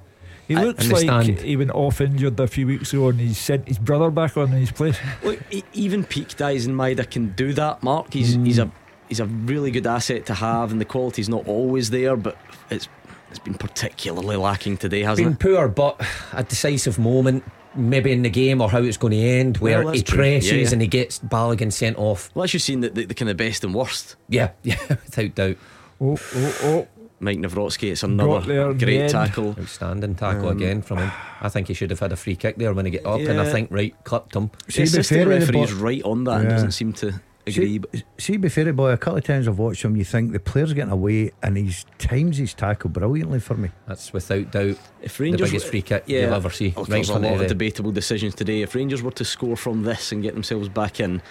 He 0.49 0.55
I 0.55 0.63
looks 0.63 0.85
understand. 0.85 1.29
like 1.29 1.41
he 1.41 1.57
went 1.57 1.73
off 1.73 2.01
injured 2.01 2.39
a 2.39 2.47
few 2.47 2.69
weeks 2.69 2.93
ago 2.93 3.09
and 3.09 3.19
he 3.19 3.35
sent 3.35 3.67
his 3.67 3.79
brother 3.81 4.11
back 4.11 4.37
on 4.37 4.53
in 4.53 4.61
his 4.61 4.71
place. 4.71 4.97
Look, 5.25 5.41
e- 5.51 5.65
even 5.73 6.05
peak 6.05 6.29
Daizen 6.29 6.73
Maeda 6.73 7.11
can 7.11 7.33
do 7.33 7.53
that. 7.55 7.83
Mark, 7.83 8.13
he's 8.13 8.35
hmm. 8.35 8.45
he's 8.45 8.59
a 8.61 8.71
he's 9.09 9.19
a 9.21 9.27
really 9.27 9.73
good 9.73 9.87
asset 9.87 10.27
to 10.27 10.35
have, 10.35 10.71
and 10.71 10.81
the 10.81 10.85
quality's 10.85 11.29
not 11.29 11.47
always 11.49 11.91
there, 11.91 12.17
but 12.17 12.37
it's 12.71 12.89
it's 13.31 13.39
been 13.39 13.55
particularly 13.55 14.37
lacking 14.37 14.77
today, 14.77 15.03
hasn't 15.03 15.39
been 15.39 15.51
it? 15.51 15.55
poor, 15.57 15.69
but 15.69 16.01
a 16.33 16.43
decisive 16.45 16.99
moment, 16.99 17.45
maybe 17.75 18.13
in 18.13 18.23
the 18.23 18.31
game 18.31 18.61
or 18.61 18.71
how 18.71 18.79
it's 18.83 18.97
going 18.97 19.13
to 19.13 19.19
end, 19.19 19.59
where 19.59 19.83
Well, 19.85 19.93
he 19.93 20.01
that's 20.01 20.11
presses 20.11 20.51
Yeah, 20.53 20.59
yeah. 20.59 20.69
and 20.73 20.83
he 20.83 20.89
gets 20.89 21.19
Balogun 21.19 21.73
sent 21.73 21.99
off. 21.99 22.31
Well, 22.35 22.45
as 22.45 22.55
you've 22.55 22.63
seen 22.63 22.81
the, 22.81 22.91
the, 22.91 23.05
the 23.07 23.15
kind 23.15 23.31
of 23.31 23.37
best 23.37 23.65
and 23.65 23.75
worst. 23.75 24.17
Yeah, 24.29 24.51
yeah, 24.63 24.77
without 24.89 25.35
doubt. 25.35 25.57
Oh, 26.01 26.17
oh, 26.35 26.59
oh. 26.63 26.89
Maik 27.19 27.39
Nawrocki, 27.39 27.91
it's 27.93 28.03
Got 28.03 28.17
there 28.47 28.69
another 28.69 28.75
great 28.75 29.01
end. 29.01 29.11
tackle. 29.11 29.57
Outstanding 29.59 30.15
tackle 30.17 30.51
Um, 30.51 30.57
again 30.59 30.83
from 30.83 30.99
him. 30.99 31.11
I 31.41 31.49
think 31.49 31.69
he 31.69 31.73
should 31.73 31.89
have 31.89 31.99
had 32.01 32.13
a 32.13 32.17
free 32.17 32.37
kick 32.37 32.57
there 32.57 32.75
when 32.75 32.85
he 32.85 32.91
get 32.91 33.07
up, 33.07 33.21
and 33.21 33.41
I 33.41 33.51
think 33.51 33.71
right 33.71 33.95
clipped 34.05 34.37
him. 34.37 34.51
The 34.67 34.73
See, 34.73 34.83
assistant 34.83 35.21
before 35.31 35.39
the 35.41 35.63
referee 35.65 35.81
right 35.83 36.03
on 36.05 36.25
that 36.25 36.41
and 36.43 36.51
doesn't 36.51 36.73
seem 36.73 36.93
to 36.95 37.19
agree. 37.47 37.53
See, 37.53 37.79
but 37.79 38.03
see, 38.19 38.37
be 38.37 38.49
fair, 38.49 38.73
boy, 38.73 38.91
a 38.91 38.97
couple 38.97 39.19
of 39.19 39.25
times 39.25 39.47
I've 39.49 39.59
watched 39.59 39.85
him, 39.85 39.97
you 39.97 40.05
think 40.05 40.33
the 40.33 40.41
player's 40.41 40.73
getting 40.73 40.93
away 40.93 41.33
and 41.43 41.57
he's 41.57 41.85
times 41.99 42.39
his 42.39 42.55
tackle 42.55 42.91
brilliantly 42.91 43.41
for 43.41 43.55
me. 43.55 43.71
That's 43.87 44.13
without 44.13 44.51
doubt 44.53 44.79
if 45.03 45.17
the 45.19 45.25
Rangers 45.25 45.51
biggest 45.51 45.69
free 45.69 45.83
kick 45.83 46.05
yeah, 46.07 46.23
you'll 46.23 46.35
ever 46.35 46.51
see. 46.51 46.69
look, 46.69 46.77
right 46.79 46.87
there's 46.89 47.09
a 47.11 47.19
lot 47.19 47.35
of 47.35 47.41
of 47.43 47.47
debatable 47.49 47.93
decisions 47.93 48.35
today. 48.35 48.63
If 48.63 48.75
Rangers 48.75 49.03
were 49.03 49.11
to 49.13 49.25
score 49.25 49.57
from 49.57 49.83
this 49.83 50.13
and 50.13 50.23
get 50.23 50.35
themselves 50.35 50.69
back 50.69 51.01
in, 51.01 51.23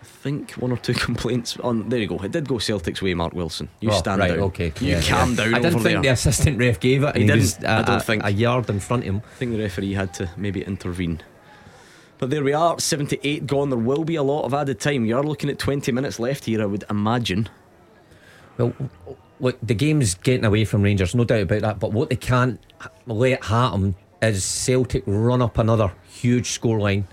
I 0.00 0.04
think 0.04 0.52
one 0.52 0.72
or 0.72 0.78
two 0.78 0.94
complaints 1.08 1.58
on. 1.58 1.88
There 1.90 1.98
you 1.98 2.06
go. 2.06 2.16
It 2.18 2.32
did 2.32 2.48
go 2.48 2.58
Celtic's 2.58 3.02
way, 3.02 3.12
Mark 3.12 3.34
Wilson. 3.34 3.68
You 3.80 3.90
Oh, 3.90 3.98
stand 3.98 4.20
right, 4.20 4.28
down. 4.28 4.38
okay. 4.44 4.72
You 4.80 4.88
Yeah, 4.96 5.02
calm 5.02 5.30
yeah. 5.32 5.36
down 5.36 5.54
I 5.54 5.58
didn't 5.58 5.74
over 5.74 5.84
think 5.84 5.94
there. 5.94 6.02
the 6.02 6.08
assistant 6.08 6.58
ref 6.58 6.80
gave 6.80 7.02
it. 7.02 7.16
He 7.16 7.22
and 7.22 7.32
was 7.32 7.54
didn't, 7.54 7.68
I 7.68 7.80
a- 7.80 7.84
don't 7.84 7.96
a- 7.96 8.00
think. 8.00 8.24
a 8.24 8.30
yard 8.30 8.70
in 8.70 8.80
front 8.80 9.02
of 9.02 9.08
him. 9.08 9.22
I 9.30 9.34
think 9.36 9.52
the 9.52 9.58
referee 9.58 9.92
had 9.92 10.14
to 10.14 10.30
maybe 10.38 10.62
intervene. 10.62 11.20
But 12.20 12.28
there 12.28 12.44
we 12.44 12.52
are, 12.52 12.78
78 12.78 13.46
gone. 13.46 13.70
There 13.70 13.78
will 13.78 14.04
be 14.04 14.16
a 14.16 14.22
lot 14.22 14.44
of 14.44 14.52
added 14.52 14.78
time. 14.78 15.06
You 15.06 15.16
are 15.16 15.22
looking 15.24 15.48
at 15.48 15.58
20 15.58 15.90
minutes 15.90 16.20
left 16.20 16.44
here, 16.44 16.60
I 16.60 16.66
would 16.66 16.84
imagine. 16.90 17.48
Well, 18.58 18.74
look, 19.40 19.58
the 19.62 19.74
game's 19.74 20.14
getting 20.16 20.44
away 20.44 20.66
from 20.66 20.82
Rangers, 20.82 21.14
no 21.14 21.24
doubt 21.24 21.40
about 21.40 21.62
that. 21.62 21.78
But 21.78 21.92
what 21.92 22.10
they 22.10 22.16
can't 22.16 22.60
let 23.06 23.42
happen 23.44 23.94
is 24.20 24.44
Celtic 24.44 25.02
run 25.06 25.40
up 25.40 25.56
another 25.56 25.94
huge 26.10 26.60
scoreline. 26.60 27.04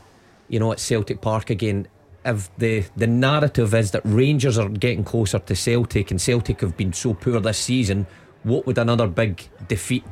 You 0.49 0.59
know, 0.59 0.73
at 0.73 0.79
Celtic 0.79 1.21
Park 1.21 1.49
again. 1.49 1.87
If 2.25 2.53
the 2.57 2.83
the 2.97 3.07
narrative 3.07 3.73
is 3.73 3.91
that 3.91 4.01
Rangers 4.03 4.57
are 4.57 4.67
getting 4.67 5.05
closer 5.05 5.39
to 5.39 5.55
Celtic 5.55 6.11
and 6.11 6.19
Celtic 6.19 6.59
have 6.59 6.75
been 6.75 6.91
so 6.91 7.13
poor 7.13 7.39
this 7.39 7.57
season, 7.57 8.05
what 8.43 8.65
would 8.65 8.77
another 8.77 9.07
big 9.07 9.47
defeat 9.69 10.03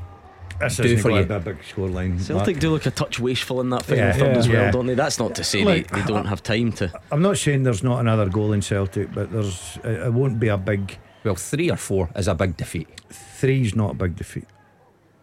This 0.60 0.78
do 0.78 0.98
for 0.98 1.12
you? 1.12 1.18
a 1.18 1.40
big 1.40 1.60
scoreline. 1.62 2.20
Celtic 2.22 2.56
Mark. 2.56 2.60
do 2.62 2.70
look 2.72 2.86
a 2.86 2.92
touch 2.92 3.20
wasteful 3.20 3.62
in 3.62 3.70
that 3.72 3.84
final 3.84 4.06
Yeah, 4.06 4.14
third 4.14 4.38
as 4.38 4.48
yeah. 4.48 4.54
well, 4.54 4.72
don't 4.72 4.86
they? 4.88 4.94
That's 4.94 5.20
not 5.20 5.36
to 5.36 5.44
say 5.44 5.64
Look, 5.64 5.88
they, 5.88 6.02
they 6.02 6.08
don't 6.08 6.26
have 6.26 6.42
time 6.42 6.72
to. 6.74 6.92
I'm 7.12 7.22
not 7.22 7.38
saying 7.38 7.64
there's 7.64 7.84
not 7.84 8.00
another 8.00 8.30
goal 8.30 8.54
in 8.54 8.62
Celtic, 8.62 9.14
but 9.14 9.32
there's 9.32 9.78
it, 9.84 10.08
it 10.08 10.14
won't 10.14 10.40
be 10.40 10.48
a 10.48 10.58
big. 10.58 10.98
Well, 11.24 11.36
three 11.36 11.70
or 11.72 11.76
four 11.78 12.10
is 12.16 12.28
a 12.28 12.36
big 12.36 12.56
defeat. 12.56 12.88
Three's 13.10 13.76
not 13.76 13.92
a 13.92 13.96
big 13.96 14.16
defeat. 14.16 14.46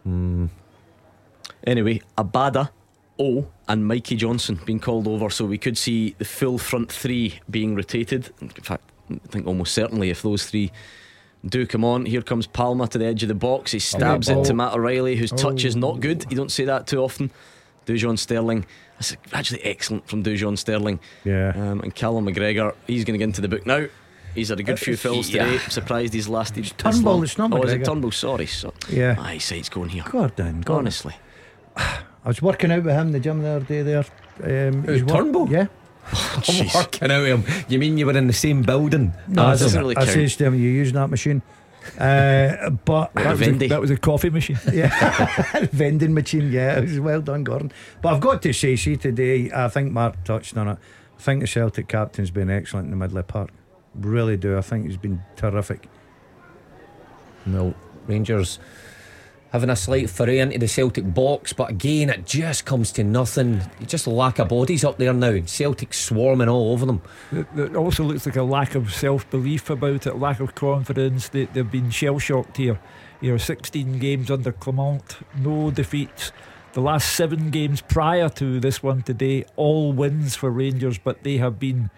Hmm. 0.03 0.47
Anyway, 1.65 2.01
Abada, 2.17 2.69
O, 3.17 3.47
and 3.67 3.87
Mikey 3.87 4.17
Johnston 4.17 4.59
being 4.65 4.79
called 4.79 5.07
over, 5.07 5.29
so 5.29 5.45
we 5.45 5.57
could 5.57 5.77
see 5.77 6.15
the 6.17 6.25
full 6.25 6.57
front 6.57 6.91
three 6.91 7.39
being 7.49 7.73
rotated. 7.75 8.31
In 8.41 8.49
fact, 8.49 8.83
I 9.09 9.15
think 9.29 9.47
almost 9.47 9.73
certainly 9.73 10.09
if 10.09 10.21
those 10.21 10.45
three 10.45 10.71
do 11.45 11.65
come 11.67 11.83
on, 11.83 12.05
here 12.05 12.21
comes 12.21 12.47
Palma 12.47 12.87
to 12.87 12.97
the 12.97 13.05
edge 13.05 13.21
of 13.23 13.27
the 13.29 13.35
box. 13.35 13.71
He 13.71 13.79
stabs 13.79 14.29
it 14.29 14.45
to 14.45 14.53
Matt 14.53 14.73
O'Riley, 14.73 15.15
whose 15.15 15.31
touch 15.31 15.65
is 15.65 15.75
not 15.75 15.99
good. 15.99 16.25
You 16.29 16.37
don't 16.37 16.51
see 16.51 16.65
that 16.65 16.87
too 16.87 16.99
often. 16.99 17.31
Dujon 17.85 18.17
Sterling, 18.17 18.65
that's 18.97 19.17
actually 19.33 19.61
excellent 19.63 20.07
from 20.07 20.23
Dujon 20.23 20.57
Sterling. 20.57 20.99
Yeah. 21.25 21.51
Um, 21.53 21.81
and 21.81 21.93
Callum 21.93 22.27
McGregor, 22.27 22.73
he's 22.87 23.03
going 23.03 23.13
to 23.13 23.17
get 23.17 23.25
into 23.25 23.41
the 23.41 23.49
book 23.49 23.65
now. 23.65 23.87
He's 24.33 24.47
had 24.49 24.59
a 24.59 24.63
good 24.63 24.79
few 24.79 24.93
Uh, 24.93 24.97
fills 24.97 25.29
yeah. 25.29 25.43
today. 25.45 25.57
Surprised 25.69 26.13
he's 26.13 26.29
lasted. 26.29 26.63
this 26.63 26.71
Turnbull, 26.77 27.21
it's 27.23 27.37
not 27.37 27.51
Oh, 27.53 27.61
is 27.63 27.73
it 27.73 27.83
Turnbull? 27.83 28.11
Sorry. 28.11 28.45
So, 28.47 28.73
Yeah. 28.89 29.15
My 29.15 29.31
eyesight's 29.33 29.67
going 29.69 29.89
here. 29.89 30.03
Gordon. 30.09 30.63
Honestly. 30.67 31.13
I 31.77 31.99
was 32.25 32.41
working 32.41 32.71
out 32.71 32.83
with 32.83 32.93
him 32.95 33.07
in 33.07 33.13
the 33.13 33.19
gym 33.19 33.41
the 33.41 33.49
other 33.49 33.65
day 33.65 33.81
there. 33.81 34.05
Um, 34.41 34.83
Who, 34.83 34.93
he's 34.93 35.03
wor- 35.03 35.17
Turnbull? 35.17 35.49
Yeah. 35.49 35.67
I'm 36.11 36.67
working 36.75 37.11
out 37.11 37.21
with 37.21 37.47
him. 37.47 37.65
You 37.69 37.79
mean 37.79 37.97
you 37.97 38.05
were 38.05 38.17
in 38.17 38.27
the 38.27 38.33
same 38.33 38.61
building? 38.61 39.13
No, 39.27 39.47
as 39.49 39.61
it 39.61 39.65
him? 39.65 39.67
doesn't 39.67 39.81
really 39.81 39.95
care. 39.95 40.03
I 40.03 40.05
count. 40.07 40.15
says 40.15 40.35
to 40.37 40.45
him, 40.45 40.55
you 40.55 40.69
using 40.69 40.95
that 40.95 41.09
machine? 41.09 41.41
Uh, 41.99 42.69
but 42.85 43.13
That 43.13 43.37
was, 43.37 43.41
a, 43.47 43.51
that 43.67 43.81
was 43.81 43.91
a 43.91 43.97
coffee 43.97 44.29
machine. 44.29 44.57
yeah, 44.73 45.67
vending 45.71 46.13
machine. 46.13 46.51
Yeah, 46.51 46.77
it 46.77 46.83
was 46.83 46.99
well 46.99 47.21
done, 47.21 47.43
Gordon. 47.43 47.71
But 48.01 48.13
I've 48.13 48.21
got 48.21 48.41
to 48.43 48.53
say, 48.53 48.75
see 48.75 48.95
today, 48.95 49.51
I 49.53 49.67
think 49.67 49.91
Mark 49.91 50.23
touched 50.23 50.55
on 50.57 50.67
it. 50.69 50.77
I 51.17 51.21
think 51.21 51.41
the 51.41 51.47
Celtic 51.47 51.87
captain's 51.87 52.31
been 52.31 52.49
excellent 52.49 52.85
in 52.85 52.91
the 52.91 52.97
middle 52.97 53.17
of 53.17 53.27
the 53.27 53.33
park. 53.33 53.49
Really 53.95 54.37
do. 54.37 54.57
I 54.57 54.61
think 54.61 54.85
he's 54.87 54.97
been 54.97 55.23
terrific. 55.35 55.87
No, 57.45 57.73
Rangers. 58.07 58.59
Having 59.53 59.69
a 59.69 59.75
slight 59.75 60.09
foray 60.09 60.39
into 60.39 60.57
the 60.57 60.67
Celtic 60.67 61.13
box, 61.13 61.53
but 61.53 61.69
again, 61.69 62.09
it 62.09 62.25
just 62.25 62.65
comes 62.65 62.91
to 62.91 63.03
nothing. 63.03 63.61
Just 63.85 64.07
lack 64.07 64.39
of 64.39 64.49
bodies 64.49 64.83
up 64.83 64.97
there 64.97 65.13
now. 65.13 65.39
Celtic 65.45 65.93
swarming 65.93 66.49
all 66.49 66.71
over 66.71 66.87
them. 66.87 67.03
It 67.55 67.75
also 67.75 68.03
looks 68.03 68.25
like 68.25 68.35
a 68.35 68.41
lack 68.41 68.73
of 68.73 68.91
self 68.91 69.29
belief 69.29 69.69
about 69.69 70.07
it, 70.07 70.17
lack 70.17 70.39
of 70.39 70.55
confidence. 70.55 71.29
They, 71.29 71.45
they've 71.45 71.69
been 71.69 71.91
shell 71.91 72.17
shocked 72.17 72.57
here. 72.57 72.79
You 73.21 73.33
know, 73.33 73.37
16 73.37 73.99
games 73.99 74.31
under 74.31 74.51
Clement, 74.51 75.19
no 75.37 75.69
defeats. 75.69 76.31
The 76.73 76.81
last 76.81 77.13
seven 77.13 77.51
games 77.51 77.81
prior 77.81 78.29
to 78.29 78.59
this 78.59 78.81
one 78.81 79.03
today, 79.03 79.45
all 79.55 79.93
wins 79.93 80.35
for 80.35 80.49
Rangers, 80.49 80.97
but 80.97 81.21
they 81.21 81.37
have 81.37 81.59
been 81.59 81.91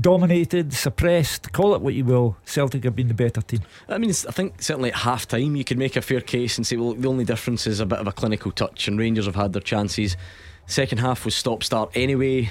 dominated, 0.00 0.72
suppressed, 0.72 1.52
call 1.52 1.74
it 1.74 1.82
what 1.82 1.94
you 1.94 2.04
will. 2.04 2.36
Celtic 2.44 2.84
have 2.84 2.96
been 2.96 3.08
the 3.08 3.14
better 3.14 3.42
team. 3.42 3.60
I 3.88 3.98
mean, 3.98 4.10
I 4.10 4.32
think 4.32 4.62
certainly 4.62 4.90
at 4.90 4.98
half 4.98 5.28
time 5.28 5.56
you 5.56 5.64
could 5.64 5.78
make 5.78 5.96
a 5.96 6.02
fair 6.02 6.20
case 6.20 6.56
and 6.56 6.66
say, 6.66 6.76
well, 6.76 6.94
the 6.94 7.08
only 7.08 7.24
difference 7.24 7.66
is 7.66 7.80
a 7.80 7.86
bit 7.86 7.98
of 7.98 8.06
a 8.06 8.12
clinical 8.12 8.50
touch, 8.52 8.88
and 8.88 8.98
Rangers 8.98 9.26
have 9.26 9.34
had 9.34 9.52
their 9.52 9.62
chances. 9.62 10.16
Second 10.66 10.98
half 10.98 11.24
was 11.24 11.34
stop 11.34 11.62
start 11.62 11.90
anyway. 11.94 12.50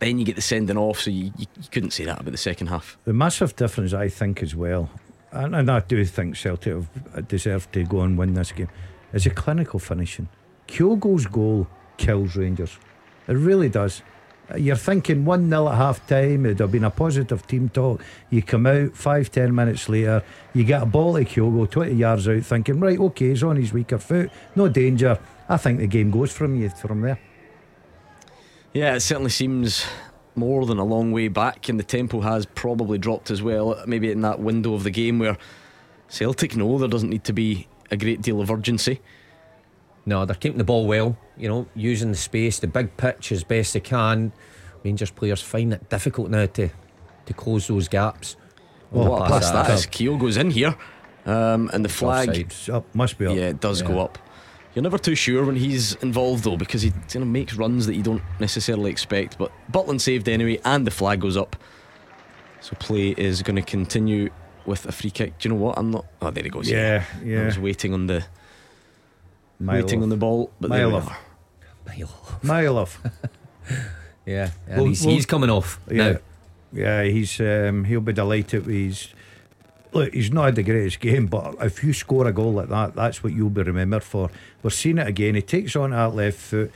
Then 0.00 0.18
you 0.18 0.24
get 0.24 0.36
the 0.36 0.42
sending 0.42 0.76
off, 0.76 1.00
so 1.00 1.10
you, 1.10 1.32
you, 1.36 1.46
you 1.56 1.68
couldn't 1.70 1.92
say 1.92 2.04
that 2.04 2.20
about 2.20 2.32
the 2.32 2.36
second 2.36 2.66
half. 2.66 2.98
The 3.04 3.12
massive 3.12 3.56
difference, 3.56 3.94
I 3.94 4.08
think, 4.08 4.42
as 4.42 4.54
well, 4.54 4.90
and, 5.32 5.54
and 5.54 5.70
I 5.70 5.80
do 5.80 6.04
think 6.04 6.36
Celtic 6.36 6.74
have 6.74 6.88
uh, 7.14 7.20
deserved 7.22 7.72
to 7.72 7.84
go 7.84 8.00
and 8.00 8.18
win 8.18 8.34
this 8.34 8.52
game, 8.52 8.68
is 9.12 9.24
a 9.24 9.30
clinical 9.30 9.78
finishing. 9.78 10.28
Kyogo's 10.66 11.26
goal 11.26 11.66
kills 11.96 12.36
Rangers. 12.36 12.78
It 13.28 13.34
really 13.34 13.68
does. 13.68 14.02
Uh, 14.50 14.56
you're 14.56 14.76
thinking 14.76 15.24
1 15.24 15.48
0 15.48 15.68
at 15.68 15.76
half 15.76 16.06
time, 16.06 16.44
uh, 16.44 16.48
it'd 16.48 16.58
have 16.60 16.72
been 16.72 16.84
a 16.84 16.90
positive 16.90 17.46
team 17.46 17.68
talk. 17.68 18.02
You 18.30 18.42
come 18.42 18.66
out 18.66 18.96
five, 18.96 19.30
ten 19.30 19.54
minutes 19.54 19.88
later, 19.88 20.22
you 20.52 20.64
get 20.64 20.82
a 20.82 20.86
ball 20.86 21.14
to 21.14 21.24
Kyogo 21.24 21.70
20 21.70 21.94
yards 21.94 22.28
out, 22.28 22.42
thinking, 22.44 22.80
right, 22.80 22.98
okay, 22.98 23.30
he's 23.30 23.42
on 23.42 23.56
his 23.56 23.72
weaker 23.72 23.98
foot, 23.98 24.30
no 24.54 24.68
danger. 24.68 25.18
I 25.48 25.56
think 25.56 25.78
the 25.78 25.86
game 25.86 26.10
goes 26.10 26.32
from 26.32 26.60
you 26.60 26.70
from 26.70 27.00
there. 27.00 27.18
Yeah, 28.72 28.94
it 28.96 29.00
certainly 29.00 29.30
seems 29.30 29.86
more 30.34 30.66
than 30.66 30.78
a 30.78 30.84
long 30.84 31.12
way 31.12 31.28
back, 31.28 31.68
and 31.68 31.78
the 31.78 31.84
tempo 31.84 32.20
has 32.20 32.44
probably 32.44 32.98
dropped 32.98 33.30
as 33.30 33.42
well. 33.42 33.82
Maybe 33.86 34.10
in 34.10 34.20
that 34.22 34.40
window 34.40 34.74
of 34.74 34.82
the 34.82 34.90
game 34.90 35.18
where 35.18 35.38
Celtic 36.08 36.56
know 36.56 36.78
there 36.78 36.88
doesn't 36.88 37.10
need 37.10 37.24
to 37.24 37.32
be 37.32 37.68
a 37.90 37.96
great 37.96 38.20
deal 38.20 38.40
of 38.40 38.50
urgency. 38.50 39.00
No, 40.06 40.24
they're 40.26 40.34
keeping 40.34 40.58
the 40.58 40.64
ball 40.64 40.86
well, 40.86 41.16
you 41.36 41.48
know, 41.48 41.66
using 41.74 42.10
the 42.10 42.16
space, 42.16 42.58
the 42.58 42.66
big 42.66 42.96
pitch 42.96 43.32
as 43.32 43.44
best 43.44 43.74
they 43.74 43.80
can. 43.80 44.32
Rangers 44.84 45.10
players 45.10 45.40
find 45.40 45.72
it 45.72 45.88
difficult 45.88 46.30
now 46.30 46.46
to, 46.46 46.68
to 47.26 47.34
close 47.34 47.68
those 47.68 47.88
gaps. 47.88 48.36
Well, 48.90 49.10
what 49.10 49.28
pass 49.28 49.50
that 49.50 49.70
is 49.70 49.86
Kyogo's 49.86 50.36
in 50.36 50.50
here, 50.50 50.76
um, 51.26 51.68
and 51.72 51.84
the 51.84 51.88
flag 51.88 52.52
up, 52.70 52.94
must 52.94 53.18
be 53.18 53.26
up. 53.26 53.34
Yeah, 53.34 53.48
it 53.48 53.60
does 53.60 53.80
yeah. 53.80 53.88
go 53.88 54.00
up. 54.00 54.18
You're 54.74 54.82
never 54.82 54.98
too 54.98 55.14
sure 55.14 55.44
when 55.44 55.56
he's 55.56 55.94
involved 55.96 56.44
though, 56.44 56.56
because 56.56 56.82
he 56.82 56.92
you 57.12 57.20
know, 57.20 57.26
makes 57.26 57.54
runs 57.54 57.86
that 57.86 57.94
you 57.94 58.02
don't 58.02 58.22
necessarily 58.40 58.90
expect. 58.90 59.38
But 59.38 59.52
Butland 59.72 60.00
saved 60.00 60.28
anyway, 60.28 60.60
and 60.64 60.86
the 60.86 60.90
flag 60.90 61.20
goes 61.20 61.36
up. 61.36 61.56
So 62.60 62.76
play 62.78 63.10
is 63.10 63.42
going 63.42 63.56
to 63.56 63.62
continue 63.62 64.30
with 64.66 64.86
a 64.86 64.92
free 64.92 65.10
kick. 65.10 65.38
Do 65.38 65.48
you 65.48 65.54
know 65.54 65.60
what? 65.60 65.78
I'm 65.78 65.90
not. 65.90 66.06
Oh, 66.22 66.30
there 66.30 66.42
he 66.42 66.50
goes. 66.50 66.70
Yeah, 66.70 67.04
yeah. 67.22 67.42
I 67.42 67.44
was 67.46 67.58
waiting 67.58 67.94
on 67.94 68.06
the 68.06 68.24
waiting 69.60 70.02
on 70.02 70.08
the 70.08 70.16
ball, 70.16 70.50
but 70.60 70.70
mile 70.70 70.94
off. 70.96 71.06
Mile 71.06 71.12
off. 71.12 71.20
Mile 72.42 72.78
off. 72.78 73.00
yeah, 74.26 74.50
well, 74.68 74.84
he's, 74.86 75.04
well, 75.04 75.14
he's 75.14 75.26
coming 75.26 75.50
off 75.50 75.80
yeah, 75.90 76.12
now. 76.12 76.18
Yeah, 76.72 77.02
he's 77.04 77.40
um, 77.40 77.84
he'll 77.84 78.00
be 78.00 78.12
delighted. 78.12 78.66
He's 78.66 79.08
look, 79.92 80.12
he's 80.12 80.32
not 80.32 80.46
had 80.46 80.54
the 80.56 80.62
greatest 80.62 81.00
game, 81.00 81.26
but 81.26 81.54
if 81.60 81.82
you 81.84 81.92
score 81.92 82.26
a 82.26 82.32
goal 82.32 82.52
like 82.52 82.68
that, 82.68 82.94
that's 82.94 83.22
what 83.22 83.32
you'll 83.32 83.50
be 83.50 83.62
remembered 83.62 84.02
for. 84.02 84.30
We're 84.62 84.70
seeing 84.70 84.98
it 84.98 85.06
again. 85.06 85.36
He 85.36 85.42
takes 85.42 85.76
on 85.76 85.90
that 85.90 86.14
left 86.14 86.38
foot. 86.38 86.72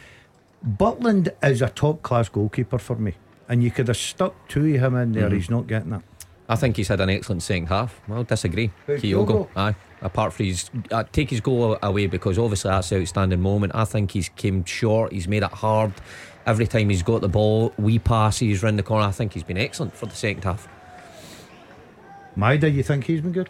Butland 0.67 1.29
is 1.43 1.63
a 1.63 1.69
top 1.69 2.03
class 2.03 2.29
goalkeeper 2.29 2.79
for 2.79 2.97
me, 2.97 3.15
and 3.49 3.63
you 3.63 3.71
could 3.71 3.89
have 3.89 3.97
stuck 3.97 4.49
two 4.49 4.75
of 4.75 4.81
him 4.81 4.97
in 4.97 5.13
there. 5.13 5.25
Mm-hmm. 5.25 5.35
He's 5.35 5.51
not 5.51 5.67
getting 5.67 5.93
it. 5.93 6.03
I 6.49 6.57
think 6.57 6.77
he's 6.77 6.89
had 6.89 7.01
an 7.01 7.11
excellent 7.11 7.43
second 7.43 7.67
half. 7.67 8.01
Well, 8.09 8.25
disagree. 8.25 8.71
Kyogo, 8.87 9.49
aye. 9.55 9.75
Apart 10.01 10.33
from 10.33 10.47
his, 10.47 10.71
uh, 10.93 11.05
take 11.11 11.31
his 11.31 11.41
goal 11.41 11.77
away 11.83 12.07
because 12.07 12.39
obviously 12.39 12.71
that's 12.71 12.93
an 12.93 13.01
outstanding 13.03 13.41
moment. 13.41 13.73
I 13.75 13.85
think 13.85 14.13
he's 14.13 14.29
came 14.31 14.65
short. 14.65 15.13
He's 15.13 15.27
made 15.27 15.43
it 15.43 15.51
hard. 15.51 15.93
Every 16.47 16.67
time 16.67 16.89
he's 16.89 17.03
got 17.03 17.21
the 17.21 17.29
ball, 17.29 17.73
we 17.79 17.99
pass. 17.99 18.39
He's 18.39 18.63
round 18.63 18.79
the 18.79 18.83
corner. 18.83 19.05
I 19.07 19.11
think 19.11 19.33
he's 19.35 19.43
been 19.43 19.59
excellent 19.59 19.95
for 19.95 20.07
the 20.07 20.15
second 20.15 20.45
half. 20.45 20.69
Maeda, 22.37 22.73
you 22.73 22.83
think 22.83 23.05
he's 23.05 23.21
been 23.21 23.33
good? 23.33 23.49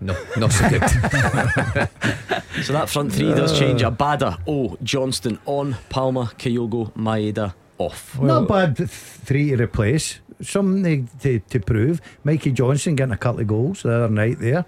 No, 0.00 0.14
not 0.36 0.52
so 0.52 0.68
good. 0.68 0.80
so 2.62 2.72
that 2.72 2.88
front 2.88 3.12
three 3.12 3.32
does 3.32 3.58
change. 3.58 3.82
Abada, 3.82 4.40
Oh, 4.46 4.76
Johnston 4.82 5.38
on, 5.46 5.76
Palma, 5.88 6.32
Kyogo, 6.36 6.92
Maeda 6.92 7.54
off. 7.78 8.18
Well, 8.18 8.40
not 8.40 8.48
bad 8.48 8.76
th- 8.76 8.90
three 8.90 9.50
to 9.50 9.62
replace 9.62 10.20
something 10.42 11.08
to, 11.20 11.38
to 11.38 11.60
prove. 11.60 12.00
Mikey 12.24 12.52
Johnston 12.52 12.96
getting 12.96 13.12
a 13.14 13.16
couple 13.16 13.40
of 13.40 13.46
goals 13.46 13.82
the 13.82 13.92
other 14.04 14.12
night 14.12 14.38
there. 14.38 14.66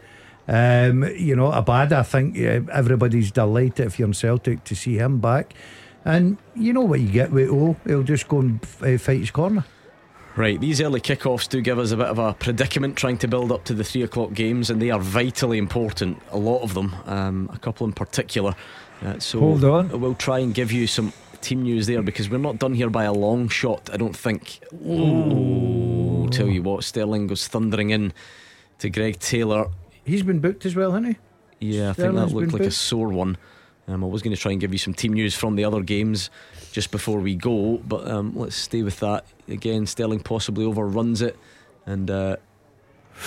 Um, 0.48 1.04
you 1.04 1.36
know, 1.36 1.50
Abada, 1.50 1.92
I 1.92 2.02
think 2.02 2.36
uh, 2.38 2.72
everybody's 2.72 3.30
delighted 3.30 3.86
if 3.86 3.98
you're 3.98 4.08
in 4.08 4.14
Celtic 4.14 4.64
to 4.64 4.74
see 4.74 4.96
him 4.96 5.20
back. 5.20 5.54
And 6.04 6.38
you 6.56 6.72
know 6.72 6.80
what 6.80 7.00
you 7.00 7.08
get 7.08 7.30
with 7.30 7.50
O, 7.50 7.76
he'll 7.86 8.02
just 8.02 8.28
go 8.28 8.40
and 8.40 8.60
uh, 8.80 8.96
fight 8.96 9.20
his 9.20 9.30
corner. 9.30 9.64
Right, 10.36 10.60
these 10.60 10.80
early 10.80 11.00
kickoffs 11.00 11.48
do 11.48 11.60
give 11.60 11.80
us 11.80 11.90
a 11.90 11.96
bit 11.96 12.06
of 12.06 12.18
a 12.18 12.32
predicament 12.32 12.96
trying 12.96 13.18
to 13.18 13.28
build 13.28 13.50
up 13.50 13.64
to 13.64 13.74
the 13.74 13.82
three 13.82 14.04
o'clock 14.04 14.32
games, 14.32 14.70
and 14.70 14.80
they 14.80 14.90
are 14.90 15.00
vitally 15.00 15.58
important. 15.58 16.22
A 16.30 16.38
lot 16.38 16.62
of 16.62 16.74
them, 16.74 16.94
um, 17.06 17.50
a 17.52 17.58
couple 17.58 17.86
in 17.86 17.92
particular. 17.92 18.54
Uh, 19.04 19.18
so 19.18 19.40
hold 19.40 19.64
on, 19.64 20.00
we'll 20.00 20.14
try 20.14 20.38
and 20.38 20.54
give 20.54 20.70
you 20.70 20.86
some 20.86 21.12
team 21.40 21.62
news 21.62 21.88
there 21.88 22.02
because 22.02 22.30
we're 22.30 22.38
not 22.38 22.58
done 22.58 22.74
here 22.74 22.88
by 22.88 23.04
a 23.04 23.12
long 23.12 23.48
shot, 23.48 23.90
I 23.92 23.96
don't 23.96 24.16
think. 24.16 24.60
Ooh. 24.86 26.28
Tell 26.30 26.48
you 26.48 26.62
what, 26.62 26.84
Sterling 26.84 27.26
goes 27.26 27.48
thundering 27.48 27.90
in 27.90 28.12
to 28.78 28.90
Greg 28.90 29.18
Taylor. 29.18 29.70
He's 30.08 30.22
been 30.22 30.40
booked 30.40 30.64
as 30.66 30.74
well, 30.74 30.92
hasn't 30.92 31.18
he? 31.60 31.76
Yeah, 31.76 31.90
I 31.90 31.92
think 31.92 32.14
that 32.14 32.26
looked 32.28 32.52
like 32.52 32.62
booked. 32.62 32.64
a 32.64 32.70
sore 32.70 33.08
one. 33.08 33.36
Um, 33.86 34.04
I 34.04 34.06
was 34.06 34.22
going 34.22 34.34
to 34.34 34.40
try 34.40 34.52
and 34.52 34.60
give 34.60 34.72
you 34.72 34.78
some 34.78 34.94
team 34.94 35.12
news 35.12 35.34
from 35.34 35.56
the 35.56 35.64
other 35.64 35.80
games 35.80 36.30
just 36.72 36.90
before 36.90 37.20
we 37.20 37.34
go, 37.34 37.78
but 37.86 38.06
um, 38.08 38.32
let's 38.36 38.56
stay 38.56 38.82
with 38.82 39.00
that. 39.00 39.24
Again, 39.48 39.86
Sterling 39.86 40.20
possibly 40.20 40.64
overruns 40.64 41.22
it. 41.22 41.38
And, 41.86 42.10
uh, 42.10 42.36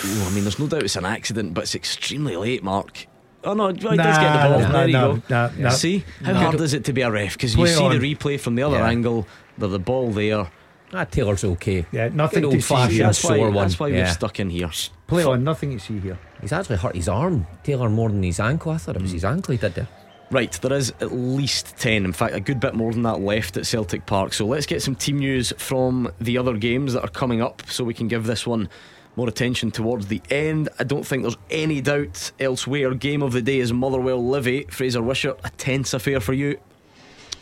ooh, 0.04 0.22
I 0.22 0.30
mean, 0.30 0.44
there's 0.44 0.58
no 0.58 0.68
doubt 0.68 0.82
it's 0.82 0.96
an 0.96 1.04
accident, 1.04 1.54
but 1.54 1.64
it's 1.64 1.74
extremely 1.74 2.36
late, 2.36 2.62
Mark. 2.62 3.06
Oh 3.44 3.54
no, 3.54 3.68
he 3.68 3.74
nah, 3.74 3.96
does 3.96 4.18
get 4.18 4.32
the 4.32 4.48
ball. 4.48 4.60
Nah, 4.60 4.72
there 4.72 4.86
you 4.86 4.92
nah, 4.92 5.48
go. 5.48 5.62
Nah, 5.62 5.70
see 5.70 6.04
how 6.22 6.34
hard 6.34 6.60
is 6.60 6.74
it 6.74 6.84
to 6.84 6.92
be 6.92 7.02
a 7.02 7.10
ref? 7.10 7.32
Because 7.32 7.56
you 7.56 7.66
see 7.66 7.82
on. 7.82 7.98
the 7.98 8.14
replay 8.14 8.38
from 8.38 8.54
the 8.54 8.62
other 8.62 8.78
yeah. 8.78 8.88
angle. 8.88 9.26
The 9.58 9.78
ball 9.80 10.12
there. 10.12 10.48
Ah, 10.94 11.04
Taylor's 11.04 11.42
okay. 11.42 11.86
Yeah, 11.90 12.08
nothing 12.08 12.50
to 12.50 12.60
see 12.60 12.74
here. 12.88 13.06
That's 13.06 13.24
why, 13.24 13.50
that's 13.50 13.80
why 13.80 13.88
yeah. 13.88 14.04
we're 14.04 14.10
stuck 14.10 14.40
in 14.40 14.50
here. 14.50 14.70
Play 15.06 15.24
on, 15.24 15.42
nothing 15.42 15.70
to 15.72 15.78
see 15.78 15.98
here. 15.98 16.18
He's 16.40 16.52
actually 16.52 16.76
hurt 16.76 16.94
his 16.94 17.08
arm, 17.08 17.46
Taylor, 17.62 17.88
more 17.88 18.10
than 18.10 18.22
his 18.22 18.40
ankle. 18.40 18.72
I 18.72 18.76
thought 18.76 18.96
it 18.96 19.02
was 19.02 19.10
mm. 19.12 19.14
his 19.14 19.24
ankle 19.24 19.52
he 19.52 19.58
did 19.58 19.74
there. 19.74 19.88
Right, 20.30 20.52
there 20.52 20.72
is 20.72 20.94
at 21.00 21.12
least 21.12 21.76
10, 21.76 22.06
in 22.06 22.12
fact, 22.12 22.34
a 22.34 22.40
good 22.40 22.58
bit 22.58 22.74
more 22.74 22.90
than 22.92 23.02
that 23.02 23.20
left 23.20 23.58
at 23.58 23.66
Celtic 23.66 24.06
Park. 24.06 24.32
So 24.32 24.46
let's 24.46 24.64
get 24.64 24.82
some 24.82 24.94
team 24.94 25.18
news 25.18 25.52
from 25.58 26.10
the 26.20 26.38
other 26.38 26.56
games 26.56 26.94
that 26.94 27.04
are 27.04 27.08
coming 27.08 27.42
up 27.42 27.62
so 27.68 27.84
we 27.84 27.92
can 27.92 28.08
give 28.08 28.24
this 28.24 28.46
one 28.46 28.70
more 29.14 29.28
attention 29.28 29.70
towards 29.70 30.06
the 30.06 30.22
end. 30.30 30.70
I 30.78 30.84
don't 30.84 31.06
think 31.06 31.22
there's 31.22 31.36
any 31.50 31.82
doubt 31.82 32.32
elsewhere. 32.40 32.94
Game 32.94 33.22
of 33.22 33.32
the 33.32 33.42
day 33.42 33.58
is 33.58 33.72
Motherwell 33.72 34.26
Livy. 34.26 34.64
Fraser 34.70 35.02
Wishart, 35.02 35.38
a 35.44 35.50
tense 35.50 35.92
affair 35.92 36.18
for 36.20 36.32
you. 36.32 36.58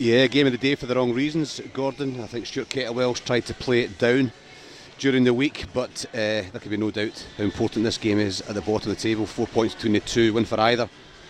Yeah, 0.01 0.25
game 0.25 0.47
of 0.47 0.51
the 0.51 0.57
day 0.57 0.73
for 0.73 0.87
the 0.87 0.95
wrong 0.95 1.13
reasons, 1.13 1.61
Gordon. 1.73 2.21
I 2.21 2.25
think 2.25 2.47
Stuart 2.47 2.69
Kettlewell's 2.69 3.19
tried 3.19 3.45
to 3.45 3.53
play 3.53 3.81
it 3.81 3.99
down 3.99 4.31
during 4.97 5.25
the 5.25 5.31
week, 5.31 5.65
but 5.75 6.07
uh, 6.11 6.41
there 6.41 6.59
can 6.59 6.71
be 6.71 6.77
no 6.77 6.89
doubt 6.89 7.23
how 7.37 7.43
important 7.43 7.85
this 7.85 7.99
game 7.99 8.17
is 8.17 8.41
at 8.49 8.55
the 8.55 8.61
bottom 8.61 8.89
of 8.89 8.97
the 8.97 9.03
table. 9.03 9.27
Four 9.27 9.45
points 9.45 9.75
between 9.75 9.93
the 9.93 9.99
two, 9.99 10.33
win 10.33 10.45
for 10.45 10.59
either 10.59 10.89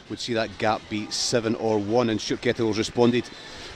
would 0.10 0.20
see 0.20 0.34
that 0.36 0.58
gap 0.58 0.82
be 0.90 1.12
seven 1.12 1.56
or 1.56 1.80
one, 1.80 2.10
and 2.10 2.22
Stuart 2.22 2.44
Kettlewell's 2.44 2.78
responded 2.78 3.30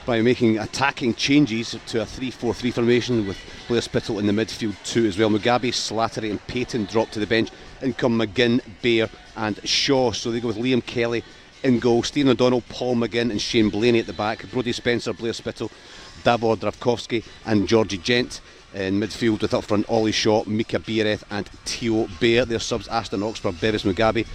by 0.05 0.21
making 0.21 0.59
attacking 0.59 1.15
changes 1.15 1.75
to 1.87 2.01
a 2.01 2.05
3-4-3 2.05 2.71
formation 2.71 3.27
with 3.27 3.37
Blair 3.67 3.81
Spittal 3.81 4.19
in 4.19 4.27
the 4.27 4.31
midfield 4.31 4.81
too 4.85 5.05
as 5.07 5.17
well. 5.17 5.29
Mugabi, 5.29 5.73
Slattery 5.73 6.31
and 6.31 6.47
Paton 6.47 6.85
dropped 6.85 7.11
to 7.15 7.19
the 7.19 7.27
bench. 7.27 7.49
In 7.81 7.91
come 7.93 8.17
McGinn, 8.17 8.61
Bair, 8.81 9.09
and 9.35 9.59
Shaw. 9.67 10.13
So 10.13 10.31
they 10.31 10.39
go 10.39 10.47
with 10.47 10.57
Liam 10.57 10.85
Kelly 10.85 11.21
in 11.65 11.79
goal. 11.79 12.03
Stephen 12.03 12.31
O'Donnell, 12.31 12.61
Paul 12.69 12.95
McGinn 12.95 13.31
and 13.31 13.41
Shane 13.41 13.69
Blaney 13.69 13.99
at 13.99 14.05
the 14.05 14.13
back. 14.13 14.49
Brodie 14.51 14.71
Spencer, 14.71 15.13
Blair 15.13 15.33
Spittal, 15.33 15.71
Davor 16.23 16.55
Zdravkovski 16.55 17.25
and 17.45 17.67
Georgie 17.67 17.97
Gent 17.97 18.39
in 18.75 18.99
midfield 18.99 19.41
with 19.41 19.53
up 19.53 19.63
front 19.63 19.89
Ollie 19.89 20.11
Shaw, 20.11 20.43
Mika 20.45 20.79
Biereth 20.79 21.23
and 21.31 21.47
Theo 21.65 22.07
Bair. 22.19 22.45
Their 22.45 22.59
subs 22.59 22.87
Aston 22.87 23.21
Oxborough, 23.21 23.59
Bevis 23.59 23.83
Mugabi, 23.83 24.27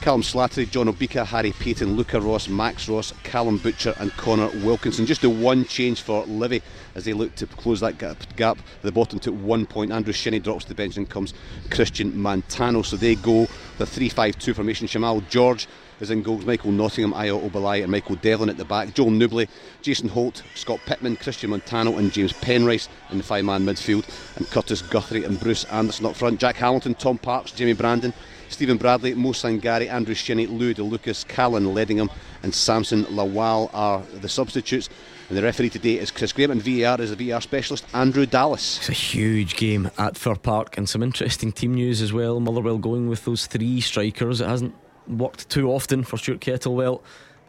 Callum 0.00 0.22
Slattery, 0.22 0.70
John 0.70 0.86
Obika, 0.86 1.26
Harry 1.26 1.52
Paton, 1.52 1.96
Luca 1.96 2.20
Ross, 2.20 2.48
Max 2.48 2.88
Ross, 2.88 3.12
Callum 3.24 3.58
Butcher 3.58 3.94
and 3.98 4.10
Connor 4.12 4.48
Wilkinson. 4.64 5.04
Just 5.04 5.22
the 5.22 5.30
one 5.30 5.64
change 5.64 6.00
for 6.00 6.24
Livy 6.26 6.62
as 6.94 7.04
they 7.04 7.12
look 7.12 7.34
to 7.34 7.46
close 7.46 7.80
that 7.80 7.98
gap. 7.98 8.16
gap. 8.36 8.58
The 8.82 8.92
bottom 8.92 9.18
to 9.20 9.32
one 9.32 9.66
point. 9.66 9.92
Andrew 9.92 10.12
Shinnie 10.12 10.38
drops 10.38 10.64
to 10.64 10.70
the 10.70 10.74
bench 10.76 10.96
and 10.96 11.08
comes 11.08 11.34
Christian 11.70 12.18
Montano. 12.18 12.82
So 12.82 12.96
they 12.96 13.16
go 13.16 13.46
the 13.78 13.86
3 13.86 14.08
5 14.08 14.38
2 14.38 14.54
formation. 14.54 14.86
Shamal 14.86 15.28
George 15.28 15.66
is 16.00 16.10
in 16.10 16.22
goals. 16.22 16.44
Michael 16.44 16.72
Nottingham, 16.72 17.12
Ayo 17.12 17.48
Obileye, 17.48 17.82
and 17.82 17.90
Michael 17.90 18.16
Devlin 18.16 18.48
at 18.48 18.56
the 18.56 18.64
back. 18.64 18.94
Joel 18.94 19.10
Nouble, 19.10 19.46
Jason 19.82 20.08
Holt, 20.08 20.42
Scott 20.54 20.80
Pittman, 20.86 21.16
Christian 21.16 21.50
Montano, 21.50 21.96
and 21.98 22.12
James 22.12 22.32
Penrice 22.32 22.88
in 23.10 23.18
the 23.18 23.24
five 23.24 23.44
man 23.44 23.64
midfield. 23.64 24.08
And 24.36 24.46
Kurtis 24.46 24.88
Guthrie 24.88 25.24
and 25.24 25.38
Bruce 25.40 25.64
Anderson 25.64 26.06
up 26.06 26.16
front. 26.16 26.40
Jack 26.40 26.56
Hamilton, 26.56 26.94
Tom 26.94 27.18
Parks, 27.18 27.52
Jamie 27.52 27.72
Brandon, 27.72 28.12
Stephen 28.48 28.78
Bradley, 28.78 29.14
Mo 29.14 29.32
Sangari, 29.32 29.88
Andrew 29.90 30.14
Shinnie, 30.14 30.46
Lou 30.46 30.72
De 30.72 30.82
Lucas, 30.82 31.24
Callan 31.24 31.74
Leddingham, 31.74 32.10
and 32.42 32.54
Samson 32.54 33.04
Lawal 33.04 33.70
are 33.74 34.02
the 34.20 34.28
substitutes. 34.28 34.88
And 35.28 35.36
the 35.36 35.42
referee 35.42 35.68
today 35.68 35.98
is 35.98 36.10
Chris 36.10 36.32
Graham, 36.32 36.52
and 36.52 36.62
VAR 36.62 36.98
is 37.02 37.14
the 37.14 37.28
VAR 37.28 37.42
specialist 37.42 37.84
Andrew 37.92 38.24
Dallas. 38.24 38.78
It's 38.78 38.88
a 38.88 38.92
huge 38.92 39.56
game 39.56 39.90
at 39.98 40.16
Fir 40.16 40.36
Park, 40.36 40.78
and 40.78 40.88
some 40.88 41.02
interesting 41.02 41.52
team 41.52 41.74
news 41.74 42.00
as 42.00 42.14
well. 42.14 42.40
Motherwell 42.40 42.78
going 42.78 43.10
with 43.10 43.26
those 43.26 43.46
three 43.46 43.82
strikers. 43.82 44.40
It 44.40 44.48
hasn't 44.48 44.74
worked 45.08 45.48
too 45.48 45.70
often 45.70 46.04
for 46.04 46.16
Stuart 46.16 46.40
Kettlewell. 46.40 47.00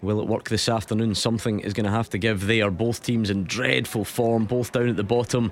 Will 0.01 0.21
it 0.21 0.27
work 0.27 0.47
this 0.49 0.69
afternoon? 0.69 1.13
Something 1.13 1.59
is 1.59 1.73
going 1.73 1.85
to 1.85 1.91
have 1.91 2.09
to 2.11 2.17
give. 2.17 2.47
They 2.47 2.61
are 2.61 2.71
both 2.71 3.03
teams 3.03 3.29
in 3.29 3.43
dreadful 3.43 4.05
form, 4.05 4.45
both 4.45 4.71
down 4.71 4.87
at 4.87 4.95
the 4.95 5.03
bottom. 5.03 5.51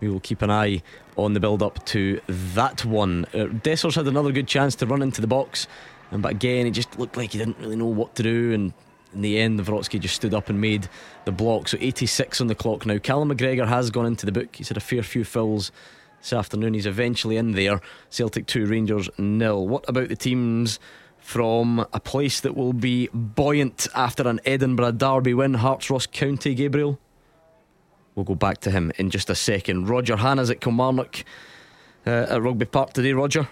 We 0.00 0.08
will 0.08 0.20
keep 0.20 0.42
an 0.42 0.50
eye 0.50 0.82
on 1.16 1.34
the 1.34 1.40
build 1.40 1.62
up 1.62 1.84
to 1.86 2.20
that 2.28 2.84
one. 2.84 3.26
Uh, 3.34 3.46
Dessers 3.46 3.94
had 3.94 4.08
another 4.08 4.32
good 4.32 4.48
chance 4.48 4.74
to 4.76 4.86
run 4.86 5.02
into 5.02 5.20
the 5.20 5.26
box, 5.26 5.68
um, 6.10 6.22
but 6.22 6.32
again, 6.32 6.66
it 6.66 6.72
just 6.72 6.98
looked 6.98 7.16
like 7.16 7.32
he 7.32 7.38
didn't 7.38 7.58
really 7.58 7.76
know 7.76 7.86
what 7.86 8.14
to 8.16 8.22
do. 8.22 8.52
And 8.52 8.72
in 9.14 9.20
the 9.20 9.38
end, 9.38 9.60
Vrotsky 9.60 10.00
just 10.00 10.16
stood 10.16 10.34
up 10.34 10.48
and 10.48 10.60
made 10.60 10.88
the 11.24 11.32
block. 11.32 11.68
So 11.68 11.76
86 11.80 12.40
on 12.40 12.46
the 12.46 12.54
clock 12.54 12.86
now. 12.86 12.98
Callum 12.98 13.30
McGregor 13.30 13.68
has 13.68 13.90
gone 13.90 14.06
into 14.06 14.26
the 14.26 14.32
book. 14.32 14.56
He's 14.56 14.68
had 14.68 14.76
a 14.76 14.80
fair 14.80 15.02
few 15.02 15.24
fills 15.24 15.70
this 16.20 16.32
afternoon. 16.32 16.74
He's 16.74 16.86
eventually 16.86 17.36
in 17.36 17.52
there. 17.52 17.80
Celtic 18.10 18.46
2, 18.46 18.66
Rangers 18.66 19.10
nil. 19.18 19.68
What 19.68 19.88
about 19.88 20.08
the 20.08 20.16
teams 20.16 20.80
from 21.22 21.86
a 21.92 22.00
place 22.00 22.40
that 22.40 22.56
will 22.56 22.72
be 22.72 23.08
buoyant 23.14 23.86
after 23.94 24.28
an 24.28 24.40
Edinburgh 24.44 24.92
Derby 24.92 25.32
win? 25.32 25.54
Hearts 25.54 25.88
Ross 25.88 26.06
County, 26.06 26.54
Gabriel? 26.54 26.98
We'll 28.14 28.24
go 28.24 28.34
back 28.34 28.58
to 28.58 28.70
him 28.70 28.92
in 28.98 29.08
just 29.08 29.30
a 29.30 29.34
second. 29.34 29.88
Roger 29.88 30.16
Hannah's 30.16 30.50
at 30.50 30.60
Kilmarnock 30.60 31.24
uh, 32.06 32.26
at 32.28 32.42
Rugby 32.42 32.66
Park 32.66 32.92
today, 32.92 33.12
Roger. 33.12 33.48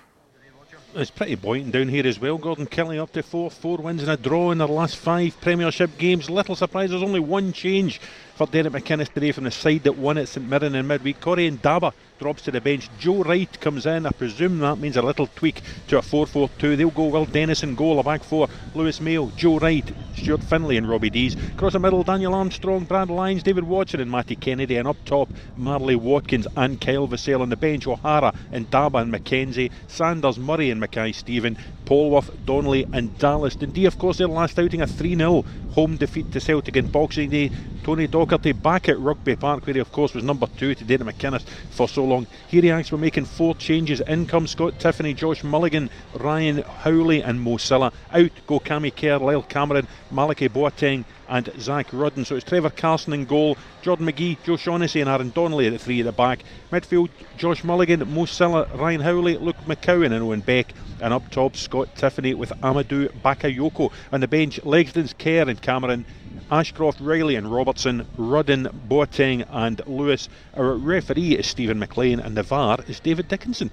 It's 0.92 1.10
pretty 1.10 1.36
buoyant 1.36 1.70
down 1.70 1.88
here 1.88 2.04
as 2.04 2.18
well. 2.18 2.36
Gordon 2.36 2.66
Kelly 2.66 2.98
up 2.98 3.12
to 3.12 3.22
fourth, 3.22 3.54
four 3.54 3.78
wins 3.78 4.02
and 4.02 4.10
a 4.10 4.16
draw 4.16 4.50
in 4.50 4.58
their 4.58 4.66
last 4.66 4.96
five 4.96 5.40
Premiership 5.40 5.96
games. 5.98 6.28
Little 6.28 6.56
surprise, 6.56 6.90
there's 6.90 7.02
only 7.02 7.20
one 7.20 7.52
change 7.52 8.00
for 8.34 8.48
Derek 8.48 8.72
McInnes 8.72 9.12
today 9.12 9.30
from 9.30 9.44
the 9.44 9.52
side 9.52 9.84
that 9.84 9.96
won 9.96 10.18
at 10.18 10.26
St 10.26 10.46
Mirren 10.48 10.74
in 10.74 10.88
midweek. 10.88 11.20
Corrie 11.20 11.48
Ndaba 11.48 11.92
drops 12.20 12.42
to 12.42 12.50
the 12.50 12.60
bench. 12.60 12.90
Joe 12.98 13.22
Wright 13.22 13.60
comes 13.60 13.86
in. 13.86 14.04
I 14.04 14.10
presume 14.10 14.58
that 14.58 14.76
means 14.76 14.98
a 14.98 15.02
little 15.02 15.26
tweak 15.26 15.62
to 15.88 15.96
a 15.96 16.02
4 16.02 16.26
4 16.26 16.50
2. 16.58 16.76
They'll 16.76 16.90
go 16.90 17.06
Will 17.06 17.24
Dennis 17.24 17.62
in 17.62 17.74
goal, 17.74 17.98
a 17.98 18.02
back 18.02 18.22
four. 18.22 18.46
Lewis 18.74 19.00
Mayo, 19.00 19.32
Joe 19.36 19.58
Wright, 19.58 19.90
Stuart 20.16 20.42
Findlay, 20.42 20.76
and 20.76 20.86
Robbie 20.86 21.08
Deas. 21.08 21.34
Across 21.34 21.72
the 21.72 21.78
middle, 21.78 22.02
Daniel 22.02 22.34
Armstrong, 22.34 22.84
Brad 22.84 23.08
Lyons, 23.08 23.42
David 23.42 23.64
Watson, 23.64 24.00
and 24.00 24.10
Matty 24.10 24.36
Kennedy. 24.36 24.76
And 24.76 24.86
up 24.86 25.02
top, 25.06 25.30
Marley 25.56 25.96
Watkins 25.96 26.46
and 26.56 26.78
Kyle 26.78 27.08
Vassell 27.08 27.40
on 27.40 27.48
the 27.48 27.56
bench. 27.56 27.86
O'Hara 27.86 28.34
and 28.52 28.70
Daba 28.70 29.00
and 29.00 29.12
McKenzie. 29.12 29.72
Sanders, 29.88 30.38
Murray, 30.38 30.70
and 30.70 30.78
Mackay-Steven. 30.78 31.56
Polworth, 31.86 32.30
Donnelly, 32.44 32.86
and 32.92 33.16
Dallas. 33.18 33.56
Dundee, 33.56 33.86
of 33.86 33.98
course, 33.98 34.18
their 34.18 34.28
last 34.28 34.58
outing 34.58 34.82
a 34.82 34.86
3 34.86 35.16
0 35.16 35.42
home 35.72 35.96
defeat 35.96 36.30
to 36.32 36.40
Celtic 36.40 36.76
in 36.76 36.88
Boxing 36.88 37.30
Day. 37.30 37.50
Tony 37.90 38.06
Docherty 38.06 38.52
back 38.52 38.88
at 38.88 39.00
Rugby 39.00 39.34
Park, 39.34 39.66
where 39.66 39.74
he, 39.74 39.80
of 39.80 39.90
course, 39.90 40.14
was 40.14 40.22
number 40.22 40.46
two 40.56 40.76
to 40.76 40.84
Derek 40.84 41.02
McInnes 41.02 41.42
for 41.70 41.88
so 41.88 42.04
long. 42.04 42.24
Here 42.46 42.62
he 42.62 42.70
acts, 42.70 42.92
we're 42.92 42.98
making 42.98 43.24
four 43.24 43.52
changes. 43.56 44.00
In 44.02 44.26
comes 44.26 44.52
Scott 44.52 44.74
Tiffoney, 44.78 45.16
Josh 45.16 45.42
Mulligan, 45.42 45.90
Ryan 46.14 46.58
Howley, 46.58 47.20
and 47.20 47.40
Mo 47.40 47.56
Silla. 47.56 47.92
Out 48.12 48.30
go 48.46 48.60
Cammy 48.60 48.94
Kerr, 48.94 49.18
Lyle 49.18 49.42
Cameron, 49.42 49.88
Malachi 50.12 50.48
Boateng, 50.48 51.04
and 51.28 51.52
Zach 51.58 51.88
Rudden. 51.92 52.24
So 52.24 52.36
it's 52.36 52.44
Trevor 52.44 52.70
Carson 52.70 53.12
in 53.12 53.24
goal, 53.24 53.56
Jordan 53.82 54.06
McGhee, 54.06 54.40
Joe 54.44 54.56
Shaughnessy, 54.56 55.00
and 55.00 55.10
Aaron 55.10 55.30
Donnelly 55.30 55.66
at 55.66 55.72
the 55.72 55.78
three 55.80 55.98
at 55.98 56.06
the 56.06 56.12
back. 56.12 56.44
Midfield, 56.70 57.08
Josh 57.38 57.64
Mulligan, 57.64 58.08
Mo 58.14 58.24
Silla, 58.24 58.68
Ryan 58.72 59.00
Howley, 59.00 59.36
Luke 59.36 59.56
McCowan, 59.66 60.12
and 60.12 60.22
Owen 60.22 60.42
Beck. 60.42 60.74
And 61.00 61.12
up 61.12 61.28
top, 61.30 61.56
Scott 61.56 61.88
Tiffoney 61.96 62.36
with 62.36 62.52
Amadou 62.62 63.08
Bakayoko. 63.22 63.90
On 64.12 64.20
the 64.20 64.28
bench, 64.28 64.60
Legzdins 64.62 65.16
Kerr 65.18 65.48
and 65.48 65.60
Cameron. 65.60 66.04
Ashcroft, 66.50 67.00
Riley, 67.00 67.36
and 67.36 67.52
Robertson, 67.52 68.06
Rudden, 68.16 68.68
Boateng, 68.88 69.46
and 69.50 69.80
Lewis. 69.86 70.28
Our 70.54 70.74
referee 70.74 71.36
is 71.36 71.46
Stephen 71.46 71.78
McLean, 71.78 72.18
and 72.18 72.36
the 72.36 72.42
VAR 72.42 72.78
is 72.88 72.98
David 72.98 73.28
Dickinson. 73.28 73.70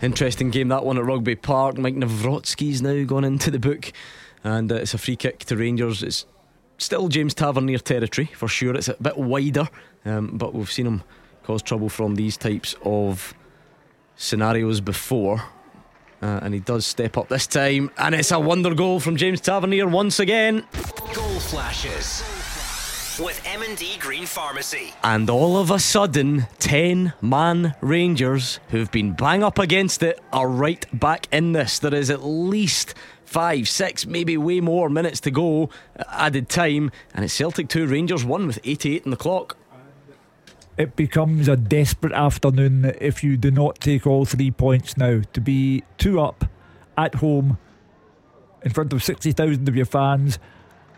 Interesting 0.00 0.50
game 0.50 0.68
that 0.68 0.84
one 0.84 0.96
at 0.96 1.04
Rugby 1.04 1.34
Park. 1.34 1.76
Maik 1.76 1.96
Nawrocki's 1.96 2.80
now 2.80 3.04
gone 3.04 3.24
into 3.24 3.50
the 3.50 3.58
book, 3.58 3.92
and 4.44 4.70
uh, 4.70 4.76
it's 4.76 4.94
a 4.94 4.98
free 4.98 5.16
kick 5.16 5.40
to 5.46 5.56
Rangers. 5.56 6.02
It's 6.02 6.24
still 6.78 7.08
James 7.08 7.34
Tavernier 7.34 7.78
territory 7.78 8.26
for 8.26 8.48
sure. 8.48 8.74
It's 8.74 8.88
a 8.88 8.94
bit 8.94 9.18
wider, 9.18 9.68
um, 10.04 10.38
but 10.38 10.54
we've 10.54 10.70
seen 10.70 10.86
him 10.86 11.02
cause 11.42 11.62
trouble 11.62 11.88
from 11.88 12.14
these 12.14 12.36
types 12.36 12.76
of 12.84 13.34
scenarios 14.16 14.80
before. 14.80 15.42
Uh, 16.22 16.40
and 16.42 16.52
he 16.52 16.60
does 16.60 16.84
step 16.84 17.16
up 17.16 17.28
this 17.28 17.46
time, 17.46 17.90
and 17.96 18.14
it's 18.14 18.30
a 18.30 18.38
wonder 18.38 18.74
goal 18.74 19.00
from 19.00 19.16
James 19.16 19.40
Tavernier 19.40 19.88
once 19.88 20.20
again. 20.20 20.66
Goal 21.14 21.40
flashes 21.40 22.22
with 23.18 23.40
M&D 23.44 23.98
Green 23.98 24.24
Pharmacy. 24.24 24.94
And 25.02 25.28
all 25.28 25.56
of 25.58 25.70
a 25.70 25.78
sudden, 25.78 26.46
10 26.58 27.12
man 27.20 27.74
Rangers 27.80 28.60
who've 28.68 28.90
been 28.90 29.12
bang 29.12 29.42
up 29.42 29.58
against 29.58 30.02
it 30.02 30.20
are 30.32 30.48
right 30.48 30.86
back 30.98 31.28
in 31.30 31.52
this. 31.52 31.78
There 31.78 31.94
is 31.94 32.10
at 32.10 32.22
least 32.24 32.94
five, 33.24 33.68
six, 33.68 34.06
maybe 34.06 34.36
way 34.36 34.60
more 34.60 34.88
minutes 34.88 35.20
to 35.20 35.30
go, 35.30 35.70
uh, 35.98 36.04
added 36.10 36.48
time, 36.48 36.90
and 37.14 37.24
it's 37.24 37.34
Celtic 37.34 37.68
2, 37.68 37.86
Rangers 37.86 38.24
1 38.24 38.46
with 38.46 38.58
88 38.64 39.04
in 39.04 39.10
the 39.10 39.16
clock. 39.16 39.56
It 40.80 40.96
becomes 40.96 41.46
a 41.46 41.56
desperate 41.56 42.14
afternoon 42.14 42.94
if 43.02 43.22
you 43.22 43.36
do 43.36 43.50
not 43.50 43.80
take 43.80 44.06
all 44.06 44.24
three 44.24 44.50
points 44.50 44.96
now. 44.96 45.20
To 45.34 45.38
be 45.38 45.84
two 45.98 46.18
up 46.18 46.46
at 46.96 47.16
home 47.16 47.58
in 48.62 48.70
front 48.70 48.94
of 48.94 49.04
60,000 49.04 49.68
of 49.68 49.76
your 49.76 49.84
fans 49.84 50.38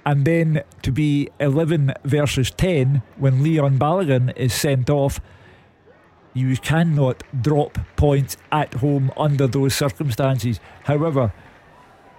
and 0.07 0.25
then 0.25 0.63
to 0.83 0.93
be 0.93 1.31
11 1.41 1.95
versus 2.05 2.53
10 2.53 3.03
when 3.17 3.43
Leon 3.43 3.77
Balogun 3.77 4.33
is 4.37 4.55
sent 4.55 4.89
off. 4.89 5.21
You 6.33 6.57
cannot 6.59 7.25
drop 7.43 7.77
points 7.97 8.37
at 8.53 8.75
home 8.75 9.11
under 9.17 9.49
those 9.49 9.75
circumstances. 9.75 10.61
However, 10.85 11.33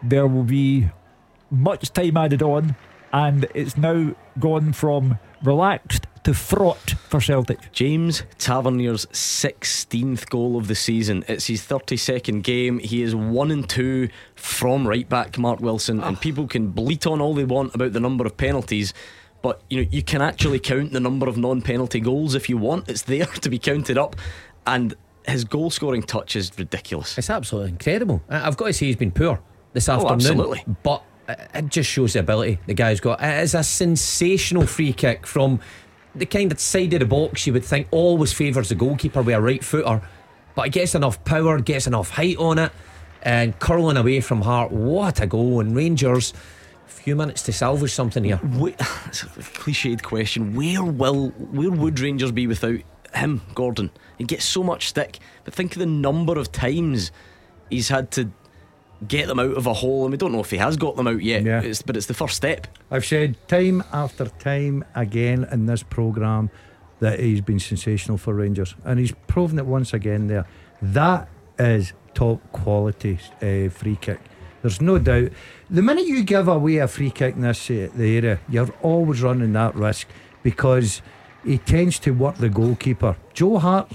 there 0.03 0.27
will 0.27 0.44
be 0.44 0.90
much 1.49 1.94
time 1.94 2.18
added 2.18 2.41
on, 2.41 2.76
and 3.14 3.48
it's 3.56 3.77
now 3.77 4.15
gone 4.38 4.73
from 4.73 5.18
relaxed 5.41 6.07
to 6.23 6.33
fraught 6.33 6.95
for 7.09 7.19
Celtic. 7.19 7.71
James 7.71 8.23
Tavernier's 8.37 9.05
16th 9.07 10.29
goal 10.29 10.57
of 10.57 10.67
the 10.67 10.75
season. 10.75 11.23
It's 11.27 11.47
his 11.47 11.61
32nd 11.61 12.43
game. 12.43 12.79
He 12.79 13.01
is 13.01 13.13
1 13.13 13.51
and 13.51 13.67
2 13.67 14.09
from 14.35 14.87
right 14.87 15.07
back 15.07 15.37
Mark 15.37 15.59
Wilson, 15.59 16.01
and 16.01 16.17
ah. 16.17 16.19
people 16.19 16.47
can 16.47 16.69
bleat 16.69 17.05
on 17.05 17.21
all 17.21 17.33
they 17.33 17.43
want 17.43 17.75
about 17.75 17.93
the 17.93 17.99
number 17.99 18.25
of 18.25 18.37
penalties. 18.37 18.93
But 19.41 19.61
you 19.69 19.81
know 19.81 19.89
you 19.91 20.01
can 20.01 20.21
actually 20.21 20.59
count 20.59 20.93
the 20.93 21.01
number 21.01 21.27
of 21.27 21.37
non-penalty 21.37 21.99
goals 21.99 22.33
if 22.33 22.47
you 22.49 22.57
want. 22.57 22.89
It's 22.89 23.01
there 23.01 23.25
to 23.41 23.49
be 23.49 23.59
counted 23.59 23.97
up, 23.97 24.15
and 24.65 24.95
his 25.27 25.43
goal 25.43 25.69
scoring 25.69 26.03
touch 26.03 26.35
is 26.35 26.51
ridiculous. 26.57 27.17
It's 27.17 27.29
absolutely 27.29 27.71
incredible. 27.71 28.21
I- 28.29 28.47
I've 28.47 28.57
got 28.57 28.67
to 28.67 28.73
say 28.73 28.85
he's 28.87 28.95
been 28.95 29.11
poor 29.11 29.41
this 29.73 29.89
Oh, 29.89 29.95
afternoon. 29.95 30.15
absolutely. 30.15 30.63
But 30.83 31.03
it 31.27 31.69
just 31.69 31.89
shows 31.89 32.13
the 32.13 32.19
ability 32.19 32.59
the 32.65 32.73
guy's 32.73 32.99
got. 32.99 33.21
It 33.21 33.43
is 33.43 33.55
a 33.55 33.63
sensational 33.63 34.65
free 34.65 34.93
kick 34.93 35.25
from 35.25 35.59
the 36.15 36.26
kind 36.26 36.52
of 36.52 36.60
side 36.60 36.94
of 36.94 36.99
the 36.99 37.06
box 37.06 37.48
you 37.48 37.53
would 37.53 37.65
think 37.65 37.88
always 37.91 38.34
favours 38.34 38.69
the 38.69 38.76
goalkeeper 38.76 39.22
with 39.22 39.35
a 39.35 39.41
right 39.41 39.64
footer. 39.64 40.02
But 40.56 40.68
it 40.68 40.69
gets 40.69 40.94
enough 40.95 41.23
power, 41.23 41.60
gets 41.60 41.88
enough 41.88 42.11
height 42.11 42.38
on 42.38 42.60
it, 42.60 42.72
and 43.23 43.57
curling 43.60 43.98
away 43.98 44.22
from 44.22 44.41
Hart. 44.41 44.72
What 44.72 45.19
a 45.19 45.26
goal! 45.26 45.60
And 45.60 45.76
Rangers, 45.76 46.34
a 46.85 46.91
few 46.91 47.15
minutes 47.15 47.41
to 47.44 47.53
salvage 47.53 47.91
something 47.91 48.23
here. 48.23 48.40
It's 49.07 49.23
a 49.23 49.27
cliched 49.27 50.03
question. 50.03 50.53
Where 50.56 50.84
will 50.84 51.30
where 51.30 51.72
would 51.72 51.99
Rangers 51.99 52.31
be 52.31 52.48
without 52.48 52.80
him, 53.15 53.41
Gordon? 53.56 53.90
He 54.18 54.26
gets 54.26 54.45
so 54.45 54.64
much 54.64 54.90
stick, 54.90 55.19
but 55.44 55.53
think 55.53 55.73
of 55.73 55.80
the 55.80 55.85
number 55.85 56.38
of 56.38 56.52
times 56.52 57.11
he's 57.69 57.90
had 57.90 58.11
to 58.11 58.30
get 59.07 59.27
them 59.27 59.39
out 59.39 59.55
of 59.55 59.67
a 59.67 59.73
hole, 59.73 60.03
and 60.03 60.11
we 60.11 60.17
don't 60.17 60.31
know 60.31 60.39
if 60.39 60.51
he 60.51 60.57
has 60.57 60.77
got 60.77 60.95
them 60.95 61.07
out 61.07 61.21
yet. 61.21 61.43
Yeah. 61.43 61.61
It's, 61.61 61.81
but 61.81 61.97
it's 61.97 62.07
the 62.07 62.13
first 62.13 62.35
step. 62.35 62.67
I've 62.91 63.05
said 63.05 63.35
time 63.47 63.84
after 63.91 64.25
time 64.25 64.85
again 64.95 65.47
in 65.51 65.65
this 65.65 65.84
programme 65.84 66.49
that 66.99 67.19
he's 67.19 67.41
been 67.41 67.59
sensational 67.59 68.17
for 68.17 68.34
Rangers, 68.34 68.75
and 68.85 68.99
he's 68.99 69.11
proven 69.27 69.59
it 69.59 69.65
once 69.65 69.93
again 69.93 70.27
there. 70.27 70.45
That 70.81 71.30
is 71.59 71.93
top 72.13 72.39
quality 72.51 73.19
uh, 73.41 73.69
free 73.69 73.97
kick. 73.99 74.19
There's 74.61 74.80
no 74.80 74.97
doubt. 74.97 75.30
The 75.69 75.81
minute 75.81 76.05
you 76.05 76.23
give 76.23 76.47
away 76.47 76.77
a 76.77 76.88
free 76.88 77.11
kick 77.11 77.35
in 77.35 77.41
this 77.41 77.69
uh, 77.69 77.89
the 77.93 78.17
area, 78.17 78.39
you're 78.47 78.73
always 78.81 79.21
running 79.21 79.53
that 79.53 79.75
risk 79.75 80.07
because 80.41 81.01
he 81.43 81.57
tends 81.57 81.99
to 81.99 82.11
work 82.11 82.35
the 82.35 82.49
goalkeeper. 82.49 83.17
Joe 83.34 83.57
Hart, 83.57 83.91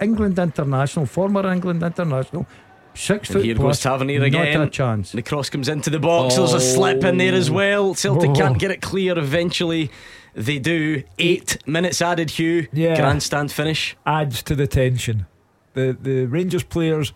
England 0.00 0.38
international, 0.38 1.06
former 1.06 1.48
England 1.52 1.82
international, 1.82 2.46
Six 2.94 3.28
And 3.28 3.36
foot 3.38 3.44
here 3.44 3.54
plus, 3.54 3.76
goes 3.78 3.80
Tavernier 3.82 4.22
again. 4.22 4.58
Not 4.58 4.68
a 4.68 4.70
chance. 4.70 5.12
The 5.12 5.22
cross 5.22 5.48
comes 5.48 5.68
into 5.68 5.90
the 5.90 6.00
box. 6.00 6.36
There's 6.36 6.52
a 6.52 6.56
oh. 6.56 6.58
slip 6.58 7.04
in 7.04 7.18
there 7.18 7.34
as 7.34 7.50
well. 7.50 7.94
Celtic 7.94 8.30
Oh. 8.30 8.34
can't 8.34 8.58
get 8.58 8.70
it 8.70 8.82
clear. 8.82 9.16
Eventually, 9.18 9.90
they 10.34 10.58
do. 10.58 11.02
Eight 11.18 11.58
minutes 11.66 12.02
added. 12.02 12.30
Hugh. 12.30 12.66
Yeah. 12.72 12.96
Grandstand 12.96 13.52
finish. 13.52 13.96
adds 14.04 14.42
to 14.44 14.54
the 14.54 14.66
tension. 14.66 15.26
The 15.74 15.96
the 16.00 16.26
Rangers 16.26 16.64
players, 16.64 17.12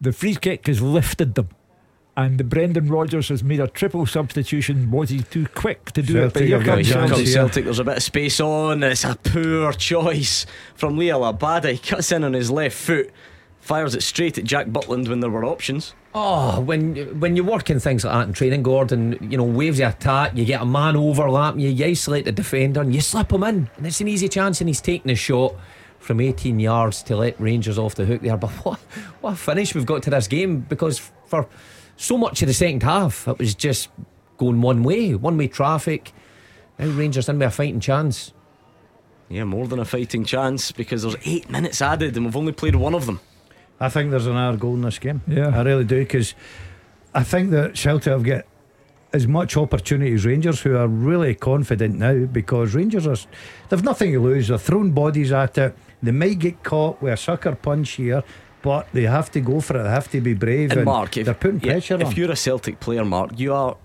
the 0.00 0.12
free 0.12 0.34
kick 0.34 0.66
has 0.66 0.82
lifted 0.82 1.36
them, 1.36 1.48
and 2.16 2.36
the 2.38 2.44
Brendan 2.44 2.88
Rodgers 2.88 3.28
has 3.28 3.44
made 3.44 3.60
a 3.60 3.68
triple 3.68 4.04
substitution. 4.04 4.90
Was 4.90 5.10
he 5.10 5.20
too 5.20 5.46
quick 5.54 5.92
to 5.92 6.02
do 6.02 6.24
it? 6.24 6.34
But 6.34 6.42
Celtic 6.42 6.48
here 6.48 6.56
have 6.58 6.66
got 6.66 6.72
comes 6.74 6.86
Here 6.88 6.94
chance 6.96 7.10
Celtic. 7.10 7.16
comes 7.16 7.28
here. 7.28 7.34
Celtic. 7.34 7.64
There's 7.64 7.78
a 7.78 7.84
bit 7.84 7.96
of 7.98 8.02
space 8.02 8.40
on. 8.40 8.82
It's 8.82 9.04
a 9.04 9.14
poor 9.14 9.72
choice 9.72 10.44
from 10.74 10.96
Liel 10.96 11.38
Abada. 11.38 11.70
He 11.70 11.78
cuts 11.78 12.10
in 12.10 12.24
on 12.24 12.32
his 12.32 12.50
left 12.50 12.76
foot, 12.76 13.12
fires 13.68 13.94
it 13.94 14.02
straight 14.02 14.38
at 14.38 14.44
Jack 14.44 14.68
Butland 14.68 15.08
when 15.08 15.20
there 15.20 15.28
were 15.28 15.44
options. 15.44 15.94
Oh, 16.14 16.58
when 16.60 17.20
when 17.20 17.36
you 17.36 17.44
work 17.44 17.68
in 17.68 17.78
things 17.78 18.02
like 18.02 18.14
that 18.14 18.26
in 18.26 18.32
training, 18.32 18.62
Gordon, 18.62 19.18
you 19.30 19.36
know, 19.36 19.44
waves 19.44 19.78
of 19.78 19.90
attack, 19.90 20.34
you 20.34 20.46
get 20.46 20.62
a 20.62 20.64
man 20.64 20.96
overlap, 20.96 21.56
you, 21.58 21.68
you 21.68 21.84
isolate 21.84 22.24
the 22.24 22.32
defender, 22.32 22.80
and 22.80 22.94
you 22.94 23.02
slip 23.02 23.30
him 23.30 23.44
in, 23.44 23.70
and 23.76 23.86
it's 23.86 24.00
an 24.00 24.08
easy 24.08 24.26
chance, 24.28 24.62
and 24.62 24.68
he's 24.68 24.80
taking 24.80 25.10
a 25.10 25.14
shot 25.14 25.54
from 25.98 26.20
18 26.20 26.58
yards 26.58 27.02
to 27.02 27.16
let 27.16 27.38
Rangers 27.38 27.78
off 27.78 27.94
the 27.94 28.06
hook 28.06 28.22
there. 28.22 28.36
But 28.44 28.50
what 28.64 28.80
what 29.20 29.32
a 29.34 29.36
finish 29.36 29.74
we've 29.74 29.86
got 29.86 30.02
to 30.04 30.10
this 30.10 30.26
game 30.28 30.60
because 30.60 30.98
for 31.26 31.46
so 31.96 32.16
much 32.16 32.40
of 32.40 32.48
the 32.48 32.54
second 32.54 32.82
half, 32.82 33.28
it 33.28 33.38
was 33.38 33.54
just 33.54 33.90
going 34.38 34.62
one 34.62 34.82
way, 34.82 35.14
one 35.14 35.36
way 35.36 35.46
traffic. 35.46 36.12
Now 36.78 36.86
Rangers 36.88 37.28
in 37.28 37.38
with 37.38 37.48
a 37.48 37.50
fighting 37.50 37.80
chance. 37.80 38.32
Yeah, 39.28 39.44
more 39.44 39.66
than 39.66 39.78
a 39.78 39.84
fighting 39.84 40.24
chance 40.24 40.72
because 40.72 41.02
there's 41.02 41.16
eight 41.26 41.50
minutes 41.50 41.82
added 41.82 42.16
and 42.16 42.24
we've 42.24 42.36
only 42.36 42.52
played 42.52 42.74
one 42.74 42.94
of 42.94 43.04
them. 43.04 43.20
I 43.80 43.88
think 43.88 44.10
there's 44.10 44.26
another 44.26 44.56
goal 44.56 44.74
in 44.74 44.82
this 44.82 44.98
game. 44.98 45.22
Yeah. 45.26 45.48
I 45.48 45.62
really 45.62 45.84
do 45.84 45.98
because 46.00 46.34
I 47.14 47.22
think 47.22 47.50
that 47.50 47.76
Celtic 47.76 48.12
have 48.12 48.24
got 48.24 48.44
as 49.12 49.26
much 49.26 49.56
opportunity 49.56 50.12
as 50.12 50.26
Rangers, 50.26 50.60
who 50.60 50.76
are 50.76 50.86
really 50.88 51.34
confident 51.34 51.98
now 51.98 52.26
because 52.26 52.74
Rangers 52.74 53.06
are 53.06 53.16
they've 53.68 53.82
nothing 53.84 54.12
to 54.12 54.20
lose. 54.20 54.48
They're 54.48 54.58
throwing 54.58 54.92
bodies 54.92 55.32
at 55.32 55.56
it. 55.58 55.76
They 56.02 56.10
might 56.12 56.38
get 56.38 56.62
caught 56.62 57.00
with 57.00 57.12
a 57.14 57.16
sucker 57.16 57.54
punch 57.54 57.92
here, 57.92 58.22
but 58.62 58.86
they 58.92 59.04
have 59.04 59.30
to 59.32 59.40
go 59.40 59.60
for 59.60 59.78
it. 59.78 59.84
They 59.84 59.88
have 59.90 60.10
to 60.10 60.20
be 60.20 60.34
brave. 60.34 60.72
And 60.72 60.84
Mark, 60.84 61.16
if, 61.16 61.24
they're 61.24 61.34
putting 61.34 61.60
yeah, 61.60 61.76
if 61.76 61.90
on. 61.90 62.12
you're 62.16 62.30
a 62.30 62.36
Celtic 62.36 62.80
player, 62.80 63.04
Mark, 63.04 63.38
you 63.38 63.54
are 63.54 63.76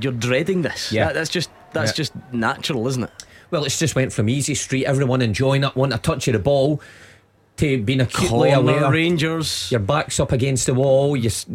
you're 0.00 0.12
dreading 0.12 0.62
this. 0.62 0.90
Yeah. 0.90 1.06
That- 1.06 1.14
that's 1.14 1.30
just 1.30 1.50
that's 1.72 1.92
Yeah. 1.92 1.96
just 1.96 2.12
natural, 2.32 2.86
isn't 2.88 3.04
it? 3.04 3.10
Well, 3.50 3.64
it's 3.64 3.78
just 3.78 3.94
went 3.94 4.12
from 4.12 4.28
easy 4.28 4.54
street, 4.56 4.84
everyone 4.86 5.22
enjoying 5.22 5.62
it, 5.64 5.76
wanting 5.76 5.94
a 5.94 5.98
touch 6.00 6.26
of 6.28 6.32
the 6.32 6.38
ball, 6.40 6.80
to 7.58 7.82
being 7.82 8.00
acutely 8.00 8.50
Corner 8.50 8.56
aware. 8.56 8.90
Rangers. 8.90 9.70
Your 9.70 9.80
back's 9.80 10.18
up 10.20 10.32
against 10.32 10.66
the 10.66 10.74
wall. 10.74 11.16
You 11.16 11.26
s- 11.28 11.46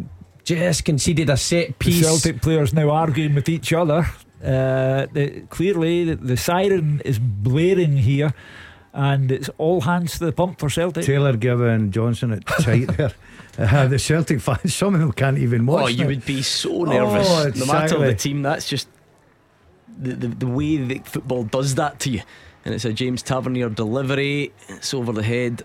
just 0.44 0.86
conceded 0.86 1.30
a 1.30 1.38
set 1.38 1.68
The 1.68 1.74
piece. 1.74 2.02
Celtic 2.02 2.42
players 2.42 2.74
now 2.74 2.90
arguing 2.90 3.36
with 3.36 3.50
each 3.50 3.74
other. 3.74 4.08
Uh, 4.44 5.06
the, 5.12 5.44
clearly, 5.50 6.06
the, 6.06 6.16
the 6.16 6.38
siren 6.38 7.02
is 7.04 7.20
blaring 7.20 7.98
here, 7.98 8.34
and 8.94 9.32
it's 9.32 9.50
all 9.58 9.82
hands 9.82 10.14
to 10.20 10.26
the 10.26 10.32
pump 10.32 10.58
for 10.60 10.70
Celtic. 10.70 11.04
Taylor 11.06 11.36
giving 11.36 11.92
Johnston 11.92 12.32
it 12.32 12.46
tight 12.48 12.88
there. 12.98 13.12
Uh, 13.58 13.88
the 13.88 14.00
Celtic 14.00 14.40
fans, 14.40 14.74
some 14.74 14.94
of 14.96 15.02
them 15.02 15.12
can't 15.12 15.38
even 15.38 15.66
watch. 15.66 15.84
Oh, 15.84 15.88
you 15.88 16.04
now. 16.04 16.08
would 16.08 16.26
be 16.26 16.42
so 16.42 16.86
nervous. 16.86 17.28
Oh, 17.30 17.52
no 17.54 17.66
matter 17.66 17.98
the 18.00 18.16
team, 18.16 18.42
that's 18.42 18.70
just 18.70 18.88
the, 20.00 20.14
the 20.14 20.28
the 20.30 20.48
way 20.48 20.78
that 20.78 21.06
football 21.06 21.44
does 21.44 21.76
that 21.76 22.00
to 22.02 22.10
you. 22.10 22.22
And 22.64 22.74
it's 22.74 22.86
a 22.86 22.94
James 22.94 23.22
Tavernier 23.22 23.68
delivery. 23.70 24.54
It's 24.70 24.94
over 24.94 25.12
the 25.12 25.24
head 25.24 25.64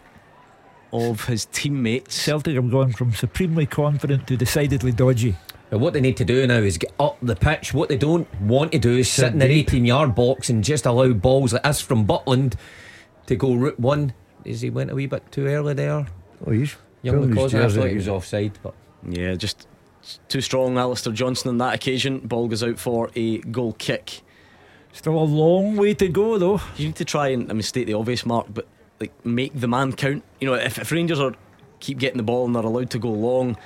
of 0.94 1.24
his 1.26 1.44
teammates. 1.46 2.14
Celtic 2.14 2.54
have 2.54 2.70
gone 2.70 2.92
from 2.92 3.12
supremely 3.12 3.66
confident 3.66 4.26
to 4.28 4.36
decidedly 4.36 4.92
dodgy. 4.92 5.36
But 5.70 5.78
what 5.80 5.92
they 5.92 6.00
need 6.00 6.16
to 6.18 6.24
do 6.24 6.46
now 6.46 6.58
is 6.58 6.78
get 6.78 6.92
up 7.00 7.18
the 7.20 7.34
pitch. 7.34 7.74
What 7.74 7.88
they 7.88 7.96
don't 7.96 8.32
want 8.40 8.72
to 8.72 8.78
do 8.78 8.96
is 8.98 9.10
sit, 9.10 9.32
in 9.32 9.38
their 9.40 9.50
18 9.50 9.84
yard 9.84 10.14
box 10.14 10.48
and 10.48 10.62
just 10.62 10.86
allow 10.86 11.12
balls 11.12 11.52
like 11.52 11.64
this 11.64 11.80
from 11.80 12.06
Butland 12.06 12.54
to 13.26 13.34
go 13.34 13.54
route 13.54 13.80
one. 13.80 14.12
Is 14.44 14.60
he 14.60 14.70
went 14.70 14.90
a 14.90 14.94
wee 14.94 15.06
bit 15.06 15.30
too 15.32 15.46
early 15.46 15.74
there? 15.74 16.06
Oh, 16.46 16.50
he's 16.52 16.76
Young 17.02 17.16
pulling 17.16 17.30
his 17.30 17.38
McCausey, 17.38 17.44
I 17.58 17.62
jersey. 17.62 17.80
thought 17.80 17.88
he 17.88 17.94
was 17.96 18.08
offside, 18.08 18.52
but 18.62 18.74
Yeah, 19.08 19.34
just 19.34 19.66
too 20.28 20.40
strong, 20.42 20.78
Alistair 20.78 21.12
Johnston 21.12 21.48
on 21.50 21.58
that 21.58 21.74
occasion. 21.74 22.20
Ball 22.20 22.46
goes 22.46 22.62
out 22.62 22.78
for 22.78 23.10
a 23.16 23.38
goal 23.38 23.72
kick. 23.72 24.20
Still 24.92 25.18
a 25.18 25.24
long 25.24 25.76
way 25.76 25.94
to 25.94 26.08
go, 26.08 26.38
though. 26.38 26.60
You 26.76 26.86
need 26.86 26.96
to 26.96 27.04
try 27.04 27.28
and 27.28 27.50
I 27.50 27.54
mean, 27.54 27.62
state 27.62 27.86
the 27.86 27.94
obvious, 27.94 28.24
Mark, 28.24 28.46
but 28.48 28.68
like 29.04 29.26
make 29.26 29.52
the 29.58 29.68
man 29.68 29.92
count. 29.92 30.22
You 30.40 30.48
know, 30.48 30.54
if, 30.54 30.78
if 30.78 30.90
Rangers 30.92 31.20
are 31.20 31.34
keep 31.80 31.98
getting 31.98 32.16
the 32.16 32.22
ball 32.22 32.46
and 32.46 32.54
they're 32.54 32.62
allowed 32.62 32.90
to 32.90 32.98
go 32.98 33.10
long, 33.10 33.56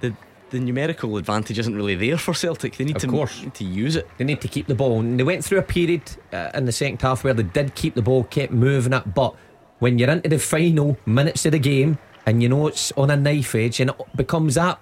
the 0.00 0.14
the 0.50 0.60
numerical 0.60 1.16
advantage 1.16 1.58
isn't 1.58 1.74
really 1.74 1.94
there 1.96 2.18
for 2.18 2.34
Celtic. 2.34 2.76
They 2.76 2.84
need 2.84 2.96
Of 2.96 3.02
to 3.02 3.08
course. 3.08 3.42
need 3.42 3.54
to 3.54 3.64
use 3.64 3.96
it. 3.96 4.06
they 4.18 4.24
need 4.24 4.40
to 4.42 4.48
keep 4.48 4.66
the 4.66 4.74
ball. 4.74 5.00
And 5.00 5.18
they 5.18 5.24
went 5.24 5.44
through 5.44 5.58
a 5.58 5.62
period 5.62 6.02
uh, 6.32 6.50
in 6.54 6.64
the 6.66 6.72
second 6.72 7.00
half 7.02 7.24
where 7.24 7.34
they 7.34 7.42
did 7.42 7.74
keep 7.74 7.94
the 7.94 8.02
ball, 8.02 8.24
kept 8.24 8.52
moving 8.52 8.92
it. 8.92 9.14
But 9.14 9.34
when 9.80 9.98
you're 9.98 10.10
into 10.10 10.28
the 10.28 10.38
final 10.38 10.96
minutes 11.06 11.44
of 11.46 11.52
the 11.52 11.58
game 11.58 11.98
and 12.26 12.42
you 12.42 12.48
know 12.48 12.68
it's 12.68 12.92
on 12.92 13.10
a 13.10 13.16
knife 13.16 13.54
edge 13.54 13.80
and 13.80 13.90
it 13.90 13.96
becomes 14.16 14.54
that 14.54 14.78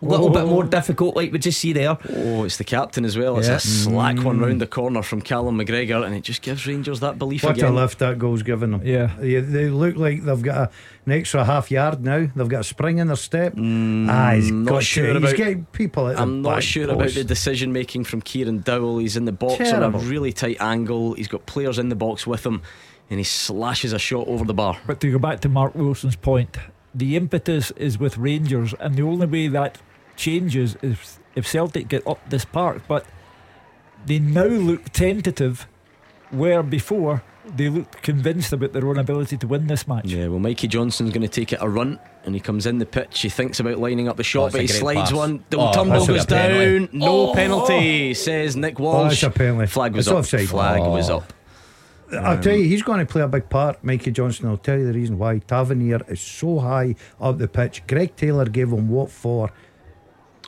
little 0.00 0.30
bit 0.30 0.46
more 0.46 0.64
difficult, 0.64 1.16
like 1.16 1.32
we 1.32 1.38
just 1.38 1.58
see 1.60 1.72
there. 1.72 1.98
Oh, 2.14 2.44
it's 2.44 2.56
the 2.56 2.64
captain 2.64 3.04
as 3.04 3.18
well. 3.18 3.36
It's 3.38 3.48
Yeah. 3.48 3.56
a 3.56 3.60
slack 3.60 4.22
one 4.22 4.38
round 4.38 4.60
the 4.60 4.66
corner 4.66 5.02
from 5.02 5.20
Callum 5.20 5.58
McGregor, 5.58 6.04
and 6.06 6.14
it 6.14 6.22
just 6.22 6.42
gives 6.42 6.66
Rangers 6.66 7.00
that 7.00 7.18
belief 7.18 7.42
What 7.44 7.56
again. 7.56 7.72
a 7.72 7.74
lift 7.74 7.98
that 7.98 8.18
goal's 8.18 8.42
given 8.42 8.70
them. 8.70 8.82
Yeah. 8.84 9.10
They, 9.18 9.40
they 9.40 9.68
look 9.68 9.96
like 9.96 10.22
they've 10.24 10.42
got 10.42 10.56
a, 10.56 10.70
an 11.06 11.12
extra 11.12 11.44
half 11.44 11.70
yard 11.70 12.04
now. 12.04 12.28
They've 12.34 12.48
got 12.48 12.60
a 12.60 12.64
spring 12.64 12.98
in 12.98 13.08
their 13.08 13.16
step. 13.16 13.54
ah, 13.56 14.32
he's 14.34 14.50
not 14.52 14.70
got 14.70 14.82
sure 14.84 15.06
to, 15.06 15.16
about- 15.16 15.30
He's 15.30 15.38
getting 15.38 15.64
people 15.72 16.06
at 16.08 16.20
I'm 16.20 16.42
not 16.42 16.62
sure 16.62 16.86
post. 16.86 16.96
about 16.96 17.10
the 17.14 17.24
decision 17.24 17.72
making 17.72 18.04
from 18.04 18.20
Kieran 18.22 18.60
Dowell. 18.60 18.98
He's 18.98 19.16
in 19.16 19.24
the 19.24 19.32
box 19.32 19.56
Terrible. 19.58 19.84
on 19.98 20.06
a 20.06 20.08
really 20.08 20.32
tight 20.32 20.58
angle. 20.60 21.14
He's 21.14 21.28
got 21.28 21.46
players 21.46 21.78
in 21.78 21.88
the 21.88 21.96
box 21.96 22.26
with 22.26 22.46
him, 22.46 22.62
and 23.10 23.18
he 23.18 23.24
slashes 23.24 23.92
a 23.92 23.98
shot 23.98 24.28
over 24.28 24.44
the 24.44 24.54
bar. 24.54 24.76
But 24.86 25.00
to 25.00 25.10
go 25.10 25.18
back 25.18 25.40
to 25.40 25.48
Mark 25.48 25.74
Wilson's 25.74 26.14
point, 26.16 26.56
the 26.94 27.16
impetus 27.16 27.70
is 27.72 27.98
with 27.98 28.16
Rangers, 28.16 28.74
and 28.80 28.94
the 28.94 29.02
only 29.02 29.26
way 29.26 29.48
that 29.48 29.78
changes 30.18 30.76
is 30.82 31.18
if 31.34 31.46
Celtic 31.46 31.88
get 31.88 32.06
up 32.06 32.18
this 32.28 32.44
park. 32.44 32.82
But 32.86 33.06
they 34.04 34.18
now 34.18 34.44
look 34.44 34.90
tentative, 34.90 35.66
where 36.30 36.62
before 36.62 37.22
they 37.56 37.70
looked 37.70 38.02
convinced 38.02 38.52
about 38.52 38.74
their 38.74 38.86
own 38.86 38.98
ability 38.98 39.38
to 39.38 39.46
win 39.46 39.66
this 39.68 39.88
match. 39.88 40.04
Yeah, 40.04 40.26
well, 40.26 40.38
Mikey 40.38 40.68
Johnston's 40.68 41.10
going 41.12 41.22
to 41.22 41.28
take 41.28 41.52
it 41.54 41.58
a 41.62 41.68
run, 41.68 41.98
and 42.24 42.34
he 42.34 42.40
comes 42.40 42.66
in 42.66 42.78
the 42.78 42.84
pitch. 42.84 43.20
He 43.22 43.30
thinks 43.30 43.58
about 43.58 43.78
lining 43.78 44.06
up 44.08 44.16
the 44.16 44.20
Oh, 44.20 44.24
shot, 44.24 44.46
it's 44.46 44.52
but 44.52 44.60
he 44.60 44.66
slides 44.68 45.00
pass. 45.10 45.12
one. 45.12 45.42
The 45.48 45.56
Oh, 45.58 45.72
tumble 45.72 45.94
that's 45.94 46.08
a 46.08 46.12
goes 46.12 46.26
penalty. 46.26 46.78
down. 46.80 46.88
No 46.92 47.30
Oh. 47.30 47.34
penalty, 47.34 48.12
says 48.12 48.54
Nick 48.56 48.78
Oh, 48.78 48.82
Walsh. 48.84 49.14
it's 49.14 49.22
a 49.22 49.30
penalty. 49.30 49.66
Flag 49.66 49.94
was 49.94 50.06
It's 50.06 50.12
up. 50.12 50.18
offside. 50.18 50.48
Flag 50.48 50.80
Oh. 50.82 50.90
was 50.92 51.08
up. 51.08 51.32
I'll 52.12 52.38
tell 52.40 52.56
you, 52.56 52.64
he's 52.64 52.82
going 52.82 53.00
to 53.00 53.06
play 53.06 53.20
a 53.22 53.28
big 53.28 53.48
part. 53.50 53.82
Mikey 53.84 54.10
Johnston. 54.12 54.48
I'll 54.48 54.56
tell 54.56 54.78
you 54.78 54.86
the 54.86 54.94
reason 54.94 55.18
why. 55.18 55.38
Tavernier 55.40 56.00
is 56.08 56.20
so 56.20 56.58
high 56.58 56.94
up 57.20 57.36
the 57.38 57.48
pitch. 57.48 57.82
Greg 57.86 58.14
Taylor 58.16 58.46
gave 58.46 58.72
him 58.72 58.88
what 58.88 59.10
for? 59.10 59.50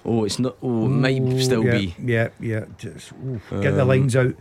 Oh, 0.05 0.25
it's 0.25 0.39
not. 0.39 0.57
Oh, 0.63 0.87
it 0.87 0.89
might 0.89 1.21
Ooh, 1.21 1.41
still 1.41 1.65
yeah, 1.65 1.73
be. 1.73 1.95
Yeah, 2.03 2.29
yeah. 2.41 2.65
Just, 2.79 3.13
ooh, 3.13 3.41
get 3.61 3.73
the 3.75 3.83
Um, 3.83 3.89
lines 3.89 4.17
out. 4.17 4.35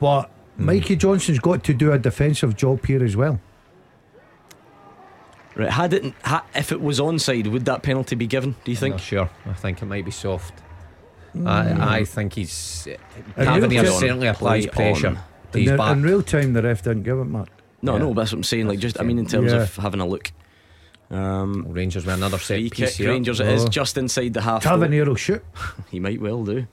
But 0.00 0.30
hmm. 0.56 0.66
Mikey 0.66 0.96
Johnston's 0.96 1.38
got 1.38 1.62
to 1.64 1.74
do 1.74 1.92
a 1.92 1.98
defensive 1.98 2.56
job 2.56 2.84
here 2.86 3.04
as 3.04 3.16
well. 3.16 3.40
Right, 5.56 5.68
had 5.70 5.92
it, 5.94 6.14
ha, 6.24 6.44
if 6.54 6.70
it 6.72 6.80
was 6.80 7.00
onside, 7.00 7.48
would 7.48 7.64
that 7.64 7.82
penalty 7.82 8.14
be 8.14 8.26
given? 8.26 8.54
Do 8.64 8.70
you 8.70 8.76
I'm 8.76 8.80
think? 8.80 8.94
not 8.94 9.00
sure. 9.00 9.30
I 9.46 9.52
think 9.54 9.82
it 9.82 9.86
might 9.86 10.04
be 10.04 10.10
soft. 10.12 10.54
I, 11.44 11.98
I 11.98 12.04
think 12.04 12.34
he's. 12.34 12.88
And 13.36 13.46
Tavernier 13.46 13.82
real- 13.82 13.92
certainly 13.98 14.26
applies 14.28 14.66
Play 14.66 14.90
pressure 14.92 15.08
on. 15.08 15.18
to 15.52 15.58
In, 15.58 15.62
his 15.64 15.70
the- 15.72 15.76
back. 15.76 15.92
in 15.96 16.02
real 16.02 16.22
time, 16.22 16.52
the 16.52 16.62
ref 16.62 16.82
didn't 16.82 17.02
give 17.02 17.18
it, 17.18 17.24
Mark. 17.24 17.48
No, 17.82 17.92
Yeah. 17.94 17.98
no, 17.98 18.14
that's 18.14 18.32
what 18.32 18.38
I'm 18.38 18.42
saying. 18.44 18.68
Like, 18.68 18.78
just 18.78 18.98
I 19.00 19.02
mean, 19.04 19.18
in 19.18 19.26
terms 19.26 19.52
Yeah. 19.52 19.62
of 19.62 19.76
having 19.76 20.00
a 20.00 20.06
look. 20.06 20.32
Um, 21.10 21.66
Rangers 21.68 22.06
with 22.06 22.14
another 22.14 22.38
set 22.38 22.56
free 22.58 22.70
piece 22.70 22.90
kick, 22.90 22.94
here. 22.98 23.10
Rangers. 23.10 23.40
It 23.40 23.48
is 23.48 23.64
Oh. 23.64 23.68
just 23.68 23.98
inside 23.98 24.32
the 24.34 24.42
half. 24.42 24.62
Tavernier 24.62 25.04
will 25.06 25.16
shoot. 25.16 25.44
He 25.90 25.98
might 25.98 26.20
well 26.20 26.44
do. 26.44 26.66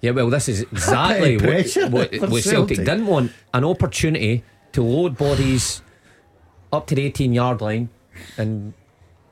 Yeah, 0.00 0.12
well, 0.12 0.30
this 0.30 0.48
is 0.48 0.60
exactly 0.72 1.36
what, 1.36 1.44
pressure 1.44 1.88
what, 1.88 2.12
what 2.12 2.42
Celtic 2.42 2.44
Celtic. 2.44 2.76
didn't 2.78 3.06
want 3.06 3.32
an 3.52 3.64
opportunity 3.64 4.44
to 4.72 4.82
load 4.82 5.16
bodies 5.16 5.82
up 6.72 6.86
to 6.88 6.94
the 6.94 7.02
18 7.06 7.32
yard 7.32 7.60
line. 7.60 7.88
And 8.38 8.72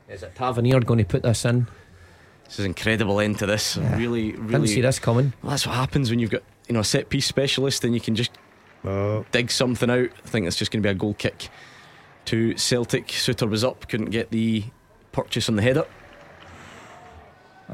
is 0.08 0.22
it 0.22 0.34
Tavernier 0.34 0.80
going 0.80 0.98
to 0.98 1.04
put 1.04 1.22
this 1.22 1.44
in? 1.44 1.66
This 2.44 2.54
is 2.58 2.64
an 2.66 2.70
incredible 2.72 3.18
end 3.20 3.38
to 3.38 3.46
this. 3.46 3.76
Really, 3.78 4.32
really. 4.32 4.52
Didn't 4.52 4.66
see 4.68 4.80
this 4.82 4.98
coming. 4.98 5.32
Well, 5.42 5.50
that's 5.50 5.66
what 5.66 5.74
happens 5.76 6.10
when 6.10 6.18
you've 6.18 6.30
got 6.30 6.42
you 6.68 6.74
know 6.74 6.80
a 6.80 6.84
set 6.84 7.08
piece 7.08 7.26
specialist 7.26 7.84
and 7.84 7.94
you 7.94 8.00
can 8.00 8.14
just 8.14 8.30
Oh, 8.84 9.24
dig 9.30 9.50
something 9.50 9.88
out. 9.88 10.08
I 10.24 10.28
think 10.28 10.46
it's 10.46 10.56
just 10.56 10.70
going 10.72 10.82
to 10.82 10.86
be 10.86 10.90
a 10.90 10.94
goal 10.94 11.14
kick 11.14 11.48
to 12.26 12.56
Celtic. 12.56 13.08
Souttar 13.08 13.48
was 13.48 13.64
up, 13.64 13.88
couldn't 13.88 14.10
get 14.10 14.30
the 14.30 14.64
purchase 15.12 15.48
on 15.48 15.56
the 15.56 15.62
header. 15.62 15.84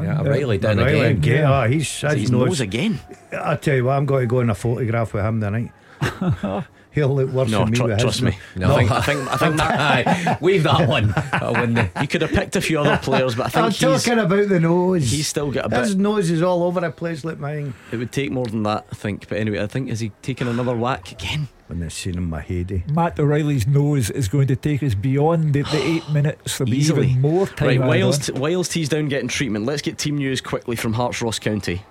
Yeah, 0.01 0.19
And, 0.21 0.29
uh, 0.29 0.31
Riley 0.31 0.59
did 0.59 0.77
Riley 0.79 1.01
again. 1.01 1.17
again. 1.17 1.37
Yeah. 1.43 1.51
Ah, 1.51 1.67
he's, 1.67 1.89
So 1.89 2.09
his 2.09 2.21
his 2.23 2.31
nose. 2.31 2.47
nose 2.47 2.61
again. 2.61 3.01
I 3.33 3.57
tell 3.57 3.75
you 3.77 3.85
what, 3.87 3.95
I'm 3.95 4.07
going 4.07 4.23
to 4.23 4.27
go 4.27 4.41
in 4.41 4.51
a 4.51 4.55
photograph 4.55 5.13
with 5.13 5.25
him 5.25 5.41
tonight. 5.41 5.73
He'll 6.99 7.15
look 7.15 7.31
worse 7.31 7.51
No, 7.51 7.61
than 7.65 7.71
me. 7.71 7.77
tr- 7.79 7.87
trust 8.01 8.21
his 8.21 8.23
me. 8.23 8.39
now. 8.57 8.75
I 8.77 8.79
think 8.79 8.91
I 8.91 9.01
think 9.03 9.29
I 9.33 9.37
think 9.37 9.57
that 9.57 10.43
Wave 10.43 10.63
that 10.65 10.89
one. 10.89 11.11
Uh, 11.11 11.29
I 11.33 11.61
wouldn't. 11.61 11.91
You 12.01 12.09
could 12.09 12.23
have 12.23 12.31
picked 12.33 12.57
a 12.57 12.61
few 12.61 12.79
other 12.81 12.97
players, 13.03 13.35
but 13.35 13.47
I 13.47 13.49
think 13.51 13.65
I'm 13.65 13.71
he's, 13.71 13.81
talking 14.05 14.19
about 14.19 14.49
the 14.49 14.59
nose. 14.61 15.11
he's 15.11 15.29
still 15.29 15.51
got 15.51 15.67
a 15.67 15.69
bit. 15.69 15.79
His 15.81 15.97
nose 15.97 16.31
is 16.31 16.43
all 16.43 16.63
over 16.65 16.81
the 16.81 16.91
place 16.91 17.25
like 17.25 17.39
mine. 17.39 17.75
It 17.93 17.97
would 17.97 18.13
take 18.13 18.31
more 18.33 18.47
than 18.47 18.63
that, 18.65 18.87
I 18.91 18.95
think. 18.95 19.29
But 19.29 19.39
anyway, 19.39 19.63
I 19.63 19.67
think 19.67 19.91
is 19.91 20.01
he 20.01 20.11
taking 20.23 20.49
another 20.49 20.77
whack 20.77 21.13
again? 21.13 21.49
When 21.69 21.81
they've 21.81 21.93
seen 21.93 22.15
him 22.17 22.31
my 22.31 22.41
heyday. 22.41 22.83
Eh? 22.89 22.93
Matt 22.93 23.21
O'Riley's 23.21 23.67
nose 23.67 24.09
is 24.09 24.27
going 24.27 24.47
to 24.49 24.57
take 24.57 24.83
us 24.83 24.95
beyond 24.95 25.53
the, 25.53 25.63
the 25.65 25.83
eight 25.83 26.09
minutes. 26.13 26.57
There'll 26.57 26.71
be 26.71 26.79
Easily. 26.79 27.09
even 27.11 27.21
more 27.21 27.47
time. 27.47 27.69
Right, 27.69 27.77
added 27.79 27.89
Wales, 27.91 28.31
on. 28.31 28.35
t- 28.37 28.41
Wales 28.41 28.69
tees 28.71 28.89
down 28.89 29.09
getting 29.09 29.29
treatment. 29.29 29.67
Let's 29.67 29.83
get 29.83 29.99
team 29.99 30.17
news 30.17 30.41
quickly 30.41 30.77
from 30.77 30.95
Hearts 30.95 31.21
Ross 31.21 31.39
County. 31.39 31.83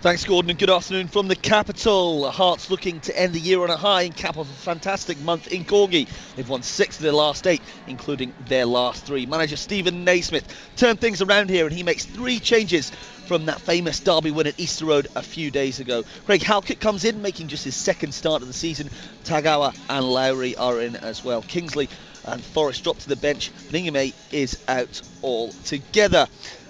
Thanks, 0.00 0.24
Gordon, 0.24 0.50
and 0.50 0.58
good 0.60 0.70
afternoon 0.70 1.08
from 1.08 1.26
the 1.26 1.34
capital. 1.34 2.30
Hearts 2.30 2.70
looking 2.70 3.00
to 3.00 3.18
end 3.18 3.32
the 3.32 3.40
year 3.40 3.60
on 3.64 3.68
a 3.68 3.76
high 3.76 4.02
and 4.02 4.14
cap 4.14 4.36
off 4.36 4.48
a 4.48 4.52
fantastic 4.52 5.18
month 5.18 5.48
in 5.48 5.64
Gorgie. 5.64 6.06
They've 6.36 6.48
won 6.48 6.62
six 6.62 6.98
of 6.98 7.02
their 7.02 7.10
last 7.10 7.48
eight, 7.48 7.60
including 7.88 8.32
their 8.46 8.64
last 8.64 9.04
three. 9.04 9.26
Manager 9.26 9.56
Steven 9.56 10.04
Naismith 10.04 10.46
turned 10.76 11.00
things 11.00 11.20
around 11.20 11.50
here 11.50 11.66
and 11.66 11.74
he 11.74 11.82
makes 11.82 12.04
three 12.04 12.38
changes 12.38 12.90
from 13.26 13.46
that 13.46 13.60
famous 13.60 13.98
derby 13.98 14.30
win 14.30 14.46
at 14.46 14.60
Easter 14.60 14.84
Road 14.84 15.08
a 15.16 15.22
few 15.22 15.50
days 15.50 15.80
ago. 15.80 16.04
Craig 16.26 16.42
Halkett 16.42 16.78
comes 16.78 17.04
in, 17.04 17.20
making 17.20 17.48
just 17.48 17.64
his 17.64 17.74
second 17.74 18.14
start 18.14 18.40
of 18.40 18.46
the 18.46 18.54
season. 18.54 18.90
Tagawa 19.24 19.76
and 19.90 20.08
Lowry 20.08 20.54
are 20.54 20.80
in 20.80 20.94
as 20.94 21.24
well. 21.24 21.42
Kingsley 21.42 21.88
and 22.24 22.40
Forrest 22.40 22.84
drop 22.84 22.98
to 22.98 23.08
the 23.08 23.16
bench. 23.16 23.50
Ningame 23.72 24.14
is 24.30 24.58
out 24.68 25.02
altogether. 25.24 26.28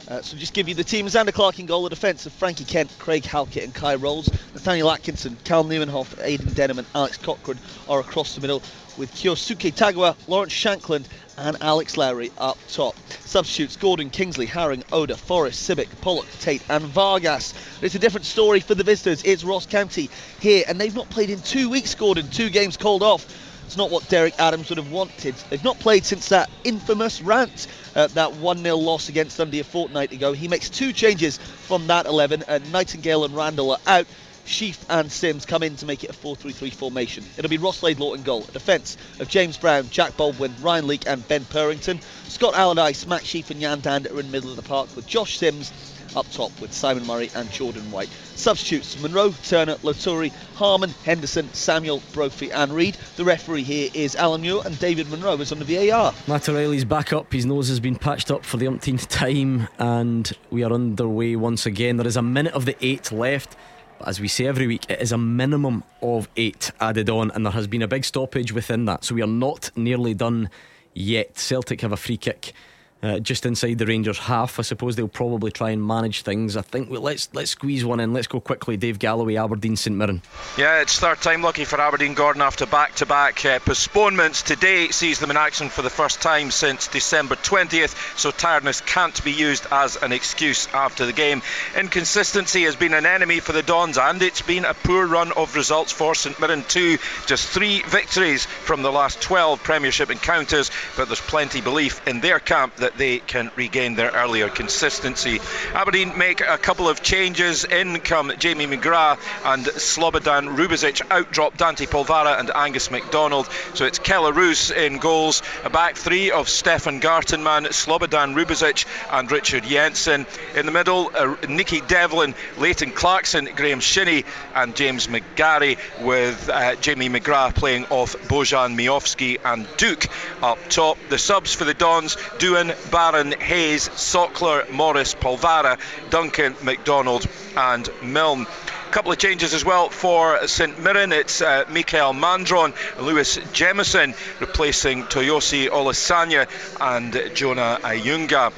Uh, 0.09 0.23
so 0.23 0.37
just 0.39 0.55
give 0.55 0.69
you 0.69 0.75
the 0.75 0.85
team. 0.85 1.07
Zander 1.07 1.35
Clark 1.35 1.59
in 1.59 1.67
goal, 1.67 1.83
the 1.83 1.91
defence 1.91 2.25
of 2.25 2.33
Frankie 2.33 2.65
Kent, 2.65 2.91
Craig 2.99 3.25
Halkett 3.25 3.65
and 3.65 3.75
Kye 3.75 3.95
Rowles. 3.97 4.29
Nathaniel 4.55 4.91
Atkinson, 4.91 5.37
Cal 5.45 5.65
Nieuwenhof, 5.65 6.19
Aidan 6.25 6.47
Denholm 6.49 6.79
and 6.79 6.87
Alex 6.95 7.19
Cochrane 7.19 7.59
are 7.89 8.01
across 8.01 8.35
the 8.35 8.41
middle 8.41 8.63
with 8.97 9.13
Kyosuke 9.15 9.75
Tagawa, 9.75 10.17
Lawrence 10.27 10.55
Shankland 10.55 11.05
and 11.37 11.59
Alex 11.61 11.99
Lowry 11.99 12.33
up 12.39 12.57
top. 12.69 12.97
Substitutes 13.21 13.77
Gordon, 13.77 14.09
Kingsley, 14.09 14.47
Haring, 14.47 14.83
Oda, 14.93 15.17
Forrest, 15.17 15.61
Civic, 15.61 15.89
Pollock, 16.01 16.27
Tate 16.41 16.63
and 16.71 16.85
Vargas. 16.85 17.53
It's 17.83 17.95
a 17.95 17.99
different 17.99 18.25
story 18.25 18.61
for 18.61 18.75
the 18.75 18.85
visitors. 18.85 19.23
It's 19.25 19.45
Ross 19.45 19.67
County 19.67 20.09
here 20.41 20.65
and 20.67 20.81
they've 20.81 20.95
not 20.95 21.11
played 21.11 21.29
in 21.29 21.41
two 21.43 21.69
weeks, 21.69 21.95
Gordon. 21.95 22.29
Two 22.31 22.49
games 22.49 22.79
called 22.79 23.03
off. 23.03 23.27
It's 23.69 23.77
not 23.77 23.91
what 23.91 24.09
Derek 24.09 24.33
Adams 24.41 24.71
would 24.71 24.79
have 24.79 24.91
wanted. 24.91 25.35
They've 25.51 25.63
not 25.63 25.79
played 25.79 26.07
since 26.07 26.31
that 26.31 26.49
infamous 26.65 27.21
rant, 27.21 27.67
uh, 27.95 28.07
that 28.07 28.33
1 28.33 28.63
0 28.63 28.77
loss 28.79 29.11
against 29.11 29.37
Dundee 29.37 29.61
a 29.61 29.65
fortnight 29.65 30.11
ago. 30.11 30.33
He 30.33 30.49
makes 30.49 30.71
two 30.71 30.91
changes 30.95 31.37
from 31.37 31.89
that 31.89 32.07
11. 32.07 32.45
and 32.49 32.73
Nightingale 32.73 33.27
and 33.27 33.37
Randall 33.37 33.73
are 33.73 33.79
out. 33.87 34.07
Sheaf 34.47 34.83
and 34.89 35.13
Sims 35.13 35.45
come 35.45 35.63
in 35.63 35.77
to 35.77 35.85
make 35.85 36.03
it 36.03 36.09
a 36.09 36.15
4 36.15 36.35
3 36.35 36.51
3 36.51 36.71
formation. 36.71 37.27
It'll 37.37 37.51
be 37.51 37.59
Ross 37.59 37.83
Laidlaw 37.83 38.15
in 38.15 38.23
goal. 38.23 38.43
A 38.49 38.53
defence 38.53 38.97
of 39.21 39.29
James 39.29 39.59
Brown, 39.59 39.91
Jack 39.91 40.17
Baldwin, 40.17 40.55
Ryan 40.63 40.87
Leake, 40.87 41.07
and 41.07 41.29
Ben 41.29 41.45
Purrington. 41.45 42.01
Scott 42.29 42.55
Allardice, 42.55 43.07
Matt 43.07 43.27
Sheaf, 43.27 43.51
and 43.51 43.61
Yan 43.61 43.83
Dhanda 43.83 44.11
are 44.11 44.21
in 44.21 44.29
the 44.29 44.33
middle 44.33 44.49
of 44.49 44.57
the 44.57 44.63
park 44.63 44.97
with 44.97 45.07
Josh 45.07 45.37
Sims 45.37 45.71
up 46.17 46.31
top 46.31 46.59
with 46.61 46.73
Simon 46.73 47.07
Murray 47.07 47.31
and 47.35 47.51
Jordan 47.51 47.91
White. 47.91 48.09
Substitutes 48.09 49.01
Monroe, 49.03 49.35
Turner, 49.45 49.75
Loturi, 49.77 50.33
Harmon, 50.55 50.91
Henderson, 51.05 51.53
Samuel, 51.53 52.03
Brophy, 52.13 52.51
and 52.53 52.73
Reed. 52.73 52.97
The 53.17 53.25
referee 53.25 53.65
here 53.65 53.91
is 53.95 54.15
Alan 54.17 54.43
Muir, 54.43 54.63
and 54.65 54.79
David 54.79 55.11
Monroe 55.11 55.37
is 55.37 55.53
on 55.53 55.59
the 55.59 55.65
VAR. 55.65 56.15
Matt 56.27 56.89
back 56.89 57.13
up. 57.13 57.33
His 57.33 57.47
nose 57.47 57.69
has 57.69 57.81
been 57.81 57.97
patched 57.97 58.31
up 58.31 58.45
for 58.45 58.57
the 58.57 58.67
umpteenth 58.67 59.09
time, 59.09 59.69
and 59.79 60.31
we 60.51 60.63
are 60.63 60.73
underway 60.73 61.37
once 61.37 61.67
again. 61.67 61.97
There 61.97 62.07
is 62.07 62.17
a 62.17 62.23
minute 62.23 62.55
of 62.55 62.65
the 62.65 62.77
eight 62.81 63.11
left. 63.13 63.57
But 63.99 64.09
as 64.09 64.21
we 64.21 64.29
say 64.29 64.47
every 64.47 64.67
week, 64.67 64.89
it 64.89 65.01
is 65.01 65.11
a 65.11 65.19
minimum 65.19 65.83
of 66.01 66.29
eight 66.37 66.71
added 66.81 67.11
on, 67.11 67.31
and 67.33 67.45
there 67.45 67.53
has 67.53 67.67
been 67.67 67.83
a 67.83 67.89
big 67.89 68.05
stoppage 68.05 68.53
within 68.53 68.85
that. 68.85 69.05
So 69.05 69.15
we 69.15 69.23
are 69.23 69.27
not 69.27 69.71
nearly 69.77 70.15
done 70.15 70.51
yet. 70.95 71.37
Celtic 71.37 71.81
have 71.81 71.93
a 71.93 71.97
free 71.97 72.17
kick. 72.17 72.53
Uh, 73.01 73.21
just 73.21 73.47
inside 73.47 73.79
the 73.79 73.87
Rangers 73.87 74.19
half, 74.19 74.59
I 74.59 74.63
suppose 74.63 74.97
they'll 74.97 75.07
probably 75.07 75.53
try 75.53 75.71
and 75.71 75.87
manage 75.87 76.23
things. 76.23 76.57
I 76.57 76.63
think 76.63 76.91
well, 76.91 77.01
let's 77.01 77.29
let's 77.33 77.53
squeeze 77.53 77.85
one 77.85 78.01
in. 78.01 78.13
Let's 78.13 78.27
go 78.27 78.41
quickly. 78.41 78.77
Dave 78.77 78.99
Galloway, 78.99 79.37
Aberdeen, 79.37 79.77
St 79.77 79.97
Mirren. 79.97 80.21
Yeah, 80.57 80.81
it's 80.81 80.99
third 80.99 81.21
time 81.21 81.43
lucky 81.43 81.65
for 81.65 81.81
Aberdeen 81.81 82.15
Gordon 82.15 82.43
after 82.43 82.67
back 82.67 82.97
to 82.97 83.07
back 83.07 83.37
postponements. 83.65 84.43
Today 84.43 84.89
sees 84.89 85.21
them 85.21 85.31
in 85.31 85.37
action 85.37 85.69
for 85.69 85.83
the 85.83 85.91
first 85.91 86.21
time 86.21 86.51
since 86.51 86.89
December 86.89 87.37
20th, 87.37 88.19
so 88.19 88.33
tiredness 88.33 88.81
can't 88.81 89.23
be 89.23 89.31
used 89.31 89.67
as 89.71 89.97
an 90.03 90.11
excuse 90.11 90.67
after 90.75 91.07
the 91.07 91.13
game. 91.13 91.41
Inconsistency 91.77 92.65
has 92.65 92.75
been 92.75 92.95
an 92.95 93.07
enemy 93.07 93.39
for 93.39 93.53
the 93.53 93.63
Dons, 93.63 93.97
and 93.97 94.21
it's 94.23 94.43
been 94.43 94.65
a 94.65 94.75
poor 94.75 95.07
run 95.07 95.31
of 95.33 95.55
results 95.55 95.93
for 95.93 96.17
St 96.17 96.39
Mirren 96.41 96.65
too. 96.65 96.99
Just 97.27 97.47
three 97.47 97.81
victories 97.83 98.45
from 98.45 98.83
the 98.83 98.91
last 98.91 99.23
12 99.23 99.63
Premiership 99.63 100.11
encounters, 100.11 100.73
but 100.97 101.07
there's 101.07 101.21
plenty 101.21 101.61
belief 101.61 102.07
in 102.09 102.21
their 102.21 102.41
camp 102.41 102.75
that 102.77 102.88
they 102.97 103.19
can 103.19 103.51
regain 103.57 103.95
their 103.95 104.11
earlier 104.11 104.49
consistency. 104.49 105.41
Aberdeen 105.75 106.17
make 106.17 106.41
a 106.41 106.59
couple 106.59 106.89
of 106.89 107.03
changes. 107.03 107.65
In 107.65 108.01
come 108.01 108.33
Jamie 108.39 108.67
McGrath 108.67 109.19
and 109.45 109.65
Slobodan 109.65 110.57
Rubezic. 110.57 111.03
Out 111.11 111.31
drop 111.31 111.57
Dante 111.57 111.87
Polvara 111.87 112.39
and 112.39 112.51
Angus 112.55 112.91
McDonald. 112.91 113.49
So 113.75 113.85
it's 113.85 113.99
Kelle 113.99 114.33
Roos 114.33 114.71
in 114.71 114.99
goals. 114.99 115.43
A 115.65 115.71
back 115.71 115.97
three 115.97 116.31
of 116.31 116.49
Stefan 116.49 117.01
Gartenmann, 117.01 117.67
Slobodan 117.67 118.35
Rubezic 118.35 118.87
and 119.11 119.31
Richard 119.31 119.65
Jensen. 119.65 120.27
In 120.55 120.67
the 120.67 120.73
middle, 120.73 121.11
uh, 121.15 121.37
Nicky 121.49 121.81
Devlin, 121.81 122.35
Leighton 122.57 122.93
Clarkson, 122.93 123.49
Graeme 123.57 123.81
Shinnie 123.81 124.25
and 124.55 124.75
James 124.75 125.07
McGarry 125.07 125.79
with 126.01 126.49
uh, 126.49 126.77
Jamie 126.77 127.09
McGrath 127.09 127.55
playing 127.55 127.87
off 127.87 128.17
Bojan 128.29 128.77
Miovski 128.77 129.39
and 129.45 129.67
Duk 129.77 130.07
up 130.43 130.59
top. 130.69 130.99
The 131.09 131.19
subs 131.19 131.55
for 131.55 131.65
the 131.65 131.75
Dons, 131.75 132.17
Doohan, 132.39 132.75
Barron, 132.91 133.33
Hayes, 133.33 133.89
Sokler, 133.89 134.71
Morris, 134.71 135.15
Polvara, 135.15 135.79
Duncan, 136.11 136.55
McDonald 136.63 137.27
and 137.57 137.89
Milne. 138.03 138.47
A 138.89 138.91
couple 138.91 139.13
of 139.13 139.19
changes 139.19 139.53
as 139.53 139.65
well 139.65 139.91
for 139.91 140.47
St 140.47 140.79
Mirren. 140.83 141.13
It's 141.13 141.43
uh, 141.43 141.65
Mikael 141.69 142.15
Mandron, 142.15 142.75
Lewis 142.99 143.37
Jemison 143.53 144.15
replacing 144.41 145.05
Toyosi 145.05 145.69
Olusanya 145.69 146.49
and 146.81 147.35
Jonah 147.35 147.79
Ayunga. 147.83 148.53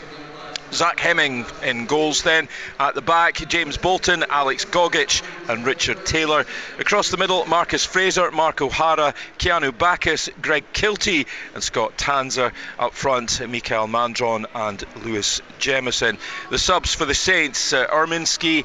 Zach 0.72 1.00
Hemming 1.00 1.44
in 1.64 1.86
goals 1.86 2.22
then. 2.22 2.48
At 2.78 2.94
the 2.94 3.02
back, 3.02 3.36
James 3.48 3.76
Bolton, 3.76 4.24
Alex 4.28 4.64
Gogic, 4.64 5.22
and 5.48 5.66
Richard 5.66 6.04
Taylor. 6.06 6.46
Across 6.78 7.10
the 7.10 7.16
middle, 7.16 7.44
Marcus 7.46 7.84
Fraser, 7.84 8.30
Mark 8.30 8.60
O'Hara, 8.60 9.14
Keanu 9.38 9.76
Baccus, 9.76 10.28
Greg 10.40 10.64
Kiltie, 10.72 11.26
and 11.54 11.62
Scott 11.62 11.96
Tanser. 11.96 12.52
Up 12.78 12.94
front, 12.94 13.40
Mikael 13.48 13.88
Mandron 13.88 14.46
and 14.54 14.84
Lewis 15.04 15.40
Jemison. 15.58 16.18
The 16.50 16.58
subs 16.58 16.94
for 16.94 17.04
the 17.04 17.14
Saints 17.14 17.72
uh, 17.72 17.86
Erminski, 17.86 18.64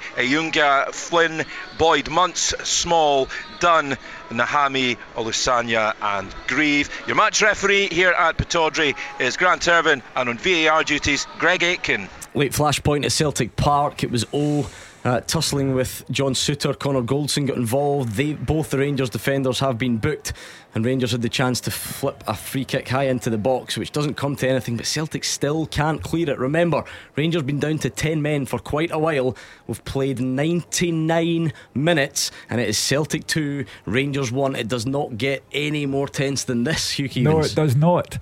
Flynn, 0.94 1.46
Boyd 1.78 2.10
Muntz, 2.10 2.54
Small, 2.64 3.30
Dunn, 3.60 3.98
Nahami, 4.30 4.98
Olusanya, 5.16 5.94
and 6.02 6.34
Grieve. 6.48 6.90
Your 7.08 7.16
match 7.16 7.42
referee 7.42 7.88
here 7.88 8.12
at 8.12 8.38
Pittodrie 8.38 8.96
is 9.20 9.38
Grant 9.38 9.68
Irvine, 9.68 10.02
and 10.16 10.30
on 10.30 10.38
VAR 10.38 10.84
duties, 10.84 11.28
Greg 11.40 11.64
Aitken. 11.64 12.10
Late 12.34 12.52
flashpoint 12.52 13.06
at 13.06 13.12
Celtic 13.12 13.56
Park. 13.56 14.04
It 14.04 14.12
was 14.12 14.26
O. 14.34 14.70
Uh, 15.06 15.22
tussling 15.22 15.76
with 15.76 16.04
John 16.10 16.34
Souttar, 16.34 16.78
Connor 16.80 17.04
Goldson 17.04 17.46
got 17.46 17.58
involved. 17.58 18.14
They 18.14 18.34
both 18.34 18.72
the 18.72 18.80
Rangers 18.80 19.12
defenders 19.12 19.60
have 19.60 19.78
been 19.78 19.98
booked, 19.98 20.34
and 20.74 20.84
Rangers 20.84 21.12
had 21.12 21.22
the 21.22 21.30
chance 21.30 21.62
to 21.62 21.72
flip 21.72 22.24
a 22.26 22.34
free 22.34 22.66
kick 22.66 22.90
high 22.90 23.04
into 23.04 23.30
the 23.30 23.38
box, 23.38 23.78
which 23.78 23.92
doesn't 23.92 24.16
come 24.16 24.36
to 24.38 24.50
anything. 24.50 24.78
But 24.78 24.88
Celtic 24.88 25.24
still 25.24 25.68
can't 25.68 26.02
clear 26.02 26.32
it. 26.32 26.40
Remember, 26.40 26.84
Rangers 27.16 27.44
been 27.44 27.60
down 27.60 27.78
to 27.80 27.92
ten 27.92 28.24
men 28.24 28.48
for 28.48 28.58
quite 28.58 28.90
a 28.90 28.98
while. 28.98 29.38
We've 29.68 29.86
played 29.86 30.20
99 30.20 31.54
minutes, 31.76 32.32
and 32.50 32.60
it 32.60 32.68
is 32.68 32.80
Celtic 32.80 33.28
two, 33.28 33.66
Rangers 33.86 34.32
one. 34.32 34.56
It 34.56 34.68
does 34.68 34.88
not 34.88 35.20
get 35.20 35.44
any 35.52 35.86
more 35.86 36.08
tense 36.08 36.46
than 36.46 36.64
this, 36.64 36.94
Hugh 36.94 37.10
Keevins. 37.10 37.24
No, 37.24 37.42
it 37.42 37.54
does 37.54 37.76
not. 37.76 38.18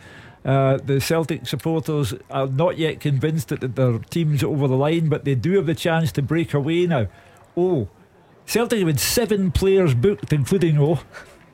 Uh, 0.46 0.78
the 0.78 1.00
Celtic 1.00 1.48
supporters 1.48 2.14
are 2.30 2.48
not 2.48 2.78
yet 2.78 3.00
convinced 3.00 3.48
that 3.50 3.76
their 3.76 4.00
team's 4.10 4.44
over 4.44 4.68
the 4.68 4.76
line, 4.76 5.08
but 5.10 5.24
they 5.24 5.36
do 5.36 5.54
have 5.54 5.66
the 5.66 5.76
chance 5.76 6.12
to 6.14 6.22
break 6.22 6.54
away 6.54 6.86
now. 6.86 7.08
Oh, 7.56 7.88
Celtic 8.46 8.80
have 8.80 8.88
had 8.88 9.00
seven 9.00 9.52
players 9.52 9.94
booked, 9.94 10.34
including 10.34 10.78
O. 10.80 11.00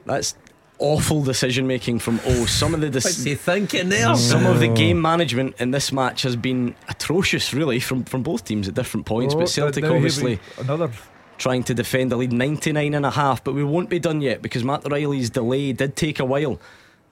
That's 0.06 0.36
awful 0.80 1.22
decision 1.22 1.68
making 1.68 2.00
from 2.00 2.20
O. 2.26 2.46
Some 2.48 2.74
of 2.74 2.82
the 2.82 2.90
dis- 2.90 3.04
What's 3.04 3.24
he 3.24 3.36
thinking 3.36 3.90
there? 3.90 4.16
Some 4.16 4.48
of 4.48 4.60
the 4.60 4.70
game 4.70 5.00
management 5.00 5.56
in 5.60 5.70
this 5.70 5.92
match 5.92 6.24
has 6.24 6.36
been 6.36 6.74
atrocious, 6.88 7.54
really, 7.54 7.80
from, 7.80 8.06
from 8.06 8.24
both 8.24 8.44
teams 8.46 8.68
at 8.68 8.74
different 8.74 9.06
points. 9.06 9.36
Oh, 9.36 9.40
but 9.40 9.50
Celtic 9.50 9.84
now 9.84 9.90
here 9.90 10.00
we- 10.00 10.06
obviously 10.08 10.40
another 10.58 10.90
trying 11.38 11.64
to 11.64 11.74
defend 11.76 12.12
the 12.12 12.18
lead 12.18 12.32
99 12.34 12.94
and 12.96 13.06
a 13.06 13.12
half. 13.12 13.44
But 13.44 13.54
we 13.54 13.64
won't 13.64 13.90
be 13.90 14.00
done 14.00 14.20
yet 14.22 14.42
because 14.42 14.64
Matt 14.64 14.90
Riley's 14.92 15.30
delay 15.30 15.74
did 15.74 15.96
take 15.96 16.20
a 16.20 16.26
while. 16.26 16.60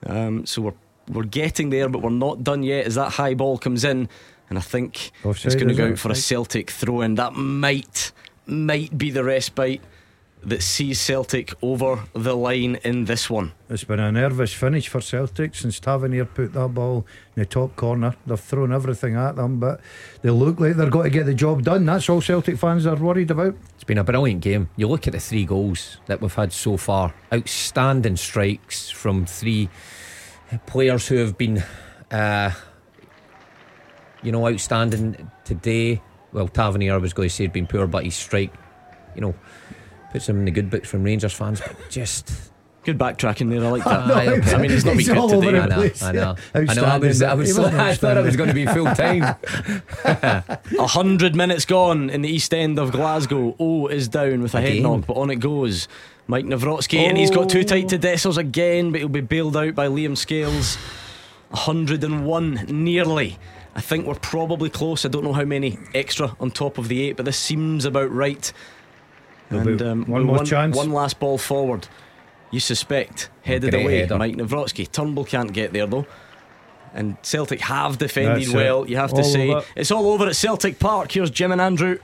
Um, 0.06 0.44
so 0.44 0.62
we're 0.62 0.72
we're 1.08 1.24
getting 1.24 1.70
there, 1.70 1.88
but 1.88 2.02
we're 2.02 2.10
not 2.10 2.44
done 2.44 2.62
yet. 2.62 2.86
As 2.86 2.94
that 2.96 3.12
high 3.12 3.34
ball 3.34 3.58
comes 3.58 3.84
in, 3.84 4.08
and 4.50 4.58
I 4.58 4.62
think 4.62 5.10
Offside, 5.24 5.46
it's 5.46 5.54
going 5.54 5.68
to 5.68 5.74
go 5.74 5.86
it? 5.86 5.92
out 5.92 5.98
for 5.98 6.10
a 6.10 6.14
Celtic 6.14 6.70
throw 6.70 7.00
in. 7.02 7.14
That 7.16 7.34
might 7.34 8.12
might 8.46 8.96
be 8.96 9.10
the 9.10 9.24
respite. 9.24 9.80
that 10.44 10.62
sees 10.62 11.00
Celtic 11.00 11.52
over 11.62 12.04
the 12.14 12.34
line 12.36 12.76
in 12.84 13.04
this 13.06 13.28
one. 13.28 13.52
It's 13.68 13.82
been 13.84 13.98
a 13.98 14.12
nervous 14.12 14.52
finish 14.52 14.86
for 14.88 15.00
Celtic 15.00 15.54
since 15.56 15.80
Tavernier 15.80 16.24
put 16.26 16.52
that 16.52 16.68
ball 16.68 17.04
in 17.34 17.42
the 17.42 17.44
top 17.44 17.74
corner. 17.74 18.14
They've 18.24 18.38
thrown 18.38 18.72
everything 18.72 19.16
at 19.16 19.34
them, 19.34 19.58
but 19.58 19.80
they 20.22 20.30
look 20.30 20.60
like 20.60 20.76
they're 20.76 20.90
going 20.90 21.10
to 21.10 21.18
get 21.18 21.26
the 21.26 21.34
job 21.34 21.64
done. 21.64 21.84
That's 21.86 22.08
all 22.08 22.20
Celtic 22.20 22.56
fans 22.56 22.86
are 22.86 22.94
worried 22.94 23.32
about. 23.32 23.56
It's 23.74 23.82
been 23.84 23.98
a 23.98 24.04
brilliant 24.04 24.40
game. 24.40 24.70
You 24.76 24.86
look 24.86 25.08
at 25.08 25.12
the 25.12 25.20
three 25.20 25.44
goals 25.44 25.98
that 26.06 26.20
we've 26.20 26.32
had 26.32 26.52
so 26.52 26.76
far. 26.76 27.12
Outstanding 27.32 28.16
strikes 28.16 28.88
from 28.90 29.26
three 29.26 29.68
players 30.66 31.06
who 31.06 31.16
have 31.16 31.36
been, 31.36 31.62
uh, 32.10 32.50
you 34.22 34.32
know, 34.32 34.46
outstanding 34.48 35.30
today. 35.44 36.02
Well, 36.32 36.48
Tavernier, 36.48 36.94
I 36.94 36.98
was 36.98 37.12
going 37.12 37.28
to 37.28 37.34
say, 37.34 37.44
had 37.44 37.52
been 37.52 37.66
poor, 37.66 37.86
but 37.86 38.04
his 38.04 38.14
strike, 38.14 38.52
you 39.14 39.20
know, 39.20 39.34
puts 40.12 40.28
him 40.28 40.38
in 40.40 40.44
the 40.44 40.50
good 40.50 40.70
books 40.70 40.88
from 40.88 41.02
Rangers 41.02 41.32
fans. 41.32 41.60
But 41.60 41.76
just 41.88 42.50
Good 42.88 42.96
backtracking 42.98 43.50
there. 43.50 43.62
I 43.62 43.68
like 43.68 43.84
that. 43.84 44.10
I, 44.52 44.56
I 44.56 44.58
mean, 44.62 44.70
he's 44.70 44.82
not 44.82 44.96
been 44.96 45.04
good 45.04 45.28
today. 45.28 45.58
I 45.58 45.66
know, 45.66 45.74
place, 45.74 46.02
I 46.02 46.12
know. 46.12 46.36
yeah. 46.54 46.64
I 46.68 46.74
know. 46.74 46.84
I 46.84 46.98
was, 46.98 47.22
I 47.22 47.34
was, 47.34 47.58
I 47.58 47.94
thought 47.94 48.16
I 48.16 48.22
was 48.22 48.34
going 48.34 48.48
to 48.48 48.54
be 48.54 48.64
full 48.64 48.86
time. 48.86 49.22
A 50.78 50.86
hundred 50.86 51.36
minutes 51.36 51.66
gone 51.66 52.08
in 52.08 52.22
the 52.22 52.30
east 52.30 52.54
end 52.54 52.78
of 52.78 52.92
Glasgow. 52.92 53.54
O 53.58 53.88
is 53.88 54.08
down 54.08 54.40
with 54.40 54.54
a 54.54 54.62
head 54.62 54.80
knock, 54.82 55.04
but 55.06 55.18
on 55.18 55.28
it 55.28 55.36
goes. 55.36 55.86
Maik 56.28 56.44
Nawrocki, 56.44 56.98
and 56.98 57.16
he's 57.16 57.30
got 57.30 57.48
too 57.48 57.64
tight 57.64 57.88
to 57.88 57.98
Dessers 57.98 58.36
again, 58.36 58.90
but 58.92 59.00
he'll 59.00 59.08
be 59.08 59.20
bailed 59.22 59.56
out 59.56 59.74
by 59.74 59.86
Liam 59.88 60.16
Scales. 60.16 60.76
101 61.50 62.66
nearly. 62.68 63.38
I 63.74 63.80
think 63.80 64.06
we're 64.06 64.14
probably 64.16 64.68
close. 64.70 65.04
I 65.04 65.08
don't 65.08 65.24
know 65.24 65.32
how 65.32 65.44
many 65.44 65.78
extra 65.94 66.36
on 66.40 66.50
top 66.50 66.78
of 66.78 66.88
the 66.88 67.02
eight, 67.02 67.16
but 67.16 67.24
this 67.24 67.38
seems 67.38 67.84
about 67.84 68.10
right. 68.10 68.52
There'll 69.48 69.66
And 69.68 69.80
um, 69.82 70.04
one 70.06 70.24
more 70.24 70.36
one, 70.36 70.44
chance. 70.46 70.76
One 70.76 70.90
last 70.92 71.18
ball 71.18 71.38
forward. 71.38 71.88
You 72.50 72.60
suspect 72.60 73.30
headed 73.42 73.70
Great 73.70 73.84
away. 73.84 73.98
header. 74.00 74.16
Maik 74.16 74.36
Nawrocki. 74.36 74.90
Turnbull 74.90 75.24
can't 75.24 75.52
get 75.52 75.72
there 75.72 75.86
though. 75.86 76.06
And 76.94 77.16
Celtic 77.22 77.60
have 77.60 77.98
defended 77.98 78.42
That's 78.42 78.50
it. 78.52 78.56
well. 78.56 78.88
You 78.88 78.96
have 78.96 79.10
to 79.10 79.16
All 79.18 79.24
say 79.24 79.50
over. 79.50 79.64
it's 79.76 79.90
all 79.90 80.10
over 80.10 80.26
at 80.26 80.36
Celtic 80.36 80.78
Park. 80.78 81.12
Here's 81.12 81.30
Jim 81.30 81.52
and 81.52 81.60
Andrew. 81.60 81.98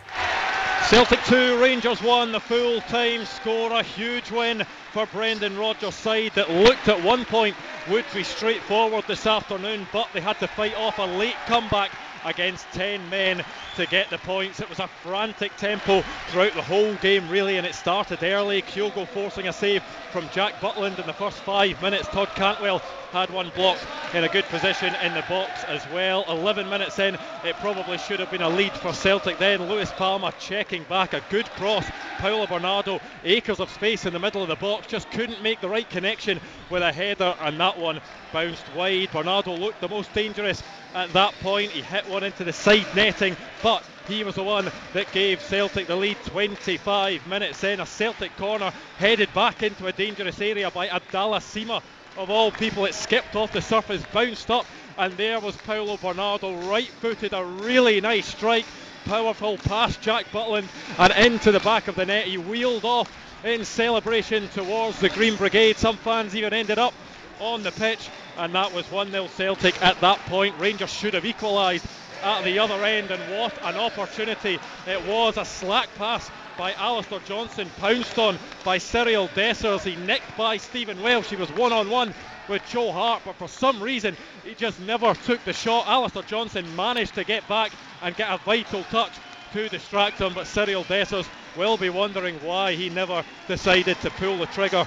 Celtic 0.82 1.24
2, 1.24 1.60
Rangers 1.60 2.02
1, 2.02 2.32
the 2.32 2.40
full 2.40 2.80
time 2.82 3.24
score. 3.24 3.72
A 3.72 3.82
huge 3.82 4.30
win 4.30 4.64
for 4.92 5.06
Brendan 5.06 5.56
Rodgers' 5.56 5.94
side 5.94 6.32
that 6.34 6.50
looked 6.50 6.88
at 6.88 7.02
one 7.02 7.24
point 7.24 7.56
would 7.88 8.04
be 8.12 8.22
straightforward 8.22 9.04
this 9.08 9.26
afternoon, 9.26 9.86
but 9.92 10.08
they 10.12 10.20
had 10.20 10.38
to 10.40 10.46
fight 10.46 10.76
off 10.76 10.98
a 10.98 11.04
late 11.04 11.36
comeback 11.46 11.90
against 12.24 12.66
10 12.72 13.08
men 13.10 13.44
to 13.76 13.86
get 13.86 14.10
the 14.10 14.18
points. 14.18 14.60
It 14.60 14.68
was 14.68 14.78
a 14.78 14.88
frantic 14.88 15.56
tempo 15.56 16.02
throughout 16.28 16.54
the 16.54 16.62
whole 16.62 16.94
game, 16.96 17.28
really, 17.28 17.56
and 17.56 17.66
it 17.66 17.74
started 17.74 18.22
early. 18.22 18.62
Kyogo 18.62 19.06
forcing 19.06 19.48
a 19.48 19.52
save 19.52 19.82
from 20.12 20.28
Jack 20.32 20.54
Butland 20.60 20.98
in 20.98 21.06
the 21.06 21.12
first 21.12 21.38
five 21.38 21.80
minutes. 21.82 22.08
Todd 22.08 22.28
Cantwell 22.34 22.80
had 23.12 23.30
one 23.30 23.50
blocked 23.54 23.86
in 24.12 24.24
a 24.24 24.28
good 24.28 24.44
position 24.46 24.94
in 24.96 25.14
the 25.14 25.24
box 25.28 25.64
as 25.64 25.86
well. 25.92 26.24
11 26.28 26.68
minutes 26.68 26.98
in, 26.98 27.14
it 27.44 27.56
probably 27.60 27.98
should 27.98 28.20
have 28.20 28.30
been 28.30 28.42
a 28.42 28.48
lead 28.48 28.72
for 28.72 28.92
Celtic 28.92 29.38
then. 29.38 29.68
Luis 29.68 29.92
Palma 29.92 30.32
checking 30.38 30.82
back, 30.84 31.12
a 31.12 31.22
good 31.30 31.46
cross. 31.50 31.84
Paulo 32.18 32.46
Bernardo, 32.46 33.00
acres 33.24 33.60
of 33.60 33.70
space 33.70 34.06
in 34.06 34.12
the 34.12 34.18
middle 34.18 34.42
of 34.42 34.48
the 34.48 34.56
box, 34.56 34.86
just 34.86 35.10
couldn't 35.10 35.42
make 35.42 35.60
the 35.60 35.68
right 35.68 35.88
connection 35.90 36.40
with 36.70 36.82
a 36.82 36.92
header, 36.92 37.34
and 37.40 37.58
that 37.60 37.78
one 37.78 38.00
bounced 38.32 38.64
wide. 38.74 39.10
Bernardo 39.12 39.54
looked 39.54 39.80
the 39.80 39.88
most 39.88 40.12
dangerous 40.12 40.62
at 40.94 41.12
that 41.12 41.34
point. 41.40 41.70
He 41.70 41.82
hit 41.82 42.08
into 42.22 42.44
the 42.44 42.52
side 42.52 42.86
netting, 42.94 43.36
but 43.62 43.84
he 44.06 44.22
was 44.22 44.34
the 44.34 44.42
one 44.42 44.70
that 44.92 45.10
gave 45.12 45.40
Celtic 45.40 45.86
the 45.86 45.96
lead 45.96 46.16
25 46.26 47.26
minutes 47.26 47.64
in. 47.64 47.80
A 47.80 47.86
Celtic 47.86 48.36
corner 48.36 48.72
headed 48.98 49.32
back 49.34 49.62
into 49.62 49.86
a 49.86 49.92
dangerous 49.92 50.40
area 50.40 50.70
by 50.70 50.88
Abdallah 50.88 51.38
Sima. 51.38 51.82
Of 52.16 52.30
all 52.30 52.52
people, 52.52 52.84
it 52.84 52.94
skipped 52.94 53.34
off 53.34 53.52
the 53.52 53.62
surface, 53.62 54.04
bounced 54.12 54.50
up, 54.50 54.66
and 54.98 55.12
there 55.14 55.40
was 55.40 55.56
Paulo 55.56 55.96
Bernardo, 55.96 56.54
right 56.68 56.86
footed, 56.86 57.32
a 57.32 57.44
really 57.44 58.00
nice 58.00 58.26
strike. 58.26 58.66
Powerful 59.06 59.58
pass, 59.58 59.96
Jack 59.96 60.26
Butland, 60.26 60.68
and 60.98 61.12
into 61.26 61.50
the 61.50 61.60
back 61.60 61.88
of 61.88 61.96
the 61.96 62.06
net. 62.06 62.26
He 62.26 62.38
wheeled 62.38 62.84
off 62.84 63.10
in 63.44 63.64
celebration 63.64 64.48
towards 64.48 65.00
the 65.00 65.08
Green 65.08 65.36
Brigade. 65.36 65.76
Some 65.76 65.96
fans 65.96 66.36
even 66.36 66.52
ended 66.52 66.78
up 66.78 66.94
on 67.40 67.62
the 67.62 67.72
pitch, 67.72 68.08
and 68.38 68.54
that 68.54 68.72
was 68.72 68.90
1 68.90 69.10
0 69.10 69.26
Celtic 69.36 69.82
at 69.82 70.00
that 70.00 70.18
point. 70.20 70.58
Rangers 70.58 70.92
should 70.92 71.14
have 71.14 71.24
equalised 71.24 71.86
at 72.24 72.42
the 72.44 72.58
other 72.58 72.82
end, 72.84 73.10
and 73.10 73.38
what 73.38 73.52
an 73.64 73.76
opportunity 73.76 74.58
it 74.86 75.06
was! 75.06 75.36
A 75.36 75.44
slack 75.44 75.88
pass 75.96 76.30
by 76.56 76.72
Alistair 76.72 77.20
Johnston, 77.26 77.68
pounced 77.78 78.18
on 78.18 78.38
by 78.64 78.78
Cyriel 78.78 79.28
Dessers. 79.30 79.82
He 79.82 79.96
nicked 80.06 80.36
by 80.36 80.56
Stephen 80.56 81.02
Welsh. 81.02 81.28
He 81.28 81.36
was 81.36 81.50
one 81.52 81.72
on 81.72 81.90
one 81.90 82.14
with 82.48 82.64
Joe 82.70 82.92
Hart, 82.92 83.22
but 83.24 83.36
for 83.36 83.48
some 83.48 83.82
reason 83.82 84.16
he 84.44 84.54
just 84.54 84.80
never 84.80 85.14
took 85.14 85.44
the 85.44 85.52
shot. 85.52 85.86
Alistair 85.86 86.22
Johnston 86.22 86.76
managed 86.76 87.14
to 87.14 87.24
get 87.24 87.46
back 87.48 87.72
and 88.02 88.16
get 88.16 88.30
a 88.30 88.38
vital 88.38 88.82
touch 88.84 89.12
to 89.52 89.68
distract 89.68 90.18
him, 90.18 90.32
but 90.34 90.46
Cyriel 90.46 90.84
Dessers 90.84 91.26
will 91.56 91.76
be 91.76 91.90
wondering 91.90 92.36
why 92.36 92.74
he 92.74 92.88
never 92.88 93.22
decided 93.48 94.00
to 94.00 94.10
pull 94.10 94.38
the 94.38 94.46
trigger 94.46 94.86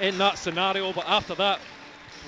in 0.00 0.18
that 0.18 0.38
scenario. 0.38 0.92
But 0.92 1.08
after 1.08 1.34
that, 1.36 1.60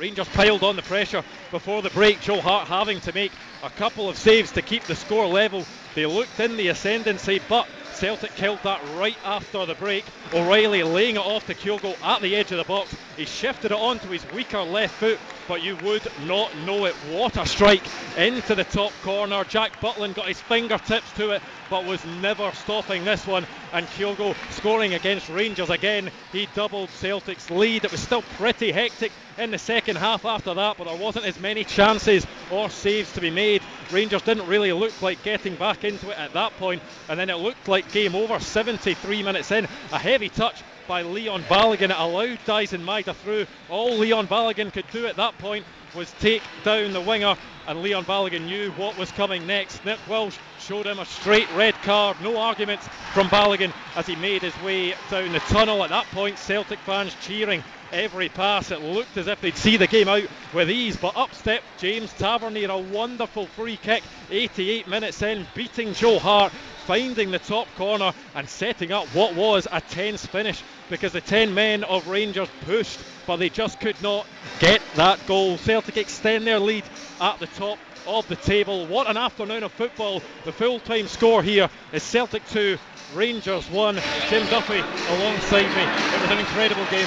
Rangers 0.01 0.29
piled 0.29 0.62
on 0.62 0.77
the 0.77 0.83
pressure 0.83 1.23
before 1.51 1.83
the 1.83 1.91
break. 1.91 2.23
Joe 2.23 2.41
Hart 2.41 2.69
having 2.69 3.01
to 3.03 3.12
make 3.12 3.33
a 3.62 3.69
couple 3.69 4.09
of 4.09 4.17
saves 4.17 4.51
to 4.53 4.62
keep 4.62 4.85
the 4.85 4.97
score 4.97 5.27
level. 5.27 5.67
They 5.95 6.07
looked 6.07 6.41
in 6.41 6.57
the 6.57 6.69
ascendancy, 6.69 7.39
but 7.51 7.69
Celtic 7.93 8.35
killed 8.35 8.61
that 8.62 8.81
right 8.97 9.19
after 9.27 9.67
the 9.67 9.75
break. 9.75 10.07
O'Riley 10.33 10.83
laying 10.85 11.17
it 11.17 11.19
off 11.19 11.47
to 11.49 11.55
Kyogo 11.55 11.95
at 12.03 12.23
the 12.23 12.35
edge 12.35 12.51
of 12.51 12.57
the 12.57 12.65
box. 12.65 12.97
He 13.19 13.27
shifted 13.27 13.73
it 13.73 13.79
onto 13.79 14.09
his 14.09 14.25
weaker 14.33 14.62
left 14.62 14.95
foot, 14.95 15.19
but 15.47 15.62
you 15.62 15.77
would 15.85 16.07
not 16.25 16.57
know 16.65 16.87
it. 16.87 16.95
What 17.11 17.37
a 17.37 17.45
strike 17.45 17.85
into 18.17 18.55
the 18.55 18.65
top 18.65 18.93
corner. 19.03 19.45
Jack 19.45 19.83
Butland 19.83 20.15
got 20.15 20.29
his 20.29 20.41
fingertips 20.41 21.12
to 21.17 21.33
it, 21.33 21.43
but 21.70 21.84
was 21.86 22.05
never 22.05 22.50
stopping 22.52 23.05
this 23.05 23.26
one. 23.26 23.47
And 23.73 23.86
Kyogo 23.86 24.34
scoring 24.50 24.94
against 24.94 25.28
Rangers 25.28 25.70
again. 25.70 26.10
He 26.32 26.49
doubled 26.55 26.90
Celtic's 26.90 27.50
lead. 27.50 27.84
It 27.84 27.92
was 27.92 28.00
still 28.00 28.23
pretty 28.36 28.73
hectic 28.73 29.12
in 29.39 29.52
the 29.52 29.58
second 29.58 29.97
half 29.97 30.24
after 30.24 30.52
that, 30.52 30.76
but 30.76 30.84
there 30.84 30.97
wasn't 30.97 31.24
as 31.24 31.39
many 31.40 31.65
chances 31.65 32.26
or 32.50 32.68
saves 32.68 33.12
to 33.12 33.20
be 33.20 33.31
made. 33.31 33.62
Rangers 33.90 34.23
didn't 34.23 34.47
really 34.47 34.73
look 34.73 35.00
like 35.00 35.23
getting 35.23 35.55
back 35.55 35.84
into 35.84 36.10
it 36.10 36.18
at 36.18 36.34
that 36.34 36.57
point, 36.58 36.82
and 37.08 37.18
then 37.18 37.31
it 37.31 37.36
looked 37.36 37.68
like 37.68 37.90
game 37.92 38.15
over 38.15 38.39
73 38.39 39.23
minutes 39.23 39.50
in. 39.50 39.66
A 39.92 39.99
heavy 39.99 40.28
touch 40.28 40.62
by 40.91 41.02
Leon 41.02 41.44
Balogun. 41.44 41.91
It 41.91 41.97
allowed 41.97 42.41
Daizen 42.47 42.83
Maeda 42.83 43.15
through. 43.15 43.47
All 43.69 43.97
Leon 43.97 44.27
Balogun 44.27 44.73
could 44.73 44.91
do 44.91 45.07
at 45.07 45.15
that 45.15 45.39
point 45.39 45.65
was 45.94 46.10
take 46.19 46.43
down 46.65 46.93
the 46.93 47.01
winger, 47.01 47.36
and 47.69 47.81
Leon 47.81 48.05
Balogun 48.05 48.47
knew 48.47 48.73
what 48.73 48.99
was 48.99 49.12
coming 49.12 49.47
next. 49.47 49.85
Nick 49.85 50.01
Walsh 50.09 50.36
showed 50.59 50.86
him 50.86 50.99
a 50.99 51.07
straight 51.07 51.47
red 51.55 51.75
card. 51.85 52.17
No 52.20 52.36
arguments 52.39 52.89
from 53.15 53.28
Balogun 53.28 53.73
as 53.94 54.09
he 54.09 54.17
made 54.17 54.43
his 54.43 54.62
way 54.65 54.94
down 55.12 55.31
the 55.31 55.39
tunnel. 55.39 55.85
At 55.85 55.91
that 55.91 56.07
point, 56.07 56.41
Celtic 56.41 56.81
fans 56.81 57.15
cheering 57.23 57.62
every 57.93 58.28
pass. 58.28 58.73
It 58.73 58.83
looked 58.83 59.17
as 59.17 59.28
if 59.28 59.41
they'd 59.41 59.57
see 59.57 59.77
the 59.77 59.86
game 59.86 60.09
out 60.09 60.27
with 60.52 60.70
ease, 60.70 60.97
but 60.97 61.17
up 61.17 61.33
stepped 61.35 61.65
James 61.78 62.12
Tavernier. 62.15 62.69
A 62.69 62.78
wonderful 62.78 63.47
free 63.47 63.77
kick, 63.77 64.02
88 64.28 64.89
minutes 64.89 65.23
in, 65.23 65.47
beating 65.55 65.94
Joe 65.94 66.19
Hart, 66.19 66.52
finding 66.91 67.31
the 67.31 67.39
top 67.39 67.69
corner 67.77 68.12
and 68.35 68.49
setting 68.49 68.91
up 68.91 69.07
what 69.15 69.33
was 69.36 69.69
a 69.70 69.81
tense 69.81 70.27
finish 70.27 70.60
because 70.89 71.12
the 71.12 71.20
10 71.20 71.55
men 71.55 71.85
of 71.85 72.05
Rangers 72.09 72.49
pushed, 72.62 72.99
but 73.28 73.36
they 73.36 73.49
just 73.49 73.78
could 73.78 73.94
not 74.02 74.27
get 74.59 74.83
that 74.97 75.25
goal. 75.28 75.57
Celtic 75.57 75.97
extend 75.97 76.49
their 76.49 76.59
lead 76.59 76.83
at 77.20 77.39
the 77.39 77.47
top 77.47 77.78
of 78.09 78.27
the 78.27 78.35
table. 78.35 78.89
What 78.89 79.09
an 79.09 79.17
afternoon 79.17 79.62
of 79.62 79.70
football. 79.70 80.20
The 80.44 80.51
full 80.51 80.81
time 80.81 81.07
score 81.07 81.44
here 81.44 81.70
is 81.93 82.02
Celtic 82.02 82.44
2, 82.49 82.77
Rangers 83.15 83.70
1. 83.70 83.94
Jim 84.28 84.44
Duffy 84.49 84.81
alongside 85.15 85.70
me. 85.77 86.17
It 86.17 86.23
was 86.23 86.31
an 86.33 86.39
incredible 86.39 86.86
game. 86.91 87.07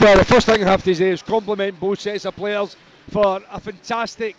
Well, 0.00 0.16
the 0.16 0.24
first 0.24 0.46
thing 0.46 0.62
I 0.62 0.70
have 0.70 0.84
to 0.84 0.94
say 0.94 1.10
is 1.10 1.22
compliment 1.22 1.80
both 1.80 1.98
sets 1.98 2.24
of 2.24 2.36
players 2.36 2.76
for 3.10 3.42
a 3.50 3.58
fantastic, 3.58 4.36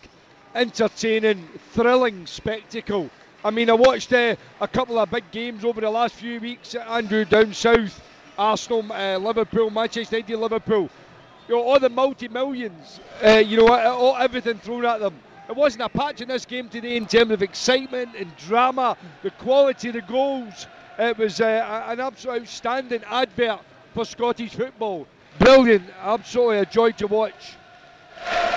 entertaining, 0.56 1.50
thrilling 1.74 2.26
spectacle. 2.28 3.10
I 3.44 3.52
mean, 3.52 3.70
I 3.70 3.74
watched 3.74 4.12
uh, 4.12 4.36
a 4.60 4.68
couple 4.68 5.00
of 5.00 5.10
big 5.10 5.32
games 5.32 5.64
over 5.64 5.80
the 5.80 5.90
last 5.90 6.16
few 6.16 6.42
weeks. 6.42 6.76
Andrew 6.76 7.24
down 7.24 7.54
south, 7.54 8.02
Arsenal, 8.38 8.92
uh, 8.92 9.18
Liverpool, 9.18 9.70
Manchester 9.70 10.18
United, 10.18 10.38
Liverpool. 10.38 10.90
You 11.48 11.56
know, 11.56 11.62
all 11.62 11.80
the 11.80 11.90
multi-millions. 11.90 13.00
Uh, 13.24 13.38
you 13.38 13.58
know, 13.58 13.70
all, 13.70 14.18
everything 14.18 14.60
thrown 14.60 14.86
at 14.86 15.00
them. 15.00 15.18
It 15.48 15.56
wasn't 15.56 15.84
a 15.84 15.90
patch 15.90 16.20
in 16.20 16.28
this 16.28 16.46
game 16.46 16.68
today 16.68 16.98
in 16.98 17.08
terms 17.08 17.32
of 17.32 17.42
excitement 17.42 18.10
and 18.18 18.36
drama, 18.36 18.98
the 19.24 19.32
quality 19.32 19.88
of 19.88 19.96
the 19.96 20.02
goals. 20.02 20.68
It 21.00 21.18
was 21.18 21.40
uh, 21.40 21.86
an 21.88 22.02
absolute 22.02 22.42
outstanding 22.42 23.04
advert 23.06 23.62
for 23.94 24.04
Scottish 24.04 24.54
football. 24.54 25.08
Brilliant, 25.40 25.86
absolutely 26.02 26.58
a 26.58 26.66
joy 26.66 26.92
to 26.92 27.08
watch. 27.08 27.56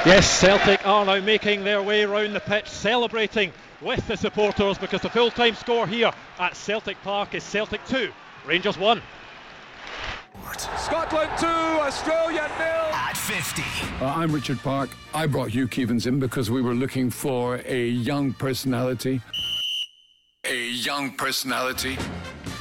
Yes, 0.04 0.28
Celtic 0.28 0.84
are 0.84 1.04
now 1.04 1.20
making 1.20 1.62
their 1.62 1.80
way 1.80 2.02
around 2.02 2.32
the 2.32 2.40
pitch, 2.40 2.68
celebrating 2.68 3.52
with 3.82 4.06
the 4.06 4.16
supporters 4.16 4.78
because 4.78 5.00
the 5.00 5.10
full 5.10 5.30
time 5.30 5.54
score 5.54 5.86
here 5.86 6.12
at 6.38 6.56
Celtic 6.56 7.00
Park 7.02 7.34
is 7.34 7.42
Celtic 7.42 7.84
2, 7.86 8.10
Rangers 8.46 8.78
1. 8.78 9.02
Scotland 10.78 11.30
2, 11.38 11.46
Australia 11.46 12.50
nil. 12.58 12.94
At 12.94 13.16
50. 13.16 13.62
Uh, 14.00 14.06
I'm 14.06 14.32
Richard 14.32 14.58
Park. 14.60 14.90
I 15.12 15.26
brought 15.26 15.50
Hugh 15.50 15.68
Keevins 15.68 16.06
in 16.06 16.18
because 16.18 16.50
we 16.50 16.62
were 16.62 16.74
looking 16.74 17.10
for 17.10 17.60
a 17.66 17.88
young 17.88 18.32
personality. 18.32 19.20
A 20.44 20.68
young 20.70 21.12
personality. 21.12 21.96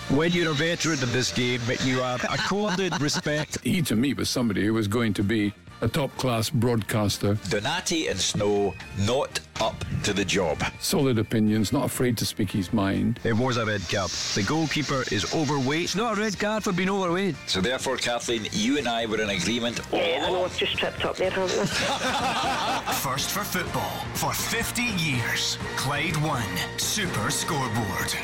When 0.10 0.32
you're 0.34 0.52
a 0.52 0.54
veteran 0.54 1.02
of 1.02 1.14
this 1.14 1.32
game, 1.32 1.62
but 1.66 1.84
you 1.86 2.02
are 2.02 2.20
accorded 2.30 3.00
respect. 3.02 3.60
He, 3.64 3.82
to 3.84 3.96
me, 3.96 4.14
was 4.14 4.30
somebody 4.30 4.66
who 4.66 4.74
was 4.74 4.88
going 4.88 5.14
to 5.14 5.24
be 5.24 5.54
a 5.82 5.88
top 5.88 6.16
class 6.18 6.50
broadcaster. 6.50 7.36
Donati 7.50 8.08
and 8.08 8.20
Snow 8.20 8.74
not 9.00 9.40
up 9.60 9.76
to 10.04 10.14
the 10.14 10.24
job. 10.24 10.64
Solid 10.80 11.20
opinions, 11.20 11.74
not 11.74 11.86
afraid 11.86 12.18
to 12.18 12.26
speak 12.26 12.52
his 12.52 12.72
mind. 12.72 13.20
It 13.24 13.34
was 13.34 13.58
a 13.58 13.66
red 13.66 13.82
card. 13.90 14.10
The 14.10 14.44
goalkeeper 14.44 15.04
is 15.12 15.34
overweight. 15.34 15.84
It's 15.84 15.96
not 15.96 16.18
a 16.18 16.22
red 16.22 16.40
card 16.40 16.64
for 16.64 16.72
being 16.72 16.90
overweight. 16.90 17.36
So 17.48 17.62
therefore, 17.62 17.98
Kathleen, 17.98 18.48
you 18.52 18.78
and 18.78 18.88
I 18.88 19.06
were 19.06 19.22
in 19.22 19.30
agreement. 19.30 19.82
Yeah, 19.92 20.26
I 20.28 20.32
know 20.32 20.46
I've 20.46 20.58
just 20.58 20.78
tripped 20.78 21.04
up 21.06 21.18
there, 21.18 21.32
haven't 21.32 21.60
I? 21.60 22.94
First 23.02 23.32
for 23.32 23.44
football 23.44 24.06
for 24.14 24.34
50 24.34 24.82
years. 24.82 25.58
Clyde 25.76 26.18
One 26.18 26.44
Super 26.78 27.30
Scoreboard. 27.30 28.16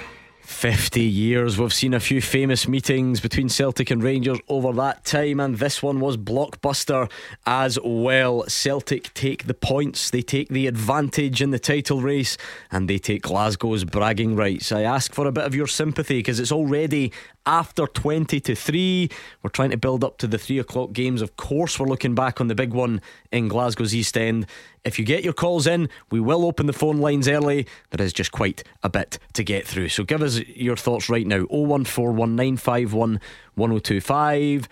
50 0.58 1.04
years. 1.04 1.60
We've 1.60 1.72
seen 1.72 1.94
a 1.94 2.00
few 2.00 2.20
famous 2.20 2.68
meetings 2.68 3.20
between 3.20 3.48
Celtic 3.48 3.92
and 3.92 4.02
Rangers 4.02 4.40
over 4.48 4.74
that 4.74 5.06
time, 5.06 5.40
and 5.40 5.60
this 5.60 5.84
one 5.84 6.00
was 6.00 6.18
blockbuster 6.18 7.12
as 7.46 7.78
well. 7.86 8.44
Celtic 8.48 9.14
take 9.14 9.46
the 9.46 9.54
points, 9.54 10.10
they 10.10 10.24
take 10.24 10.50
the 10.50 10.66
advantage 10.66 11.44
in 11.44 11.52
the 11.52 11.60
title 11.60 12.02
race, 12.02 12.38
and 12.72 12.90
they 12.90 12.98
take 12.98 13.22
Glasgow's 13.22 13.84
bragging 13.84 14.36
rights. 14.36 14.72
I 14.72 14.82
ask 14.82 15.14
for 15.14 15.28
a 15.28 15.32
bit 15.32 15.44
of 15.44 15.54
your 15.54 15.68
sympathy 15.68 16.18
because 16.18 16.40
it's 16.40 16.52
already 16.52 17.12
after 17.46 17.86
20 17.86 18.40
to 18.40 18.56
3. 18.56 19.10
We're 19.44 19.52
trying 19.52 19.70
to 19.70 19.78
build 19.78 20.04
up 20.04 20.18
to 20.18 20.28
the 20.28 20.40
3 20.40 20.58
o'clock 20.58 20.92
games. 20.92 21.22
Of 21.22 21.38
course, 21.38 21.80
we're 21.80 21.88
looking 21.88 22.16
back 22.16 22.42
on 22.42 22.48
the 22.48 22.56
big 22.56 22.74
one 22.74 23.02
in 23.32 23.48
Glasgow's 23.48 23.94
East 23.94 24.18
End. 24.18 24.48
If 24.88 24.98
you 24.98 25.04
get 25.04 25.24
your 25.24 25.34
calls 25.34 25.68
in, 25.68 25.90
we 26.12 26.22
will 26.22 26.46
open 26.46 26.66
the 26.66 26.74
phone 26.74 27.00
lines 27.00 27.28
early. 27.28 27.68
There 27.92 28.06
is 28.06 28.14
just 28.14 28.32
quite 28.32 28.64
a 28.84 28.90
bit 28.90 29.20
to 29.34 29.44
get 29.44 29.68
through. 29.68 29.90
So 29.90 30.06
give 30.06 30.22
us 30.22 30.40
your 30.40 30.78
thoughts 30.78 31.10
right 31.10 31.28
now 31.28 31.44
0141951 31.46 33.20
1025. 33.56 34.70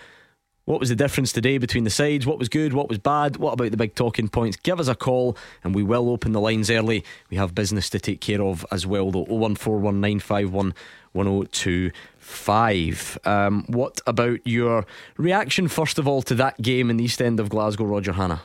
What 0.64 0.80
was 0.80 0.88
the 0.90 0.96
difference 0.96 1.34
today 1.34 1.58
between 1.58 1.84
the 1.84 1.90
sides? 1.90 2.26
What 2.26 2.40
was 2.40 2.48
good? 2.50 2.74
What 2.74 2.88
was 2.88 2.98
bad? 2.98 3.38
What 3.38 3.54
about 3.54 3.72
the 3.72 3.78
big 3.78 3.94
talking 3.94 4.30
points? 4.30 4.58
Give 4.58 4.80
us 4.80 4.88
a 4.88 4.96
call 4.96 5.38
and 5.64 5.76
we 5.76 5.84
will 5.84 6.10
open 6.10 6.32
the 6.32 6.40
lines 6.40 6.72
early. 6.72 7.04
We 7.30 7.38
have 7.38 7.54
business 7.54 7.90
to 7.92 8.00
take 8.00 8.22
care 8.22 8.42
of 8.42 8.66
as 8.72 8.88
well, 8.88 9.12
though. 9.12 9.26
0141951 9.26 10.74
1025. 11.12 13.18
Um, 13.26 13.66
what 13.68 14.02
about 14.08 14.40
your 14.46 14.86
reaction, 15.18 15.68
first 15.68 16.00
of 16.00 16.08
all, 16.08 16.22
to 16.24 16.34
that 16.36 16.62
game 16.62 16.90
in 16.90 16.98
the 16.98 17.04
East 17.04 17.22
End 17.22 17.40
of 17.40 17.50
Glasgow, 17.50 17.84
Roger 17.84 18.14
Hanna? 18.14 18.42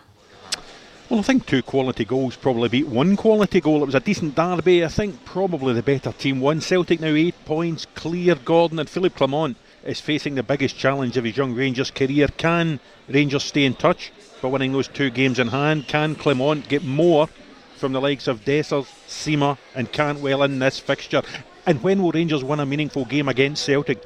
Well, 1.11 1.19
I 1.19 1.23
think 1.23 1.45
two 1.45 1.65
quality 1.65 2.05
goals 2.05 2.37
probably 2.37 2.69
beat 2.69 2.87
one 2.87 3.17
quality 3.17 3.61
goal. 3.61 3.83
It 3.83 3.87
was 3.87 3.97
a 3.97 4.01
decent 4.01 4.37
derby. 4.37 4.85
I 4.85 4.89
think 4.89 5.25
probably 5.25 5.75
the 5.75 5.83
better 5.83 6.13
team 6.13 6.39
won. 6.39 6.61
Celtic 6.61 7.01
now 7.01 7.09
eight 7.09 7.35
points 7.45 7.85
clear. 7.97 8.37
Gordon 8.37 8.79
and 8.79 8.89
Philippe 8.89 9.17
Clement 9.17 9.57
is 9.83 10.01
facing 10.01 10.37
the 10.37 10.45
biggest 10.45 10.79
challenge 10.79 11.17
of 11.17 11.25
his 11.25 11.37
young 11.37 11.53
Rangers 11.53 11.91
career. 11.91 12.29
Can 12.29 12.79
Rangers 13.09 13.43
stay 13.43 13.65
in 13.65 13.75
touch 13.75 14.13
by 14.41 14.51
winning 14.51 14.71
those 14.71 14.87
two 14.87 15.11
games 15.11 15.41
in 15.41 15.49
hand? 15.49 15.89
Can 15.89 16.15
Clement 16.15 16.69
get 16.69 16.85
more 16.85 17.27
from 17.75 17.93
the 17.93 18.01
likes 18.01 18.29
of 18.29 18.45
Dessers, 18.45 18.87
Sima, 19.09 19.59
and 19.75 19.91
Cantwell 19.91 20.45
in 20.45 20.61
this 20.61 20.79
fixture? 20.79 21.23
And 21.67 21.83
when 21.83 22.05
will 22.05 22.13
Rangers 22.13 22.45
win 22.45 22.61
a 22.61 22.67
meaningful 22.67 23.05
game 23.05 23.29
against 23.29 23.65
Celtic? 23.65 24.01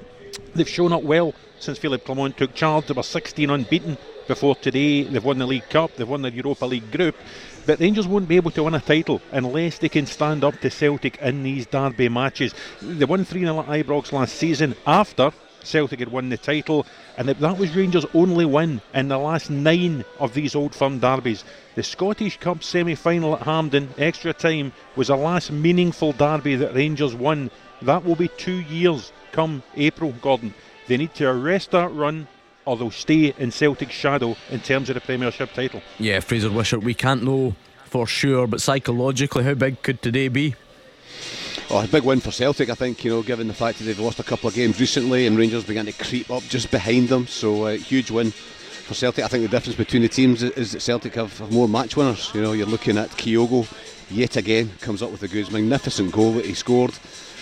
They've 0.55 0.67
shown 0.67 0.95
up 0.95 1.03
well 1.03 1.35
since 1.59 1.77
Philippe 1.77 2.07
Clement 2.07 2.39
took 2.39 2.55
charge. 2.55 2.87
They 2.87 2.95
were 2.95 3.03
16 3.03 3.51
unbeaten 3.51 3.99
before 4.27 4.57
today. 4.57 5.05
They've 5.05 5.25
won 5.25 5.39
the 5.39 5.47
League 5.47 5.69
Cup, 5.69 5.97
they've 5.97 6.09
won 6.09 6.23
the 6.23 6.31
Europa 6.31 6.67
League 6.67 6.91
group. 6.91 7.17
But 7.67 7.81
Rangers 7.81 8.07
won't 8.07 8.29
be 8.29 8.37
able 8.37 8.51
to 8.53 8.63
win 8.63 8.75
a 8.75 8.81
title 8.81 9.23
unless 9.33 9.79
they 9.79 9.89
can 9.89 10.07
stand 10.07 10.45
up 10.45 10.61
to 10.61 10.71
Celtic 10.71 11.17
in 11.19 11.43
these 11.43 11.67
derby 11.67 12.09
matches. 12.09 12.55
They 12.83 13.05
won 13.05 13.25
3 13.25 13.41
0 13.41 13.61
at 13.61 13.67
Ibrox 13.67 14.13
last 14.13 14.35
season 14.35 14.77
after 14.87 15.33
Celtic 15.65 15.99
had 15.99 16.13
won 16.13 16.29
the 16.29 16.37
title, 16.37 16.87
and 17.17 17.29
that 17.29 17.59
was 17.59 17.75
Rangers' 17.75 18.05
only 18.15 18.45
win 18.45 18.81
in 18.93 19.09
the 19.09 19.19
last 19.19 19.51
nine 19.51 20.05
of 20.21 20.35
these 20.35 20.55
old 20.55 20.75
firm 20.75 20.99
derbies. 20.99 21.45
The 21.75 21.83
Scottish 21.83 22.39
Cup 22.39 22.63
semi 22.63 22.95
final 22.95 23.35
at 23.35 23.43
Hampden, 23.43 23.89
extra 23.99 24.33
time, 24.33 24.73
was 24.95 25.09
the 25.09 25.17
last 25.17 25.51
meaningful 25.51 26.13
derby 26.13 26.57
that 26.57 26.75
Rangers 26.75 27.15
won. 27.15 27.51
That 27.83 28.05
will 28.05 28.17
be 28.17 28.29
two 28.29 28.61
years 28.61 29.13
come 29.33 29.63
April, 29.77 30.13
Gordon. 30.21 30.55
They 30.87 30.97
need 30.97 31.15
to 31.15 31.29
arrest 31.29 31.71
that 31.71 31.93
run 31.93 32.29
or 32.65 32.77
they'll 32.77 32.91
stay 32.91 33.35
in 33.39 33.51
Celtic's 33.51 33.95
shadow 33.95 34.37
in 34.51 34.61
terms 34.61 34.89
of 34.91 34.95
the 34.95 35.01
Premiership 35.01 35.53
title. 35.53 35.83
Yeah, 35.99 36.21
Fraser 36.21 36.51
Wishart, 36.51 36.83
we 36.83 36.95
can't 36.95 37.23
know 37.23 37.55
for 37.85 38.07
sure, 38.07 38.47
but 38.47 38.61
psychologically, 38.61 39.45
how 39.45 39.55
big 39.55 39.83
could 39.83 40.03
today 40.03 40.29
be? 40.29 40.55
Oh, 41.71 41.83
a 41.83 41.89
big 41.89 42.03
win 42.03 42.21
for 42.21 42.31
Celtic, 42.31 42.69
I 42.69 42.75
think, 42.75 43.05
you 43.05 43.11
know, 43.11 43.23
given 43.23 43.49
the 43.49 43.55
fact 43.55 43.79
that 43.79 43.85
they've 43.85 43.99
lost 43.99 44.19
a 44.19 44.25
couple 44.25 44.49
of 44.49 44.55
games 44.55 44.79
recently 44.81 45.27
and 45.27 45.39
Rangers 45.39 45.65
began 45.65 45.87
to 45.87 45.93
creep 45.93 46.31
up 46.31 46.43
just 46.43 46.71
behind 46.71 47.09
them. 47.09 47.27
So, 47.27 47.65
uh, 47.65 47.77
huge 47.77 48.11
win 48.11 48.33
for 48.33 48.95
Celtic. 48.95 49.25
I 49.25 49.29
think 49.29 49.45
the 49.45 49.49
difference 49.49 49.77
between 49.77 50.03
the 50.03 50.09
teams 50.09 50.43
is 50.43 50.73
that 50.73 50.81
Celtic 50.81 51.15
have, 51.15 51.39
have 51.39 51.53
more 51.53 51.69
match 51.69 51.97
winners. 51.97 52.31
You 52.35 52.43
know, 52.43 52.53
you're 52.53 52.67
looking 52.67 52.99
at 52.99 53.11
Kyogo 53.11 53.67
yet 54.11 54.37
again, 54.37 54.73
comes 54.81 55.03
up 55.03 55.11
with 55.11 55.23
a 55.23 55.29
good, 55.29 55.51
magnificent 55.51 56.13
goal 56.13 56.33
that 56.35 56.45
he 56.45 56.55
scored. 56.55 56.93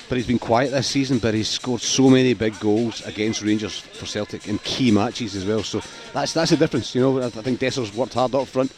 But 0.08 0.18
he's 0.18 0.26
been 0.26 0.39
quiet 0.39 0.72
this 0.72 0.89
season, 0.89 1.18
but 1.18 1.32
he's 1.32 1.48
scored 1.48 1.81
so 1.81 2.10
many 2.10 2.34
big 2.34 2.58
goals 2.60 3.05
against 3.06 3.42
Rangers 3.42 3.78
for 3.78 4.06
Celtic 4.06 4.47
in 4.47 4.58
key 4.58 4.90
matches 4.90 5.34
as 5.34 5.44
well. 5.47 5.62
So 5.62 5.81
that's 6.12 6.32
that's 6.32 6.50
the 6.50 6.56
difference. 6.56 6.94
You 6.94 7.00
know, 7.00 7.22
I 7.22 7.31
think 7.31 7.60
Dessers 7.60 7.94
worked 7.94 8.14
hard 8.14 8.34
up 8.34 8.48
front. 8.48 8.72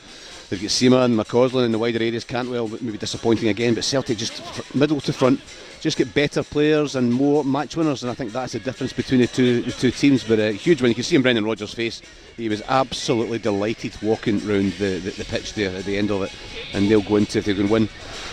They've 0.49 0.61
got 0.61 0.71
Sima 0.71 1.05
and 1.05 1.19
McCausland 1.19 1.65
in 1.65 1.73
the 1.73 1.79
wider 1.79 1.99
areas. 1.99 2.25
Cantwell 2.25 2.69
maybe 2.69 2.99
disappointing 2.99 3.49
again, 3.49 3.75
but 3.75 3.85
Celtic 3.85 4.19
just 4.19 4.75
middle 4.75 5.01
to 5.01 5.13
front, 5.13 5.41
just 5.81 5.97
get 5.97 6.13
better 6.15 6.43
players 6.43 6.97
and 6.97 7.13
more 7.13 7.45
match 7.45 7.77
winners, 7.77 8.03
and 8.03 8.11
I 8.11 8.15
think 8.15 8.33
that's 8.33 8.53
the 8.53 8.61
difference 8.61 8.93
between 8.93 9.21
the 9.21 9.27
two 9.27 9.63
the 9.63 9.73
two 9.73 9.91
teams. 9.91 10.23
But 10.23 10.39
a 10.39 10.53
huge 10.53 10.83
win. 10.83 10.91
You 10.91 10.95
can 10.95 11.05
see 11.05 11.17
in 11.17 11.23
Brendan 11.23 11.45
Rodgers' 11.45 11.75
face; 11.75 12.03
he 12.37 12.49
was 12.49 12.63
absolutely 12.69 13.39
delighted 13.39 14.01
walking 14.03 14.47
round 14.47 14.73
the, 14.75 14.99
the, 14.99 15.11
the 15.11 15.25
pitch 15.25 15.55
there 15.55 15.75
at 15.77 15.85
the 15.85 15.97
end 15.97 16.11
of 16.11 16.23
it. 16.23 16.33
And 16.73 16.91
they'll 16.91 17.03
go 17.03 17.17
into 17.17 17.39
if 17.39 17.47
they're 17.47 17.55
going 17.55 17.69
to 17.69 17.73
win 17.73 17.89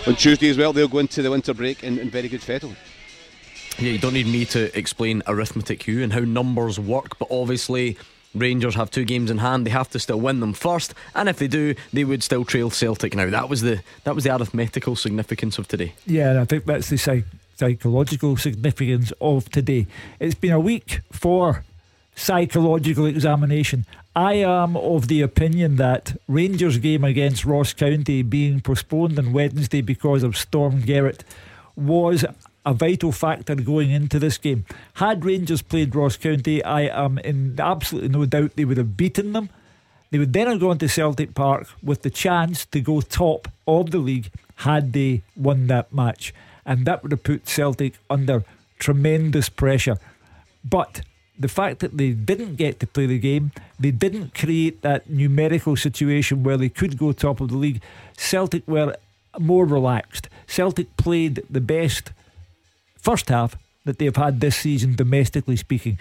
on 0.06 0.16
Tuesday 0.16 0.50
as 0.50 0.58
well. 0.58 0.74
They'll 0.74 0.88
go 0.88 1.00
into 1.00 1.22
the 1.22 1.32
winter 1.32 1.54
break 1.54 1.84
in, 1.84 1.98
in 1.98 2.10
very 2.10 2.28
good 2.28 2.42
fettle. 2.42 2.74
Yeah, 3.80 3.92
you 3.92 4.00
don't 4.00 4.14
need 4.14 4.28
me 4.28 4.46
to 4.46 4.78
explain 4.78 5.24
arithmetic, 5.28 5.84
Hugh, 5.84 6.04
and 6.04 6.12
how 6.14 6.20
numbers 6.20 6.80
work, 6.80 7.18
but 7.20 7.30
obviously. 7.32 7.98
Rangers 8.34 8.76
have 8.76 8.90
two 8.92 9.06
games 9.06 9.30
in 9.30 9.40
hand. 9.40 9.66
They 9.66 9.72
have 9.72 9.90
to 9.90 10.00
still 10.00 10.20
win 10.20 10.40
them 10.40 10.54
first, 10.54 10.94
and 11.16 11.28
if 11.28 11.38
they 11.38 11.48
do, 11.48 11.76
they 11.92 12.04
would 12.04 12.24
still 12.24 12.46
trail 12.46 12.70
Celtic. 12.70 13.16
Now 13.16 13.30
that 13.30 13.50
was 13.50 13.62
the 13.62 13.82
that 14.04 14.16
was 14.16 14.24
the 14.24 14.32
arithmetical 14.34 14.96
significance 14.96 15.58
of 15.58 15.68
today. 15.68 15.94
Yeah, 16.06 16.32
and 16.32 16.40
I 16.40 16.46
think 16.46 16.66
that's 16.66 16.90
the 16.90 16.98
psych- 16.98 17.26
psychological 17.58 18.38
significance 18.38 19.12
of 19.20 19.50
today. 19.50 19.88
It's 20.20 20.36
been 20.36 20.54
a 20.54 20.60
week 20.60 21.02
for 21.12 21.64
psychological 22.16 23.06
examination. 23.06 23.86
I 24.16 24.34
am 24.34 24.76
of 24.76 25.08
the 25.08 25.22
opinion 25.22 25.78
that 25.78 26.18
Rangers 26.28 26.78
game 26.78 27.04
against 27.04 27.46
Ross 27.46 27.74
County 27.74 28.22
being 28.24 28.60
postponed 28.60 29.18
on 29.18 29.32
Wednesday 29.32 29.82
because 29.82 30.24
of 30.24 30.38
Storm 30.38 30.84
Gerrit 30.84 31.22
was 31.76 32.26
a 32.66 32.74
vital 32.74 33.12
factor 33.12 33.56
going 33.56 33.92
into 33.92 34.20
this 34.20 34.38
game. 34.38 34.66
Had 34.96 35.26
Rangers 35.26 35.62
played 35.62 35.96
Ross 35.96 36.18
County, 36.18 36.64
I 36.64 36.82
am 36.82 37.18
in 37.20 37.56
absolutely 37.60 38.10
no 38.10 38.26
doubt 38.26 38.56
they 38.56 38.66
would 38.66 38.78
have 38.78 38.98
beaten 38.98 39.34
them. 39.34 39.50
They 40.12 40.20
would 40.20 40.34
then 40.34 40.48
have 40.48 40.60
gone 40.60 40.78
to 40.80 40.90
Celtic 40.90 41.34
Park 41.34 41.68
with 41.82 42.02
the 42.02 42.10
chance 42.10 42.66
to 42.66 42.82
go 42.82 43.02
top 43.02 43.48
of 43.68 43.92
the 43.92 43.98
league 43.98 44.30
had 44.58 44.94
they 44.94 45.24
won 45.36 45.68
that 45.68 45.94
match. 45.94 46.34
And 46.66 46.86
that 46.86 47.02
would 47.02 47.12
have 47.12 47.24
put 47.24 47.48
Celtic 47.48 47.94
under 48.10 48.44
tremendous 48.78 49.50
pressure. 49.50 49.98
But 50.64 51.02
the 51.40 51.48
fact 51.48 51.80
that 51.80 51.98
they 51.98 52.12
didn't 52.12 52.56
get 52.58 52.80
to 52.82 52.88
play 52.88 53.08
the 53.08 53.18
game, 53.18 53.52
they 53.80 53.92
didn't 53.92 54.36
create 54.36 54.82
that 54.82 55.10
numerical 55.10 55.76
situation 55.76 56.44
where 56.44 56.58
they 56.58 56.70
could 56.70 56.98
go 56.98 57.14
top 57.14 57.42
of 57.42 57.50
the 57.50 57.58
league. 57.58 57.82
Celtic 58.18 58.68
were 58.68 58.96
more 59.40 59.66
relaxed. 59.66 60.28
Celtic 60.46 60.96
played 60.98 61.42
the 61.50 61.62
best 61.62 62.12
first 63.02 63.30
half 63.30 63.56
that 63.86 63.98
they've 63.98 64.16
had 64.16 64.40
this 64.40 64.58
season, 64.58 64.96
domestically 64.96 65.56
speaking. 65.56 65.98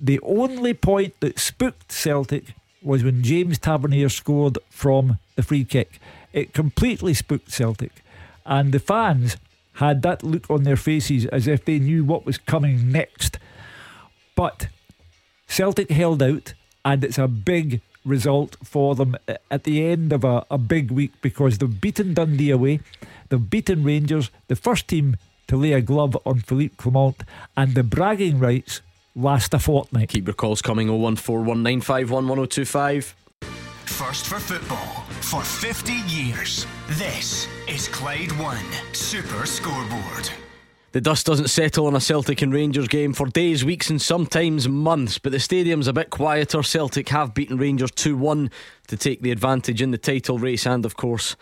The 0.00 0.20
only 0.22 0.74
point 0.74 1.18
that 1.20 1.38
spooked 1.38 1.92
Celtic 1.92 2.54
was 2.82 3.04
when 3.04 3.22
James 3.22 3.58
Tavernier 3.58 4.08
scored 4.08 4.58
from 4.70 5.18
the 5.36 5.42
free 5.42 5.64
kick. 5.64 6.00
It 6.32 6.54
completely 6.54 7.14
spooked 7.14 7.52
Celtic. 7.52 8.02
And 8.46 8.72
the 8.72 8.78
fans 8.78 9.36
had 9.74 10.02
that 10.02 10.22
look 10.22 10.50
on 10.50 10.64
their 10.64 10.76
faces 10.76 11.26
as 11.26 11.46
if 11.46 11.64
they 11.64 11.78
knew 11.78 12.04
what 12.04 12.26
was 12.26 12.38
coming 12.38 12.90
next. 12.90 13.38
But 14.34 14.68
Celtic 15.46 15.90
held 15.90 16.22
out, 16.22 16.54
and 16.84 17.04
it's 17.04 17.18
a 17.18 17.28
big 17.28 17.80
result 18.04 18.56
for 18.64 18.94
them 18.94 19.16
at 19.50 19.64
the 19.64 19.84
end 19.84 20.12
of 20.12 20.24
a, 20.24 20.46
a 20.50 20.56
big 20.56 20.90
week 20.90 21.12
because 21.20 21.58
they've 21.58 21.80
beaten 21.80 22.14
Dundee 22.14 22.50
away, 22.50 22.80
they've 23.28 23.50
beaten 23.50 23.84
Rangers, 23.84 24.30
the 24.48 24.56
first 24.56 24.88
team 24.88 25.16
to 25.50 25.56
lay 25.56 25.72
a 25.72 25.80
glove 25.80 26.16
on 26.24 26.38
Philippe 26.38 26.76
Clement, 26.76 27.24
and 27.56 27.74
the 27.74 27.82
bragging 27.82 28.38
rights 28.38 28.82
last 29.16 29.52
a 29.52 29.58
fortnight. 29.58 30.10
Keep 30.10 30.28
your 30.28 30.34
calls 30.34 30.62
coming 30.62 30.86
01419511025. 30.86 33.14
First 33.86 34.26
for 34.26 34.38
football 34.38 35.04
for 35.20 35.42
50 35.42 35.92
years. 36.06 36.68
This 36.90 37.48
is 37.66 37.88
Clyde 37.88 38.30
One 38.38 38.64
Super 38.92 39.44
Scoreboard. 39.44 40.30
The 40.92 41.00
dust 41.00 41.26
doesn't 41.26 41.50
settle 41.50 41.88
on 41.88 41.96
a 41.96 42.00
Celtic 42.00 42.42
and 42.42 42.52
Rangers 42.52 42.86
game 42.86 43.12
for 43.12 43.26
days, 43.26 43.64
weeks, 43.64 43.90
and 43.90 44.00
sometimes 44.00 44.68
months, 44.68 45.18
but 45.18 45.32
the 45.32 45.40
stadium's 45.40 45.88
a 45.88 45.92
bit 45.92 46.10
quieter. 46.10 46.62
Celtic 46.62 47.08
have 47.08 47.34
beaten 47.34 47.56
Rangers 47.56 47.90
2 47.90 48.16
1 48.16 48.52
to 48.86 48.96
take 48.96 49.22
the 49.22 49.32
advantage 49.32 49.82
in 49.82 49.90
the 49.90 49.98
title 49.98 50.38
race, 50.38 50.64
and 50.64 50.86
of 50.86 50.96
course, 50.96 51.34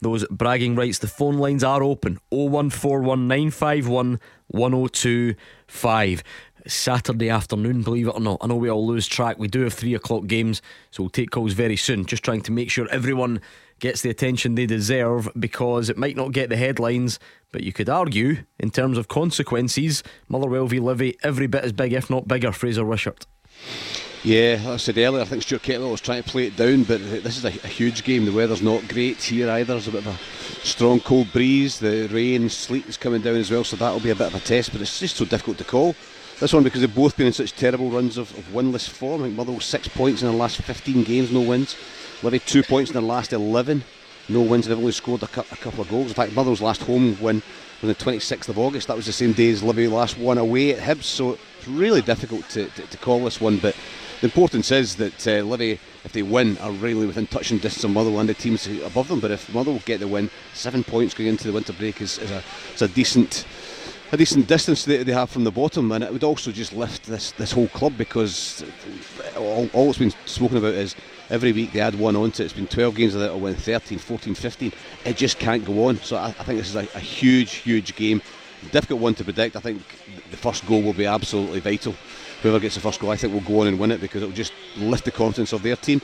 those 0.00 0.26
bragging 0.28 0.74
rights. 0.74 0.98
The 0.98 1.06
phone 1.06 1.38
lines 1.38 1.64
are 1.64 1.82
open 1.82 2.18
0141951 2.32 4.18
1025. 4.48 6.22
Saturday 6.66 7.30
afternoon, 7.30 7.82
believe 7.82 8.06
it 8.08 8.14
or 8.14 8.20
not. 8.20 8.38
I 8.42 8.46
know 8.46 8.56
we 8.56 8.70
all 8.70 8.86
lose 8.86 9.06
track. 9.06 9.38
We 9.38 9.48
do 9.48 9.62
have 9.62 9.72
three 9.72 9.94
o'clock 9.94 10.26
games, 10.26 10.60
so 10.90 11.02
we'll 11.02 11.10
take 11.10 11.30
calls 11.30 11.54
very 11.54 11.76
soon. 11.76 12.04
Just 12.04 12.22
trying 12.22 12.42
to 12.42 12.52
make 12.52 12.70
sure 12.70 12.86
everyone 12.90 13.40
gets 13.78 14.02
the 14.02 14.10
attention 14.10 14.54
they 14.54 14.66
deserve 14.66 15.28
because 15.38 15.88
it 15.88 15.96
might 15.96 16.16
not 16.16 16.32
get 16.32 16.50
the 16.50 16.56
headlines, 16.56 17.18
but 17.50 17.62
you 17.62 17.72
could 17.72 17.88
argue, 17.88 18.44
in 18.58 18.70
terms 18.70 18.98
of 18.98 19.08
consequences, 19.08 20.02
Motherwell 20.28 20.66
v 20.66 20.80
Livy 20.80 21.16
every 21.22 21.46
bit 21.46 21.64
as 21.64 21.72
big, 21.72 21.92
if 21.92 22.10
not 22.10 22.28
bigger. 22.28 22.52
Fraser 22.52 22.84
Wishart. 22.84 23.26
Yeah, 24.22 24.60
like 24.62 24.74
I 24.74 24.76
said 24.76 24.98
earlier, 24.98 25.22
I 25.22 25.24
think 25.24 25.42
Stuart 25.42 25.62
Kettlewell 25.62 25.92
was 25.92 26.02
trying 26.02 26.22
to 26.22 26.28
play 26.28 26.46
it 26.46 26.54
down, 26.54 26.82
but 26.82 27.00
this 27.00 27.38
is 27.38 27.44
a, 27.46 27.48
a, 27.48 27.68
huge 27.68 28.04
game. 28.04 28.26
The 28.26 28.32
weather's 28.32 28.60
not 28.60 28.86
great 28.86 29.22
here 29.22 29.48
either. 29.48 29.72
There's 29.72 29.88
a 29.88 29.92
bit 29.92 30.06
of 30.06 30.14
a 30.14 30.66
strong 30.66 31.00
cold 31.00 31.32
breeze. 31.32 31.78
The 31.78 32.06
rain, 32.08 32.50
sleet 32.50 32.84
is 32.86 32.98
coming 32.98 33.22
down 33.22 33.36
as 33.36 33.50
well, 33.50 33.64
so 33.64 33.76
that'll 33.76 33.98
be 33.98 34.10
a 34.10 34.14
bit 34.14 34.26
of 34.26 34.34
a 34.34 34.40
test. 34.40 34.72
But 34.72 34.82
it's 34.82 35.00
just 35.00 35.16
so 35.16 35.24
difficult 35.24 35.56
to 35.56 35.64
call. 35.64 35.94
This 36.38 36.52
one 36.52 36.62
because 36.62 36.82
they've 36.82 36.94
both 36.94 37.16
been 37.16 37.28
in 37.28 37.32
such 37.32 37.54
terrible 37.54 37.90
runs 37.90 38.18
of, 38.18 38.36
of 38.36 38.44
winless 38.48 38.86
form. 38.86 39.22
I 39.22 39.24
think 39.24 39.38
Motherwell 39.38 39.60
six 39.60 39.88
points 39.88 40.20
in 40.20 40.28
their 40.28 40.36
last 40.36 40.60
15 40.60 41.02
games, 41.04 41.32
no 41.32 41.40
wins. 41.40 41.74
Livy 42.22 42.40
two 42.40 42.62
points 42.62 42.90
in 42.90 42.94
their 42.94 43.02
last 43.02 43.32
11, 43.32 43.84
no 44.28 44.42
wins. 44.42 44.66
They've 44.66 44.76
only 44.76 44.92
scored 44.92 45.22
a, 45.22 45.28
cu- 45.28 45.40
a 45.50 45.56
couple 45.56 45.80
of 45.80 45.88
goals. 45.88 46.08
In 46.08 46.14
fact, 46.14 46.34
Motherwell's 46.34 46.60
last 46.60 46.82
home 46.82 47.18
win 47.22 47.42
was 47.80 47.96
the 47.96 48.04
26th 48.04 48.50
of 48.50 48.58
August. 48.58 48.88
That 48.88 48.96
was 48.96 49.06
the 49.06 49.12
same 49.12 49.32
day 49.32 49.50
as 49.50 49.62
Livy 49.62 49.88
last 49.88 50.18
won 50.18 50.36
away 50.36 50.74
at 50.74 50.80
Hibs. 50.80 51.04
So 51.04 51.38
it's 51.58 51.68
really 51.68 52.02
difficult 52.02 52.46
to, 52.50 52.66
to, 52.68 52.82
to 52.82 52.98
call 52.98 53.24
this 53.24 53.40
one. 53.40 53.56
But 53.56 53.74
the 54.20 54.26
importance 54.26 54.70
is 54.70 54.96
that 54.96 55.26
uh, 55.26 55.42
Livy, 55.42 55.78
if 56.04 56.12
they 56.12 56.22
win, 56.22 56.58
are 56.58 56.72
really 56.72 57.06
within 57.06 57.26
touching 57.26 57.58
distance 57.58 57.84
of 57.84 57.90
Motherwell 57.90 58.20
and 58.20 58.28
the 58.28 58.34
teams 58.34 58.66
above 58.66 59.08
them. 59.08 59.20
But 59.20 59.30
if 59.30 59.52
Motherwell 59.54 59.82
get 59.84 60.00
the 60.00 60.08
win, 60.08 60.30
seven 60.52 60.84
points 60.84 61.14
going 61.14 61.28
into 61.28 61.46
the 61.46 61.52
winter 61.52 61.72
break 61.72 62.00
is, 62.00 62.18
is, 62.18 62.30
a, 62.30 62.42
is 62.74 62.82
a 62.82 62.88
decent 62.88 63.46
a 64.12 64.16
decent 64.16 64.48
distance 64.48 64.84
they 64.84 65.04
have 65.04 65.30
from 65.30 65.44
the 65.44 65.52
bottom, 65.52 65.92
and 65.92 66.02
it 66.02 66.12
would 66.12 66.24
also 66.24 66.50
just 66.50 66.72
lift 66.72 67.04
this 67.04 67.30
this 67.32 67.52
whole 67.52 67.68
club 67.68 67.96
because 67.96 68.64
all, 69.36 69.70
all 69.72 69.90
it's 69.90 69.98
been 69.98 70.12
spoken 70.26 70.56
about 70.56 70.74
is 70.74 70.96
every 71.30 71.52
week 71.52 71.72
they 71.72 71.80
add 71.80 71.94
one 71.94 72.16
onto 72.16 72.42
it. 72.42 72.46
It's 72.46 72.54
been 72.54 72.66
12 72.66 72.94
games 72.96 73.14
that, 73.14 73.30
or 73.30 73.38
win 73.38 73.54
13, 73.54 73.98
14, 73.98 74.34
15. 74.34 74.72
It 75.04 75.16
just 75.16 75.38
can't 75.38 75.64
go 75.64 75.86
on. 75.86 75.96
So 75.98 76.16
I, 76.16 76.26
I 76.26 76.32
think 76.32 76.58
this 76.58 76.70
is 76.70 76.76
a, 76.76 76.88
a, 76.94 77.00
huge, 77.00 77.54
huge 77.54 77.94
game. 77.94 78.20
Difficult 78.72 79.00
one 79.00 79.14
to 79.14 79.24
predict. 79.24 79.56
I 79.56 79.60
think 79.60 79.82
the 80.30 80.36
first 80.36 80.66
goal 80.66 80.82
will 80.82 80.92
be 80.92 81.06
absolutely 81.06 81.60
vital. 81.60 81.94
Whoever 82.42 82.60
gets 82.60 82.74
the 82.74 82.80
first 82.80 83.00
goal, 83.00 83.10
I 83.10 83.16
think, 83.16 83.32
will 83.32 83.40
go 83.40 83.60
on 83.60 83.66
and 83.66 83.78
win 83.78 83.90
it 83.90 84.00
because 84.00 84.22
it 84.22 84.26
will 84.26 84.32
just 84.32 84.52
lift 84.76 85.04
the 85.04 85.10
confidence 85.10 85.52
of 85.52 85.62
their 85.62 85.76
team 85.76 86.00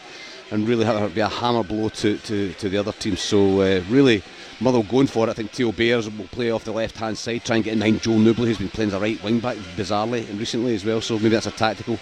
and 0.50 0.68
really 0.68 0.84
have, 0.84 1.14
be 1.14 1.20
a 1.20 1.28
hammer 1.28 1.62
blow 1.62 1.88
to, 1.88 2.18
to, 2.18 2.52
to 2.54 2.68
the 2.68 2.78
other 2.78 2.92
team. 2.92 3.16
So 3.16 3.60
uh, 3.60 3.82
really 3.88 4.22
Motherwell 4.60 4.88
going 4.88 5.06
for 5.06 5.26
it. 5.26 5.30
I 5.30 5.34
think 5.34 5.50
Theo 5.50 5.72
Bayers 5.72 6.08
will 6.08 6.26
play 6.28 6.50
off 6.50 6.64
the 6.64 6.72
left 6.72 6.96
hand 6.96 7.18
side, 7.18 7.44
try 7.44 7.56
and 7.56 7.64
get 7.64 7.74
in 7.74 7.78
behind 7.78 8.02
Joe 8.02 8.18
Nouble, 8.18 8.46
who's 8.46 8.58
been 8.58 8.68
playing 8.68 8.90
the 8.90 9.00
right 9.00 9.22
wing 9.22 9.40
back 9.40 9.56
bizarrely 9.76 10.28
and 10.30 10.38
recently 10.38 10.74
as 10.74 10.84
well. 10.84 11.00
So 11.00 11.16
maybe 11.16 11.30
that's 11.30 11.46
a 11.46 11.50
tactical 11.50 11.98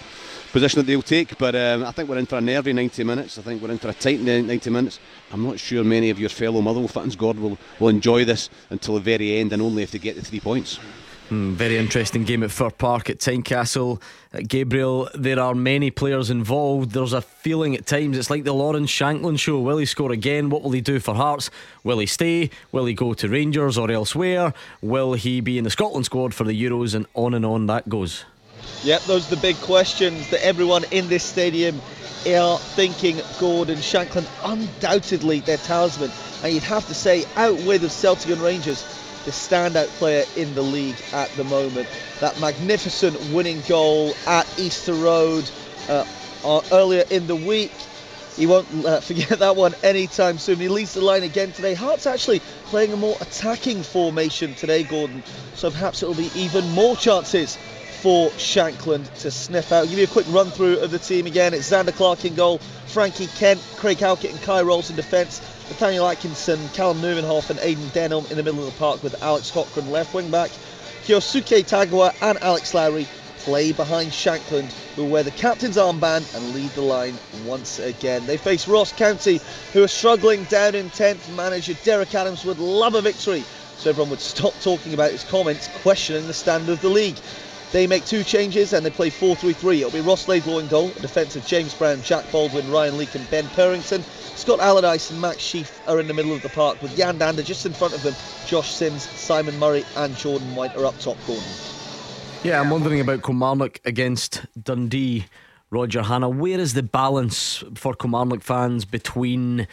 position 0.51 0.79
that 0.79 0.87
they'll 0.87 1.01
take. 1.01 1.37
But 1.37 1.55
um, 1.55 1.83
I 1.83 1.91
think 1.91 2.07
we're 2.07 2.17
in 2.17 2.25
for 2.25 2.37
a 2.37 2.41
nervy 2.41 2.71
90 2.71 3.03
minutes. 3.03 3.37
I 3.37 3.41
think 3.41 3.61
we're 3.61 3.71
in 3.71 3.77
for 3.77 3.89
a 3.89 3.93
tight 3.93 4.21
90 4.21 4.69
minutes. 4.69 4.99
I'm 5.33 5.43
not 5.43 5.59
sure 5.59 5.83
many 5.83 6.09
of 6.09 6.19
your 6.19 6.29
fellow 6.29 6.61
Motherwell 6.61 6.87
fans, 6.87 7.15
God, 7.15 7.37
will, 7.37 7.57
will 7.79 7.89
enjoy 7.89 8.23
this 8.23 8.49
until 8.69 8.95
the 8.95 9.01
very 9.01 9.37
end 9.37 9.51
and 9.51 9.61
only 9.61 9.83
if 9.83 9.91
they 9.91 9.99
get 9.99 10.15
the 10.15 10.21
three 10.21 10.39
points. 10.39 10.79
Mm, 11.29 11.53
very 11.53 11.77
interesting 11.77 12.23
game 12.23 12.43
at 12.43 12.51
Fir 12.51 12.69
Park 12.69 13.09
at 13.09 13.17
Tynecastle. 13.17 13.99
Uh, 14.31 14.41
Gabriel, 14.47 15.09
there 15.15 15.39
are 15.39 15.55
many 15.55 15.89
players 15.89 16.29
involved. 16.29 16.91
There's 16.91 17.13
a 17.13 17.21
feeling 17.21 17.75
at 17.75 17.87
times 17.87 18.15
it's 18.15 18.29
like 18.29 18.43
the 18.43 18.53
Lawrence 18.53 18.91
Shankland 18.91 19.39
show. 19.39 19.59
Will 19.59 19.77
he 19.77 19.87
score 19.87 20.11
again? 20.11 20.51
What 20.51 20.61
will 20.61 20.71
he 20.71 20.81
do 20.81 20.99
for 20.99 21.15
Hearts? 21.15 21.49
Will 21.83 21.97
he 21.97 22.05
stay? 22.05 22.51
Will 22.71 22.85
he 22.85 22.93
go 22.93 23.15
to 23.15 23.27
Rangers 23.27 23.75
or 23.75 23.89
elsewhere? 23.89 24.53
Will 24.83 25.13
he 25.13 25.41
be 25.41 25.57
in 25.57 25.63
the 25.63 25.71
Scotland 25.71 26.05
squad 26.05 26.35
for 26.35 26.43
the 26.43 26.53
Euros? 26.53 26.93
And 26.93 27.07
on 27.15 27.33
and 27.33 27.43
on 27.43 27.65
that 27.65 27.89
goes. 27.89 28.23
Yep, 28.83 29.01
those 29.03 29.31
are 29.31 29.35
the 29.35 29.41
big 29.41 29.55
questions 29.57 30.29
that 30.29 30.45
everyone 30.45 30.83
in 30.91 31.07
this 31.07 31.23
stadium 31.23 31.81
are 32.27 32.59
thinking 32.59 33.19
Gordon 33.39 33.77
Shankland 33.77 34.27
undoubtedly 34.43 35.39
their 35.39 35.57
talisman 35.57 36.11
and 36.43 36.53
you'd 36.53 36.63
have 36.63 36.87
to 36.87 36.93
say 36.93 37.25
out 37.35 37.59
with 37.63 37.81
the 37.81 37.89
Celtic 37.89 38.31
and 38.31 38.41
Rangers 38.41 38.83
the 39.25 39.31
standout 39.31 39.87
player 39.97 40.25
in 40.35 40.53
the 40.55 40.63
league 40.63 41.01
at 41.13 41.35
the 41.35 41.43
moment. 41.43 41.87
That 42.21 42.39
magnificent 42.39 43.19
winning 43.33 43.61
goal 43.61 44.15
at 44.25 44.47
Easter 44.57 44.95
Road 44.95 45.51
uh, 45.89 46.05
uh, 46.43 46.61
earlier 46.71 47.03
in 47.09 47.27
the 47.27 47.35
week. 47.35 47.71
He 48.37 48.45
won't 48.47 48.85
uh, 48.85 48.99
forget 49.01 49.39
that 49.39 49.55
one 49.55 49.75
anytime 49.83 50.37
soon. 50.37 50.59
He 50.59 50.67
leads 50.69 50.93
the 50.93 51.01
line 51.01 51.23
again 51.23 51.51
today. 51.51 51.73
Hearts 51.73 52.05
actually 52.05 52.41
playing 52.69 52.93
a 52.93 52.97
more 52.97 53.17
attacking 53.21 53.83
formation 53.83 54.55
today, 54.55 54.83
Gordon. 54.83 55.23
So 55.55 55.71
perhaps 55.71 56.03
it'll 56.03 56.15
be 56.15 56.31
even 56.39 56.69
more 56.69 56.95
chances 56.95 57.57
for 58.05 58.29
Shankland 58.33 59.11
to 59.21 59.31
sniff 59.31 59.71
out. 59.71 59.77
I'll 59.77 59.87
give 59.87 59.97
you 59.97 60.03
a 60.03 60.07
quick 60.07 60.27
run 60.29 60.51
through 60.51 60.77
of 60.77 60.91
the 60.91 60.99
team 60.99 61.25
again. 61.25 61.55
It's 61.55 61.71
Zander 61.71 61.91
Clark 61.91 62.23
in 62.23 62.35
goal, 62.35 62.59
Frankie 62.85 63.25
Kent, 63.25 63.59
Craig 63.77 63.97
Halkett, 63.97 64.29
and 64.29 64.39
Kye 64.43 64.61
Rowles 64.61 64.91
in 64.91 64.95
defence. 64.95 65.39
Nathaniel 65.69 66.07
Atkinson, 66.07 66.59
Callum 66.73 67.01
Nieuwenhof 67.01 67.49
and 67.49 67.57
Aidan 67.63 67.85
Denholm 67.85 68.29
in 68.29 68.37
the 68.37 68.43
middle 68.43 68.59
of 68.59 68.71
the 68.71 68.77
park 68.77 69.01
with 69.01 69.23
Alex 69.23 69.49
Cochrane 69.49 69.89
left 69.89 70.13
wing 70.13 70.29
back. 70.29 70.51
Kyosuke 71.05 71.65
Tagawa 71.65 72.13
and 72.21 72.37
Alex 72.43 72.75
Lowry 72.75 73.07
play 73.39 73.71
behind 73.71 74.11
Shankland, 74.11 74.71
who 74.95 75.05
wear 75.05 75.23
the 75.23 75.31
captain's 75.31 75.77
armband 75.77 76.31
and 76.35 76.53
lead 76.53 76.69
the 76.75 76.81
line 76.81 77.17
once 77.43 77.79
again. 77.79 78.27
They 78.27 78.37
face 78.37 78.67
Ross 78.67 78.93
County, 78.93 79.41
who 79.73 79.81
are 79.81 79.87
struggling 79.87 80.43
down 80.43 80.75
in 80.75 80.91
10th. 80.91 81.35
Manager 81.35 81.73
Derek 81.83 82.13
Adams 82.13 82.45
would 82.45 82.59
love 82.59 82.93
a 82.93 83.01
victory, 83.01 83.43
so 83.77 83.89
everyone 83.89 84.11
would 84.11 84.19
stop 84.19 84.53
talking 84.61 84.93
about 84.93 85.09
his 85.09 85.23
comments, 85.23 85.69
questioning 85.81 86.27
the 86.27 86.35
standard 86.35 86.73
of 86.73 86.81
the 86.81 86.89
league. 86.89 87.17
They 87.71 87.87
make 87.87 88.05
two 88.05 88.23
changes 88.23 88.73
and 88.73 88.85
they 88.85 88.89
play 88.89 89.09
4 89.09 89.35
3 89.35 89.53
3. 89.53 89.81
It'll 89.81 89.91
be 89.91 90.01
Ross 90.01 90.27
Laidlaw 90.27 90.59
in 90.59 90.67
goal, 90.67 90.87
of 90.87 91.45
James 91.45 91.73
Brown, 91.73 92.01
Jack 92.01 92.29
Baldwin, 92.31 92.69
Ryan 92.71 92.97
Leak, 92.97 93.15
and 93.15 93.29
Ben 93.29 93.45
Purrington. 93.45 94.03
Scott 94.37 94.59
Allardice 94.59 95.11
and 95.11 95.21
Max 95.21 95.39
Sheaf 95.39 95.81
are 95.87 95.99
in 95.99 96.07
the 96.07 96.13
middle 96.13 96.33
of 96.33 96.41
the 96.41 96.49
park 96.49 96.81
with 96.81 96.97
Yan 96.97 97.17
Dhanda 97.17 97.43
just 97.43 97.65
in 97.65 97.73
front 97.73 97.93
of 97.93 98.03
them. 98.03 98.13
Josh 98.45 98.71
Sims, 98.71 99.09
Simon 99.09 99.57
Murray, 99.59 99.83
and 99.95 100.15
Jordan 100.15 100.55
White 100.55 100.75
are 100.75 100.85
up 100.85 100.97
top, 100.99 101.17
Gordon. 101.25 101.43
Yeah, 102.43 102.61
I'm 102.61 102.69
wondering 102.69 102.99
about 102.99 103.23
Kilmarnock 103.23 103.79
against 103.85 104.45
Dundee. 104.61 105.25
Roger 105.71 106.03
Hannah, 106.03 106.29
where 106.29 106.59
is 106.59 106.73
the 106.73 106.83
balance 106.83 107.63
for 107.73 107.95
Kilmarnock 107.95 108.43
fans 108.43 108.85
between 108.85 109.67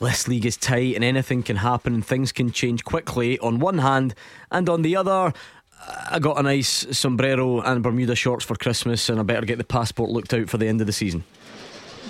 this 0.00 0.26
league 0.26 0.46
is 0.46 0.56
tight 0.56 0.94
and 0.94 1.04
anything 1.04 1.42
can 1.42 1.56
happen 1.56 1.94
and 1.94 2.06
things 2.06 2.32
can 2.32 2.50
change 2.50 2.84
quickly 2.84 3.38
on 3.40 3.58
one 3.58 3.78
hand, 3.78 4.14
and 4.50 4.68
on 4.68 4.82
the 4.82 4.96
other, 4.96 5.32
I 6.10 6.18
got 6.18 6.38
a 6.38 6.42
nice 6.42 6.86
sombrero 6.96 7.60
and 7.60 7.82
Bermuda 7.82 8.14
shorts 8.14 8.44
for 8.44 8.54
Christmas, 8.54 9.08
and 9.08 9.18
I 9.18 9.22
better 9.22 9.46
get 9.46 9.58
the 9.58 9.64
passport 9.64 10.10
looked 10.10 10.34
out 10.34 10.48
for 10.48 10.58
the 10.58 10.66
end 10.66 10.80
of 10.80 10.86
the 10.86 10.92
season. 10.92 11.24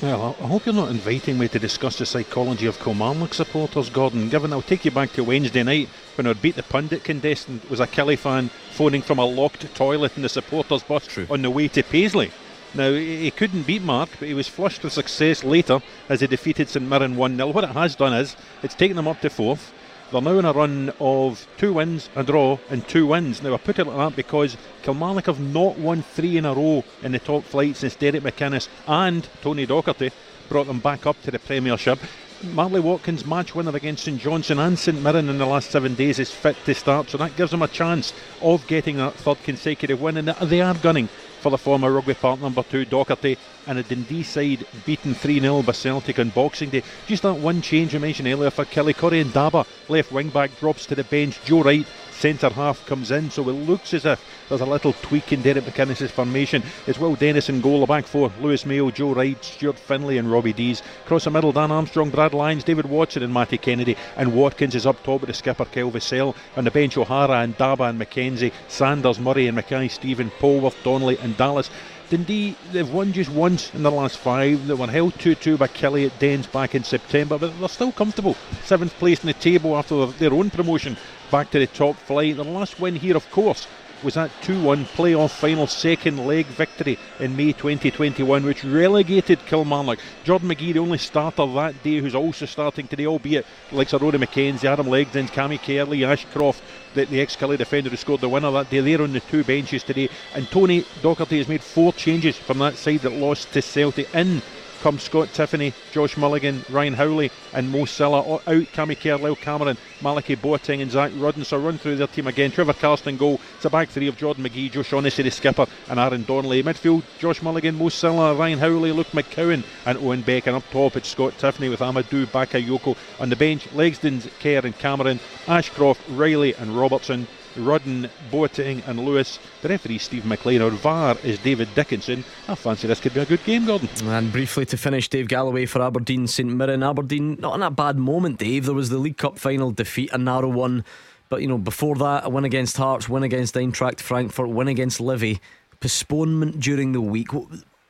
Well, 0.02 0.36
I 0.41 0.47
hope 0.49 0.67
you're 0.67 0.75
not 0.75 0.91
inviting 0.91 1.39
me 1.39 1.47
to 1.47 1.60
discuss 1.60 1.97
the 1.97 2.07
psychology 2.07 2.67
of 2.67 2.76
Kilmarnock 2.81 3.34
supporters, 3.34 3.89
Gordon. 3.89 4.28
Given 4.28 4.52
I'll 4.52 4.60
take 4.60 4.84
you 4.84 4.91
back 4.91 5.12
to 5.12 5.23
Wednesday 5.23 5.62
night 5.62 5.89
when 6.17 6.26
our 6.26 6.34
Beat 6.34 6.57
the 6.57 6.65
Pundit 6.65 7.05
contestant 7.05 7.70
was 7.70 7.78
a 7.78 7.86
Killie 7.86 8.18
fan 8.18 8.51
phoning 8.73 9.02
from 9.02 9.20
a 9.20 9.25
locked 9.25 9.73
toilet 9.76 10.17
in 10.17 10.23
the 10.23 10.28
supporters' 10.28 10.83
bus 10.83 11.07
True. 11.07 11.28
on 11.31 11.42
the 11.42 11.51
way 11.51 11.68
to 11.68 11.84
Paisley. 11.84 12.33
Now, 12.75 12.91
he 12.91 13.31
couldn't 13.31 13.67
beat 13.67 13.83
Mark, 13.83 14.09
but 14.18 14.26
he 14.26 14.34
was 14.34 14.49
flushed 14.49 14.83
with 14.83 14.92
success 14.92 15.44
later 15.44 15.81
as 16.09 16.20
he 16.20 16.26
defeated 16.26 16.68
St 16.68 16.84
Mirren 16.84 17.17
1 17.17 17.36
0. 17.36 17.49
What 17.49 17.65
it 17.65 17.70
has 17.70 17.94
done 17.94 18.15
is 18.15 18.34
it's 18.65 18.75
taken 18.75 18.97
them 18.97 19.07
up 19.07 19.20
to 19.20 19.31
fourth. 19.31 19.73
They're 20.12 20.20
now 20.20 20.39
in 20.39 20.44
a 20.44 20.52
run 20.52 20.92
of 21.00 21.47
two 21.57 21.73
wins, 21.73 22.10
a 22.15 22.23
draw, 22.23 22.58
and 22.68 22.86
two 22.86 23.07
wins. 23.07 23.42
Now, 23.42 23.55
I 23.55 23.57
put 23.57 23.78
it 23.78 23.86
like 23.86 23.97
that 23.97 24.15
because 24.15 24.58
Kilmarnock 24.82 25.24
have 25.24 25.41
not 25.41 25.78
won 25.78 26.02
three 26.02 26.36
in 26.36 26.44
a 26.44 26.52
row 26.52 26.84
in 27.02 27.12
the 27.12 27.18
top 27.18 27.44
flight 27.44 27.76
since 27.76 27.94
Derek 27.94 28.23
McInnes 28.23 28.68
and 28.86 29.26
Tony 29.41 29.66
Docherty 29.66 30.12
brought 30.50 30.66
them 30.66 30.81
back 30.81 31.07
up 31.07 31.23
to 31.23 31.31
the 31.31 31.39
Premiership. 31.39 31.99
Marley 32.42 32.81
Watkins, 32.81 33.24
match 33.24 33.55
winner 33.55 33.74
against 33.74 34.05
St 34.05 34.20
Johnstone 34.20 34.58
and 34.58 34.78
St 34.78 35.00
Mirren 35.00 35.31
in 35.31 35.39
the 35.39 35.47
last 35.47 35.70
seven 35.70 35.94
days, 35.94 36.18
is 36.18 36.31
fit 36.31 36.57
to 36.66 36.74
start, 36.74 37.08
so 37.08 37.16
that 37.16 37.34
gives 37.36 37.52
them 37.52 37.62
a 37.62 37.68
chance 37.68 38.12
of 38.42 38.66
getting 38.66 38.99
that 38.99 39.15
third 39.15 39.42
consecutive 39.44 40.02
win. 40.02 40.18
And 40.18 40.28
they 40.28 40.60
are 40.60 40.74
gunning 40.74 41.08
for 41.43 41.51
the 41.51 41.59
former 41.59 41.91
Rugby 41.91 42.15
Park 42.15 42.41
number 42.41 42.62
two, 42.62 42.87
Docherty, 42.87 43.37
and 43.67 43.79
a 43.79 43.83
Dundee 43.83 44.23
side 44.23 44.65
beaten 44.87 45.12
3 45.12 45.41
0 45.41 45.62
by 45.62 45.73
Celtic 45.73 46.21
on 46.21 46.31
Boxing 46.31 46.71
Day. 46.71 46.85
Just 47.09 47.25
that 47.25 47.35
one 47.35 47.61
change 47.61 47.95
I 47.95 47.99
mentioned 47.99 48.29
earlier 48.29 48.51
for 48.51 48.65
Killie 48.65 48.97
Corrie 48.97 49.25
Ndaba, 49.25 49.67
left 49.89 50.12
wing 50.12 50.29
back, 50.29 50.57
drops 50.61 50.87
to 50.87 50.95
the 50.95 51.05
bench. 51.05 51.43
Joe 51.45 51.62
Wright 51.62 51.87
centre 52.23 52.51
half 52.51 52.86
comes 52.86 53.10
in, 53.10 53.28
so 53.33 53.49
it 53.49 53.52
looks 53.52 53.92
as 53.92 54.07
if 54.07 54.25
there's 54.49 54.60
a 54.60 54.65
little 54.65 54.92
tweak 55.02 55.33
in 55.33 55.42
Derek 55.42 55.65
McInnes' 55.65 56.09
formation. 56.09 56.62
It's 56.86 57.01
Will 57.01 57.17
Dennis 57.17 57.49
in 57.49 57.60
goal, 57.60 57.81
the 57.81 57.86
back 57.86 58.07
four 58.07 58.31
Lewis 58.41 58.65
Mayo, 58.65 58.92
Joe 58.92 59.12
Wright, 59.12 59.44
Stuart 59.44 59.76
Findlay, 59.76 60.18
and 60.18 60.31
Robbie 60.31 60.52
Deas. 60.52 60.84
Across 61.05 61.25
the 61.25 61.33
middle, 61.33 61.51
Dan 61.51 61.73
Armstrong, 61.73 62.10
Brad 62.10 62.33
Lyons, 62.33 62.62
David 62.62 62.86
Watson, 62.86 63.25
and 63.25 63.34
Matty 63.34 63.59
Kennedy. 63.59 63.97
And 64.17 64.36
Watkins 64.36 64.76
is 64.76 64.86
up 64.86 65.02
top 65.02 65.23
with 65.23 65.28
the 65.28 65.34
skipper, 65.34 65.65
Kyle 65.65 65.91
Vassell. 65.91 66.36
On 66.57 66.62
the 66.62 66.70
bench, 66.70 66.97
O'Hara 66.97 67.44
Ndaba 67.44 67.91
and 67.91 68.01
McKenzie, 68.01 68.52
Sanders, 68.68 69.18
Murray, 69.18 69.49
and 69.49 69.57
Mackay-Steven, 69.57 70.31
Polworth, 70.39 70.81
Donnelly, 70.84 71.18
and 71.18 71.36
Dallas. 71.36 71.70
Dundee, 72.09 72.55
they've 72.70 72.92
won 72.92 73.12
just 73.12 73.31
once 73.31 73.75
in 73.75 73.83
the 73.83 73.91
last 73.91 74.18
five. 74.18 74.65
They 74.68 74.75
were 74.75 74.86
held 74.86 75.18
2 75.18 75.34
2 75.34 75.57
by 75.57 75.67
Killie 75.67 76.07
at 76.07 76.18
Dens 76.20 76.47
back 76.47 76.76
in 76.76 76.84
September, 76.84 77.36
but 77.36 77.59
they're 77.59 77.68
still 77.68 77.91
comfortable. 77.91 78.36
Seventh 78.65 78.92
place 78.99 79.23
in 79.23 79.26
the 79.26 79.33
table 79.33 79.76
after 79.76 80.07
their 80.07 80.34
own 80.34 80.51
promotion 80.51 80.97
back 81.33 81.51
to 81.51 81.59
the 81.59 81.67
top 81.67 81.97
flight. 81.97 82.36
The 82.36 82.44
last 82.44 82.78
win 82.78 82.94
here, 82.94 83.17
of 83.17 83.28
course, 83.31 83.67
was 84.05 84.15
that 84.15 84.31
2 84.43 84.62
1 84.62 84.85
playoff 84.85 85.31
final 85.31 85.67
second 85.67 86.27
leg 86.27 86.44
victory 86.47 86.99
in 87.19 87.35
May 87.36 87.52
2021, 87.52 88.44
which 88.44 88.65
relegated 88.65 89.39
Kilmarnock. 89.47 89.99
Jordan 90.25 90.51
McGhee, 90.51 90.75
the 90.75 90.81
only 90.81 90.99
starter 90.99 91.47
that 91.47 91.83
day, 91.83 91.99
who's 91.99 92.15
also 92.15 92.44
starting 92.44 92.86
today, 92.86 93.07
albeit 93.07 93.47
like 93.70 93.89
Sir 93.89 93.99
Rory 93.99 94.19
McKenzie, 94.19 94.65
Adam 94.65 94.86
Legzdins, 94.86 95.31
Cammy 95.31 95.59
Kerley, 95.59 96.07
Ashcroft, 96.07 96.62
the, 96.94 97.07
the 97.07 97.20
ex 97.20 97.35
Killie 97.35 97.57
defender 97.57 97.89
who 97.89 97.97
scored 97.97 98.20
the 98.20 98.28
winner 98.28 98.51
that 98.51 98.69
day. 98.69 98.81
They're 98.81 99.01
on 99.01 99.15
the 99.15 99.20
two 99.20 99.43
benches 99.43 99.83
today. 99.83 100.11
And 100.35 100.47
Tony 100.51 100.83
Docherty 101.01 101.39
has 101.39 101.49
made 101.49 101.62
four 101.62 101.94
changes 101.94 102.36
from 102.36 102.59
that 102.59 102.77
side 102.77 103.01
that 103.01 103.12
lost 103.12 103.52
to 103.55 103.62
Celtic 103.62 104.15
in 104.15 104.43
come 104.83 104.99
Scott 104.99 105.28
Tiffoney, 105.28 105.73
Josh 105.93 106.17
Mulligan, 106.17 106.65
Ryan 106.69 106.94
Howley, 106.94 107.31
and 107.52 107.70
Mo 107.70 107.85
Sylla. 107.85 108.19
Out 108.19 108.43
Cammy 108.43 108.99
Kerr, 108.99 109.35
Cameron, 109.36 109.78
Malachi 110.01 110.35
Boateng, 110.35 110.83
and 110.83 110.91
Zak 110.91 111.12
Rudden. 111.17 111.44
So 111.44 111.57
run 111.57 111.78
through 111.78 111.97
their 111.97 112.09
team 112.09 112.27
again. 112.27 112.51
Trevor 112.51 112.73
Carston 112.73 113.17
goal. 113.17 113.41
It's 113.55 113.65
a 113.65 113.70
back 113.70 113.91
three 113.91 114.09
of 114.09 114.17
Jordan 114.17 114.43
McGhee, 114.43 114.73
Josh 114.73 114.89
Shaughnessy, 114.89 115.23
the 115.23 115.31
skipper, 115.31 115.67
and 115.89 116.01
Aaron 116.01 116.25
Donnelly. 116.25 116.65
Midfield, 116.65 117.05
Josh 117.20 117.41
Mulligan, 117.43 117.78
Mo 117.78 117.91
Sylla, 117.91 118.35
Ryan 118.35 118.59
Howley, 118.59 118.91
Luke 118.91 119.12
McCowan, 119.12 119.62
and 119.86 119.99
Owen 119.99 120.23
Beck. 120.23 120.49
And 120.49 120.57
up 120.57 120.69
top, 120.73 120.97
it's 120.97 121.09
Scott 121.09 121.35
Tiffoney 121.39 121.70
with 121.70 121.81
Amadou 121.81 122.27
Bakayoko. 122.27 122.97
On 123.20 123.28
the 123.28 123.36
bench, 123.36 123.69
Legzdins, 123.70 124.28
Kerr, 124.41 124.67
and 124.67 124.77
Cameron, 124.77 125.20
Ashcroft, 125.47 126.01
Riley, 126.11 126.55
and 126.55 126.77
Robertson. 126.77 127.28
Rudden, 127.57 128.09
Boateng, 128.31 128.87
and 128.89 129.01
Lewis. 129.01 129.39
The 129.63 129.69
referee, 129.69 129.99
Steve 129.99 130.25
McLean. 130.25 130.63
Our 130.63 130.71
VAR 130.71 131.17
is 131.23 131.39
David 131.39 131.69
Dickinson. 131.75 132.25
I 132.49 132.55
fancy 132.55 132.87
this 132.87 133.01
could 133.01 133.15
be 133.15 133.21
a 133.21 133.27
good 133.27 133.45
game, 133.45 133.67
Gordon. 133.67 133.89
And 134.07 134.33
briefly 134.33 134.65
to 134.67 134.77
finish, 134.77 135.09
Dave 135.09 135.29
Galloway 135.29 135.67
for 135.67 135.83
Aberdeen 135.83 136.27
St 136.27 136.49
Mirren. 136.49 136.83
Aberdeen, 136.83 137.37
not 137.41 137.55
in 137.55 137.63
a 137.63 137.71
bad 137.71 137.99
moment, 137.99 138.39
Dave. 138.39 138.67
There 138.67 138.75
was 138.75 138.91
the 138.91 138.99
League 138.99 139.17
Cup 139.17 139.39
final 139.39 139.71
defeat, 139.71 140.11
a 140.13 140.19
narrow 140.19 140.49
one. 140.49 140.85
But, 141.29 141.41
you 141.41 141.49
know, 141.49 141.59
before 141.59 141.97
that, 141.97 142.27
a 142.27 142.29
win 142.29 142.45
against 142.45 142.77
Hearts, 142.77 143.09
win 143.09 143.23
against 143.23 143.55
Eintracht 143.55 144.01
Frankfurt, 144.01 144.49
win 144.49 144.69
against 144.69 145.01
Livy. 145.01 145.41
Postponement 145.81 146.61
during 146.61 146.93
the 146.93 147.01
week. 147.01 147.29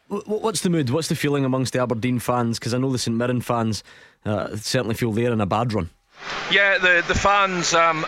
What's 0.08 0.60
the 0.60 0.70
mood? 0.70 0.90
What's 0.90 1.08
the 1.08 1.16
feeling 1.16 1.44
amongst 1.44 1.72
the 1.72 1.80
Aberdeen 1.82 2.18
fans? 2.18 2.58
Because 2.58 2.74
I 2.74 2.78
know 2.78 2.90
the 2.90 2.98
St 2.98 3.16
Mirren 3.16 3.40
fans 3.40 3.82
uh, 4.24 4.56
certainly 4.56 4.94
feel 4.94 5.12
they're 5.12 5.32
in 5.32 5.40
a 5.40 5.46
bad 5.46 5.72
run. 5.72 5.90
Yeah, 6.50 6.78
the 6.78 7.02
the 7.08 7.14
fans. 7.14 7.74
Um, 7.74 8.06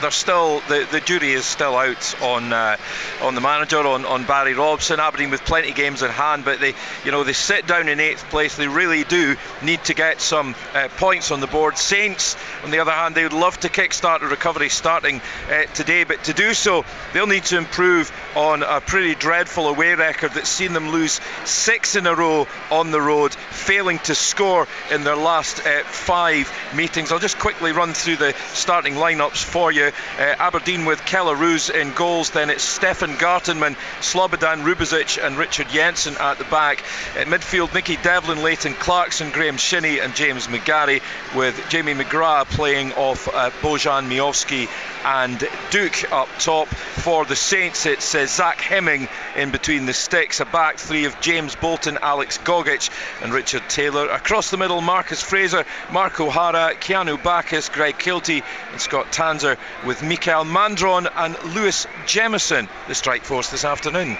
they're 0.00 0.10
still 0.10 0.60
the, 0.68 0.86
the 0.90 1.00
jury 1.00 1.32
is 1.32 1.44
still 1.44 1.76
out 1.76 2.22
on 2.22 2.52
uh, 2.52 2.76
on 3.22 3.34
the 3.34 3.40
manager 3.40 3.78
on, 3.78 4.04
on 4.04 4.24
Barry 4.24 4.54
Robson. 4.54 5.00
Aberdeen 5.00 5.30
with 5.30 5.44
plenty 5.44 5.70
of 5.70 5.76
games 5.76 6.02
in 6.02 6.10
hand, 6.10 6.44
but 6.44 6.60
they 6.60 6.74
you 7.04 7.10
know 7.10 7.24
they 7.24 7.32
sit 7.32 7.66
down 7.66 7.88
in 7.88 8.00
eighth 8.00 8.28
place. 8.30 8.56
They 8.56 8.68
really 8.68 9.04
do 9.04 9.36
need 9.62 9.84
to 9.84 9.94
get 9.94 10.20
some 10.20 10.54
uh, 10.74 10.88
points 10.96 11.30
on 11.30 11.40
the 11.40 11.46
board. 11.46 11.78
Saints, 11.78 12.36
on 12.62 12.70
the 12.70 12.80
other 12.80 12.92
hand, 12.92 13.14
they 13.14 13.22
would 13.22 13.32
love 13.32 13.58
to 13.60 13.68
kickstart 13.68 14.22
a 14.22 14.26
recovery 14.26 14.68
starting 14.68 15.20
uh, 15.50 15.64
today, 15.74 16.04
but 16.04 16.24
to 16.24 16.32
do 16.32 16.54
so, 16.54 16.84
they'll 17.12 17.26
need 17.26 17.44
to 17.44 17.58
improve 17.58 18.12
on 18.36 18.62
a 18.62 18.80
pretty 18.80 19.14
dreadful 19.14 19.68
away 19.68 19.94
record 19.94 20.32
that's 20.32 20.48
seen 20.48 20.72
them 20.72 20.90
lose 20.90 21.20
six 21.44 21.96
in 21.96 22.06
a 22.06 22.14
row 22.14 22.46
on 22.70 22.90
the 22.90 23.00
road, 23.00 23.32
failing 23.34 23.98
to 24.00 24.14
score 24.14 24.66
in 24.90 25.04
their 25.04 25.16
last 25.16 25.64
uh, 25.66 25.82
five 25.84 26.50
meetings. 26.74 27.12
I'll 27.12 27.18
just 27.18 27.38
quickly 27.38 27.72
run 27.72 27.92
through 27.92 28.16
the 28.16 28.34
starting 28.52 28.94
lineups 28.94 29.42
for 29.42 29.72
you. 29.72 29.83
Uh, 29.88 30.34
Aberdeen 30.38 30.84
with 30.84 31.04
Kelle 31.04 31.34
Roos 31.34 31.70
in 31.70 31.92
goals. 31.92 32.30
Then 32.30 32.50
it's 32.50 32.62
Stefan 32.62 33.16
Gartenmann, 33.16 33.76
Slobodan 34.00 34.62
Rubezic, 34.62 35.24
and 35.24 35.36
Richard 35.36 35.68
Jensen 35.68 36.16
at 36.18 36.38
the 36.38 36.44
back. 36.44 36.82
At 37.16 37.26
midfield, 37.26 37.74
Nicky 37.74 37.96
Devlin, 37.96 38.42
Leighton 38.42 38.74
Clarkson, 38.74 39.30
Graham 39.30 39.56
Shinnie, 39.56 39.98
and 39.98 40.14
James 40.14 40.46
McGarry, 40.46 41.02
with 41.34 41.60
Jamie 41.68 41.94
McGrath 41.94 42.46
playing 42.46 42.92
off 42.92 43.28
uh, 43.28 43.50
Bojan 43.62 44.08
Miovski 44.08 44.68
and 45.04 45.38
Duk 45.70 46.12
up 46.12 46.28
top. 46.38 46.68
For 46.68 47.24
the 47.24 47.36
Saints, 47.36 47.86
it's 47.86 48.14
uh, 48.14 48.26
Zach 48.26 48.60
Hemming 48.60 49.08
in 49.36 49.50
between 49.50 49.86
the 49.86 49.92
sticks. 49.92 50.40
A 50.40 50.44
back 50.44 50.78
three 50.78 51.04
of 51.04 51.20
James 51.20 51.54
Bolton, 51.56 51.98
Alex 52.00 52.38
Gogic, 52.38 52.90
and 53.22 53.32
Richard 53.32 53.62
Taylor. 53.68 54.08
Across 54.08 54.50
the 54.50 54.56
middle, 54.56 54.80
Marcus 54.80 55.22
Fraser, 55.22 55.64
Mark 55.92 56.18
O'Hara, 56.20 56.74
Keanu 56.74 57.22
Baccus, 57.22 57.68
Greg 57.70 57.98
Kiltie, 57.98 58.42
and 58.72 58.80
Scott 58.80 59.12
Tanser 59.12 59.56
with 59.84 60.02
Mikael 60.02 60.44
Mandron 60.44 61.10
and 61.14 61.54
Lewis 61.54 61.86
Jemison, 62.06 62.68
the 62.88 62.94
strike 62.94 63.24
force 63.24 63.50
this 63.50 63.64
afternoon. 63.64 64.16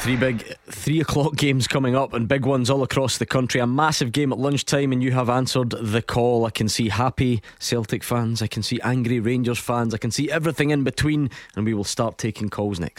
Three 0.00 0.16
big 0.16 0.56
three 0.66 1.00
o'clock 1.00 1.36
games 1.36 1.68
coming 1.68 1.94
up 1.94 2.14
and 2.14 2.26
big 2.26 2.46
ones 2.46 2.70
all 2.70 2.82
across 2.82 3.18
the 3.18 3.26
country. 3.26 3.60
A 3.60 3.66
massive 3.66 4.12
game 4.12 4.32
at 4.32 4.38
lunchtime, 4.38 4.92
and 4.92 5.02
you 5.02 5.12
have 5.12 5.28
answered 5.28 5.70
the 5.70 6.00
call. 6.00 6.46
I 6.46 6.50
can 6.50 6.70
see 6.70 6.88
happy 6.88 7.42
Celtic 7.58 8.02
fans, 8.02 8.40
I 8.40 8.46
can 8.46 8.62
see 8.62 8.80
angry 8.82 9.20
Rangers 9.20 9.58
fans, 9.58 9.92
I 9.92 9.98
can 9.98 10.10
see 10.10 10.30
everything 10.30 10.70
in 10.70 10.84
between, 10.84 11.28
and 11.54 11.66
we 11.66 11.74
will 11.74 11.84
start 11.84 12.16
taking 12.16 12.48
calls 12.48 12.80
next. 12.80 12.98